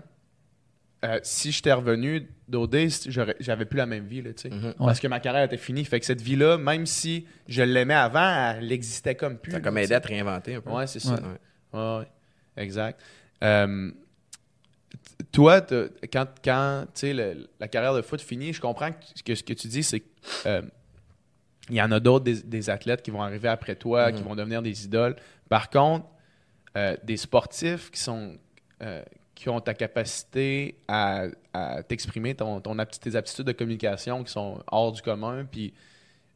euh, 1.05 1.19
si 1.23 1.51
j'étais 1.51 1.71
revenu 1.73 2.27
d'OD, 2.47 2.75
j'aurais- 3.07 3.35
j'avais 3.39 3.65
plus 3.65 3.77
la 3.77 3.85
même 3.85 4.05
vie, 4.05 4.21
là, 4.21 4.33
tu 4.33 4.43
sais. 4.43 4.49
Mhm. 4.49 4.73
Parce 4.79 4.99
que 4.99 5.07
ma 5.07 5.19
carrière 5.19 5.43
était 5.43 5.57
finie. 5.57 5.85
Fait 5.85 5.99
que 5.99 6.05
cette 6.05 6.21
vie-là, 6.21 6.57
même 6.57 6.85
si 6.85 7.25
je 7.47 7.61
l'aimais 7.61 7.93
avant, 7.93 8.53
elle 8.57 8.71
existait 8.71 9.15
comme 9.15 9.37
plus. 9.37 9.51
Ça 9.53 9.59
comme 9.61 9.77
aidé 9.77 9.93
à 9.93 10.01
te 10.01 10.07
réinventer 10.09 10.55
un 10.55 10.61
peu. 10.61 10.69
Ouais, 10.71 10.87
c'est 10.87 10.99
ça. 10.99 11.13
Ouais. 11.13 11.21
Ouais. 11.73 11.79
Ouais, 11.79 11.97
ouais. 11.99 12.07
Exact. 12.63 12.99
Euh, 13.43 13.91
toi, 15.31 15.61
quand, 16.11 16.25
quand 16.43 16.85
tu 16.93 16.99
sais, 16.99 17.13
le- 17.13 17.47
la 17.59 17.67
carrière 17.67 17.93
de 17.93 18.01
foot 18.01 18.19
finit, 18.21 18.51
je 18.53 18.59
comprends 18.61 18.91
que, 18.91 19.21
que 19.23 19.35
ce 19.35 19.43
que 19.43 19.53
tu 19.53 19.67
dis, 19.67 19.83
c'est 19.83 20.01
qu'il 20.01 21.75
y 21.75 21.81
en 21.81 21.91
a 21.91 21.99
d'autres 21.99 22.25
des, 22.25 22.41
des 22.41 22.69
athlètes 22.69 23.01
qui 23.01 23.11
vont 23.11 23.21
arriver 23.21 23.47
après 23.47 23.75
toi, 23.75 24.11
qui 24.11 24.23
vont 24.23 24.35
devenir 24.35 24.61
des 24.61 24.85
idoles. 24.85 25.15
Par 25.47 25.69
contre, 25.69 26.05
euh, 26.77 26.95
des 27.03 27.17
sportifs 27.17 27.91
qui 27.91 27.99
sont 28.01 28.37
euh, 28.81 29.03
qui 29.39 29.47
ont 29.47 29.61
ta 29.61 29.73
capacité 29.73 30.75
à, 30.89 31.23
à 31.53 31.81
t'exprimer, 31.81 32.35
ton, 32.35 32.59
ton 32.59 32.75
apti- 32.77 32.99
tes 32.99 33.15
aptitudes 33.15 33.45
de 33.45 33.53
communication 33.53 34.21
qui 34.23 34.33
sont 34.33 34.61
hors 34.69 34.91
du 34.91 35.01
commun, 35.01 35.45
puis 35.49 35.73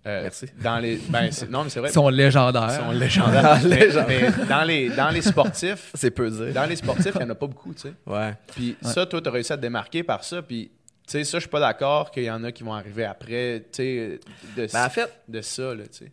euh, 0.07 0.21
Merci. 0.23 0.45
dans 0.63 0.79
les 0.79 0.97
ben, 1.09 1.29
c'est- 1.31 1.49
non 1.49 1.65
mais 1.65 1.69
c'est 1.69 1.81
vrai 1.81 1.89
Ils 1.89 1.93
sont 1.93 2.07
légendaires. 2.07 2.69
ils 2.69 2.83
sont 2.85 2.91
légendaires. 2.91 3.59
mais, 3.67 3.87
mais 4.07 4.45
dans 4.47 4.63
les 4.63 4.89
dans 4.89 5.09
les 5.09 5.21
sportifs 5.21 5.91
C'est 5.95 6.11
peu 6.11 6.29
dire. 6.29 6.53
dans 6.53 6.65
les 6.65 6.77
sportifs, 6.77 7.11
il 7.15 7.17
n'y 7.19 7.25
en 7.25 7.29
a 7.31 7.35
pas 7.35 7.47
beaucoup, 7.47 7.73
tu 7.73 7.81
sais. 7.81 7.93
Ouais. 8.05 8.33
Puis 8.55 8.77
ça, 8.81 9.05
toi, 9.05 9.21
tu 9.21 9.27
as 9.27 9.31
réussi 9.31 9.51
à 9.51 9.57
te 9.57 9.61
démarquer 9.61 10.03
par 10.03 10.23
ça. 10.23 10.41
Puis, 10.41 10.71
tu 11.05 11.11
sais, 11.11 11.23
ça, 11.25 11.37
je 11.39 11.41
suis 11.41 11.49
pas 11.49 11.59
d'accord 11.59 12.09
qu'il 12.09 12.23
y 12.23 12.31
en 12.31 12.41
a 12.45 12.53
qui 12.53 12.63
vont 12.63 12.73
arriver 12.73 13.03
après, 13.03 13.65
tu 13.71 13.77
sais, 13.83 14.19
de, 14.55 14.67
Ben, 14.71 14.85
en 14.85 14.89
fait, 14.89 15.09
de 15.27 15.41
ça, 15.41 15.75
là, 15.75 15.83
tu 15.87 16.05
sais. 16.05 16.11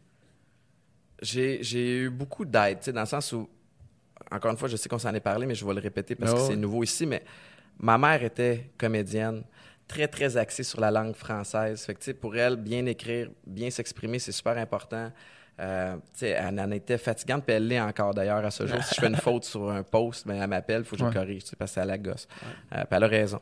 j'ai 1.23 1.63
j'ai 1.63 1.99
eu 1.99 2.11
beaucoup 2.11 2.45
d'aide, 2.45 2.79
tu 2.81 2.87
sais, 2.87 2.93
dans 2.93 3.01
le 3.03 3.07
sens 3.07 3.33
où, 3.33 3.49
encore 4.31 4.51
une 4.51 4.57
fois, 4.57 4.69
je 4.69 4.77
sais 4.77 4.89
qu'on 4.89 4.99
s'en 4.99 5.13
est 5.15 5.21
parlé, 5.21 5.47
mais 5.47 5.55
je 5.55 5.65
vais 5.65 5.75
le 5.75 5.81
répéter 5.81 6.15
parce 6.15 6.33
que 6.33 6.39
ouais. 6.39 6.47
c'est 6.49 6.57
nouveau 6.57 6.83
ici, 6.83 7.07
mais 7.07 7.23
ma 7.79 7.99
mère 7.99 8.23
était 8.23 8.71
comédienne, 8.79 9.43
très, 9.89 10.07
très 10.09 10.37
axée 10.37 10.63
sur 10.63 10.81
la 10.81 10.91
langue 10.91 11.15
française. 11.15 11.83
Fait 11.85 11.95
que, 11.95 12.13
pour 12.13 12.37
elle, 12.37 12.57
bien 12.57 12.87
écrire, 12.87 13.29
bien 13.47 13.71
s'exprimer, 13.71 14.19
c'est 14.19 14.33
super 14.33 14.57
important. 14.59 15.11
Euh, 15.59 15.97
tu 16.15 16.21
sais, 16.21 16.29
elle 16.31 16.59
en 16.59 16.71
était 16.71 16.97
fatigante, 16.97 17.45
puis 17.45 17.55
elle 17.55 17.67
l'est 17.67 17.81
encore 17.81 18.15
d'ailleurs 18.15 18.45
à 18.45 18.51
ce 18.51 18.67
jour. 18.67 18.83
si 18.83 18.95
je 18.95 19.01
fais 19.01 19.09
une 19.09 19.17
faute 19.29 19.45
sur 19.45 19.71
un 19.71 19.83
post, 19.83 20.27
ben, 20.27 20.41
elle 20.41 20.49
m'appelle, 20.49 20.81
il 20.83 20.85
faut 20.85 20.97
que 20.97 21.01
je 21.01 21.05
Ouais. 21.05 21.13
le 21.13 21.21
corrige, 21.21 21.43
parce 21.59 21.71
que 21.71 21.75
c'est 21.75 21.81
à 21.81 21.85
la 21.85 21.99
gosse. 21.99 22.27
Euh, 22.73 22.77
puis 22.85 22.87
elle 22.97 23.05
a 23.05 23.07
raison. 23.09 23.41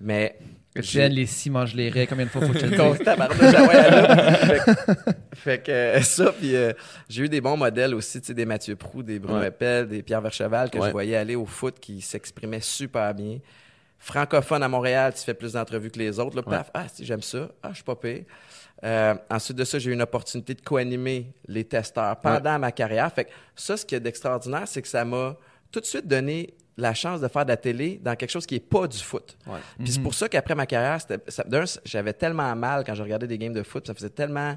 Mais 0.00 0.38
Tiens, 0.82 1.08
les 1.08 1.26
six 1.26 1.50
mange 1.50 1.74
les 1.74 1.88
raies, 1.88 2.06
combien 2.06 2.24
de 2.26 2.30
fois 2.30 2.42
faut 2.46 2.52
que 2.52 2.58
je 2.60 2.66
te 2.66 2.70
le 2.70 2.76
Con- 2.76 2.92
dise? 2.92 3.02
tabarnouche, 3.04 3.40
ouais, 3.40 3.74
elle 3.74 3.94
a. 3.94 4.34
fait, 4.34 4.58
que- 4.58 5.12
fait 5.36 5.58
que 5.64 5.70
euh, 5.72 6.00
ça, 6.02 6.32
puis 6.32 6.54
euh, 6.54 6.72
j'ai 7.08 7.24
eu 7.24 7.28
des 7.28 7.40
bons 7.40 7.56
modèles 7.56 7.94
aussi, 7.94 8.20
tu 8.20 8.28
sais, 8.28 8.34
des 8.34 8.44
Mathieu 8.44 8.76
Prou, 8.76 9.02
des 9.02 9.18
Bruno 9.18 9.40
Ouais. 9.40 9.48
Eppel, 9.48 9.88
des 9.88 10.02
Pierre 10.02 10.20
Vercheval 10.20 10.70
que 10.70 10.78
Ouais. 10.78 10.86
je 10.88 10.92
voyais 10.92 11.16
aller 11.16 11.34
au 11.34 11.46
foot 11.46 11.80
qui 11.80 12.00
s'exprimaient 12.00 12.60
super 12.60 13.12
bien. 13.14 13.38
Francophone 13.98 14.62
à 14.62 14.68
Montréal, 14.68 15.12
tu 15.16 15.24
fais 15.24 15.34
plus 15.34 15.54
d'entrevues 15.54 15.90
que 15.90 15.98
les 15.98 16.20
autres. 16.20 16.36
Là, 16.36 16.42
paf, 16.42 16.70
ah, 16.74 16.86
si 16.92 17.04
j'aime 17.04 17.22
ça, 17.22 17.48
ah, 17.62 17.70
je 17.70 17.76
suis 17.76 17.84
pas 17.84 17.96
payé. 17.96 18.26
ensuite 19.30 19.56
de 19.58 19.64
ça, 19.64 19.78
j'ai 19.80 19.90
eu 19.90 19.94
une 19.94 20.02
opportunité 20.02 20.54
de 20.54 20.60
co-animer 20.60 21.32
les 21.48 21.64
testeurs 21.64 22.16
pendant 22.20 22.58
ma 22.60 22.70
carrière. 22.70 23.12
Fait 23.12 23.24
que 23.24 23.30
ça, 23.56 23.76
ce 23.76 23.84
qui 23.84 23.96
est 23.96 24.00
d'extraordinaire, 24.00 24.68
c'est 24.68 24.82
que 24.82 24.88
ça 24.88 25.04
m'a 25.04 25.36
tout 25.72 25.80
de 25.80 25.86
suite 25.86 26.06
donné 26.06 26.54
la 26.78 26.94
chance 26.94 27.20
de 27.20 27.28
faire 27.28 27.44
de 27.44 27.50
la 27.50 27.56
télé 27.56 28.00
dans 28.02 28.14
quelque 28.14 28.30
chose 28.30 28.46
qui 28.46 28.54
est 28.54 28.60
pas 28.60 28.86
du 28.86 28.98
foot. 28.98 29.36
Ouais. 29.46 29.58
Puis 29.78 29.92
c'est 29.92 30.02
pour 30.02 30.14
ça 30.14 30.28
qu'après 30.28 30.54
ma 30.54 30.64
carrière, 30.64 30.98
d'un, 31.46 31.64
j'avais 31.84 32.12
tellement 32.12 32.54
mal 32.54 32.84
quand 32.84 32.94
je 32.94 33.02
regardais 33.02 33.26
des 33.26 33.36
games 33.36 33.52
de 33.52 33.64
foot, 33.64 33.86
ça 33.86 33.94
faisait 33.94 34.10
tellement 34.10 34.56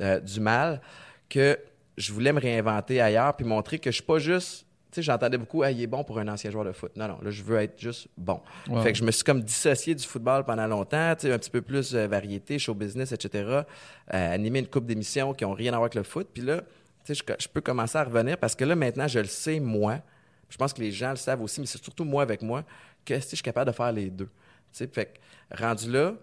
euh, 0.00 0.18
du 0.18 0.40
mal 0.40 0.80
que 1.28 1.58
je 1.96 2.12
voulais 2.12 2.32
me 2.32 2.40
réinventer 2.40 3.00
ailleurs 3.00 3.36
puis 3.36 3.46
montrer 3.46 3.78
que 3.78 3.90
je 3.90 3.96
suis 3.96 4.04
pas 4.04 4.18
juste. 4.18 4.66
Tu 4.90 4.96
sais, 4.96 5.02
j'entendais 5.02 5.38
beaucoup, 5.38 5.62
ah, 5.62 5.70
il 5.70 5.80
est 5.80 5.86
bon 5.86 6.02
pour 6.02 6.18
un 6.18 6.26
ancien 6.26 6.50
joueur 6.50 6.64
de 6.64 6.72
foot. 6.72 6.90
Non, 6.96 7.06
non, 7.06 7.18
là, 7.22 7.30
je 7.30 7.44
veux 7.44 7.58
être 7.58 7.80
juste 7.80 8.08
bon. 8.18 8.40
Wow. 8.68 8.80
Fait 8.80 8.90
que 8.92 8.98
je 8.98 9.04
me 9.04 9.12
suis 9.12 9.22
comme 9.22 9.40
dissocié 9.40 9.94
du 9.94 10.04
football 10.04 10.44
pendant 10.44 10.66
longtemps, 10.66 11.14
tu 11.14 11.28
sais, 11.28 11.32
un 11.32 11.38
petit 11.38 11.50
peu 11.50 11.62
plus 11.62 11.94
euh, 11.94 12.08
variété, 12.08 12.58
show 12.58 12.74
business, 12.74 13.12
etc. 13.12 13.44
Euh, 13.48 13.62
animer 14.08 14.58
une 14.58 14.66
coupe 14.66 14.86
d'émissions 14.86 15.32
qui 15.34 15.44
ont 15.44 15.54
rien 15.54 15.72
à 15.72 15.76
voir 15.76 15.84
avec 15.84 15.94
le 15.94 16.02
foot. 16.02 16.28
Puis 16.34 16.42
là, 16.42 16.62
tu 17.04 17.14
sais, 17.14 17.14
je, 17.14 17.34
je 17.38 17.46
peux 17.46 17.60
commencer 17.60 17.96
à 17.96 18.02
revenir 18.02 18.36
parce 18.38 18.56
que 18.56 18.64
là, 18.64 18.74
maintenant, 18.74 19.06
je 19.06 19.20
le 19.20 19.26
sais, 19.26 19.60
moi. 19.60 20.00
Je 20.50 20.56
pense 20.56 20.72
que 20.72 20.80
les 20.80 20.92
gens 20.92 21.10
le 21.10 21.16
savent 21.16 21.40
aussi, 21.42 21.60
mais 21.60 21.66
c'est 21.66 21.82
surtout 21.82 22.04
moi 22.04 22.22
avec 22.22 22.42
moi, 22.42 22.64
que 23.04 23.18
si 23.20 23.30
je 23.30 23.36
suis 23.36 23.42
capable 23.42 23.70
de 23.70 23.76
faire 23.76 23.92
les 23.92 24.10
deux. 24.10 24.28
Fait 24.72 25.14
rendu 25.50 25.90
là, 25.90 26.14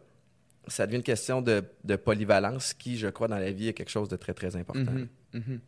ça 0.67 0.85
devient 0.85 0.97
une 0.97 1.03
question 1.03 1.41
de, 1.41 1.63
de 1.83 1.95
polyvalence 1.95 2.73
qui, 2.73 2.97
je 2.97 3.07
crois, 3.07 3.27
dans 3.27 3.39
la 3.39 3.51
vie 3.51 3.69
est 3.69 3.73
quelque 3.73 3.89
chose 3.89 4.09
de 4.09 4.15
très, 4.15 4.33
très 4.33 4.55
important. 4.55 4.91
Mhm, 4.91 5.07
mhm. 5.33 5.59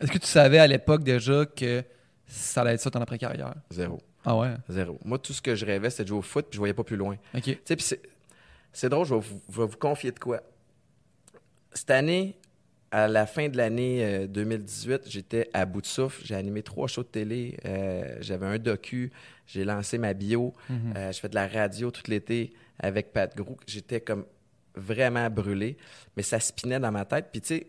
Est-ce 0.00 0.10
que 0.10 0.18
tu 0.18 0.26
savais 0.26 0.58
à 0.58 0.66
l'époque 0.66 1.04
déjà 1.04 1.46
que 1.46 1.84
ça 2.26 2.62
allait 2.62 2.74
être 2.74 2.80
ça 2.80 2.90
ton 2.90 3.00
après-carrière? 3.00 3.54
Zéro. 3.70 4.00
Ah 4.24 4.36
ouais? 4.36 4.54
Zéro. 4.68 4.98
Moi, 5.04 5.18
tout 5.18 5.32
ce 5.32 5.40
que 5.40 5.54
je 5.54 5.64
rêvais, 5.64 5.90
c'était 5.90 6.04
de 6.04 6.08
jouer 6.08 6.18
au 6.18 6.22
foot, 6.22 6.46
puis 6.50 6.56
je 6.56 6.58
voyais 6.58 6.74
pas 6.74 6.84
plus 6.84 6.96
loin. 6.96 7.16
OK. 7.34 7.58
C'est 8.72 8.88
drôle, 8.90 9.06
je 9.06 9.14
vais, 9.14 9.20
vous, 9.20 9.40
je 9.50 9.60
vais 9.60 9.66
vous 9.66 9.76
confier 9.78 10.10
de 10.10 10.18
quoi. 10.18 10.42
Cette 11.72 11.90
année, 11.90 12.36
à 12.96 13.08
la 13.08 13.26
fin 13.26 13.48
de 13.48 13.56
l'année 13.58 14.04
euh, 14.04 14.26
2018, 14.26 15.02
j'étais 15.06 15.50
à 15.52 15.66
bout 15.66 15.82
de 15.82 15.86
souffle. 15.86 16.22
J'ai 16.24 16.34
animé 16.34 16.62
trois 16.62 16.88
shows 16.88 17.02
de 17.02 17.08
télé. 17.08 17.56
euh, 17.66 18.16
j'avais 18.20 18.46
un 18.46 18.58
docu. 18.58 19.12
J'ai 19.46 19.64
lancé 19.64 19.98
ma 19.98 20.14
bio. 20.14 20.54
euh, 20.70 21.12
je 21.12 21.20
fais 21.20 21.28
de 21.28 21.34
la 21.34 21.46
radio 21.46 21.90
tout 21.90 22.02
l'été 22.08 22.54
avec 22.78 23.12
Pat 23.12 23.34
Grou. 23.36 23.56
J'étais 23.66 24.00
comme 24.00 24.24
vraiment 24.74 25.28
brûlé. 25.28 25.76
Mais 26.16 26.22
ça 26.22 26.40
spinait 26.40 26.80
dans 26.80 26.90
ma 26.90 27.04
tête. 27.04 27.26
Puis, 27.30 27.42
tu 27.42 27.48
sais, 27.48 27.66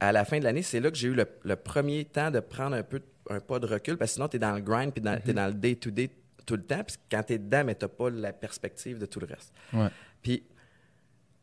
à 0.00 0.10
la 0.10 0.24
fin 0.24 0.38
de 0.38 0.44
l'année, 0.44 0.62
c'est 0.62 0.80
là 0.80 0.90
que 0.90 0.96
j'ai 0.96 1.08
eu 1.08 1.14
le, 1.14 1.26
le 1.44 1.56
premier 1.56 2.04
temps 2.06 2.30
de 2.30 2.40
prendre 2.40 2.74
un 2.74 2.82
peu 2.82 3.02
un 3.30 3.40
pas 3.40 3.58
de 3.58 3.66
recul 3.66 3.96
parce 3.98 4.12
que 4.12 4.14
sinon, 4.14 4.28
tu 4.28 4.36
es 4.36 4.40
dans 4.40 4.52
le 4.54 4.60
grind 4.62 4.92
puis 4.92 5.00
dans, 5.02 5.20
tu 5.20 5.30
es 5.30 5.34
dans 5.34 5.46
le 5.46 5.54
day-to-day 5.54 6.10
tout 6.46 6.56
le 6.56 6.62
temps. 6.64 6.82
Puis 6.82 6.96
quand 7.10 7.22
tu 7.22 7.34
es 7.34 7.38
dedans, 7.38 7.62
mais 7.64 7.74
tu 7.74 7.86
pas 7.86 8.08
la 8.10 8.32
perspective 8.32 8.98
de 8.98 9.06
tout 9.06 9.20
le 9.20 9.26
reste. 9.26 9.52
Ouais. 9.72 9.88
Puis 10.22 10.42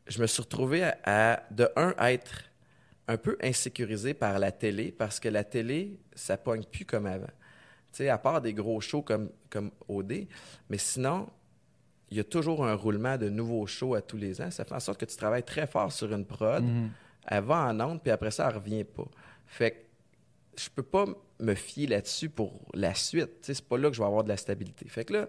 je 0.07 0.19
me 0.19 0.26
suis 0.27 0.41
retrouvé 0.41 0.84
à, 0.84 0.97
à, 1.06 1.43
de 1.51 1.69
un, 1.76 1.93
à 1.97 2.11
être 2.11 2.48
un 3.10 3.18
peu 3.18 3.38
insécurisé 3.41 4.14
par 4.14 4.38
la 4.38 4.52
télé 4.52 4.91
parce 4.91 5.19
que 5.19 5.27
la 5.27 5.44
télé, 5.44 5.99
ça 6.14 6.38
pogne 6.38 6.64
plus 6.64 6.86
comme 6.86 7.07
avant. 7.07 7.26
Tu 7.91 8.03
sais, 8.03 8.10
à 8.10 8.19
part 8.19 8.40
des 8.40 8.53
gros 8.53 8.80
shows 8.81 9.02
comme, 9.02 9.31
comme 9.49 9.72
OD, 9.88 10.27
mais 10.69 10.77
sinon, 10.77 11.27
il 12.11 12.18
y 12.18 12.19
a 12.19 12.23
toujours 12.23 12.64
un 12.64 12.76
roulement 12.76 13.18
de 13.18 13.27
nouveaux 13.27 13.65
shows 13.65 13.95
à 13.95 14.03
tous 14.03 14.18
les 14.18 14.40
ans. 14.41 14.52
Ça 14.52 14.64
fait 14.64 14.76
en 14.76 14.80
sorte 14.80 14.99
que 14.99 15.06
tu 15.06 15.18
travailles 15.18 15.44
très 15.44 15.65
fort 15.65 15.91
sur 15.91 16.14
une 16.14 16.23
prod, 16.23 16.64
elle 17.27 17.44
va 17.44 17.65
en 17.65 17.80
onde, 17.81 18.02
puis 18.02 18.11
après 18.11 18.30
ça, 18.30 18.48
elle 18.48 18.57
revient 18.57 18.84
pas. 18.84 19.07
Fait 19.48 19.72
que 19.72 19.77
je 20.61 20.69
peux 20.69 20.84
pas 20.84 21.06
me 21.40 21.56
fier 21.56 21.88
là-dessus 21.88 22.30
pour 22.30 22.61
la 22.76 22.94
suite. 22.94 23.41
Tu 23.41 23.48
sais, 23.48 23.53
c'est 23.56 23.68
pas 23.68 23.77
là 23.80 23.90
que 23.90 23.95
je 23.95 24.02
vais 24.02 24.07
avoir 24.07 24.23
de 24.23 24.30
la 24.30 24.38
stabilité. 24.38 24.88
Fait 24.88 25.06
que 25.06 25.14
là, 25.14 25.27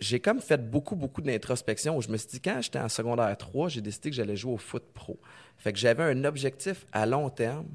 j'ai 0.00 0.20
comme 0.20 0.40
fait 0.40 0.70
beaucoup, 0.70 0.96
beaucoup 0.96 1.20
d'introspection 1.22 1.96
où 1.96 2.02
je 2.02 2.08
me 2.08 2.16
suis 2.16 2.28
dit, 2.28 2.40
quand 2.40 2.60
j'étais 2.60 2.78
en 2.78 2.88
secondaire 2.88 3.36
3, 3.36 3.68
j'ai 3.68 3.80
décidé 3.80 4.10
que 4.10 4.16
j'allais 4.16 4.36
jouer 4.36 4.52
au 4.52 4.56
foot 4.58 4.84
pro. 4.94 5.18
Fait 5.56 5.72
que 5.72 5.78
j'avais 5.78 6.02
un 6.04 6.24
objectif 6.24 6.86
à 6.92 7.06
long 7.06 7.30
terme 7.30 7.66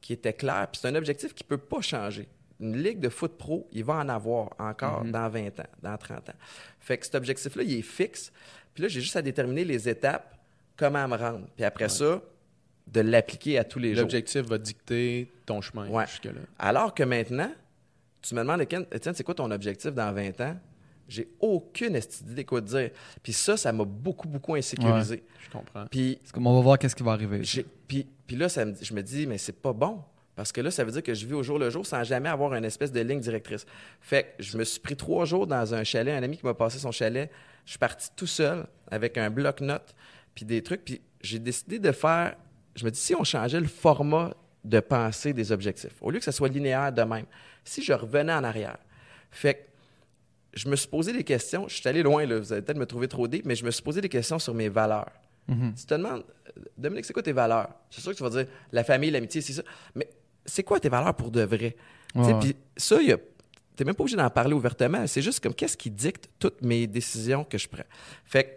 qui 0.00 0.12
était 0.12 0.32
clair. 0.32 0.68
Puis 0.72 0.80
c'est 0.80 0.88
un 0.88 0.94
objectif 0.94 1.34
qui 1.34 1.44
peut 1.44 1.58
pas 1.58 1.80
changer. 1.80 2.28
Une 2.58 2.76
ligue 2.82 3.00
de 3.00 3.08
foot 3.08 3.36
pro, 3.38 3.68
il 3.72 3.84
va 3.84 3.94
en 3.94 4.08
avoir 4.08 4.50
encore 4.58 5.04
dans 5.04 5.28
20 5.28 5.60
ans, 5.60 5.66
dans 5.82 5.96
30 5.96 6.28
ans. 6.30 6.34
Fait 6.78 6.98
que 6.98 7.04
cet 7.06 7.14
objectif-là, 7.14 7.62
il 7.62 7.78
est 7.78 7.82
fixe. 7.82 8.32
Puis 8.74 8.82
là, 8.82 8.88
j'ai 8.88 9.00
juste 9.00 9.16
à 9.16 9.22
déterminer 9.22 9.64
les 9.64 9.88
étapes, 9.88 10.36
comment 10.76 11.06
me 11.08 11.16
rendre. 11.16 11.46
Puis 11.56 11.64
après 11.64 11.88
ça, 11.88 12.20
de 12.86 13.00
l'appliquer 13.00 13.58
à 13.58 13.64
tous 13.64 13.78
les 13.78 13.94
jours. 13.94 14.02
L'objectif 14.02 14.42
va 14.42 14.58
dicter 14.58 15.30
ton 15.46 15.60
chemin 15.60 15.88
Ouais. 15.88 16.06
jusque-là. 16.06 16.40
Alors 16.58 16.94
que 16.94 17.02
maintenant, 17.02 17.52
tu 18.20 18.34
me 18.34 18.40
demandes, 18.40 18.60
Étienne, 18.62 19.14
c'est 19.14 19.24
quoi 19.24 19.34
ton 19.34 19.50
objectif 19.50 19.92
dans 19.92 20.12
20 20.12 20.40
ans? 20.40 20.56
J'ai 21.10 21.28
aucune 21.40 21.98
d'idée 22.24 22.44
quoi 22.44 22.60
te 22.62 22.66
dire. 22.68 22.90
Puis 23.22 23.32
ça, 23.32 23.56
ça 23.56 23.72
m'a 23.72 23.84
beaucoup, 23.84 24.28
beaucoup 24.28 24.54
insécurisé. 24.54 25.24
Je 25.44 25.50
comprends. 25.50 25.86
Puis 25.90 26.18
C'est 26.24 26.32
comme 26.32 26.46
on 26.46 26.54
va 26.54 26.60
voir 26.60 26.78
qu'est-ce 26.78 26.94
qui 26.96 27.02
va 27.02 27.12
arriver. 27.12 27.42
Puis, 27.88 28.06
puis 28.26 28.36
là, 28.36 28.48
ça 28.48 28.64
me- 28.64 28.74
je 28.80 28.94
me 28.94 29.02
dis, 29.02 29.26
mais 29.26 29.36
c'est 29.36 29.60
pas 29.60 29.72
bon. 29.72 30.00
Parce 30.36 30.52
que 30.52 30.60
là, 30.60 30.70
ça 30.70 30.84
veut 30.84 30.92
dire 30.92 31.02
que 31.02 31.12
je 31.12 31.26
vis 31.26 31.34
au 31.34 31.42
jour 31.42 31.58
le 31.58 31.68
jour 31.68 31.84
sans 31.84 32.02
jamais 32.04 32.28
avoir 32.30 32.54
une 32.54 32.64
espèce 32.64 32.92
de 32.92 33.00
ligne 33.00 33.20
directrice. 33.20 33.66
Fait 34.00 34.34
que 34.38 34.42
je 34.42 34.56
me 34.56 34.64
suis 34.64 34.80
pris 34.80 34.96
trois 34.96 35.24
jours 35.26 35.46
dans 35.46 35.74
un 35.74 35.84
chalet, 35.84 36.14
un 36.16 36.22
ami 36.22 36.38
qui 36.38 36.46
m'a 36.46 36.54
passé 36.54 36.78
son 36.78 36.92
chalet. 36.92 37.30
Je 37.66 37.70
suis 37.72 37.78
parti 37.78 38.08
tout 38.16 38.26
seul 38.28 38.66
avec 38.90 39.18
un 39.18 39.28
bloc-notes, 39.28 39.94
puis 40.34 40.44
des 40.46 40.62
trucs. 40.62 40.84
Puis 40.84 41.00
j'ai 41.20 41.38
décidé 41.40 41.78
de 41.78 41.92
faire. 41.92 42.36
Je 42.76 42.84
me 42.86 42.90
dis, 42.90 42.98
si 43.00 43.14
on 43.14 43.24
changeait 43.24 43.60
le 43.60 43.66
format 43.66 44.32
de 44.64 44.78
pensée 44.80 45.32
des 45.32 45.52
objectifs, 45.52 45.94
au 46.00 46.10
lieu 46.10 46.18
que 46.20 46.24
ça 46.24 46.32
soit 46.32 46.48
linéaire 46.48 46.92
de 46.92 47.02
même, 47.02 47.26
si 47.64 47.82
je 47.82 47.92
revenais 47.92 48.32
en 48.32 48.44
arrière. 48.44 48.78
Fait 49.30 49.54
que 49.54 49.60
je 50.52 50.68
me 50.68 50.76
suis 50.76 50.88
posé 50.88 51.12
des 51.12 51.24
questions. 51.24 51.68
Je 51.68 51.74
suis 51.76 51.88
allé 51.88 52.02
loin, 52.02 52.24
là. 52.26 52.38
Vous 52.38 52.52
allez 52.52 52.62
peut-être 52.62 52.78
me 52.78 52.86
trouver 52.86 53.08
trop 53.08 53.26
deep, 53.28 53.44
mais 53.46 53.54
je 53.54 53.64
me 53.64 53.70
suis 53.70 53.82
posé 53.82 54.00
des 54.00 54.08
questions 54.08 54.38
sur 54.38 54.54
mes 54.54 54.68
valeurs. 54.68 55.10
Mhm. 55.48 55.74
Tu 55.76 55.84
te 55.86 55.94
demandes, 55.94 56.24
Dominique, 56.76 57.04
c'est 57.04 57.12
quoi 57.12 57.22
tes 57.22 57.32
valeurs? 57.32 57.68
C'est 57.90 58.00
sûr 58.00 58.12
que 58.12 58.16
tu 58.16 58.22
vas 58.22 58.30
dire 58.30 58.46
la 58.72 58.84
famille, 58.84 59.10
l'amitié, 59.10 59.40
c'est 59.40 59.52
ça. 59.52 59.62
Mais 59.94 60.08
c'est 60.44 60.62
quoi 60.62 60.78
tes 60.80 60.88
valeurs 60.88 61.14
pour 61.14 61.30
de 61.30 61.42
vrai? 61.42 61.76
Tu 62.14 62.20
Ouais. 62.20 62.38
Puis 62.40 62.56
ça, 62.76 62.96
a- 62.96 63.16
t'es 63.76 63.84
même 63.84 63.94
pas 63.94 64.02
obligé 64.02 64.16
d'en 64.16 64.28
parler 64.30 64.52
ouvertement. 64.54 65.06
C'est 65.06 65.22
juste 65.22 65.40
comme 65.40 65.54
qu'est-ce 65.54 65.76
qui 65.76 65.90
dicte 65.90 66.28
toutes 66.38 66.62
mes 66.62 66.86
décisions 66.86 67.44
que 67.44 67.56
je 67.58 67.68
prends? 67.68 67.84
Fait 68.24 68.44
que 68.44 68.48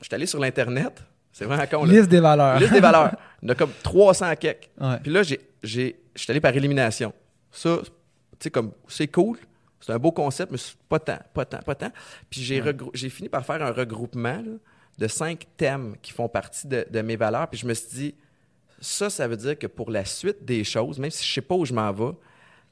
je 0.00 0.06
suis 0.06 0.14
allé 0.14 0.26
sur 0.26 0.40
l'Internet. 0.40 1.02
C'est 1.32 1.44
vraiment 1.44 1.66
con, 1.66 1.84
là. 1.84 1.92
Liste 1.92 2.08
des 2.08 2.20
valeurs. 2.20 2.58
Liste 2.58 2.72
des 2.72 2.80
valeurs. 2.80 3.12
Il 3.42 3.46
y 3.46 3.50
en 3.50 3.52
a 3.52 3.54
comme 3.54 3.70
300 3.84 4.34
quelques. 4.36 4.68
Ouais. 4.80 4.98
Puis 5.00 5.12
là, 5.12 5.22
j'ai, 5.22 5.38
j'ai, 5.62 6.00
je 6.16 6.22
suis 6.22 6.30
allé 6.32 6.40
par 6.40 6.54
élimination. 6.56 7.12
Ça, 7.52 7.78
tu 7.82 7.90
sais, 8.40 8.50
comme, 8.50 8.72
c'est 8.88 9.06
cool. 9.08 9.38
C'est 9.80 9.92
un 9.92 9.98
beau 9.98 10.12
concept, 10.12 10.52
mais 10.52 10.58
pas 10.88 10.98
tant, 10.98 11.18
pas 11.32 11.44
tant, 11.44 11.58
pas 11.58 11.74
tant. 11.74 11.92
Puis 12.30 12.42
j'ai, 12.42 13.08
fini 13.10 13.28
par 13.28 13.44
faire 13.44 13.62
un 13.62 13.70
regroupement 13.70 14.42
là, 14.44 14.52
de 14.98 15.06
cinq 15.08 15.46
thèmes 15.56 15.96
qui 16.02 16.12
font 16.12 16.28
partie 16.28 16.66
de, 16.66 16.86
de 16.90 17.00
mes 17.00 17.16
valeurs. 17.16 17.48
Puis 17.48 17.60
je 17.60 17.66
me 17.66 17.74
suis 17.74 17.88
dit, 17.88 18.14
ça, 18.80 19.10
ça 19.10 19.28
veut 19.28 19.36
dire 19.36 19.58
que 19.58 19.66
pour 19.66 19.90
la 19.90 20.04
suite 20.04 20.44
des 20.44 20.64
choses, 20.64 20.98
même 20.98 21.10
si 21.10 21.24
je 21.24 21.32
sais 21.32 21.40
pas 21.40 21.54
où 21.54 21.64
je 21.64 21.72
m'en 21.72 21.92
vais, 21.92 22.12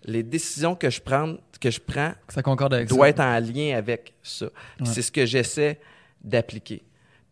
les 0.04 0.22
décisions 0.22 0.74
que 0.74 0.90
je 0.90 1.00
prends, 1.00 1.36
que 1.60 1.70
je 1.70 1.80
prends 1.80 2.12
Ça 2.28 2.42
concorde 2.42 2.74
avec 2.74 2.88
doit 2.88 3.06
ça. 3.06 3.10
être 3.10 3.20
en 3.20 3.40
lien 3.40 3.76
avec 3.76 4.14
ça. 4.22 4.46
Ouais. 4.46 4.86
C'est 4.86 5.02
ce 5.02 5.10
que 5.10 5.26
j'essaie 5.26 5.80
d'appliquer. 6.22 6.82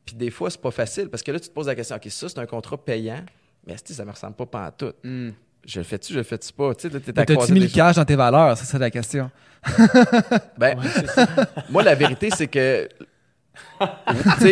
Puis 0.04 0.16
des 0.16 0.30
fois, 0.30 0.50
c'est 0.50 0.60
pas 0.60 0.70
facile 0.70 1.08
parce 1.08 1.22
que 1.22 1.32
là, 1.32 1.40
tu 1.40 1.48
te 1.48 1.54
poses 1.54 1.66
la 1.66 1.74
question, 1.74 1.96
OK, 1.96 2.06
ça, 2.10 2.28
c'est 2.28 2.38
un 2.38 2.46
contrat 2.46 2.76
payant, 2.76 3.24
mais 3.66 3.76
ça 3.76 4.04
me 4.04 4.10
ressemble 4.10 4.34
pas 4.34 4.46
pantoute? 4.46 4.96
Hmm. 5.02 5.30
Je 5.66 5.80
le 5.80 5.84
fais-tu, 5.84 6.12
je 6.12 6.18
le 6.18 6.24
fais-tu 6.24 6.52
pas? 6.52 6.74
Tu 6.74 6.90
sais, 6.90 7.12
T'as-tu 7.12 7.52
mis 7.52 7.60
le 7.60 7.68
cash 7.68 7.96
dans 7.96 8.04
tes 8.04 8.16
valeurs? 8.16 8.56
Ça, 8.56 8.64
c'est 8.64 8.78
la 8.78 8.90
question. 8.90 9.30
Ben, 10.58 10.78
moi, 11.70 11.82
la 11.82 11.94
vérité, 11.94 12.28
c'est 12.30 12.48
que. 12.48 12.88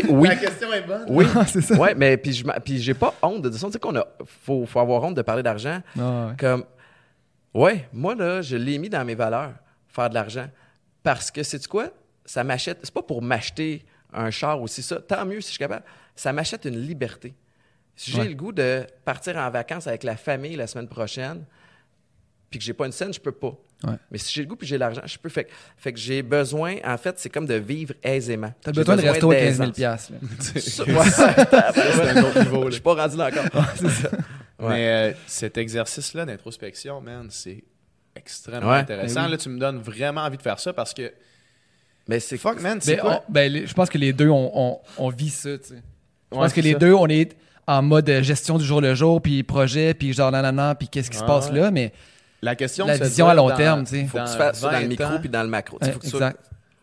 oui. 0.08 0.28
La 0.28 0.36
question 0.36 0.72
est 0.72 0.86
bonne. 0.86 1.04
Oui, 1.08 1.26
c'est 1.46 1.60
ça. 1.60 1.74
ouais, 1.74 1.94
mais 1.94 2.16
puis 2.16 2.32
je 2.32 2.44
puis 2.64 2.80
j'ai 2.80 2.94
pas 2.94 3.14
honte 3.20 3.42
de 3.42 3.50
dire 3.50 3.60
ça. 3.60 3.66
Tu 3.66 3.74
sais 3.74 3.78
qu'on 3.78 3.94
a, 3.96 4.06
faut, 4.24 4.64
faut 4.64 4.80
avoir 4.80 5.02
honte 5.02 5.14
de 5.14 5.22
parler 5.22 5.42
d'argent. 5.42 5.82
Ah, 5.98 6.28
ouais. 6.28 6.34
Comme, 6.38 6.64
ouais, 7.52 7.88
moi, 7.92 8.14
là, 8.14 8.40
je 8.40 8.56
l'ai 8.56 8.78
mis 8.78 8.88
dans 8.88 9.04
mes 9.04 9.14
valeurs, 9.14 9.52
faire 9.88 10.08
de 10.08 10.14
l'argent. 10.14 10.46
Parce 11.02 11.30
que, 11.30 11.42
c'est 11.42 11.66
quoi? 11.66 11.88
Ça 12.24 12.42
m'achète. 12.42 12.78
C'est 12.82 12.94
pas 12.94 13.02
pour 13.02 13.20
m'acheter 13.20 13.84
un 14.12 14.30
char 14.30 14.60
aussi, 14.62 14.82
ça. 14.82 14.96
Tant 15.00 15.26
mieux 15.26 15.40
si 15.40 15.48
je 15.48 15.52
suis 15.52 15.58
capable. 15.58 15.84
Ça 16.16 16.32
m'achète 16.32 16.64
une 16.64 16.80
liberté. 16.80 17.34
Si 17.96 18.10
j'ai 18.10 18.18
Ouais. 18.20 18.28
le 18.28 18.34
goût 18.34 18.52
de 18.52 18.86
partir 19.04 19.36
en 19.36 19.50
vacances 19.50 19.86
avec 19.86 20.02
la 20.02 20.16
famille 20.16 20.56
la 20.56 20.66
semaine 20.66 20.88
prochaine, 20.88 21.44
puis 22.50 22.58
que 22.58 22.64
j'ai 22.64 22.72
pas 22.72 22.86
une 22.86 22.92
scène, 22.92 23.12
je 23.12 23.20
peux 23.20 23.32
pas. 23.32 23.54
Ouais. 23.84 23.94
Mais 24.10 24.18
si 24.18 24.32
j'ai 24.32 24.42
le 24.42 24.48
goût 24.48 24.56
puis 24.56 24.66
j'ai 24.66 24.78
l'argent, 24.78 25.00
je 25.04 25.18
peux. 25.18 25.28
Fait, 25.28 25.44
que- 25.44 25.50
fait 25.76 25.92
que 25.92 25.98
j'ai 25.98 26.22
besoin, 26.22 26.76
en 26.84 26.96
fait, 26.96 27.18
c'est 27.18 27.30
comme 27.30 27.46
de 27.46 27.54
vivre 27.54 27.94
aisément. 28.02 28.52
T'as 28.62 28.72
J'ai 28.72 28.80
besoin 28.80 28.96
de 28.96 29.02
resto 29.02 29.30
à 29.30 29.34
15 29.34 29.56
000 29.56 29.70
d'aisance. 29.70 29.76
piastres, 29.76 30.12
C'est 30.40 30.82
un 30.88 32.22
autre 32.24 32.38
niveau. 32.40 32.66
je 32.66 32.70
suis 32.72 32.80
pas 32.80 32.94
rendu 32.94 33.16
là 33.16 33.28
encore. 33.28 33.64
c'est 33.76 33.88
ça. 33.88 34.10
Ouais. 34.58 34.68
Mais 34.68 34.88
euh, 34.88 35.12
cet 35.26 35.58
exercice-là 35.58 36.24
d'introspection, 36.24 37.00
man, 37.00 37.26
c'est 37.30 37.64
extrêmement 38.14 38.70
Ouais. 38.70 38.78
intéressant. 38.78 39.14
Ben 39.22 39.24
oui. 39.26 39.30
Là, 39.32 39.36
tu 39.38 39.48
me 39.48 39.58
donnes 39.58 39.78
vraiment 39.80 40.20
envie 40.22 40.36
de 40.36 40.42
faire 40.42 40.60
ça 40.60 40.72
parce 40.72 40.94
que, 40.94 41.12
Mais 42.08 42.20
c'est 42.20 42.36
fuck, 42.38 42.60
man, 42.60 42.78
c'est 42.80 42.96
Ben, 43.02 43.20
ben, 43.28 43.66
je 43.66 43.74
pense 43.74 43.88
que 43.90 43.98
les 43.98 44.12
deux, 44.12 44.28
on, 44.28 44.50
on, 44.54 44.80
on 44.98 45.08
vit 45.08 45.30
ça, 45.30 45.58
tu 45.58 45.64
sais. 45.68 45.74
Je 46.30 46.36
Ouais, 46.36 46.44
pense 46.44 46.52
que 46.52 46.60
les 46.60 46.72
ça. 46.72 46.78
deux, 46.78 46.92
on 46.94 47.06
est 47.08 47.36
en 47.66 47.82
mode 47.82 48.08
euh, 48.10 48.22
gestion 48.22 48.58
du 48.58 48.64
jour 48.64 48.80
le 48.80 48.94
jour, 48.94 49.20
puis 49.22 49.42
projet, 49.42 49.94
puis 49.94 50.12
genre 50.12 50.30
nanana, 50.32 50.74
puis 50.74 50.88
qu'est-ce 50.88 51.10
qui 51.10 51.16
se 51.16 51.24
passe 51.24 51.48
ouais. 51.50 51.58
là, 51.60 51.70
mais 51.70 51.92
La 52.42 52.56
question 52.56 52.86
la 52.86 52.96
vision 52.98 53.28
à 53.28 53.34
long 53.34 53.48
dans- 53.48 53.56
terme, 53.56 53.84
tu 53.84 53.90
sais. 53.90 54.04
faut 54.06 54.18
que 54.18 54.24
tu 54.24 54.30
dans 54.30 54.36
fasses 54.38 54.58
ça 54.60 54.66
dans 54.70 54.76
le 54.78 54.82
20 54.82 54.88
micro 54.88 55.04
ans- 55.04 55.18
puis 55.20 55.28
dans 55.28 55.42
le 55.42 55.48
macro. 55.48 55.78
Tu 55.78 55.84
sais, 55.84 55.90
Ouais, 55.90 55.94
faut 55.94 56.00
que 56.00 56.06
tu 56.06 56.16
exact. 56.16 56.40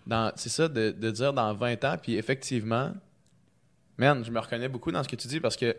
dans- 0.08 0.32
c'est 0.36 0.50
ça, 0.50 0.68
de, 0.68 0.92
de 0.92 1.12
dire 1.12 1.34
dans 1.34 1.54
20 1.54 1.84
ans, 1.84 1.96
puis 2.02 2.16
effectivement, 2.16 2.92
man, 3.98 4.24
je 4.24 4.32
me 4.32 4.40
reconnais 4.40 4.70
beaucoup 4.70 4.92
dans 4.92 5.04
ce 5.04 5.10
que 5.10 5.16
tu 5.16 5.28
dis 5.28 5.40
parce 5.40 5.58
que 5.58 5.76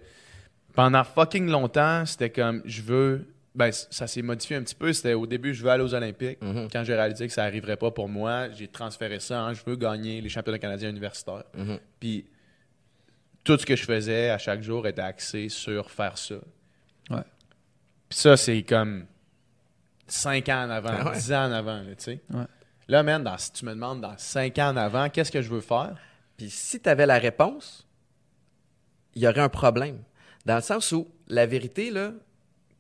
pendant 0.75 1.03
fucking 1.05 1.49
longtemps, 1.51 2.05
c'était 2.07 2.31
comme, 2.31 2.63
je 2.65 2.83
veux, 2.83 3.27
ben, 3.55 3.71
ça 3.73 4.07
s'est 4.07 4.23
modifié 4.23 4.57
un 4.57 4.63
petit 4.63 4.75
peu. 4.75 4.93
C'était 4.93 5.15
au 5.15 5.27
début, 5.27 5.55
je 5.55 5.63
veux 5.65 5.71
aller 5.71 5.83
aux 5.83 5.95
Olympiques. 5.95 6.39
Mhm. 6.43 6.69
Quand 6.73 6.85
j'ai 6.85 6.95
réalisé 6.95 7.27
que 7.27 7.33
ça 7.33 7.43
arriverait 7.45 7.77
pas 7.77 7.91
pour 7.91 8.09
moi, 8.09 8.49
j'ai 8.51 8.69
transféré 8.69 9.19
ça 9.19 9.43
en, 9.45 9.55
je 9.55 9.63
veux 9.67 9.75
gagner 9.77 10.21
les 10.21 10.29
championnats 10.29 10.59
canadiens 10.61 10.91
universitaires. 10.91 11.43
Mhm. 11.57 11.79
Puis 11.99 12.25
tout 13.45 13.59
ce 13.59 13.67
que 13.67 13.77
je 13.77 13.85
faisais 13.85 14.31
à 14.31 14.39
chaque 14.39 14.63
jour 14.63 14.87
était 14.87 15.03
axé 15.03 15.49
sur 15.49 15.91
faire 15.91 16.17
ça. 16.19 16.37
Ouais. 17.11 17.25
Puis 18.09 18.19
ça, 18.19 18.37
c'est 18.37 18.63
comme 18.63 19.07
5 20.07 20.49
ans 20.49 20.67
en 20.67 20.71
avant, 20.71 20.91
Ah 20.93 21.11
ouais. 21.11 21.17
10 21.17 21.33
ans 21.33 21.45
en 21.49 21.53
avant, 21.53 21.81
là, 21.81 21.95
tu 21.97 22.05
sais. 22.05 22.21
Ouais. 22.31 22.45
Là, 22.89 23.03
man, 23.03 23.23
dans, 23.23 23.39
si 23.39 23.53
tu 23.53 23.65
me 23.65 23.73
demandes 23.73 24.01
dans 24.01 24.17
5 24.17 24.59
ans 24.59 24.71
en 24.71 24.77
avant, 24.77 25.09
qu'est-ce 25.09 25.31
que 25.31 25.43
je 25.43 25.49
veux 25.49 25.61
faire? 25.61 25.95
Puis 26.37 26.51
si 26.51 26.81
tu 26.81 26.89
avais 26.89 27.07
la 27.07 27.19
réponse, 27.19 27.87
il 29.15 29.23
y 29.23 29.29
aurait 29.29 29.41
un 29.41 29.49
problème. 29.49 29.99
Dans 30.47 30.57
le 30.57 30.63
sens 30.63 30.91
où 30.93 31.09
la 31.29 31.47
vérité, 31.47 31.91
là, 31.91 32.13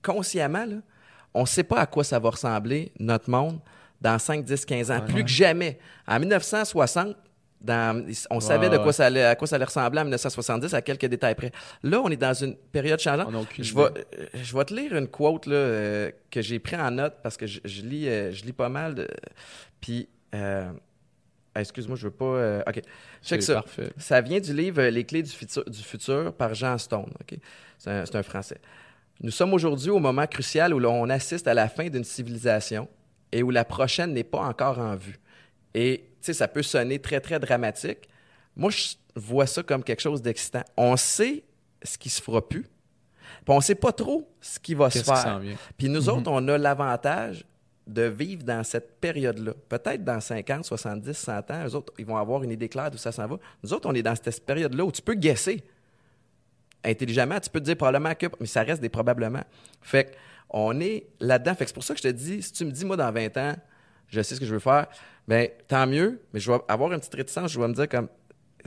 consciemment, 0.02 0.64
là, 0.64 0.76
on 1.34 1.42
ne 1.42 1.46
sait 1.46 1.62
pas 1.62 1.80
à 1.80 1.86
quoi 1.86 2.02
ça 2.02 2.18
va 2.18 2.30
ressembler, 2.30 2.92
notre 2.98 3.30
monde, 3.30 3.60
dans 4.00 4.18
5, 4.18 4.44
10, 4.44 4.64
15 4.64 4.90
ans. 4.90 5.00
Plus 5.02 5.22
que 5.22 5.30
jamais. 5.30 5.78
En 6.08 6.18
1960, 6.18 7.16
dans- 7.60 8.06
on 8.30 8.40
savait 8.40 8.70
de 8.70 8.78
quoi 8.78 8.92
ça 8.92 9.06
allait, 9.06 9.24
à 9.24 9.36
quoi 9.36 9.46
ça 9.46 9.56
allait 9.56 9.64
ressembler 9.64 10.00
en 10.00 10.04
1970, 10.04 10.72
à 10.72 10.82
quelques 10.82 11.06
détails 11.06 11.34
près. 11.34 11.52
Là, 11.82 12.00
on 12.00 12.08
est 12.08 12.16
dans 12.16 12.32
une 12.32 12.56
période 12.56 12.98
changeante. 12.98 13.28
Je 13.58 13.74
vais, 13.74 13.82
euh, 13.82 14.26
je 14.34 14.56
vais 14.56 14.64
te 14.64 14.74
lire 14.74 14.96
une 14.96 15.08
quote 15.08 15.46
là, 15.46 15.56
euh, 15.56 16.10
que 16.30 16.40
j'ai 16.40 16.58
pris 16.58 16.76
en 16.76 16.90
note 16.90 17.16
parce 17.22 17.36
que 17.36 17.46
je, 17.46 17.60
je 17.64 17.82
lis, 17.82 18.08
euh, 18.08 18.32
je 18.32 18.44
lis 18.44 18.52
pas 18.52 18.68
mal. 18.68 18.94
De... 18.94 19.08
Puis, 19.80 20.08
euh, 20.34 20.70
excuse-moi, 21.54 21.96
je 21.96 22.04
veux 22.04 22.12
pas. 22.12 22.60
OK. 22.66 22.80
Check 23.22 23.42
ça. 23.42 23.54
parfait. 23.54 23.92
Ça 23.98 24.20
vient 24.20 24.40
du 24.40 24.54
livre 24.54 24.82
Les 24.82 25.04
clés 25.04 25.22
du 25.22 25.30
futur, 25.30 25.64
du 25.64 25.82
futur 25.82 26.32
par 26.32 26.54
Jean 26.54 26.78
Stone. 26.78 27.12
OK? 27.20 27.38
C'est 27.78 28.14
un, 28.14 28.22
Français. 28.22 28.58
Nous 29.22 29.30
sommes 29.30 29.52
aujourd'hui 29.52 29.90
au 29.90 29.98
moment 29.98 30.26
crucial 30.26 30.72
où 30.72 30.78
l'on 30.78 31.08
assiste 31.10 31.46
à 31.46 31.54
la 31.54 31.68
fin 31.68 31.88
d'une 31.88 32.04
civilisation 32.04 32.88
et 33.32 33.42
où 33.42 33.50
la 33.50 33.64
prochaine 33.64 34.12
n'est 34.14 34.24
pas 34.24 34.40
encore 34.40 34.78
en 34.78 34.96
vue. 34.96 35.18
Et, 35.74 36.04
sais, 36.26 36.32
ça 36.32 36.48
peut 36.48 36.62
sonner 36.62 36.98
très, 36.98 37.20
très 37.20 37.38
dramatique. 37.38 38.08
Moi, 38.56 38.70
je 38.70 38.94
vois 39.14 39.46
ça 39.46 39.62
comme 39.62 39.82
quelque 39.84 40.00
chose 40.00 40.22
d'excitant. 40.22 40.62
On 40.76 40.96
sait 40.96 41.44
ce 41.82 41.96
qui 41.98 42.10
se 42.10 42.20
fera 42.20 42.46
plus, 42.46 42.62
puis 42.62 43.54
on 43.54 43.60
sait 43.60 43.74
pas 43.74 43.92
trop 43.92 44.28
ce 44.40 44.58
qui 44.58 44.74
va 44.74 44.90
se 44.90 45.02
faire. 45.02 45.40
Puis 45.78 45.88
nous 45.88 46.08
autres, 46.08 46.30
on 46.30 46.46
a 46.48 46.58
l'avantage 46.58 47.44
de 47.86 48.02
vivre 48.02 48.44
dans 48.44 48.62
cette 48.62 49.00
période-là. 49.00 49.52
Peut-être 49.68 50.04
dans 50.04 50.20
50, 50.20 50.64
70, 50.64 51.12
100 51.12 51.50
ans, 51.50 51.66
eux 51.66 51.74
autres, 51.74 51.92
ils 51.98 52.06
vont 52.06 52.16
avoir 52.16 52.42
une 52.42 52.50
idée 52.50 52.68
claire 52.68 52.90
d'où 52.90 52.98
ça 52.98 53.10
s'en 53.10 53.26
va. 53.26 53.36
Nous 53.64 53.72
autres, 53.72 53.88
on 53.88 53.94
est 53.94 54.02
dans 54.02 54.14
cette 54.14 54.44
période-là 54.44 54.84
où 54.84 54.92
tu 54.92 55.02
peux 55.02 55.14
guesser. 55.14 55.64
Intelligemment, 56.84 57.40
tu 57.40 57.50
peux 57.50 57.60
te 57.60 57.64
dire 57.64 57.76
probablement 57.76 58.14
que, 58.14 58.26
mais 58.38 58.46
ça 58.46 58.62
reste 58.62 58.80
des 58.80 58.88
probablement. 58.88 59.42
Fait 59.82 60.16
on 60.50 60.80
est 60.80 61.06
là-dedans. 61.20 61.54
Fait 61.54 61.64
que 61.64 61.70
c'est 61.70 61.74
pour 61.74 61.84
ça 61.84 61.94
que 61.94 62.00
je 62.00 62.08
te 62.08 62.12
dis, 62.12 62.42
si 62.42 62.52
tu 62.52 62.64
me 62.64 62.70
dis, 62.70 62.84
moi, 62.84 62.96
dans 62.96 63.10
20 63.10 63.36
ans, 63.36 63.56
je 64.08 64.20
sais 64.20 64.34
ce 64.34 64.40
que 64.40 64.46
je 64.46 64.52
veux 64.52 64.60
faire, 64.60 64.88
bien, 65.30 65.46
tant 65.68 65.86
mieux, 65.86 66.20
mais 66.32 66.40
je 66.40 66.50
vais 66.50 66.58
avoir 66.68 66.92
une 66.92 66.98
petite 67.00 67.14
réticence, 67.14 67.52
je 67.52 67.60
vais 67.60 67.68
me 67.68 67.74
dire 67.74 67.88
comme, 67.88 68.08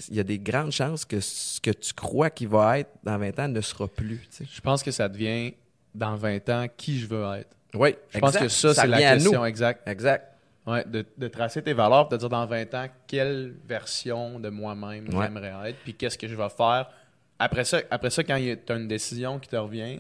il 0.10 0.16
y 0.16 0.20
a 0.20 0.24
des 0.24 0.40
grandes 0.40 0.72
chances 0.72 1.06
que 1.06 1.20
ce 1.20 1.62
que 1.62 1.70
tu 1.72 1.94
crois 1.94 2.30
qu'il 2.32 2.48
va 2.48 2.80
être 2.80 2.90
dans 3.04 3.18
20 3.18 3.40
ans 3.40 3.48
ne 3.48 3.62
sera 3.62 3.88
plus. 3.88 4.20
tu 4.32 4.38
sais. 4.38 4.46
Je 4.52 4.62
pense 4.62 4.82
que 4.82 4.90
ça 4.92 5.08
devient, 5.08 5.54
dans 5.94 6.16
20 6.16 6.50
ans, 6.50 6.66
qui 6.76 7.00
je 7.00 7.06
veux 7.08 7.24
être. 7.38 7.56
Oui, 7.76 7.96
Je 8.10 8.20
pense 8.20 8.30
exact. 8.32 8.42
que 8.46 8.48
ça, 8.50 8.74
c'est 8.74 8.88
la 8.88 8.98
question 9.14 9.40
nous. 9.42 9.46
exacte. 9.46 9.88
Exact. 9.88 10.30
Ouais, 10.66 10.84
de, 10.86 11.06
de 11.18 11.28
tracer 11.28 11.62
tes 11.62 11.74
valeurs, 11.74 12.08
de 12.08 12.16
dire 12.18 12.30
dans 12.30 12.46
20 12.46 12.74
ans 12.74 12.88
quelle 13.06 13.54
version 13.68 14.40
de 14.40 14.50
moi-même 14.50 15.08
Ouais. 15.14 15.26
j'aimerais 15.26 15.70
être, 15.72 15.78
puis 15.84 15.94
qu'est-ce 15.94 16.18
que 16.18 16.28
je 16.28 16.36
vais 16.36 16.50
faire. 16.50 16.90
Après 17.38 17.66
ça, 17.66 17.82
après 17.92 18.10
ça 18.10 18.24
quand 18.24 18.38
tu 18.38 18.72
as 18.72 18.76
une 18.76 18.88
décision 18.88 19.38
qui 19.40 19.50
te 19.50 19.56
revient, 19.58 20.00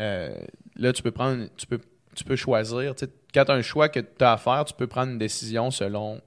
euh, 0.00 0.36
là, 0.76 0.92
tu 0.92 1.02
peux 1.02 1.10
prendre, 1.12 1.46
tu 1.56 1.66
peux, 1.66 1.80
tu 2.16 2.24
peux 2.24 2.36
choisir. 2.36 2.94
Quand 3.34 3.44
tu 3.44 3.50
as 3.50 3.54
un 3.54 3.62
choix 3.62 3.88
que 3.88 4.00
tu 4.00 4.24
as 4.24 4.32
à 4.32 4.36
faire, 4.36 4.64
tu 4.64 4.74
peux 4.74 4.86
prendre 4.86 5.12
une 5.12 5.18
décision 5.18 5.70
selon 5.70 6.20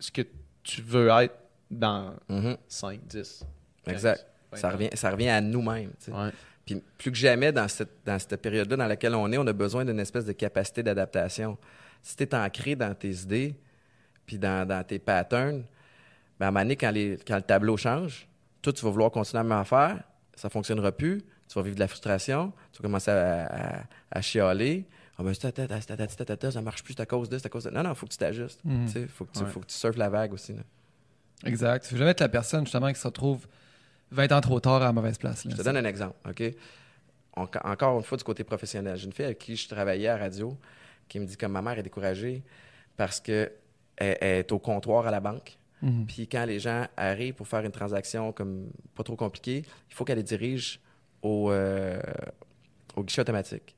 ce 0.00 0.10
que 0.10 0.22
tu 0.62 0.82
veux 0.82 1.08
être 1.08 1.34
dans 1.70 2.14
Mhm. 2.28 2.56
5, 2.68 3.00
10. 3.06 3.44
Exact. 3.86 4.26
15, 4.50 4.60
Ça 4.60 4.68
20 4.68 4.68
ans. 4.68 4.76
revient, 4.78 4.90
ça 4.94 5.10
revient 5.10 5.28
à 5.28 5.40
nous-mêmes. 5.40 5.92
Ouais. 6.08 6.30
Puis 6.64 6.82
plus 6.98 7.10
que 7.10 7.16
jamais, 7.16 7.52
dans 7.52 7.68
cette, 7.68 7.90
dans 8.04 8.18
cette 8.18 8.40
période-là 8.40 8.76
dans 8.76 8.86
laquelle 8.86 9.14
on 9.14 9.30
est, 9.32 9.38
on 9.38 9.46
a 9.46 9.52
besoin 9.52 9.84
d'une 9.84 10.00
espèce 10.00 10.24
de 10.24 10.32
capacité 10.32 10.82
d'adaptation. 10.82 11.56
Si 12.02 12.16
tu 12.16 12.22
es 12.24 12.34
ancré 12.34 12.74
dans 12.76 12.94
tes 12.94 13.10
idées, 13.10 13.54
puis 14.26 14.38
dans, 14.38 14.66
dans 14.66 14.84
tes 14.84 14.98
patterns, 14.98 15.64
ben 16.38 16.46
à 16.46 16.48
un 16.48 16.50
moment 16.52 16.60
donné, 16.64 16.76
quand, 16.76 16.90
les- 16.90 17.18
quand 17.26 17.36
le 17.36 17.42
tableau 17.42 17.76
change, 17.76 18.28
toi, 18.62 18.72
tu 18.72 18.84
vas 18.84 18.90
vouloir 18.90 19.10
continuer 19.10 19.40
à 19.40 19.44
me 19.44 19.64
faire, 19.64 20.02
ça 20.34 20.48
fonctionnera 20.48 20.92
plus, 20.92 21.22
tu 21.48 21.54
vas 21.54 21.62
vivre 21.62 21.74
de 21.76 21.80
la 21.80 21.88
frustration, 21.88 22.52
tu 22.72 22.82
vas 22.82 22.88
commencer 22.88 23.10
à, 23.10 23.46
à- 23.80 23.82
à 24.10 24.20
chialer. 24.20 24.84
Ah 25.18 25.24
ben, 25.24 25.34
ça 25.34 26.62
marche 26.62 26.84
plus, 26.84 26.94
c'est 26.94 27.00
à 27.00 27.06
cause 27.06 27.28
de, 27.28 27.38
c'est 27.38 27.46
à 27.46 27.48
cause 27.48 27.64
de. 27.64 27.70
Non, 27.70 27.82
non, 27.82 27.90
il 27.90 27.96
faut 27.96 28.06
que 28.06 28.12
tu 28.12 28.18
t'ajustes. 28.18 28.60
Mhm. 28.64 28.86
Tu 28.86 28.92
sais, 28.92 29.06
faut 29.08 29.24
que 29.24 29.32
tu, 29.32 29.42
Ouais. 29.42 29.50
faut 29.50 29.60
que 29.60 29.66
tu 29.66 29.74
surfes 29.74 29.96
la 29.96 30.08
vague 30.08 30.32
aussi. 30.32 30.52
là. 30.52 30.62
Exact. 31.44 31.84
Tu 31.86 31.94
veux 31.94 31.98
jamais 31.98 32.12
être 32.12 32.20
la 32.20 32.28
personne, 32.28 32.64
justement, 32.64 32.92
qui 32.92 33.00
se 33.00 33.06
retrouve 33.06 33.46
20 34.12 34.30
ans 34.32 34.40
trop 34.40 34.60
tard 34.60 34.76
à 34.82 34.86
la 34.86 34.92
mauvaise 34.92 35.18
place. 35.18 35.44
là. 35.44 35.50
Je 35.52 35.56
te 35.56 35.62
donne 35.62 35.76
un 35.76 35.84
exemple, 35.84 36.14
OK? 36.28 36.42
Encore 37.36 37.98
une 37.98 38.04
fois, 38.04 38.18
du 38.18 38.24
côté 38.24 38.42
professionnel. 38.44 38.96
J'ai 38.96 39.06
une 39.06 39.12
fille 39.12 39.24
avec 39.24 39.38
qui 39.38 39.54
je 39.56 39.68
travaillais 39.68 40.08
à 40.08 40.16
radio 40.16 40.56
qui 41.08 41.20
me 41.20 41.26
dit 41.26 41.36
que 41.36 41.46
ma 41.46 41.62
mère 41.62 41.78
est 41.78 41.82
découragée 41.82 42.42
parce 42.96 43.20
qu'elle 43.20 43.52
elle 43.96 44.16
est 44.20 44.52
au 44.52 44.58
comptoir 44.58 45.06
à 45.06 45.10
la 45.10 45.20
banque. 45.20 45.56
Mhm. 45.82 46.06
Puis 46.06 46.26
quand 46.28 46.44
les 46.44 46.58
gens 46.58 46.86
arrivent 46.96 47.34
pour 47.34 47.46
faire 47.46 47.60
une 47.64 47.70
transaction 47.70 48.32
comme 48.32 48.68
pas 48.96 49.04
trop 49.04 49.14
compliquée, 49.16 49.62
il 49.88 49.94
faut 49.94 50.04
qu'elle 50.04 50.18
les 50.18 50.24
dirige 50.24 50.80
au, 51.22 51.50
euh, 51.50 52.00
au 52.96 53.02
guichet 53.04 53.22
automatique. 53.22 53.74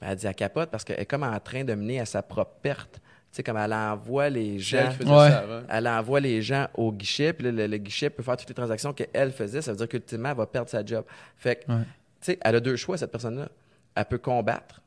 Ben, 0.00 0.08
elle 0.10 0.16
dit 0.16 0.26
elle 0.26 0.34
capote 0.34 0.70
parce 0.70 0.84
qu'elle 0.84 1.00
est 1.00 1.06
comme 1.06 1.22
en 1.22 1.38
train 1.40 1.64
de 1.64 1.74
mener 1.74 2.00
à 2.00 2.04
sa 2.06 2.22
propre 2.22 2.56
perte. 2.62 2.94
Tu 2.94 3.38
sais, 3.38 3.42
comme 3.42 3.56
elle 3.56 3.72
envoie 3.72 4.28
les 4.30 4.58
gens. 4.60 4.78
Elle 4.78 4.92
faisait 4.92 5.10
Ouais. 5.10 5.28
ça 5.30 5.38
avant. 5.40 5.62
Elle 5.68 5.88
envoie 5.88 6.20
les 6.20 6.40
gens 6.40 6.68
au 6.74 6.92
guichet, 6.92 7.32
puis 7.32 7.50
le, 7.50 7.66
le 7.66 7.76
guichet 7.78 8.08
peut 8.10 8.22
faire 8.22 8.36
toutes 8.36 8.48
les 8.48 8.54
transactions 8.54 8.92
qu'elle 8.92 9.32
faisait. 9.32 9.60
Ça 9.60 9.72
veut 9.72 9.76
dire 9.78 9.88
qu'ultimement, 9.88 10.30
elle 10.30 10.36
va 10.36 10.46
perdre 10.46 10.70
sa 10.70 10.84
job. 10.84 11.04
Fait 11.36 11.56
que, 11.64 11.72
Ouais. 11.72 11.78
tu 11.80 11.86
sais, 12.20 12.38
elle 12.40 12.56
a 12.56 12.60
deux 12.60 12.76
choix, 12.76 12.96
cette 12.96 13.10
personne-là. 13.10 13.48
Elle 13.96 14.04
peut 14.04 14.18
combattre, 14.18 14.80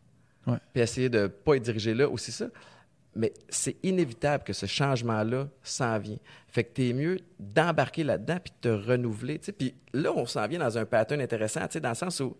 Ouais. 0.45 0.57
puis 0.71 0.81
essayer 0.81 1.09
de 1.09 1.23
ne 1.23 1.27
pas 1.27 1.55
être 1.55 1.63
dirigée 1.63 1.93
là, 1.93 2.07
aussi 2.09 2.31
ça. 2.31 2.45
Mais 3.15 3.33
c'est 3.49 3.75
inévitable 3.83 4.43
que 4.45 4.53
ce 4.53 4.65
changement-là 4.65 5.47
s'en 5.63 5.97
vient. 5.99 6.17
Fait 6.57 6.63
que 6.63 6.73
t'es 6.73 6.91
mieux 6.91 7.19
d'embarquer 7.39 8.03
là-dedans 8.03 8.39
puis 8.43 8.51
de 8.63 8.67
te 8.67 8.89
renouveler. 8.89 9.37
tu. 9.37 9.53
Puis 9.53 9.75
là, 9.93 10.11
on 10.11 10.25
s'en 10.25 10.47
vient 10.47 10.57
dans 10.57 10.75
un 10.75 10.85
pattern 10.85 11.21
intéressant, 11.21 11.67
tu 11.67 11.79
dans 11.79 11.89
le 11.89 11.93
sens 11.93 12.19
où 12.19 12.35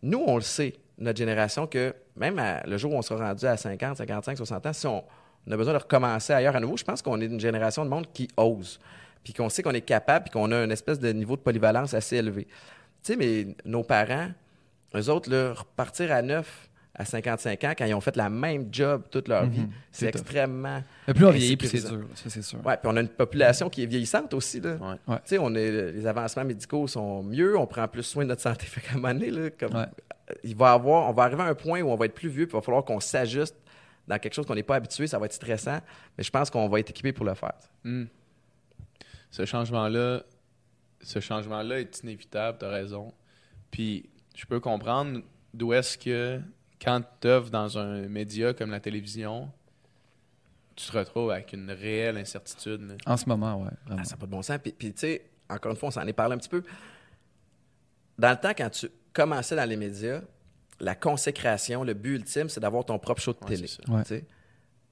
nous, 0.00 0.22
on 0.24 0.36
le 0.36 0.42
sait, 0.42 0.74
notre 0.96 1.18
génération, 1.18 1.66
que 1.66 1.92
même 2.14 2.40
le 2.64 2.76
jour 2.76 2.92
où 2.92 2.96
on 2.96 3.02
sera 3.02 3.30
rendu 3.30 3.44
à 3.44 3.56
50, 3.56 3.96
55, 3.96 4.36
60 4.36 4.66
ans, 4.66 4.72
si 4.72 4.86
on, 4.86 5.02
a 5.50 5.56
besoin 5.56 5.72
de 5.72 5.78
recommencer 5.78 6.32
ailleurs 6.32 6.54
à 6.54 6.60
nouveau, 6.60 6.76
je 6.76 6.84
pense 6.84 7.02
qu'on 7.02 7.20
est 7.20 7.26
une 7.26 7.40
génération 7.40 7.84
de 7.84 7.90
monde 7.90 8.06
qui 8.12 8.28
ose. 8.36 8.78
Puis 9.24 9.32
qu'on 9.32 9.48
sait 9.48 9.64
qu'on 9.64 9.72
est 9.72 9.80
capable, 9.80 10.26
puis 10.26 10.34
qu'on 10.34 10.52
a 10.52 10.62
une 10.62 10.70
espèce 10.70 11.00
de 11.00 11.10
niveau 11.10 11.34
de 11.34 11.42
polyvalence 11.42 11.94
assez 11.94 12.18
élevé. 12.18 12.46
Tu 13.02 13.16
mais 13.16 13.48
nos 13.64 13.82
parents, 13.82 14.28
eux 14.94 15.10
autres, 15.10 15.28
là, 15.28 15.52
repartir 15.52 16.12
à 16.12 16.22
neuf 16.22 16.70
à 16.94 17.04
55 17.06 17.64
ans, 17.64 17.72
quand 17.76 17.84
ils 17.86 17.94
ont 17.94 18.00
fait 18.02 18.16
la 18.16 18.28
même 18.28 18.68
job 18.70 19.04
toute 19.10 19.26
leur 19.28 19.46
vie, 19.46 19.66
c'est 19.90 20.06
extrêmement. 20.06 20.82
Mais 21.08 21.14
plus 21.14 21.24
on 21.24 21.30
vieillit, 21.30 21.56
plus 21.56 21.68
c'est 21.68 21.88
dur. 21.88 22.06
Ça, 22.14 22.28
c'est 22.28 22.42
sûr. 22.42 22.64
Ouais, 22.66 22.76
puis 22.76 22.86
on 22.92 22.96
a 22.96 23.00
une 23.00 23.08
population 23.08 23.70
qui 23.70 23.82
est 23.82 23.86
vieillissante 23.86 24.34
aussi. 24.34 24.60
Là. 24.60 24.74
Ouais. 24.74 24.96
Ouais. 25.08 25.16
Tu 25.16 25.22
sais, 25.24 25.38
on 25.38 25.54
est, 25.54 25.92
les 25.92 26.06
avancements 26.06 26.44
médicaux 26.44 26.86
sont 26.86 27.22
mieux, 27.22 27.56
on 27.56 27.66
prend 27.66 27.88
plus 27.88 28.02
soin 28.02 28.24
de 28.24 28.28
notre 28.28 28.42
santé. 28.42 28.66
Fait 28.66 28.82
qu'à 28.82 28.92
un 28.92 28.94
moment 28.96 29.14
donné, 29.14 29.30
là, 29.30 29.50
comme, 29.50 29.74
Ouais. 29.74 29.86
il 30.44 30.54
va 30.54 30.72
avoir, 30.72 31.08
on 31.08 31.12
va 31.12 31.22
arriver 31.24 31.42
à 31.42 31.46
un 31.46 31.54
point 31.54 31.80
où 31.80 31.88
on 31.90 31.96
va 31.96 32.04
être 32.04 32.14
plus 32.14 32.28
vieux, 32.28 32.46
puis 32.46 32.52
il 32.52 32.58
va 32.58 32.62
falloir 32.62 32.84
qu'on 32.84 33.00
s'ajuste 33.00 33.56
dans 34.06 34.18
quelque 34.18 34.34
chose 34.34 34.44
qu'on 34.44 34.54
n'est 34.54 34.62
pas 34.62 34.76
habitué. 34.76 35.06
Ça 35.06 35.18
va 35.18 35.24
être 35.26 35.32
stressant, 35.32 35.80
mais 36.18 36.24
je 36.24 36.30
pense 36.30 36.50
qu'on 36.50 36.68
va 36.68 36.78
être 36.80 36.90
équipé 36.90 37.12
pour 37.12 37.24
le 37.24 37.34
faire. 37.34 37.54
Hmm. 37.84 38.04
Ce 39.30 39.46
changement-là, 39.46 40.24
ce 41.00 41.20
changement-là 41.20 41.80
est 41.80 42.02
inévitable, 42.02 42.58
tu 42.58 42.66
as 42.66 42.68
raison. 42.68 43.14
Puis 43.70 44.10
je 44.36 44.44
peux 44.44 44.60
comprendre 44.60 45.20
d'où 45.54 45.72
est-ce 45.72 45.96
que 45.96 46.38
quand 46.82 47.02
tu 47.20 47.28
œuvres 47.28 47.50
dans 47.50 47.78
un 47.78 48.08
média 48.08 48.52
comme 48.54 48.70
la 48.70 48.80
télévision, 48.80 49.50
tu 50.74 50.86
te 50.86 50.96
retrouves 50.96 51.30
avec 51.30 51.52
une 51.52 51.70
réelle 51.70 52.16
incertitude. 52.16 52.80
là. 52.88 52.94
En 53.06 53.16
ce 53.16 53.28
moment, 53.28 53.62
ouais. 53.62 53.70
Ah, 53.90 54.04
ça 54.04 54.12
n'a 54.12 54.16
pas 54.16 54.26
de 54.26 54.30
bon 54.30 54.42
sens. 54.42 54.58
Puis, 54.62 54.72
puis, 54.72 54.92
tu 54.92 55.00
sais, 55.00 55.24
encore 55.48 55.72
une 55.72 55.76
fois, 55.78 55.88
on 55.88 55.92
s'en 55.92 56.06
est 56.06 56.12
parlé 56.12 56.34
un 56.34 56.38
petit 56.38 56.48
peu. 56.48 56.62
Dans 58.18 58.30
le 58.30 58.36
temps, 58.36 58.52
quand 58.56 58.70
tu 58.70 58.88
commençais 59.12 59.54
dans 59.56 59.68
les 59.68 59.76
médias, 59.76 60.22
la 60.80 60.94
consécration, 60.94 61.84
le 61.84 61.94
but 61.94 62.16
ultime, 62.16 62.48
c'est 62.48 62.60
d'avoir 62.60 62.84
ton 62.84 62.98
propre 62.98 63.20
show 63.20 63.32
de 63.32 63.38
Ouais, 63.40 63.46
télé. 63.54 63.68
Ouais. 63.88 64.02
Tu 64.02 64.08
sais. 64.08 64.24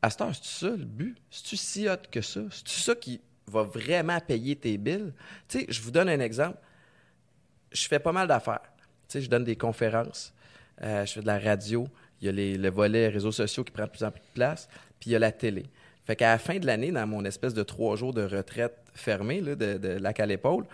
À 0.03 0.11
cette 0.11 0.21
heure, 0.21 0.35
c'est 0.35 0.67
ça 0.67 0.71
le 0.71 0.85
but? 0.85 1.17
C'est-tu 1.31 1.57
si 1.57 1.89
hot 1.89 1.97
que 2.11 2.21
ça? 2.21 2.41
C'est-tu 2.51 2.75
ça 2.79 2.95
qui 2.95 3.21
va 3.47 3.63
vraiment 3.63 4.19
payer 4.21 4.57
tes 4.57 4.79
billes? 4.79 5.13
Tu 5.49 5.61
sais, 5.61 5.67
je 5.69 5.81
vous 5.83 5.91
donne 5.91 6.09
un 6.09 6.21
exemple. 6.21 6.59
Je 7.73 7.87
fais 7.87 7.99
pas 7.99 8.13
mal 8.13 8.27
d'affaires. 8.29 8.63
Tu 9.09 9.15
sais, 9.15 9.21
je 9.23 9.29
donne 9.29 9.45
des 9.45 9.57
conférences, 9.57 10.33
euh, 10.83 11.05
je 11.07 11.13
fais 11.13 11.21
de 11.21 11.27
la 11.27 11.39
radio, 11.39 11.87
il 12.21 12.27
y 12.27 12.29
a 12.29 12.33
les, 12.33 12.57
le 12.57 12.71
volet 12.71 13.09
réseaux 13.09 13.33
sociaux 13.33 13.65
qui 13.65 13.73
prend 13.73 13.85
de 13.85 13.91
plus 13.91 14.05
en 14.05 14.11
plus 14.11 14.21
de 14.21 14.33
place, 14.35 14.69
puis 14.99 15.11
il 15.11 15.13
y 15.13 15.17
a 15.17 15.19
la 15.19 15.33
télé. 15.33 15.67
Fait 16.05 16.17
qu'à 16.17 16.31
la 16.33 16.39
fin 16.39 16.59
de 16.59 16.67
l'année, 16.67 16.91
dans 16.93 17.07
mon 17.07 17.25
espèce 17.25 17.55
de 17.55 17.63
trois 17.63 17.97
jours 17.97 18.13
de 18.15 18.23
retraite 18.23 18.77
fermée, 18.95 19.41
là, 19.41 19.55
de, 19.55 19.79
de 19.79 19.89
lac 19.89 20.19
à 20.21 20.27
l'épaule, 20.27 20.67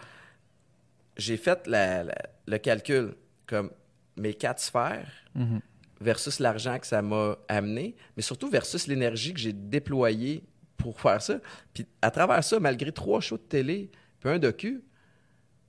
j'ai 1.17 1.37
fait 1.37 1.67
la- 1.67 2.05
la- 2.05 2.15
le 2.47 2.59
calcul 2.59 3.15
comme 3.47 3.71
mes 4.17 4.35
quatre 4.35 4.61
sphères 4.61 5.11
Mhm. 5.35 5.61
versus 6.01 6.41
l'argent 6.41 6.79
que 6.79 6.87
ça 6.87 7.03
m'a 7.03 7.37
amené, 7.49 7.97
mais 8.17 8.23
surtout 8.23 8.49
versus 8.49 8.87
l'énergie 8.87 9.33
que 9.35 9.41
j'ai 9.41 9.53
déployée 9.53 10.43
pour 10.77 11.01
faire 11.01 11.21
ça. 11.23 11.39
Puis 11.75 11.87
à 12.03 12.11
travers 12.11 12.43
ça, 12.45 12.61
malgré 12.61 12.93
trois 12.93 13.21
shows 13.21 13.39
de 13.39 13.43
télé, 13.43 13.91
puis 14.21 14.31
un 14.31 14.39
docu, 14.39 14.83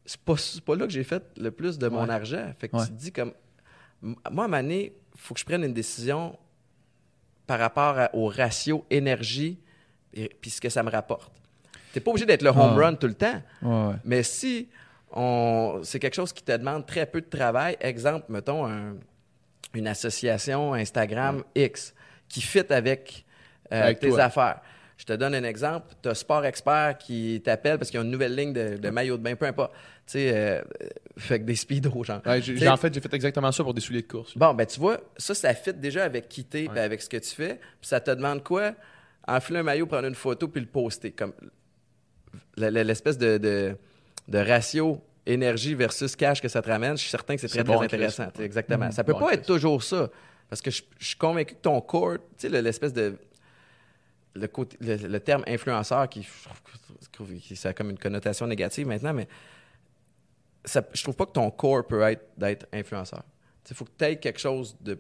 c'est 0.06 0.20
pas, 0.22 0.36
pas 0.66 0.76
là 0.76 0.86
que 0.86 0.94
j'ai 0.94 1.04
fait 1.04 1.24
le 1.38 1.52
plus 1.52 1.78
de 1.78 1.88
mon 1.88 2.04
Ouais. 2.06 2.10
argent. 2.14 2.54
Fait 2.60 2.70
que 2.70 2.78
Ouais. 2.78 2.84
tu 2.86 2.90
te 2.92 2.96
dis 2.98 3.12
comme... 3.12 3.34
Moi, 4.02 4.46
à 4.46 4.48
il 5.16 5.20
faut 5.20 5.34
que 5.34 5.40
je 5.40 5.46
prenne 5.46 5.64
une 5.64 5.74
décision 5.74 6.38
par 7.46 7.60
rapport 7.60 7.98
à- 7.98 8.10
au 8.14 8.28
ratio 8.28 8.86
énergie 8.90 9.60
et 10.14 10.30
puis 10.42 10.50
ce 10.52 10.62
que 10.62 10.70
ça 10.70 10.84
me 10.84 10.90
rapporte. 10.90 11.32
T'es 11.94 12.00
pas 12.00 12.12
obligé 12.12 12.26
d'être 12.26 12.42
le 12.44 12.50
home 12.50 12.78
run 12.78 12.96
tout 12.96 13.08
le 13.08 13.14
temps. 13.16 13.42
Ouais, 13.62 13.88
ouais. 13.88 13.96
Mais 14.04 14.24
si 14.24 14.70
on, 15.12 15.80
c'est 15.84 16.00
quelque 16.00 16.14
chose 16.16 16.34
qui 16.34 16.44
te 16.44 16.52
demande 16.52 16.86
très 16.86 17.06
peu 17.06 17.22
de 17.22 17.26
travail, 17.30 17.78
exemple, 17.80 18.26
mettons 18.30 18.66
un- 18.68 18.98
une 19.74 19.88
association 19.88 20.74
Instagram 20.74 21.44
X 21.56 21.94
qui 22.28 22.42
fit 22.42 22.72
avec, 22.72 23.26
euh, 23.72 23.84
Avec 23.84 24.00
tes 24.00 24.10
toi. 24.10 24.24
affaires. 24.24 24.62
Je 24.98 25.06
te 25.06 25.14
donne 25.14 25.36
un 25.36 25.44
exemple. 25.44 25.94
Tu 26.02 26.10
as 26.10 26.16
Sport 26.16 26.44
Expert 26.46 26.98
qui 26.98 27.40
t'appelle 27.46 27.78
parce 27.78 27.92
qu'il 27.92 28.00
y 28.00 28.02
a 28.02 28.06
une 28.06 28.12
nouvelle 28.12 28.36
ligne 28.36 28.52
de, 28.52 28.78
de 28.78 28.90
maillot 28.90 29.18
de 29.18 29.22
bain, 29.22 29.36
peu 29.36 29.46
importe. 29.46 29.72
Tu 29.74 30.14
sais, 30.14 30.32
euh, 30.36 30.62
fait 31.18 31.40
que 31.40 31.46
des 31.46 31.56
speedos, 31.56 32.04
genre. 32.04 32.22
Ouais, 32.26 32.42
j'ai- 32.42 32.68
en 32.68 32.78
fait, 32.78 32.92
j'ai 32.94 33.00
fait 33.02 33.14
exactement 33.14 33.52
ça 33.52 33.64
pour 33.64 33.74
des 33.76 33.82
souliers 33.82 34.02
de 34.02 34.08
course. 34.08 34.36
Bon, 34.38 34.54
ben 34.56 34.66
tu 34.66 34.80
vois, 34.80 35.00
ça, 35.18 35.36
ça 35.36 35.54
fit 35.54 35.74
déjà 35.74 36.04
avec 36.04 36.28
qui 36.30 36.44
t'es, 36.46 36.64
Ouais. 36.64 36.70
puis 36.70 36.80
avec 36.80 37.02
ce 37.02 37.10
que 37.10 37.18
tu 37.18 37.30
fais. 37.30 37.56
Puis 37.80 37.88
ça 37.90 38.00
te 38.00 38.10
demande 38.12 38.44
quoi? 38.44 38.74
Enfiler 39.28 39.60
un 39.60 39.64
maillot, 39.64 39.86
prendre 39.86 40.08
une 40.08 40.16
photo, 40.16 40.48
puis 40.48 40.62
le 40.62 40.68
poster. 40.68 41.12
Comme 41.12 41.34
le- 42.58 42.70
le- 42.70 42.82
l'espèce 42.84 43.18
de, 43.18 43.38
de, 43.38 43.76
de 44.28 44.38
ratio 44.40 45.02
énergie 45.26 45.76
versus 45.76 46.16
cash 46.16 46.42
que 46.42 46.48
ça 46.48 46.62
te 46.62 46.70
ramène, 46.70 46.94
je 46.98 47.02
suis 47.02 47.10
certain 47.12 47.36
que 47.36 47.42
c'est 47.42 47.48
très, 47.50 47.64
bon, 47.64 47.82
intéressant. 47.82 48.30
Exactement. 48.40 48.86
Mhm. 48.86 48.92
Ça 48.92 49.04
peut 49.04 49.14
Bon, 49.14 49.20
pas 49.20 49.34
être 49.34 49.46
toujours 49.46 49.84
ça. 49.84 50.10
Parce 50.50 50.62
que 50.62 50.72
je, 50.72 50.82
je 50.98 51.08
suis 51.10 51.18
convaincu 51.18 51.56
que 51.56 51.60
ton 51.62 51.82
core, 51.82 52.14
tu 52.14 52.20
sais, 52.38 52.50
le- 52.50 52.62
l'espèce 52.62 52.94
de. 52.94 53.16
Le, 54.40 54.48
côté- 54.48 54.78
le, 54.82 54.96
le 55.08 55.20
terme 55.20 55.44
influenceur, 55.48 56.08
qui, 56.10 56.28
ça 57.56 57.70
a 57.70 57.74
comme 57.74 57.90
une 57.90 57.98
connotation 58.00 58.48
négative 58.48 58.88
maintenant, 58.88 59.14
mais 59.14 59.28
ça, 60.66 60.84
je 60.94 61.02
trouve 61.04 61.16
pas 61.16 61.26
que 61.26 61.32
ton 61.32 61.50
core 61.52 61.86
peut 61.88 62.02
être 62.02 62.26
d'être 62.38 62.68
influenceur. 62.74 63.24
Il 63.70 63.76
faut 63.76 63.86
que 63.86 63.92
tu 63.98 64.06
aies 64.06 64.18
quelque 64.20 64.40
chose 64.40 64.78
de 64.82 64.98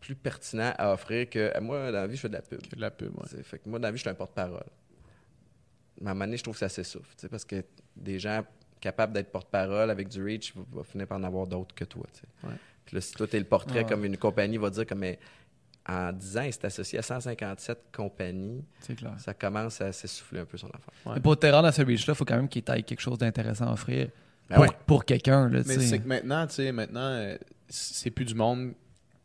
plus 0.00 0.14
pertinent 0.14 0.72
à 0.78 0.92
offrir 0.92 1.28
que 1.30 1.58
moi, 1.60 1.86
dans 1.92 2.00
la 2.00 2.06
vie, 2.06 2.16
je 2.16 2.22
fais 2.22 2.28
de 2.28 2.34
la 2.34 2.42
pub. 2.42 2.66
Que 2.66 2.76
de 2.76 2.80
la 2.80 2.90
pub, 2.90 3.12
ouais. 3.18 3.42
Fait 3.42 3.58
que 3.58 3.68
moi, 3.68 3.78
dans 3.78 3.88
la 3.88 3.92
vie, 3.92 3.98
je 3.98 4.02
suis 4.02 4.10
un 4.10 4.14
porte-parole. 4.14 4.64
Mais 6.00 6.08
à 6.08 6.10
un 6.10 6.14
moment 6.14 6.24
donné, 6.24 6.36
je 6.38 6.42
trouve 6.42 6.54
que 6.54 6.60
ça 6.60 6.68
s'essouffle. 6.68 7.14
Parce 7.30 7.44
que 7.44 7.64
des 7.96 8.18
gens 8.18 8.44
capables 8.80 9.12
d'être 9.12 9.30
porte-parole 9.30 9.90
avec 9.90 10.08
du 10.08 10.22
reach, 10.24 10.54
va, 10.56 10.62
va 10.72 10.82
finir 10.84 11.06
par 11.06 11.18
en 11.18 11.22
avoir 11.24 11.46
d'autres 11.46 11.74
que 11.74 11.84
toi. 11.84 12.04
Puis 12.84 12.96
là, 12.96 13.00
si 13.00 13.12
toi, 13.14 13.26
tu 13.28 13.36
es 13.36 13.38
le 13.38 13.44
portrait, 13.46 13.80
Ouais. 13.80 13.88
comme 13.88 14.04
une 14.04 14.16
compagnie 14.16 14.56
va 14.56 14.70
dire, 14.70 14.86
comme, 14.86 14.98
mais 14.98 15.18
en 15.88 16.12
10 16.12 16.38
ans, 16.38 16.42
il 16.42 16.52
s'est 16.52 16.64
associé 16.66 16.98
à 16.98 17.02
157 17.02 17.78
compagnies, 17.92 18.64
C'est 18.80 18.94
clair. 18.94 19.12
ça 19.18 19.34
commence 19.34 19.80
à 19.80 19.90
s'essouffler 19.92 20.40
un 20.40 20.44
peu 20.44 20.56
son 20.56 20.68
affaire. 20.68 21.12
Ouais. 21.12 21.20
Pour 21.20 21.36
te 21.38 21.46
rendre 21.46 21.66
à 21.68 21.72
ce 21.72 21.82
reach-là, 21.82 22.12
il 22.14 22.16
faut 22.16 22.24
quand 22.24 22.36
même 22.36 22.48
qu'il 22.48 22.62
taille 22.62 22.84
quelque 22.84 23.00
chose 23.00 23.18
d'intéressant 23.18 23.66
à 23.68 23.72
offrir 23.72 24.08
Ben 24.48 24.56
pour, 24.56 24.64
ouais. 24.64 24.70
pour 24.86 25.04
quelqu'un. 25.04 25.48
Mais 25.48 25.62
c'est 25.64 25.98
que 25.98 26.06
maintenant, 26.06 26.46
tu 26.46 26.54
sais, 26.54 26.70
maintenant, 26.72 27.00
euh, 27.10 27.36
c'est 27.68 28.10
plus 28.10 28.24
du 28.24 28.34
monde. 28.34 28.72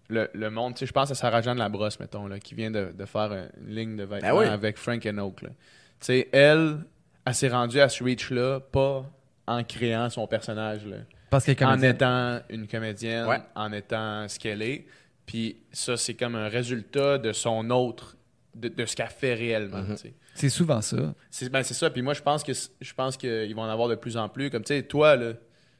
Le, 0.10 0.30
le 0.34 0.50
monde, 0.50 0.74
tu 0.74 0.80
sais, 0.80 0.86
je 0.88 0.94
pense 0.94 1.12
à 1.12 1.16
Sarah 1.16 1.42
Jeanne 1.42 1.58
Labrosse, 1.58 2.00
mettons, 2.00 2.28
là, 2.28 2.40
qui 2.40 2.56
vient 2.56 2.72
de, 2.72 2.94
de 2.98 3.06
faire 3.06 3.32
une 3.60 3.76
ligne 3.76 3.98
de 3.98 4.04
vêtements 4.06 4.30
Ben 4.30 4.38
oui. 4.40 4.46
avec 4.46 4.78
Frank 4.78 5.06
and 5.06 5.18
Oak. 5.18 5.42
là. 5.42 5.50
Tu 5.50 5.56
sais, 6.00 6.30
elle, 6.32 6.78
elle 7.26 7.34
s'est 7.36 7.50
rendue 7.50 7.80
à 7.82 7.90
ce 7.90 8.04
reach-là, 8.04 8.62
pas 8.62 9.06
en 9.48 9.64
créant 9.64 10.10
son 10.10 10.26
personnage, 10.26 10.86
là. 10.86 10.98
Parce 11.30 11.46
en 11.62 11.82
étant 11.82 12.40
une 12.50 12.68
comédienne, 12.68 13.28
Ouais. 13.28 13.42
en 13.54 13.72
étant 13.74 14.28
ce 14.30 14.40
qu'elle 14.40 14.62
est. 14.62 14.86
Puis 15.28 15.58
ça, 15.72 15.96
c'est 15.98 16.16
comme 16.16 16.34
un 16.36 16.48
résultat 16.48 17.20
de 17.20 17.32
son 17.34 17.70
autre, 17.70 18.16
de, 18.56 18.70
de 18.70 18.86
ce 18.86 18.96
qu'elle 18.96 19.08
fait 19.10 19.36
réellement. 19.36 19.84
Sais. 19.96 20.14
c'est 20.34 20.50
souvent 20.50 20.82
ça. 20.82 21.14
C'est 21.30 21.50
ben, 21.50 21.62
c'est 21.62 21.76
ça. 21.76 21.90
Puis 21.92 22.02
moi, 22.02 22.16
je 22.16 22.22
pense 22.24 22.44
que 22.44 22.54
je 22.82 22.94
pense 22.96 23.16
qu'ils 23.18 23.54
vont 23.56 23.62
en 23.62 23.70
avoir 23.70 23.88
de 23.90 23.96
plus 23.96 24.18
en 24.18 24.30
plus. 24.30 24.50
Comme 24.50 24.64
tu 24.64 24.74
sais, 24.74 24.82
toi, 24.84 25.16
là, 25.16 25.34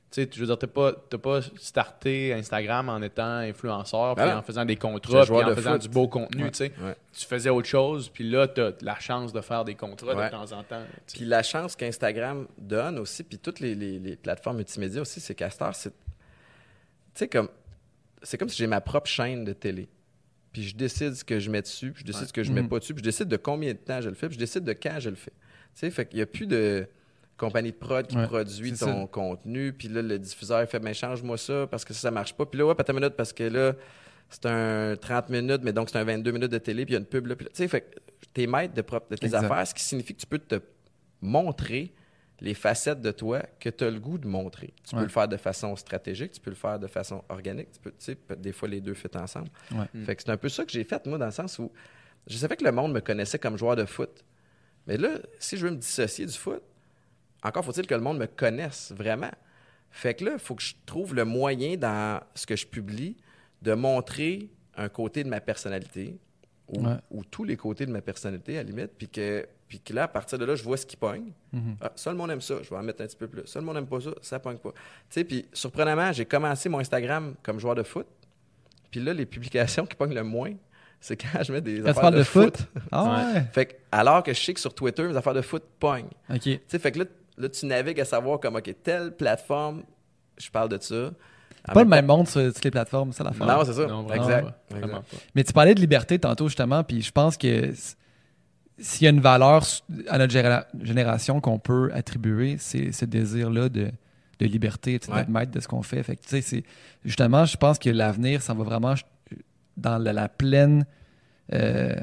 Tu 0.10 0.22
sais, 0.24 0.30
je 0.34 0.40
veux 0.40 0.46
dire, 0.46 0.58
t'as 0.58 0.68
pas, 0.68 0.94
t'as 1.10 1.18
pas 1.18 1.40
starté 1.60 2.34
Instagram 2.34 2.88
en 2.88 3.02
étant 3.02 3.26
influenceur, 3.40 4.16
puis 4.16 4.26
non. 4.26 4.36
en 4.38 4.42
faisant 4.42 4.64
des 4.64 4.76
contrats, 4.78 5.24
puis 5.26 5.34
en 5.34 5.56
faisant 5.56 5.72
foot. 5.74 5.82
du 5.82 5.90
beau 5.90 6.08
contenu, 6.08 6.44
Ouais. 6.44 6.52
tu 6.52 6.58
sais. 6.60 6.72
Ouais. 6.82 6.96
Tu 7.12 7.26
faisais 7.26 7.50
autre 7.50 7.68
chose, 7.68 8.08
puis 8.10 8.30
là, 8.30 8.48
t'as 8.48 8.72
la 8.82 8.98
chance 9.00 9.34
de 9.34 9.42
faire 9.42 9.66
des 9.66 9.76
contrats 9.76 10.16
Ouais. 10.16 10.26
de 10.28 10.32
temps 10.32 10.52
en 10.54 10.64
temps. 10.64 10.82
Puis 11.14 11.26
la 11.26 11.44
chance 11.44 11.76
qu'Instagram 11.76 12.48
donne 12.58 13.00
aussi, 13.00 13.24
puis 13.24 13.38
toutes 13.38 13.60
les, 13.60 13.76
les- 13.76 14.00
les 14.00 14.16
plateformes 14.16 14.58
multimédia 14.58 15.02
aussi, 15.02 15.20
c'est 15.20 15.36
qu'à 15.36 15.50
c'est. 15.74 15.90
Tu 15.92 15.96
sais, 17.16 17.28
comme. 17.28 17.50
C'est 18.24 18.38
comme 18.38 18.50
si 18.50 18.58
j'ai 18.58 18.68
ma 18.68 18.82
propre 18.82 19.08
chaîne 19.08 19.44
de 19.46 19.54
télé. 19.54 19.88
Puis 20.54 20.64
je 20.64 20.76
décide 20.76 21.14
ce 21.14 21.24
que 21.24 21.40
je 21.40 21.50
mets 21.52 21.62
dessus, 21.62 21.92
puis 21.92 22.02
je 22.02 22.06
décide 22.08 22.22
Ouais. 22.24 22.28
ce 22.28 22.34
que 22.34 22.44
je 22.44 22.52
mets 22.52 22.64
pas 22.64 22.80
dessus, 22.80 22.94
puis 22.94 23.04
je 23.04 23.10
décide 23.10 23.28
de 23.28 23.38
combien 23.38 23.74
de 23.74 23.78
temps 23.78 24.02
je 24.02 24.10
le 24.10 24.16
fais, 24.16 24.28
puis 24.28 24.36
je 24.36 24.40
décide 24.40 24.64
de 24.64 24.74
quand 24.74 25.00
je 25.00 25.10
le 25.10 25.16
fais. 25.16 25.32
Tu 25.32 25.82
sais, 25.82 25.92
fait 25.92 26.06
qu'il 26.08 26.18
n'y 26.18 26.24
a 26.24 26.26
plus 26.26 26.48
de 26.48 26.88
compagnie 27.38 27.72
de 27.72 27.76
prod 27.78 28.08
qui 28.08 28.18
Ouais, 28.18 28.26
produit 28.26 28.74
ton 28.74 29.06
contenu, 29.06 29.72
puis 29.74 29.88
là, 29.90 30.02
le 30.02 30.18
diffuseur 30.18 30.68
fait, 30.68 30.80
mais 30.80 30.96
change-moi 30.96 31.38
ça 31.38 31.68
parce 31.70 31.86
que 31.86 31.94
ça, 31.94 32.00
ça 32.02 32.12
marche 32.12 32.34
pas. 32.34 32.46
Puis 32.48 32.58
là, 32.58 32.66
ouais, 32.66 32.74
pas 32.76 32.84
ta 32.84 32.94
minute 32.94 33.14
parce 33.16 33.32
que 33.34 33.44
là, 33.44 33.74
c'est 34.30 34.48
un 34.48 34.96
30 34.96 35.30
minutes, 35.30 35.62
mais 35.64 35.72
donc 35.74 35.90
c'est 35.92 35.98
un 36.00 36.04
22 36.04 36.32
minutes 36.32 36.52
de 36.52 36.58
télé, 36.58 36.86
puis 36.86 36.94
il 36.94 36.96
y 36.96 36.98
a 36.98 37.00
une 37.02 37.06
pub 37.06 37.28
là. 37.28 37.36
Puis 37.36 37.46
là, 37.46 37.52
tu 37.54 37.58
sais, 37.58 37.68
fait 37.68 37.82
que 37.82 38.00
t'es 38.34 38.48
maître 38.48 38.74
de, 38.74 38.82
propre- 38.82 39.12
de 39.12 39.16
tes 39.18 39.28
Exact. 39.28 39.44
affaires, 39.46 39.68
ce 39.68 39.76
qui 39.76 39.84
signifie 39.84 40.16
que 40.16 40.22
tu 40.22 40.26
peux 40.28 40.40
te 40.40 40.56
montrer 41.22 41.94
les 42.40 42.54
facettes 42.54 43.02
de 43.02 43.12
toi 43.12 43.42
que 43.60 43.70
tu 43.70 43.84
as 43.84 43.90
le 43.90 44.00
goût 44.00 44.18
de 44.18 44.28
montrer. 44.28 44.74
Tu 44.84 44.94
Ouais. 44.96 45.02
peux 45.02 45.06
le 45.08 45.12
faire 45.12 45.28
de 45.28 45.38
façon 45.38 45.76
stratégique, 45.76 46.32
tu 46.34 46.40
peux 46.42 46.52
le 46.52 46.56
faire 46.56 46.78
de 46.80 46.88
façon 46.88 47.24
organique, 47.30 47.72
tu 47.72 47.80
peux, 47.80 47.92
tu 47.92 47.98
sais, 48.00 48.18
des 48.38 48.52
fois 48.52 48.68
les 48.68 48.80
deux 48.82 48.94
fit 48.94 49.08
ensemble. 49.16 49.50
Ouais. 49.72 49.86
Mm. 49.94 50.04
Fait 50.06 50.16
que 50.16 50.22
c'est 50.24 50.30
un 50.32 50.38
peu 50.38 50.50
ça 50.50 50.64
que 50.66 50.72
j'ai 50.72 50.84
fait, 50.84 51.06
moi, 51.08 51.18
dans 51.18 51.26
le 51.26 51.32
sens 51.32 51.58
où 51.60 51.72
je 52.28 52.38
savais 52.38 52.56
que 52.56 52.64
le 52.64 52.72
monde 52.72 52.94
me 52.94 53.00
connaissait 53.02 53.40
comme 53.40 53.58
joueur 53.58 53.76
de 53.76 53.86
foot. 53.86 54.24
Mais 54.86 54.98
là, 54.98 55.18
si 55.40 55.58
je 55.58 55.66
veux 55.66 55.72
me 55.72 55.78
dissocier 55.78 56.26
du 56.26 56.34
foot, 56.34 56.62
encore 57.44 57.66
faut-il 57.66 57.88
que 57.88 57.96
le 57.96 58.02
monde 58.02 58.18
me 58.20 58.28
connaisse 58.28 58.92
vraiment. 58.96 59.32
Fait 59.90 60.14
que 60.14 60.26
là, 60.26 60.32
il 60.34 60.40
faut 60.40 60.54
que 60.56 60.62
je 60.64 60.76
trouve 60.86 61.16
le 61.16 61.26
moyen 61.26 61.76
dans 61.78 62.22
ce 62.36 62.46
que 62.46 62.56
je 62.56 62.68
publie 62.68 63.18
de 63.62 63.74
montrer 63.74 64.50
un 64.76 64.90
côté 64.90 65.24
de 65.24 65.30
ma 65.30 65.42
personnalité 65.42 66.20
ou, 66.68 66.86
Ouais. 66.86 66.96
ou 67.10 67.24
tous 67.24 67.44
les 67.46 67.58
côtés 67.58 67.86
de 67.86 67.92
ma 67.92 68.02
personnalité 68.02 68.60
à 68.60 68.64
la 68.64 68.70
limite, 68.70 68.92
puis 68.98 69.08
que, 69.10 69.48
puis 69.68 69.80
que 69.80 69.94
là, 69.94 70.04
à 70.04 70.08
partir 70.08 70.38
de 70.38 70.46
là, 70.46 70.56
je 70.56 70.64
vois 70.64 70.78
ce 70.78 70.86
qui 70.86 70.96
pogne. 70.96 71.32
Ah, 71.82 71.92
ça, 71.96 72.12
le 72.12 72.18
monde 72.18 72.32
aime 72.32 72.42
ça, 72.42 72.56
je 72.64 72.70
vais 72.70 72.76
en 72.78 72.84
mettre 72.84 73.02
un 73.02 73.08
petit 73.08 73.18
peu 73.18 73.28
plus. 73.28 73.46
Ça, 73.46 73.60
le 73.60 73.66
monde 73.66 73.78
aime 73.78 73.88
pas 73.88 74.00
ça, 74.00 74.12
ça 74.22 74.40
pogne 74.40 74.58
pas. 74.58 74.72
Tu 74.72 74.76
sais, 75.10 75.24
puis 75.24 75.46
surprenamment, 75.54 76.12
j'ai 76.14 76.26
commencé 76.26 76.70
mon 76.70 76.80
Instagram 76.80 77.36
comme 77.44 77.60
joueur 77.60 77.76
de 77.76 77.84
foot. 77.84 78.08
Puis 78.92 79.02
là, 79.02 79.14
les 79.14 79.26
publications 79.26 79.86
qui 79.88 79.96
pognent 79.96 80.14
le 80.16 80.24
moins, 80.24 80.54
c'est 81.02 81.18
quand 81.18 81.44
je 81.44 81.52
mets 81.52 81.62
des 81.62 81.82
Quand 81.82 81.90
affaires 81.90 82.12
de, 82.12 82.18
de 82.20 82.24
foot? 82.24 82.58
foot. 82.58 82.68
Ah 82.92 83.32
ouais. 83.34 83.44
Fait 83.54 83.66
que, 83.66 83.74
alors 83.92 84.24
que 84.24 84.34
je 84.34 84.42
sais 84.42 84.54
que 84.54 84.60
sur 84.60 84.74
Twitter, 84.74 85.04
mes 85.04 85.16
affaires 85.18 85.34
de 85.34 85.42
foot 85.42 85.64
pognent. 85.80 86.10
OK. 86.30 86.40
Tu 86.42 86.60
sais, 86.68 86.80
fait 86.80 86.92
que 86.92 87.00
là, 87.00 87.06
là, 87.38 87.50
tu 87.50 87.66
navigues 87.66 88.00
à 88.00 88.06
savoir 88.06 88.40
comme, 88.40 88.56
OK, 88.56 88.74
telle 88.84 89.16
plateforme, 89.16 89.84
je 90.38 90.50
parle 90.50 90.70
de 90.70 90.78
ça. 90.82 91.12
Pas 91.74 91.84
le 91.84 91.90
même 91.90 92.06
monde 92.06 92.30
sur 92.30 92.42
toutes 92.54 92.64
les 92.64 92.72
plateformes, 92.72 93.12
c'est 93.12 93.26
la 93.26 93.34
fin. 93.34 93.46
Non, 93.46 93.66
c'est 93.66 93.74
ça. 93.74 93.86
Non, 93.86 94.04
vraiment 94.04 94.24
exact. 94.24 94.48
Vraiment. 94.70 95.04
Mais 95.36 95.44
tu 95.44 95.52
parlais 95.52 95.76
de 95.76 95.82
liberté 95.82 96.18
tantôt, 96.18 96.48
justement, 96.48 96.82
puis 96.86 97.02
je 97.02 97.12
pense 97.12 97.36
que 97.36 97.74
s'il 98.80 99.06
y 99.06 99.08
a 99.08 99.12
une 99.12 99.22
valeur 99.22 99.64
à 100.08 100.18
notre 100.18 100.34
génération 100.84 101.42
qu'on 101.42 101.60
peut 101.60 101.90
attribuer, 101.94 102.58
c'est 102.60 102.92
ce 102.92 103.06
désir-là 103.06 103.70
de, 103.70 103.90
de 104.40 104.46
liberté, 104.46 105.00
sais, 105.02 105.12
Ouais. 105.12 105.18
d'être 105.20 105.30
maître 105.30 105.52
de 105.52 105.60
ce 105.60 105.68
qu'on 105.68 105.82
fait. 105.82 106.04
Fait 106.04 106.16
que, 106.16 106.22
c'est- 106.42 106.64
justement, 107.04 107.46
je 107.46 107.58
pense 107.58 107.80
que 107.80 107.90
l'avenir, 107.90 108.42
ça 108.42 108.54
va 108.54 108.64
vraiment 108.64 108.94
dans 109.78 109.98
la, 109.98 110.14
la 110.14 110.30
pleine, 110.30 110.86
euh, 111.54 111.96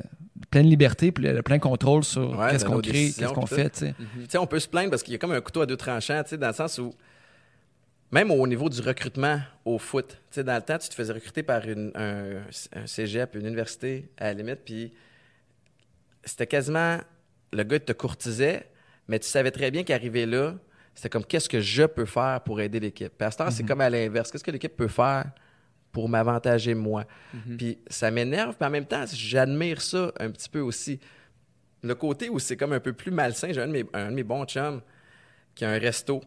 pleine 0.50 0.66
liberté, 0.68 1.12
puis 1.12 1.24
le, 1.24 1.32
le 1.32 1.42
plein 1.42 1.58
contrôle 1.58 2.02
sur 2.04 2.38
Ouais, 2.38 2.50
qu'est-ce 2.50 2.64
de 2.64 2.70
qu'on 2.70 2.80
crée, 2.80 3.12
qu'est-ce 3.16 3.32
qu'on 3.32 3.46
fait, 3.46 3.70
tu 3.70 3.78
sais. 3.80 3.94
Tu 3.98 4.30
sais, 4.30 4.38
on 4.38 4.46
peut 4.46 4.58
se 4.60 4.68
plaindre 4.68 4.90
parce 4.90 5.02
qu'il 5.02 5.12
y 5.12 5.16
a 5.16 5.18
comme 5.18 5.32
un 5.32 5.40
couteau 5.40 5.60
à 5.62 5.66
deux 5.66 5.76
tranchants, 5.76 6.22
dans 6.38 6.46
le 6.48 6.52
sens 6.52 6.78
où, 6.78 6.92
même 8.10 8.30
au 8.30 8.46
niveau 8.46 8.68
du 8.68 8.80
recrutement 8.80 9.40
au 9.64 9.78
foot, 9.78 10.18
dans 10.36 10.54
le 10.56 10.60
temps, 10.62 10.78
tu 10.78 10.88
te 10.88 10.94
faisais 10.94 11.12
recruter 11.12 11.42
par 11.42 11.66
une, 11.68 11.90
un, 11.94 12.42
un 12.74 12.86
cégep, 12.86 13.34
une 13.34 13.46
université, 13.46 14.08
à 14.18 14.24
la 14.26 14.34
limite, 14.34 14.60
puis 14.64 14.92
c'était 16.24 16.46
quasiment, 16.46 16.98
le 17.52 17.62
gars 17.62 17.80
te 17.80 17.92
courtisait, 17.92 18.70
mais 19.08 19.18
tu 19.18 19.26
savais 19.26 19.50
très 19.50 19.70
bien 19.70 19.84
qu'arriver 19.84 20.26
là, 20.26 20.54
c'était 20.94 21.10
comme, 21.10 21.24
qu'est-ce 21.24 21.48
que 21.48 21.60
je 21.60 21.84
peux 21.84 22.04
faire 22.06 22.40
pour 22.42 22.60
aider 22.60 22.78
l'équipe? 22.80 23.12
Puis 23.16 23.26
à 23.26 23.30
ce 23.30 23.38
temps, 23.38 23.50
c'est 23.50 23.64
comme 23.64 23.80
à 23.80 23.90
l'inverse. 23.90 24.30
Qu'est-ce 24.30 24.44
que 24.44 24.50
l'équipe 24.50 24.76
peut 24.76 24.88
faire 24.88 25.26
pour 25.90 26.08
m'avantager 26.08 26.74
moi? 26.74 27.04
Puis 27.58 27.78
ça 27.88 28.10
m'énerve, 28.10 28.56
puis 28.56 28.66
en 28.66 28.70
même 28.70 28.86
temps, 28.86 29.04
j'admire 29.12 29.80
ça 29.80 30.12
un 30.20 30.30
petit 30.30 30.48
peu 30.48 30.60
aussi 30.60 31.00
le 31.82 31.94
côté 31.94 32.28
où 32.30 32.38
c'est 32.38 32.56
comme 32.56 32.72
un 32.72 32.80
peu 32.80 32.92
plus 32.92 33.10
malsain. 33.10 33.52
J'ai 33.52 33.60
un 33.60 33.66
de 33.66 33.72
mes, 33.72 33.84
un 33.92 34.10
de 34.10 34.14
mes 34.14 34.22
bons 34.22 34.44
chums 34.46 34.80
qui 35.54 35.64
a 35.64 35.70
un 35.70 35.78
resto. 35.78 36.22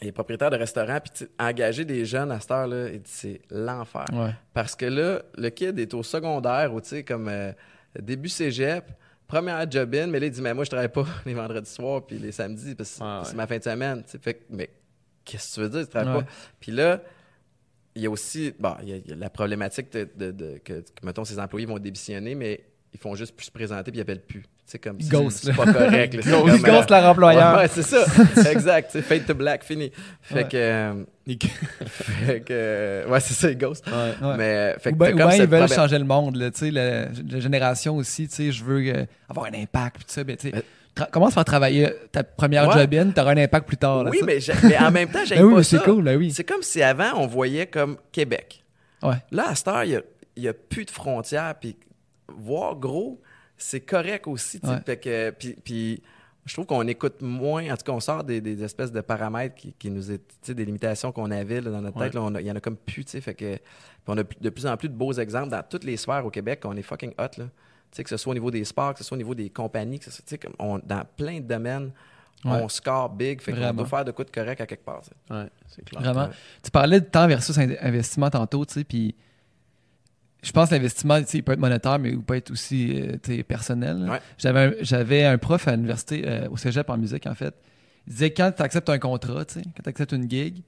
Il 0.00 0.08
est 0.08 0.12
propriétaire 0.12 0.50
de 0.50 0.56
restaurant. 0.56 0.98
Puis 1.00 1.26
engager 1.38 1.84
des 1.84 2.04
jeunes 2.04 2.30
à 2.30 2.40
cette 2.40 2.50
heure-là, 2.50 2.88
il 2.88 3.00
dit 3.00 3.10
c'est 3.10 3.40
l'enfer. 3.50 4.04
Ouais. 4.12 4.34
Parce 4.52 4.76
que 4.76 4.84
là, 4.84 5.22
le 5.36 5.48
kid 5.48 5.78
est 5.78 5.94
au 5.94 6.02
secondaire 6.02 6.74
ou 6.74 6.80
tu 6.80 6.88
sais, 6.88 7.02
comme 7.02 7.28
euh, 7.28 7.52
début 8.00 8.28
cégep, 8.28 8.90
première 9.26 9.70
job-in, 9.70 10.06
mais 10.06 10.20
là, 10.20 10.26
il 10.26 10.32
dit 10.32 10.40
Mais 10.42 10.54
moi, 10.54 10.64
je 10.64 10.70
travaille 10.70 10.88
pas 10.92 11.06
les 11.26 11.34
vendredis 11.34 11.70
soirs 11.70 12.06
puis 12.06 12.18
les 12.18 12.32
samedis 12.32 12.74
parce 12.74 12.98
que 12.98 13.02
Ah 13.02 13.20
ouais. 13.20 13.24
c'est 13.28 13.34
ma 13.36 13.46
fin 13.46 13.58
de 13.58 13.62
semaine. 13.64 14.02
Tu 14.04 14.10
sais, 14.12 14.18
fait 14.18 14.34
que, 14.34 14.44
mais 14.50 14.70
qu'est-ce 15.24 15.50
que 15.50 15.54
tu 15.54 15.60
veux 15.60 15.68
dire? 15.70 15.80
Tu 15.84 15.88
travailles 15.90 16.16
Ouais. 16.16 16.22
pas? 16.24 16.30
Puis 16.60 16.72
là, 16.72 17.02
il 17.94 18.02
y 18.02 18.06
a 18.06 18.10
aussi 18.10 18.54
bon, 18.58 18.74
il 18.82 18.88
y 18.88 18.92
a, 18.92 18.96
il 18.96 19.08
y 19.08 19.12
a 19.12 19.16
la 19.16 19.30
problématique 19.30 19.92
de, 19.92 20.08
de- 20.16 20.30
de- 20.30 20.58
que, 20.64 20.80
que, 20.80 21.04
mettons, 21.06 21.24
ses 21.24 21.38
employés 21.38 21.66
vont 21.66 21.78
démissionner, 21.78 22.34
mais 22.34 22.64
ils 22.94 22.98
font 23.00 23.14
juste 23.14 23.34
plus 23.36 23.46
se 23.46 23.50
présenter 23.50 23.90
puis 23.90 23.98
ils 23.98 24.02
appellent 24.02 24.22
plus. 24.24 24.44
C'est 24.64 24.78
comme 24.78 24.96
Ils 25.00 25.30
c'est- 25.30 25.52
pas 25.54 25.70
correct. 25.70 26.14
là. 26.14 26.20
Ils 26.24 26.30
comme, 26.30 26.48
euh, 26.50 26.58
ghostent 26.58 26.90
leur 26.90 27.04
employeur. 27.04 27.54
Ouais, 27.56 27.62
ouais, 27.62 27.68
c'est 27.68 27.82
ça. 27.82 28.04
exact. 28.50 28.90
C'est 28.92 29.02
fade 29.02 29.26
to 29.26 29.34
black, 29.34 29.64
fini. 29.64 29.90
Fait 30.22 30.34
Ouais. 30.34 30.48
que. 30.48 30.56
euh, 30.56 31.04
fait 31.86 32.40
que. 32.40 32.46
euh, 32.52 33.06
ouais, 33.08 33.20
c'est 33.20 33.34
ça, 33.34 33.50
ils 33.50 33.58
ghostent. 33.58 33.86
Ouais. 33.88 34.36
Mais. 34.38 34.56
euh, 34.74 34.78
Fait 34.78 34.90
Ou 34.92 34.96
que 34.96 35.04
ou 35.04 35.06
comme 35.08 35.16
bien 35.16 35.26
ils 35.28 35.32
cette 35.32 35.50
veulent 35.50 35.58
problème- 35.60 35.78
changer 35.78 35.98
le 35.98 36.04
monde. 36.04 36.36
Là, 36.36 36.50
tu 36.50 36.58
sais, 36.60 36.70
la, 36.70 37.06
la 37.06 37.40
génération 37.40 37.96
aussi, 37.96 38.28
tu 38.28 38.34
sais, 38.34 38.52
je 38.52 38.64
veux 38.64 38.82
euh, 38.94 39.04
avoir 39.28 39.46
un 39.46 39.54
impact. 39.60 39.96
puis 39.96 40.04
ça, 40.08 40.24
ben, 40.24 40.36
tu 40.36 40.50
sais, 40.50 40.64
commence 41.10 41.34
par 41.34 41.44
travailler 41.44 41.90
ta 42.12 42.22
première 42.22 42.68
Ouais. 42.68 42.80
job 42.80 42.94
in, 42.94 43.10
tu 43.10 43.20
auras 43.20 43.32
un 43.32 43.38
impact 43.38 43.66
plus 43.66 43.76
tard. 43.76 44.04
là, 44.04 44.10
Oui, 44.10 44.20
mais, 44.24 44.40
j'ai- 44.40 44.52
mais 44.64 44.78
en 44.78 44.90
même 44.90 45.08
temps, 45.10 45.24
j'aime 45.24 45.38
Ben 45.38 45.44
oui, 45.44 45.54
pas 45.54 45.62
c'est 45.64 45.78
cool, 45.82 46.04
ben 46.04 46.16
oui. 46.18 46.30
C'est 46.30 46.44
comme 46.44 46.62
si 46.62 46.82
avant, 46.82 47.12
on 47.16 47.26
voyait 47.26 47.66
comme 47.66 47.96
Québec. 48.12 48.62
Ouais. 49.02 49.16
Là, 49.32 49.48
à 49.50 49.54
cette 49.54 49.68
heure, 49.68 49.84
il 49.84 50.02
n'y 50.36 50.48
a, 50.48 50.52
plus 50.54 50.84
de 50.84 50.90
frontières. 50.90 51.54
Puis 51.60 51.76
voir 52.28 52.76
gros, 52.76 53.20
c'est 53.62 53.80
correct 53.80 54.26
aussi. 54.26 54.60
tu 54.60 54.66
sais. 54.66 54.72
Ouais. 54.74 54.80
Fait 54.84 54.96
que, 54.98 55.30
puis, 55.30 55.56
puis 55.64 56.02
je 56.46 56.52
trouve 56.54 56.66
qu'on 56.66 56.86
écoute 56.88 57.22
moins. 57.22 57.64
En 57.72 57.76
tout 57.76 57.84
cas, 57.84 57.92
on 57.92 58.00
sort 58.00 58.24
des, 58.24 58.40
des 58.40 58.62
espèces 58.64 58.90
de 58.92 59.00
paramètres 59.00 59.54
qui, 59.54 59.72
qui 59.74 59.90
nous 59.90 60.02
sais, 60.02 60.54
des 60.54 60.64
limitations 60.64 61.12
qu'on 61.12 61.30
avait 61.30 61.60
là, 61.60 61.70
dans 61.70 61.80
notre 61.80 61.96
Ouais. 61.98 62.06
tête. 62.06 62.14
là, 62.14 62.22
on 62.22 62.34
a- 62.34 62.40
Il 62.40 62.46
y 62.46 62.50
en 62.50 62.56
a 62.56 62.60
comme 62.60 62.76
plus. 62.76 63.04
tu 63.04 63.12
sais. 63.12 63.20
Fait 63.20 63.34
que, 63.34 63.54
puis 63.56 63.62
on 64.08 64.18
a 64.18 64.22
de 64.24 64.50
plus 64.50 64.66
en 64.66 64.76
plus 64.76 64.88
de 64.88 64.94
beaux 64.94 65.12
exemples 65.12 65.50
dans 65.50 65.62
toutes 65.62 65.84
les 65.84 65.96
sphères 65.96 66.24
au 66.26 66.30
Québec. 66.30 66.60
On 66.64 66.76
est 66.76 66.82
fucking 66.82 67.12
hot. 67.18 67.38
Là. 67.38 67.44
Tu 67.44 67.48
sais, 67.92 68.04
que 68.04 68.10
ce 68.10 68.16
soit 68.16 68.30
au 68.30 68.34
niveau 68.34 68.50
des 68.50 68.64
sports, 68.64 68.92
que 68.94 68.98
ce 68.98 69.04
soit 69.04 69.14
au 69.14 69.18
niveau 69.18 69.34
des 69.34 69.50
compagnies, 69.50 69.98
que 69.98 70.06
ce 70.06 70.10
soit, 70.10 70.24
tu 70.24 70.30
sais, 70.30 70.38
comme 70.38 70.54
on- 70.58 70.78
dans 70.78 71.04
plein 71.16 71.40
de 71.40 71.46
domaines, 71.46 71.92
Ouais. 72.44 72.52
on 72.60 72.68
score 72.68 73.08
big. 73.10 73.40
Fait 73.40 73.52
qu'on 73.52 73.72
doit 73.72 73.86
faire 73.86 74.04
de 74.04 74.10
quoi 74.10 74.24
de 74.24 74.30
correct 74.30 74.60
à 74.60 74.66
quelque 74.66 74.84
part. 74.84 75.02
Ouais, 75.30 75.46
c'est 75.68 75.84
clair. 75.84 76.02
Vraiment. 76.02 76.24
Ouais. 76.28 76.34
Tu 76.62 76.70
parlais 76.72 77.00
de 77.00 77.06
temps 77.06 77.28
versus 77.28 77.56
in- 77.56 77.76
investissement 77.80 78.30
tantôt, 78.30 78.64
tu 78.64 78.74
sais, 78.74 78.84
puis 78.84 79.14
je 80.42 80.50
pense 80.52 80.68
que 80.70 80.74
l'investissement, 80.74 81.20
tu 81.20 81.28
sais, 81.28 81.38
il 81.38 81.42
peut 81.42 81.52
être 81.52 81.58
monétaire, 81.60 81.98
mais 81.98 82.10
il 82.10 82.20
peut 82.22 82.34
être 82.36 82.50
aussi 82.50 83.00
euh, 83.00 83.16
tu 83.22 83.36
sais, 83.36 83.42
personnel. 83.44 84.08
Ouais. 84.10 84.20
J'avais 84.38 84.60
un, 84.60 84.72
j'avais 84.80 85.24
un 85.24 85.38
prof 85.38 85.68
à 85.68 85.72
l'université, 85.76 86.22
euh, 86.26 86.48
au 86.50 86.56
cégep 86.56 86.88
en 86.90 86.98
musique, 86.98 87.26
en 87.26 87.34
fait. 87.34 87.54
Il 88.06 88.12
disait 88.12 88.30
quand 88.32 88.50
tu 88.56 88.62
acceptes 88.62 88.88
un 88.90 88.98
contrat, 88.98 89.44
tu 89.44 89.54
sais, 89.54 89.62
quand 89.76 89.82
tu 89.84 89.88
acceptes 89.88 90.12
une 90.12 90.28
gig, 90.28 90.62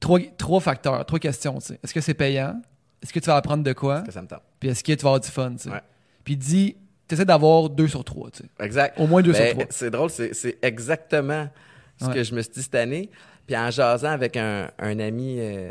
trois, 0.00 0.18
trois 0.36 0.60
facteurs, 0.60 1.04
trois 1.06 1.18
questions. 1.18 1.58
tu 1.58 1.66
sais. 1.66 1.80
Est-ce 1.82 1.94
que 1.94 2.00
c'est 2.00 2.14
payant? 2.14 2.60
Est-ce 3.02 3.12
que 3.12 3.20
tu 3.20 3.26
vas 3.26 3.36
apprendre 3.36 3.62
de 3.62 3.72
quoi? 3.72 4.00
Que 4.02 4.12
ça 4.12 4.22
me 4.22 4.26
tente? 4.26 4.42
Puis 4.58 4.68
est-ce 4.70 4.82
que 4.82 4.92
tu 4.92 5.02
vas 5.02 5.10
avoir 5.10 5.20
du 5.20 5.28
fun? 5.28 5.52
tu 5.52 5.58
sais? 5.64 5.70
Ouais. 5.70 5.80
Puis 6.24 6.34
il 6.34 6.38
dit, 6.38 6.76
tu 7.06 7.14
essaies 7.14 7.24
d'avoir 7.24 7.70
deux 7.70 7.86
sur 7.88 8.02
trois. 8.04 8.30
tu 8.30 8.42
sais. 8.42 8.48
Exact. 8.64 8.98
Au 8.98 9.06
moins 9.06 9.22
deux 9.22 9.32
Ben, 9.32 9.44
sur 9.44 9.52
trois. 9.54 9.66
C'est 9.70 9.90
drôle, 9.90 10.10
c'est 10.10 10.34
c'est 10.34 10.58
exactement 10.62 11.48
ce 12.00 12.06
Ouais. 12.06 12.14
que 12.14 12.22
je 12.24 12.34
me 12.34 12.42
suis 12.42 12.52
dit 12.52 12.62
cette 12.62 12.74
année. 12.74 13.10
Puis 13.46 13.56
en 13.56 13.70
jasant 13.70 14.10
avec 14.10 14.36
un, 14.36 14.68
un 14.78 14.98
ami 14.98 15.36
euh, 15.38 15.70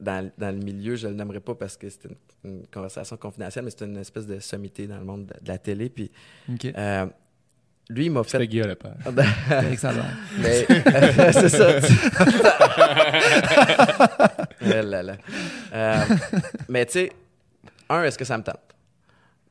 dans, 0.00 0.30
dans 0.36 0.54
le 0.54 0.62
milieu, 0.62 0.94
je 0.96 1.08
le 1.08 1.14
nommerai 1.14 1.40
pas 1.40 1.54
parce 1.54 1.76
que 1.76 1.88
c'était 1.88 2.08
une, 2.44 2.50
une 2.50 2.66
conversation 2.66 3.16
confidentielle, 3.16 3.64
mais 3.64 3.70
c'était 3.70 3.86
une 3.86 3.96
espèce 3.96 4.26
de 4.26 4.38
sommité 4.40 4.86
dans 4.86 4.98
le 4.98 5.04
monde 5.04 5.26
de, 5.26 5.34
de 5.42 5.48
la 5.48 5.58
télé. 5.58 5.88
Puis 5.88 6.10
euh, 6.76 7.06
lui, 7.88 8.06
il 8.06 8.10
m'a 8.10 8.22
C'était 8.24 8.38
fait. 8.38 8.46
Guillaume 8.48 8.68
Lepage. 8.68 8.92
Eric 9.50 9.78
Salvaire. 9.78 10.16
Mais 10.38 10.66
c'est 11.32 11.48
ça. 11.48 11.68
Eh 14.60 14.82
là 14.82 15.02
là. 15.02 15.16
Euh, 15.72 16.04
mais 16.68 16.86
tu 16.86 16.92
sais, 16.92 17.12
un, 17.88 18.02
est-ce 18.04 18.18
que 18.18 18.24
ça 18.24 18.36
me 18.38 18.42
tente? 18.42 18.56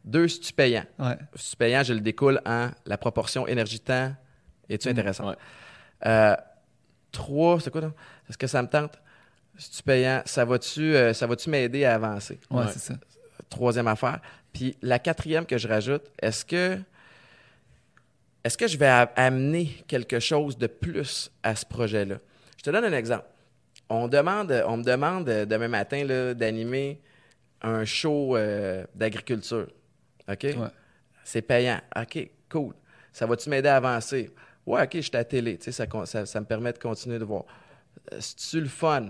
Deux, 0.04 0.28
si 0.28 0.40
tu 0.40 0.54
payant? 0.54 0.84
Ouais. 1.00 1.18
Si 1.36 1.52
tu 1.52 1.58
payant, 1.58 1.84
je 1.84 1.94
le 1.94 2.00
découle 2.02 2.40
en 2.46 2.70
la 2.86 2.98
proportion 2.98 3.48
énergie-temps. 3.48 4.14
Es-tu 4.70 4.88
Mm. 4.88 4.92
intéressant? 4.92 5.30
Ouais. 5.30 5.36
Euh, 6.06 6.36
trois, 7.12 7.60
c'est 7.60 7.72
quoi, 7.72 7.82
là? 7.82 7.92
Est-ce 8.30 8.38
que 8.38 8.48
ça 8.48 8.62
me 8.62 8.68
tente? 8.68 9.00
Si 9.58 9.72
tu 9.72 9.84
payant, 9.84 10.22
ça 10.26 10.44
va-tu 10.46 10.96
euh, 10.96 11.14
ça 11.14 11.28
va-tu 11.28 11.50
m'aider 11.50 11.86
à 11.86 11.96
avancer? 11.96 12.40
Ouais, 12.52 12.60
Ouais. 12.62 12.72
c'est 12.72 12.80
ça. 12.80 12.96
Troisième 13.50 13.88
affaire. 13.88 14.20
Puis 14.54 14.76
la 14.82 15.00
quatrième 15.00 15.46
que 15.46 15.58
je 15.58 15.68
rajoute, 15.68 16.04
est-ce 16.22 16.44
que 16.46 16.78
est-ce 18.44 18.58
que 18.58 18.68
je 18.68 18.78
vais 18.78 18.88
amener 19.16 19.68
quelque 19.88 20.20
chose 20.20 20.58
de 20.58 20.68
plus 20.68 21.32
à 21.42 21.56
ce 21.56 21.66
projet-là? 21.66 22.18
Je 22.58 22.64
te 22.64 22.70
donne 22.70 22.86
un 22.86 22.94
exemple. 22.94 23.26
On, 23.90 24.08
demande, 24.08 24.52
on 24.68 24.78
me 24.78 24.84
demande 24.84 25.28
euh, 25.30 25.46
demain 25.46 25.68
matin 25.68 26.04
là, 26.04 26.34
d'animer 26.34 27.02
un 27.62 27.86
show 27.86 28.36
euh, 28.38 28.86
d'agriculture. 28.94 29.68
OK? 30.30 30.44
Ouais. 30.44 30.56
C'est 31.24 31.42
payant. 31.42 31.80
OK, 31.96 32.30
cool. 32.50 32.74
Ça 33.12 33.26
va-tu 33.26 33.50
m'aider 33.50 33.70
à 33.70 33.78
avancer? 33.78 34.32
Ouais, 34.66 34.84
OK, 34.84 34.92
je 34.96 35.02
suis 35.02 35.12
à 35.16 35.20
la 35.20 35.24
télé. 35.26 35.58
Tu 35.58 35.66
sais, 35.66 35.72
ça, 35.72 35.86
ça, 36.06 36.26
ça 36.26 36.40
me 36.40 36.46
permet 36.46 36.74
de 36.74 36.78
continuer 36.80 37.18
de 37.20 37.24
voir. 37.26 37.46
C'est-tu 38.20 38.62
le 38.62 38.68
fun? 38.68 39.10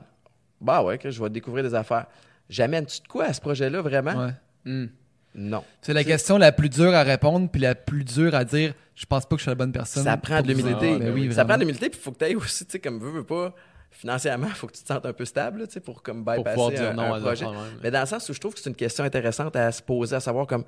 Bah 0.61 0.83
ouais, 0.83 0.97
que 0.97 1.09
je 1.09 1.21
vais 1.21 1.29
découvrir 1.29 1.63
des 1.63 1.75
affaires. 1.75 2.07
J'amène-tu 2.49 3.01
de 3.01 3.07
quoi 3.07 3.25
à 3.25 3.33
ce 3.33 3.41
projet-là, 3.41 3.81
vraiment? 3.81 4.25
Ouais. 4.25 4.31
Hmm. 4.65 4.87
Non. 5.35 5.63
C'est 5.81 5.93
la 5.93 6.03
question 6.03 6.37
la 6.37 6.51
plus 6.51 6.69
dure 6.69 6.93
à 6.93 7.03
répondre, 7.03 7.49
puis 7.51 7.61
la 7.61 7.75
plus 7.75 8.03
dure 8.03 8.33
à 8.35 8.45
dire 8.45 8.73
je 8.95 9.05
pense 9.05 9.25
pas 9.25 9.35
que 9.35 9.39
je 9.39 9.43
suis 9.43 9.51
la 9.51 9.55
bonne 9.55 9.73
personne. 9.73 10.03
Ça 10.03 10.15
prend 10.15 10.41
de 10.41 10.41
pour 10.41 10.47
l'humilité. 10.47 10.97
Ben 10.97 11.13
oui, 11.13 11.33
ça 11.33 11.43
prend 11.43 11.55
de 11.55 11.61
l'humilité, 11.61 11.89
puis 11.89 11.99
il 11.99 12.03
faut 12.03 12.11
que 12.11 12.17
tu 12.19 12.25
ailles 12.25 12.35
aussi, 12.35 12.65
tu 12.65 12.71
sais, 12.71 12.79
comme 12.79 12.99
veux, 12.99 13.11
veux 13.11 13.25
pas, 13.25 13.53
financièrement, 13.91 14.47
il 14.47 14.53
faut 14.53 14.67
que 14.67 14.73
tu 14.73 14.83
te 14.83 14.87
sentes 14.87 15.05
un 15.05 15.11
peu 15.11 15.25
stable, 15.25 15.67
tu 15.67 15.73
sais, 15.73 15.79
pour 15.81 16.01
comme 16.01 16.23
Pour 16.23 16.35
bypasser 16.35 16.55
pouvoir 16.55 16.71
dire 16.71 16.91
un, 16.91 16.93
non 16.93 17.13
un 17.13 17.15
à 17.15 17.19
des 17.19 17.25
projet. 17.25 17.45
Mais 17.83 17.91
dans 17.91 17.99
le 17.99 18.05
sens 18.05 18.29
où 18.29 18.33
je 18.33 18.39
trouve 18.39 18.53
que 18.53 18.61
c'est 18.61 18.69
une 18.69 18.75
question 18.75 19.03
intéressante 19.03 19.55
à 19.57 19.69
se 19.73 19.81
poser, 19.81 20.15
à 20.15 20.21
savoir 20.21 20.47
comme, 20.47 20.63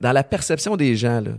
dans 0.00 0.12
la 0.12 0.22
perception 0.22 0.76
des 0.76 0.94
gens, 0.94 1.22
là, 1.22 1.32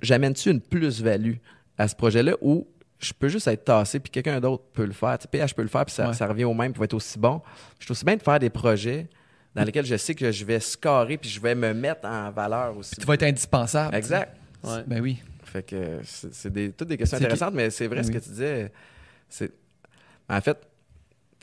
j'amène-tu 0.00 0.50
une 0.50 0.62
plus-value 0.62 1.34
à 1.76 1.88
ce 1.88 1.94
projet-là 1.94 2.36
ou 2.40 2.66
je 2.98 3.12
peux 3.12 3.28
juste 3.28 3.46
être 3.48 3.64
tassé 3.64 4.00
puis 4.00 4.10
quelqu'un 4.10 4.40
d'autre 4.40 4.64
peut 4.72 4.84
le 4.86 4.92
faire. 4.92 5.18
Tu 5.18 5.22
sais, 5.22 5.28
PH 5.28 5.54
peut 5.54 5.62
le 5.62 5.68
faire 5.68 5.84
puis 5.84 5.94
ça, 5.94 6.08
Ouais. 6.08 6.14
ça 6.14 6.26
revient 6.26 6.44
au 6.44 6.54
même, 6.54 6.72
puis 6.72 6.78
va 6.78 6.84
être 6.84 6.94
aussi 6.94 7.18
bon. 7.18 7.42
Je 7.78 7.86
trouve 7.86 7.94
aussi 7.96 8.04
bien 8.04 8.16
de 8.16 8.22
faire 8.22 8.38
des 8.38 8.50
projets 8.50 9.08
dans 9.54 9.62
lesquels 9.64 9.84
je 9.86 9.96
sais 9.96 10.14
que 10.14 10.30
je 10.32 10.44
vais 10.44 10.60
scorer 10.60 11.16
puis 11.18 11.28
je 11.30 11.40
vais 11.40 11.54
me 11.54 11.72
mettre 11.74 12.06
en 12.08 12.30
valeur 12.30 12.76
aussi. 12.76 12.96
Tu 12.96 13.04
vas 13.06 13.14
être 13.14 13.22
indispensable. 13.24 13.94
Exact. 13.94 14.36
Ouais. 14.62 14.82
Ben 14.86 15.00
oui. 15.00 15.22
Fait 15.44 15.62
que 15.62 16.00
c'est 16.04 16.50
des, 16.52 16.72
toutes 16.72 16.88
des 16.88 16.96
questions 16.96 17.18
intéressantes, 17.18 17.54
mais 17.54 17.70
c'est 17.70 17.86
vrai 17.86 18.02
ce 18.02 18.10
que 18.10 18.18
tu 18.18 18.30
disais. 18.30 18.72
C'est... 19.28 19.52
En 20.28 20.40
fait, 20.40 20.58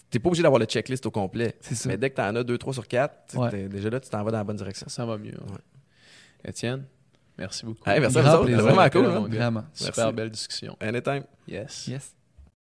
t'es 0.09 0.19
pas 0.19 0.27
obligé 0.27 0.43
d'avoir 0.43 0.59
le 0.59 0.65
checklist 0.65 1.05
au 1.05 1.11
complet. 1.11 1.55
C'est 1.61 1.75
ça. 1.75 1.87
Mais 1.87 1.97
dès 1.97 2.09
que 2.09 2.15
t'en 2.15 2.35
as 2.35 2.43
deux, 2.43 2.57
trois 2.57 2.73
sur 2.73 2.87
quatre, 2.87 3.13
tu 3.29 3.37
Ouais. 3.37 3.67
déjà 3.69 3.89
là, 3.89 3.99
tu 3.99 4.09
t'en 4.09 4.23
vas 4.23 4.31
dans 4.31 4.39
la 4.39 4.43
bonne 4.43 4.57
direction. 4.57 4.89
Ça 4.89 5.05
va 5.05 5.17
mieux. 5.17 5.31
ouais. 5.31 6.49
Étienne, 6.49 6.83
merci 7.41 7.65
beaucoup. 7.65 7.89
Hey, 7.89 7.99
merci 7.99 8.17
à 8.17 8.21
vous 8.21 8.29
autres. 8.29 8.51
vraiment 8.51 8.89
cool. 8.89 9.05
Hein? 9.05 9.27
Vraiment. 9.29 9.63
Super 9.73 9.97
Merci. 10.05 10.15
belle 10.15 10.29
discussion. 10.29 10.77
Anytime. 10.79 11.23
Yes. 11.47 11.87
Yes. 11.87 12.15